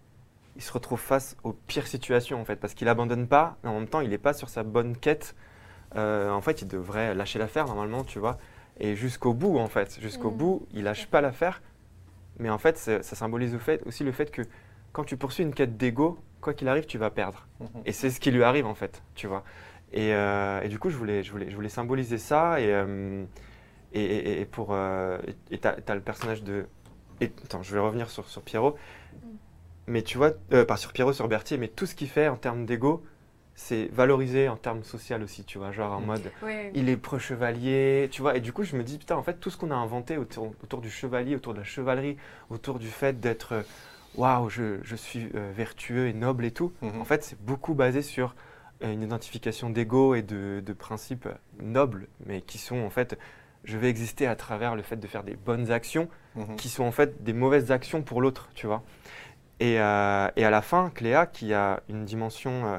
il 0.56 0.62
se 0.62 0.72
retrouve 0.72 1.00
face 1.00 1.36
aux 1.44 1.52
pires 1.54 1.86
situations 1.86 2.40
en 2.40 2.44
fait, 2.44 2.56
parce 2.56 2.74
qu'il 2.74 2.88
abandonne 2.88 3.28
pas, 3.28 3.56
mais 3.62 3.70
en 3.70 3.74
même 3.74 3.88
temps, 3.88 4.00
il 4.00 4.10
n'est 4.10 4.18
pas 4.18 4.32
sur 4.34 4.48
sa 4.48 4.62
bonne 4.64 4.96
quête. 4.96 5.34
Euh, 5.96 6.30
en 6.30 6.40
fait, 6.42 6.62
il 6.62 6.68
devrait 6.68 7.14
lâcher 7.14 7.38
l'affaire 7.38 7.66
normalement, 7.66 8.04
tu 8.04 8.18
vois. 8.18 8.38
Et 8.80 8.96
jusqu'au 8.96 9.34
bout, 9.34 9.58
en 9.58 9.68
fait, 9.68 9.98
jusqu'au 10.00 10.30
Mhm. 10.30 10.36
bout, 10.38 10.66
il 10.72 10.84
lâche 10.84 11.06
pas 11.08 11.20
l'affaire. 11.20 11.62
Mais 12.38 12.50
en 12.50 12.58
fait, 12.58 12.76
ça 12.78 13.02
symbolise 13.02 13.54
au 13.54 13.58
fait, 13.58 13.82
aussi 13.86 14.04
le 14.04 14.12
fait 14.12 14.30
que 14.30 14.42
quand 14.92 15.04
tu 15.04 15.16
poursuis 15.16 15.42
une 15.42 15.54
quête 15.54 15.76
d'ego, 15.76 16.18
quoi 16.40 16.54
qu'il 16.54 16.68
arrive, 16.68 16.86
tu 16.86 16.98
vas 16.98 17.10
perdre. 17.10 17.46
Mhm. 17.60 17.68
Et 17.84 17.92
c'est 17.92 18.10
ce 18.10 18.20
qui 18.20 18.30
lui 18.30 18.42
arrive 18.42 18.66
en 18.66 18.74
fait, 18.74 19.02
tu 19.14 19.26
vois. 19.26 19.44
Et, 19.92 20.14
euh, 20.14 20.60
et 20.62 20.68
du 20.68 20.78
coup, 20.78 20.90
je 20.90 20.96
voulais, 20.96 21.22
je, 21.22 21.32
voulais, 21.32 21.50
je 21.50 21.54
voulais 21.56 21.68
symboliser 21.68 22.18
ça. 22.18 22.60
Et, 22.60 22.72
euh, 22.72 23.24
et, 23.92 24.02
et- 24.02 24.40
et 24.42 24.44
pour. 24.44 24.68
euh, 24.72 25.18
et 25.50 25.58
tu 25.58 25.66
as, 25.68 25.94
le 25.94 26.00
personnage 26.00 26.42
de. 26.42 26.66
Et, 27.20 27.32
attends, 27.44 27.62
je 27.62 27.72
vais 27.74 27.80
revenir 27.80 28.10
sur, 28.10 28.28
sur 28.28 28.42
Pierrot. 28.42 28.76
Mais 29.86 30.02
tu 30.02 30.18
vois, 30.18 30.32
euh, 30.52 30.64
pas 30.64 30.76
sur 30.76 30.92
Pierrot, 30.92 31.12
sur 31.12 31.28
Berthier, 31.28 31.56
mais 31.56 31.68
tout 31.68 31.86
ce 31.86 31.94
qu'il 31.94 32.08
fait 32.08 32.28
en 32.28 32.36
termes 32.36 32.66
d'ego, 32.66 33.02
c'est 33.60 33.88
valorisé 33.92 34.48
en 34.48 34.56
termes 34.56 34.84
social 34.84 35.20
aussi, 35.20 35.42
tu 35.44 35.58
vois. 35.58 35.72
Genre 35.72 35.92
en 35.92 36.00
mode, 36.00 36.30
Oui, 36.42 36.70
il 36.74 36.88
est 36.88 36.96
pro-chevalier, 36.96 38.08
tu 38.12 38.22
vois. 38.22 38.36
Et 38.36 38.40
du 38.40 38.52
coup, 38.52 38.62
je 38.62 38.76
me 38.76 38.84
dis, 38.84 38.98
putain, 38.98 39.16
en 39.16 39.22
fait, 39.24 39.34
tout 39.40 39.50
ce 39.50 39.56
qu'on 39.56 39.72
a 39.72 39.74
inventé 39.74 40.16
autour, 40.16 40.52
autour 40.62 40.80
du 40.80 40.88
chevalier, 40.90 41.34
autour 41.34 41.54
de 41.54 41.58
la 41.58 41.64
chevalerie, 41.64 42.16
autour 42.50 42.78
du 42.78 42.86
fait 42.86 43.18
d'être, 43.18 43.52
euh, 43.54 43.62
waouh, 44.14 44.48
je, 44.48 44.78
je 44.84 44.94
suis 44.94 45.28
euh, 45.34 45.50
vertueux 45.54 46.06
et 46.06 46.12
noble 46.12 46.44
et 46.44 46.52
tout, 46.52 46.72
Mhm. 46.82 47.00
en 47.00 47.04
fait, 47.04 47.24
c'est 47.24 47.40
beaucoup 47.42 47.74
basé 47.74 48.00
sur 48.00 48.36
euh, 48.84 48.92
une 48.92 49.02
identification 49.02 49.70
d'ego 49.70 50.14
et 50.14 50.22
de, 50.22 50.62
de 50.64 50.72
principes 50.72 51.28
nobles, 51.60 52.06
mais 52.26 52.42
qui 52.42 52.58
sont 52.58 52.78
en 52.78 52.90
fait, 52.90 53.18
je 53.64 53.76
vais 53.76 53.90
exister 53.90 54.28
à 54.28 54.36
travers 54.36 54.76
le 54.76 54.82
fait 54.82 54.96
de 54.98 55.06
faire 55.08 55.24
des 55.24 55.34
bonnes 55.34 55.72
actions, 55.72 56.08
Mhm. 56.36 56.54
qui 56.54 56.68
sont 56.68 56.84
en 56.84 56.92
fait 56.92 57.24
des 57.24 57.32
mauvaises 57.32 57.72
actions 57.72 58.02
pour 58.02 58.20
l'autre, 58.20 58.50
tu 58.54 58.68
vois. 58.68 58.84
Et, 59.58 59.80
euh, 59.80 60.28
et 60.36 60.44
à 60.44 60.50
la 60.50 60.62
fin, 60.62 60.90
Cléa, 60.94 61.26
qui 61.26 61.52
a 61.52 61.80
une 61.88 62.04
dimension 62.04 62.66
euh, 62.66 62.78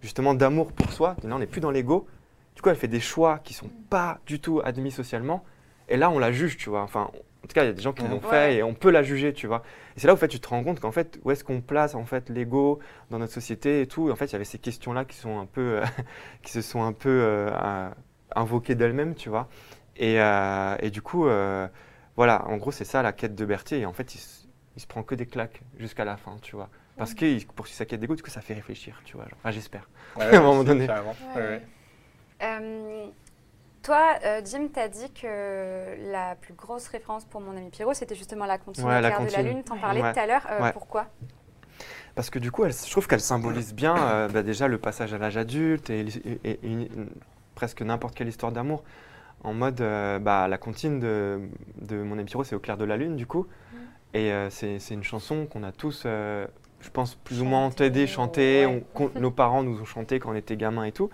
justement 0.00 0.34
d'amour 0.34 0.72
pour 0.72 0.92
soi, 0.92 1.16
là 1.22 1.34
on 1.34 1.38
n'est 1.38 1.46
plus 1.46 1.60
dans 1.60 1.70
l'ego, 1.70 2.06
du 2.54 2.62
coup 2.62 2.68
elle 2.68 2.76
fait 2.76 2.88
des 2.88 3.00
choix 3.00 3.40
qui 3.42 3.54
sont 3.54 3.70
pas 3.90 4.20
du 4.26 4.40
tout 4.40 4.60
admis 4.64 4.90
socialement, 4.90 5.44
et 5.88 5.96
là 5.96 6.10
on 6.10 6.18
la 6.18 6.32
juge, 6.32 6.56
tu 6.56 6.70
vois. 6.70 6.82
Enfin, 6.82 7.10
en 7.46 7.48
tout 7.48 7.54
cas, 7.54 7.62
il 7.62 7.66
y 7.68 7.70
a 7.70 7.74
des 7.74 7.82
gens 7.82 7.92
qui 7.92 8.02
l'ont 8.02 8.20
fait 8.20 8.56
et 8.56 8.62
on 8.64 8.74
peut 8.74 8.90
la 8.90 9.04
juger, 9.04 9.32
tu 9.32 9.46
vois. 9.46 9.62
Et 9.96 10.00
c'est 10.00 10.08
là 10.08 10.14
où 10.14 10.16
en 10.16 10.18
fait, 10.18 10.26
tu 10.26 10.40
te 10.40 10.48
rends 10.48 10.64
compte 10.64 10.80
qu'en 10.80 10.90
fait, 10.90 11.20
où 11.22 11.30
est-ce 11.30 11.44
qu'on 11.44 11.60
place 11.60 11.94
en 11.94 12.04
fait 12.04 12.28
l'ego 12.28 12.80
dans 13.10 13.20
notre 13.20 13.32
société 13.32 13.82
et 13.82 13.86
tout. 13.86 14.08
Et 14.08 14.10
en 14.10 14.16
fait, 14.16 14.24
il 14.24 14.32
y 14.32 14.34
avait 14.34 14.44
ces 14.44 14.58
questions-là 14.58 15.04
qui 15.04 15.16
sont 15.16 15.38
un 15.38 15.46
peu, 15.46 15.60
euh, 15.60 15.84
qui 16.42 16.50
se 16.50 16.60
sont 16.60 16.82
un 16.82 16.92
peu 16.92 17.08
euh, 17.08 17.88
invoquées 18.34 18.74
d'elles-mêmes, 18.74 19.14
tu 19.14 19.28
vois. 19.28 19.48
Et, 19.96 20.20
euh, 20.20 20.74
et 20.80 20.90
du 20.90 21.02
coup, 21.02 21.28
voilà, 22.16 22.44
en 22.48 22.56
gros, 22.56 22.72
c'est 22.72 22.84
ça 22.84 23.02
la 23.02 23.12
quête 23.12 23.36
de 23.36 23.44
Berthier. 23.44 23.78
Et 23.78 23.86
en 23.86 23.92
fait, 23.92 24.16
il, 24.16 24.20
il 24.76 24.80
se 24.82 24.86
prend 24.86 25.02
que 25.02 25.14
des 25.14 25.26
claques 25.26 25.60
jusqu'à 25.78 26.04
la 26.04 26.16
fin, 26.16 26.36
tu 26.42 26.54
vois. 26.56 26.68
Parce 26.96 27.12
qu'il 27.14 27.46
poursuit 27.46 27.74
sa 27.74 27.84
quête 27.84 28.00
d'ego, 28.00 28.14
du 28.14 28.22
coup, 28.22 28.30
ça 28.30 28.40
fait 28.40 28.54
réfléchir, 28.54 29.00
tu 29.04 29.16
vois. 29.16 29.24
Genre, 29.26 29.38
enfin, 29.40 29.50
j'espère. 29.50 29.88
Ouais, 30.16 30.24
à 30.34 30.38
un 30.38 30.42
moment 30.42 30.64
donné. 30.64 30.86
Euh, 32.42 33.06
toi, 33.82 34.14
euh, 34.24 34.40
Jim, 34.44 34.68
t'as 34.72 34.88
dit 34.88 35.10
que 35.12 35.94
la 36.10 36.34
plus 36.36 36.54
grosse 36.54 36.88
référence 36.88 37.24
pour 37.24 37.40
mon 37.40 37.56
ami 37.56 37.70
Pierrot, 37.70 37.94
c'était 37.94 38.14
justement 38.14 38.46
la 38.46 38.58
comptine 38.58 38.84
Ouais, 38.84 38.98
au 38.98 39.00
la 39.00 39.10
clair 39.10 39.26
de 39.26 39.32
la 39.32 39.42
lune. 39.42 39.62
T'en 39.62 39.76
parlais 39.78 40.02
Ouais. 40.02 40.12
tout 40.12 40.18
à 40.18 40.26
l'heure. 40.26 40.46
Euh, 40.50 40.62
Ouais. 40.62 40.72
Pourquoi? 40.72 41.06
Parce 42.14 42.30
que 42.30 42.38
du 42.38 42.50
coup, 42.50 42.64
elle, 42.64 42.72
je 42.72 42.90
trouve 42.90 43.06
qu'elle 43.06 43.20
symbolise 43.20 43.74
bien 43.74 43.96
euh, 43.96 44.28
bah, 44.28 44.42
déjà 44.42 44.68
le 44.68 44.78
passage 44.78 45.12
à 45.12 45.18
l'âge 45.18 45.36
adulte 45.36 45.90
et, 45.90 46.00
et- 46.00 46.40
et 46.44 46.58
une- 46.62 46.80
une- 46.82 47.10
presque 47.54 47.82
n'importe 47.82 48.14
quelle 48.14 48.28
histoire 48.28 48.52
d'amour. 48.52 48.82
En 49.44 49.52
mode, 49.52 49.80
euh, 49.82 50.18
bah, 50.18 50.48
la 50.48 50.56
comptine 50.58 50.98
de, 50.98 51.40
de 51.82 51.96
Mon 52.02 52.14
ami 52.14 52.24
Pierrot, 52.24 52.44
c'est 52.44 52.54
Au 52.56 52.58
clair 52.58 52.78
de 52.78 52.84
la 52.86 52.96
lune, 52.96 53.16
du 53.16 53.26
coup. 53.26 53.46
Et 54.16 54.32
euh, 54.32 54.48
c'est 54.50 54.78
une 54.90 55.04
chanson 55.04 55.46
qu'on 55.46 55.62
a 55.62 55.72
tous, 55.72 56.04
euh, 56.06 56.46
je 56.80 56.88
pense, 56.90 57.14
plus 57.16 57.42
ou 57.42 57.44
moins 57.44 57.68
Chanté, 57.68 57.84
entendé, 57.86 58.06
chanté, 58.06 58.66
ouais. 58.66 59.10
nos 59.20 59.30
parents 59.30 59.62
nous 59.62 59.80
ont 59.80 59.84
chanté 59.84 60.18
quand 60.18 60.30
on 60.30 60.34
était 60.34 60.56
gamins 60.56 60.84
et 60.84 60.92
tout. 60.92 61.10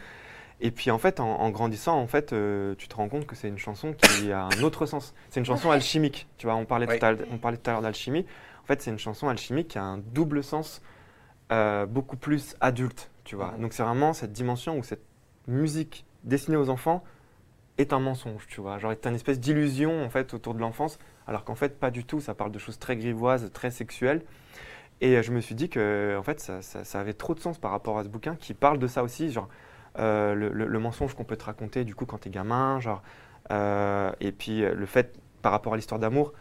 Et 0.61 0.71
puis 0.71 0.93
en 0.93 0.99
fait, 0.99 1.19
en, 1.19 1.27
en 1.41 1.51
grandissant, 1.51 1.99
en 1.99 2.07
fait, 2.07 2.33
euh, 2.33 2.77
tu 2.79 2.87
te 2.87 2.95
rends 2.95 3.09
compte 3.09 3.27
que 3.27 3.35
c'est 3.35 3.49
une 3.49 3.59
chanson 3.59 3.93
qui 3.95 4.31
a 4.31 4.45
un 4.45 4.63
autre 4.63 4.87
sens. 4.87 5.15
C'est 5.31 5.41
une 5.41 5.47
chanson 5.47 5.71
alchimique. 5.73 6.29
Tu 6.39 6.47
vois, 6.47 6.55
on 6.55 6.65
parlait, 6.65 6.87
tout 6.87 7.05
à, 7.05 7.11
l'heure- 7.13 7.27
on 7.33 7.39
parlait 7.39 7.57
tout 7.57 7.69
à 7.69 7.73
l'heure 7.73 7.83
d'alchimie. 7.83 8.25
En 8.63 8.67
fait, 8.67 8.81
c'est 8.81 8.93
une 8.93 8.99
chanson 9.01 9.29
alchimique 9.29 9.69
qui 9.69 9.79
a 9.79 9.83
un 9.83 9.99
double 9.99 10.45
sens 10.45 10.81
euh, 11.51 11.85
beaucoup 11.87 12.17
plus 12.17 12.55
adulte, 12.61 13.11
tu 13.25 13.35
vois. 13.35 13.55
Donc 13.59 13.73
c'est 13.73 13.83
vraiment 13.83 14.13
cette 14.13 14.33
dimension 14.33 14.79
où 14.79 14.85
cette 14.85 15.03
musique 15.49 16.05
destinée 16.23 16.57
aux 16.57 16.69
enfants 16.71 17.03
est 17.79 17.93
un 17.93 17.99
mensonge, 17.99 18.47
tu 18.47 18.61
vois. 18.61 18.79
Genre 18.79 18.93
est 18.93 19.05
une 19.07 19.17
espèce 19.17 19.41
d'illusion 19.41 20.05
en 20.05 20.11
fait 20.11 20.33
autour 20.35 20.55
de 20.55 20.61
l'enfance, 20.61 21.01
alors 21.27 21.45
qu'en 21.45 21.55
fait 21.55 21.79
pas 21.79 21.91
du 21.91 22.05
tout. 22.05 22.21
Ça 22.21 22.35
parle 22.35 22.53
de 22.53 22.59
choses 22.59 22.79
très 22.79 22.97
grivoises, 22.97 23.51
très 23.53 23.71
sexuelles. 23.71 24.23
Et 25.01 25.17
euh, 25.17 25.23
je 25.23 25.33
me 25.33 25.41
suis 25.41 25.55
dit 25.55 25.69
que 25.69 26.17
en 26.19 26.23
fait 26.23 26.41
ça, 26.41 27.01
avait 27.01 27.15
trop 27.15 27.35
de 27.35 27.41
sens 27.41 27.59
par 27.59 27.71
rapport 27.73 27.99
à 27.99 28.05
ce 28.05 28.09
bouquin 28.09 28.37
qui 28.37 28.55
parle 28.55 28.79
de 28.79 28.87
ça 28.87 29.03
aussi, 29.03 29.31
genre 29.33 29.49
euh, 29.99 30.35
le, 30.35 30.79
mensonge 30.79 31.15
qu'on 31.15 31.25
peut 31.25 31.37
te 31.37 31.45
raconter 31.45 31.85
du 31.85 31.95
coup 31.95 32.07
quand 32.07 32.19
t'es 32.19 32.31
gamin, 32.31 32.81
genre 32.81 33.03
euh, 33.53 34.13
et 34.21 34.33
puis 34.33 34.61
le 34.63 34.87
fait 34.87 35.19
par 35.43 35.53
rapport 35.53 35.75
à 35.75 35.77
l'histoire 35.77 36.01
d'amour, 36.01 36.33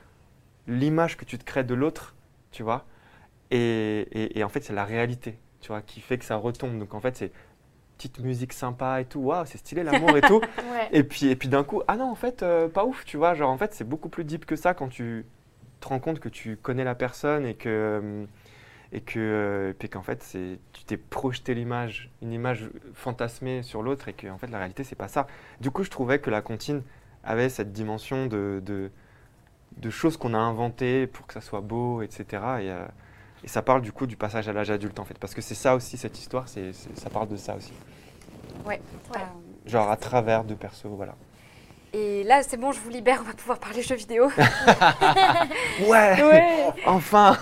l'image 0.67 1.17
que 1.17 1.25
tu 1.25 1.37
te 1.37 1.43
crées 1.43 1.63
de 1.63 1.73
l'autre, 1.73 2.15
tu 2.51 2.63
vois. 2.63 2.85
Et, 3.51 4.07
et- 4.11 4.39
et 4.39 4.43
en 4.43 4.49
fait, 4.49 4.61
c'est 4.63 4.73
la 4.73 4.85
réalité, 4.85 5.37
tu 5.61 5.69
vois, 5.69 5.81
qui 5.81 6.01
fait 6.01 6.17
que 6.17 6.25
ça 6.25 6.35
retombe. 6.37 6.79
Donc 6.79 6.93
en 6.93 7.01
fait, 7.01 7.15
c'est 7.17 7.31
petite 8.09 8.19
musique 8.19 8.53
sympa 8.53 9.01
et 9.01 9.05
tout. 9.05 9.19
Waouh, 9.19 9.45
c'est 9.45 9.57
stylé 9.59 9.83
l'amour 9.83 10.15
et 10.17 10.21
tout. 10.21 10.41
Ouais. 10.71 10.87
Et 10.91 11.03
puis, 11.03 11.27
et 11.27 11.35
puis 11.35 11.49
d'un 11.49 11.63
coup, 11.63 11.81
ah 11.87 11.97
non, 11.97 12.05
en 12.09 12.15
fait, 12.15 12.43
euh, 12.43 12.67
pas 12.69 12.85
ouf, 12.85 13.03
tu 13.05 13.17
vois. 13.17 13.33
Genre, 13.33 13.49
en 13.49 13.57
fait, 13.57 13.73
c'est 13.73 13.83
beaucoup 13.83 14.09
plus 14.09 14.23
deep 14.23 14.45
que 14.45 14.55
ça 14.55 14.73
quand 14.73 14.87
tu 14.87 15.25
te 15.81 15.87
rends 15.87 15.99
compte 15.99 16.19
que 16.19 16.29
tu 16.29 16.55
connais 16.57 16.83
la 16.83 16.95
personne 16.95 17.45
et 17.45 17.53
que. 17.55 17.69
euh, 17.69 18.25
et 18.93 18.99
que, 18.99 19.19
euh, 19.19 19.73
puis 19.77 19.87
qu'en 19.87 20.01
fait, 20.01 20.21
c'est, 20.21 20.59
tu 20.73 20.83
t'es 20.83 20.97
projeté 20.97 21.53
l'image, 21.53 22.09
une 22.21 22.33
image 22.33 22.69
fantasmée 22.93 23.63
sur 23.63 23.81
l'autre 23.83 24.09
et 24.09 24.13
que 24.13 24.27
en 24.27 24.37
fait, 24.37 24.47
la 24.47 24.57
réalité, 24.57 24.83
c'est 24.83 24.97
pas 24.97 25.07
ça. 25.07 25.27
Du 25.61 25.71
coup, 25.71 25.83
je 25.85 25.89
trouvais 25.89 26.19
que 26.19 26.29
la 26.29 26.41
comptine 26.41 26.83
avait 27.23 27.47
cette 27.47 27.71
dimension 27.71 28.25
de, 28.25 28.61
de, 28.65 28.91
de 29.77 29.89
choses 29.89 30.17
qu'on 30.17 30.33
a 30.33 30.37
inventées 30.37 31.07
pour 31.07 31.25
que 31.25 31.33
ça 31.33 31.39
soit 31.41 31.61
beau, 31.61 32.01
etc. 32.01 32.25
Et, 32.31 32.69
euh, 32.69 32.85
et 33.43 33.47
ça 33.47 33.61
parle 33.61 33.81
du 33.81 33.91
coup 33.91 34.05
du 34.05 34.15
passage 34.17 34.47
à 34.47 34.53
l'âge 34.53 34.69
adulte, 34.71 34.99
en 34.99 35.05
fait. 35.05 35.17
Parce 35.19 35.33
que 35.33 35.41
c'est 35.41 35.55
ça 35.55 35.75
aussi, 35.75 35.97
cette 35.97 36.17
histoire, 36.19 36.47
c'est, 36.47 36.71
ça 36.95 37.09
parle 37.09 37.27
de 37.27 37.37
ça 37.37 37.55
aussi. 37.55 37.73
Euh, 38.67 38.75
Genre 39.65 39.89
à 39.91 39.97
travers 39.97 40.43
deux 40.43 40.55
persos, 40.55 40.85
voilà. 40.87 41.13
Et 41.93 42.23
là, 42.23 42.41
c'est 42.41 42.55
bon, 42.55 42.71
je 42.71 42.79
vous 42.79 42.89
libère, 42.89 43.19
on 43.21 43.27
va 43.27 43.33
pouvoir 43.33 43.59
parler 43.59 43.81
jeux 43.81 43.95
vidéo. 43.95 44.29
Ouais, 45.87 46.23
Ouais. 46.23 46.47
Enfin 46.85 47.35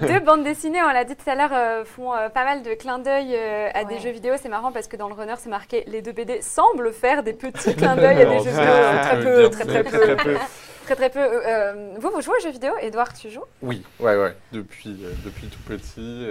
Les 0.00 0.08
deux 0.08 0.20
bandes 0.20 0.42
dessinées, 0.42 0.82
on 0.82 0.92
l'a 0.92 1.04
dit 1.04 1.14
tout 1.14 1.28
à 1.30 1.34
l'heure, 1.36 1.52
euh, 1.52 1.84
font 1.84 2.12
euh, 2.14 2.28
pas 2.30 2.44
mal 2.44 2.62
de 2.62 2.74
clins 2.74 2.98
d'œil 2.98 3.34
euh, 3.36 3.68
à 3.74 3.84
des 3.84 3.94
Ouais. 3.94 4.00
jeux 4.00 4.10
vidéo. 4.10 4.34
C'est 4.42 4.48
marrant 4.48 4.72
parce 4.72 4.88
que 4.88 4.96
dans 4.96 5.08
le 5.08 5.14
runner, 5.14 5.34
c'est 5.38 5.50
marqué 5.50 5.84
les 5.86 6.02
deux 6.02 6.10
BD 6.12 6.40
semblent 6.42 6.92
faire 6.92 7.22
des 7.22 7.32
petits 7.32 7.74
clins 7.76 7.94
d'œil 7.94 8.22
à 8.22 8.24
des 8.24 8.38
jeux 8.44 8.56
ouais, 8.56 8.60
vidéo. 8.60 9.02
Très 9.02 9.20
peu, 9.22 9.50
très 9.50 9.84
très 9.84 10.16
peu. 10.16 10.36
Très 10.84 10.96
très 10.96 11.10
peu. 11.10 11.20
Euh, 11.20 11.40
euh, 11.46 11.94
vous, 11.98 12.10
vous 12.10 12.20
jouez 12.20 12.36
aux 12.38 12.42
jeux 12.42 12.50
vidéo 12.50 12.72
Edouard, 12.80 13.12
tu 13.12 13.30
joues? 13.30 13.44
Oui, 13.62 13.84
ouais, 14.00 14.16
ouais, 14.16 14.34
depuis, 14.52 14.96
euh, 15.04 15.12
depuis 15.24 15.46
tout 15.46 15.60
petit. 15.66 16.26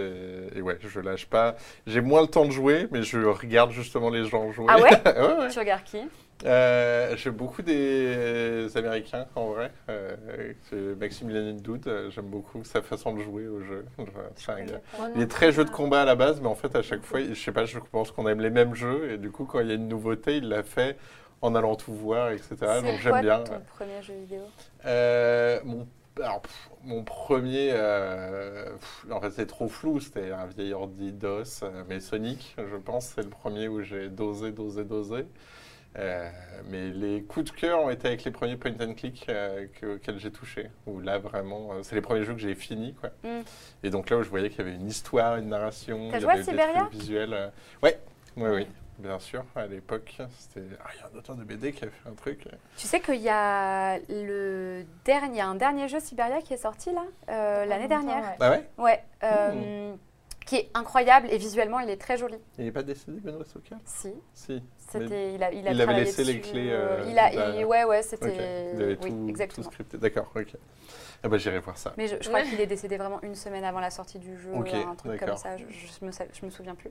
Et, 0.53 0.59
et 0.59 0.61
ouais, 0.61 0.77
je 0.81 0.99
lâche 0.99 1.25
pas. 1.25 1.55
J'ai 1.87 2.01
moins 2.01 2.21
le 2.21 2.27
temps 2.27 2.45
de 2.45 2.51
jouer, 2.51 2.87
mais 2.91 3.03
je 3.03 3.19
regarde 3.19 3.71
justement 3.71 4.09
les 4.09 4.25
gens 4.25 4.51
jouer. 4.51 4.67
Ah 4.69 4.77
ouais 4.77 4.89
ouais, 5.05 5.39
ouais. 5.39 5.49
Tu 5.49 5.59
regardes 5.59 5.83
qui? 5.83 6.01
Euh, 6.45 7.15
J'aime 7.17 7.33
beaucoup 7.33 7.61
des 7.61 8.67
Américains, 8.75 9.27
en 9.35 9.51
vrai. 9.51 9.71
Euh, 9.89 10.15
c'est 10.69 10.99
Maximilian 10.99 11.53
Doud, 11.53 11.87
euh, 11.87 12.09
j'aime 12.09 12.25
beaucoup 12.25 12.63
sa 12.63 12.81
façon 12.81 13.13
de 13.13 13.21
jouer 13.21 13.47
au 13.47 13.61
jeu. 13.61 13.85
Enfin, 13.97 14.21
c'est 14.35 14.51
un 14.51 14.63
gars. 14.63 14.81
Il 15.15 15.21
est 15.21 15.27
très 15.27 15.51
jeu 15.51 15.63
de 15.65 15.69
combat 15.69 16.01
à 16.01 16.05
la 16.05 16.15
base, 16.15 16.41
mais 16.41 16.47
en 16.47 16.55
fait, 16.55 16.75
à 16.75 16.81
chaque 16.81 17.03
fois, 17.03 17.19
je 17.21 17.33
sais 17.33 17.51
pas, 17.51 17.65
je 17.65 17.79
pense 17.91 18.11
qu'on 18.11 18.27
aime 18.27 18.41
les 18.41 18.49
mêmes 18.49 18.75
jeux. 18.75 19.11
Et 19.11 19.17
du 19.17 19.31
coup, 19.31 19.45
quand 19.45 19.59
il 19.59 19.67
y 19.67 19.71
a 19.71 19.75
une 19.75 19.87
nouveauté, 19.87 20.37
il 20.37 20.49
l'a 20.49 20.63
fait 20.63 20.97
en 21.41 21.55
allant 21.55 21.75
tout 21.75 21.93
voir, 21.93 22.31
etc. 22.31 22.55
Donc 22.83 22.99
j'aime 23.01 23.21
bien. 23.21 23.39
ton 23.39 23.59
premier 23.75 24.01
jeu 24.01 24.13
vidéo? 24.13 24.41
Euh, 24.85 25.59
mon, 25.63 25.87
alors, 26.21 26.41
pff, 26.41 26.69
mon 26.83 27.03
premier, 27.03 27.71
euh, 27.73 28.75
pff, 28.75 29.05
en 29.11 29.21
fait 29.21 29.31
c'est 29.31 29.47
trop 29.47 29.67
flou, 29.67 29.99
c'était 29.99 30.31
un 30.31 30.45
vieil 30.45 30.73
ordi 30.73 31.11
DOS, 31.11 31.63
euh, 31.63 31.83
mais 31.89 31.99
Sonic, 31.99 32.55
je 32.57 32.75
pense, 32.77 33.07
c'est 33.15 33.23
le 33.23 33.29
premier 33.29 33.67
où 33.67 33.81
j'ai 33.81 34.09
dosé, 34.09 34.51
dosé, 34.51 34.83
dosé. 34.83 35.25
Euh, 35.97 36.29
mais 36.69 36.89
les 36.89 37.21
coups 37.23 37.51
de 37.51 37.57
cœur 37.57 37.81
ont 37.81 37.89
été 37.89 38.07
avec 38.07 38.23
les 38.23 38.31
premiers 38.31 38.55
point 38.55 38.71
and 38.79 38.93
click 38.93 39.25
euh, 39.27 39.65
que- 39.79 39.95
auxquels 39.95 40.19
j'ai 40.19 40.31
touché. 40.31 40.69
Où 40.87 41.01
là 41.01 41.17
vraiment, 41.17 41.73
euh, 41.73 41.79
c'est 41.83 41.95
les 41.95 42.01
premiers 42.01 42.23
jeux 42.23 42.33
que 42.33 42.39
j'ai 42.39 42.55
finis 42.55 42.93
quoi. 42.93 43.09
Mm. 43.23 43.41
Et 43.83 43.89
donc 43.89 44.09
là 44.09 44.15
où 44.17 44.23
je 44.23 44.29
voyais 44.29 44.49
qu'il 44.49 44.59
y 44.59 44.61
avait 44.61 44.75
une 44.77 44.87
histoire, 44.87 45.35
une 45.35 45.49
narration, 45.49 46.09
il 46.13 46.21
y 46.21 46.23
avait 46.23 46.43
des 46.43 46.55
trucs 46.55 46.91
visuels. 46.93 47.51
Ouais, 47.83 47.99
oui, 48.37 48.49
oui, 48.53 48.67
bien 49.01 49.19
sûr. 49.19 49.43
À 49.55 49.65
l'époque, 49.65 50.17
c'était 50.39 50.65
ah, 50.83 50.87
il 50.95 50.99
y 50.99 51.03
a 51.03 51.07
un 51.13 51.17
auteur 51.17 51.35
de 51.35 51.43
BD 51.43 51.71
qui 51.73 51.83
a 51.83 51.87
fait 51.87 52.09
un 52.09 52.13
truc. 52.13 52.45
Tu 52.77 52.87
sais 52.87 52.99
qu'il 52.99 53.21
y 53.21 53.29
a 53.29 53.97
le 54.09 54.83
dernier, 55.05 55.41
un 55.41 55.55
dernier 55.55 55.87
jeu 55.87 55.99
Siberia 55.99 56.41
qui 56.41 56.53
est 56.53 56.57
sorti 56.57 56.91
là 56.91 57.03
euh, 57.29 57.65
l'année 57.65 57.87
dernière. 57.87 58.23
Ouais. 58.23 58.35
Ah 58.39 58.49
ouais? 58.51 58.69
Ouais. 58.77 59.03
euh, 59.23 59.93
Qui 60.45 60.55
est 60.57 60.69
incroyable 60.73 61.27
et 61.31 61.37
visuellement 61.37 61.79
il 61.79 61.89
est 61.89 61.97
très 62.01 62.17
joli. 62.17 62.37
Il 62.57 62.65
n'est 62.65 62.71
pas 62.71 62.83
décédé, 62.83 63.19
Benoît 63.19 63.45
Soka 63.45 63.75
Si. 63.85 64.13
Si. 64.33 64.61
C'était, 64.77 65.33
il 65.35 65.43
a, 65.43 65.51
il 65.53 65.67
a 65.67 65.71
il 65.71 65.81
avait 65.81 65.93
laissé 65.93 66.23
les 66.25 66.41
clés, 66.41 66.69
euh, 66.71 67.05
il 67.07 67.17
a, 67.17 67.29
derrière. 67.29 67.55
il- 67.61 67.65
ouais, 67.65 67.83
ouais, 67.85 68.01
c'était. 68.01 68.73
il 68.73 68.81
avait 68.81 68.97
oui, 69.03 69.47
tout, 69.47 69.63
scripté. 69.63 69.97
D'accord, 69.97 70.29
ok. 70.35 70.53
Ah 71.23 71.29
bah 71.29 71.37
j'irai 71.37 71.59
voir 71.59 71.77
ça. 71.77 71.93
Mais 71.97 72.07
je, 72.07 72.15
je 72.19 72.27
crois 72.27 72.41
qu'il 72.49 72.59
est 72.59 72.65
décédé 72.67 72.97
vraiment 72.97 73.21
une 73.21 73.35
semaine 73.35 73.63
avant 73.63 73.79
la 73.79 73.89
sortie 73.91 74.19
du 74.19 74.37
jeu, 74.37 74.51
Ok, 74.53 74.73
un 74.73 74.95
truc 74.95 75.19
comme 75.23 75.37
ça. 75.37 75.55
Je, 75.55 75.63
je 75.65 76.05
me, 76.05 76.11
je 76.11 76.45
me 76.45 76.49
souviens 76.51 76.75
plus. 76.75 76.89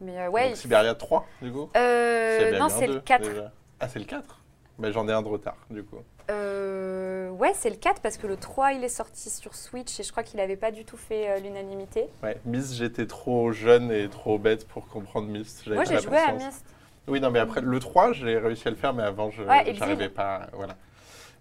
Mais 0.00 0.18
euh, 0.18 0.28
ouais. 0.30 0.42
Donc 0.48 0.50
il- 0.52 0.56
Siberia 0.56 0.94
3, 0.94 1.26
du 1.42 1.52
coup 1.52 1.70
Euh, 1.76 2.58
non, 2.58 2.68
c'est 2.68 2.86
le 2.86 3.00
4. 3.00 3.22
déjà. 3.28 3.52
Ah, 3.80 3.88
c'est 3.88 3.98
le 3.98 4.04
4 4.04 4.40
Mais 4.78 4.92
j'en 4.92 5.06
ai 5.08 5.12
un 5.12 5.22
de 5.22 5.28
retard, 5.28 5.56
du 5.70 5.82
coup. 5.84 5.98
Euh, 6.30 7.28
ouais, 7.30 7.52
c'est 7.54 7.70
le 7.70 7.76
4 7.76 8.00
parce 8.00 8.16
que 8.16 8.26
le 8.26 8.36
3 8.36 8.72
il 8.72 8.82
est 8.82 8.88
sorti 8.88 9.28
sur 9.30 9.54
Switch 9.54 10.00
et 10.00 10.02
je 10.02 10.10
crois 10.10 10.22
qu'il 10.22 10.38
n'avait 10.38 10.56
pas 10.56 10.70
du 10.70 10.84
tout 10.84 10.96
fait 10.96 11.28
euh, 11.30 11.38
l'unanimité. 11.38 12.06
Ouais, 12.22 12.38
Myst, 12.46 12.74
j'étais 12.74 13.06
trop 13.06 13.52
jeune 13.52 13.90
et 13.92 14.08
trop 14.08 14.38
bête 14.38 14.66
pour 14.66 14.88
comprendre 14.88 15.28
Myst. 15.28 15.66
Moi 15.66 15.84
j'ai 15.84 16.00
joué 16.00 16.18
à. 16.18 16.32
Myst. 16.32 16.64
Oui, 17.06 17.20
non, 17.20 17.30
mais 17.30 17.38
après, 17.38 17.60
le 17.60 17.78
3, 17.78 18.12
j'ai 18.12 18.38
réussi 18.38 18.66
à 18.66 18.70
le 18.70 18.78
faire, 18.78 18.94
mais 18.94 19.02
avant, 19.02 19.30
je 19.30 19.42
Ouais, 19.42 19.70
n'arrivais 19.74 20.08
pas. 20.08 20.46
Voilà. 20.54 20.74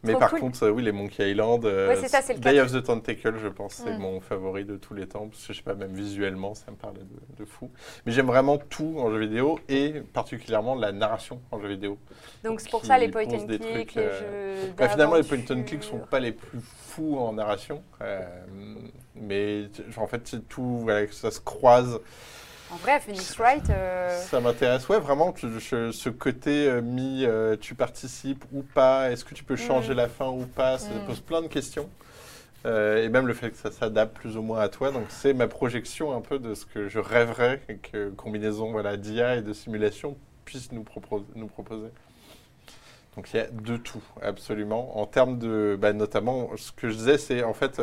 Mais 0.04 0.12
Trop 0.12 0.20
par 0.20 0.30
cool. 0.32 0.40
contre, 0.42 0.64
euh, 0.64 0.70
oui, 0.70 0.84
les 0.84 0.92
Monkey 0.92 1.32
Island, 1.32 1.64
euh, 1.64 1.88
Ouais, 1.88 1.96
ça, 2.08 2.20
le 2.34 2.40
Day 2.40 2.56
4. 2.56 2.66
of 2.66 2.72
the 2.74 2.84
Tentacle, 2.86 3.36
je 3.42 3.48
pense, 3.48 3.76
c'est 3.76 3.94
Mm. 3.98 4.02
mon 4.02 4.20
favori 4.20 4.66
de 4.66 4.76
tous 4.76 4.94
les 4.94 5.08
temps. 5.08 5.28
Parce 5.30 5.48
que 5.48 5.54
je 5.54 5.58
sais 5.60 5.64
pas, 5.64 5.76
même 5.76 5.94
visuellement, 5.94 6.54
ça 6.56 6.72
me 6.72 6.76
parlait 6.76 7.00
de, 7.00 7.38
de 7.44 7.46
fou. 7.46 7.72
Mais 8.06 8.12
j'aime 8.12 8.26
vraiment 8.28 8.58
tout 8.58 8.96
en 9.00 9.10
jeu 9.12 9.18
vidéo 9.20 9.60
et 9.70 10.02
particulièrement 10.14 10.76
la 10.76 10.92
narration 10.92 11.40
en 11.52 11.60
jeu 11.62 11.70
vidéo. 11.70 11.98
Donc 12.44 12.60
c'est 12.60 12.70
pour 12.70 12.84
ça 12.84 12.98
les 12.98 13.08
point 13.08 13.24
and 13.24 13.48
click, 13.48 13.96
les 13.96 14.02
euh, 14.02 14.56
jeux. 14.68 14.74
Bah, 14.78 14.90
finalement, 14.90 15.16
les 15.16 15.24
point 15.24 15.38
and 15.50 15.64
click 15.64 15.84
sont 15.84 16.00
pas 16.00 16.20
les 16.20 16.34
plus 16.34 16.60
fous 16.62 17.18
en 17.18 17.32
narration. 17.34 17.82
euh, 18.02 18.20
mais 19.16 19.68
en 19.98 20.08
fait, 20.08 20.22
c'est 20.28 20.48
tout, 20.50 20.80
voilà, 20.82 21.06
que 21.06 21.14
ça 21.14 21.32
se 21.32 21.40
croise. 21.40 22.00
En 22.74 22.78
vrai, 22.78 23.00
Phoenix 23.00 23.36
Wright. 23.38 23.70
euh, 23.70 24.20
Ça 24.24 24.40
m'intéresse, 24.42 24.88
ouais, 24.90 25.00
vraiment, 25.00 25.32
tu- 25.32 25.48
je- 25.60 25.92
ce 25.92 26.10
côté 26.10 26.68
euh, 26.68 26.82
mi, 26.82 27.24
euh, 27.24 27.56
tu 27.60 27.76
participes 27.76 28.44
ou 28.52 28.64
pas, 28.64 29.12
est-ce 29.12 29.24
que 29.24 29.36
tu 29.36 29.44
peux 29.44 29.56
changer 29.56 29.94
Mm. 29.94 29.98
la 29.98 30.08
fin 30.08 30.28
ou 30.30 30.46
pas, 30.46 30.78
ça 30.80 30.90
Mm. 30.90 31.06
pose 31.06 31.20
plein 31.20 31.42
de 31.42 31.48
questions. 31.48 31.88
Euh, 32.66 33.04
et 33.04 33.10
même 33.10 33.28
le 33.28 33.34
fait 33.34 33.52
que 33.52 33.58
ça 33.58 33.72
s'adapte 33.72 34.16
plus 34.16 34.38
ou 34.38 34.42
moins 34.42 34.62
à 34.62 34.70
toi, 34.70 34.92
donc 34.92 35.06
c'est 35.10 35.34
ma 35.34 35.48
projection 35.48 36.16
un 36.16 36.22
peu 36.22 36.40
de 36.40 36.56
ce 36.56 36.66
que 36.66 36.88
je 36.88 36.98
rêverais 37.00 37.62
que 37.92 38.10
combinaison 38.12 38.72
voilà, 38.72 38.96
d'IA 38.98 39.36
et 39.36 39.42
de 39.42 39.52
simulation 39.54 40.18
puisse 40.46 40.72
nous, 40.72 40.84
propos- 40.84 41.26
nous 41.36 41.48
proposer. 41.48 41.90
Donc 43.16 43.32
il 43.34 43.38
y 43.38 43.40
a 43.40 43.48
de 43.52 43.78
tout, 43.78 44.02
absolument. 44.22 44.98
En 45.00 45.06
termes 45.06 45.38
de, 45.38 45.78
bah, 45.80 45.94
notamment, 45.94 46.50
ce 46.56 46.72
que 46.72 46.90
je 46.90 46.96
disais, 46.96 47.18
c'est 47.20 47.44
en 47.44 47.54
fait, 47.54 47.80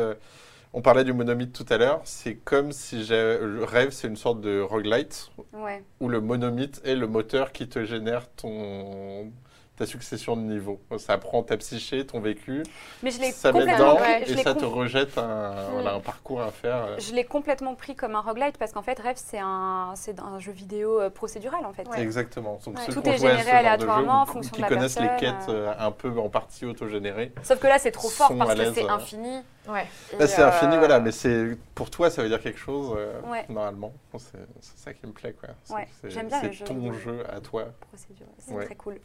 on 0.73 0.81
parlait 0.81 1.03
du 1.03 1.13
monomythe 1.13 1.53
tout 1.53 1.65
à 1.73 1.77
l'heure, 1.77 2.01
c'est 2.05 2.35
comme 2.35 2.71
si 2.71 3.03
j'ai, 3.03 3.37
le 3.39 3.63
rêve, 3.63 3.89
c'est 3.91 4.07
une 4.07 4.15
sorte 4.15 4.41
de 4.41 4.61
roguelite, 4.61 5.29
Ouais. 5.53 5.83
où 5.99 6.07
le 6.09 6.21
monomythe 6.21 6.81
est 6.85 6.95
le 6.95 7.07
moteur 7.07 7.51
qui 7.51 7.67
te 7.67 7.83
génère 7.85 8.29
ton, 8.35 9.31
ta 9.77 9.85
succession 9.85 10.35
de 10.35 10.41
niveaux. 10.41 10.79
Ça 10.97 11.17
prend 11.17 11.41
ta 11.43 11.57
psyché, 11.57 12.05
ton 12.05 12.19
vécu, 12.19 12.61
Mais 13.01 13.09
je 13.09 13.19
l'ai 13.19 13.31
ça 13.31 13.51
met 13.51 13.59
complètement. 13.61 13.93
dedans 13.95 14.01
ouais, 14.01 14.23
je 14.27 14.33
et 14.33 14.37
ça 14.43 14.53
te 14.53 14.65
rejette 14.65 15.17
un, 15.17 15.69
voilà, 15.71 15.93
un 15.93 15.99
parcours 15.99 16.41
à 16.41 16.51
faire. 16.51 16.75
euh. 16.85 16.95
Je 16.99 17.13
l'ai 17.15 17.23
complètement 17.23 17.73
pris 17.75 17.95
comme 17.95 18.15
un 18.15 18.21
roguelite 18.21 18.57
parce 18.57 18.73
qu'en 18.73 18.81
fait, 18.83 18.99
Rêve, 18.99 19.15
c'est 19.17 19.39
un, 19.39 19.93
c'est 19.95 20.19
un 20.19 20.39
jeu 20.39 20.51
vidéo 20.51 20.99
euh, 21.01 21.09
procédural 21.09 21.65
en 21.65 21.73
fait. 21.73 21.87
Ouais. 21.87 22.01
Exactement. 22.01 22.59
Donc, 22.65 22.77
Ouais. 22.77 22.83
ceux 22.85 22.93
Tout 22.93 23.01
qui 23.01 23.09
est 23.09 23.17
généré 23.17 23.49
aléatoirement 23.51 24.21
en 24.21 24.25
fonction 24.25 24.51
qui 24.51 24.57
de 24.57 24.61
la 24.61 24.67
connaissent 24.69 24.99
les 24.99 25.07
personne, 25.07 25.19
quêtes 25.39 25.49
euh. 25.49 25.73
un 25.79 25.91
peu 25.91 26.09
en 26.19 26.29
partie 26.29 26.65
autogénérées. 26.65 27.31
Sauf 27.43 27.59
que 27.59 27.67
là, 27.67 27.79
c'est 27.79 27.91
trop 27.91 28.09
fort 28.09 28.35
parce 28.37 28.53
que 28.53 28.57
l'aise, 28.59 28.73
c'est 28.75 28.87
infini. 28.87 29.41
Ouais. 29.67 29.85
Là, 30.19 30.27
c'est 30.27 30.41
infini, 30.41 30.77
voilà, 30.77 30.99
mais 30.99 31.11
c'est 31.11 31.57
pour 31.75 31.89
toi, 31.89 32.09
ça 32.09 32.21
veut 32.23 32.29
dire 32.29 32.41
quelque 32.41 32.59
chose, 32.59 32.93
euh, 32.97 33.19
Ouais. 33.31 33.45
normalement. 33.49 33.93
C'est 34.17 34.37
ça 34.77 34.93
qui 34.93 35.05
me 35.07 35.11
plaît, 35.11 35.33
quoi. 35.33 35.49
C'est 35.63 35.73
Ouais, 35.73 35.87
j'aime 36.05 36.27
bien 36.27 36.41
C'est 36.41 36.63
ton 36.65 36.91
jeu 36.93 37.23
à 37.31 37.39
toi. 37.41 37.65
procédural. 37.89 38.33
C'est 38.39 38.53
Ouais. 38.53 38.65
très 38.65 38.75
cool. 38.75 38.99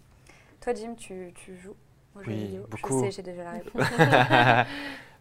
Toi, 0.61 0.75
Jim, 0.75 0.95
tu, 0.97 1.33
tu 1.35 1.57
joues? 1.57 1.77
Aux 2.15 2.23
jeux 2.23 2.31
Oui, 2.31 2.35
vidéo 2.35 2.67
beaucoup. 2.71 2.95
Je 3.01 3.07
sais, 3.07 3.11
j'ai 3.11 3.23
déjà 3.23 3.45
la 3.45 3.51
réponse. 3.53 3.85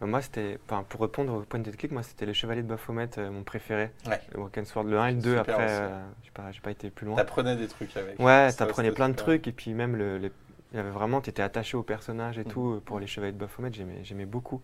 moi, 0.00 0.22
c'était, 0.22 0.58
enfin, 0.66 0.82
pour 0.88 1.00
répondre 1.02 1.32
au 1.34 1.40
point 1.42 1.60
de 1.60 1.70
clic, 1.70 1.92
moi, 1.92 2.02
c'était 2.02 2.24
les 2.26 2.32
Chevaliers 2.34 2.62
de 2.62 2.68
Baphomet, 2.68 3.08
euh, 3.18 3.30
mon 3.30 3.44
préféré. 3.44 3.90
Ouais. 4.06 4.20
Le 4.32 4.38
Broken 4.38 4.64
Sword, 4.64 4.84
le 4.84 4.98
1 4.98 5.06
et 5.08 5.12
le 5.12 5.20
2. 5.20 5.36
Super 5.38 5.54
Après, 5.54 5.68
euh, 5.68 5.88
j'ai 6.24 6.30
pas, 6.30 6.52
j'ai 6.52 6.60
pas 6.60 6.70
été 6.70 6.90
plus 6.90 7.06
loin. 7.06 7.16
T'apprenais 7.16 7.56
des 7.56 7.68
trucs 7.68 7.94
avec. 7.96 8.18
Ouais, 8.20 8.52
t'apprenais 8.52 8.92
plein 8.92 9.08
de 9.10 9.14
trucs 9.14 9.46
et 9.46 9.52
puis 9.52 9.74
même 9.74 9.94
le, 9.96 10.18
les- 10.18 10.32
il 10.72 10.76
y 10.76 10.80
avait 10.80 10.90
vraiment, 10.90 11.20
t'étais 11.20 11.42
attaché 11.42 11.76
au 11.76 11.82
personnage 11.82 12.38
et 12.38 12.44
Mhm. 12.44 12.50
tout. 12.52 12.72
euh, 12.74 12.80
Pour 12.84 12.98
les 12.98 13.06
Chevaliers 13.06 13.32
de 13.32 13.38
Baphomet, 13.38 13.70
j'aimais, 13.72 14.00
j'aimais 14.04 14.26
beaucoup. 14.26 14.62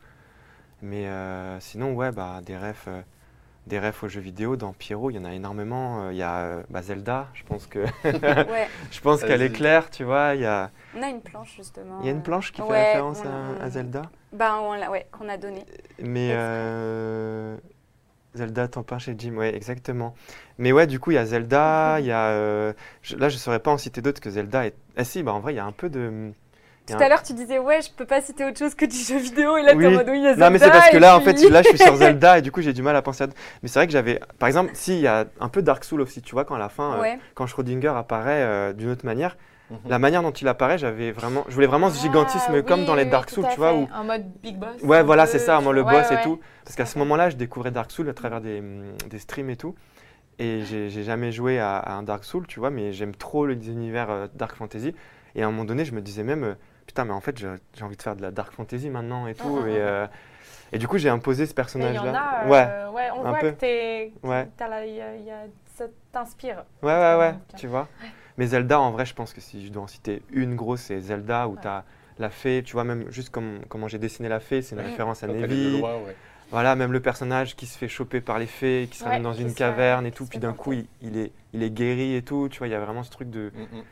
Mais 0.82 1.06
euh, 1.08 1.60
sinon, 1.60 1.94
ouais, 1.94 2.12
bah 2.12 2.40
des 2.44 2.56
refs, 2.56 2.88
euh, 2.88 3.02
des 3.66 3.78
refs 3.78 4.02
aux 4.02 4.08
jeux 4.08 4.20
vidéo 4.20 4.56
dans 4.56 4.72
Pyro, 4.72 5.10
il 5.10 5.14
y 5.14 5.18
en 5.18 5.24
a 5.24 5.32
énormément. 5.32 6.04
Euh, 6.06 6.12
Il 6.12 6.18
y 6.18 6.22
a 6.22 6.38
euh, 6.40 6.62
bah, 6.70 6.82
Zelda, 6.82 7.28
je 7.34 7.44
pense 7.44 7.66
que, 7.66 7.78
ouais. 8.04 8.68
je 8.90 9.00
pense 9.00 9.22
qu'elle 9.22 9.42
est 9.42 9.50
claire, 9.52 9.88
tu 9.90 10.04
vois. 10.04 10.34
Il 10.34 10.40
y 10.42 10.46
a, 10.46 10.70
On 10.96 11.02
a 11.02 11.08
une 11.08 11.20
planche 11.22 11.54
justement. 11.56 11.98
il 12.00 12.06
y 12.06 12.08
a 12.08 12.12
une 12.12 12.18
euh, 12.18 12.22
planche 12.22 12.52
qui 12.52 12.60
fait 12.60 12.68
ouais, 12.68 12.86
référence 12.86 13.20
à, 13.24 13.62
à 13.64 13.70
Zelda. 13.70 14.02
Ben, 14.32 14.56
on 14.62 14.72
l'a, 14.74 14.90
ouais, 14.90 15.06
qu'on 15.12 15.28
a 15.28 15.36
donné. 15.36 15.64
Mais 16.00 16.30
euh, 16.32 17.56
Zelda 18.34 18.66
Tempin 18.66 18.98
chez 18.98 19.14
Jim, 19.16 19.34
ouais, 19.36 19.54
exactement. 19.54 20.14
Mais 20.58 20.72
ouais, 20.72 20.86
du 20.86 20.98
coup, 20.98 21.10
il 21.10 21.14
y 21.14 21.18
a 21.18 21.26
Zelda, 21.26 22.00
il 22.00 22.06
y 22.06 22.10
a. 22.12 22.28
euh, 22.30 22.72
je- 23.02 23.16
là, 23.16 23.28
je 23.28 23.36
saurais 23.36 23.60
pas 23.60 23.70
en 23.70 23.78
citer 23.78 24.00
d'autres 24.02 24.20
que 24.20 24.30
Zelda. 24.30 24.66
Est... 24.66 24.74
Ah 24.96 25.04
si, 25.04 25.22
bah 25.22 25.32
en 25.32 25.40
vrai, 25.40 25.52
il 25.52 25.56
y 25.56 25.60
a 25.60 25.64
un 25.64 25.72
peu 25.72 25.88
de. 25.90 26.32
Tout 26.86 26.94
à 27.00 27.08
l'heure, 27.08 27.22
tu 27.22 27.32
disais, 27.32 27.58
ouais, 27.58 27.80
je 27.80 27.90
peux 27.96 28.04
pas 28.04 28.20
citer 28.20 28.44
autre 28.44 28.58
chose 28.58 28.74
que 28.74 28.84
du 28.84 28.96
jeu 28.96 29.16
vidéo. 29.18 29.56
Et 29.56 29.62
là, 29.62 29.70
t'es 29.72 29.76
Oui. 29.78 29.86
en 29.86 29.90
mode, 29.92 30.08
oui, 30.08 30.18
il 30.18 30.24
y 30.24 30.26
a 30.26 30.34
Non, 30.36 30.50
mais 30.50 30.58
c'est 30.58 30.64
Zelda, 30.64 30.78
parce 30.78 30.90
que 30.90 30.96
et 30.96 31.00
là, 31.00 31.16
en 31.16 31.20
fait, 31.20 31.32
là, 31.48 31.62
je 31.62 31.68
suis 31.68 31.78
sur 31.78 31.94
Zelda 31.96 32.38
et 32.38 32.42
du 32.42 32.50
coup, 32.50 32.60
j'ai 32.60 32.72
du 32.72 32.82
mal 32.82 32.96
à 32.96 33.02
penser 33.02 33.24
à. 33.24 33.26
Mais 33.62 33.68
c'est 33.68 33.78
vrai 33.78 33.86
que 33.86 33.92
j'avais. 33.92 34.20
Par 34.38 34.48
exemple, 34.48 34.70
si, 34.74 34.94
il 34.94 35.00
y 35.00 35.06
a 35.06 35.26
un 35.40 35.48
peu 35.48 35.62
Dark 35.62 35.84
Souls 35.84 36.00
aussi, 36.00 36.22
tu 36.22 36.32
vois, 36.32 36.44
quand 36.44 36.54
à 36.56 36.58
la 36.58 36.68
fin, 36.68 37.00
euh, 37.00 37.14
quand 37.34 37.46
Schrödinger 37.46 37.92
apparaît 37.96 38.42
euh, 38.42 38.72
d'une 38.72 38.90
autre 38.90 39.06
manière, 39.06 39.36
Mhm. 39.70 39.78
la 39.88 39.98
manière 39.98 40.22
dont 40.22 40.32
il 40.32 40.46
apparaît, 40.48 40.76
j'avais 40.76 41.12
vraiment. 41.12 41.44
Je 41.48 41.54
voulais 41.54 41.66
vraiment 41.68 41.88
ce 41.88 41.98
gigantisme 41.98 42.52
Ah, 42.56 42.62
comme 42.62 42.80
oui, 42.80 42.86
dans 42.86 42.94
les 42.96 43.06
Dark 43.06 43.30
Souls, 43.30 43.46
tu 43.50 43.56
vois, 43.58 43.72
où 43.74 43.88
En 43.94 44.04
mode 44.04 44.24
Big 44.42 44.58
Boss. 44.58 44.82
Ouais, 44.82 45.02
voilà, 45.02 45.26
c'est 45.26 45.38
ça, 45.38 45.60
moi, 45.60 45.72
le 45.72 45.82
boss 45.84 46.10
Ouais, 46.10 46.16
et 46.16 46.22
tout. 46.22 46.40
Parce 46.64 46.76
qu'à 46.76 46.84
ce 46.84 46.98
moment-là, 46.98 47.30
je 47.30 47.36
découvrais 47.36 47.70
Dark 47.70 47.90
Souls 47.90 48.08
à 48.08 48.12
travers 48.12 48.40
des, 48.42 48.58
hum, 48.58 48.82
des 49.08 49.18
streams 49.18 49.48
et 49.50 49.56
tout. 49.56 49.74
Et 50.38 50.62
j'ai 50.64 50.90
j'ai 50.90 51.04
jamais 51.04 51.30
joué 51.32 51.58
à, 51.58 51.76
à 51.78 51.92
un 51.92 52.02
Dark 52.02 52.24
Souls, 52.24 52.46
tu 52.46 52.58
vois, 52.60 52.70
mais 52.70 52.92
j'aime 52.92 53.14
trop 53.14 53.46
les 53.46 53.54
univers 53.70 54.10
euh, 54.10 54.26
Dark 54.34 54.56
Fantasy. 54.56 54.94
Et 55.36 55.42
à 55.42 55.46
un 55.46 55.50
moment 55.50 55.64
donné, 55.64 55.84
je 55.86 55.94
me 55.94 56.00
disais 56.02 56.24
même, 56.24 56.44
euh, 56.44 56.54
putain, 56.86 57.04
mais 57.04 57.12
en 57.12 57.20
fait, 57.20 57.38
j'ai 57.38 57.84
envie 57.84 57.96
de 57.96 58.02
faire 58.02 58.16
de 58.16 58.22
la 58.22 58.30
Dark 58.30 58.52
Fantasy 58.52 58.90
maintenant 58.90 59.26
et 59.26 59.34
tout. 59.34 59.58
Et, 59.66 59.76
euh, 59.80 60.06
et 60.72 60.78
du 60.78 60.88
coup, 60.88 60.98
j'ai 60.98 61.08
imposé 61.08 61.46
ce 61.46 61.54
personnage-là. 61.54 62.44
ouais, 62.46 62.66
euh, 62.68 62.90
ouais, 62.90 63.08
on 63.16 63.24
un 63.24 63.30
voit 63.30 63.38
peu. 63.38 63.50
que 63.52 63.56
t'es. 63.56 64.12
Ouais. 64.22 64.48
t'as 64.56 64.68
la- 64.68 64.86
il 64.86 64.94
y 64.94 65.00
a- 65.00 65.16
il 65.16 65.24
y 65.24 65.30
a- 65.30 65.46
ça 65.74 65.84
t'inspire. 66.12 66.64
ouais, 66.82 66.92
ouais, 66.92 67.16
ouais, 67.18 67.32
Donc, 67.32 67.40
tu 67.56 67.66
vois. 67.66 67.88
Mais 68.38 68.46
Zelda, 68.46 68.80
en 68.80 68.90
vrai, 68.90 69.04
je 69.06 69.14
pense 69.14 69.32
que 69.32 69.40
si 69.40 69.66
je 69.66 69.70
dois 69.72 69.82
en 69.82 69.86
citer 69.86 70.22
une 70.32 70.56
grosse, 70.56 70.80
c'est 70.82 71.00
Zelda, 71.00 71.48
où 71.48 71.52
Ouais. 71.52 71.58
tu 71.62 71.68
as 71.68 71.84
la 72.18 72.30
fée, 72.30 72.62
tu 72.64 72.72
vois, 72.74 72.84
même 72.84 73.10
juste 73.10 73.30
comme, 73.30 73.60
comment 73.68 73.88
j'ai 73.88 73.98
dessiné 73.98 74.28
la 74.28 74.40
fée, 74.40 74.62
c'est 74.62 74.74
une 74.74 74.80
référence 74.82 75.22
à 75.22 75.26
Nevi. 75.26 75.80
loin, 75.80 75.96
ouais. 75.98 76.16
Voilà, 76.50 76.76
même 76.76 76.92
le 76.92 77.00
personnage 77.00 77.56
qui 77.56 77.64
se 77.66 77.78
fait 77.78 77.88
choper 77.88 78.20
par 78.20 78.38
les 78.38 78.46
fées, 78.46 78.86
qui 78.90 78.98
se 78.98 79.04
Ouais, 79.04 79.08
ramène 79.10 79.22
dans 79.22 79.32
une 79.32 79.54
caverne 79.54 80.04
et 80.04 80.10
tout, 80.12 80.26
puis 80.26 80.38
d'un 80.38 80.52
coup, 80.52 80.72
il, 80.74 81.16
est, 81.16 81.32
il 81.54 81.62
est 81.62 81.70
guéri 81.70 82.14
et 82.14 82.22
tout, 82.22 82.48
tu 82.50 82.58
vois, 82.58 82.68
il 82.68 82.70
y 82.70 82.74
a 82.74 82.80
vraiment 82.80 83.02
ce 83.02 83.10
truc 83.10 83.30
de... 83.30 83.50
Mhm. 83.54 83.82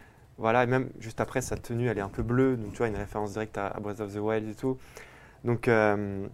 Voilà, 0.40 0.64
et 0.64 0.66
même 0.66 0.88
juste 0.98 1.20
après, 1.20 1.42
sa 1.42 1.56
tenue, 1.56 1.88
elle 1.88 1.98
est 1.98 2.02
un 2.02 2.08
peu 2.08 2.22
bleue, 2.22 2.56
donc 2.56 2.72
tu 2.72 2.78
vois, 2.78 2.88
une 2.88 2.96
référence 2.96 3.32
directe 3.34 3.58
à, 3.58 3.66
à 3.68 3.78
Breath 3.78 4.00
of 4.00 4.12
the 4.14 4.18
Wild 4.18 4.48
et 4.48 4.54
tout. 4.54 4.78
Donc, 5.44 5.68
euh, 5.68 6.26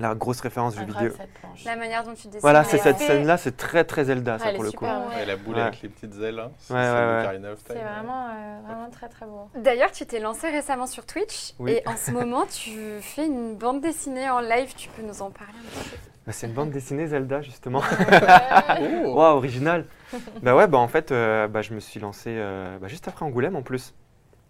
la 0.00 0.14
grosse 0.16 0.40
référence 0.40 0.74
jeu 0.74 0.82
Incroyable, 0.82 1.14
vidéo. 1.14 1.64
La 1.64 1.76
manière 1.76 2.02
dont 2.04 2.12
tu 2.14 2.26
dessines. 2.26 2.40
Voilà, 2.40 2.64
c'est 2.64 2.78
cette 2.78 2.98
scène-là, 2.98 3.36
c'est 3.38 3.56
très 3.56 3.84
très 3.84 4.04
Zelda, 4.04 4.38
ça, 4.38 4.52
pour 4.52 4.64
le 4.64 4.72
coup. 4.72 4.84
la 4.84 5.36
boule 5.36 5.54
Ouais. 5.54 5.60
avec 5.62 5.80
les 5.80 5.88
petites 5.88 6.20
ailes, 6.20 6.40
hein, 6.40 6.50
c'est 6.58 6.74
vraiment, 6.74 8.26
euh, 8.28 8.58
vraiment 8.66 8.90
très 8.90 9.08
très 9.08 9.26
beau. 9.26 9.48
D'ailleurs, 9.54 9.92
tu 9.92 10.04
t'es 10.06 10.18
lancé 10.20 10.50
récemment 10.50 10.86
sur 10.88 11.06
Twitch 11.06 11.54
Oui. 11.60 11.70
et 11.72 11.88
en 11.88 11.96
ce 11.96 12.10
moment, 12.10 12.46
tu 12.46 12.72
fais 13.00 13.26
une 13.26 13.54
bande 13.54 13.80
dessinée 13.80 14.28
en 14.28 14.40
live. 14.40 14.74
Tu 14.76 14.88
peux 14.90 15.02
nous 15.02 15.22
en 15.22 15.30
parler 15.30 15.52
un 15.56 15.80
petit 15.80 15.88
peu? 15.90 15.96
Bah, 16.26 16.32
c'est 16.32 16.48
une 16.48 16.52
bande 16.54 16.70
dessinée 16.70 17.06
Zelda, 17.06 17.40
justement. 17.42 17.80
Waouh, 19.04 19.36
original 19.36 19.84
Bah 20.42 20.54
ouais, 20.56 20.66
bah 20.68 20.78
en 20.78 20.88
fait, 20.88 21.12
euh, 21.12 21.48
bah, 21.48 21.62
je 21.62 21.74
me 21.74 21.80
suis 21.80 22.00
lancé 22.00 22.30
euh, 22.36 22.78
bah, 22.78 22.88
juste 22.88 23.08
après 23.08 23.24
Angoulême 23.24 23.56
en 23.56 23.62
plus. 23.62 23.94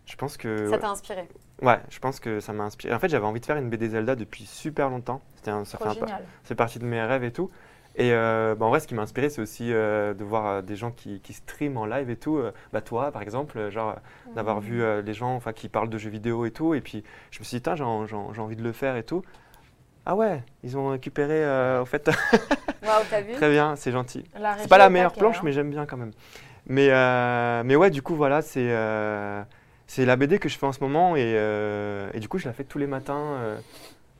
Je 0.07 0.15
pense 0.17 0.37
que... 0.37 0.71
Ça 0.71 0.79
t'a 0.79 0.91
inspiré 0.91 1.27
Ouais, 1.63 1.81
je 1.91 1.99
pense 1.99 2.21
que 2.21 2.39
ça 2.41 2.53
m'a 2.53 2.65
inspiré. 2.65 2.95
En 2.95 2.99
fait, 2.99 3.09
j'avais 3.09 3.27
envie 3.27 3.41
de 3.41 3.47
faire 3.47 3.57
une 3.57 3.69
BD 3.71 3.89
Zelda 3.89 4.15
depuis 4.15 4.45
super 4.45 4.89
longtemps. 4.89 5.21
C'était 5.37 5.51
un, 5.51 5.65
ça 5.65 5.79
fait 5.79 5.85
Trop 5.85 5.93
un 5.93 5.95
pa- 5.95 6.07
génial. 6.07 6.25
c'est 6.45 6.55
partie 6.55 6.79
de 6.79 6.85
mes 6.85 7.03
rêves 7.03 7.25
et 7.25 7.33
tout. 7.33 7.51
Et 7.99 8.13
euh, 8.13 8.55
bah, 8.55 8.67
en 8.67 8.69
vrai, 8.69 8.79
ce 8.81 8.87
qui 8.87 8.95
m'a 8.95 9.03
inspiré, 9.03 9.31
c'est 9.31 9.41
aussi 9.41 9.73
euh, 9.73 10.13
de 10.13 10.23
voir 10.23 10.47
euh, 10.47 10.63
des 10.63 10.77
gens 10.77 10.91
qui, 10.91 11.21
qui 11.21 11.33
streament 11.33 11.79
en 11.79 11.87
live 11.87 12.11
et 12.11 12.17
tout. 12.17 12.41
Bah, 12.73 12.83
toi, 12.83 13.11
par 13.11 13.23
exemple, 13.23 13.71
genre 13.71 13.97
d'avoir 14.35 14.61
vu 14.61 14.83
euh, 14.83 15.01
les 15.03 15.15
gens 15.15 15.41
qui 15.55 15.69
parlent 15.69 15.89
de 15.89 15.99
jeux 15.99 16.11
vidéo 16.11 16.45
et 16.45 16.51
tout. 16.51 16.75
Et 16.75 16.83
puis, 16.83 17.03
je 17.31 17.39
me 17.41 17.45
suis 17.45 17.59
dit, 17.59 17.71
j'ai 17.75 17.83
envie 18.41 18.57
de 18.57 18.63
le 18.63 18.73
faire 18.73 18.97
et 18.97 19.03
tout. 19.03 19.23
Ah 20.07 20.15
ouais, 20.15 20.43
ils 20.63 20.79
ont 20.79 20.91
récupéré, 20.91 21.45
euh, 21.45 21.83
en 21.83 21.85
fait, 21.85 22.09
Waouh, 22.87 23.03
t'as 23.11 23.21
vu 23.23 23.33
très 23.35 23.51
bien, 23.51 23.75
c'est 23.75 23.91
gentil. 23.91 24.23
C'est 24.59 24.69
pas 24.69 24.79
la 24.79 24.87
au 24.87 24.91
meilleure 24.91 25.11
taquet, 25.11 25.21
planche, 25.21 25.39
hein. 25.39 25.43
mais 25.45 25.51
j'aime 25.53 25.69
bien 25.71 25.85
quand 25.85 25.97
même. 25.97 26.13
Mais, 26.69 26.89
euh, 26.91 27.63
mais 27.65 27.75
ouais, 27.75 27.91
du 27.91 28.03
coup, 28.03 28.15
voilà, 28.15 28.41
c'est 28.41 28.69
euh, 28.71 29.43
c'est 29.89 30.05
la 30.05 30.15
BD 30.17 30.39
que 30.39 30.49
je 30.49 30.57
fais 30.59 30.67
en 30.67 30.73
ce 30.73 30.81
moment. 30.81 31.17
Et, 31.17 31.23
euh, 31.37 32.09
et 32.15 32.21
du 32.21 32.29
coup, 32.29 32.39
je 32.39 32.47
la 32.47 32.53
fais 32.53 32.65
tous 32.65 32.79
les 32.79 32.87
matins. 32.87 33.19
euh, 33.19 33.59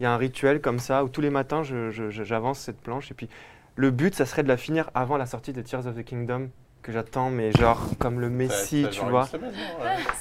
Il 0.01 0.03
y 0.03 0.07
a 0.07 0.13
un 0.13 0.17
rituel 0.19 0.61
comme 0.61 0.79
ça 0.79 1.05
où 1.05 1.09
tous 1.09 1.21
les 1.23 1.31
matins, 1.31 1.63
je- 1.63 1.91
je- 1.91 2.11
je- 2.11 2.23
j'avance 2.23 2.59
cette 2.59 2.81
planche. 2.81 3.11
Et 3.11 3.15
puis, 3.15 3.29
le 3.77 3.91
but, 3.91 4.15
ça 4.15 4.27
serait 4.27 4.43
de 4.43 4.49
la 4.49 4.57
finir 4.59 4.91
avant 4.95 5.17
la 5.17 5.25
sortie 5.27 5.53
de 5.55 5.63
Tears 5.63 5.87
of 5.87 5.95
the 5.97 6.05
Kingdom, 6.05 6.51
que 6.83 6.93
j'attends, 6.93 7.31
mais 7.31 7.51
genre 7.53 7.81
comme 7.99 8.21
le 8.21 8.29
Messi, 8.29 8.83
ça 8.83 8.89
tu 8.91 9.01
vois. 9.07 9.23
ouais. 9.23 9.39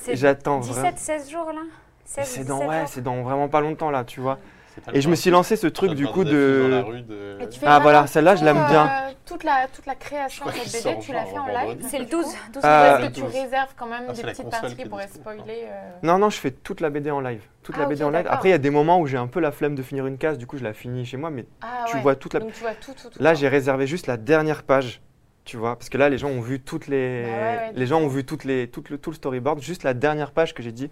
C'est 0.02 0.16
J'attends 0.16 0.60
vraiment. 0.62 0.90
17, 0.92 1.00
16 1.00 1.30
jours 1.32 1.52
là? 1.52 1.62
16, 2.06 2.26
C'est 2.28 2.44
dans, 2.46 2.56
17 2.60 2.70
ouais, 2.70 2.80
jours 2.82 2.88
c'est 2.90 3.02
dans 3.02 3.22
vraiment 3.24 3.50
pas 3.50 3.62
longtemps 3.62 3.90
là, 3.92 4.04
tu 4.06 4.20
vois. 4.22 4.38
Et 4.94 5.02
je 5.02 5.10
me 5.10 5.16
suis 5.16 5.30
lancé 5.30 5.56
ce 5.56 5.68
truc 5.68 5.94
du 5.94 6.08
coup 6.08 6.24
de. 6.24 6.84
Ah 7.66 7.80
voilà, 7.80 8.08
celle-là 8.08 8.36
je 8.36 8.44
l'aime 8.46 8.64
bien. 8.70 8.90
toute, 9.26 9.44
la, 9.44 9.68
toute 9.74 9.86
la 9.86 9.96
création 9.96 10.46
de 10.46 10.52
cette 10.52 10.84
BD, 10.84 11.00
tu 11.00 11.12
l'as 11.14 11.26
fait 11.26 11.38
en 11.38 11.48
live. 11.48 11.78
C'est 11.90 12.00
le 12.00 12.06
du 12.06 12.12
coup 12.12 12.22
12. 12.24 12.26
12 12.54 12.64
Ah, 12.64 13.00
Est-ce 13.00 13.08
que 13.10 13.14
tu 13.14 13.22
12. 13.22 13.34
réserves 13.34 13.74
quand 13.78 13.88
même 13.88 14.04
Ah, 14.10 14.14
des 14.14 14.22
petites 14.22 14.50
parties 14.50 14.76
qui 14.76 14.82
est 14.82 14.90
pour 14.90 15.00
dispo. 15.00 15.16
spoiler 15.20 15.66
euh, 15.68 15.90
Non, 16.04 16.18
non, 16.18 16.30
je 16.30 16.38
fais 16.38 16.52
toute 16.52 16.82
la 16.82 16.90
BD 16.90 17.10
en 17.12 17.20
live. 17.22 17.42
Toute 17.64 17.78
la 17.78 17.84
Ah, 17.84 17.88
BD 17.88 18.04
en 18.04 18.10
live. 18.12 18.28
Après, 18.30 18.50
il 18.50 18.52
y 18.52 18.56
a 18.56 18.60
des 18.60 18.70
moments 18.70 19.00
où 19.00 19.08
j'ai 19.08 19.18
un 19.18 19.28
peu 19.28 19.40
la 19.40 19.52
flemme 19.52 19.76
de 19.76 19.82
finir 19.82 20.06
une 20.08 20.18
case, 20.18 20.38
du 20.38 20.46
coup, 20.48 20.58
je 20.58 20.64
la 20.64 20.74
finis 20.74 21.06
chez 21.06 21.18
moi, 21.18 21.30
mais 21.30 21.46
Ah 21.62 21.86
tu 21.88 21.96
ouais. 21.96 22.02
vois 22.02 22.16
toute 22.16 22.34
la. 22.34 22.40
Donc 22.42 22.54
tu 22.54 22.62
vois 22.62 22.74
tout, 22.76 22.92
tout, 22.94 23.10
tout. 23.10 23.22
Là, 23.24 23.34
j'ai 23.34 23.48
réservé 23.48 23.88
juste 23.88 24.08
la 24.08 24.18
dernière 24.18 24.64
page, 24.64 25.02
tu 25.46 25.58
vois, 25.58 25.76
parce 25.76 25.90
que 25.90 25.98
là, 25.98 26.10
les 26.10 26.18
gens 26.18 26.30
ont 26.30 26.42
vu 26.42 26.60
toutes 26.60 26.88
les, 26.88 27.24
Bah 27.24 27.30
ouais, 27.30 27.38
ouais, 27.38 27.72
les 27.76 27.86
gens 27.88 28.00
ont 28.02 28.08
vu 28.08 28.26
toutes 28.26 28.44
les, 28.44 28.68
tout 28.68 28.84
le, 28.90 28.98
tout 28.98 29.10
le 29.12 29.16
storyboard, 29.16 29.62
juste 29.62 29.84
la 29.84 29.94
dernière 29.94 30.32
page 30.32 30.54
que 30.54 30.62
j'ai 30.64 30.72
dit 30.72 30.90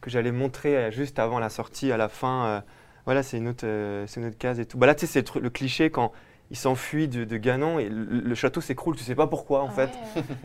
que 0.00 0.10
j'allais 0.10 0.32
montrer 0.32 0.76
euh, 0.76 0.90
juste 0.90 1.18
avant 1.18 1.38
la 1.38 1.48
sortie, 1.48 1.90
à 1.92 1.96
la 1.96 2.08
fin. 2.08 2.44
euh, 2.46 2.60
voilà, 3.06 3.22
c'est 3.22 3.38
une 3.38 3.48
autre, 3.48 3.64
euh, 3.66 4.04
c'est 4.06 4.20
une 4.20 4.26
autre 4.26 4.38
case 4.38 4.60
et 4.60 4.66
tout. 4.66 4.76
Bah 4.78 4.86
là, 4.86 4.94
tu 4.94 5.06
sais, 5.06 5.12
c'est 5.12 5.34
le, 5.34 5.40
le 5.40 5.50
cliché 5.50 5.88
quand 5.90 6.12
il 6.50 6.56
s'enfuit 6.56 7.08
de, 7.08 7.24
de 7.24 7.36
Ganon 7.38 7.78
et 7.78 7.88
le, 7.88 8.04
le 8.04 8.34
château 8.34 8.60
s'écroule. 8.60 8.96
Tu 8.96 9.02
sais 9.04 9.14
pas 9.14 9.26
pourquoi 9.26 9.62
en 9.62 9.68
Ah 9.68 9.72
fait. 9.72 9.90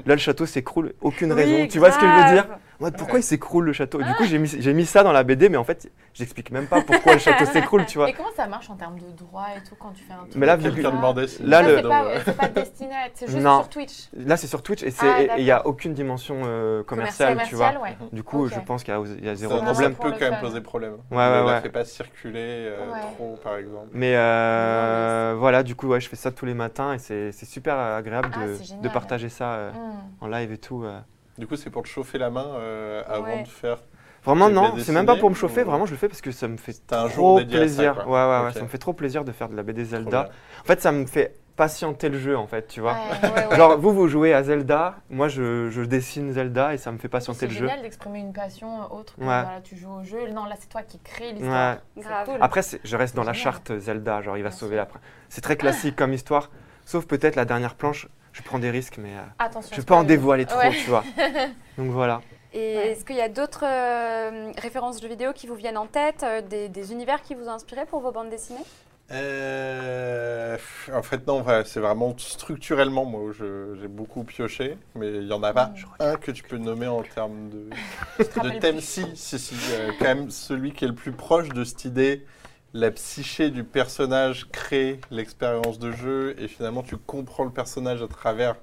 Là, 0.05 0.15
le 0.15 0.17
château 0.17 0.45
s'écroule, 0.45 0.93
aucune 1.01 1.33
Oui, 1.33 1.43
raison. 1.43 1.67
Tu 1.67 1.77
vois 1.79 1.91
ce 1.91 1.97
que 1.99 2.05
je 2.07 2.11
veux 2.27 2.33
dire? 2.33 2.47
Mode, 2.81 2.97
pourquoi 2.97 3.19
il 3.19 3.23
s'écroule 3.23 3.65
le 3.65 3.73
château? 3.73 4.01
Et 4.01 4.03
Du 4.03 4.13
coup, 4.15 4.25
j'ai 4.25 4.37
mis, 4.37 4.47
j'ai 4.47 4.73
mis 4.73 4.85
ça 4.85 5.03
dans 5.03 5.11
la 5.11 5.23
BD, 5.23 5.49
mais 5.49 5.57
en 5.57 5.63
fait, 5.63 5.89
j'explique 6.13 6.51
même 6.51 6.67
pas 6.67 6.81
pourquoi 6.81 7.13
le 7.13 7.19
château 7.19 7.45
s'écroule, 7.53 7.85
tu 7.85 7.97
vois. 7.97 8.09
Et 8.09 8.13
comment 8.13 8.29
ça 8.35 8.47
marche 8.47 8.69
en 8.69 8.75
termes 8.75 8.97
de 8.99 9.09
droit 9.17 9.45
et 9.55 9.61
tout 9.67 9.75
quand 9.79 9.91
tu 9.91 10.03
fais 10.03 10.13
un 10.13 10.17
truc 10.23 10.35
Mais 10.35 10.45
là, 10.45 10.55
vu 10.57 10.63
ça? 10.63 10.69
que- 10.75 10.81
Là, 10.81 11.61
Ça, 11.63 11.69
le- 11.69 11.75
c'est 11.77 11.81
pas, 11.83 12.05
c'est 12.25 12.37
pas 12.37 12.47
destiné 12.49 12.93
à 12.95 13.05
être, 13.07 13.13
c'est 13.15 13.27
juste 13.27 13.39
Non. 13.39 13.59
sur 13.59 13.69
Twitch. 13.69 14.09
Là, 14.17 14.37
c'est 14.37 14.47
sur 14.47 14.61
Twitch 14.63 14.83
et 14.83 14.91
c'est- 14.91 15.07
Ah, 15.07 15.21
et 15.21 15.29
il 15.39 15.43
n'y 15.43 15.51
a 15.51 15.65
aucune 15.67 15.93
dimension 15.93 16.41
euh, 16.45 16.83
commerciale, 16.83 17.33
tu 17.45 17.55
Commercial, 17.55 17.75
vois. 17.77 17.83
ouais. 17.83 17.97
Du 18.11 18.23
coup, 18.23 18.45
Ok. 18.45 18.53
je 18.53 18.59
pense 18.59 18.83
qu'il 18.83 18.93
y 18.93 18.97
a, 18.97 19.01
il 19.19 19.25
y 19.25 19.29
a 19.29 19.31
Ça, 19.31 19.35
zéro 19.35 19.55
problème. 19.57 19.75
ça 19.75 19.89
pour 19.89 20.05
peut 20.05 20.11
le 20.11 20.13
quand 20.17 20.25
même 20.25 20.33
fun. 20.35 20.39
poser 20.41 20.61
problème. 20.61 20.93
Ouais, 20.93 20.97
ne 21.17 21.17
ouais, 21.17 21.17
la 21.17 21.45
ouais. 21.45 21.61
fait 21.61 21.69
pas 21.69 21.85
circuler 21.85 22.39
euh, 22.71 22.91
Ouais. 22.91 22.99
trop, 23.15 23.39
par 23.43 23.57
exemple. 23.57 23.87
Mais 23.93 24.13
euh, 24.15 25.35
voilà, 25.37 25.63
du 25.63 25.75
coup, 25.75 25.87
ouais, 25.87 25.99
je 26.01 26.09
fais 26.09 26.15
ça 26.15 26.31
tous 26.31 26.45
les 26.45 26.53
matins 26.53 26.93
et 26.93 26.99
c'est 26.99 27.31
c'est 27.31 27.45
super 27.45 27.77
agréable 27.77 28.29
Ah, 28.33 28.45
de, 28.47 28.55
c'est 28.55 28.63
génial. 28.65 28.81
de 28.83 28.89
partager 28.89 29.29
ça 29.29 29.53
euh, 29.53 29.71
Hmm. 29.71 30.23
en 30.23 30.27
live 30.27 30.51
et 30.51 30.57
tout. 30.57 30.83
euh. 30.83 30.99
Du 31.41 31.47
coup, 31.47 31.55
c'est 31.55 31.71
pour 31.71 31.81
te 31.81 31.87
chauffer 31.87 32.19
la 32.19 32.29
main 32.29 32.45
euh, 32.53 33.01
avant 33.09 33.23
Ouais. 33.23 33.41
de 33.41 33.47
faire. 33.47 33.79
Vraiment, 34.23 34.47
non, 34.47 34.75
c'est 34.77 34.91
même 34.91 35.07
pas 35.07 35.15
pour 35.15 35.31
me 35.31 35.35
chauffer, 35.35 35.63
ou- 35.63 35.65
vraiment, 35.71 35.87
je 35.87 35.91
le 35.91 35.97
fais 35.97 36.07
parce 36.07 36.21
que 36.21 36.31
ça 36.31 36.47
me 36.47 36.55
fait 36.57 36.75
T'as 36.85 37.05
un 37.05 37.07
jour 37.09 37.37
trop 37.37 37.39
ça, 37.39 37.45
plaisir. 37.47 37.95
quoi. 37.95 38.05
ouais, 38.05 38.39
ouais, 38.41 38.45
ouais, 38.45 38.53
ça 38.53 38.61
me 38.61 38.67
fait 38.67 38.77
trop 38.77 38.93
plaisir 38.93 39.23
de 39.25 39.31
faire 39.31 39.49
de 39.49 39.55
la 39.55 39.63
BD 39.63 39.81
Trop 39.83 39.89
Zelda. 39.95 40.29
En 40.61 40.63
fait, 40.65 40.79
ça 40.81 40.91
me 40.91 41.07
fait 41.07 41.35
patienter 41.55 42.09
le 42.09 42.19
jeu, 42.19 42.37
en 42.37 42.45
fait, 42.45 42.67
tu 42.67 42.79
vois. 42.79 42.93
Ouais. 42.93 43.29
Ouais, 43.31 43.47
ouais. 43.47 43.55
Genre, 43.57 43.79
vous, 43.79 43.91
vous 43.91 44.07
jouez 44.07 44.35
à 44.35 44.43
Zelda, 44.43 44.97
moi, 45.09 45.27
je, 45.29 45.71
je 45.71 45.81
dessine 45.81 46.31
Zelda 46.33 46.75
et 46.75 46.77
ça 46.77 46.91
me 46.91 46.99
fait 46.99 47.09
patienter 47.09 47.39
C'est 47.39 47.47
le 47.47 47.53
jeu. 47.53 47.67
génial 47.67 47.81
d'exprimer 47.81 48.19
une 48.19 48.33
passion 48.33 48.93
autre 48.93 49.15
que 49.15 49.21
Ouais. 49.21 49.25
voilà, 49.25 49.59
tu 49.63 49.75
joues 49.75 49.89
au 50.01 50.03
jeu. 50.03 50.29
Non, 50.31 50.45
là, 50.45 50.53
c'est 50.59 50.69
toi 50.69 50.83
qui 50.83 50.99
crée 50.99 51.31
l'histoire. 51.31 51.77
C'est 51.97 52.03
cool. 52.25 52.37
Après, 52.41 52.61
c'est- 52.61 52.79
je 52.83 52.95
reste 52.95 53.15
dans 53.15 53.23
la 53.23 53.33
charte 53.33 53.75
Zelda, 53.79 54.21
genre 54.21 54.37
il 54.37 54.43
va 54.43 54.49
Bien 54.49 54.55
sauver 54.59 54.75
la. 54.75 54.87
C'est 55.29 55.41
très 55.41 55.55
classique 55.57 55.95
comme 55.95 56.13
histoire, 56.13 56.51
sauf 56.85 57.07
peut-être 57.07 57.35
la 57.35 57.45
dernière 57.45 57.73
planche, 57.73 58.07
je 58.33 58.41
prends 58.43 58.59
des 58.59 58.69
risques, 58.71 58.97
mais 58.97 59.09
euh, 59.13 59.21
Attention. 59.39 59.71
je 59.75 59.81
peux 59.81 59.85
pas 59.85 59.95
en 59.95 60.03
dévoiler 60.03 60.45
trop, 60.45 60.59
Ouais. 60.59 60.71
tu 60.71 60.89
vois. 60.89 61.03
Donc 61.77 61.91
voilà. 61.91 62.21
Et 62.53 62.75
Ouais. 62.77 62.87
est-ce 62.91 63.05
qu'il 63.05 63.15
y 63.15 63.21
a 63.21 63.29
d'autres 63.29 63.63
euh, 63.65 64.51
références 64.57 64.99
de 64.99 65.07
vidéos 65.07 65.31
qui 65.33 65.47
vous 65.47 65.55
viennent 65.55 65.77
en 65.77 65.87
tête, 65.87 66.23
euh, 66.23 66.41
des, 66.41 66.67
des 66.69 66.91
univers 66.91 67.21
qui 67.21 67.33
vous 67.35 67.47
ont 67.47 67.51
inspiré 67.53 67.85
pour 67.85 68.01
vos 68.01 68.11
bandes 68.11 68.29
dessinées? 68.29 68.63
Euh, 69.11 70.57
en 70.93 71.01
fait, 71.03 71.25
non, 71.27 71.43
c'est 71.65 71.79
vraiment 71.79 72.13
structurellement, 72.17 73.05
moi, 73.05 73.31
j'ai 73.37 73.87
beaucoup 73.87 74.23
pioché, 74.23 74.77
mais 74.95 75.07
il 75.09 75.25
n'y 75.25 75.33
en 75.33 75.43
a 75.43 75.53
pas 75.53 75.71
Je 75.75 75.85
un 75.99 76.15
que 76.15 76.31
tu 76.31 76.43
peux 76.43 76.57
nommer 76.57 76.87
en 76.87 77.01
termes 77.03 77.49
de, 77.49 77.69
de 78.43 78.59
thème. 78.59 78.75
plus. 78.75 78.81
Si, 78.85 79.05
si, 79.15 79.37
si, 79.39 79.55
euh, 79.73 79.91
quand 79.99 80.05
même 80.05 80.29
celui 80.31 80.71
qui 80.71 80.85
est 80.85 80.87
le 80.87 80.95
plus 80.95 81.11
proche 81.11 81.49
de 81.49 81.63
cette 81.63 81.85
idée, 81.85 82.25
la 82.73 82.91
psyché 82.91 83.49
du 83.49 83.63
personnage 83.63 84.47
crée 84.51 84.99
l'expérience 85.11 85.79
de 85.79 85.91
jeu, 85.91 86.35
et 86.39 86.47
finalement, 86.47 86.83
tu 86.83 86.97
comprends 86.97 87.43
le 87.43 87.51
personnage 87.51 88.01
à 88.01 88.07
travers 88.07 88.55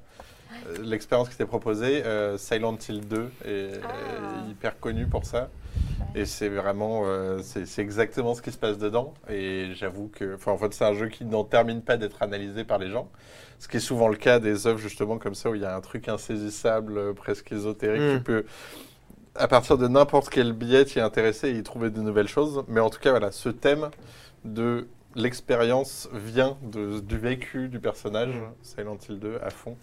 euh, 0.67 0.79
l'expérience 0.83 1.29
qui 1.29 1.37
t'est 1.37 1.47
proposée. 1.47 2.05
Euh, 2.05 2.39
Silent 2.39 2.79
Hill 2.89 3.07
2 3.07 3.31
est, 3.45 3.81
Ah. 3.85 4.47
est 4.47 4.51
hyper 4.51 4.81
connu 4.81 5.07
pour 5.07 5.25
ça. 5.27 5.51
Et 6.15 6.25
c'est 6.25 6.49
vraiment, 6.49 7.03
euh, 7.05 7.41
c'est 7.43 7.83
exactement 7.83 8.35
ce 8.35 8.41
qui 8.43 8.51
se 8.51 8.57
passe 8.59 8.79
dedans. 8.79 9.13
Et 9.29 9.73
j'avoue 9.75 10.09
que, 10.09 10.35
enfin, 10.35 10.53
en 10.53 10.57
fait, 10.59 10.73
c'est 10.73 10.85
un 10.85 10.95
jeu 10.95 11.09
qui 11.09 11.25
n'en 11.25 11.45
termine 11.45 11.83
pas 11.83 11.97
d'être 11.97 12.23
analysé 12.23 12.65
par 12.65 12.79
les 12.79 12.91
gens. 12.91 13.11
Ce 13.59 13.69
qui 13.69 13.77
est 13.77 13.81
souvent 13.81 14.09
le 14.09 14.17
cas 14.17 14.39
des 14.39 14.67
œuvres 14.67 14.79
justement 14.79 15.19
comme 15.19 15.35
ça 15.35 15.51
où 15.51 15.55
il 15.55 15.61
y 15.61 15.65
a 15.65 15.75
un 15.77 15.81
truc 15.81 16.09
insaisissable, 16.09 17.15
presque 17.15 17.53
ésotérique. 17.53 18.01
Mm. 18.01 18.17
Tu 18.17 18.23
peux, 18.23 18.45
à 19.39 19.49
partir 19.49 19.79
de 19.79 19.89
n'importe 19.89 20.29
quel 20.31 20.53
billet, 20.53 20.85
t'y 20.85 21.01
intéresser 21.01 21.49
et 21.49 21.53
y 21.53 21.63
trouver 21.63 21.91
de 21.91 22.01
nouvelles 22.01 22.29
choses. 22.29 22.65
Mais 22.69 22.81
en 22.81 22.91
tout 22.91 23.01
cas, 23.01 23.11
voilà, 23.11 23.31
ce 23.33 23.49
thème 23.49 23.91
de 24.45 24.87
l'expérience 25.15 26.09
vient 26.13 26.57
de- 26.63 27.01
du 27.01 27.19
vécu 27.19 27.69
du 27.69 27.81
personnage, 27.81 28.35
Mm. 28.35 28.53
Silent 28.63 28.99
Hill 29.09 29.19
2 29.19 29.39
à 29.43 29.51
fond. 29.51 29.77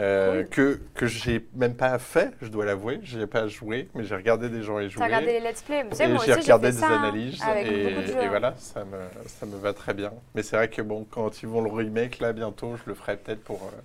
Euh, 0.00 0.44
que 0.44 0.78
que 0.94 1.06
j'ai 1.08 1.44
même 1.56 1.74
pas 1.74 1.98
fait, 1.98 2.32
je 2.40 2.46
dois 2.48 2.64
l'avouer, 2.64 3.00
j'y 3.02 3.20
ai 3.20 3.26
pas 3.26 3.48
joué, 3.48 3.88
mais 3.96 4.04
j'ai 4.04 4.14
regardé 4.14 4.48
des 4.48 4.62
gens 4.62 4.78
y 4.78 4.88
jouer. 4.88 5.04
regardé 5.04 5.26
les 5.26 5.40
let's 5.40 5.60
play 5.62 5.84
Tu 5.90 5.96
sais, 5.96 6.04
Et 6.04 6.08
moi 6.12 6.22
j'ai 6.24 6.32
aussi, 6.34 6.42
regardé 6.42 6.68
fait 6.68 6.74
des 6.74 6.78
ça, 6.82 7.00
analyses 7.00 7.42
avec 7.42 7.66
et, 7.66 7.82
beaucoup 7.82 8.02
de 8.02 8.06
jeux. 8.12 8.22
et 8.22 8.28
voilà, 8.28 8.54
ça 8.58 8.84
me, 8.84 8.96
ça 9.26 9.44
me 9.46 9.56
va 9.56 9.72
très 9.72 9.94
bien. 9.94 10.12
Mais 10.36 10.44
c'est 10.44 10.54
vrai 10.54 10.68
que 10.70 10.82
bon, 10.82 11.04
quand 11.10 11.42
ils 11.42 11.48
vont 11.48 11.62
le 11.62 11.70
remake 11.72 12.20
là 12.20 12.32
bientôt, 12.32 12.76
je 12.76 12.82
le 12.86 12.94
ferai 12.94 13.16
peut-être 13.16 13.42
pour. 13.42 13.56
euh, 13.64 13.76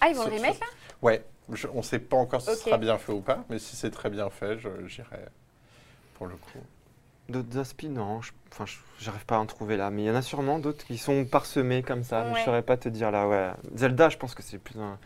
Ah, 0.00 0.08
ils 0.08 0.16
vont 0.16 0.24
le 0.24 0.30
remake 0.32 0.58
là? 0.58 0.66
Ouais, 1.02 1.22
je- 1.50 1.68
on 1.74 1.82
sait 1.82 1.98
pas 1.98 2.16
encore 2.16 2.40
si 2.40 2.48
ce 2.50 2.56
sera 2.56 2.78
bien 2.78 2.98
fait 2.98 3.12
ou 3.12 3.20
pas, 3.20 3.44
mais 3.48 3.58
si 3.58 3.76
c'est 3.76 3.90
très 3.90 4.10
bien 4.10 4.30
fait, 4.30 4.58
je- 4.58 4.86
j'irai 4.86 5.18
pour 6.14 6.26
le 6.26 6.36
coup. 6.36 6.58
D'autres 7.28 7.58
aspi, 7.58 7.88
non, 7.88 8.20
je- 8.20 8.32
enfin, 8.52 8.66
je- 8.66 8.78
j'arrive 8.98 9.24
pas 9.26 9.36
à 9.36 9.38
en 9.38 9.46
trouver 9.46 9.76
là, 9.76 9.90
mais 9.90 10.02
il 10.02 10.06
y 10.06 10.10
en 10.10 10.14
a 10.14 10.22
sûrement 10.22 10.58
d'autres 10.58 10.84
qui 10.84 10.98
sont 10.98 11.24
parsemés 11.24 11.82
comme 11.82 12.02
ça, 12.02 12.24
Ouais. 12.24 12.40
je 12.40 12.44
saurais 12.44 12.62
pas 12.62 12.76
te 12.76 12.88
dire 12.88 13.10
là, 13.10 13.28
ouais. 13.28 13.50
Zelda, 13.76 14.08
je 14.08 14.16
pense 14.18 14.34
que 14.34 14.42
c'est 14.42 14.58
plus 14.58 14.78
un. 14.80 14.98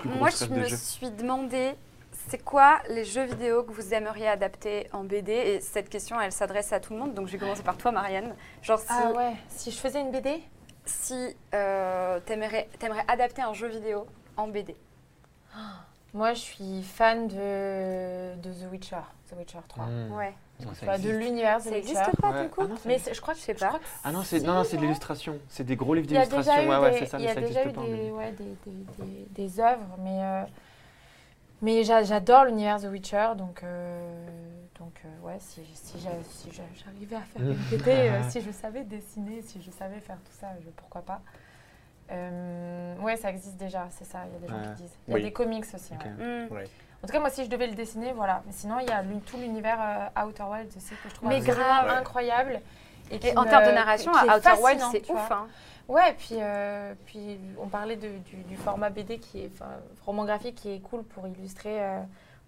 Plus 0.00 0.08
Moi, 0.10 0.30
je 0.30 0.46
me 0.46 0.64
jeu. 0.64 0.76
suis 0.76 1.10
demandé, 1.10 1.72
c'est 2.28 2.42
quoi 2.42 2.80
les 2.88 3.04
jeux 3.04 3.24
vidéo 3.24 3.62
que 3.62 3.72
vous 3.72 3.94
aimeriez 3.94 4.26
adapter 4.28 4.88
en 4.92 5.04
BD 5.04 5.32
Et 5.32 5.60
cette 5.60 5.88
question, 5.88 6.20
elle 6.20 6.32
s'adresse 6.32 6.72
à 6.72 6.80
tout 6.80 6.92
le 6.92 6.98
monde, 6.98 7.14
donc 7.14 7.28
je 7.28 7.32
vais 7.32 7.38
commencer 7.38 7.62
par 7.62 7.76
toi, 7.76 7.92
Marianne. 7.92 8.34
Genre, 8.62 8.78
si, 8.80 8.86
Ah 8.90 9.12
ouais, 9.12 9.34
si 9.48 9.70
je 9.70 9.78
faisais 9.78 10.00
une 10.00 10.10
BD 10.10 10.42
si 10.86 11.34
euh, 11.54 12.20
t'aimerais 12.26 12.68
t'aimerais 12.78 13.04
adapter 13.08 13.40
un 13.42 13.54
jeu 13.54 13.68
vidéo 13.68 14.06
en 14.36 14.48
BD. 14.48 14.74
Moi, 16.12 16.32
je 16.34 16.38
suis 16.40 16.82
fan 16.82 17.26
de, 17.26 18.36
de 18.40 18.52
The 18.52 18.70
Witcher, 18.70 18.96
The 19.28 19.36
Witcher 19.36 19.58
3. 19.68 19.84
Hmm. 19.86 20.12
Ouais. 20.12 20.34
Enfin, 20.70 20.96
de 20.98 21.10
l'univers 21.10 21.58
The 21.58 21.62
Ça 21.62 21.70
Witcher. 21.70 21.78
existe 21.90 22.16
pas, 22.20 22.30
Ouais. 22.30 22.42
du 22.44 22.48
coup 22.50 22.60
Ah 22.62 22.68
non, 22.68 22.76
ça 22.76 22.82
Mais 22.88 22.98
je 23.12 23.20
crois 23.20 23.34
que 23.34 23.40
Je 23.40 23.44
sais 23.44 23.54
pas. 23.54 23.80
Ah 24.04 24.12
non, 24.12 24.22
c'est 24.22 24.40
non, 24.40 24.54
non, 24.54 24.64
c'est 24.64 24.76
de 24.76 24.82
l'illustration, 24.82 25.38
c'est 25.48 25.64
des 25.64 25.74
gros 25.74 25.92
livres 25.94 26.06
d'illustration, 26.06 26.68
ouais, 26.68 26.76
ouais, 26.78 26.96
c'est 27.00 27.06
ça, 27.06 27.18
il 27.18 27.24
y 27.24 27.28
a 27.28 27.34
ça 27.34 27.40
déjà 27.40 27.64
eu 27.66 27.72
pas. 27.72 27.82
des, 27.82 27.88
mais- 27.88 28.10
ouais, 28.12 28.30
des, 28.32 28.44
des, 28.64 29.04
des- 29.04 29.26
des 29.30 29.60
œuvres, 29.60 29.96
mais, 29.98 30.22
euh, 30.22 30.42
mais 31.62 31.82
j'a- 31.82 32.04
j'adore 32.04 32.44
l'univers 32.44 32.80
The 32.80 32.84
Witcher, 32.84 33.30
donc, 33.36 33.64
euh, 33.64 34.26
donc 34.78 34.92
euh, 35.04 35.26
ouais, 35.26 35.36
si, 35.40 35.62
si 35.74 35.98
j'a- 35.98 36.10
si 36.30 36.52
j'a- 36.52 36.62
j'arrivais 36.84 37.16
à 37.16 37.20
faire 37.22 37.42
une 37.42 37.54
BD, 37.76 37.90
euh, 37.90 38.22
si 38.30 38.40
je 38.40 38.52
savais 38.52 38.84
dessiner, 38.84 39.42
si 39.42 39.60
je 39.60 39.72
savais 39.72 39.98
faire 39.98 40.18
tout 40.18 40.32
ça, 40.38 40.46
je- 40.64 40.70
pourquoi 40.70 41.02
pas. 41.02 41.20
Euh, 42.10 42.96
ouais, 43.00 43.16
ça 43.16 43.30
existe 43.30 43.56
déjà, 43.56 43.86
c'est 43.90 44.04
ça, 44.04 44.20
il 44.26 44.32
y 44.34 44.36
a 44.36 44.38
des 44.40 44.48
gens 44.48 44.74
qui 44.74 44.82
disent. 44.82 44.96
Il 45.08 45.10
y 45.10 45.14
a 45.14 45.16
Oui. 45.16 45.22
des 45.22 45.32
comics 45.32 45.64
aussi. 45.74 45.92
Ouais. 45.92 46.44
Hmm. 46.44 46.48
En 47.02 47.06
tout 47.06 47.12
cas, 47.12 47.20
moi, 47.20 47.30
si 47.30 47.44
je 47.44 47.50
devais 47.50 47.66
le 47.66 47.74
dessiner, 47.74 48.12
voilà. 48.12 48.42
Mais 48.46 48.52
sinon, 48.52 48.78
il 48.80 48.86
y 48.88 48.90
a 48.90 49.02
tout 49.26 49.36
l'univers 49.36 49.78
euh, 50.16 50.24
Outer 50.26 50.44
Wilds 50.44 50.76
aussi 50.76 50.94
que 51.02 51.08
je 51.08 51.14
trouve 51.14 51.28
Mais 51.28 51.40
grave. 51.40 51.88
incroyable. 51.88 52.60
Et, 53.10 53.36
en 53.36 53.42
me- 53.44 53.48
termes 53.48 53.66
de 53.66 53.72
narration, 53.72 54.10
Outer 54.12 54.62
Wilds, 54.62 54.84
c'est 54.90 55.10
ouf. 55.10 55.30
hein. 55.30 55.46
Ouais, 55.86 56.10
et 56.10 56.14
puis, 56.14 56.36
euh, 56.40 56.94
puis 57.04 57.38
on 57.60 57.66
parlait 57.68 57.96
de- 57.96 58.16
du, 58.24 58.36
du 58.48 58.56
format 58.56 58.88
BD 58.88 59.18
qui 59.18 59.42
est, 59.42 59.50
roman 60.06 60.24
graphique 60.24 60.54
qui 60.54 60.72
est 60.72 60.80
cool 60.80 61.02
pour 61.02 61.26
illustrer 61.26 61.82
euh, 61.82 62.00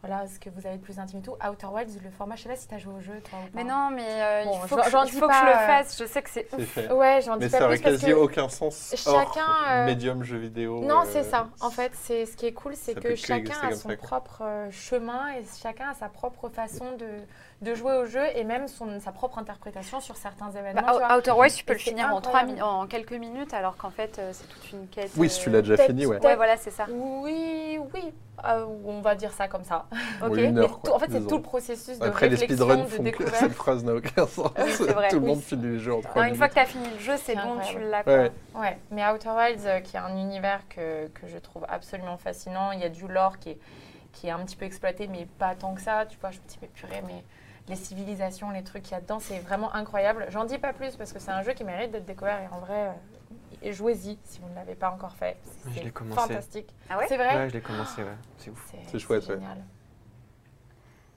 voilà, 0.02 0.26
ce 0.28 0.38
que 0.38 0.50
vous 0.50 0.66
avez 0.66 0.76
de 0.76 0.82
plus 0.82 0.98
intime 0.98 1.18
et 1.18 1.22
tout. 1.22 1.36
Outer 1.48 1.66
Wilds, 1.66 2.00
le 2.04 2.10
format, 2.10 2.36
je 2.36 2.42
sais 2.42 2.48
pas 2.48 2.56
si 2.56 2.68
tu 2.68 2.74
as 2.74 2.78
joué 2.78 2.94
au 2.94 3.00
jeu, 3.00 3.20
toi 3.28 3.40
ou 3.44 3.48
pas. 3.48 3.48
Mais 3.54 3.64
non, 3.64 3.90
mais 3.90 4.22
euh, 4.22 4.44
Bon, 4.44 4.52
il 4.62 4.68
faut, 4.68 4.76
j'en- 4.76 4.82
que, 4.82 4.90
j'en 4.90 5.04
il 5.04 5.10
dis 5.10 5.16
faut 5.18 5.26
que 5.26 5.34
je 5.34 5.38
pas, 5.40 5.44
le 5.44 5.56
euh, 5.56 5.66
fasse. 5.66 5.98
Je 5.98 6.04
sais 6.06 6.22
que 6.22 6.30
c'est 6.30 6.46
C'est 6.56 6.56
ouf. 6.56 6.68
fait. 6.68 6.92
Ouais, 6.92 7.20
j'en 7.22 7.36
dis 7.36 7.44
Mais 7.44 7.50
pas 7.50 7.58
ça 7.58 7.64
aurait 7.66 7.76
plus 7.76 7.82
parce 7.82 7.94
quasi 7.96 8.12
aucun 8.12 8.48
sens 8.48 8.94
chacun, 8.96 9.46
euh, 9.68 9.86
médium 9.86 10.22
jeu 10.22 10.36
vidéo. 10.38 10.84
Non, 10.84 11.00
euh, 11.00 11.04
c'est 11.06 11.24
ça. 11.24 11.48
En 11.60 11.70
fait, 11.70 11.92
c'est 11.94 12.26
ce 12.26 12.36
qui 12.36 12.46
est 12.46 12.52
cool, 12.52 12.74
c'est 12.76 12.94
ça 12.94 13.00
que 13.00 13.08
que 13.08 13.14
chacun 13.16 13.58
a 13.68 13.72
son 13.72 13.88
ça, 13.90 13.96
propre 13.96 14.42
euh, 14.42 14.70
chemin 14.70 15.28
et 15.34 15.44
chacun 15.60 15.88
a 15.90 15.94
sa 15.94 16.08
propre 16.08 16.48
façon 16.48 16.92
de, 16.96 17.06
de 17.62 17.74
jouer 17.74 17.94
au 17.94 18.04
jeu 18.04 18.20
et 18.34 18.44
même 18.44 18.68
son, 18.68 19.00
sa 19.00 19.12
propre 19.12 19.38
interprétation 19.38 20.00
sur 20.00 20.16
certains 20.16 20.50
événements. 20.50 20.82
Bah, 20.82 20.92
tu 20.92 20.98
vois. 20.98 21.16
Outer 21.16 21.30
Wilds, 21.32 21.54
tu 21.56 21.64
peux 21.64 21.72
Et 21.72 21.76
le 21.76 21.80
finir 21.80 22.14
en, 22.62 22.86
quelques 22.86 23.12
minutes, 23.12 23.54
alors 23.54 23.76
qu'en 23.78 23.88
fait, 23.90 24.18
euh, 24.18 24.30
c'est 24.34 24.46
toute 24.46 24.72
une 24.72 24.86
quête. 24.88 25.10
Oui, 25.16 25.30
si 25.30 25.40
tu 25.40 25.48
euh, 25.48 25.52
l'as 25.52 25.62
déjà 25.62 25.76
peut-être- 25.76 25.86
fini, 25.88 26.04
ouais. 26.04 26.22
Ouais, 26.24 26.36
voilà, 26.36 26.58
c'est 26.58 26.70
ça. 26.70 26.84
Oui, 26.90 27.78
oui, 27.94 28.12
euh, 28.44 28.66
on 28.84 29.00
va 29.00 29.14
dire 29.14 29.32
ça 29.32 29.48
comme 29.48 29.64
ça. 29.64 29.86
Ok. 30.22 30.32
Oui, 30.32 30.44
une 30.44 30.54
Mais 30.56 30.60
heure, 30.60 30.68
tout- 30.82 30.90
quoi, 30.90 30.96
en 30.96 30.98
fait, 30.98 31.10
c'est 31.10 31.26
tout 31.26 31.36
le 31.36 31.42
processus 31.42 31.98
de 31.98 32.04
Après, 32.04 32.28
les 32.28 32.36
speedruns 32.36 32.76
de 32.76 32.82
font 32.84 32.98
que 32.98 33.02
découverte. 33.04 33.36
cette 33.36 33.52
phrase 33.54 33.82
n'a 33.84 33.94
aucun 33.94 34.26
sens. 34.26 34.50
Oui, 34.58 34.70
c'est 34.76 34.92
vrai. 34.92 35.08
Tout 35.08 35.20
le 35.20 35.26
monde 35.26 35.38
Oui. 35.38 35.42
finit 35.42 35.66
les 35.66 35.78
jeux 35.78 35.94
en 35.94 36.02
3 36.02 36.14
Non, 36.14 36.20
une 36.20 36.24
minutes. 36.34 36.38
fois 36.38 36.48
que 36.48 36.54
tu 36.54 36.60
as 36.60 36.66
fini 36.66 36.88
le 36.92 36.98
jeu, 36.98 37.14
c'est 37.16 37.36
bon, 37.36 37.58
tu 37.66 37.78
l'as. 37.80 38.02
Ouais. 38.06 38.30
Ouais, 38.54 38.78
mais 38.90 39.02
Outer 39.08 39.30
Wilds, 39.30 39.66
euh, 39.66 39.80
qui 39.80 39.96
est 39.96 40.00
un 40.00 40.14
univers 40.14 40.60
que, 40.68 41.06
que 41.08 41.26
je 41.26 41.38
trouve 41.38 41.64
absolument 41.70 42.18
fascinant. 42.18 42.72
Il 42.72 42.80
y 42.80 42.84
a 42.84 42.90
du 42.90 43.08
lore 43.08 43.38
qui 43.38 43.52
est, 43.52 43.58
qui 44.12 44.26
est 44.26 44.30
un 44.30 44.40
petit 44.40 44.56
peu 44.56 44.66
exploité, 44.66 45.06
mais 45.06 45.26
pas 45.38 45.54
tant 45.54 45.74
que 45.74 45.80
ça. 45.80 46.04
Tu 46.06 46.18
vois, 46.20 46.30
je 46.32 46.36
me 46.38 46.46
dis, 46.46 46.58
mais 46.60 46.68
purée, 46.68 47.02
mais 47.06 47.24
les 47.68 47.76
civilisations, 47.76 48.50
les 48.50 48.62
trucs 48.62 48.82
qu'il 48.84 48.92
y 48.92 48.94
a 48.96 49.00
dedans, 49.00 49.18
c'est 49.20 49.38
vraiment 49.40 49.74
incroyable. 49.74 50.26
J'en 50.30 50.44
dis 50.44 50.58
pas 50.58 50.72
plus 50.72 50.96
parce 50.96 51.12
que 51.12 51.18
c'est 51.18 51.30
un 51.32 51.42
jeu 51.42 51.52
qui 51.52 51.64
mérite 51.64 51.90
d'être 51.90 52.04
découvert 52.06 52.38
et 52.40 52.46
en 52.54 52.58
vrai, 52.60 52.92
euh, 53.64 53.72
jouez-y 53.72 54.18
si 54.24 54.38
vous 54.40 54.48
ne 54.48 54.54
l'avez 54.54 54.74
pas 54.76 54.90
encore 54.90 55.16
fait. 55.16 55.36
C'est 55.74 55.82
l'ai 55.82 55.90
commencé. 55.90 56.20
fantastique. 56.20 56.72
Ah 56.88 56.98
ouais 56.98 57.06
C'est 57.08 57.16
vrai 57.16 57.34
Ouais, 57.36 57.48
je 57.48 57.54
l'ai 57.54 57.60
commencé, 57.60 58.02
ouais. 58.02 58.16
C'est 58.38 58.50
ouf. 58.50 58.72
C'est 58.90 58.98
chouette, 58.98 59.26
ouais. 59.28 59.34
génial. 59.34 59.58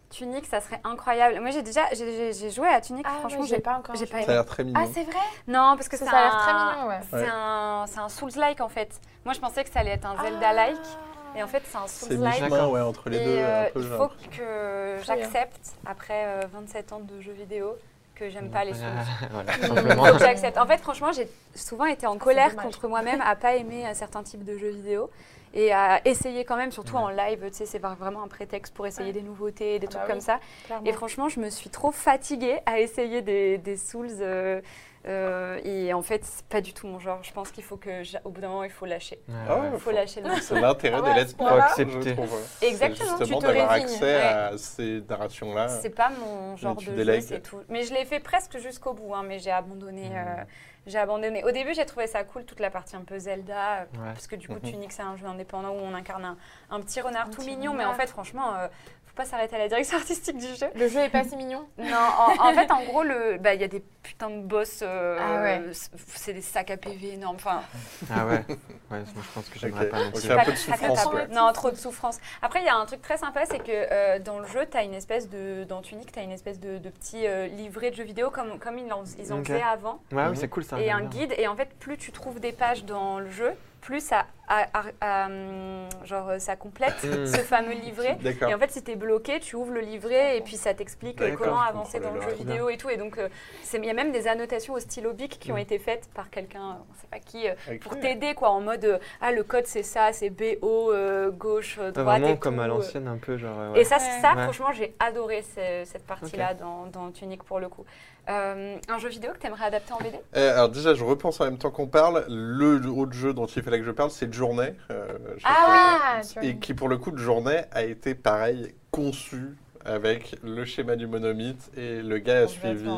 Tunic, 0.10 0.48
ça 0.48 0.60
serait 0.60 0.82
incroyable. 0.84 1.40
Moi, 1.40 1.52
j'ai 1.52 1.62
déjà 1.62 1.82
j'ai- 1.94 1.98
j'ai 2.18 2.34
j'ai 2.34 2.50
joué 2.50 2.68
à 2.68 2.82
Tunic. 2.82 3.06
Ah, 3.08 3.18
Franchement, 3.20 3.42
ouais, 3.42 3.48
j'ai 3.48 3.56
j'ai 3.58 3.62
pas 3.62 3.78
encore. 3.78 3.96
j'ai 3.96 4.08
pas 4.08 4.18
joué. 4.18 4.26
Ça 4.26 4.32
a 4.32 4.36
l'air 4.36 4.46
très 4.48 4.64
mignon. 4.64 4.80
Ah, 4.84 4.88
c'est 4.92 5.04
vrai 5.04 5.20
Non, 5.48 5.76
parce 5.78 5.88
que 5.88 5.98
Ça, 5.98 6.06
c'est 6.06 6.10
ça 6.12 6.18
a 6.18 6.22
l'air 6.24 6.36
un- 6.36 6.40
très 6.40 6.54
mignon, 6.54 6.88
ouais. 6.88 7.00
C'est 7.12 7.16
Ouais. 7.16 7.28
un, 7.32 7.86
c'est 7.88 8.00
un 8.00 8.10
Souls-like 8.10 8.60
en 8.60 8.70
fait. 8.70 9.00
Moi, 9.24 9.36
je 9.36 9.40
pensais 9.40 9.64
que 9.64 9.70
ça 9.70 9.82
allait 9.82 9.92
être 9.92 10.06
un 10.08 10.20
Zelda-like. 10.24 10.78
Ah. 10.84 10.98
Et 11.36 11.44
en 11.44 11.48
fait, 11.48 11.64
c'est 11.66 12.14
un 12.14 12.18
mi-chemin 12.18 12.68
ouais, 12.68 12.82
entre 12.82 13.10
les 13.10 13.18
Et 13.18 13.26
deux. 13.26 13.38
euh, 13.38 13.66
un 13.68 13.70
peu, 13.72 13.80
il 13.82 13.88
faut 13.88 14.12
que 14.38 14.98
j'accepte, 15.06 15.74
après 15.86 16.26
euh, 16.26 16.42
27 16.52 16.94
ans 16.94 17.00
de 17.00 17.22
jeux 17.22 17.34
vidéo, 17.34 17.76
que 18.16 18.30
j'aime 18.30 18.50
pas 18.50 18.66
les 18.66 18.74
Souls. 18.74 18.84
voilà, 19.32 19.52
Il 19.62 19.68
simplement. 19.68 20.06
faut 20.06 20.14
que 20.14 20.20
j'accepte. 20.20 20.58
En 20.58 20.66
fait, 20.66 20.78
franchement, 20.80 21.12
j'ai 21.12 21.30
souvent 21.56 21.86
été 21.86 22.06
en 22.08 22.18
colère 22.18 22.56
contre 22.56 22.88
moi-même 22.88 23.22
à 23.22 23.36
pas 23.36 23.56
aimer 23.56 23.86
un 23.86 23.94
certain 23.94 24.24
type 24.24 24.44
de 24.44 24.58
jeux 24.58 24.72
vidéo 24.72 25.10
et 25.54 25.72
à 25.72 26.02
essayer 26.06 26.46
quand 26.46 26.58
même, 26.58 26.72
surtout 26.72 26.96
Ouais. 26.96 27.02
en 27.02 27.10
live. 27.10 27.40
Tu 27.50 27.54
sais, 27.58 27.66
c'est 27.66 27.80
vraiment 27.80 28.22
un 28.24 28.28
prétexte 28.28 28.74
pour 28.74 28.86
essayer 28.88 29.08
Ouais. 29.08 29.14
des 29.14 29.22
nouveautés, 29.22 29.80
des 29.80 29.88
Ah 29.88 29.90
trucs 29.90 30.02
bah 30.02 30.08
comme 30.08 30.18
oui. 30.18 30.22
ça. 30.24 30.40
Clairement. 30.66 30.86
Et 30.86 30.94
franchement, 30.94 31.30
je 31.30 31.40
me 31.40 31.50
suis 31.50 31.70
trop 31.70 31.92
fatiguée 31.92 32.60
à 32.66 32.80
essayer 32.80 33.22
des, 33.22 33.58
des 33.58 33.78
Souls. 33.78 34.10
euh, 34.22 34.62
euh, 35.08 35.60
et 35.64 35.94
en 35.94 36.02
fait, 36.02 36.24
c'est 36.26 36.46
pas 36.48 36.60
du 36.62 36.74
tout 36.74 36.86
mon 36.88 37.00
genre. 37.00 37.24
Je 37.24 37.32
pense 37.32 37.52
qu'il 37.52 37.64
faut 37.64 37.78
que, 37.78 38.04
au 38.26 38.30
bout 38.30 38.42
d'un 38.42 38.50
moment, 38.50 38.64
il 38.64 38.70
faut 38.70 38.86
lâcher. 38.86 39.20
Ouais, 39.28 39.36
Ah 39.48 39.56
ouais. 39.56 39.62
ouais, 39.62 39.70
Il 39.74 39.80
faut 39.80 39.92
lâcher 39.92 40.22
le 40.22 40.28
morceau. 40.30 40.42
C'est 40.56 40.60
l'intérêt 40.62 40.98
Ah 41.00 41.14
des 41.14 41.20
ouais, 41.22 41.28
faut 41.28 41.48
je 41.48 41.54
accepter. 41.62 42.16
trouve. 42.16 42.40
Exactement, 42.62 43.06
C'est 43.18 43.26
justement 43.26 43.40
tu 43.40 43.46
te 43.46 43.52
d'avoir 43.52 43.72
accès 43.72 44.22
à 44.22 44.58
ces 44.58 45.02
narrations-là. 45.10 45.68
C'est 45.70 45.90
pas 45.96 46.10
mon 46.10 46.58
genre 46.58 46.76
de 46.76 46.82
jeu, 46.82 46.92
délègues. 46.94 47.22
c'est 47.28 47.42
tout. 47.42 47.62
Mais 47.70 47.84
je 47.84 47.94
l'ai 47.94 48.06
fait 48.06 48.20
presque 48.20 48.58
jusqu'au 48.58 48.94
bout, 48.94 49.14
hein, 49.16 49.24
mais 49.26 49.40
j'ai 49.40 49.52
abandonné. 49.52 50.10
Mmh. 50.10 50.14
euh, 50.16 50.44
j'ai 50.88 50.98
abandonné. 50.98 51.44
Au 51.44 51.52
début, 51.52 51.74
j'ai 51.76 51.86
trouvé 51.86 52.08
ça 52.08 52.24
cool, 52.24 52.46
toute 52.46 52.60
la 52.60 52.70
partie 52.72 52.96
un 52.96 53.02
peu 53.04 53.20
Zelda, 53.20 53.54
euh, 53.82 53.82
Ouais. 54.00 54.14
parce 54.14 54.28
que 54.28 54.36
du 54.36 54.48
coup, 54.48 54.56
Mhm. 54.56 54.62
Tunic, 54.72 54.92
c'est 54.92 55.02
un 55.04 55.16
jeu 55.18 55.28
indépendant 55.28 55.70
où 55.72 55.80
on 55.82 55.94
incarne 55.94 56.26
un, 56.26 56.38
un 56.72 56.80
petit 56.82 57.00
renard 57.02 57.28
Un 57.28 57.30
tout 57.30 57.42
petit 57.42 57.50
mignon, 57.52 57.74
mais 57.74 57.86
en 57.86 57.94
fait, 57.94 58.08
franchement, 58.08 58.56
euh, 58.56 58.68
faut 58.99 58.99
pas 59.20 59.26
s'arrêter 59.26 59.56
à 59.58 59.60
la 59.60 59.68
direction 59.68 59.98
artistique 60.02 60.38
du 60.38 60.48
jeu. 60.56 60.68
Le 60.76 60.88
jeu 60.88 61.00
est 61.00 61.10
pas 61.10 61.24
si 61.26 61.36
mignon. 61.36 61.68
Non, 61.78 61.86
en, 61.94 62.50
en 62.50 62.54
fait, 62.54 62.72
en 62.72 62.84
gros, 62.86 63.04
le- 63.04 63.38
bah, 63.38 63.54
il 63.54 63.60
y 63.62 63.64
a 63.66 63.68
des 63.68 63.82
putains 64.02 64.30
de 64.30 64.42
boss, 64.42 64.80
euh, 64.82 65.18
Ah 65.20 65.42
ouais. 65.42 65.62
c'est 66.08 66.34
des 66.34 66.42
sacs 66.42 66.72
à 66.72 66.78
PV 66.78 67.14
énormes. 67.16 67.36
Enfin, 67.36 67.62
Ah 68.10 68.26
ouais. 68.26 68.46
Ouais, 68.48 68.56
moi, 68.90 69.00
je 69.24 69.32
pense 69.34 69.50
que 69.50 69.60
j'aimerais 69.60 69.86
Ok. 69.86 69.92
pas 69.92 70.00
non 70.00 70.08
Ok, 70.08 70.14
plus. 70.22 70.32
un 70.32 70.36
pas 70.38 70.46
peu 70.46 70.52
de 70.52 70.58
souffrance, 70.58 71.04
quoi. 71.06 71.28
Non, 71.28 71.52
trop 71.54 71.72
de 71.72 71.76
souffrance. 71.76 72.18
Après, 72.42 72.62
il 72.62 72.66
y 72.66 72.70
a 72.70 72.76
un 72.76 72.86
truc 72.86 73.02
très 73.02 73.18
sympa, 73.18 73.46
c'est 73.46 73.60
que 73.60 73.66
euh, 73.72 74.20
dans 74.20 74.40
le 74.40 74.48
jeu, 74.48 74.66
tu 74.72 74.78
as 74.78 74.84
une 74.84 74.94
espèce 74.94 75.30
de. 75.30 75.66
Dans 75.66 75.82
Tunic, 75.82 76.12
tu 76.14 76.20
as 76.20 76.24
une 76.24 76.32
espèce 76.32 76.60
de, 76.60 76.78
de 76.78 76.90
petit 76.90 77.28
euh, 77.28 77.48
livret 77.48 77.92
de 77.92 77.96
jeux 77.98 78.04
vidéo 78.06 78.30
comme, 78.30 78.58
comme 78.58 78.78
ils 78.78 78.92
en, 78.94 79.04
ils 79.20 79.34
en 79.34 79.40
Ok. 79.40 79.48
faisaient 79.48 79.62
avant. 79.62 80.02
Ouais, 80.14 80.28
oui, 80.30 80.38
c'est 80.38 80.48
cool 80.48 80.64
ça. 80.64 80.80
et 80.80 80.90
un 80.92 81.00
bien. 81.02 81.10
guide. 81.10 81.34
Et 81.38 81.48
en 81.48 81.56
fait, 81.56 81.70
plus 81.78 81.98
tu 81.98 82.12
trouves 82.14 82.40
des 82.40 82.54
pages 82.54 82.86
dans 82.86 83.20
le 83.20 83.30
jeu, 83.30 83.52
plus 83.82 84.02
ça, 84.04 84.26
a- 84.48 84.66
a- 84.74 84.84
a- 85.02 85.26
hum, 85.28 85.88
genre, 86.06 86.32
ça 86.40 86.56
complète 86.56 87.04
Mm. 87.04 87.26
ce 87.28 87.38
fameux 87.42 87.74
livret. 87.74 88.18
Et 88.50 88.54
en 88.54 88.60
fait, 88.60 88.72
si 88.72 88.84
tu 88.84 88.92
es 88.92 88.96
bloqué, 88.96 89.40
tu 89.40 89.56
ouvres 89.56 89.72
le 89.74 89.82
livret 89.82 90.38
et 90.38 90.42
puis 90.42 90.56
ça 90.58 90.74
t'explique 90.74 91.22
euh, 91.22 91.36
comment 91.38 91.62
je 91.64 91.70
avancer 91.70 92.00
dans 92.00 92.12
le 92.12 92.22
jeu 92.22 92.32
vidéo 92.32 92.70
et 92.70 92.78
tout. 92.78 92.90
Et 92.90 92.98
donc, 92.98 93.18
euh, 93.18 93.30
c'est- 93.64 93.78
il 93.78 93.86
y 93.86 93.90
a 93.90 93.94
même 93.94 94.12
des 94.12 94.28
annotations 94.28 94.74
au 94.74 94.80
stylo 94.80 95.14
bic 95.14 95.40
qui 95.40 95.52
ont 95.52 95.56
Mm. 95.56 95.60
été 95.60 95.80
faites 95.80 96.10
par 96.14 96.30
quelqu'un, 96.30 96.72
euh, 96.72 96.74
on 96.90 96.94
sait 97.00 97.08
pas 97.12 97.20
qui, 97.20 97.48
euh, 97.48 97.54
Ok. 97.72 97.80
pour 97.80 98.00
t'aider 98.00 98.34
quoi, 98.34 98.50
en 98.50 98.62
mode 98.62 98.86
euh, 98.86 98.98
ah 99.22 99.32
le 99.32 99.44
code 99.44 99.66
c'est 99.68 99.84
ça, 99.84 100.12
c'est 100.14 100.30
BO, 100.30 100.92
euh, 100.92 101.30
gauche, 101.32 101.78
euh, 101.80 101.86
Ouais, 101.88 101.92
droite 101.92 102.20
vraiment 102.22 102.34
et 102.34 102.40
comme 102.40 102.56
tout, 102.56 102.62
à 102.62 102.66
euh. 102.66 102.68
l'ancienne, 102.68 103.08
un 103.08 103.18
peu 103.18 103.38
genre. 103.38 103.76
Et 103.78 103.84
ça, 103.84 103.98
Ouais. 103.98 104.02
ça 104.22 104.34
Ouais. 104.36 104.44
franchement, 104.44 104.72
j'ai 104.74 104.96
adoré 105.00 105.42
ce- 105.44 105.84
cette 105.86 106.06
partie-là 106.06 106.54
dans, 106.54 106.86
dans 106.88 107.12
Tunic 107.12 107.44
pour 107.44 107.60
le 107.60 107.70
coup. 107.70 107.86
Euh, 108.30 108.78
un 108.88 108.98
jeu 109.00 109.10
vidéo 109.10 109.32
que 109.34 109.40
tu 109.40 109.48
aimerais 109.48 109.66
adapter 109.66 109.94
en 109.94 109.98
BD 109.98 110.20
Euh, 110.36 110.54
alors 110.54 110.70
déjà, 110.70 110.94
je 110.94 111.04
repense 111.04 111.42
en 111.42 111.46
même 111.46 111.58
temps 111.58 111.72
qu'on 111.72 111.88
parle. 111.88 112.26
Le 112.30 112.80
autre 112.90 113.14
jeu 113.14 113.34
dont 113.34 113.48
il 113.48 113.64
fallait 113.64 113.80
que 113.80 113.86
je 113.86 113.92
parle, 113.92 114.12
c'est 114.12 114.32
Journée. 114.34 114.74
euh, 114.92 115.08
Ah, 115.44 116.22
et 116.42 116.58
qui 116.58 116.74
pour 116.74 116.90
le 116.90 116.98
coup 116.98 117.12
de 117.12 117.18
Journée 117.18 117.62
a 117.72 117.84
été 117.84 118.14
pareil 118.16 118.74
conçu 118.92 119.58
avec 119.84 120.36
le 120.44 120.66
schéma 120.66 120.96
du 120.96 121.08
monomythe 121.08 121.72
et 121.76 122.02
le 122.02 122.18
gars 122.20 122.40
a 122.44 122.48
suivi 122.48 122.90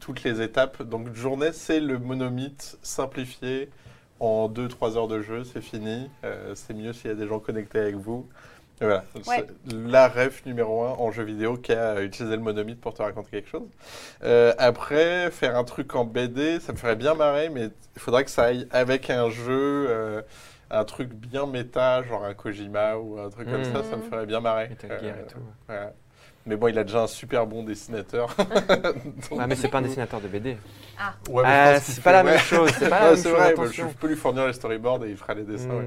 toutes 0.00 0.22
les 0.24 0.40
étapes. 0.40 0.82
Donc 0.82 1.12
Journée, 1.14 1.52
c'est 1.52 1.80
le 1.80 1.98
monomythe 1.98 2.78
simplifié 2.82 3.68
en 4.20 4.48
2-3 4.48 4.96
heures 4.96 5.08
de 5.08 5.20
jeu, 5.20 5.44
c'est 5.44 5.60
fini. 5.60 6.08
C'est 6.54 6.74
mieux 6.74 6.92
s'il 6.92 7.10
y 7.10 7.12
a 7.12 7.16
des 7.16 7.26
gens 7.26 7.40
connectés 7.40 7.78
avec 7.80 7.96
vous. 7.96 8.26
Et 8.80 8.84
voilà, 8.84 9.04
Ouais. 9.14 9.22
c'est 9.22 9.46
la 9.72 10.08
ref 10.08 10.44
numéro 10.44 10.82
un 10.84 10.90
en 10.92 11.12
jeu 11.12 11.22
vidéo 11.22 11.56
qui 11.56 11.72
a 11.72 12.02
utilisé 12.02 12.34
le 12.34 12.42
monomythe 12.42 12.80
pour 12.80 12.94
te 12.94 13.02
raconter 13.02 13.30
quelque 13.30 13.48
chose. 13.48 13.68
Euh, 14.24 14.52
après, 14.58 15.30
faire 15.30 15.56
un 15.56 15.62
truc 15.64 15.94
en 15.94 16.04
BD, 16.04 16.58
ça 16.58 16.72
me 16.72 16.78
ferait 16.78 16.96
bien 16.96 17.14
marrer, 17.14 17.48
mais 17.48 17.68
il 17.94 18.00
faudrait 18.00 18.24
que 18.24 18.30
ça 18.30 18.44
aille 18.44 18.66
avec 18.72 19.08
un 19.10 19.30
jeu, 19.30 19.86
euh, 19.88 20.22
un 20.70 20.84
truc 20.84 21.10
bien 21.10 21.46
méta, 21.46 22.02
genre 22.02 22.24
un 22.24 22.34
Kojima 22.34 22.96
ou 22.96 23.20
un 23.20 23.30
truc 23.30 23.48
comme 23.50 23.62
ça, 23.64 23.84
ça 23.84 23.96
me 23.96 24.02
ferait 24.02 24.26
bien 24.26 24.40
marrer. 24.40 24.68
Metal 24.70 25.00
Gear 25.00 25.16
et 25.18 25.26
tout. 25.26 25.38
ouais. 25.38 25.44
voilà. 25.68 25.92
Mais 26.44 26.56
bon, 26.56 26.66
il 26.66 26.76
a 26.78 26.82
déjà 26.82 27.02
un 27.02 27.06
super 27.06 27.46
bon 27.46 27.62
dessinateur. 27.62 28.34
Ouais, 29.30 29.46
mais 29.46 29.54
c'est 29.54 29.68
pas 29.68 29.78
un 29.78 29.82
dessinateur 29.82 30.20
de 30.20 30.26
BD. 30.28 30.50
Ouais, 30.50 31.42
mais 31.42 31.42
je 31.42 31.42
Ah, 31.44 31.72
pense 31.74 31.84
qu'il 31.84 31.94
c'est 31.94 32.00
pas 32.02 32.10
fait- 32.10 32.16
la 32.16 32.22
même 32.24 32.32
ouais. 32.34 32.38
chose. 32.40 32.70
C'est 32.78 32.88
pas 32.88 32.98
la 32.98 33.04
Ouais, 33.04 33.10
même 33.10 33.16
c'est 33.16 33.22
chose. 33.30 33.38
vrai, 33.38 33.48
attention. 33.52 33.88
je 33.90 33.94
peux 33.96 34.08
lui 34.08 34.16
fournir 34.16 34.46
les 34.46 34.52
storyboards 34.52 35.04
et 35.04 35.10
il 35.10 35.16
fera 35.16 35.34
les 35.34 35.44
dessins. 35.44 35.68
ouais. 35.70 35.86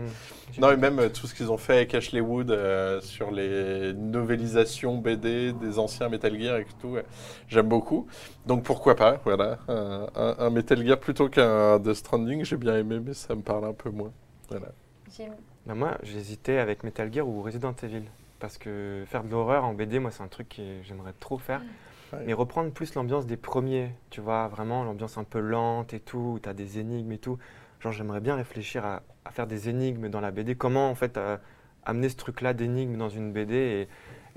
Non, 0.58 0.72
et 0.72 0.78
même 0.78 1.00
euh, 1.00 1.10
tout 1.10 1.28
ce 1.28 1.36
qu'ils 1.36 1.52
ont 1.52 1.58
fait 1.58 1.74
avec 1.78 1.94
Ashley 1.96 2.22
Wood 2.22 2.52
euh, 2.52 3.02
sur 3.02 3.32
les 3.32 3.94
novélisations 3.94 4.98
BD 4.98 5.52
des 5.54 5.78
anciens 5.80 6.08
Metal 6.10 6.40
Gear 6.40 6.58
et 6.58 6.66
tout, 6.82 6.90
ouais, 6.90 7.06
j'aime 7.50 7.68
beaucoup. 7.68 8.08
Donc 8.46 8.64
pourquoi 8.64 8.96
pas, 8.96 9.20
voilà, 9.26 9.58
un, 9.68 10.08
un- 10.16 10.36
un 10.40 10.50
Metal 10.50 10.86
Gear 10.86 10.98
plutôt 11.00 11.28
qu'un 11.30 11.80
Death 11.80 11.96
Stranding, 11.96 12.46
j'ai 12.46 12.58
bien 12.58 12.76
aimé, 12.78 13.00
mais 13.06 13.14
ça 13.14 13.36
me 13.36 13.42
parle 13.42 13.66
un 13.66 13.74
peu 13.74 13.90
moins. 13.90 14.12
Voilà. 14.50 14.68
Jim 15.18 15.32
Bah, 15.66 15.76
moi, 15.76 15.98
j'hésitais 16.04 16.58
avec 16.58 16.84
Metal 16.84 17.12
Gear 17.14 17.28
ou 17.28 17.42
Resident 17.42 17.76
Evil. 17.84 18.04
Parce 18.46 18.60
que 18.60 19.04
faire 19.08 19.24
de 19.24 19.32
l'horreur 19.32 19.66
en 19.66 19.74
BD, 19.74 19.98
moi, 19.98 20.12
c'est 20.12 20.22
un 20.22 20.28
truc 20.28 20.50
que 20.50 20.62
j'aimerais 20.84 21.14
trop 21.20 21.40
faire. 21.40 21.62
Ouais. 22.14 22.20
Mais 22.28 22.34
reprendre 22.34 22.70
plus 22.72 22.94
l'ambiance 22.94 23.26
des 23.26 23.38
premiers, 23.38 23.90
tu 24.12 24.22
vois, 24.22 24.48
vraiment 24.50 24.84
l'ambiance 24.84 25.18
un 25.18 25.24
peu 25.24 25.40
lente 25.40 25.96
et 25.96 26.00
tout, 26.00 26.34
où 26.36 26.40
tu 26.40 26.48
as 26.48 26.54
des 26.54 26.78
énigmes 26.78 27.12
et 27.12 27.18
tout. 27.18 27.40
Genre, 27.80 27.92
j'aimerais 27.92 28.20
bien 28.20 28.36
réfléchir 28.36 28.86
à, 28.86 29.02
à 29.26 29.32
faire 29.32 29.48
des 29.48 29.68
énigmes 29.68 30.10
dans 30.10 30.22
la 30.22 30.30
BD. 30.30 30.54
Comment, 30.54 30.92
en 30.92 30.94
fait, 30.96 31.18
euh, 31.18 31.38
amener 31.86 32.08
ce 32.08 32.18
truc-là 32.18 32.54
d'énigmes 32.54 32.98
dans 32.98 33.10
une 33.10 33.34
BD 33.34 33.56
et, 33.56 33.88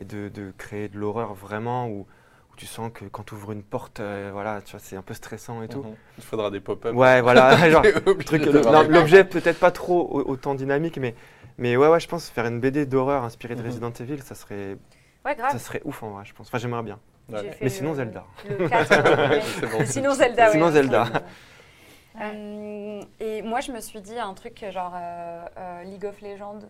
et 0.00 0.06
de, 0.06 0.30
de 0.30 0.54
créer 0.56 0.88
de 0.88 0.98
l'horreur 0.98 1.34
vraiment, 1.34 1.86
où, 1.88 2.06
où 2.50 2.56
tu 2.56 2.64
sens 2.64 2.90
que 2.90 3.04
quand 3.04 3.24
tu 3.24 3.34
ouvres 3.34 3.52
une 3.52 3.62
porte, 3.62 4.00
euh, 4.00 4.30
voilà, 4.32 4.62
tu 4.62 4.70
vois, 4.70 4.80
c'est 4.80 4.96
un 4.96 5.02
peu 5.02 5.12
stressant 5.12 5.62
et 5.62 5.68
tout. 5.68 5.82
Mhm. 5.82 5.94
Il 6.16 6.24
faudra 6.24 6.50
des 6.50 6.60
pop-up. 6.60 6.94
Ouais, 6.96 7.20
voilà, 7.20 7.68
l'objet 8.88 9.24
peut-être 9.24 9.60
pas 9.60 9.70
trop 9.70 10.00
au- 10.00 10.30
autant 10.30 10.54
dynamique, 10.54 10.96
mais, 10.96 11.14
mais 11.58 11.76
ouais, 11.76 11.88
ouais, 11.88 12.00
je 12.00 12.08
pense 12.08 12.28
faire 12.30 12.46
une 12.46 12.60
BD 12.60 12.86
d'horreur 12.86 13.24
inspirée 13.24 13.54
de 13.54 13.60
Mhm. 13.60 13.66
Resident 13.66 13.90
Evil, 14.00 14.22
ça 14.22 14.34
serait, 14.34 14.76
Ouais, 15.24 15.34
grave. 15.34 15.52
ça 15.52 15.58
serait 15.58 15.82
ouf 15.84 16.02
en 16.02 16.10
vrai, 16.10 16.24
je 16.24 16.32
pense. 16.34 16.46
Enfin, 16.48 16.58
j'aimerais 16.58 16.82
bien. 16.82 16.98
Ouais. 17.30 17.50
Mais 17.60 17.68
sinon, 17.68 17.90
le- 17.90 17.96
Zelda. 17.96 18.24
Le 18.48 18.68
4, 18.68 18.70
ouais. 19.30 19.40
C'est 19.42 19.66
bon. 19.66 19.84
Sinon 19.84 20.14
Zelda, 20.14 20.46
ouais. 20.46 20.52
Sinon 20.52 20.70
Zelda. 20.70 21.06
Euh, 22.20 23.02
et 23.20 23.42
moi, 23.42 23.60
je 23.60 23.70
me 23.72 23.80
suis 23.80 24.00
dit 24.00 24.18
un 24.18 24.34
truc 24.34 24.64
genre 24.70 24.92
euh, 24.96 25.44
euh, 25.56 25.82
League 25.84 26.04
of 26.06 26.20
Legends. 26.20 26.60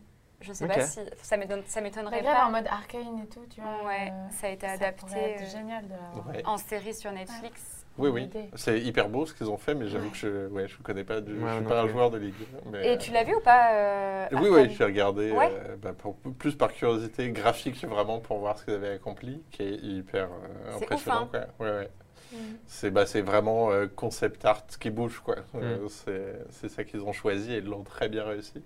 Je 0.40 0.52
sais 0.52 0.68
pas 0.68 0.80
si 0.82 1.00
ça 1.22 1.36
m'étonne- 1.36 1.62
ça 1.66 1.80
m'étonnerait 1.80 2.22
pas. 2.22 2.44
en 2.46 2.50
mode 2.50 2.66
arcane 2.68 3.18
et 3.24 3.26
tout, 3.26 3.44
tu 3.50 3.60
vois. 3.60 3.84
Ouais, 3.84 4.10
euh, 4.12 4.28
ça 4.30 4.46
a 4.46 4.50
été 4.50 4.66
ça 4.66 4.72
adapté 4.74 5.00
pourrait 5.06 5.30
être 5.32 5.50
génial 5.50 5.84
de 5.86 5.92
l'avoir. 5.94 6.26
Ouais. 6.28 6.42
en 6.44 6.58
série 6.58 6.94
sur 6.94 7.10
Netflix. 7.12 7.77
Oui, 7.98 8.08
oui. 8.10 8.30
C'est 8.54 8.80
hyper 8.80 9.08
beau 9.08 9.26
ce 9.26 9.34
qu'ils 9.34 9.50
ont 9.50 9.56
fait, 9.58 9.74
mais 9.74 9.88
j'avoue 9.88 10.10
que 10.10 10.16
je 10.16 10.46
ouais, 10.48 10.68
je 10.68 10.76
connais 10.82 11.04
pas, 11.04 11.20
du, 11.20 11.32
Ouais, 11.32 11.48
je 11.48 11.54
suis 11.54 11.62
non 11.62 11.68
pas 11.68 11.80
un 11.80 11.84
plus. 11.84 11.92
joueur 11.92 12.10
de 12.10 12.18
Ligue. 12.18 12.34
mais, 12.70 12.94
Et 12.94 12.98
tu 12.98 13.10
l'as 13.12 13.24
vu 13.24 13.34
ou 13.34 13.40
pas 13.40 13.72
euh, 13.74 14.26
Oui, 14.32 14.48
oui, 14.50 14.70
j'ai 14.70 14.84
regardé 14.84 15.32
Ouais. 15.32 15.50
euh, 15.52 15.76
bah, 15.76 15.92
pour- 15.96 16.16
plus 16.38 16.54
par 16.54 16.72
curiosité 16.72 17.30
graphique, 17.30 17.84
vraiment 17.86 18.20
pour 18.20 18.38
voir 18.38 18.58
ce 18.58 18.64
qu'ils 18.64 18.74
avaient 18.74 18.92
accompli, 18.92 19.42
qui 19.50 19.62
est 19.62 19.74
hyper 19.82 20.28
euh, 20.30 20.72
C'est 20.78 20.84
impressionnant. 20.84 21.24
ouf, 21.24 21.30
quoi. 21.30 21.40
Ouais, 21.66 21.72
ouais. 21.78 21.88
Mhm. 22.30 22.38
C'est 22.66 22.90
bah, 22.90 23.06
c'est 23.06 23.22
vraiment 23.22 23.70
euh, 23.72 23.86
concept 23.86 24.44
art 24.44 24.66
qui 24.78 24.90
bouge, 24.90 25.20
quoi. 25.24 25.36
Euh, 25.54 25.88
c'est- 25.88 26.44
c'est 26.50 26.68
ça 26.68 26.84
qu'ils 26.84 27.00
ont 27.00 27.12
choisi 27.14 27.54
et 27.54 27.58
ils 27.58 27.64
l'ont 27.64 27.84
très 27.84 28.08
bien 28.10 28.22
réussi. 28.24 28.62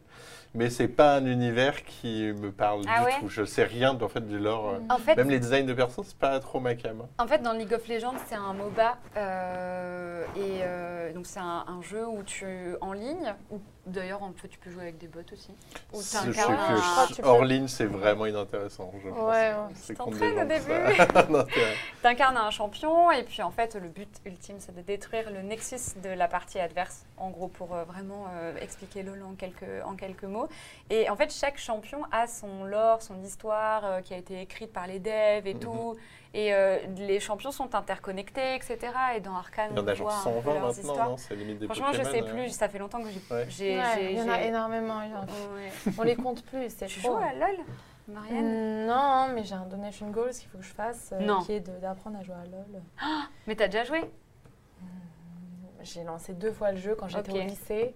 Mais 0.54 0.68
c'est 0.68 0.88
pas 0.88 1.16
un 1.16 1.24
univers 1.24 1.82
qui 1.84 2.24
me 2.32 2.52
parle 2.52 2.82
Ah 2.86 3.00
du 3.00 3.04
ouais 3.06 3.12
tout. 3.20 3.28
Je 3.28 3.44
sais 3.44 3.64
rien 3.64 3.98
en 4.00 4.08
fait 4.08 4.26
du 4.26 4.38
lore. 4.38 4.70
euh, 4.74 4.78
En 4.94 4.98
fait, 4.98 5.16
Même 5.16 5.30
les 5.30 5.40
designs 5.40 5.64
de 5.64 5.72
persos, 5.72 6.02
c'est 6.08 6.18
pas 6.18 6.38
trop 6.40 6.60
ma 6.60 6.74
cam. 6.74 7.06
En 7.18 7.26
fait, 7.26 7.38
dans 7.38 7.52
League 7.52 7.72
of 7.72 7.88
Legends, 7.88 8.14
c'est 8.26 8.34
un 8.34 8.52
MOBA 8.52 8.98
euh, 9.16 10.24
et 10.36 10.60
euh, 10.62 11.12
donc 11.14 11.26
c'est 11.26 11.40
un, 11.40 11.64
un 11.66 11.80
jeu 11.80 12.06
où 12.06 12.22
tu 12.22 12.46
en 12.82 12.92
ligne. 12.92 13.34
D'ailleurs, 13.86 14.22
fait, 14.32 14.48
tu 14.48 14.58
peux 14.58 14.70
jouer 14.70 14.82
avec 14.82 14.98
des 14.98 15.08
bots 15.08 15.20
aussi. 15.32 15.54
Je 15.92 15.98
sais 15.98 16.28
que 16.28 17.14
tu 17.14 17.22
hors 17.22 17.44
ligne, 17.44 17.68
c'est 17.68 17.84
vraiment 17.86 18.26
inintéressant. 18.26 18.92
Je 19.02 19.08
pense. 19.08 19.18
Ouais. 19.30 19.52
C'est 19.74 19.94
Tu 19.94 20.02
au 20.02 20.04
c'est 20.60 20.80
vrai. 20.80 21.76
T'incarnes 22.02 22.36
un 22.36 22.50
champion 22.50 23.10
et 23.10 23.22
puis 23.22 23.42
en 23.42 23.50
fait, 23.50 23.74
le 23.74 23.88
but 23.88 24.08
ultime, 24.24 24.56
c'est 24.58 24.74
de 24.74 24.80
détruire 24.82 25.30
le 25.30 25.42
nexus 25.42 25.98
de 26.02 26.08
la 26.10 26.28
partie 26.28 26.58
adverse, 26.58 27.04
en 27.16 27.30
gros, 27.30 27.48
pour 27.48 27.74
euh, 27.74 27.84
vraiment 27.84 28.26
euh, 28.34 28.56
expliquer 28.60 29.02
LoL 29.02 29.22
en 29.22 29.34
quelques, 29.34 29.64
en 29.84 29.94
quelques 29.94 30.24
mots. 30.24 30.48
Et 30.90 31.08
en 31.10 31.16
fait, 31.16 31.32
chaque 31.32 31.58
champion 31.58 32.02
a 32.10 32.26
son 32.26 32.64
lore, 32.64 33.02
son 33.02 33.22
histoire 33.22 33.84
euh, 33.84 34.00
qui 34.00 34.14
a 34.14 34.16
été 34.16 34.40
écrite 34.40 34.72
par 34.72 34.86
les 34.86 34.98
devs 34.98 35.46
et 35.46 35.54
Mhm. 35.54 35.60
tout. 35.60 35.96
Et 36.34 36.54
euh, 36.54 36.78
les 36.96 37.20
champions 37.20 37.50
sont 37.52 37.74
interconnectés, 37.74 38.54
etc. 38.54 38.78
Et 39.16 39.20
dans 39.20 39.34
Arcane, 39.36 39.68
Il 39.72 39.76
y 39.76 39.80
en 39.80 39.84
on 39.84 39.88
a 39.88 39.92
voit 39.94 40.10
genre 40.10 40.10
un 40.10 40.40
peu 40.40 40.50
120 40.50 40.52
leurs 40.54 40.62
maintenant, 40.66 40.70
histoires. 40.92 41.08
non? 41.10 41.16
C'est 41.18 41.34
limite 41.36 41.58
des 41.58 41.66
Franchement, 41.66 41.92
je 41.92 41.98
Pokémon, 42.00 42.12
sais 42.12 42.22
euh. 42.22 42.32
plus, 42.34 42.48
ça 42.50 42.68
fait 42.70 42.78
longtemps 42.78 43.02
que 43.02 43.08
j'ai. 43.10 43.34
Ouais. 43.34 43.46
j'ai- 43.50 43.78
Ouais, 43.78 43.84
j'ai- 43.96 44.12
il 44.12 44.18
y 44.18 44.22
en 44.22 44.28
a 44.30 44.40
énormément. 44.42 45.02
il 45.02 45.10
y 45.10 45.14
en 45.14 45.18
a- 45.18 45.22
Ouais. 45.24 45.92
On 45.98 46.02
les 46.04 46.16
compte 46.16 46.42
plus, 46.44 46.70
c'est 46.74 46.86
Tu 46.86 47.00
trop. 47.02 47.18
joues 47.18 47.22
à 47.22 47.34
LoL, 47.34 47.56
Marianne? 48.08 48.84
Mm, 48.84 48.86
Non, 48.86 49.28
mais 49.34 49.44
j'ai 49.44 49.54
un 49.54 49.66
donation 49.66 50.08
goals 50.08 50.30
qu'il 50.32 50.48
faut 50.48 50.56
que 50.58 50.64
je 50.64 50.72
fasse, 50.72 51.10
euh, 51.12 51.40
qui 51.44 51.52
est 51.52 51.60
de- 51.60 51.78
d'apprendre 51.80 52.18
à 52.18 52.22
jouer 52.22 52.34
à 52.34 52.44
LoL. 52.46 52.82
Mais 53.46 53.54
t'as 53.54 53.66
déjà 53.68 53.84
joué? 53.84 54.00
J'ai 55.82 56.04
lancé 56.04 56.32
deux 56.32 56.52
fois 56.52 56.70
le 56.72 56.78
jeu 56.78 56.94
quand 56.94 57.08
j'étais 57.08 57.32
au 57.32 57.38
lycée. 57.42 57.94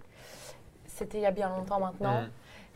C'était 0.87 1.19
il 1.19 1.23
y 1.23 1.27
a 1.27 1.31
bien 1.31 1.49
longtemps 1.49 1.79
maintenant. 1.81 2.23
Mm. 2.23 2.31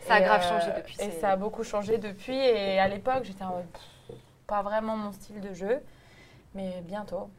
Ça 0.07 0.15
a 0.15 0.21
grave 0.21 0.41
euh, 0.43 0.49
changé 0.49 0.73
depuis. 0.77 0.95
Et 1.01 1.11
c'est- 1.11 1.21
ça 1.21 1.31
a 1.31 1.37
beaucoup 1.37 1.65
changé 1.65 1.99
depuis. 1.99 2.37
Et 2.37 2.79
à 2.79 2.89
l'époque, 2.89 3.25
j'étais 3.25 3.45
en 3.45 3.51
mode, 3.57 3.67
pas 4.51 4.63
vraiment 4.63 4.97
mon 4.97 5.13
style 5.13 5.41
de 5.41 5.55
jeu. 5.55 5.81
Mais 6.55 6.83
bientôt. 6.83 7.31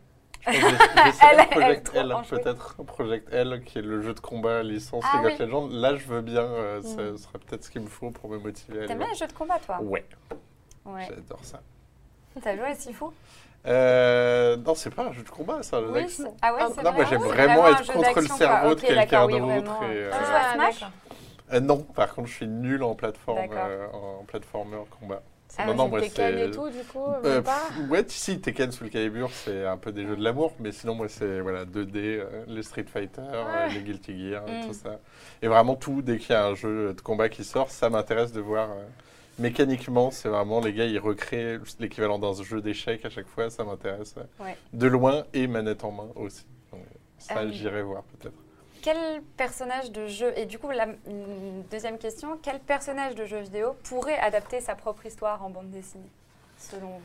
Je 0.48 0.50
Elle- 0.52 1.48
Project 1.50 1.92
L, 1.94 2.14
enjouée. 2.14 2.40
peut-être. 2.42 2.76
Project 2.84 3.28
L, 3.32 3.62
qui 3.66 3.78
est 3.78 3.82
le 3.84 4.02
jeu 4.02 4.14
de 4.16 4.20
combat 4.22 4.64
licence 4.64 5.04
Ah 5.08 5.18
League 5.18 5.34
of 5.34 5.40
oui. 5.40 5.46
Legends. 5.46 5.68
Là, 5.70 5.96
je 5.98 6.08
veux 6.08 6.22
bien. 6.22 6.42
euh, 6.44 6.82
ça 6.82 7.02
Mm. 7.04 7.18
serait 7.18 7.38
peut-être 7.40 7.64
ce 7.66 7.70
qu'il 7.70 7.82
me 7.82 7.88
faut 7.88 8.10
pour 8.10 8.30
me 8.30 8.40
motiver 8.40 8.86
T'aimes 8.88 8.98
bien 8.98 9.10
les 9.10 9.16
jeux 9.16 9.28
de 9.28 9.34
combat, 9.34 9.60
toi? 9.60 9.80
Ouais, 9.82 10.06
Ouais. 10.86 11.06
j'adore 11.08 11.44
ça. 11.44 11.60
T'as 12.42 12.56
joué 12.56 12.66
à 12.66 12.74
Sifu? 12.76 13.06
Euh, 13.68 14.56
non, 14.58 14.74
c'est 14.74 14.90
pas 14.90 15.04
un 15.04 15.12
jeu 15.12 15.22
de 15.22 15.30
combat, 15.30 15.62
jeu 15.62 15.78
Oui, 15.92 16.08
ah 16.42 16.54
ouais, 16.54 16.60
Ah, 16.64 16.68
c'est 16.74 16.82
Non, 16.82 16.92
vrai 16.92 16.94
moi 16.94 17.06
j'aime 17.06 17.20
Ah 17.22 17.28
oui, 17.28 17.30
vraiment 17.34 17.68
être 17.68 17.94
contre 17.94 18.20
le 18.22 18.28
cerveau 18.28 18.76
de 18.76 18.82
quelqu'un 18.82 19.26
oui, 19.28 19.40
d'autre. 19.40 19.80
euh, 19.84 20.12
Tu 20.12 20.26
joues 20.26 20.34
à 20.34 20.54
Smash? 20.56 20.90
Euh, 21.54 21.60
non, 21.60 21.84
par 21.84 22.16
contre, 22.16 22.30
je 22.30 22.34
suis 22.34 22.48
nul 22.48 22.82
en 22.82 22.96
plateforme, 22.96 23.38
euh, 23.52 23.88
en 23.92 24.24
platformer 24.24 24.78
combat. 25.00 25.22
Ah, 25.58 25.66
non, 25.66 25.72
C'est 25.72 25.78
non, 25.78 25.88
moi 25.90 26.02
Tekken 26.02 26.38
et 26.38 26.52
tout, 26.52 26.70
du 26.70 26.84
coup, 26.86 27.06
Euh, 27.06 27.22
même 27.36 27.44
pas 27.44 27.68
pff, 27.70 27.90
ouais, 27.90 28.06
si 28.08 28.40
Tekken 28.40 28.72
sous 28.72 28.84
le 28.86 28.90
Calibur, 28.90 29.30
c'est 29.32 29.66
un 29.66 29.78
peu 29.78 29.92
des 29.92 30.06
jeux 30.06 30.16
de 30.16 30.24
l'amour, 30.24 30.54
mais 30.60 30.72
sinon, 30.72 30.96
moi, 30.96 31.08
c'est 31.10 31.40
voilà, 31.42 31.66
2D, 31.66 31.98
euh, 32.20 32.44
les 32.48 32.64
Street 32.64 32.86
Fighter, 32.92 33.22
euh, 33.22 33.68
Ouais. 33.68 33.74
les 33.74 33.82
Guilty 33.82 34.30
Gear, 34.30 34.44
Mm. 34.48 34.68
tout 34.68 34.74
ça. 34.74 35.00
Et 35.42 35.48
vraiment, 35.48 35.76
tout, 35.76 36.02
dès 36.02 36.18
qu'il 36.20 36.32
y 36.32 36.36
a 36.36 36.46
un 36.48 36.56
jeu 36.56 36.94
de 36.94 37.02
combat 37.02 37.30
qui 37.30 37.44
sort, 37.44 37.70
ça 37.70 37.90
m'intéresse 37.90 38.32
de 38.32 38.42
voir. 38.42 38.70
euh, 38.72 38.84
mécaniquement, 39.40 40.12
c'est 40.12 40.30
vraiment, 40.30 40.60
les 40.60 40.74
gars, 40.74 40.86
ils 40.86 41.00
recréent 41.00 41.60
l'équivalent 41.80 42.20
d'un 42.20 42.34
jeu 42.44 42.62
d'échecs 42.62 43.04
à 43.06 43.10
chaque 43.10 43.28
fois, 43.28 43.50
ça 43.50 43.64
m'intéresse. 43.64 44.16
euh, 44.18 44.44
Ouais. 44.44 44.56
De 44.74 44.88
loin 44.88 45.26
et 45.34 45.48
manette 45.48 45.84
en 45.84 45.92
main 45.92 46.10
aussi. 46.16 46.46
Donc, 46.72 46.82
ça, 47.18 47.40
Euh, 47.40 47.52
j'irai 47.52 47.82
voir 47.82 48.04
peut-être. 48.04 48.36
Quel 48.82 49.22
personnage 49.38 49.92
de 49.92 50.08
jeu, 50.08 50.34
et 50.36 50.46
du 50.46 50.58
coup, 50.58 50.72
la 50.72 50.88
deuxième 51.70 51.98
question, 51.98 52.38
quel 52.42 52.60
personnage 52.60 53.16
de 53.16 53.26
jeu 53.26 53.40
vidéo 53.40 53.74
pourrait 53.84 54.18
adapter 54.20 54.60
sa 54.62 54.76
propre 54.76 55.06
histoire 55.06 55.44
en 55.44 55.50
bande 55.50 55.70
dessinée, 55.70 56.10
selon 56.58 56.88
vous? 56.88 57.02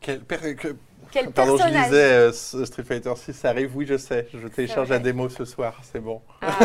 Quel, 0.00 0.20
per- 0.20 0.54
que- 0.56 0.76
Quel 1.10 1.30
Pardon, 1.32 1.56
je 1.56 1.66
disais 1.66 2.12
euh, 2.12 2.32
Street 2.32 2.84
Fighter 2.84 3.12
6, 3.16 3.32
ça 3.32 3.48
arrive, 3.50 3.76
oui, 3.76 3.84
je 3.86 3.96
sais. 3.96 4.28
Je 4.32 4.46
télécharge 4.46 4.90
la 4.90 4.98
démo 5.00 5.28
ce 5.28 5.44
soir, 5.44 5.80
c'est 5.82 5.98
bon. 6.00 6.22
Ah, 6.40 6.56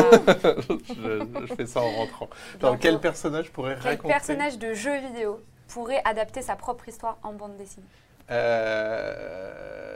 je, 0.68 1.26
je 1.48 1.54
fais 1.54 1.66
ça 1.66 1.80
en 1.80 1.90
rentrant. 1.90 2.28
Alors, 2.60 2.78
quel 2.78 3.00
personnage 3.00 3.50
pourrait 3.50 3.76
Quel 3.80 3.92
raconter 3.92 4.14
personnage 4.14 4.58
de 4.58 4.72
jeu 4.74 4.96
vidéo 4.98 5.40
pourrait 5.68 6.02
adapter 6.04 6.42
sa 6.42 6.54
propre 6.56 6.88
histoire 6.88 7.18
en 7.24 7.32
bande 7.32 7.56
dessinée? 7.56 7.86
Euh, 8.30 9.90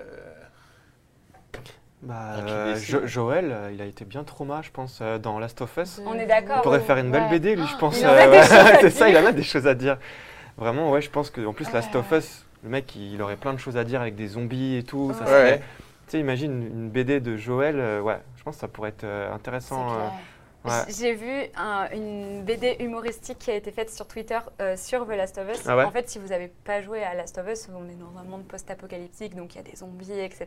Bah, 2.02 2.34
euh. 2.36 2.76
Jo- 2.76 3.06
Joël, 3.06 3.50
euh, 3.50 3.70
il 3.74 3.82
a 3.82 3.84
été 3.84 4.04
bien 4.04 4.22
trauma, 4.22 4.60
je 4.62 4.70
pense, 4.70 5.00
euh, 5.02 5.18
dans 5.18 5.38
Last 5.38 5.60
of 5.62 5.76
Us. 5.78 6.00
On 6.06 6.14
est 6.14 6.26
d'accord. 6.26 6.56
Il 6.58 6.62
pourrait 6.62 6.80
faire 6.80 6.98
une 6.98 7.10
belle 7.10 7.24
Ouais. 7.24 7.30
BD, 7.30 7.56
lui, 7.56 7.66
je 7.66 7.76
pense. 7.76 8.02
euh, 8.02 8.30
ouais, 8.30 8.42
choses 8.42 8.52
à 8.52 8.76
c'est 8.80 8.90
ça, 8.90 9.08
il 9.08 9.16
a 9.16 9.32
des 9.32 9.42
choses 9.42 9.66
à 9.66 9.74
dire. 9.74 9.98
Vraiment, 10.56 10.90
ouais, 10.90 11.02
je 11.02 11.10
pense 11.10 11.30
que 11.30 11.44
en 11.44 11.52
plus, 11.52 11.70
Last 11.72 11.94
of 11.96 12.10
Us, 12.12 12.44
le 12.62 12.70
mec, 12.70 12.94
il 12.96 13.20
aurait 13.20 13.36
plein 13.36 13.52
de 13.52 13.58
choses 13.58 13.76
à 13.76 13.84
dire 13.84 14.00
avec 14.00 14.14
des 14.14 14.28
zombies 14.28 14.76
et 14.76 14.82
tout. 14.84 15.12
Ça 15.18 15.26
serait-. 15.26 15.58
Tu 15.58 16.12
sais, 16.12 16.20
imagine 16.20 16.62
une, 16.62 16.88
BD 16.88 17.20
de 17.20 17.36
Joël, 17.36 17.76
euh, 17.78 18.00
ouais, 18.00 18.18
je 18.36 18.42
pense 18.42 18.54
que 18.56 18.60
ça 18.60 18.68
pourrait 18.68 18.90
être 18.90 19.04
euh, 19.04 19.28
C'est 19.28 19.34
intéressant. 19.34 19.88
Ouais. 20.64 20.84
J'ai 20.88 21.14
vu 21.14 21.42
un- 21.56 21.88
une 21.92 22.42
BD 22.44 22.76
humoristique 22.80 23.38
qui 23.38 23.50
a 23.50 23.54
été 23.54 23.70
faite 23.70 23.90
sur 23.90 24.06
Twitter 24.06 24.38
euh, 24.60 24.76
sur 24.76 25.06
The 25.06 25.10
Last 25.10 25.38
of 25.38 25.48
Us. 25.50 25.62
Ah 25.66 25.76
ouais 25.76 25.84
en 25.84 25.90
fait, 25.90 26.08
si 26.08 26.18
vous 26.18 26.28
n'avez 26.28 26.48
pas 26.48 26.80
joué 26.82 27.02
à 27.04 27.14
Last 27.14 27.38
of 27.38 27.48
Us, 27.48 27.68
on 27.74 27.88
est 27.88 27.94
dans 27.94 28.18
un 28.18 28.24
monde 28.24 28.46
post-apocalyptique, 28.46 29.34
donc 29.34 29.54
il 29.54 29.58
y 29.58 29.60
a 29.60 29.64
des 29.70 29.76
zombies, 29.76 30.18
etc. 30.20 30.46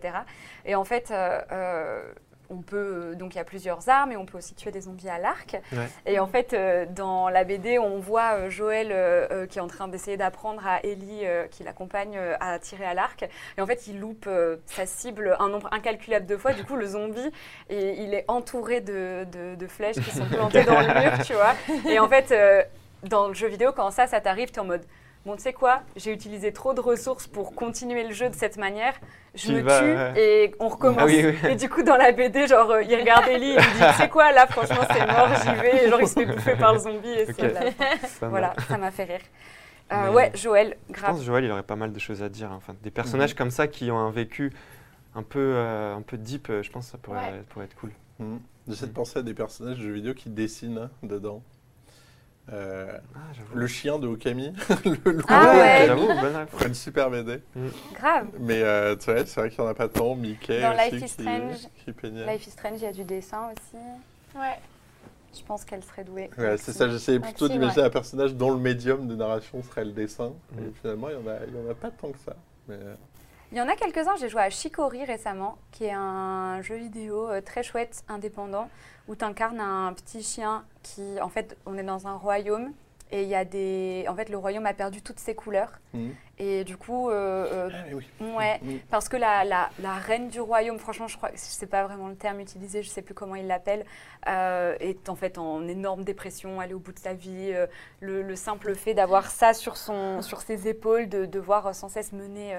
Et 0.66 0.76
en 0.76 0.84
fait, 0.84 1.12
euh, 1.12 1.42
euh, 1.52 2.12
on 2.52 2.62
peut 2.62 3.16
donc 3.16 3.34
il 3.34 3.38
y 3.38 3.42
a 3.42 3.44
plusieurs 3.46 3.88
armes 3.90 4.12
et 4.12 4.18
on 4.18 4.26
peut 4.26 4.38
aussi 4.38 4.54
tuer 4.56 4.72
des 4.72 4.82
zombies 4.82 5.10
à 5.10 5.18
l'arc. 5.18 5.58
Ouais. 5.72 5.88
Et 6.06 6.20
en 6.20 6.28
fait, 6.28 6.54
euh, 6.54 6.86
dans 6.90 7.30
la 7.30 7.44
BD, 7.44 7.80
on 7.80 8.00
voit 8.00 8.34
euh, 8.36 8.50
Joël 8.50 8.90
euh, 8.92 9.28
euh, 9.32 9.48
qui 9.48 9.58
est 9.58 9.62
en 9.62 9.68
train 9.68 9.88
d'essayer 9.88 10.18
d'apprendre 10.18 10.62
à 10.68 10.84
Ellie, 10.84 11.22
euh, 11.26 11.48
qui 11.48 11.64
l'accompagne, 11.64 12.18
euh, 12.18 12.36
à 12.40 12.60
tirer 12.60 12.86
à 12.86 12.94
l'arc. 12.94 13.28
Et 13.58 13.62
en 13.62 13.66
fait, 13.66 13.88
il 13.88 14.00
loupe 14.00 14.26
euh, 14.28 14.58
sa 14.66 14.86
cible 14.86 15.36
un 15.40 15.50
nombre 15.50 15.70
incalculable 15.72 16.26
de 16.26 16.36
fois. 16.38 16.54
Du 16.54 16.64
coup, 16.66 16.76
le 16.76 16.86
zombie, 16.88 17.32
et 17.70 18.02
il 18.04 18.14
est 18.14 18.26
entouré 18.28 18.82
de, 18.82 19.26
de- 19.32 19.56
de 19.56 19.68
flèches 19.68 19.96
qui 19.96 20.12
sont 20.12 20.26
plantées 20.26 20.64
dans 20.66 20.80
le 20.82 20.88
mur, 20.88 21.26
tu 21.26 21.34
vois. 21.34 21.54
Et 21.90 22.00
en 22.00 22.08
fait, 22.10 22.32
euh, 22.32 22.62
dans 23.04 23.28
le 23.30 23.34
jeu 23.34 23.48
vidéo, 23.48 23.72
quand 23.76 23.90
ça, 23.92 24.08
ça 24.08 24.20
t'arrive, 24.22 24.50
tu 24.52 24.56
es 24.56 24.60
en 24.60 24.66
mode. 24.66 24.84
Bon, 25.26 25.36
tu 25.36 25.44
sais 25.44 25.54
quoi, 25.54 25.84
j'ai 25.96 26.12
utilisé 26.12 26.52
trop 26.52 26.74
de 26.74 26.80
ressources 26.82 27.28
pour 27.28 27.54
continuer 27.54 28.04
le 28.08 28.12
jeu 28.14 28.28
de 28.30 28.34
cette 28.36 28.58
manière. 28.58 28.94
Je 29.36 29.48
Tu 29.48 29.54
me 29.54 29.62
vas, 29.62 29.80
tue 29.80 29.86
ouais. 29.86 30.14
et 30.18 30.56
on 30.60 30.68
recommence. 30.68 30.98
Ah 31.00 31.06
oui, 31.06 31.24
oui. 31.24 31.50
Et 31.52 31.56
du 31.56 31.70
coup, 31.70 31.84
dans 31.84 31.96
la 31.96 32.12
BD, 32.12 32.48
genre, 32.48 32.72
euh, 32.72 32.82
il 32.84 32.96
regarde 32.96 33.28
Ellie 33.28 33.52
et 33.52 33.56
il 33.56 33.74
dit, 33.74 33.86
tu 33.92 33.94
sais 33.98 34.10
quoi, 34.10 34.32
là, 34.32 34.48
franchement, 34.48 34.84
c'est 34.92 35.06
mort, 35.06 35.30
j'y 35.44 35.62
vais. 35.62 35.86
Et 35.86 35.90
genre, 35.90 36.02
il 36.02 36.08
se 36.08 36.14
fait 36.20 36.26
bouffer 36.26 36.56
par 36.56 36.74
le 36.74 36.80
zombie 36.80 37.08
et 37.08 37.26
c'est 37.34 37.54
la 37.54 37.72
fin. 37.72 38.28
Voilà, 38.30 38.54
ça 38.68 38.78
m'a 38.80 38.90
fait 38.90 39.04
rire. 39.04 39.20
Euh, 39.94 40.12
ouais, 40.12 40.32
Joël, 40.36 40.76
Je 40.90 40.94
grave. 40.94 41.12
pense 41.12 41.20
que 41.20 41.26
Joël, 41.26 41.44
il 41.44 41.52
aurait 41.52 41.62
pas 41.64 41.76
mal 41.76 41.92
de 41.94 42.00
choses 42.00 42.24
à 42.24 42.30
dire. 42.30 42.52
hein. 42.52 42.56
Enfin, 42.58 42.74
des 42.82 42.92
personnages 42.92 43.36
comme 43.36 43.52
ça 43.52 43.68
qui 43.68 43.92
ont 43.92 44.00
un 44.00 44.10
vécu 44.12 44.52
un 45.16 45.22
peu, 45.24 45.40
euh, 45.56 45.96
un 45.96 46.02
peu 46.02 46.18
deep, 46.18 46.50
euh, 46.50 46.64
je 46.64 46.72
pense 46.72 46.86
que 46.86 46.92
ça 46.94 46.98
pourrait, 46.98 47.18
Ouais. 47.20 47.44
pourrait 47.50 47.66
être 47.66 47.76
cool. 47.76 47.92
Mhm. 48.20 48.40
J'essaie 48.68 48.88
de 48.88 48.92
penser 48.94 49.20
à 49.20 49.22
des 49.22 49.34
personnages 49.34 49.78
de 49.78 49.84
jeux 49.84 49.92
vidéo 49.94 50.14
qui 50.14 50.30
dessinent 50.30 50.90
dedans. 51.04 51.44
Euh, 52.54 52.98
Ah, 53.16 53.20
le 53.54 53.68
chien 53.68 53.98
de 54.00 54.08
Okami, 54.08 54.54
le 55.06 55.12
loup, 55.12 55.24
Ah 55.30 55.54
ouais. 55.56 55.84
J'avoue, 55.88 56.08
une 56.68 56.74
super 56.74 57.10
BD. 57.10 57.42
Grave. 57.94 58.28
Mais 58.40 58.62
euh, 58.62 58.96
tu 58.96 59.12
vois, 59.12 59.26
c'est 59.26 59.40
vrai 59.40 59.50
qu'il 59.50 59.62
n'y 59.62 59.68
en 59.68 59.72
a 59.72 59.74
pas 59.74 59.88
tant. 59.88 60.16
Mickey 60.16 60.62
Dans 60.62 60.74
aussi 60.76 60.92
Life 60.92 60.94
is 60.94 61.16
qui, 61.16 61.24
Strange. 61.24 61.58
qui 61.86 61.92
peignait. 61.94 62.34
Life 62.34 62.48
is 62.48 62.52
Strange, 62.52 62.78
il 62.78 62.84
y 62.84 62.88
a 62.88 62.92
du 62.92 63.04
dessin 63.06 63.50
aussi. 63.52 63.82
Ouais. 64.36 64.60
Je 65.34 65.42
pense 65.44 65.64
qu'elle 65.64 65.82
serait 65.84 66.04
douée. 66.04 66.30
Ouais, 66.38 66.58
c'est 66.58 66.74
ça, 66.74 66.90
j'essayais 66.90 67.20
plutôt 67.22 67.48
d'imaginer 67.48 67.84
un 67.84 67.90
personnage 67.90 68.34
dont 68.36 68.52
le 68.52 68.58
médium 68.60 69.08
de 69.08 69.16
narration 69.16 69.64
serait 69.64 69.86
le 69.86 69.92
dessin. 69.94 70.34
Et 70.58 70.62
Mm. 70.62 70.74
finalement, 70.82 71.08
il 71.10 71.16
n'y 71.18 71.24
en, 71.24 71.32
a- 71.32 71.46
il 71.48 71.56
y 71.56 71.68
en 71.68 71.72
a 71.72 71.74
pas 71.74 71.90
tant 71.90 72.12
que 72.12 72.20
ça. 72.20 72.36
Mais, 72.68 72.76
euh, 72.76 72.96
Il 73.54 73.58
y 73.58 73.62
en 73.62 73.68
a 73.70 73.76
quelques-uns, 73.78 74.16
j'ai 74.20 74.28
joué 74.30 74.42
à 74.42 74.50
Chicory 74.50 75.06
récemment, 75.06 75.58
qui 75.72 75.86
est 75.86 75.94
un 75.94 76.62
jeu 76.62 76.76
vidéo 76.76 77.30
très 77.46 77.64
chouette, 77.64 78.04
indépendant, 78.10 78.70
où 79.08 79.16
tu 79.16 79.26
incarnes 79.26 79.60
un 79.60 79.94
petit 79.94 80.24
chien 80.24 80.64
qui, 80.84 81.20
en 81.22 81.30
fait, 81.30 81.58
on 81.66 81.78
est 81.78 81.84
dans 81.84 82.08
un 82.08 82.16
royaume. 82.16 82.72
Et 83.12 83.24
il 83.24 83.28
y 83.30 83.36
a 83.36 83.44
des. 83.44 84.06
En 84.08 84.16
fait, 84.16 84.30
le 84.30 84.38
royaume 84.38 84.66
a 84.66 84.74
perdu 84.74 85.02
toutes 85.02 85.20
ses 85.20 85.36
couleurs. 85.36 85.80
mhm. 85.94 86.16
Et 86.40 86.64
du 86.64 86.76
coup, 86.76 87.10
euh, 87.12 87.46
euh, 87.52 87.70
Ah, 87.72 87.78
oui. 87.94 88.06
ouais. 88.36 88.60
Parce 88.90 89.10
que 89.10 89.18
la, 89.18 89.44
la, 89.44 89.70
la 89.80 89.94
reine 89.94 90.30
du 90.30 90.40
royaume, 90.42 90.80
franchement, 90.80 91.08
je 91.08 91.16
crois 91.16 91.30
que 91.30 91.36
c'est 91.38 91.68
pas 91.68 91.84
vraiment 91.86 92.08
le 92.08 92.16
terme 92.16 92.40
utilisé, 92.40 92.82
je 92.82 92.90
sais 92.90 93.04
plus 93.04 93.14
comment 93.14 93.36
il 93.36 93.46
l'appelle, 93.46 93.86
euh, 94.28 94.76
est 94.80 95.08
en 95.10 95.16
fait 95.16 95.38
en 95.38 95.68
énorme 95.68 96.04
dépression, 96.04 96.60
elle 96.60 96.72
est 96.72 96.74
au 96.74 96.80
bout 96.80 96.94
de 96.94 97.00
sa 97.00 97.14
vie. 97.14 97.52
euh, 97.54 97.68
le, 98.00 98.24
le 98.24 98.36
simple 98.36 98.74
fait 98.74 98.96
d'avoir 98.96 99.30
ça 99.30 99.54
sur, 99.54 99.78
son, 99.78 100.24
sur 100.24 100.42
ses 100.42 100.68
épaules, 100.68 101.10
de 101.10 101.26
devoir 101.26 101.76
sans 101.76 101.90
cesse 101.90 102.12
mener 102.12 102.58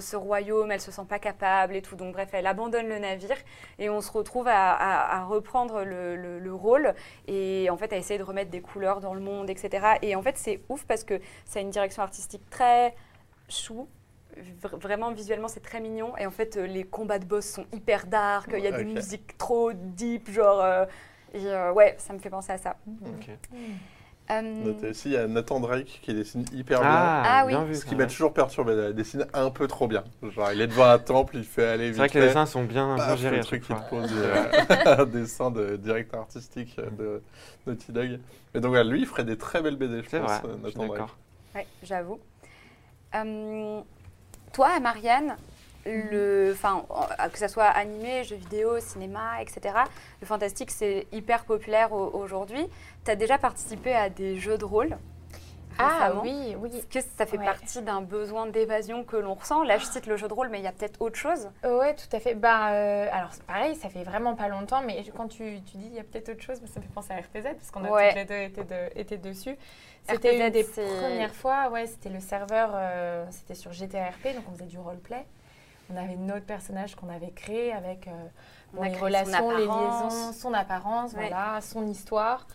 ce 0.00 0.16
royaume, 0.16 0.70
elle 0.72 0.80
se 0.80 0.90
sent 0.90 1.02
pas 1.08 1.18
capable 1.20 1.76
et 1.76 1.82
tout. 1.82 1.94
Donc 1.96 2.12
bref, 2.14 2.30
elle 2.32 2.46
abandonne 2.46 2.88
le 2.88 2.98
navire 2.98 3.36
et 3.78 3.90
on 3.90 4.00
se 4.00 4.10
retrouve 4.10 4.48
à, 4.48 4.72
à- 4.72 5.18
à 5.20 5.24
reprendre 5.24 5.84
le, 5.84 6.16
le- 6.16 6.38
le 6.40 6.54
rôle 6.54 6.94
et 7.28 7.68
en 7.70 7.76
fait 7.76 7.92
à 7.92 7.96
essayer 7.96 8.18
de 8.18 8.24
remettre 8.24 8.50
des 8.50 8.60
couleurs 8.60 9.00
dans 9.00 9.14
le 9.14 9.20
monde, 9.20 9.50
etc. 9.50 9.86
Et 10.02 10.16
en 10.16 10.22
fait, 10.22 10.36
c'est 10.36 10.60
ouf 10.68 10.84
parce 10.84 11.04
que 11.04 11.20
ça 11.44 11.58
a 11.58 11.62
une 11.62 11.70
direction 11.70 12.02
artistique 12.02 12.42
très 12.50 12.94
chou. 13.50 13.88
Vraiment, 14.80 15.12
visuellement, 15.12 15.48
c'est 15.48 15.60
très 15.60 15.80
mignon. 15.80 16.16
Et 16.16 16.26
en 16.26 16.30
fait, 16.30 16.56
euh, 16.56 16.66
les 16.66 16.84
combats 16.84 17.18
de 17.18 17.24
boss 17.24 17.44
sont 17.46 17.66
hyper 17.72 18.06
dark. 18.06 18.50
Il 18.56 18.62
y 18.62 18.66
a 18.66 18.72
des 18.72 18.84
Ok. 18.84 18.94
musiques 18.94 19.36
trop 19.38 19.72
deep, 19.72 20.30
genre. 20.30 20.60
euh, 20.60 20.84
et 21.34 21.46
euh, 21.46 21.72
ouais, 21.72 21.96
ça 21.98 22.12
me 22.12 22.18
fait 22.18 22.30
penser 22.30 22.52
à 22.52 22.58
ça. 22.58 22.76
Ok. 23.02 23.30
Noté 24.60 24.90
aussi, 24.90 25.08
il 25.08 25.12
y 25.12 25.16
a 25.16 25.26
Nathan 25.26 25.58
Drake 25.58 26.00
qui 26.02 26.12
dessine 26.12 26.44
hyper 26.52 26.82
Ah, 26.82 27.22
Ah 27.24 27.44
oui. 27.46 27.52
bien 27.52 27.64
vu. 27.64 27.70
bien. 27.72 27.80
Ce 27.80 27.84
qui 27.86 27.96
m'a 27.96 28.06
toujours 28.06 28.32
perturbé, 28.34 28.74
il 28.90 28.94
dessine 28.94 29.26
un 29.32 29.50
peu 29.50 29.66
trop 29.66 29.88
bien. 29.88 30.04
Genre, 30.22 30.52
il 30.52 30.60
est 30.60 30.66
devant 30.68 30.84
un 30.84 30.98
temple, 30.98 31.36
il 31.38 31.44
fait 31.44 31.66
aller 31.66 31.86
vite. 31.90 31.94
C'est 31.96 31.98
vrai 32.02 32.08
que 32.10 32.18
les 32.18 32.26
dessins 32.26 32.46
sont 32.46 32.64
bien, 32.64 32.94
bien 32.96 33.06
Paf, 33.06 33.20
gérés 33.20 33.38
le 33.38 33.44
truc 33.44 33.62
qui 33.62 33.74
te 33.74 33.80
pose 33.88 34.14
un 34.84 35.06
dessin 35.06 35.50
de 35.50 35.76
directeur 35.76 36.20
artistique 36.20 36.76
de 36.76 37.22
Naughty 37.66 37.92
Dog. 37.92 38.20
Et 38.54 38.60
donc 38.60 38.70
voilà, 38.70 38.84
lui, 38.88 39.00
il 39.00 39.06
ferait 39.06 39.24
des 39.24 39.38
très 39.38 39.62
belles 39.62 39.76
BD, 39.76 40.02
je 40.02 40.10
C'est 40.10 40.18
pense, 40.18 40.42
vrai, 40.42 40.42
je 40.64 40.68
suis 40.68 40.78
Nathan 40.78 40.86
Drake. 40.86 41.06
d'accord. 41.06 41.18
ouais, 41.54 41.68
j'avoue. 41.82 42.20
Euh, 43.14 43.80
toi, 44.52 44.78
Marianne, 44.80 45.36
que 45.84 47.38
ça 47.38 47.48
soit 47.48 47.64
animé, 47.64 48.24
jeux 48.24 48.36
vidéo, 48.36 48.78
cinéma, 48.80 49.40
etc. 49.42 49.74
Le 50.20 50.26
fantastique, 50.26 50.70
c'est 50.70 51.06
hyper 51.12 51.44
populaire 51.44 51.92
au- 51.92 52.10
aujourd'hui. 52.14 52.66
Tu 53.04 53.10
as 53.10 53.16
déjà 53.16 53.38
participé 53.38 53.94
à 53.94 54.08
des 54.10 54.38
jeux 54.38 54.58
de 54.58 54.64
rôle? 54.64 54.96
Ah 55.82 56.12
oui, 56.22 56.54
oui. 56.58 56.70
Est-ce 56.76 56.86
que 56.86 57.00
ça 57.16 57.26
fait 57.26 57.38
Ouais. 57.38 57.44
partie 57.44 57.80
d'un 57.82 58.00
besoin 58.02 58.46
d'évasion 58.46 59.04
que 59.04 59.16
l'on 59.16 59.34
ressent 59.34 59.62
Là, 59.62 59.78
je 59.78 59.84
cite 59.84 60.06
le 60.06 60.16
jeu 60.16 60.28
de 60.28 60.34
rôle, 60.34 60.48
mais 60.48 60.58
il 60.58 60.64
y 60.64 60.68
a 60.68 60.72
peut-être 60.72 61.00
autre 61.00 61.16
chose. 61.16 61.48
Ouais, 61.64 61.94
tout 61.94 62.14
à 62.14 62.20
fait. 62.20 62.34
Bah, 62.34 62.72
euh, 62.72 63.08
alors 63.12 63.30
pareil, 63.46 63.74
ça 63.76 63.88
fait 63.88 64.04
vraiment 64.04 64.34
pas 64.34 64.48
longtemps, 64.48 64.82
mais 64.84 65.04
quand 65.16 65.28
tu, 65.28 65.60
tu 65.62 65.76
dis 65.76 65.86
il 65.86 65.94
y 65.94 66.00
a 66.00 66.04
peut-être 66.04 66.28
autre 66.30 66.42
chose, 66.42 66.58
ça 66.66 66.80
me 66.80 66.84
fait 66.84 66.92
penser 66.94 67.12
à 67.12 67.16
RPZ, 67.16 67.54
parce 67.56 67.70
qu'on 67.70 67.84
a 67.84 67.90
Ouais. 67.90 68.08
toutes 68.08 68.16
les 68.16 68.24
deux 68.24 68.34
été, 68.42 68.64
de- 68.64 68.98
été 68.98 69.16
dessus. 69.18 69.56
C'était 70.08 70.38
une 70.46 70.50
des 70.50 70.64
premières 70.64 71.34
fois, 71.34 71.68
ouais, 71.70 71.86
c'était 71.86 72.08
le 72.08 72.20
serveur, 72.20 72.70
euh, 72.74 73.24
c'était 73.30 73.54
sur 73.54 73.72
GTRP, 73.72 74.34
donc 74.34 74.44
on 74.48 74.52
faisait 74.54 74.64
du 74.66 74.78
roleplay. 74.78 75.24
On 75.92 75.96
avait 75.96 76.16
notre 76.16 76.46
personnage 76.46 76.94
qu'on 76.94 77.08
avait 77.08 77.32
créé 77.32 77.72
avec 77.72 78.06
euh, 78.06 78.10
bon, 78.72 78.82
les 78.82 78.96
relations, 78.96 79.50
les 79.50 79.64
liaisons, 79.66 80.32
son 80.32 80.54
apparence, 80.54 81.12
Ouais. 81.14 81.28
voilà, 81.28 81.60
son 81.60 81.86
histoire, 81.86 82.46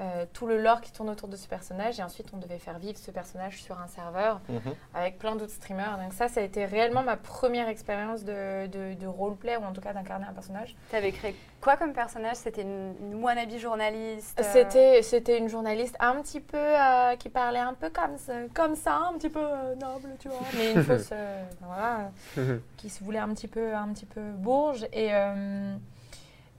euh, 0.00 0.24
tout 0.32 0.46
le 0.46 0.60
lore 0.60 0.80
qui 0.80 0.92
tourne 0.92 1.10
autour 1.10 1.28
de 1.28 1.36
ce 1.36 1.46
personnage. 1.46 2.00
Et 2.00 2.02
ensuite, 2.02 2.28
on 2.32 2.38
devait 2.38 2.58
faire 2.58 2.78
vivre 2.78 2.98
ce 2.98 3.10
personnage 3.10 3.62
sur 3.62 3.78
un 3.80 3.86
serveur 3.86 4.40
Mhm. 4.48 4.74
avec 4.94 5.18
plein 5.18 5.36
d'autres 5.36 5.52
streamers. 5.52 5.98
Donc 6.02 6.12
ça, 6.14 6.28
ça 6.28 6.40
a 6.40 6.42
été 6.42 6.64
réellement 6.64 7.02
ma 7.02 7.16
première 7.16 7.68
expérience 7.68 8.24
de, 8.24 8.66
de, 8.66 8.94
de 8.94 9.06
roleplay, 9.06 9.56
ou 9.56 9.62
en 9.64 9.72
tout 9.72 9.80
cas 9.80 9.92
d'incarner 9.92 10.26
un 10.28 10.32
personnage. 10.32 10.74
Tu 10.90 10.96
avais 10.96 11.12
créé 11.12 11.36
quoi 11.60 11.76
comme 11.76 11.92
personnage? 11.92 12.36
C'était 12.36 12.62
une, 12.62 12.94
une 13.02 13.22
wannabe 13.22 13.50
journaliste 13.58 14.40
euh, 14.40 14.50
C'était, 14.52 15.02
c'était 15.02 15.36
une 15.38 15.48
journaliste 15.48 15.96
un 16.00 16.16
petit 16.22 16.40
peu, 16.40 16.56
euh, 16.56 17.16
qui 17.16 17.28
parlait 17.28 17.58
un 17.58 17.74
peu 17.74 17.90
comme 17.90 18.16
ça, 18.16 18.32
comme 18.54 18.74
ça 18.76 18.96
un 19.10 19.18
petit 19.18 19.28
peu 19.28 19.40
euh, 19.42 19.74
noble, 19.74 20.08
tu 20.18 20.28
vois. 20.28 20.38
Mais 20.56 20.72
une 20.72 20.82
fausse, 20.84 21.10
euh, 21.12 21.42
voilà, 21.60 22.10
euh, 22.38 22.58
qui 22.78 22.88
se 22.88 23.04
voulait 23.04 23.18
un 23.18 23.28
petit 23.34 23.48
peu, 23.48 23.74
un 23.74 23.88
petit 23.88 24.06
peu 24.06 24.20
bourge. 24.20 24.86
Et, 24.92 25.10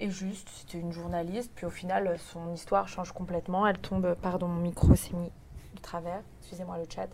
et 0.02 0.10
juste, 0.10 0.50
c'était 0.50 0.78
une 0.80 0.92
journaliste. 0.92 1.52
Puis 1.56 1.66
au 1.66 1.70
final, 1.70 2.18
son 2.20 2.52
histoire 2.54 2.88
change 2.88 3.12
complètement. 3.12 3.66
Elle 3.68 3.78
tombe, 3.78 4.16
pardon, 4.22 4.48
mon 4.48 4.62
micro 4.62 4.96
s'est 4.96 5.14
mis 5.16 5.32
de 5.76 5.82
travers. 5.82 6.22
Excusez-moi 6.40 6.78
le 6.78 6.86
chat. 6.94 7.08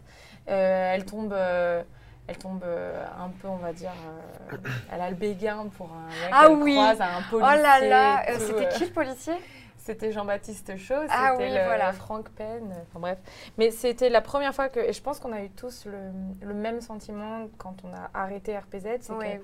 Euh, 0.50 0.94
elle 0.96 1.06
tombe. 1.06 1.34
euh, 1.34 1.84
elle 2.30 2.38
tombe 2.38 2.64
euh, 2.66 3.06
un 3.20 3.30
peu, 3.30 3.48
on 3.48 3.56
va 3.56 3.72
dire, 3.72 3.94
elle 4.92 5.02
a 5.02 5.10
le 5.10 5.16
béguin 5.16 5.68
pour 5.78 5.90
un 5.94 6.08
mec 6.08 6.30
Ah 6.32 6.50
oui. 6.52 6.74
croise, 6.74 7.00
un 7.02 7.20
Oh 7.20 7.30
policier. 7.32 7.62
là 7.62 7.80
là 7.80 8.26
tout, 8.34 8.40
C'était 8.42 8.70
qui 8.70 8.86
le 8.86 8.92
policier? 8.92 9.34
c'était 9.78 10.12
Jean-Baptiste 10.12 10.76
Chaud, 10.76 10.96
c'était 11.04 11.14
Ah 11.14 11.36
oui, 11.38 11.48
voilà. 11.50 11.94
Franck 11.94 12.28
Penn, 12.32 12.70
enfin 12.90 13.00
bref. 13.00 13.18
Mais 13.58 13.72
c'était 13.72 14.10
la 14.10 14.20
première 14.20 14.54
fois 14.54 14.68
que, 14.68 14.82
et 14.82 14.92
je 14.92 15.02
pense 15.02 15.22
qu'on 15.22 15.32
a 15.32 15.42
eu 15.42 15.50
tous 15.50 15.86
le, 15.86 15.98
le 16.46 16.54
même 16.54 16.82
sentiment 16.82 17.48
quand 17.58 17.76
on 17.86 17.94
a 17.94 18.10
arrêté 18.14 18.58
RPZ, 18.58 18.84
c'est 19.00 19.14
que 19.14 19.42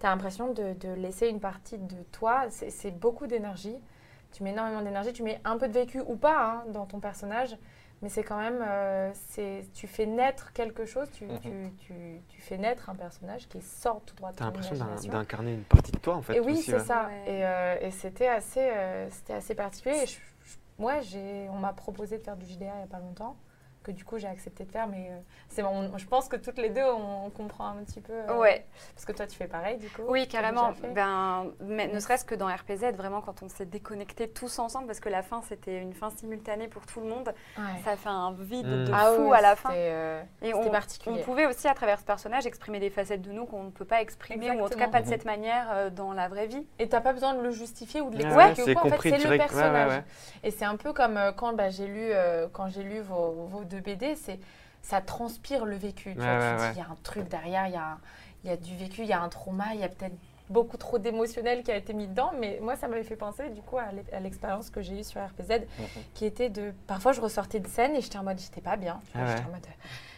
tu 0.00 0.06
as 0.06 0.10
l'impression 0.10 0.52
de, 0.52 0.74
de 0.74 0.88
laisser 0.94 1.28
une 1.28 1.40
partie 1.40 1.78
de 1.78 2.02
toi, 2.12 2.46
c'est 2.50 2.90
beaucoup 2.90 3.26
d'énergie. 3.26 3.76
Tu 4.32 4.42
mets 4.42 4.50
énormément 4.50 4.82
d'énergie, 4.82 5.12
tu 5.12 5.22
mets 5.22 5.40
un 5.44 5.56
peu 5.58 5.68
de 5.68 5.72
vécu 5.72 6.00
ou 6.00 6.16
pas 6.16 6.44
hein, 6.44 6.64
dans 6.72 6.86
ton 6.86 6.98
personnage, 6.98 7.56
mais 8.02 8.08
c'est 8.08 8.24
quand 8.24 8.36
même, 8.38 8.62
euh, 8.66 9.10
c'est- 9.28 9.64
tu 9.72 9.86
fais 9.86 10.06
naître 10.06 10.52
quelque 10.52 10.84
chose, 10.84 11.08
tu, 11.12 11.24
Mhm. 11.26 11.38
tu, 11.40 11.50
tu- 11.78 12.20
tu 12.28 12.40
fais 12.42 12.58
naître 12.58 12.90
un 12.90 12.96
personnage 12.96 13.48
qui 13.48 13.60
sort 13.62 14.00
tout 14.04 14.14
droit 14.16 14.32
de 14.32 14.36
T'as 14.36 14.46
l'impression 14.46 14.74
d'incarner 15.10 15.54
une 15.54 15.62
partie 15.62 15.92
de 15.92 15.98
toi 15.98 16.16
en 16.16 16.22
fait. 16.22 16.34
Et 16.36 16.40
oui, 16.40 16.56
c'est 16.56 16.74
ouais. 16.74 16.78
ça. 16.80 17.06
Ouais. 17.06 17.32
Et, 17.32 17.46
euh, 17.46 17.76
et 17.80 17.90
c'était 17.92 18.26
assez, 18.28 18.60
euh, 18.60 19.08
c'était 19.10 19.34
assez 19.34 19.54
particulier. 19.54 19.96
Et 20.02 20.06
je- 20.06 20.12
je- 20.44 20.56
moi, 20.78 21.00
j'ai, 21.00 21.48
on 21.50 21.58
m'a 21.58 21.72
proposé 21.72 22.18
de 22.18 22.24
faire 22.24 22.36
du 22.36 22.44
JDR 22.44 22.72
il 22.74 22.78
n'y 22.78 22.82
a 22.82 22.86
pas 22.88 22.98
longtemps, 22.98 23.36
que 23.84 23.92
du 23.92 24.04
coup 24.04 24.18
j'ai 24.18 24.26
accepté 24.26 24.64
de 24.64 24.72
faire. 24.72 24.88
Mais 24.88 25.08
euh, 25.12 25.18
c'est 25.48 25.62
bon, 25.62 25.96
je 25.96 26.06
pense 26.06 26.28
que 26.28 26.34
toutes 26.36 26.58
les 26.58 26.70
deux, 26.70 26.82
on, 26.84 27.30
comprend 27.30 27.66
un 27.68 27.84
petit 27.84 28.00
peu. 28.00 28.12
euh, 28.12 28.36
Ouais. 28.38 28.66
Parce 28.94 29.04
que 29.04 29.12
toi, 29.12 29.26
tu 29.26 29.36
fais 29.36 29.46
pareil, 29.46 29.76
du 29.78 29.88
coup. 29.90 30.02
Oui, 30.08 30.26
carrément. 30.26 30.72
Ben, 30.94 31.46
mais 31.60 31.86
ne 31.88 31.94
Oui. 31.94 32.00
serait-ce 32.00 32.24
que 32.24 32.34
dans 32.34 32.46
RPZ, 32.48 32.94
vraiment, 32.96 33.20
quand 33.20 33.42
on 33.42 33.48
s'est 33.48 33.66
déconnectés 33.66 34.28
tous 34.28 34.58
ensemble, 34.58 34.86
parce 34.86 35.00
que 35.00 35.08
la 35.08 35.22
fin, 35.22 35.42
c'était 35.42 35.78
une 35.80 35.92
fin 35.92 36.10
simultanée 36.10 36.68
pour 36.68 36.86
tout 36.86 37.00
le 37.00 37.06
monde, 37.06 37.32
Ouais. 37.58 37.64
ça 37.84 37.96
fait 37.96 38.08
un 38.08 38.32
vide 38.32 38.66
Mm. 38.66 38.84
de 38.86 38.92
Ah 38.94 39.12
fou 39.14 39.30
oui, 39.30 39.36
à 39.36 39.40
la 39.40 39.56
fin. 39.56 39.70
euh, 39.74 40.22
Et 40.42 40.54
on, 40.54 40.70
particulier. 40.70 41.20
on 41.20 41.22
pouvait 41.24 41.46
aussi, 41.46 41.68
à 41.68 41.74
travers 41.74 41.98
ce 42.00 42.04
personnage, 42.04 42.46
exprimer 42.46 42.80
des 42.80 42.90
facettes 42.90 43.22
de 43.22 43.32
nous 43.32 43.44
qu'on 43.46 43.64
ne 43.64 43.70
peut 43.70 43.84
pas 43.84 44.00
exprimer, 44.00 44.50
ou 44.52 44.64
en 44.64 44.68
tout 44.68 44.78
cas 44.78 44.88
pas 44.88 45.02
de 45.02 45.06
cette 45.08 45.24
manière 45.24 45.66
euh, 45.72 45.90
dans 45.90 46.12
la 46.12 46.28
vraie 46.28 46.46
vie. 46.46 46.66
Et 46.78 46.88
t'as 46.88 47.00
pas 47.00 47.12
besoin 47.12 47.34
de 47.34 47.40
le 47.42 47.50
justifier 47.50 48.00
ou 48.00 48.10
de 48.10 48.16
l'expliquer 48.16 48.62
ouais, 48.64 48.70
ou 48.70 48.74
quoi. 48.74 48.82
En 48.82 48.84
fait, 48.84 48.90
compris 48.90 49.10
c'est 49.10 49.16
le 49.18 49.22
direct. 49.24 49.52
Ouais, 49.52 49.56
ouais, 49.56 49.62
personnage. 49.62 49.90
ouais. 49.98 50.04
Et 50.44 50.50
c'est 50.50 50.64
un 50.64 50.76
peu 50.76 50.92
comme 50.92 51.16
euh, 51.16 51.32
quand 51.32 51.52
bah, 51.54 51.68
j'ai 51.70 51.86
lu, 51.86 52.08
euh, 52.10 52.46
quand 52.52 52.68
j'ai 52.68 52.82
lu 52.82 53.00
vos, 53.00 53.32
vos 53.48 53.64
deux 53.64 53.73
BD, 53.80 54.14
c'est 54.16 54.38
ça 54.82 55.00
transpire 55.00 55.64
le 55.64 55.76
vécu. 55.76 56.14
Tu, 56.14 56.20
Ouais, 56.20 56.24
vois, 56.24 56.56
tu 56.56 56.62
ouais, 56.62 56.72
dis, 56.72 56.78
il 56.78 56.82
y 56.82 56.84
a 56.86 56.90
un 56.90 56.96
truc 57.02 57.28
derrière, 57.28 57.66
il 57.68 57.72
y 57.74 57.76
a, 57.76 57.84
un- 57.92 57.98
il 58.44 58.50
y 58.50 58.52
a 58.52 58.56
du 58.56 58.76
vécu, 58.76 59.00
il 59.02 59.06
y 59.08 59.12
a 59.12 59.20
un 59.22 59.28
trauma, 59.30 59.66
il 59.74 59.80
y 59.80 59.84
a 59.84 59.88
peut-être 59.88 60.14
beaucoup 60.50 60.76
trop 60.76 60.98
d'émotionnel 60.98 61.62
qui 61.62 61.72
a 61.72 61.76
été 61.76 61.94
mis 61.94 62.06
dedans. 62.06 62.32
Mais 62.38 62.58
moi, 62.60 62.76
ça 62.76 62.86
m'avait 62.86 63.02
fait 63.04 63.16
penser 63.16 63.48
du 63.48 63.62
coup 63.62 63.78
à 63.78 63.92
l'e- 63.92 64.04
à 64.14 64.20
l'expérience 64.20 64.68
que 64.68 64.82
j'ai 64.82 65.00
eue 65.00 65.04
sur 65.04 65.22
RPZ, 65.24 65.60
Mhm. 65.78 65.86
qui 66.12 66.26
était 66.26 66.50
de... 66.50 66.74
Parfois, 66.86 67.12
je 67.12 67.22
ressortais 67.22 67.60
de 67.60 67.66
scène 67.68 67.94
et 67.96 68.02
j'étais 68.02 68.18
en 68.18 68.24
mode, 68.24 68.38
j'étais 68.38 68.60
pas 68.60 68.76
bien. 68.76 69.00
Tu 69.10 69.16
vois, 69.18 69.22
Ah 69.26 69.30
ouais. 69.30 69.36
J'étais 69.38 69.48
en 69.48 69.52
mode, 69.52 69.66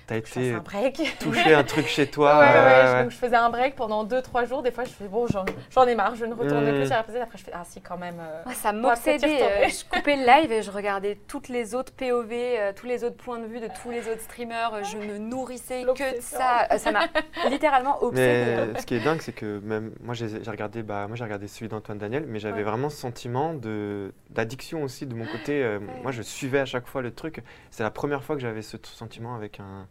T'as 0.06 0.16
été 0.18 0.52
un 0.54 0.58
break. 0.60 1.16
touché 1.20 1.52
un 1.52 1.64
truc 1.64 1.88
chez 1.88 2.06
toi. 2.06 2.38
Ouais, 2.38 2.44
ouais, 2.46 2.52
ouais, 2.52 2.60
ouais, 2.84 2.92
ouais. 2.94 3.02
Donc 3.02 3.10
je 3.10 3.16
faisais 3.16 3.34
un 3.34 3.50
break 3.50 3.74
pendant 3.74 4.04
2-3 4.04 4.46
jours. 4.48 4.62
Des 4.62 4.70
fois, 4.70 4.84
je 4.84 4.90
fais 4.90 5.08
bon, 5.08 5.26
j'en 5.26 5.86
ai 5.86 5.94
marre, 5.96 6.14
je 6.14 6.24
ne 6.26 6.32
retourne 6.34 6.64
Mm. 6.64 6.74
plus 6.76 6.86
sur 6.86 6.96
RPZ. 6.96 7.16
Après, 7.16 7.38
je 7.38 7.44
fais 7.44 7.50
ah 7.52 7.64
si, 7.64 7.80
quand 7.80 7.96
même. 7.98 8.20
euh, 8.20 8.42
Moi, 8.44 8.54
ça 8.54 8.72
m'obsédait. 8.72 9.42
euh, 9.42 9.68
je 9.68 9.84
coupais 9.96 10.14
le 10.16 10.24
live 10.24 10.52
et 10.52 10.62
je 10.62 10.70
regardais 10.70 11.18
toutes 11.26 11.48
les 11.48 11.74
autres 11.74 11.92
POV, 11.92 12.30
euh, 12.32 12.72
tous 12.74 12.86
les 12.86 13.02
autres 13.02 13.16
points 13.16 13.40
de 13.40 13.46
vue 13.46 13.58
de 13.58 13.68
tous 13.82 13.90
les 13.90 14.08
autres 14.08 14.20
streamers. 14.20 14.74
Euh, 14.74 14.82
Je 14.84 14.96
ne 14.98 15.18
nourrissais 15.18 15.82
que 15.82 16.16
de 16.16 16.20
ça. 16.20 16.68
Euh, 16.70 16.78
Ça 16.78 16.92
m'a 16.92 17.06
littéralement 17.50 18.00
obsédée. 18.02 18.70
Mais 18.74 18.80
ce 18.80 18.86
qui 18.86 18.94
est 18.94 19.00
dingue, 19.04 19.20
c'est 19.20 19.32
que 19.34 19.58
même 19.64 19.92
moi 20.02 20.14
j'ai 20.14 20.26
regardé, 20.48 20.82
bah, 20.84 21.06
moi 21.08 21.16
j'ai 21.16 21.24
regardé 21.24 21.48
celui 21.48 21.68
d'Antoine 21.68 21.98
Daniel, 21.98 22.26
mais 22.28 22.38
j'avais 22.38 22.58
Ouais. 22.58 22.62
vraiment 22.62 22.90
ce 22.90 22.96
sentiment 22.96 23.54
de 23.54 24.12
d'addiction 24.30 24.82
aussi 24.84 25.06
de 25.06 25.14
mon 25.14 25.26
côté. 25.26 25.64
Euh, 25.64 25.78
Ouais. 25.78 26.00
Moi 26.04 26.12
je 26.12 26.22
suivais 26.22 26.60
à 26.60 26.64
chaque 26.64 26.86
fois 26.86 27.02
le 27.02 27.12
truc. 27.12 27.42
C'est 27.70 27.82
la 27.82 27.90
première 27.90 28.22
fois 28.22 28.36
que 28.36 28.42
j'avais 28.42 28.62
ce 28.62 28.76
sentiment 28.84 29.34
avec 29.34 29.58
un, 29.60 29.86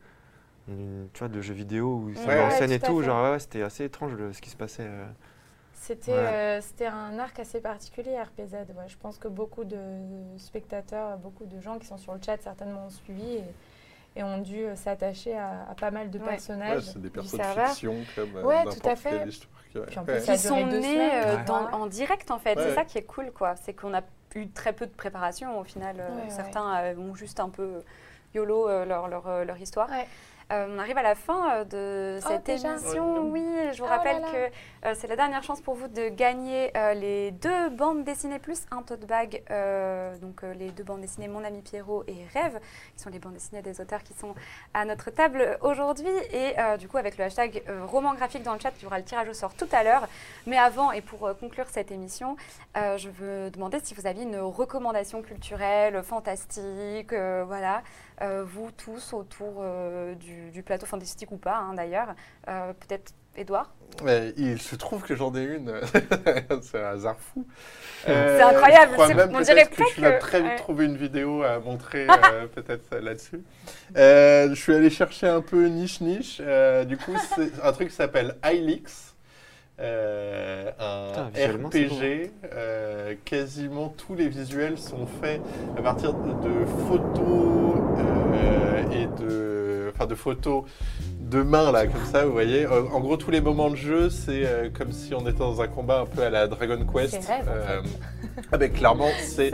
une, 0.68 1.08
tu 1.14 1.20
vois, 1.20 1.28
de 1.28 1.42
jeu 1.42 1.54
vidéo 1.54 1.96
où 2.06 2.14
se 2.16 2.26
Ouais, 2.28 2.42
en 2.44 2.50
scène 2.52 2.72
et 2.72 2.80
tout. 2.80 3.02
Genre 3.02 3.32
ouais, 3.32 3.40
c'était 3.40 3.62
assez 3.62 3.86
étrange 3.86 4.14
le- 4.14 4.34
ce 4.34 4.42
qui 4.42 4.50
se 4.50 4.56
passait. 4.58 4.88
euh. 4.88 5.06
C'était 5.74 6.14
Ouais. 6.14 6.18
euh, 6.18 6.62
c'était 6.62 6.88
un 6.88 7.20
arc 7.20 7.40
assez 7.40 7.60
particulier 7.62 8.18
RPZ. 8.20 8.54
Ouais. 8.54 8.88
Je 8.88 8.98
pense 8.98 9.18
que 9.20 9.28
beaucoup 9.28 9.64
de 9.66 9.78
spectateurs, 10.38 11.18
beaucoup 11.18 11.46
de 11.46 11.60
gens 11.60 11.78
qui 11.78 11.86
sont 11.86 11.98
sur 11.98 12.14
le 12.14 12.20
chat 12.26 12.42
certainement 12.42 12.86
ont 12.88 12.90
suivi 12.90 13.36
et, 13.36 13.44
et 14.16 14.24
ont 14.24 14.40
dû 14.40 14.66
euh, 14.66 14.76
s'attacher 14.76 15.38
à, 15.38 15.68
à 15.70 15.76
pas 15.76 15.92
mal 15.92 16.10
de 16.10 16.18
Ouais. 16.18 16.24
Ouais, 16.24 16.30
personnages 16.32 16.82
c'est 16.86 16.96
des 17.02 17.10
du 17.10 17.10
persos 17.12 17.34
de 17.38 17.44
fiction 17.68 17.96
comme 18.16 18.36
Ouais, 18.46 18.64
tout 18.64 18.88
à 18.90 18.96
fait. 18.96 19.26
Puis 19.28 20.00
en 20.00 20.04
ouais. 20.06 20.14
plus, 20.16 20.22
ça 20.26 20.32
a 20.32 20.36
qui 20.38 20.48
duré 20.48 20.62
sont 20.62 20.68
deux 20.68 20.80
nés 20.80 21.10
euh, 21.14 21.44
dans- 21.46 21.70
en 21.72 21.86
direct 21.88 22.32
en 22.32 22.40
fait. 22.40 22.56
Ouais. 22.58 22.64
C'est 22.64 22.76
ça 22.76 22.86
qui 22.86 22.98
est 22.98 23.04
cool 23.06 23.32
quoi. 23.32 23.56
C'est 23.58 23.74
qu'on 23.74 23.94
a 23.94 24.02
eu 24.34 24.48
très 24.50 24.74
peu 24.74 24.86
de 24.88 24.92
préparation 24.92 25.60
au 25.60 25.64
final. 25.64 25.98
Ouais, 25.98 26.30
certains 26.30 26.96
ont 26.98 27.14
juste 27.14 27.40
un 27.40 27.50
peu 27.50 27.82
YOLO 28.34 28.68
euh, 28.70 28.86
leur, 28.86 29.08
leur, 29.08 29.46
leur 29.46 29.58
histoire. 29.60 29.90
Ouais. 29.90 30.08
Euh, 30.52 30.68
on 30.70 30.78
arrive 30.78 30.98
à 31.00 31.02
la 31.02 31.16
fin 31.16 31.56
euh, 31.56 31.64
de 31.64 32.20
Oh, 32.24 32.28
cette 32.30 32.48
émission. 32.50 33.30
Oui, 33.32 33.44
je 33.74 33.80
vous 33.80 33.86
Oh 33.86 33.90
là 33.90 33.98
rappelle 33.98 34.22
là. 34.22 34.28
que 34.32 34.88
euh, 34.88 34.94
c'est 34.96 35.08
la 35.08 35.16
dernière 35.16 35.42
chance 35.42 35.60
pour 35.60 35.74
vous 35.74 35.88
de 35.88 36.10
gagner 36.10 36.72
euh, 36.78 36.94
les 36.94 37.32
deux 37.32 37.70
bandes 37.72 38.04
dessinées 38.04 38.38
plus 38.38 38.64
un 38.70 38.84
tote 38.84 39.08
bag. 39.08 39.42
euh, 39.50 40.16
donc 40.20 40.44
euh, 40.44 40.54
les 40.54 40.70
deux 40.70 40.84
bandes 40.84 41.02
dessinées 41.02 41.28
Mon 41.28 41.44
ami 41.44 41.62
Pierrot 41.64 42.04
et 42.08 42.28
Rêve, 42.34 42.60
qui 42.96 43.02
sont 43.02 43.10
les 43.10 43.18
bandes 43.18 43.34
dessinées 43.34 43.64
des 43.64 43.82
auteurs 43.82 44.04
qui 44.04 44.14
sont 44.14 44.36
à 44.76 44.86
notre 44.86 45.10
table 45.10 45.58
aujourd'hui. 45.62 46.14
Et 46.32 46.54
euh, 46.60 46.78
du 46.78 46.88
coup, 46.88 46.98
avec 46.98 47.18
le 47.18 47.24
hashtag 47.24 47.64
euh, 47.68 47.84
roman 47.84 48.14
graphique 48.14 48.44
dans 48.44 48.54
le 48.54 48.60
chat, 48.60 48.72
il 48.80 48.84
y 48.84 48.86
aura 48.86 49.00
le 49.00 49.04
tirage 49.04 49.28
au 49.28 49.34
sort 49.34 49.56
tout 49.56 49.68
à 49.72 49.84
l'heure. 49.84 50.08
Mais 50.46 50.60
avant, 50.60 50.92
et 50.92 51.02
pour 51.02 51.26
euh, 51.26 51.34
conclure 51.34 51.66
cette 51.70 51.92
émission, 51.92 52.38
euh, 52.78 52.98
je 52.98 53.10
veux 53.10 53.50
demander 53.50 53.80
si 53.82 53.96
vous 53.96 54.06
aviez 54.06 54.24
une 54.24 54.38
recommandation 54.38 55.24
culturelle, 55.24 56.04
fantastique, 56.04 57.14
euh, 57.14 57.44
voilà, 57.48 57.82
vous 58.44 58.70
tous 58.72 59.14
autour 59.14 59.56
euh, 59.60 60.16
du, 60.16 60.50
du 60.52 60.64
plateau 60.64 60.86
fantastique 60.86 61.32
ou 61.32 61.38
pas, 61.38 61.58
hein, 61.58 61.74
d'ailleurs. 61.74 62.16
Euh, 62.48 62.74
Peut-être 62.74 63.14
Edouard 63.38 63.74
il 64.38 64.62
se 64.62 64.76
trouve 64.78 65.04
que 65.04 65.14
j'en 65.16 65.36
ai 65.36 65.44
une. 65.44 65.74
c'est 66.62 66.82
un 66.82 66.92
hasard 66.92 67.18
fou. 67.20 67.46
C'est 68.06 68.42
incroyable, 68.42 68.92
je 68.92 68.94
crois 68.94 69.08
c'est- 69.08 69.14
même 69.14 69.36
on 69.36 69.42
dirait 69.42 69.66
que 69.68 69.76
pas 69.76 69.84
tu 69.94 70.00
vas 70.02 70.12
que- 70.14 70.22
très 70.22 70.40
vite 70.42 70.50
ouais. 70.52 70.56
trouver 70.56 70.86
une 70.86 70.96
vidéo 70.96 71.44
à 71.44 71.60
montrer 71.60 72.08
euh, 72.34 72.48
peut-être 72.48 72.96
là-dessus. 72.98 73.44
Euh, 73.98 74.50
je 74.50 74.56
suis 74.62 74.74
allé 74.74 74.90
chercher 74.90 75.28
un 75.28 75.42
peu 75.42 75.66
niche 75.68 76.00
niche. 76.00 76.42
Euh, 76.44 76.86
du 76.86 76.96
coup, 76.98 77.14
c'est 77.36 77.52
un 77.62 77.72
truc 77.74 77.90
qui 77.90 77.96
s'appelle. 77.96 78.38
Euh, 79.78 80.72
un 80.80 81.30
Putain, 81.32 81.52
RPG. 81.68 82.32
euh, 82.54 83.14
quasiment 83.26 83.90
tous 83.90 84.16
les 84.16 84.30
visuels 84.30 84.78
sont 84.78 85.06
faits 85.06 85.42
à 85.78 85.82
partir 85.82 86.14
de, 86.14 86.32
de 86.48 86.66
photos 86.88 87.18
euh, 87.28 87.65
de, 89.16 89.92
enfin 89.94 90.06
de 90.06 90.16
photos 90.16 90.64
de 91.20 91.42
main 91.42 91.72
là, 91.72 91.88
comme 91.88 92.06
ça, 92.12 92.26
vous 92.26 92.32
voyez. 92.32 92.66
Euh, 92.66 92.84
En 92.94 93.00
gros, 93.00 93.18
tous 93.18 93.32
les 93.32 93.42
moments 93.42 93.70
de 93.70 93.76
jeu, 93.76 94.10
c'est 94.10 94.46
euh, 94.46 94.70
comme 94.72 94.92
si 94.92 95.14
on 95.14 95.22
était 95.22 95.40
dans 95.40 95.62
un 95.62 95.68
combat 95.68 96.02
un 96.02 96.06
peu 96.06 96.22
à 96.24 96.30
la 96.30 96.48
Dragon 96.48 96.80
Quest. 96.86 97.16
Rêve, 97.28 97.48
en 97.48 97.52
Euh, 97.52 97.82
avec 98.52 98.74
clairement, 98.80 99.10
c'est 99.22 99.52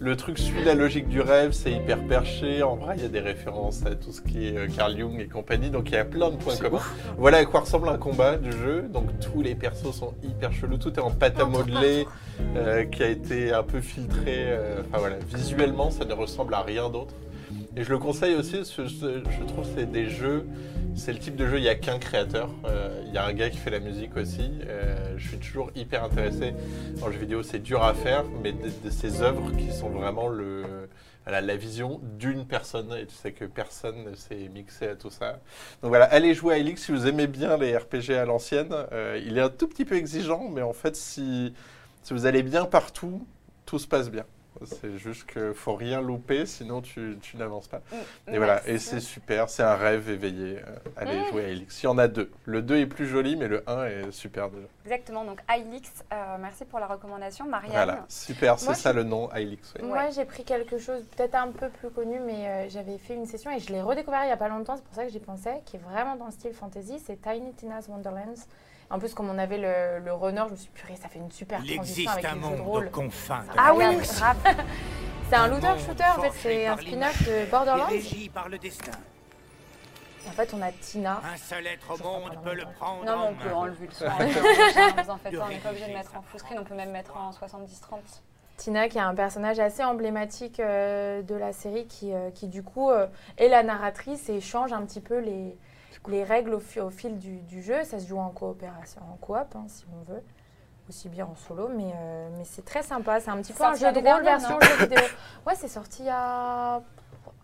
Le 0.00 0.16
truc 0.16 0.36
suit 0.36 0.64
la 0.64 0.74
logique 0.74 1.06
du 1.08 1.20
rêve, 1.20 1.52
c'est 1.52 1.70
hyper 1.70 2.02
perché. 2.08 2.64
En 2.64 2.74
vrai, 2.74 2.94
il 2.96 3.02
y 3.04 3.06
a 3.06 3.08
des 3.08 3.20
références 3.20 3.86
à 3.86 3.94
tout 3.94 4.10
ce 4.10 4.20
qui 4.20 4.48
est 4.48 4.56
euh, 4.56 4.66
Carl 4.76 4.98
Jung 4.98 5.20
et 5.20 5.28
compagnie, 5.28 5.70
donc 5.70 5.90
il 5.90 5.94
y 5.94 5.96
a 5.96 6.04
plein 6.04 6.28
de 6.30 6.34
points 6.34 6.56
communs. 6.56 6.80
Voilà 7.18 7.38
à 7.38 7.44
quoi 7.44 7.60
ressemble 7.60 7.88
un 7.88 7.98
combat 7.98 8.36
du 8.36 8.50
jeu. 8.50 8.82
Donc 8.92 9.04
tous 9.20 9.42
les 9.42 9.54
persos 9.54 9.92
sont 9.94 10.14
hyper 10.24 10.52
chelous, 10.52 10.78
tout 10.78 10.92
est 10.92 10.98
en 10.98 11.12
pâte 11.12 11.38
à 11.38 11.44
modeler, 11.44 12.04
euh, 12.56 12.84
qui 12.84 13.04
a 13.04 13.08
été 13.08 13.52
un 13.52 13.62
peu 13.62 13.80
filtré. 13.80 14.48
Enfin 14.80 14.98
voilà, 14.98 15.16
visuellement, 15.32 15.92
ça 15.92 16.04
ne 16.04 16.14
ressemble 16.14 16.52
à 16.54 16.62
rien 16.62 16.90
d'autre. 16.90 17.14
Et 17.74 17.84
je 17.84 17.90
le 17.90 17.98
conseille 17.98 18.34
aussi, 18.34 18.56
parce 18.56 18.70
que 18.70 18.86
je, 18.86 19.44
trouve 19.46 19.66
c'est 19.74 19.90
des 19.90 20.10
jeux, 20.10 20.46
c'est 20.94 21.12
le 21.12 21.18
type 21.18 21.36
de 21.36 21.46
jeu, 21.46 21.56
il 21.56 21.62
n'y 21.62 21.68
a 21.68 21.74
qu'un 21.74 21.98
créateur. 21.98 22.50
Euh, 22.66 23.02
Il 23.06 23.14
y 23.14 23.18
a 23.18 23.24
un 23.24 23.32
gars 23.32 23.48
qui 23.48 23.56
fait 23.56 23.70
la 23.70 23.80
musique 23.80 24.14
aussi. 24.16 24.50
Euh, 24.66 25.14
je 25.16 25.28
suis 25.28 25.38
toujours 25.38 25.70
hyper 25.74 26.04
intéressé 26.04 26.52
en 27.02 27.10
jeu 27.10 27.18
vidéo, 27.18 27.42
c'est 27.42 27.60
dur 27.60 27.82
à 27.82 27.94
faire, 27.94 28.24
mais 28.42 28.52
de, 28.52 28.68
de 28.84 28.90
ces 28.90 29.22
œuvres 29.22 29.50
qui 29.56 29.72
sont 29.72 29.88
vraiment 29.88 30.28
le, 30.28 30.88
voilà, 31.24 31.40
la 31.40 31.56
vision 31.56 32.00
d'une 32.18 32.44
personne. 32.44 32.92
Et 32.92 33.06
tu 33.06 33.14
sais 33.14 33.32
que 33.32 33.46
personne 33.46 34.04
ne 34.04 34.14
s'est 34.14 34.50
mixé 34.52 34.88
à 34.88 34.96
tout 34.96 35.10
ça. 35.10 35.40
Donc 35.82 35.88
voilà, 35.88 36.04
allez 36.06 36.34
jouer 36.34 36.54
à 36.54 36.58
Elix 36.58 36.84
si 36.84 36.92
vous 36.92 37.06
aimez 37.06 37.26
bien 37.26 37.56
les 37.56 37.74
RPG 37.74 38.10
à 38.10 38.26
l'ancienne. 38.26 38.74
Euh, 38.92 39.18
il 39.24 39.38
est 39.38 39.42
un 39.42 39.48
tout 39.48 39.66
petit 39.68 39.86
peu 39.86 39.96
exigeant, 39.96 40.48
mais 40.50 40.62
en 40.62 40.74
fait, 40.74 40.94
si, 40.94 41.54
si 42.02 42.12
vous 42.12 42.26
allez 42.26 42.42
bien 42.42 42.66
partout, 42.66 43.26
tout 43.64 43.78
se 43.78 43.86
passe 43.86 44.10
bien. 44.10 44.24
C'est 44.64 44.96
juste 44.98 45.26
qu'il 45.30 45.52
faut 45.54 45.74
rien 45.74 46.00
louper, 46.00 46.46
sinon 46.46 46.80
tu, 46.82 47.18
tu 47.20 47.36
n'avances 47.36 47.68
pas. 47.68 47.80
Et 48.28 48.36
voilà, 48.36 48.60
et 48.68 48.78
c'est 48.78 49.00
super, 49.00 49.48
c'est 49.48 49.62
un 49.62 49.74
rêve 49.74 50.08
éveillé. 50.10 50.58
Euh, 50.58 50.76
allez 50.96 51.18
Mm. 51.20 51.24
jouer 51.30 51.44
à 51.44 51.48
Elix. 51.48 51.82
Il 51.82 51.86
y 51.86 51.88
en 51.88 51.98
a 51.98 52.06
deux. 52.08 52.30
Le 52.44 52.62
2 52.62 52.76
est 52.76 52.86
plus 52.86 53.06
joli, 53.06 53.36
mais 53.36 53.48
le 53.48 53.62
1 53.68 53.84
est 53.86 54.10
super 54.12 54.50
déjà. 54.50 54.66
Exactement, 54.84 55.24
donc 55.24 55.40
Ailix, 55.52 55.90
euh, 56.12 56.36
merci 56.40 56.64
pour 56.64 56.78
la 56.78 56.86
recommandation. 56.86 57.46
Marianne, 57.46 57.72
Voilà, 57.72 58.04
super, 58.08 58.58
c'est 58.58 58.74
ça 58.74 58.92
le 58.92 59.02
nom, 59.04 59.30
Elix. 59.34 59.74
oui. 59.80 59.86
Moi, 59.88 60.10
j'ai 60.10 60.24
pris 60.24 60.44
quelque 60.44 60.78
chose 60.78 61.02
peut-être 61.16 61.34
un 61.34 61.48
peu 61.48 61.68
plus 61.68 61.90
connu, 61.90 62.20
mais 62.20 62.46
euh, 62.46 62.68
j'avais 62.68 62.98
fait 62.98 63.14
une 63.14 63.26
session 63.26 63.50
et 63.50 63.58
je 63.58 63.72
l'ai 63.72 63.82
redécouvert 63.82 64.22
il 64.22 64.26
n'y 64.26 64.32
a 64.32 64.36
pas 64.36 64.48
longtemps, 64.48 64.76
c'est 64.76 64.84
pour 64.84 64.94
ça 64.94 65.04
que 65.04 65.10
j'y 65.10 65.20
pensais, 65.20 65.60
qui 65.64 65.76
est 65.76 65.80
vraiment 65.80 66.16
dans 66.16 66.26
le 66.26 66.32
style 66.32 66.52
fantasy, 66.52 67.00
c'est 67.04 67.20
Tiny 67.20 67.52
Tina's 67.54 67.88
Wonderlands. 67.88 68.34
En 68.92 68.98
plus, 68.98 69.14
comme 69.14 69.30
on 69.30 69.38
avait 69.38 69.56
le, 69.56 70.04
le 70.04 70.12
runner, 70.12 70.42
je 70.48 70.52
me 70.52 70.56
suis 70.56 70.66
dit, 70.66 70.72
purée, 70.74 70.96
ça 70.96 71.08
fait 71.08 71.18
une 71.18 71.32
super 71.32 71.60
Il 71.64 71.76
transition 71.76 72.02
existe 72.02 72.08
avec 72.10 72.24
un 72.26 72.34
les 72.34 72.40
jeux 72.42 72.46
de 72.50 72.56
monde 72.58 72.66
rôle. 72.68 72.90
confins 72.90 73.40
de 73.40 73.48
Ah 73.56 73.74
oui, 73.74 73.84
grave. 73.96 74.36
C'est 75.30 75.36
un 75.36 75.48
looter 75.48 75.66
monde 75.66 75.78
shooter, 75.78 76.04
en 76.04 76.20
fait, 76.20 76.30
c'est 76.42 76.66
un 76.66 76.76
spin-off 76.76 77.22
de 77.26 77.50
Borderlands. 77.50 77.88
par 78.34 78.50
le 78.50 78.58
destin. 78.58 78.92
En 80.28 80.30
fait, 80.32 80.52
on 80.52 80.60
a 80.60 80.70
Tina. 80.72 81.22
Un 81.24 81.38
seul 81.38 81.66
être 81.68 81.90
au 81.90 82.04
monde 82.04 82.38
peut 82.44 82.54
le 82.54 82.64
prendre 82.78 83.02
Non, 83.06 83.16
mais 83.16 83.28
on 83.30 83.34
peut 83.48 83.54
enlever 83.54 83.86
le 83.86 83.92
son. 83.92 84.04
Vous 84.10 85.10
en 85.10 85.16
faites 85.16 85.38
pas, 85.38 85.46
on 85.46 85.48
n'est 85.48 85.56
pas 85.56 85.70
obligé 85.70 85.86
de 85.88 85.94
mettre 85.94 86.14
en 86.14 86.20
full 86.20 86.38
screen, 86.38 86.58
on 86.60 86.64
peut 86.64 86.74
même 86.74 86.90
mettre 86.90 87.16
en 87.16 87.30
70-30. 87.30 88.00
Tina, 88.58 88.90
qui 88.90 88.98
est 88.98 89.00
un 89.00 89.14
personnage 89.14 89.58
assez 89.58 89.82
emblématique 89.82 90.60
euh, 90.60 91.22
de 91.22 91.34
la 91.34 91.54
série, 91.54 91.86
qui, 91.86 92.12
euh, 92.12 92.30
qui 92.30 92.46
du 92.46 92.62
coup 92.62 92.90
euh, 92.90 93.06
est 93.38 93.48
la 93.48 93.62
narratrice 93.62 94.28
et 94.28 94.40
change 94.42 94.74
un 94.74 94.84
petit 94.84 95.00
peu 95.00 95.18
les, 95.18 95.56
les 96.08 96.24
règles 96.24 96.54
au, 96.54 96.60
fi- 96.60 96.80
au 96.80 96.90
fil 96.90 97.18
du, 97.18 97.40
du 97.42 97.62
jeu. 97.62 97.84
Ça 97.84 97.98
se 98.00 98.06
joue 98.06 98.18
en 98.18 98.30
coopération, 98.30 99.00
en 99.12 99.16
coop, 99.16 99.36
hein, 99.54 99.64
si 99.68 99.84
on 99.92 100.12
veut, 100.12 100.22
aussi 100.88 101.08
bien 101.08 101.26
en 101.26 101.34
solo, 101.36 101.68
mais, 101.68 101.92
euh, 101.94 102.28
mais 102.36 102.44
c'est 102.44 102.64
très 102.64 102.82
sympa. 102.82 103.20
C'est 103.20 103.30
un 103.30 103.40
petit 103.40 103.52
peu 103.52 103.64
un 103.64 103.74
jeu 103.74 103.92
de 103.92 103.98
rôle 104.00 104.22
version 104.24 104.58
jeu 104.60 104.76
vidéo. 104.86 104.98
Ouais, 105.46 105.54
c'est 105.54 105.68
sorti 105.68 106.02
il 106.02 106.06
y 106.06 106.10
a 106.10 106.82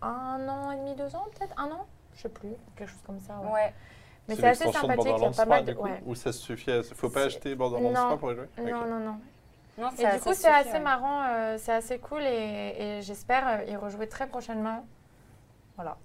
un 0.01 0.47
an 0.49 0.71
et 0.71 0.77
demi, 0.77 0.95
deux 0.95 1.15
ans, 1.15 1.25
peut-être 1.37 1.53
un 1.57 1.71
an, 1.71 1.85
je 2.15 2.21
sais 2.21 2.29
plus, 2.29 2.49
quelque 2.75 2.89
chose 2.89 3.01
comme 3.05 3.19
ça. 3.19 3.37
ouais. 3.39 3.51
Ouais. 3.51 3.73
Mais 4.27 4.35
c'est 4.35 4.47
assez 4.47 4.71
sympathique, 4.71 5.13
il 5.17 5.23
y 5.23 5.25
a 5.25 5.31
pas 5.31 5.45
mal 5.45 5.61
3, 5.61 5.61
de. 5.61 5.73
coup, 5.73 5.83
ouais. 5.85 6.03
Ou 6.05 6.13
ça 6.13 6.31
suffit 6.31 6.71
à... 6.71 6.83
Faut 6.83 7.09
pas 7.09 7.23
acheter 7.23 7.55
Borderlands 7.55 7.89
Non. 7.89 8.05
3 8.15 8.17
pour 8.19 8.31
y 8.31 8.35
jouer. 8.35 8.47
Non, 8.59 8.85
non, 8.85 8.99
non. 8.99 9.19
Non, 9.79 9.89
Et 9.97 10.05
du 10.05 10.19
coup, 10.19 10.33
c'est 10.35 10.47
assez 10.49 10.73
ouais. 10.73 10.79
marrant, 10.81 11.23
euh, 11.23 11.55
c'est 11.57 11.71
assez 11.73 11.97
cool 11.97 12.21
et, 12.23 12.75
et 12.77 13.01
j'espère 13.01 13.47
euh, 13.47 13.63
y 13.63 13.75
rejouer 13.75 14.07
très 14.07 14.27
prochainement. 14.27 14.85
Voilà. 15.77 15.97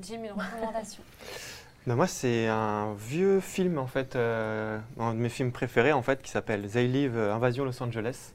Jim, 0.00 0.18
une 0.24 0.32
recommandation. 0.32 1.02
Ben 1.86 1.94
moi, 1.94 2.08
c'est 2.08 2.48
un 2.48 2.94
vieux 2.94 3.38
film, 3.40 3.78
en 3.78 3.86
fait, 3.86 4.16
euh, 4.16 4.78
un 4.98 5.14
de 5.14 5.18
mes 5.20 5.28
films 5.28 5.52
préférés, 5.52 5.92
en 5.92 6.02
fait, 6.02 6.20
qui 6.20 6.30
s'appelle 6.30 6.66
They 6.68 6.88
Live 6.88 7.16
euh, 7.16 7.32
Invasion 7.32 7.64
Los 7.64 7.80
Angeles, 7.80 8.32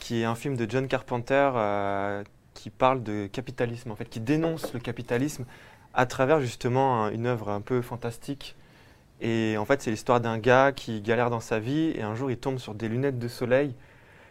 qui 0.00 0.22
est 0.22 0.24
un 0.24 0.34
film 0.34 0.56
de 0.56 0.68
John 0.68 0.88
Carpenter 0.88 1.50
euh, 1.54 2.24
qui 2.54 2.70
parle 2.70 3.02
de 3.04 3.26
capitalisme, 3.28 3.92
en 3.92 3.96
fait, 3.96 4.06
qui 4.06 4.20
dénonce 4.20 4.72
le 4.74 4.80
capitalisme 4.80 5.44
à 5.94 6.06
travers 6.06 6.40
justement 6.40 7.04
un- 7.04 7.10
une 7.12 7.26
œuvre 7.26 7.50
un 7.50 7.60
peu 7.60 7.80
fantastique. 7.82 8.56
Et 9.20 9.56
en 9.58 9.64
fait, 9.64 9.82
c'est 9.82 9.90
l'histoire 9.92 10.20
d'un 10.20 10.38
gars 10.38 10.72
qui 10.72 11.00
galère 11.02 11.30
dans 11.30 11.40
sa 11.40 11.60
vie 11.60 11.92
et 11.96 12.02
un 12.02 12.14
jour, 12.16 12.30
il 12.30 12.38
tombe 12.38 12.58
sur 12.58 12.74
des 12.74 12.88
lunettes 12.88 13.18
de 13.20 13.28
soleil 13.28 13.74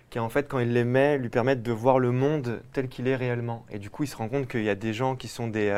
qui, 0.10 0.20
en 0.20 0.30
fait, 0.30 0.48
quand 0.50 0.60
il 0.60 0.74
les 0.74 0.84
met, 0.84 1.18
lui 1.18 1.30
permettent 1.30 1.64
de 1.64 1.72
voir 1.72 2.00
le 2.00 2.12
monde 2.12 2.62
tel 2.74 2.90
qu'il 2.90 3.08
est 3.08 3.16
réellement. 3.16 3.66
Et 3.72 3.80
du 3.80 3.90
coup, 3.90 4.04
il 4.04 4.08
se 4.08 4.18
rend 4.18 4.30
compte 4.30 4.48
qu'il 4.50 4.64
y 4.64 4.70
a 4.70 4.76
des 4.76 4.94
gens 4.94 5.16
qui 5.16 5.28
sont 5.30 5.48
des, 5.48 5.70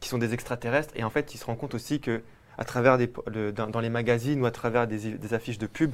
qui 0.00 0.08
sont 0.08 0.18
des 0.18 0.34
extraterrestres. 0.34 0.92
Et 0.96 1.04
en 1.04 1.10
fait, 1.10 1.34
il 1.34 1.38
se 1.38 1.44
rend 1.44 1.56
compte 1.56 1.74
aussi 1.74 2.00
que 2.00 2.22
à 2.58 2.64
travers 2.64 2.98
des, 2.98 3.10
le- 3.26 3.52
dans, 3.52 3.68
dans 3.68 3.80
les 3.80 3.90
magazines 3.90 4.40
ou 4.42 4.46
à 4.46 4.50
travers 4.50 4.86
des, 4.86 5.12
des 5.12 5.34
affiches 5.34 5.58
de 5.58 5.66
pub, 5.66 5.92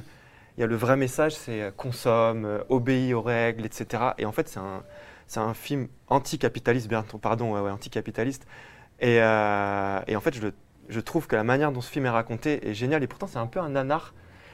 il 0.57 0.61
y 0.61 0.63
a 0.63 0.67
le 0.67 0.75
vrai 0.75 0.95
message, 0.97 1.35
c'est 1.35 1.61
euh, 1.61 1.71
consomme, 1.75 2.45
euh, 2.45 2.59
obéis 2.69 3.13
aux 3.13 3.21
règles, 3.21 3.65
etc. 3.65 4.15
Et 4.17 4.25
en 4.25 4.31
fait, 4.31 4.47
c'est 4.47 4.59
un, 4.59 4.83
c'est 5.27 5.39
un 5.39 5.53
film 5.53 5.87
anticapitaliste, 6.07 6.89
pardon, 7.21 7.53
ouais, 7.53 7.59
ouais, 7.61 7.71
anticapitaliste. 7.71 8.45
Et, 8.99 9.19
euh, 9.21 9.99
et 10.07 10.15
en 10.15 10.21
fait, 10.21 10.35
je, 10.35 10.41
le- 10.41 10.53
je 10.89 10.99
trouve 10.99 11.27
que 11.27 11.35
la 11.35 11.43
manière 11.43 11.71
dont 11.71 11.81
ce 11.81 11.89
film 11.91 12.05
est 12.05 12.09
raconté 12.09 12.67
est 12.67 12.73
géniale. 12.73 13.03
Et 13.03 13.07
pourtant, 13.07 13.27
c'est 13.27 13.39
un 13.39 13.47
peu 13.47 13.59
un 13.59 13.69
nanar. 13.69 14.13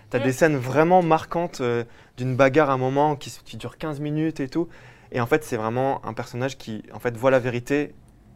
Tu 0.10 0.18
as 0.18 0.20
Mm. 0.20 0.24
des 0.24 0.32
scènes 0.34 0.58
vraiment 0.58 1.02
marquantes 1.04 1.62
euh, 1.62 1.84
d'une 2.18 2.36
bagarre 2.36 2.70
à 2.70 2.74
un 2.74 2.78
moment 2.78 3.16
qui, 3.16 3.32
qui 3.46 3.58
dure 3.58 3.78
15 3.78 4.00
minutes 4.00 4.40
et 4.40 4.50
tout. 4.50 4.68
Et 5.12 5.22
en 5.22 5.26
fait, 5.28 5.44
c'est 5.44 5.58
vraiment 5.58 6.04
un 6.06 6.14
personnage 6.14 6.58
qui 6.58 6.84
en 6.94 7.00
fait, 7.00 7.16
voit 7.18 7.32
la 7.32 7.40
vérité 7.40 7.94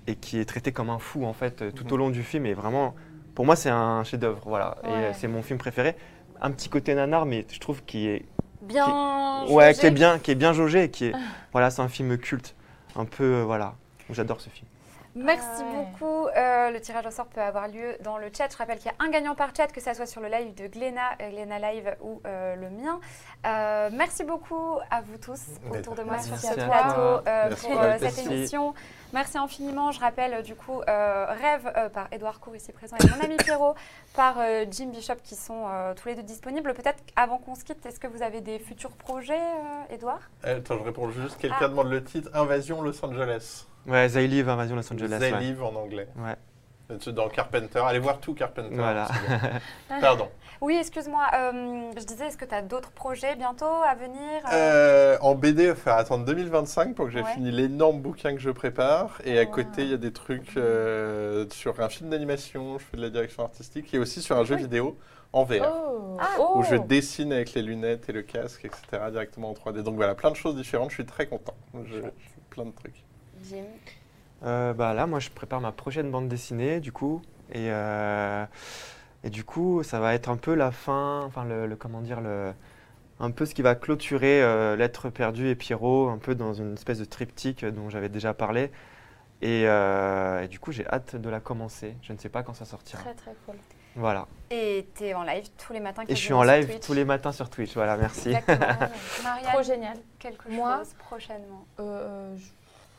et 0.07 0.15
qui 0.15 0.39
est 0.39 0.45
traité 0.45 0.71
comme 0.71 0.89
un 0.89 0.99
fou 0.99 1.25
en 1.25 1.33
fait 1.33 1.61
euh, 1.61 1.71
tout 1.71 1.85
Mhm. 1.85 1.91
au 1.93 1.97
long 1.97 2.09
du 2.09 2.23
film. 2.23 2.45
Et 2.45 2.53
vraiment, 2.53 2.93
pour 3.33 3.45
moi, 3.45 3.55
c'est 3.55 3.69
un 3.69 4.03
chef-d'œuvre. 4.03 4.41
Voilà. 4.45 4.77
Et 4.83 4.87
Ouais. 4.87 4.93
euh, 4.93 5.11
c'est 5.13 5.27
mon 5.27 5.41
film 5.41 5.57
préféré. 5.59 5.95
Un 6.41 6.51
petit 6.51 6.69
côté 6.69 6.93
nanar, 6.95 7.25
mais 7.25 7.45
je 7.51 7.59
trouve 7.59 7.83
qu'il 7.85 8.05
est, 8.07 8.25
Bien. 8.61 9.45
ouais, 9.49 9.67
jaugé. 9.73 9.79
qui 9.79 9.85
est 9.87 9.91
bien, 9.91 10.19
qui 10.19 10.31
est 10.31 10.35
bien 10.35 10.53
jaugé. 10.53 10.83
et 10.83 10.89
Qui 10.91 11.05
est, 11.05 11.13
voilà, 11.51 11.69
c'est 11.69 11.81
un 11.81 11.87
film 11.87 12.17
culte. 12.17 12.55
Un 12.95 13.05
peu, 13.05 13.23
euh, 13.23 13.43
voilà. 13.43 13.73
J'adore 14.11 14.39
ce 14.41 14.49
film. 14.49 14.67
Merci 15.15 15.47
Ah 15.61 15.63
ouais. 15.63 15.85
beaucoup. 15.91 16.27
Euh, 16.27 16.71
le 16.71 16.81
tirage 16.81 17.05
au 17.05 17.11
sort 17.11 17.27
peut 17.27 17.41
avoir 17.41 17.67
lieu 17.69 17.95
dans 18.03 18.17
le 18.17 18.27
chat. 18.35 18.49
Je 18.51 18.57
rappelle 18.57 18.77
qu'il 18.79 18.91
y 18.91 18.93
a 18.93 19.05
un 19.05 19.09
gagnant 19.09 19.33
par 19.33 19.55
chat, 19.55 19.67
que 19.67 19.79
ça 19.79 19.93
soit 19.93 20.05
sur 20.05 20.19
le 20.21 20.27
live 20.27 20.53
de 20.55 20.67
Gléna, 20.67 21.01
euh, 21.21 21.29
Gléna 21.29 21.57
Live 21.59 21.95
ou 22.01 22.21
euh, 22.27 22.55
le 22.55 22.69
mien. 22.69 22.99
Euh, 23.45 23.89
merci 23.93 24.23
beaucoup 24.25 24.77
à 24.91 25.01
vous 25.01 25.17
tous 25.17 25.41
autour 25.71 25.95
de 25.95 26.03
moi 26.03 26.19
sur 26.19 26.37
ce 26.37 26.53
plateau 26.53 27.23
euh, 27.27 27.55
pour 27.55 27.81
euh, 27.81 27.95
cette 27.99 28.25
émission. 28.25 28.73
Merci 29.13 29.37
infiniment. 29.37 29.91
Je 29.93 30.01
rappelle 30.01 30.43
du 30.43 30.55
coup 30.55 30.81
euh, 30.81 31.25
Rêve 31.29 31.71
euh, 31.77 31.87
par 31.87 32.07
Édouard 32.11 32.41
Cour 32.41 32.53
ici 32.55 32.73
présent 32.73 32.97
et 33.01 33.07
mon 33.07 33.23
ami 33.23 33.37
Pierrot 33.37 33.75
par 34.15 34.35
euh, 34.39 34.65
Jim 34.69 34.87
Bishop 34.87 35.15
qui 35.23 35.35
sont 35.35 35.63
euh, 35.69 35.93
tous 35.93 36.09
les 36.09 36.15
deux 36.15 36.23
disponibles. 36.23 36.73
Peut-être 36.73 37.01
avant 37.15 37.37
qu'on 37.37 37.55
se 37.55 37.63
quitte, 37.63 37.85
est-ce 37.85 37.99
que 38.01 38.07
vous 38.07 38.21
avez 38.21 38.41
des 38.41 38.59
futurs 38.59 38.91
projets, 38.91 39.39
euh, 39.39 39.93
Édouard? 39.93 40.19
Euh, 40.45 40.57
Attends, 40.57 40.77
je 40.77 40.83
réponds 40.83 41.09
juste. 41.09 41.37
Quelqu'un 41.37 41.57
Ah. 41.61 41.67
demande 41.69 41.89
le 41.89 42.03
titre 42.03 42.29
Invasion 42.33 42.81
Los 42.81 43.03
Angeles. 43.05 43.67
Ouais, 43.87 44.09
They 44.09 44.27
Live, 44.27 44.49
Invasion 44.49 44.75
Los 44.75 44.91
Angeles. 44.91 45.17
They 45.19 45.33
ouais. 45.33 45.39
Live 45.39 45.63
en 45.63 45.75
anglais. 45.75 46.07
Ouais. 46.17 46.35
Dans 47.13 47.29
Carpenter. 47.29 47.79
Allez 47.85 47.97
voir 47.99 48.19
tout 48.19 48.33
Carpenter. 48.35 48.69
Voilà. 48.75 49.07
bien. 49.89 49.99
Pardon. 50.01 50.29
Oui, 50.61 50.77
excuse-moi. 50.79 51.23
euh, 51.33 51.91
je 51.97 52.03
disais, 52.05 52.27
est-ce 52.27 52.37
que 52.37 52.45
tu 52.45 52.53
as 52.53 52.61
d'autres 52.61 52.91
projets 52.91 53.35
bientôt 53.35 53.65
à 53.65 53.95
venir 53.95 54.41
euh, 54.45 54.53
Euh, 54.53 55.17
en 55.21 55.33
BD, 55.35 55.63
il 55.63 55.67
va 55.69 55.75
falloir 55.75 55.99
attendre 55.99 56.25
2025 56.25 56.93
pour 56.95 57.05
que 57.05 57.11
j'ai 57.11 57.21
Ouais. 57.21 57.33
fini 57.33 57.51
l'énorme 57.51 57.99
bouquin 58.01 58.33
que 58.35 58.39
je 58.39 58.51
prépare. 58.51 59.19
Et 59.25 59.39
à 59.39 59.45
côté, 59.47 59.81
il 59.83 59.89
y 59.89 59.93
a 59.93 59.97
des 59.97 60.13
trucs 60.13 60.55
euh, 60.57 61.45
sur 61.51 61.79
un 61.81 61.89
film 61.89 62.09
d'animation, 62.11 62.77
je 62.77 62.83
fais 62.85 62.97
de 62.97 63.01
la 63.01 63.09
direction 63.09 63.43
artistique, 63.43 63.91
et 63.93 63.97
aussi 63.99 64.21
sur 64.21 64.37
un 64.37 64.43
jeu 64.45 64.55
vidéo 64.55 64.97
en 65.33 65.43
VR. 65.43 65.65
Oh, 65.67 66.17
Ah. 66.21 66.27
oh. 66.39 66.51
Où 66.59 66.63
je 66.63 66.75
dessine 66.75 67.33
avec 67.33 67.53
les 67.55 67.63
lunettes 67.63 68.07
et 68.09 68.13
le 68.13 68.21
casque, 68.21 68.63
etc. 68.63 68.81
directement 69.11 69.49
en 69.49 69.53
3D. 69.53 69.81
Donc 69.81 69.95
voilà, 69.95 70.13
plein 70.13 70.29
de 70.31 70.35
choses 70.35 70.55
différentes. 70.55 70.91
Je 70.91 70.95
suis 70.95 71.05
très 71.05 71.25
content. 71.25 71.55
Je, 71.83 71.93
je 71.95 71.99
fais 72.01 72.11
plein 72.51 72.65
de 72.65 72.71
trucs. 72.71 73.03
Jim 73.49 73.65
Euh, 74.43 74.73
bah 74.73 74.93
là, 74.93 75.07
moi, 75.07 75.19
je 75.19 75.29
prépare 75.29 75.61
ma 75.61 75.71
prochaine 75.71 76.11
bande 76.11 76.27
dessinée, 76.27 76.79
du 76.79 76.91
coup, 76.91 77.21
et, 77.51 77.71
euh, 77.71 78.45
et 79.23 79.29
du 79.29 79.43
coup, 79.43 79.81
ça 79.83 79.99
va 79.99 80.13
être 80.13 80.29
un 80.29 80.37
peu 80.37 80.53
la 80.53 80.71
fin, 80.71 81.21
enfin, 81.25 81.45
le, 81.45 81.65
le- 81.67 81.75
comment 81.75 82.01
dire, 82.01 82.21
le, 82.21 82.53
un 83.19 83.31
peu 83.31 83.45
ce 83.45 83.55
qui 83.55 83.61
va 83.61 83.75
clôturer 83.75 84.43
euh, 84.43 84.75
L'être 84.75 85.09
perdu 85.09 85.47
et 85.49 85.55
Pierrot, 85.55 86.09
un 86.09 86.17
peu 86.17 86.35
dans 86.35 86.53
une 86.53 86.73
espèce 86.73 86.99
de 86.99 87.05
triptyque 87.05 87.65
dont 87.65 87.89
j'avais 87.89 88.09
déjà 88.09 88.33
parlé. 88.33 88.71
Et, 89.41 89.63
euh, 89.67 90.43
et 90.43 90.47
du 90.47 90.59
coup, 90.59 90.71
j'ai 90.71 90.85
hâte 90.87 91.15
de 91.15 91.29
la 91.29 91.39
commencer. 91.39 91.95
Je 92.01 92.13
ne 92.13 92.17
sais 92.17 92.29
pas 92.29 92.43
quand 92.43 92.53
ça 92.53 92.65
sortira. 92.65 93.01
Très 93.03 93.13
très 93.13 93.35
cool. 93.45 93.55
Voilà. 93.95 94.27
Et 94.51 94.87
tu 94.97 95.05
es 95.05 95.13
en 95.13 95.23
live 95.23 95.45
tous 95.57 95.71
les 95.73 95.79
matins. 95.79 96.03
Et 96.07 96.15
je 96.15 96.19
suis 96.21 96.33
en 96.33 96.43
live 96.43 96.65
Twitch. 96.67 96.85
tous 96.85 96.93
les 96.93 97.05
matins 97.05 97.31
sur 97.31 97.49
Twitch. 97.49 97.73
Voilà, 97.73 97.95
merci. 97.97 98.29
Exactement. 98.29 98.89
Marianne, 99.23 99.51
Trop 99.53 99.63
génial. 99.63 99.97
quelque 100.19 100.49
Moi 100.49 100.77
chose 100.79 100.93
prochainement. 100.99 101.65
Euh, 101.79 102.35
je- 102.37 102.43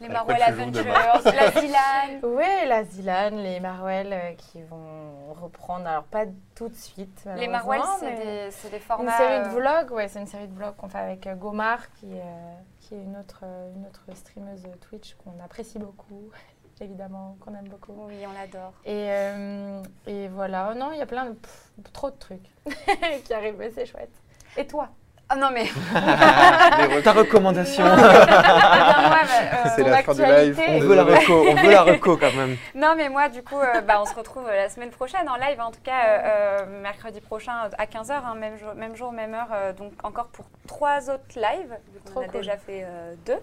Les 0.01 0.09
Marwell 0.09 0.43
Adventures, 0.43 0.85
la 1.25 1.51
Zilan. 1.53 2.21
Oui, 2.23 2.45
la 2.67 2.85
Zilan, 2.85 3.31
les 3.31 3.61
Marwell 3.61 4.13
euh, 4.13 4.33
qui 4.35 4.63
vont 4.63 5.33
reprendre, 5.41 5.87
alors 5.87 6.05
pas 6.05 6.25
tout 6.55 6.69
de 6.69 6.75
suite. 6.75 7.27
Les 7.37 7.49
Marwell, 7.49 7.81
c'est 7.99 8.15
des, 8.15 8.51
des 8.71 8.77
Une 8.77 8.81
formats. 8.83 9.17
série 9.17 9.41
de 9.41 9.55
euh, 9.55 9.59
vlogs, 9.59 9.91
ouais, 9.93 10.09
c'est 10.09 10.21
une 10.21 10.27
série 10.27 10.49
de 10.49 10.55
vlogs 10.55 10.77
qu'on 10.77 10.89
fait 10.89 10.99
avec 10.99 11.27
euh, 11.27 11.35
Gomar, 11.35 11.91
qui, 11.93 12.13
est, 12.13 12.21
euh, 12.21 12.55
qui 12.81 12.95
est 12.95 13.03
une 13.03 13.17
autre, 13.17 13.43
une 13.75 13.87
autre 13.87 14.05
streameuse 14.15 14.65
Twitch 14.83 15.15
qu'on 15.15 15.43
apprécie 15.43 15.79
beaucoup, 15.79 16.31
évidemment, 16.83 17.37
qu'on 17.41 17.55
aime 17.55 17.69
beaucoup. 17.69 17.95
Oui, 18.07 18.17
on 18.29 18.33
l'adore. 18.39 18.75
Et, 18.85 19.07
euh, 19.11 19.83
et 20.07 20.29
voilà, 20.29 20.75
non, 20.75 20.93
il 20.93 20.99
y 20.99 21.03
a 21.03 21.07
plein 21.07 21.25
de. 21.25 21.33
pff, 21.33 21.71
trop 21.95 22.11
de 22.11 22.17
trucs 22.17 22.51
qui 23.25 23.33
arrivent, 23.33 23.57
mais 23.59 23.71
c'est 23.71 23.87
chouette. 23.87 24.13
Et 24.59 24.67
toi? 24.67 24.91
Ah 25.29 25.35
non, 25.35 25.49
mais. 25.53 25.67
Ta 27.03 27.13
recommandation. 27.13 27.85
Eh 27.97 27.97
bien, 27.97 29.09
moi, 29.09 29.19
bah, 29.23 29.29
euh, 29.67 29.69
C'est 29.75 29.83
la 29.83 30.03
fin 30.05 30.15
du 30.15 30.23
live. 30.25 30.61
on 30.69 30.79
veut 30.79 30.95
la 30.95 31.03
reco, 31.05 31.47
on 31.49 31.55
veut 31.55 31.71
la 31.71 31.83
reco 31.83 32.17
quand 32.17 32.33
même. 32.33 32.57
Non, 32.77 32.95
mais 32.97 33.09
moi, 33.09 33.29
du 33.29 33.43
coup, 33.43 33.59
euh, 33.59 33.81
bah, 33.81 34.01
on 34.01 34.05
se 34.07 34.15
retrouve 34.15 34.47
euh, 34.47 34.55
la 34.55 34.69
semaine 34.69 34.91
prochaine 34.91 35.29
en 35.29 35.35
live, 35.37 35.61
en 35.61 35.73
tout 35.73 35.81
cas 35.83 35.93
euh, 36.07 36.19
euh, 36.63 36.83
mercredi 36.83 37.21
prochain 37.21 37.53
à 37.77 37.87
15h, 37.87 38.37
même, 38.39 38.57
jour, 38.57 38.75
même 38.77 38.95
jour, 38.95 39.11
même 39.13 39.35
heure, 39.35 39.49
euh, 39.53 39.73
donc 39.73 39.93
encore 40.05 40.27
pour 40.29 40.45
trois 40.69 41.11
autres 41.11 41.25
lives, 41.35 41.77
vu 41.93 42.13
qu'on 42.15 42.21
a 42.21 42.25
cool. 42.27 42.33
déjà 42.41 42.57
fait 42.57 42.85
euh, 42.85 43.15
deux. 43.27 43.39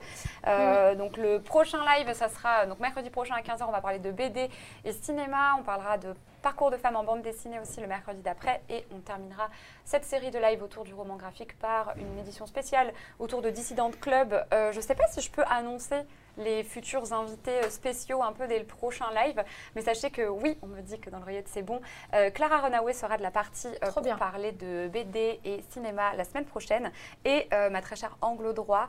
Euh, 0.47 0.95
Donc 0.95 1.18
le 1.18 1.39
prochain 1.39 1.80
live, 1.97 2.14
ça 2.14 2.30
sera 2.30 2.65
donc 2.65 2.80
mercredi 2.80 3.10
prochain 3.10 3.35
à 3.35 3.41
15h, 3.41 3.64
on 3.68 3.72
va 3.72 3.81
parler 3.81 3.99
de 3.99 4.11
BD 4.11 4.49
et 4.85 4.91
cinéma, 4.93 5.55
on 5.60 5.64
parlera 5.64 5.97
de 5.97 6.14
parcours 6.43 6.69
de 6.69 6.77
femmes 6.77 6.97
en 6.97 7.03
bande 7.03 7.23
dessinée 7.23 7.59
aussi 7.59 7.79
le 7.81 7.87
mercredi 7.87 8.21
d'après, 8.21 8.61
et 8.69 8.85
on 8.93 8.99
terminera 8.99 9.49
cette 9.85 10.03
série 10.03 10.29
de 10.29 10.37
live 10.37 10.61
autour 10.61 10.83
du 10.83 10.93
roman 10.93 11.15
graphique 11.15 11.57
par 11.57 11.95
une 11.97 12.19
édition 12.19 12.45
spéciale 12.45 12.93
autour 13.17 13.41
de 13.41 13.49
Dissident 13.49 13.89
Club. 13.89 14.45
Euh, 14.53 14.71
je 14.71 14.77
ne 14.77 14.83
sais 14.83 14.93
pas 14.93 15.07
si 15.07 15.21
je 15.21 15.31
peux 15.31 15.45
annoncer 15.49 16.01
les 16.38 16.64
futurs 16.64 17.11
invités 17.14 17.64
euh, 17.64 17.69
spéciaux 17.69 18.23
un 18.23 18.31
peu 18.31 18.47
dès 18.47 18.60
le 18.60 18.65
prochain 18.65 19.05
live, 19.14 19.43
mais 19.76 19.81
sachez 19.81 20.10
que 20.10 20.27
oui, 20.27 20.57
on 20.61 20.68
me 20.68 20.81
dit 20.81 20.99
que 20.99 21.10
dans 21.10 21.19
le 21.19 21.23
c'est 21.45 21.64
bon. 21.64 21.81
Euh, 22.14 22.30
Clara 22.30 22.60
Runaway 22.60 22.93
sera 22.93 23.18
de 23.18 23.23
la 23.23 23.31
partie 23.31 23.68
euh, 23.84 23.91
pour 23.91 24.03
bien. 24.03 24.18
parler 24.18 24.51
de 24.51 24.88
BD 24.88 25.39
et 25.43 25.64
cinéma 25.69 26.14
la 26.15 26.23
semaine 26.23 26.45
prochaine, 26.45 26.91
et 27.26 27.47
euh, 27.53 27.69
ma 27.69 27.81
très 27.81 27.95
chère 27.95 28.18
Anglo 28.22 28.53
Droit 28.53 28.88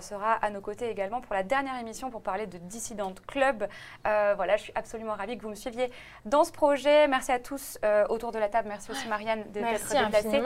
sera 0.00 0.32
à 0.32 0.50
nos 0.50 0.60
côtés 0.60 0.90
également 0.90 1.20
pour 1.20 1.34
la 1.34 1.44
dernière 1.44 1.78
émission 1.78 2.10
pour 2.10 2.20
parler 2.20 2.46
de 2.48 2.58
Dissident 2.58 3.14
Club. 3.28 3.68
Voilà, 4.04 4.56
je 4.56 4.64
suis 4.64 4.72
absolument 4.74 5.14
ravie 5.14 5.38
que 5.38 5.42
vous 5.42 5.50
me 5.50 5.54
suiviez 5.54 5.90
dans 6.24 6.44
ce 6.44 6.50
projet. 6.50 7.06
Merci 7.06 7.32
à 7.32 7.38
tous 7.38 7.78
autour 8.08 8.32
de 8.32 8.38
la 8.38 8.48
table. 8.48 8.68
Merci 8.68 8.90
aussi 8.90 9.06
Marianne 9.08 9.44
de 9.52 9.60
Merci 9.60 9.96
déplacée. 9.96 10.42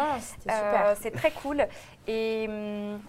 c'est 1.01 1.13
très 1.13 1.31
cool. 1.31 1.67
Et 2.07 2.47
hum, 2.49 3.01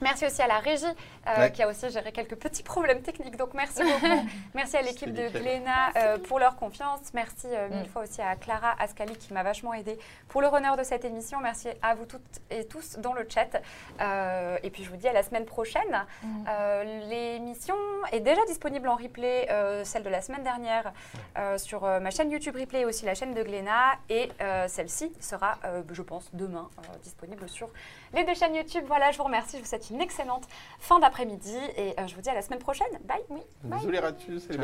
merci 0.00 0.26
aussi 0.26 0.40
à 0.42 0.46
la 0.46 0.58
régie 0.58 0.84
euh, 1.26 1.38
Ouais. 1.40 1.52
qui 1.52 1.62
a 1.62 1.68
aussi 1.68 1.88
géré 1.90 2.10
quelques 2.12 2.36
petits 2.36 2.62
problèmes 2.62 3.02
techniques. 3.02 3.36
Donc 3.36 3.54
merci 3.54 3.82
beaucoup. 3.82 4.24
merci 4.54 4.76
à 4.76 4.82
l'équipe 4.82 5.12
de 5.12 5.22
nickel. 5.22 5.42
Gléna 5.42 5.90
euh, 5.96 6.18
pour 6.18 6.38
leur 6.38 6.56
confiance. 6.56 7.00
Merci 7.14 7.46
euh, 7.46 7.68
mille 7.68 7.82
Mm. 7.84 7.86
fois 7.88 8.02
aussi 8.02 8.20
à 8.22 8.34
Clara 8.36 8.74
Ascali 8.78 9.16
qui 9.16 9.32
m'a 9.32 9.42
vachement 9.42 9.74
aidée 9.74 9.98
pour 10.28 10.40
le 10.40 10.48
runner 10.48 10.70
de 10.78 10.82
cette 10.82 11.04
émission. 11.04 11.38
Merci 11.40 11.68
à 11.82 11.94
vous 11.94 12.06
toutes 12.06 12.22
et 12.50 12.64
tous 12.66 12.96
dans 12.98 13.12
le 13.12 13.26
chat. 13.28 13.60
Euh, 14.00 14.56
et 14.62 14.70
puis 14.70 14.84
je 14.84 14.90
vous 14.90 14.96
dis 14.96 15.08
à 15.08 15.12
la 15.12 15.22
semaine 15.22 15.44
prochaine. 15.44 16.04
Mm. 16.22 16.44
Euh, 16.48 16.84
L'émission 17.08 17.74
est 18.12 18.20
déjà 18.20 18.44
disponible 18.46 18.88
en 18.88 18.96
replay, 18.96 19.46
euh, 19.50 19.84
celle 19.84 20.02
de 20.02 20.08
la 20.08 20.20
semaine 20.22 20.42
dernière, 20.42 20.92
euh, 21.38 21.58
sur 21.58 21.84
euh, 21.84 22.00
ma 22.00 22.10
chaîne 22.10 22.30
YouTube 22.30 22.56
Replay 22.58 22.80
et 22.80 22.84
aussi 22.84 23.04
la 23.04 23.14
chaîne 23.14 23.34
de 23.34 23.42
Gléna. 23.42 23.94
Et 24.08 24.30
euh, 24.40 24.66
celle-ci 24.68 25.12
sera, 25.20 25.58
euh, 25.64 25.82
je 25.92 26.02
pense, 26.02 26.28
demain 26.32 26.68
euh, 26.78 26.96
disponible 27.02 27.48
sur 27.48 27.68
les 28.14 28.24
deux 28.24 28.34
chaînes 28.34 28.54
YouTube. 28.54 28.84
Voilà, 28.86 29.10
je 29.10 29.18
vous 29.18 29.24
remercie. 29.24 29.56
Je 29.58 29.62
vous 29.62 29.68
souhaite 29.68 29.87
une 29.90 30.00
excellente 30.00 30.44
fin 30.78 30.98
d'après-midi 30.98 31.56
et 31.76 31.94
euh, 31.98 32.06
je 32.06 32.14
vous 32.14 32.20
dis 32.20 32.28
à 32.30 32.34
la 32.34 32.42
semaine 32.42 32.58
prochaine. 32.58 32.86
Bye. 33.04 33.22
Oui. 33.30 33.40
Bisous 33.64 33.90
les 33.90 33.98
et 33.98 34.56
les 34.56 34.58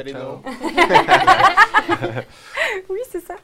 oui, 2.89 3.01
c'est 3.11 3.21
ça. 3.21 3.35